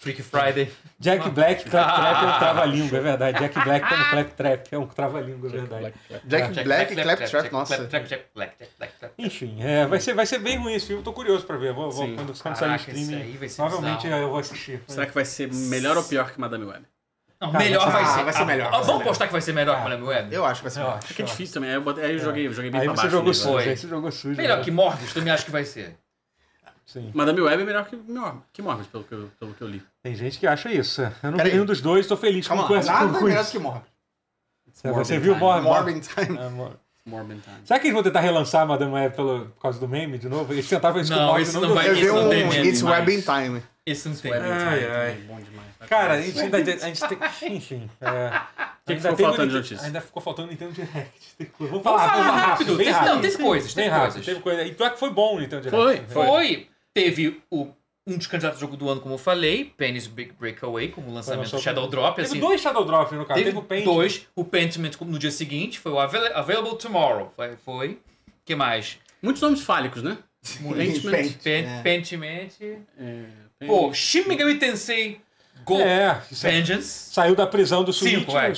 Freaky 0.03 0.21
Friday. 0.21 0.71
Jack 0.99 1.29
Black, 1.29 1.69
Claptrap 1.69 2.23
é 2.23 2.27
um 2.27 2.39
trava-língua, 2.39 2.97
é 2.97 3.01
verdade. 3.01 3.39
Jack 3.39 3.59
Black 3.63 3.87
como 3.89 4.09
Claptrap 4.09 4.67
é 4.73 4.77
um 4.77 4.87
trava-língua, 4.87 5.49
é 5.49 5.51
verdade. 5.51 5.93
Jack 6.25 6.63
Black 6.63 6.93
e 6.93 6.95
Claptrap, 7.01 7.51
nossa. 7.51 7.77
Claptrap, 7.77 8.05
Jack 8.07 8.25
Black, 8.35 8.53
Jack 8.59 8.71
Black, 8.77 8.93
Jack 8.99 8.99
Black. 8.99 9.13
Enfim, 9.17 9.57
é, 9.61 9.85
vai, 9.85 9.99
ser, 9.99 10.13
vai 10.13 10.25
ser 10.25 10.39
bem 10.39 10.57
ruim 10.57 10.73
esse 10.73 10.87
filme, 10.87 11.01
tô 11.01 11.13
curioso 11.13 11.45
pra 11.45 11.55
ver. 11.57 11.73
Vou, 11.73 11.89
vou, 11.89 12.05
quando, 12.15 12.37
quando 12.37 12.55
sair 12.55 12.69
no 12.69 12.75
esse 12.75 12.91
streaming, 12.91 13.37
provavelmente 13.55 14.07
eu 14.07 14.29
vou 14.29 14.39
assistir. 14.39 14.81
Será 14.87 15.05
que 15.05 15.13
vai 15.13 15.25
ser 15.25 15.51
melhor 15.53 15.95
ou 15.97 16.03
pior 16.03 16.31
que 16.31 16.39
Madame 16.39 16.65
Web? 16.65 16.85
Não, 17.39 17.51
Cara, 17.51 17.63
melhor 17.63 17.91
vai 17.91 18.05
ser- 18.05 18.19
ah, 18.19 18.23
vai 18.23 18.33
ser 18.33 18.45
melhor, 18.45 18.73
Ah, 18.73 18.79
Vamos 18.81 19.03
postar 19.03 19.25
que 19.27 19.33
vai 19.33 19.41
ser 19.41 19.51
melhor 19.51 19.75
que 19.77 19.83
Madame 19.83 20.03
Web? 20.03 20.33
Eu 20.33 20.45
acho 20.45 20.61
que 20.61 20.63
vai 20.63 20.71
ser 20.71 20.79
melhor. 20.79 20.97
acho. 20.97 21.11
É 21.11 21.15
que 21.15 21.21
é 21.21 21.25
difícil 21.25 21.53
também. 21.53 21.69
Aí 21.71 21.75
eu, 21.75 21.81
botei- 21.81 22.05
aí 22.05 22.13
eu 22.13 22.19
joguei, 22.19 22.47
eu 22.47 22.53
joguei 22.53 22.71
bem 22.71 22.79
Aí 22.81 22.87
pra 22.87 22.95
baixo. 22.95 23.09
jogou 23.09 23.33
sujo, 23.33 23.51
Foi. 23.53 23.69
aí 23.69 23.75
você 23.77 23.87
jogou 23.87 24.11
sujo. 24.11 24.37
Melhor 24.37 24.57
né? 24.59 24.63
que 24.63 24.71
Morbius, 24.71 25.13
tu 25.13 25.21
me 25.21 25.29
acha 25.29 25.43
que 25.43 25.51
vai 25.51 25.65
ser? 25.65 25.97
Sim. 26.85 27.11
Madame 27.13 27.41
Web 27.41 27.63
é 27.63 27.65
melhor 27.65 27.85
que 27.85 27.97
que 28.53 28.61
Morbius 28.61 28.87
pelo, 28.87 29.03
que 29.03 29.11
eu, 29.13 29.31
pelo 29.39 29.53
que 29.53 29.61
eu 29.61 29.67
li. 29.67 29.81
Tem 30.03 30.13
gente 30.15 30.37
que 30.37 30.45
acha 30.45 30.69
isso. 30.71 31.01
Eu 31.01 31.09
não 31.23 31.31
vi 31.31 31.37
Peraí. 31.37 31.51
nenhum 31.53 31.65
dos 31.65 31.79
dois, 31.81 32.05
tô 32.05 32.17
feliz 32.17 32.45
Calma 32.47 32.67
com 32.67 32.73
lá, 32.73 32.79
essa 32.79 32.91
nada 32.91 33.07
com 33.19 33.27
é 33.29 33.33
com 33.35 33.41
isso. 33.41 33.51
que 33.51 33.59
Morbid. 33.59 33.85
Você 34.73 34.87
Morbid 34.89 35.19
viu 35.19 35.33
Time. 35.33 35.39
Mor 35.39 35.61
Mor 35.61 35.73
Morbid 35.75 36.01
Time. 36.07 36.37
Ah, 36.39 36.49
Mor- 36.49 36.79
Morbid 37.05 37.41
Time. 37.41 37.57
Será 37.65 37.79
que 37.79 37.87
eles 37.87 37.93
vão 37.93 38.03
tentar 38.03 38.19
relançar 38.19 38.63
a 38.63 38.65
Madame 38.65 38.91
Web 38.93 39.15
pelo, 39.15 39.45
por 39.47 39.61
causa 39.61 39.79
do 39.79 39.87
meme 39.87 40.17
de 40.17 40.27
novo? 40.27 40.51
Eles 40.51 40.67
tentavam 40.67 41.01
isso 41.01 41.11
com 41.13 41.17
Não, 41.19 41.23
o 41.25 41.27
Morbid, 41.29 41.47
isso 41.49 41.59
não 41.61 41.67
não 41.69 41.75
vai- 41.75 41.93
vi 41.93 42.01
Isso 42.01 42.13
não 42.13 42.29
tem 42.29 42.43
um 42.45 42.49
meme 42.49 42.67
It's 42.67 42.81
mais. 42.81 42.99
Web 42.99 43.13
in 43.15 43.21
Time. 43.21 43.63
Esse 43.85 44.09
não 44.09 44.15
tem. 44.15 44.31
Enix 44.31 44.45
Ai, 44.49 44.79
é 44.83 44.95
ai. 44.95 45.13
bom 45.27 45.39
demais. 45.41 45.67
Cara, 45.89 46.13
a 46.13 46.21
gente 46.21 46.39
ainda. 46.39 46.57
A 46.57 46.61
gente 46.63 47.07
tem. 47.07 47.17
Enfim. 47.55 47.89
É, 48.01 48.41
que 48.85 48.93
ainda 48.93 49.09
ficou 49.11 49.25
faltando 49.25 49.43
o- 49.43 49.47
de 49.47 49.53
notícia? 49.55 49.85
Ainda 49.85 50.01
ficou 50.01 50.21
faltando 50.23 50.47
o 50.47 50.51
Nintendo 50.51 50.71
Direct. 50.73 51.35
Tem 51.37 51.47
Vamos 51.59 51.83
falar, 51.83 52.07
vamos 52.07 52.25
falar 52.25 52.37
rápido. 52.47 52.77
rápido. 52.77 53.05
não, 53.15 53.21
teve 53.21 53.37
coisas, 53.37 53.73
teve 53.73 53.87
rápido. 53.89 54.03
coisas. 54.11 54.25
Teve 54.25 54.39
coisa. 54.41 54.63
E 54.63 54.73
pior 54.73 54.91
que 54.91 54.99
foi 54.99 55.09
bom 55.11 55.35
o 55.35 55.39
Nintendo 55.41 55.61
Direct. 55.69 55.83
Foi, 55.83 56.13
Foi. 56.13 56.25
Foi. 56.25 56.69
Teve 56.93 57.41
o, 57.51 57.67
um 58.05 58.17
dos 58.17 58.27
candidatos 58.27 58.57
ao 58.61 58.61
jogo 58.67 58.75
do 58.77 58.89
ano, 58.89 58.99
como 58.99 59.13
eu 59.13 59.17
falei, 59.17 59.73
Penny's 59.77 60.07
Big 60.07 60.33
Breakaway, 60.33 60.89
como 60.89 61.13
lançamento 61.13 61.57
Shadow 61.59 61.87
Drop. 61.87 62.15
Teve 62.15 62.27
assim, 62.27 62.39
dois 62.39 62.59
Shadow 62.61 62.83
Drop 62.85 63.13
no 63.15 63.25
caso. 63.25 63.37
Teve 63.39 63.51
Teve, 63.51 63.57
o 63.57 63.63
Paint. 63.63 63.85
dois. 63.85 64.27
O 64.35 64.43
Pentiment 64.43 64.91
no 65.01 65.17
dia 65.17 65.31
seguinte 65.31 65.79
foi 65.79 65.91
o 65.91 65.99
Avail- 65.99 66.35
Available 66.35 66.77
Tomorrow. 66.77 67.31
Foi. 67.35 67.55
foi. 67.57 67.99
que 68.45 68.55
mais? 68.55 68.97
Muitos 69.21 69.41
nomes 69.41 69.61
fálicos, 69.61 70.03
né? 70.03 70.17
Pentiment. 70.61 71.35
É. 71.45 71.81
Pentiment. 71.81 72.49
É, 72.99 73.65
Pô, 73.65 73.93
Shin 73.93 74.23
Megami 74.27 74.55
Tensei 74.55 75.21
Gold 75.63 75.83
É, 75.83 76.21
isso 76.29 76.45
é- 76.45 76.51
Vengeance. 76.51 77.13
saiu 77.13 77.33
da 77.35 77.47
prisão 77.47 77.83
do 77.85 77.93
Switch. 77.93 78.15
Cinco, 78.19 78.37
é. 78.37 78.51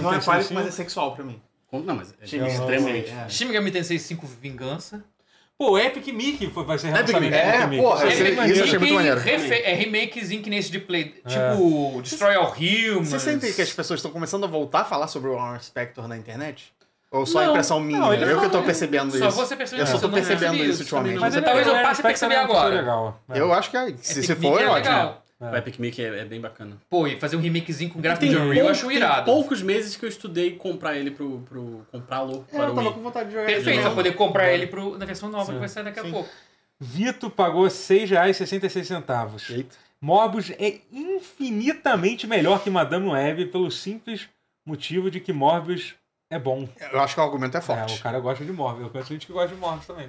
Não 0.00 0.12
é 0.12 0.20
fálico, 0.20 0.52
mas 0.52 0.66
é 0.66 0.70
sexual 0.70 1.14
pra 1.14 1.24
mim. 1.24 1.40
Não, 1.72 1.94
mas 1.96 2.12
é 2.20 2.24
extremamente. 2.24 3.10
É. 3.10 3.28
Shin 3.30 3.46
Megami 3.46 3.70
Tensei 3.70 3.98
5 3.98 4.26
Vingança. 4.26 5.02
Pô, 5.60 5.78
Epic 5.78 6.06
Mickey 6.08 6.46
foi- 6.48 6.64
vai 6.64 6.78
ser 6.78 6.86
Epic 6.88 6.96
relançamento 7.08 7.22
Mickey. 7.36 7.50
do 7.50 7.54
É, 7.54 7.66
Mickey. 7.66 7.82
porra, 7.82 7.96
Isso 7.96 8.06
esse- 8.06 8.22
é 8.40 8.46
isso 8.48 8.62
achei 8.64 8.78
muito 8.78 8.94
maneiro. 8.94 9.20
refe- 9.20 9.62
é 9.62 9.74
remakezinho 9.74 10.42
que 10.42 10.48
nesse 10.48 10.70
de 10.70 10.78
Play. 10.80 11.14
Tipo, 11.26 12.00
Destroy 12.00 12.34
All 12.34 12.54
Humans. 12.58 13.08
Você 13.10 13.18
sente 13.18 13.52
que 13.52 13.60
as 13.60 13.70
pessoas 13.70 13.98
estão 13.98 14.10
começando 14.10 14.44
a 14.44 14.46
voltar 14.46 14.80
a 14.80 14.84
falar 14.86 15.06
sobre 15.06 15.28
o 15.28 15.34
Warren 15.34 15.60
Spector 15.60 16.08
na 16.08 16.16
internet? 16.16 16.72
Ou 17.10 17.26
só 17.26 17.42
Não, 17.42 17.50
impressão 17.50 17.78
minha? 17.78 17.98
não, 18.00 18.14
eu 18.14 18.18
que 18.20 18.34
fala- 18.36 18.48
tô 18.48 18.62
percebendo 18.62 19.10
Só 19.18 19.28
isso. 19.28 19.36
você 19.36 19.54
percebeu 19.54 19.82
Eu 19.84 19.86
só 19.86 19.98
tô 19.98 20.06
eu 20.06 20.08
não 20.08 20.14
percebendo 20.14 20.64
isso 20.64 20.80
ultimamente. 20.80 21.18
Mas 21.18 21.34
ele- 21.36 21.44
talvez 21.44 21.66
eu 21.66 21.74
ele- 21.74 21.82
passe 21.82 22.00
a 22.00 22.04
perceber 22.04 22.34
ele- 22.36 22.42
agora. 22.44 22.74
legal. 22.76 23.20
é. 23.28 23.38
Eu 23.38 23.52
acho 23.52 23.70
que 23.70 23.76
é- 23.76 23.94
se, 24.00 24.22
se 24.22 24.32
Epic 24.32 24.48
for, 24.48 24.60
é 24.60 24.64
é 24.64 24.68
ótimo. 24.68 25.14
Legal. 25.40 25.54
O 25.54 25.56
Epic 25.58 25.78
Mickey 25.78 26.02
é, 26.04 26.18
é 26.20 26.24
bem 26.24 26.40
bacana. 26.40 26.76
Pô, 26.88 27.06
e 27.06 27.18
fazer 27.18 27.36
um 27.36 27.40
remakezinho 27.40 27.90
com 27.90 28.00
gráfico 28.00 28.26
Tem, 28.26 28.30
de 28.30 28.36
Unreal 28.36 28.52
eu 28.52 28.56
pouco- 28.64 28.70
acho 28.72 28.86
tem 28.88 28.96
irado. 28.96 29.24
poucos 29.24 29.62
meses 29.62 29.96
que 29.96 30.04
eu 30.04 30.08
estudei 30.08 30.56
comprar 30.56 30.96
ele 30.96 31.10
pro. 31.10 31.40
pro 31.40 31.86
comprá-lo 31.90 32.44
É, 32.52 32.56
para 32.56 32.66
eu 32.66 32.72
o 32.72 32.74
tava 32.74 32.86
Wii. 32.88 32.92
com 32.94 33.02
vontade 33.02 33.28
de 33.28 33.34
jogar 33.34 33.46
Perfeito, 33.46 33.80
pra 33.82 33.90
poder 33.90 34.12
comprar 34.14 34.52
ele 34.52 34.66
pro, 34.66 34.98
na 34.98 35.04
versão 35.06 35.28
nova 35.28 35.52
que 35.52 35.58
vai 35.58 35.68
sair 35.68 35.84
daqui 35.84 36.00
a 36.00 36.04
Sim. 36.04 36.10
pouco. 36.12 36.28
Vito 36.78 37.28
pagou 37.30 37.64
R$ 37.64 37.70
6,66. 37.70 39.50
Eita. 39.50 39.76
Morbius 40.00 40.50
é 40.58 40.80
infinitamente 40.90 42.26
melhor 42.26 42.62
que 42.62 42.70
Madame 42.70 43.06
Web 43.08 43.46
pelo 43.46 43.70
simples 43.70 44.28
motivo 44.66 45.10
de 45.10 45.20
que 45.20 45.32
Morbius 45.32 45.94
é 46.30 46.38
bom. 46.38 46.68
Eu 46.92 47.00
acho 47.00 47.14
que 47.14 47.20
o 47.20 47.24
argumento 47.24 47.56
é 47.56 47.58
É, 47.58 47.60
forte. 47.62 47.98
o 47.98 48.02
cara 48.02 48.18
gosta 48.20 48.44
de 48.44 48.52
Morbius. 48.52 48.84
Eu 48.84 48.90
conheço 48.90 49.12
gente 49.12 49.26
que 49.26 49.32
gosta 49.32 49.54
de 49.54 49.60
Morbius 49.60 49.86
também. 49.86 50.04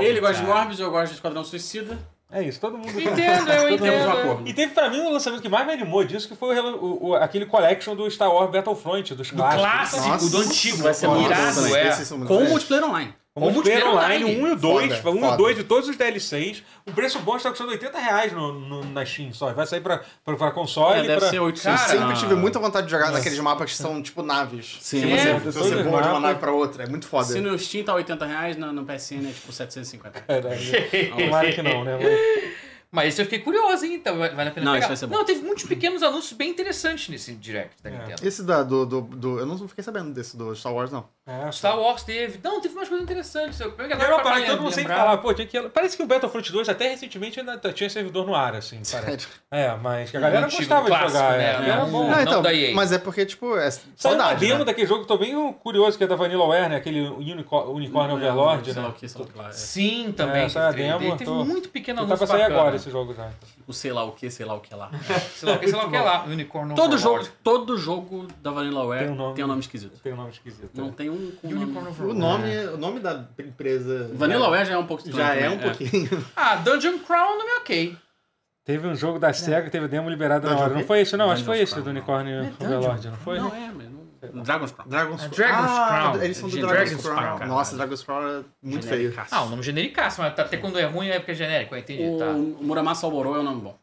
Ele 0.00 0.20
gosta 0.20 0.36
de 0.40 0.46
cara. 0.46 0.54
Morbius, 0.60 0.80
eu 0.80 0.90
gosto 0.90 1.08
de 1.10 1.14
Esquadrão 1.16 1.44
Suicida. 1.44 1.98
É 2.30 2.42
isso, 2.42 2.58
todo 2.60 2.76
mundo. 2.76 3.00
Entendo, 3.00 3.48
eu 3.52 3.70
entendo. 3.74 4.42
E 4.48 4.52
teve 4.52 4.72
pra 4.74 4.90
mim 4.90 5.00
o 5.00 5.10
lançamento 5.10 5.40
que 5.40 5.48
mais 5.48 5.64
me 5.66 5.72
animou 5.72 6.02
disso, 6.04 6.26
que 6.26 6.34
foi 6.34 6.58
o, 6.58 6.76
o- 6.76 7.06
o- 7.10 7.14
aquele 7.14 7.46
collection 7.46 7.94
do 7.94 8.10
Star 8.10 8.28
Wars 8.32 8.50
Battlefront, 8.50 9.14
dos 9.14 9.30
Do 9.30 9.36
clássicos. 9.36 9.62
clássico, 9.64 10.08
Nossa. 10.08 10.30
do 10.30 10.38
antigo. 10.38 10.76
Vai 10.82 10.94
ser 10.94 11.06
Nossa, 11.06 11.20
irado, 11.24 11.76
é. 11.76 11.94
Muito 12.16 12.26
Com 12.26 12.44
multiplayer 12.44 12.84
online. 12.84 13.14
O 13.36 13.40
Com 13.40 13.50
multiplayer 13.50 13.86
online, 13.86 14.24
online. 14.24 14.42
1 14.44 14.46
e 14.48 14.50
o 14.52 14.56
2, 14.56 14.96
Foda, 14.96 15.10
1 15.10 15.14
e 15.14 15.18
o 15.18 15.20
foda. 15.20 15.36
2 15.36 15.56
de 15.58 15.64
todos 15.64 15.88
os 15.90 15.96
DLCs. 15.96 16.62
O 16.86 16.92
preço 16.92 17.18
bom 17.18 17.36
está 17.36 17.50
custando 17.50 17.70
80 17.70 17.98
reais 17.98 18.32
no, 18.32 18.50
no- 18.58 18.84
na 18.86 19.04
Steam 19.04 19.30
só. 19.34 19.52
Vai 19.52 19.66
sair 19.66 19.82
pra, 19.82 20.02
pra, 20.24 20.36
pra 20.36 20.50
console 20.52 21.00
É, 21.00 21.02
deve 21.02 21.20
pra... 21.20 21.28
ser 21.28 21.38
800. 21.40 21.62
Cara, 21.80 21.92
Eu 21.92 21.98
sempre 22.00 22.14
na- 22.14 22.20
tive 22.20 22.34
muita 22.34 22.58
vontade 22.58 22.86
de 22.86 22.90
jogar 22.92 23.10
naqueles 23.12 23.38
mapas 23.38 23.72
que 23.72 23.76
são 23.76 24.02
tipo 24.02 24.22
naves. 24.22 24.78
Sim, 24.80 25.02
que 25.02 25.12
é, 25.12 25.34
você, 25.38 25.50
você 25.50 25.82
voa 25.82 26.00
de 26.02 26.08
uma 26.08 26.20
nave 26.20 26.38
pra 26.40 26.50
outra. 26.50 26.84
É 26.84 26.88
muito 26.88 27.06
foda. 27.06 27.26
Se 27.26 27.38
no 27.38 27.58
Steam 27.58 27.84
tá 27.84 27.92
80 27.94 28.24
reais, 28.24 28.56
no, 28.56 28.72
no 28.72 28.86
PSN 28.86 29.28
é 29.28 29.32
tipo 29.32 29.52
750. 29.52 30.24
É? 30.28 30.40
Tomara 31.10 31.52
que 31.52 31.60
não, 31.62 31.84
né? 31.84 31.98
Mas- 32.90 33.08
esse 33.08 33.20
eu 33.20 33.26
fiquei 33.26 33.40
curioso, 33.40 33.84
hein? 33.84 33.94
Então 33.96 34.16
vale 34.16 34.30
a 34.32 34.50
pena 34.50 34.64
Não, 34.64 34.72
pegar. 34.72 34.78
isso 34.78 34.88
vai 34.88 34.96
ser 34.96 35.06
bom. 35.08 35.16
Não, 35.16 35.24
teve 35.26 35.42
muitos 35.42 35.64
pequenos 35.64 36.02
anúncios 36.02 36.32
bem 36.32 36.48
interessantes 36.50 37.08
nesse 37.10 37.34
Direct 37.34 37.82
da 37.82 37.90
É. 37.90 37.92
Nintendo. 37.92 38.26
Esse 38.26 38.42
da, 38.42 38.62
do, 38.62 38.86
do, 38.86 39.00
do- 39.02 39.38
Eu 39.38 39.44
não 39.44 39.68
fiquei 39.68 39.84
sabendo 39.84 40.14
desse 40.14 40.36
do 40.38 40.54
Star 40.56 40.72
Wars, 40.72 40.90
não. 40.90 41.06
É, 41.28 41.50
Star 41.50 41.76
Wars 41.76 42.04
teve. 42.04 42.38
Não, 42.40 42.60
teve 42.60 42.72
umas 42.74 42.88
coisas 42.88 43.02
interessantes. 43.02 43.58
Eu 43.58 43.72
pra 43.72 43.88
parada 43.88 44.42
que 44.42 44.46
todo 44.48 44.62
mundo 44.62 44.72
sempre 44.72 44.92
falava, 44.94 45.20
pô, 45.20 45.34
tinha 45.34 45.44
que... 45.44 45.60
Parece 45.70 45.96
que 45.96 46.02
o 46.04 46.06
Battlefront 46.06 46.52
2 46.52 46.68
até 46.68 46.88
recentemente 46.90 47.40
ainda 47.40 47.58
tinha 47.72 47.90
servidor 47.90 48.24
no 48.24 48.32
ar, 48.32 48.54
assim, 48.54 48.80
parece. 48.92 49.26
É, 49.50 49.74
mas 49.74 50.08
que 50.10 50.16
a 50.16 50.20
galera 50.20 50.46
antigo, 50.46 50.60
gostava 50.60 50.82
de 50.84 50.88
clássico, 50.90 51.12
jogar, 51.12 51.36
né? 51.36 51.44
é. 51.66 51.70
Era 51.70 51.84
bom. 51.86 52.08
não 52.08 52.20
então, 52.20 52.42
da 52.42 52.54
EA. 52.54 52.72
mas 52.76 52.92
é 52.92 52.98
porque, 52.98 53.26
tipo, 53.26 53.56
é 53.56 53.68
Saiu 53.70 53.82
uma 53.88 53.96
saudade, 53.96 54.46
demo 54.46 54.58
né? 54.60 54.64
daquele 54.66 54.86
jogo 54.86 55.02
que 55.02 55.08
tô 55.08 55.18
bem 55.18 55.52
curioso, 55.54 55.98
que 55.98 56.04
é 56.04 56.06
da 56.06 56.14
Vanillaware, 56.14 56.68
né? 56.68 56.76
Aquele 56.76 57.08
Unicor 57.08 57.70
Unicórnio 57.70 58.14
Overlord, 58.16 58.72
né? 58.72 58.92
lá. 59.34 59.48
É. 59.48 59.52
Sim, 59.52 60.12
também. 60.16 60.44
É, 60.44 60.48
saiu 60.48 60.68
a 60.68 60.72
teve, 60.72 60.82
demo, 60.88 61.16
teve 61.16 61.24
tô- 61.24 61.44
muito 61.44 61.68
pequeno 61.70 62.02
Ele 62.02 62.06
tá 62.06 62.14
anúncio 62.14 62.26
pra 62.26 62.36
sair 62.36 62.42
bacana. 62.42 62.60
agora 62.60 62.76
esse 62.76 62.90
jogo 62.90 63.12
já. 63.14 63.30
O 63.66 63.72
sei 63.72 63.92
lá 63.92 64.04
o 64.04 64.12
que, 64.12 64.30
sei 64.30 64.46
lá 64.46 64.54
o 64.54 64.60
que 64.60 64.72
lá. 64.72 64.90
Sei 65.34 65.48
lá 65.48 65.56
o 65.56 65.58
que, 65.58 65.66
sei 65.68 65.76
lá 65.76 65.86
o 65.86 65.90
que 65.90 65.96
é 65.96 66.00
lá. 66.00 66.24
Unicorn 66.24 66.72
Todo 66.76 66.96
jogo, 66.96 67.16
Overlord. 67.16 67.36
todo 67.42 67.76
jogo 67.76 68.28
da 68.40 68.52
Vanillaware 68.52 69.04
Tem 69.06 69.10
um 69.12 69.16
nome. 69.16 69.34
tem 69.34 69.44
um 69.44 69.48
nome 69.48 69.60
esquisito. 69.60 69.98
Tem 70.00 70.12
um 70.12 70.16
nome 70.16 70.30
esquisito. 70.30 70.70
Não 70.74 70.86
né? 70.86 70.92
tem 70.96 71.10
um 71.10 71.15
com 71.40 71.48
Unicorn 71.48 71.90
nome... 71.90 72.10
O 72.10 72.14
nome, 72.14 72.56
o 72.74 72.76
nome 72.76 73.00
da 73.00 73.24
empresa. 73.38 74.10
Vanillaware 74.14 74.66
já 74.66 74.74
é 74.74 74.78
um 74.78 74.86
pouco 74.86 75.02
estranho 75.06 75.26
Já 75.26 75.34
é 75.34 75.48
também, 75.48 75.58
um 75.58 75.62
pouquinho. 75.62 76.26
Ah, 76.36 76.56
Dungeon 76.56 76.98
Crown 76.98 77.38
não 77.38 77.56
é 77.56 77.58
ok. 77.58 77.96
Teve 78.64 78.86
um 78.86 78.96
jogo 78.96 79.18
da 79.18 79.32
SEGA 79.32 79.62
que 79.62 79.70
teve 79.70 79.86
demo 79.88 80.10
liberado 80.10 80.46
na 80.46 80.52
Dungeon 80.52 80.64
hora. 80.64 80.74
Não 80.74 80.84
foi 80.84 81.00
esse, 81.00 81.16
não. 81.16 81.30
Acho 81.30 81.42
que 81.42 81.46
foi 81.46 81.60
esse 81.60 81.74
do 81.74 81.82
Dungeon? 81.82 82.02
Overlord, 82.60 83.08
não 83.08 83.16
foi? 83.16 83.38
Não, 83.38 83.54
é, 83.54 83.70
mas 83.74 83.90
não... 83.90 84.06
Dragon's 84.42 84.72
Crown. 84.72 84.88
Dragon's 84.88 85.24
É 85.24 85.28
Dragon's 85.28 85.70
ah, 85.70 85.86
Crown. 85.88 86.22
Eles 86.22 86.36
são 86.36 86.48
do 86.48 86.56
Dragon's, 86.56 86.76
Dragon's 86.78 87.02
Crown. 87.06 87.36
Crown. 87.36 87.48
Nossa, 87.48 87.76
Dragon's 87.76 88.02
Crown 88.02 88.28
é 88.28 88.44
muito 88.62 88.86
feio. 88.86 89.14
Ah, 89.30 89.42
o 89.42 89.50
nome 89.50 89.62
genericaço, 89.62 90.20
mas 90.20 90.38
até 90.38 90.56
quando 90.56 90.78
é 90.78 90.84
ruim 90.84 91.08
é 91.08 91.18
porque 91.18 91.32
é 91.32 91.34
genérico, 91.34 91.74
eu 91.74 91.78
entendi, 91.78 92.02
O 92.02 92.18
tá. 92.18 92.32
Muramasa 92.32 93.06
Alborô 93.06 93.36
é 93.36 93.40
um 93.40 93.42
nome 93.42 93.60
bom. 93.60 93.78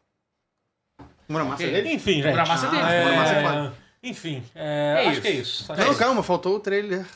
Muramasa 1.28 1.54
Ok. 1.54 1.70
dele? 1.70 1.92
Enfim, 1.94 2.22
gente. 2.22 2.30
Muramasa 2.30 2.68
dele. 2.68 2.82
É, 2.82 3.04
Muramasa 3.04 3.32
é 3.32 3.42
foda. 3.42 3.72
Enfim, 4.02 4.42
é, 4.54 4.94
É 4.98 5.00
acho 5.00 5.12
isso. 5.12 5.22
que 5.22 5.28
é 5.28 5.30
isso. 5.30 5.72
Não, 5.74 5.90
isso. 5.90 5.98
calma, 5.98 6.22
faltou 6.22 6.56
o 6.56 6.60
trailer 6.60 7.06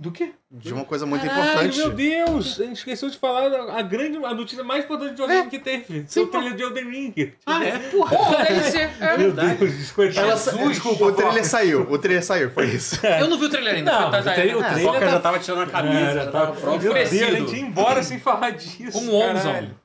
Do 0.00 0.12
quê? 0.12 0.30
de 0.48 0.72
uma 0.72 0.84
coisa 0.84 1.04
muito 1.04 1.26
Caralho, 1.26 1.68
importante. 1.68 1.76
meu 1.78 1.90
Deus! 1.90 2.60
A 2.60 2.64
gente 2.64 2.76
esqueceu 2.76 3.10
de 3.10 3.18
falar 3.18 3.52
a 3.76 3.82
grande, 3.82 4.16
a 4.24 4.32
notícia 4.32 4.62
mais 4.62 4.84
importante 4.84 5.06
de 5.08 5.10
videogame 5.20 5.50
que 5.50 5.58
teve. 5.58 6.04
Sim, 6.06 6.20
o 6.20 6.26
trailer 6.28 6.54
de 6.54 6.62
Elden 6.62 6.84
Ring. 6.88 7.32
Ah, 7.44 7.64
é? 7.64 7.78
Porra! 7.90 8.14
Porra. 8.16 8.46
É. 8.46 9.18
Meu 9.18 9.32
Deus, 9.32 9.76
desculpa. 9.76 10.12
Ela 10.20 10.36
sa- 10.36 10.52
Desculpa, 10.52 11.04
o 11.06 11.12
trailer 11.12 11.44
saiu. 11.44 11.82
O 11.90 11.98
trailer 11.98 12.24
saiu, 12.24 12.50
foi 12.52 12.66
isso. 12.66 13.04
Eu 13.04 13.28
não 13.28 13.36
vi 13.40 13.46
o 13.46 13.50
trailer 13.50 13.74
ainda. 13.74 13.90
Não, 13.90 14.02
foi- 14.02 14.10
tá- 14.12 14.20
o 14.20 14.22
tá- 14.24 14.32
trailer- 14.34 14.56
o 14.56 14.62
é. 14.62 14.68
Trailer 14.72 15.00
tá- 15.00 15.10
já 15.10 15.20
tava 15.20 15.38
tirando 15.40 15.62
a 15.62 15.66
camisa, 15.66 15.98
É, 15.98 16.14
já 16.14 16.30
tava 16.30 16.46
tá 16.46 16.52
pronto. 16.60 16.82
Meu 16.84 16.94
Deus, 16.94 17.08
a 17.12 17.14
gente 17.30 17.56
ia 17.56 17.60
embora 17.60 18.02
sem 18.04 18.20
falar 18.20 18.50
disso. 18.50 18.92
Como 18.92 19.16
o. 19.18 19.20
Caralho, 19.34 19.76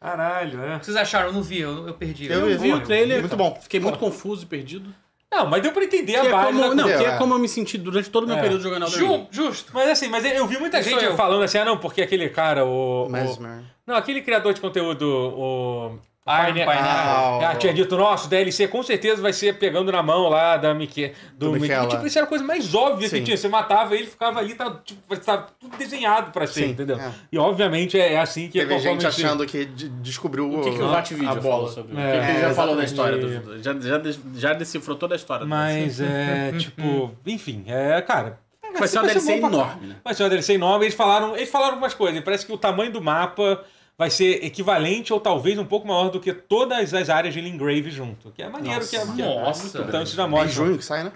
Caralho, 0.00 0.60
é. 0.64 0.76
O 0.76 0.80
que 0.80 0.86
vocês 0.86 0.96
acharam? 0.96 1.28
Eu 1.28 1.32
não 1.32 1.42
vi, 1.42 1.60
eu, 1.60 1.86
eu 1.86 1.94
perdi. 1.94 2.26
Eu 2.26 2.50
Eu 2.50 2.58
vi 2.58 2.72
o 2.72 2.80
trailer, 2.80 3.20
Muito 3.20 3.36
bom. 3.36 3.56
fiquei 3.62 3.78
muito 3.78 3.98
confuso 4.00 4.42
e 4.42 4.46
perdido. 4.46 4.92
Não, 5.32 5.46
mas 5.46 5.62
deu 5.62 5.72
pra 5.72 5.82
entender 5.82 6.12
Que 6.12 6.18
a 6.18 6.24
é 6.24 6.30
base 6.30 6.46
como, 6.48 6.60
da 6.60 6.74
não, 6.74 6.84
que 6.84 6.92
É. 6.92 7.04
é 7.04 7.16
como 7.16 7.32
eu 7.34 7.38
me 7.38 7.48
senti 7.48 7.78
durante 7.78 8.10
todo 8.10 8.24
o 8.24 8.26
meu 8.26 8.36
É. 8.36 8.40
período 8.42 8.62
jogando 8.62 8.84
Elden 8.84 9.00
Ring. 9.00 9.26
Ju, 9.30 9.44
justo. 9.48 9.72
Mas 9.72 9.88
assim, 9.88 10.08
mas 10.08 10.24
eu 10.26 10.46
vi 10.46 10.58
muita 10.58 10.78
Isso 10.80 10.90
gente 10.90 11.02
eu. 11.04 11.16
falando 11.16 11.42
assim, 11.42 11.56
ah 11.56 11.64
não, 11.64 11.78
porque 11.78 12.02
aquele 12.02 12.28
cara, 12.28 12.66
o... 12.66 13.06
o- 13.06 13.08
Mesmer. 13.08 13.62
não, 13.86 13.96
aquele 13.96 14.20
criador 14.20 14.52
de 14.52 14.60
conteúdo, 14.60 15.02
o... 15.08 15.98
Pioneer- 16.24 16.66
Pineapple. 16.68 17.44
Ah, 17.44 17.50
Ah, 17.50 17.54
tinha 17.56 17.74
dito, 17.74 17.96
nossa, 17.96 18.26
o 18.26 18.30
DLC 18.30 18.68
com 18.68 18.80
certeza 18.82 19.20
vai 19.20 19.32
ser 19.32 19.58
pegando 19.58 19.90
na 19.90 20.02
mão 20.04 20.28
lá 20.28 20.56
da 20.56 20.72
Mickey. 20.72 21.12
Do, 21.36 21.50
Do. 21.50 21.58
Michela. 21.60 21.88
Tipo, 21.88 22.06
isso 22.06 22.16
era 22.16 22.24
a 22.26 22.28
coisa 22.28 22.44
mais 22.44 22.72
óbvia 22.74 23.08
que 23.08 23.16
Sim. 23.18 23.24
tinha. 23.24 23.36
Você 23.36 23.48
matava 23.48 23.96
ele, 23.96 24.06
ficava 24.06 24.38
ali, 24.38 24.54
tava, 24.54 24.80
tipo, 24.84 25.16
tava 25.18 25.48
tudo 25.58 25.76
desenhado 25.76 26.30
pra 26.30 26.46
ser, 26.46 26.64
Sim, 26.66 26.70
entendeu? 26.70 26.96
é. 26.96 27.10
E 27.32 27.36
obviamente 27.38 27.98
é, 27.98 28.12
é 28.12 28.20
assim 28.20 28.46
que 28.46 28.58
Teve 28.60 28.72
conforme 28.74 29.00
gente 29.00 29.06
achando 29.08 29.44
que 29.46 29.64
de- 29.64 29.88
descobriu 29.88 30.48
O 30.48 30.62
que, 30.62 30.70
que 30.70 30.80
o 30.80 30.84
a- 30.86 30.92
VAT 30.92 31.10
Video 31.12 31.28
a 31.28 31.32
falou 31.42 31.42
bola. 31.60 31.72
sobre? 31.72 32.00
É, 32.00 32.06
o 32.06 32.12
que, 32.20 32.26
que 32.26 32.30
ele 32.32 32.40
já 32.40 32.48
é, 32.48 32.54
falou 32.54 32.76
da 32.76 32.84
história? 32.84 33.18
Do, 33.18 33.62
já, 33.62 33.72
já, 33.80 34.00
já 34.36 34.52
decifrou 34.52 34.96
toda 34.96 35.14
a 35.14 35.16
história. 35.16 35.44
do 35.44 35.48
Mas 35.50 36.00
é, 36.00 36.52
tipo, 36.56 37.10
enfim, 37.26 37.64
é, 37.66 38.00
cara. 38.00 38.38
Vai 38.78 38.86
ser 38.88 39.00
uma 39.00 39.08
DLC 39.08 39.32
enorme, 39.32 39.86
né? 39.88 39.96
Vai 40.04 40.14
ser 40.14 40.22
uma 40.22 40.30
DLC 40.30 40.54
enorme. 40.54 40.84
Eles 40.86 40.94
falaram, 40.94 41.36
eles 41.36 41.50
falaram 41.50 41.72
algumas 41.72 41.92
coisas. 41.94 42.22
Parece 42.22 42.46
que 42.46 42.52
o 42.52 42.56
tamanho 42.56 42.90
do 42.92 43.02
mapa 43.02 43.60
vai 43.98 44.10
ser 44.10 44.44
equivalente 44.44 45.12
ou 45.12 45.20
talvez 45.20 45.58
um 45.58 45.64
pouco 45.64 45.86
maior 45.86 46.10
do 46.10 46.18
que 46.20 46.32
todas 46.32 46.92
as 46.94 47.08
áreas 47.10 47.34
de 47.34 47.40
Lingrave 47.40 47.90
junto. 47.90 48.30
Que 48.32 48.42
é 48.42 48.48
maneiro, 48.48 48.86
que 48.86 48.96
é, 48.96 49.06
que 49.06 49.22
é 49.22 49.24
Nossa. 49.24 49.78
Então 49.82 50.02
isso 50.02 50.16
já 50.16 50.24
É 50.24 50.26
em 50.26 50.30
mostra. 50.30 50.50
junho 50.52 50.78
que 50.78 50.84
sai, 50.84 51.04
né? 51.04 51.12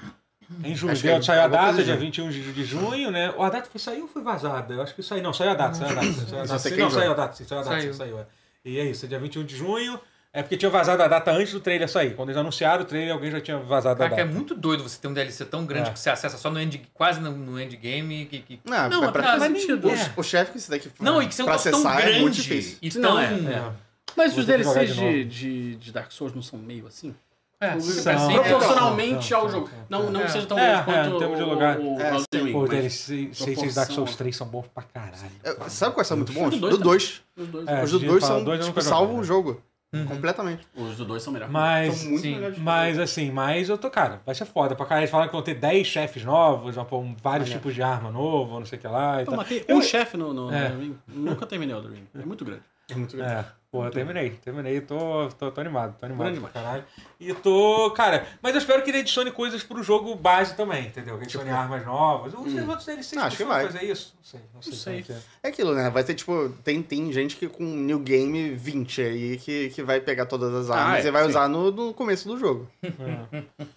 Em 0.63 0.75
junho. 0.77 0.93
Acho 0.93 1.03
que 1.03 1.09
é 1.09 1.21
saiu 1.23 1.43
a 1.43 1.49
data, 1.49 1.75
dia 1.83 1.85
junho. 1.87 1.99
21 1.99 2.31
de, 2.31 2.53
de 2.53 2.65
junho, 2.65 3.11
né? 3.11 3.33
Ou 3.37 3.43
a 3.43 3.51
data 3.51 3.69
foi, 3.69 3.81
saiu 3.81 4.03
ou 4.03 4.09
foi 4.09 4.23
vazada? 4.23 4.73
Eu 4.75 4.81
acho 4.83 4.95
que 4.95 5.03
saiu. 5.03 5.23
Não, 5.23 5.33
saiu 5.33 5.51
a 5.51 5.55
data, 5.55 5.75
saiu 5.75 5.91
a 5.91 5.95
data. 5.95 6.13
Saiu 6.13 6.39
a 6.39 6.43
data. 6.45 6.77
não, 6.77 6.91
saiu 6.91 7.11
a 7.11 7.15
data, 7.15 7.35
sim, 7.37 7.45
saiu 7.45 7.61
a 7.61 7.63
data, 7.65 7.77
sim, 7.81 7.81
Saiu. 7.83 7.95
saiu. 7.95 8.19
é. 8.21 8.27
E 8.65 8.79
é 8.79 8.85
isso, 8.85 9.05
é 9.05 9.09
dia 9.09 9.19
21 9.19 9.45
de 9.45 9.57
junho. 9.57 9.99
É 10.39 10.43
porque 10.43 10.57
tinha 10.57 10.71
vazado 10.71 11.03
a 11.03 11.09
data 11.09 11.31
antes 11.33 11.53
do 11.53 11.61
trailer 11.61 11.89
sair. 11.89 12.15
Quando 12.15 12.29
eles 12.29 12.39
anunciaram 12.39 12.83
o 12.83 12.85
trailer, 12.87 13.15
alguém 13.15 13.31
já 13.31 13.41
tinha 13.41 13.59
vazado 13.59 13.95
a 14.03 14.05
Cara, 14.05 14.15
que 14.15 14.21
é 14.21 14.25
data. 14.25 14.35
muito 14.37 14.55
doido 14.55 14.83
você 14.83 14.99
ter 15.01 15.09
um 15.09 15.15
DLC 15.15 15.45
tão 15.47 15.65
grande 15.65 15.89
É. 15.89 15.93
que 15.93 15.99
você 15.99 16.11
acessa 16.11 16.37
só 16.37 16.51
no 16.51 16.61
end, 16.61 16.83
quase 16.93 17.21
no, 17.21 17.31
no 17.33 17.61
endgame. 17.61 18.27
Que, 18.27 18.41
que... 18.41 18.61
Não, 18.65 18.89
Não, 18.91 19.05
é 19.05 19.11
pra 19.11 19.23
faz 19.23 19.43
fazer 19.43 19.59
sentido. 19.59 19.89
O, 19.89 20.21
o 20.21 20.23
chefe 20.23 20.53
que 20.53 20.61
você 20.61 20.71
tem 20.71 20.81
que 20.81 21.03
Não, 21.03 21.23
e 21.23 21.27
que 21.27 21.35
você 21.35 21.43
não 21.43 21.49
pra 21.49 21.57
tá 21.59 21.63
tão 21.71 21.73
acessar 21.81 21.97
grande. 22.03 22.19
é 22.19 22.21
muito 22.21 22.35
difícil. 22.35 22.79
E 22.83 22.99
Não, 22.99 23.13
tão... 23.13 23.19
é, 23.21 23.25
É. 23.35 23.73
Mas 24.17 24.33
Vou 24.33 24.41
os 24.41 24.47
DLCs 24.47 24.95
de 24.95 24.95
de, 24.95 25.25
de, 25.25 25.77
de 25.77 25.93
Dark 25.93 26.11
Souls 26.13 26.35
não 26.35 26.43
são 26.43 26.59
meio 26.59 26.87
assim? 26.87 27.15
É, 27.59 27.71
São. 27.71 27.81
super 27.81 28.15
assim, 28.15 28.35
Proporcionalmente 28.35 29.29
São, 29.29 29.41
ao 29.41 29.49
jogo. 29.51 29.71
Não, 29.89 30.11
não 30.11 30.21
É. 30.21 30.29
seja 30.29 30.47
tão 30.47 30.59
É, 30.59 30.83
grande 30.85 30.91
é, 30.91 30.95
quanto 31.03 31.15
em 31.15 31.19
termos 31.19 31.39
de 31.39 31.45
lugar. 31.45 31.79
o 31.79 31.99
É, 32.01 32.09
Elden 32.09 32.25
sim. 32.35 32.45
Ring, 32.45 32.53
Pô, 32.53 32.59
os 32.59 32.69
mas 32.69 32.71
DLC 32.79 33.31
6 33.33 33.75
Dark 33.75 33.91
Souls 33.91 34.13
é. 34.13 34.17
3 34.17 34.37
são 34.37 34.47
bons 34.47 34.67
pra 34.75 34.83
caralho. 34.83 35.31
É, 35.43 35.69
Sabe 35.71 35.95
quais 35.95 36.07
são 36.07 36.17
muito 36.19 36.33
bons? 36.35 36.51
Do 36.51 36.69
Do 36.69 36.77
dois 36.79 37.23
2. 37.35 37.47
os 37.47 37.49
dois. 37.49 37.67
É, 37.69 37.83
Os 37.83 37.91
do 37.93 37.99
de 38.01 38.07
2 38.07 38.21
falar, 38.23 38.35
são, 38.35 38.39
tipo, 38.59 38.81
joguei, 38.83 39.53
o 39.53 39.55
né? 39.55 39.61
Jogo. 39.99 40.15
Completamente. 40.15 40.67
Os 40.77 40.97
do 40.97 41.05
2 41.05 41.23
são 41.23 41.33
melhores. 41.33 41.53
Mas, 41.53 41.95
São 41.97 42.09
muito 42.11 42.23
sim, 42.23 42.35
melhores. 42.35 42.59
mas 42.59 42.99
assim, 42.99 43.31
mas 43.31 43.69
eu 43.69 43.77
tô, 43.79 43.91
cara, 43.91 44.21
vai 44.25 44.35
ser 44.35 44.45
foda 44.45 44.75
pra 44.75 44.85
caralho. 44.87 45.03
Eles 45.03 45.11
falaram 45.11 45.29
que 45.29 45.35
vão 45.37 45.43
ter 45.43 45.55
10 45.55 45.87
chefes 45.87 46.25
novos, 46.25 46.75
vão 46.75 46.85
pôr 46.85 47.05
vários 47.23 47.49
Olha. 47.49 47.59
tipos 47.59 47.75
de 47.75 47.83
arma 47.83 48.11
novo, 48.11 48.59
não 48.59 48.67
sei 48.67 48.79
o 48.79 48.81
que 48.81 48.89
lá. 48.89 49.19
E 49.19 49.21
Eu 49.23 49.27
tal. 49.27 49.37
matei 49.37 49.65
Eu- 49.67 49.77
um 49.77 49.83
chefe 49.83 50.17
no, 50.17 50.33
no, 50.33 50.51
no 50.51 50.55
É. 50.57 50.67
Elden 50.67 50.79
Ring. 50.81 50.99
Nunca 51.09 51.47
terminei 51.47 51.75
o 51.75 51.81
Ring. 51.81 52.05
É 52.15 52.25
muito 52.25 52.45
grande. 52.45 52.63
É 52.89 52.95
muito 52.95 53.17
grande. 53.17 53.33
É, 53.33 53.45
pô, 53.71 53.85
eu 53.85 53.91
terminei, 53.91 54.31
terminei, 54.31 54.81
tô, 54.81 55.29
tô, 55.39 55.51
tô 55.51 55.61
animado, 55.61 55.97
tô 55.99 56.07
animado 56.07 56.27
Grande 56.27 56.41
pra 56.41 56.51
caralho. 56.51 56.85
E 57.19 57.35
tô, 57.35 57.91
cara, 57.91 58.27
mas 58.41 58.55
eu 58.55 58.61
espero 58.61 58.83
que 58.83 58.91
ele 58.91 59.01
adicione 59.01 59.33
coisas 59.33 59.63
pro 59.65 59.83
jogo 59.83 60.15
base 60.15 60.55
também, 60.55 60.87
entendeu? 60.87 61.17
Que 61.17 61.25
adicione 61.25 61.51
armas 61.51 61.85
novas. 61.85 62.33
Os 62.33 62.39
outros 62.69 62.87
DLCs 62.87 63.17
Acho 63.17 63.37
que 63.37 63.45
vai. 63.45 63.67
fazer 63.67 63.85
isso. 63.85 64.15
Não 64.17 64.25
sei, 64.25 64.41
não 64.55 64.63
sei. 64.63 64.73
Não 64.73 64.79
sei. 64.79 64.99
é 64.99 65.03
que 65.03 65.13
É 65.43 65.49
aquilo, 65.49 65.75
né? 65.75 65.91
Vai 65.91 66.05
ter, 66.05 66.15
tipo, 66.15 66.49
tem, 66.63 66.81
tem 66.81 67.13
gente 67.13 67.35
que 67.35 67.49
com 67.49 67.65
New 67.65 67.99
Game 67.99 68.51
20 68.55 69.03
aí 69.03 69.39
que, 69.39 69.71
que 69.71 69.83
vai 69.83 70.01
pegar 70.01 70.27
todas 70.27 70.55
as 70.55 70.71
armas 70.71 71.05
é, 71.05 71.09
e 71.09 71.11
vai 71.11 71.25
sim. 71.25 71.31
usar 71.31 71.49
no, 71.49 71.73
no 71.73 71.93
começo 71.93 72.29
do 72.29 72.39
jogo. 72.39 72.69
é. 72.83 73.43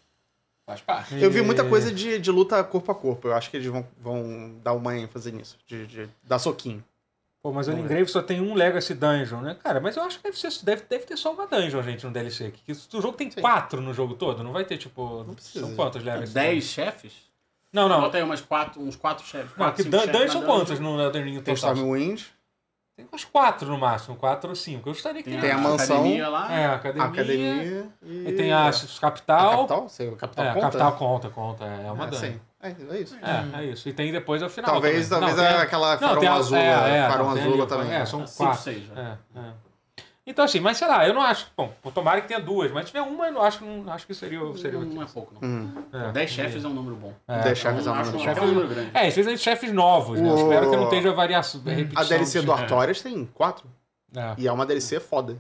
Faz 0.70 0.82
parte. 0.82 1.20
Eu 1.20 1.32
vi 1.32 1.42
muita 1.42 1.64
coisa 1.64 1.92
de, 1.92 2.20
de 2.20 2.30
luta 2.30 2.64
corpo 2.64 2.92
a 2.92 2.96
corpo. 2.96 3.28
Eu 3.28 3.34
acho 3.34 3.50
que 3.50 3.58
eles 3.58 3.66
vão, 3.66 3.84
vão 4.00 4.54
dar 4.64 4.74
uma 4.74 4.96
ênfase 4.96 5.32
nisso. 5.32 5.58
De, 5.66 5.88
de 5.88 6.08
dar 6.24 6.38
soquinho. 6.38 6.84
Pô, 7.42 7.54
mas 7.54 7.68
o 7.70 7.72
Lingrave 7.72 8.08
só 8.08 8.22
tem 8.22 8.42
um 8.42 8.54
Legacy 8.54 8.94
Dungeon, 8.94 9.40
né? 9.42 9.56
Cara, 9.64 9.80
mas 9.80 9.96
eu 9.96 10.04
acho 10.04 10.18
que 10.18 10.24
deve, 10.26 10.38
ser, 10.38 10.50
deve, 10.64 10.84
deve 10.90 11.06
ter 11.06 11.16
só 11.18 11.32
uma 11.32 11.48
dungeon, 11.48 11.82
gente, 11.84 12.06
no 12.06 12.12
DLC. 12.12 12.52
Que, 12.52 12.76
que 12.76 12.98
o 12.98 13.02
jogo 13.02 13.16
tem 13.16 13.32
Sim. 13.32 13.40
quatro 13.40 13.80
no 13.82 13.94
jogo 13.94 14.16
todo, 14.16 14.44
não 14.44 14.52
vai 14.52 14.66
ter, 14.66 14.78
tipo. 14.78 15.24
Não 15.24 15.34
precisa. 15.34 15.66
São 15.66 15.76
quantos 15.76 16.04
Legacy? 16.04 16.34
10 16.34 16.64
chefes? 16.66 17.14
Não, 17.72 17.88
não. 17.88 18.02
Bota 18.02 18.18
aí 18.18 18.24
umas 18.24 18.42
quatro, 18.42 18.82
uns 18.82 18.96
4 18.98 19.26
chefes. 19.26 19.52
Não, 19.52 19.58
quatro, 19.58 19.76
que 19.78 19.84
cinco 19.84 19.92
dun- 19.96 20.00
chefes 20.04 20.14
dungeon 20.20 20.32
são 20.32 20.42
dungeon. 20.42 20.56
quantos 20.58 20.80
no 20.80 21.02
Elden 21.02 21.24
Ring 21.24 21.42
Tem 21.42 21.56
total? 21.56 21.74
Stormwind, 21.76 22.24
Tem 23.00 23.08
umas 23.10 23.24
quatro 23.24 23.70
no 23.70 23.78
máximo, 23.78 24.18
quatro 24.18 24.50
ou 24.50 24.56
cinco. 24.58 24.90
Eu 24.90 24.94
gostaria 24.94 25.24
que 25.24 25.30
Tem, 25.30 25.40
Tem 25.40 25.52
a, 25.52 25.56
a 25.56 25.58
mansão. 25.58 26.00
academia 26.00 26.28
lá. 26.28 26.52
É, 26.54 26.66
a 26.66 26.72
a 26.72 26.76
academia. 26.76 27.06
academia 27.08 27.88
e... 28.04 28.28
E 28.28 28.32
tem 28.34 28.52
a 28.52 28.68
a 28.68 28.72
capital. 29.00 29.56
capital? 29.56 29.88
Sei, 29.88 30.12
capital 30.12 30.46
é, 30.46 30.50
conta? 30.54 30.62
capital 30.66 30.92
conta, 30.98 31.30
conta. 31.30 31.64
É 31.64 31.90
uma 31.94 32.08
é, 32.08 32.12
sim. 32.12 32.42
É, 32.62 32.68
é 32.68 33.00
isso. 33.00 33.16
É, 33.22 33.62
é 33.62 33.66
isso. 33.68 33.88
E 33.88 33.94
tem 33.94 34.12
depois 34.12 34.44
o 34.44 34.50
final. 34.50 34.72
Talvez, 34.72 35.08
também. 35.08 35.30
talvez 35.30 35.38
Não, 35.38 35.46
tem 35.54 35.62
a- 35.62 35.64
aquela 35.64 35.98
farão 35.98 36.20
tem 36.20 36.28
azul, 36.28 36.58
é, 36.58 36.98
é, 36.98 37.10
farão 37.10 37.28
não, 37.28 37.34
tem 37.36 37.44
azul 37.44 37.68
também. 37.68 37.94
É, 37.94 38.06
são 38.06 38.28
Cinco, 38.28 38.38
quatro. 38.50 38.62
seis, 38.64 38.86
já. 38.86 38.94
É, 39.02 39.40
é. 39.40 39.69
Então, 40.30 40.46
assim, 40.46 40.60
mas 40.60 40.78
sei 40.78 40.88
lá, 40.88 41.08
eu 41.08 41.14
não 41.14 41.22
acho. 41.24 41.48
Bom, 41.58 41.74
tomara 41.92 42.22
que 42.22 42.28
tenha 42.28 42.40
duas, 42.40 42.72
mas 42.72 42.86
se 42.86 42.92
tiver 42.92 43.02
uma, 43.02 43.26
eu 43.28 43.34
não 43.34 43.42
acho, 43.42 43.66
não, 43.66 43.92
acho 43.92 44.06
que 44.06 44.14
seria, 44.14 44.40
seria 44.58 44.80
Não, 44.80 44.86
não 44.86 45.02
é 45.02 45.06
pouco, 45.08 45.34
não. 45.34 45.42
Hum. 45.50 45.84
É. 45.92 46.12
10 46.12 46.30
chefes 46.30 46.64
é 46.64 46.68
um 46.68 46.74
número 46.74 46.96
bom. 46.96 47.14
É. 47.28 47.40
Dez 47.42 47.58
chefes 47.58 47.88
é 47.88 47.92
um 47.92 47.96
número 47.96 48.12
bom. 48.12 48.42
um 48.44 48.46
número 48.48 48.68
grande. 48.68 48.92
É, 48.94 49.08
especialmente 49.08 49.42
chefes 49.42 49.74
novos, 49.74 50.22
né? 50.22 50.30
Eu 50.30 50.34
O- 50.34 50.38
espero 50.38 50.70
que 50.70 50.76
não 50.78 50.84
esteja 50.84 51.12
variação. 51.14 51.62
repetição 51.64 52.02
A 52.04 52.06
DLC 52.06 52.40
de- 52.42 52.46
do 52.46 52.52
Artorias 52.54 53.02
tem 53.02 53.26
quatro. 53.34 53.68
É, 54.16 54.36
E 54.38 54.48
é 54.48 54.52
uma 54.52 54.66
DLC 54.68 55.00
foda. 55.00 55.36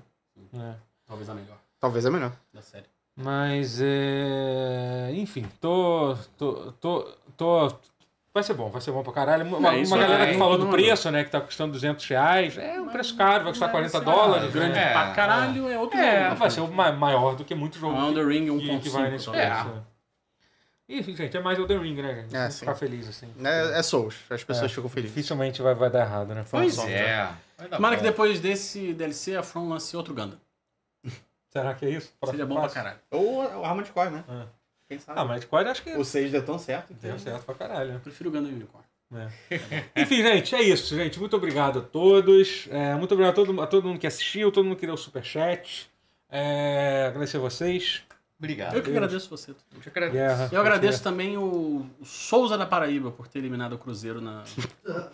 é. 0.56 0.74
Talvez 1.08 1.30
a 1.30 1.34
melhor 1.36 1.58
Talvez 1.80 2.06
a 2.08 2.12
melhor. 2.12 2.32
da 2.54 2.62
série. 2.64 2.86
Mas, 3.16 3.80
é... 3.82 5.12
enfim, 5.14 5.46
tô, 5.62 6.16
tô, 6.38 6.72
tô, 6.80 7.08
tô... 7.38 7.68
Vai 8.40 8.44
ser 8.46 8.54
bom, 8.54 8.70
vai 8.70 8.80
ser 8.82 8.92
bom 8.94 9.04
pra 9.04 9.12
caralho. 9.12 9.44
Uma, 9.46 9.76
É, 9.76 9.84
uma 9.84 9.98
galera 9.98 10.24
é, 10.24 10.32
que 10.32 10.38
falou 10.38 10.58
do 10.58 10.68
preço, 10.70 11.12
né? 11.12 11.26
Que 11.26 11.30
tá 11.30 11.42
custando 11.42 11.74
200 11.74 12.06
reais. 12.08 12.58
É 12.58 12.80
um 12.80 12.88
preço 12.88 13.18
caro, 13.18 13.44
vai 13.44 13.52
custar 13.52 13.70
40 13.70 14.00
dólares. 14.00 14.54
Grande 14.54 14.74
né? 14.76 14.90
É, 14.90 14.94
pra 14.94 15.12
caralho 15.12 15.70
é 15.70 15.78
outro 15.78 15.98
É, 16.00 16.24
jogo. 16.30 16.36
vai 16.38 16.50
ser 16.50 16.62
ma- 16.70 16.92
maior 16.94 17.36
do 17.36 17.44
que 17.44 17.54
muito 17.54 17.78
jogo 17.78 17.98
Um 17.98 18.08
Elden 18.08 18.26
Ring 18.28 18.60
que, 18.60 18.80
que 18.80 18.90
vai 18.90 19.04
1.5. 19.08 19.12
nesse 19.12 19.30
preço. 19.30 19.84
é. 19.86 19.90
Enfim, 20.92 21.16
gente, 21.16 21.36
é 21.38 21.42
mais 21.42 21.60
Elden 21.60 21.80
Ring, 21.80 22.02
né, 22.02 22.16
gente? 22.16 22.36
É, 22.36 22.50
ficar 22.50 22.76
feliz, 22.76 23.08
assim. 23.10 23.28
É, 23.44 23.78
é 23.78 23.84
Souls. 23.84 24.16
As 24.30 24.42
pessoas 24.44 24.72
É. 24.72 24.74
ficam 24.74 24.90
felizes. 24.90 25.14
Dificilmente 25.14 25.62
vai, 25.62 25.76
vai 25.76 25.90
dar 25.90 26.00
errado, 26.06 26.34
né? 26.34 26.46
Pois. 26.50 26.78
É. 26.80 27.30
Tomara 27.70 27.98
que 27.98 28.04
depois 28.04 28.40
desse 28.40 28.94
DLC 28.94 29.36
a 29.36 29.44
From 29.44 29.68
lance 29.68 29.96
outro 29.98 30.14
Gundam. 30.16 30.40
Será 31.52 31.74
que 31.74 31.86
é 31.86 31.90
isso? 31.90 32.12
Seria 32.26 32.46
bom 32.46 32.56
pra 32.60 32.70
caralho. 32.70 32.98
Ou 33.12 33.44
o 33.60 33.66
Arma 33.66 33.84
de 33.84 33.92
Core, 33.92 34.12
né? 34.12 34.24
É. 34.30 34.59
Quem 34.90 35.00
sabe? 35.00 35.20
Ah, 35.20 35.24
mas 35.26 35.46
Core 35.46 35.70
acho 35.70 35.84
que 35.84 35.92
O 35.96 36.04
6 36.04 36.32
deu 36.32 36.44
tão 36.44 36.58
certo. 36.60 36.88
que- 36.88 36.94
deu 36.96 37.18
certo 37.20 37.46
pra 37.46 37.56
caralho. 37.56 37.94
Eu 37.94 38.00
prefiro 38.00 38.30
o 38.30 38.34
Gundam 38.34 38.52
Unicorn. 38.52 38.86
Enfim, 39.96 40.18
gente, 40.22 40.56
é 40.56 40.62
isso, 40.62 40.96
gente. 40.96 41.20
Muito 41.20 41.36
obrigado 41.36 41.80
a 41.80 41.82
todos. 41.82 42.68
É, 42.70 42.94
muito 42.96 43.12
obrigado 43.14 43.32
a 43.34 43.36
todo, 43.46 43.62
a 43.62 43.68
todo 43.68 43.88
mundo 43.88 44.00
que 44.00 44.06
assistiu, 44.08 44.52
todo 44.52 44.66
mundo 44.66 44.76
que 44.78 44.86
deu 44.86 44.98
superchat. 44.98 45.90
É, 46.30 47.06
agradecer 47.08 47.38
a 47.38 47.40
vocês. 47.40 48.04
Obrigado. 48.38 48.76
Eu 48.76 48.82
que 48.84 48.90
agradeço 48.92 49.30
você. 49.30 49.52
Eu 49.52 49.82
que 49.82 49.90
agradeço. 49.90 50.14
Guerra. 50.18 50.50
Eu 50.52 50.62
agradeço 50.62 51.04
também 51.04 51.38
o 51.38 51.86
o 52.00 52.06
Souza 52.06 52.58
da 52.58 52.66
Paraíba 52.66 53.12
por 53.12 53.28
ter 53.28 53.40
eliminado 53.40 53.74
o 53.74 53.78
Cruzeiro 53.78 54.22
na 54.22 54.44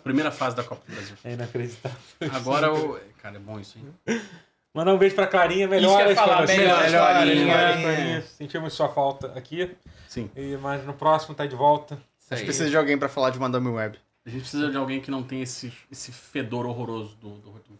primeira 0.04 0.30
fase 0.30 0.54
da 0.54 0.62
Copa 0.62 0.82
do 0.86 0.94
Brasil. 0.94 1.16
É 1.24 1.32
inacreditável. 1.32 1.98
Agora 2.32 2.72
o. 2.72 3.00
Cara, 3.20 3.36
é 3.36 3.40
bom 3.40 3.58
isso, 3.58 3.78
hein? 3.78 3.84
Mandar 4.76 4.92
um 4.94 4.98
beijo 4.98 5.14
pra 5.14 5.26
Clarinha, 5.26 5.66
melhoras 5.66 5.90
Isso 5.90 5.96
que 5.96 6.02
eu 6.04 6.10
ia 6.10 6.14
falar, 6.16 6.36
pra 6.36 6.46
você. 6.46 6.56
melhoras, 6.58 6.92
Clarinha. 6.92 7.54
Clarinha. 7.80 8.22
Sentimos 8.22 8.72
sua 8.74 8.88
falta 8.90 9.32
aqui. 9.34 9.74
Sim. 10.06 10.30
E, 10.36 10.56
mas 10.58 10.84
no 10.84 10.92
próximo 10.92 11.34
tá 11.34 11.46
de 11.46 11.56
volta. 11.56 11.94
Isso 11.94 12.28
A 12.30 12.34
gente 12.36 12.42
aí. 12.42 12.46
precisa 12.46 12.68
de 12.68 12.76
alguém 12.76 12.98
pra 12.98 13.08
falar 13.08 13.30
de 13.30 13.38
Madame 13.38 13.68
Web. 13.68 13.98
A 14.26 14.28
gente 14.28 14.40
precisa 14.42 14.70
de 14.70 14.76
alguém 14.76 15.00
que 15.00 15.10
não 15.10 15.22
tem 15.22 15.40
esse, 15.40 15.72
esse 15.90 16.12
fedor 16.12 16.66
horroroso 16.66 17.16
do, 17.16 17.30
do 17.38 17.50
Rotten. 17.50 17.74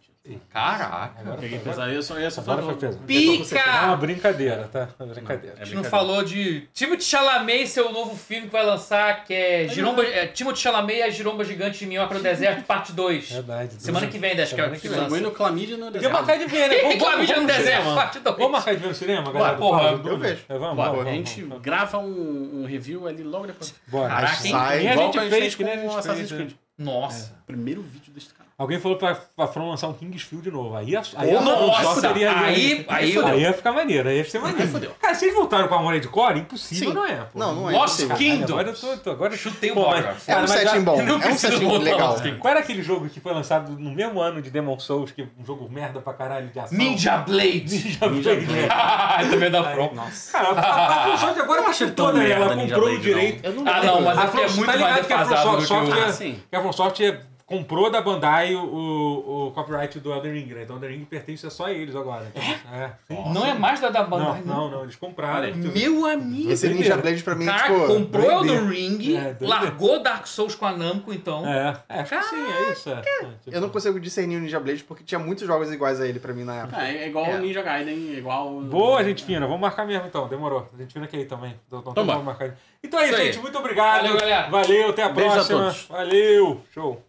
Caraca. 0.51 1.21
Agora 1.21 1.37
Peguei 1.37 1.59
pesado. 1.59 1.91
Eu 1.91 2.01
só, 2.01 2.17
eu 2.17 2.29
só 2.31 2.41
agora 2.41 2.61
foi 2.63 2.75
pesado. 2.75 3.03
Pica! 3.05 3.59
É 3.59 3.85
uma 3.85 3.97
brincadeira, 3.97 4.67
tá? 4.71 4.89
Uma 4.99 5.13
brincadeira. 5.13 5.55
É 5.59 5.61
A 5.61 5.65
gente 5.65 5.75
não 5.75 5.83
falou 5.83 6.23
de 6.23 6.67
Timothy 6.73 7.03
Chalamet 7.03 7.67
seu 7.67 7.91
novo 7.91 8.15
filme 8.15 8.47
que 8.47 8.53
vai 8.53 8.65
lançar, 8.65 9.23
que 9.25 9.33
é, 9.33 9.67
Giromba, 9.67 10.03
é 10.03 10.27
Timothy 10.27 10.59
Chalamet 10.59 10.97
e 10.99 11.03
a 11.03 11.09
Giromba 11.09 11.43
Gigante 11.43 11.79
de 11.79 11.85
Minhoca 11.85 12.13
no 12.13 12.19
Deserto, 12.23 12.63
parte 12.65 12.91
2. 12.91 13.31
Verdade. 13.31 13.75
Semana 13.81 14.07
que 14.07 14.17
vem, 14.17 14.31
acho 14.31 14.53
que 14.55 14.61
é 14.61 14.63
Semana 14.63 14.75
que 14.75 14.81
que 14.81 14.87
lança. 14.89 14.99
Distribuindo 15.01 15.31
clamídia 15.35 15.77
no 15.77 15.91
deserto. 15.91 16.13
marcar 16.13 16.37
de 16.37 16.45
ver, 16.45 16.67
né? 16.69 16.75
Vamos, 16.87 16.97
vamos, 16.97 17.03
Clamídia 17.07 17.35
no 17.35 17.41
vamos 17.41 17.55
no 17.55 17.57
Deserto, 17.63 17.81
cinema. 17.83 17.95
parte 17.95 18.19
2. 18.19 18.37
Vamos 18.37 18.51
marcar 18.51 18.75
de 18.75 18.81
ver 18.81 18.87
no 18.87 18.95
cinema, 18.95 19.31
galera? 19.31 19.57
porra, 19.57 19.83
eu 20.03 20.17
vejo. 20.17 20.41
É, 20.49 20.57
vamos, 20.57 20.75
Bora, 20.75 20.91
vamos, 20.91 21.07
a 21.07 21.11
gente 21.11 21.43
vamos. 21.43 21.61
grava 21.63 21.97
um, 21.99 22.61
um 22.61 22.65
review 22.65 23.07
ali 23.07 23.23
logo 23.23 23.47
depois. 23.47 23.73
Bora. 23.87 24.09
Caraca, 24.09 24.43
nem 24.43 24.53
a 24.55 24.75
Igual 24.93 24.97
gente 25.05 25.11
que 25.13 25.19
a 25.19 25.23
gente 25.23 25.39
fez, 25.39 25.55
que 25.55 25.63
nem 25.63 25.73
a 25.73 25.75
com 25.77 25.81
gente 25.83 25.95
o 25.95 25.97
Assassin's 25.97 26.29
fez, 26.29 26.31
né? 26.31 26.37
Creed. 26.47 26.57
Nossa. 26.77 27.35
Primeiro 27.47 27.81
vídeo 27.81 28.13
desse 28.13 28.27
cara. 28.33 28.36
Alguém 28.59 28.79
falou 28.79 28.97
pra, 28.97 29.13
pra 29.35 29.45
From 29.45 29.69
lançar 29.69 29.87
um 29.87 29.93
Kingsfield 29.93 30.43
de 30.43 30.49
novo. 30.49 30.75
Aí, 30.75 30.95
a- 30.95 31.03
aí 31.17 31.35
a 31.35 31.41
Nossa, 31.41 32.09
aí- 32.09 32.83
aí 32.89 33.13
fodeu. 33.13 33.27
aí 33.27 33.41
ia 33.41 33.53
ficar 33.53 33.71
maneiro, 33.71 34.09
aí 34.09 34.17
ia 34.17 34.25
ser 34.27 34.39
maneiro. 34.39 34.71
fodeu. 34.71 34.91
Cara, 34.99 35.13
se 35.13 35.25
eles 35.25 35.35
voltaram 35.35 35.67
com 35.67 35.75
a 35.75 35.77
Armored 35.77 36.07
Core, 36.07 36.39
impossível 36.39 36.89
Sim. 36.89 36.95
não 36.95 37.05
é. 37.05 37.15
Pô. 37.17 37.37
Não, 37.37 37.53
não 37.53 37.69
é. 37.69 37.73
Lost. 37.73 37.99
Kingdoms. 38.15 38.49
Agora 38.49 38.69
eu 38.69 38.75
tô... 38.75 38.97
tô- 38.97 39.11
agora... 39.11 39.37
Chutei 39.37 39.69
o 39.71 39.77
Warcraft. 39.79 40.27
É 40.27 40.37
um 40.39 40.47
setting 40.47 40.81
bom. 40.81 40.99
É 40.99 41.03
um 41.03 41.19
preciso 41.19 41.37
setting 41.51 41.65
voltar 41.65 41.83
legal. 41.83 42.15
Qual 42.39 42.49
era 42.51 42.59
aquele 42.61 42.81
jogo 42.81 43.07
que 43.07 43.19
foi 43.19 43.31
lançado 43.31 43.73
no 43.77 43.91
mesmo 43.91 44.19
ano 44.19 44.41
de 44.41 44.49
Demon 44.49 44.79
Souls, 44.79 45.11
que 45.11 45.21
um 45.21 45.45
jogo 45.45 45.69
merda 45.71 46.01
pra 46.01 46.13
caralho 46.15 46.47
de 46.47 46.59
ação? 46.59 46.75
Ninja 46.75 47.17
Blade. 47.17 47.63
Ninja 47.63 48.07
Blade. 48.09 48.45
né? 48.47 48.67
Ah, 48.73 49.19
também 49.29 49.51
da 49.51 49.63
From. 49.71 49.91
Nossa. 49.93 50.31
Cara, 50.31 50.49
a, 50.49 51.13
a 51.13 51.29
agora 51.29 51.61
tá 51.61 51.71
tão 51.73 51.89
toda 51.91 52.23
ela, 52.23 52.55
comprou 52.55 52.89
o 52.89 52.99
direito. 52.99 53.47
Ah, 53.67 53.83
não, 53.83 54.01
mas 54.01 54.17
A 54.17 54.23
aqui 54.23 54.41
é 54.41 54.47
muito 54.49 54.65
tá 54.71 54.77
mais 54.79 54.97
a 54.97 55.01
defasado 55.01 55.57
do 55.57 55.65
que 55.67 55.73
o... 55.73 55.93
Ah. 55.93 56.13
Que 56.49 56.55
a 56.55 56.61
From 56.61 56.71
Software 56.73 57.21
comprou 57.47 57.89
da 57.89 58.01
Bandai 58.01 58.53
o, 58.53 58.59
o, 58.61 59.47
o 59.47 59.51
copyright 59.53 59.97
do 60.01 60.11
Elden 60.11 60.33
Ring, 60.33 60.53
né? 60.53 60.63
Então 60.63 60.75
o 60.75 60.79
Elden 60.79 60.97
Ring 60.99 61.05
pertence 61.05 61.47
a 61.47 61.49
só 61.49 61.69
eles 61.69 61.95
agora. 61.95 62.27
Então, 62.29 62.43
é? 62.77 62.91
sim. 63.07 63.33
Não 63.33 63.45
é 63.45 63.53
mais 63.53 63.79
da 63.79 63.89
da 63.89 64.01
Não, 64.03 64.09
Bandai, 64.09 64.41
não, 64.45 64.69
não, 64.69 64.83
eles 64.83 64.97
compraram. 64.97 65.55
Meu 65.55 66.05
amigo. 66.05 66.51
Esse 66.51 66.67
Ninja 66.69 66.97
Blade 66.97 67.23
pra 67.23 67.33
mim, 67.35 67.45
Cara, 67.45 67.73
tipo... 67.73 67.87
comprou. 67.87 68.29
Elden 68.45 68.67
Ring, 68.67 69.15
É, 69.15 69.35
largou 69.39 70.03
Dark 70.03 70.27
Souls 70.27 70.53
com 70.55 70.65
a 70.65 70.75
Namco, 70.75 71.13
então. 71.13 71.47
É, 71.47 71.77
é, 71.87 71.99
acho 72.01 72.19
que 72.19 72.23
sim, 72.25 72.35
é 72.35 72.71
isso. 72.73 72.89
É. 72.89 72.93
É, 72.93 73.01
tipo, 73.01 73.55
Eu 73.55 73.61
não 73.61 73.69
consigo 73.69 73.97
discernir 73.99 74.35
o 74.35 74.41
Ninja 74.41 74.59
Blade 74.59 74.83
porque 74.83 75.03
tinha 75.05 75.17
muitos 75.17 75.47
jogos 75.47 75.71
iguais 75.71 76.01
a 76.01 76.07
ele 76.07 76.19
pra 76.19 76.33
mim 76.33 76.43
na 76.43 76.55
época. 76.63 76.81
É, 76.85 77.03
é 77.03 77.07
igual 77.07 77.25
É. 77.27 77.35
o 77.35 77.39
Ninja 77.39 77.61
Gaiden, 77.61 78.13
é 78.13 78.17
igual. 78.17 78.59
Boa, 78.61 79.01
gente 79.05 79.23
fina. 79.23 79.45
Vamos 79.47 79.61
marcar 79.61 79.87
mesmo 79.87 80.05
então. 80.05 80.27
Demorou. 80.27 80.69
A 80.73 80.77
gente 80.81 80.91
fina 80.91 81.05
aqui 81.05 81.15
aí 81.15 81.25
também. 81.25 81.55
Então, 81.67 81.79
então 81.79 81.93
Toma. 81.93 82.11
vamos 82.13 82.25
marcar. 82.25 82.55
Então 82.83 82.99
é 82.99 83.07
isso, 83.09 83.17
gente. 83.17 83.39
Muito 83.39 83.57
obrigado. 83.57 84.01
Valeu, 84.03 84.17
galera. 84.19 84.49
Valeu, 84.49 84.89
até 84.89 85.03
a 85.03 85.09
Beijo 85.09 85.29
a 85.29 85.33
próxima. 85.35 85.59
todos. 85.63 85.85
Valeu. 85.89 86.61
Show. 86.73 87.01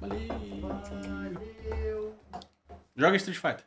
Valeu. 0.00 0.18
Valeu. 0.60 2.14
Joga 2.96 3.18
Street 3.18 3.38
Fighter. 3.38 3.64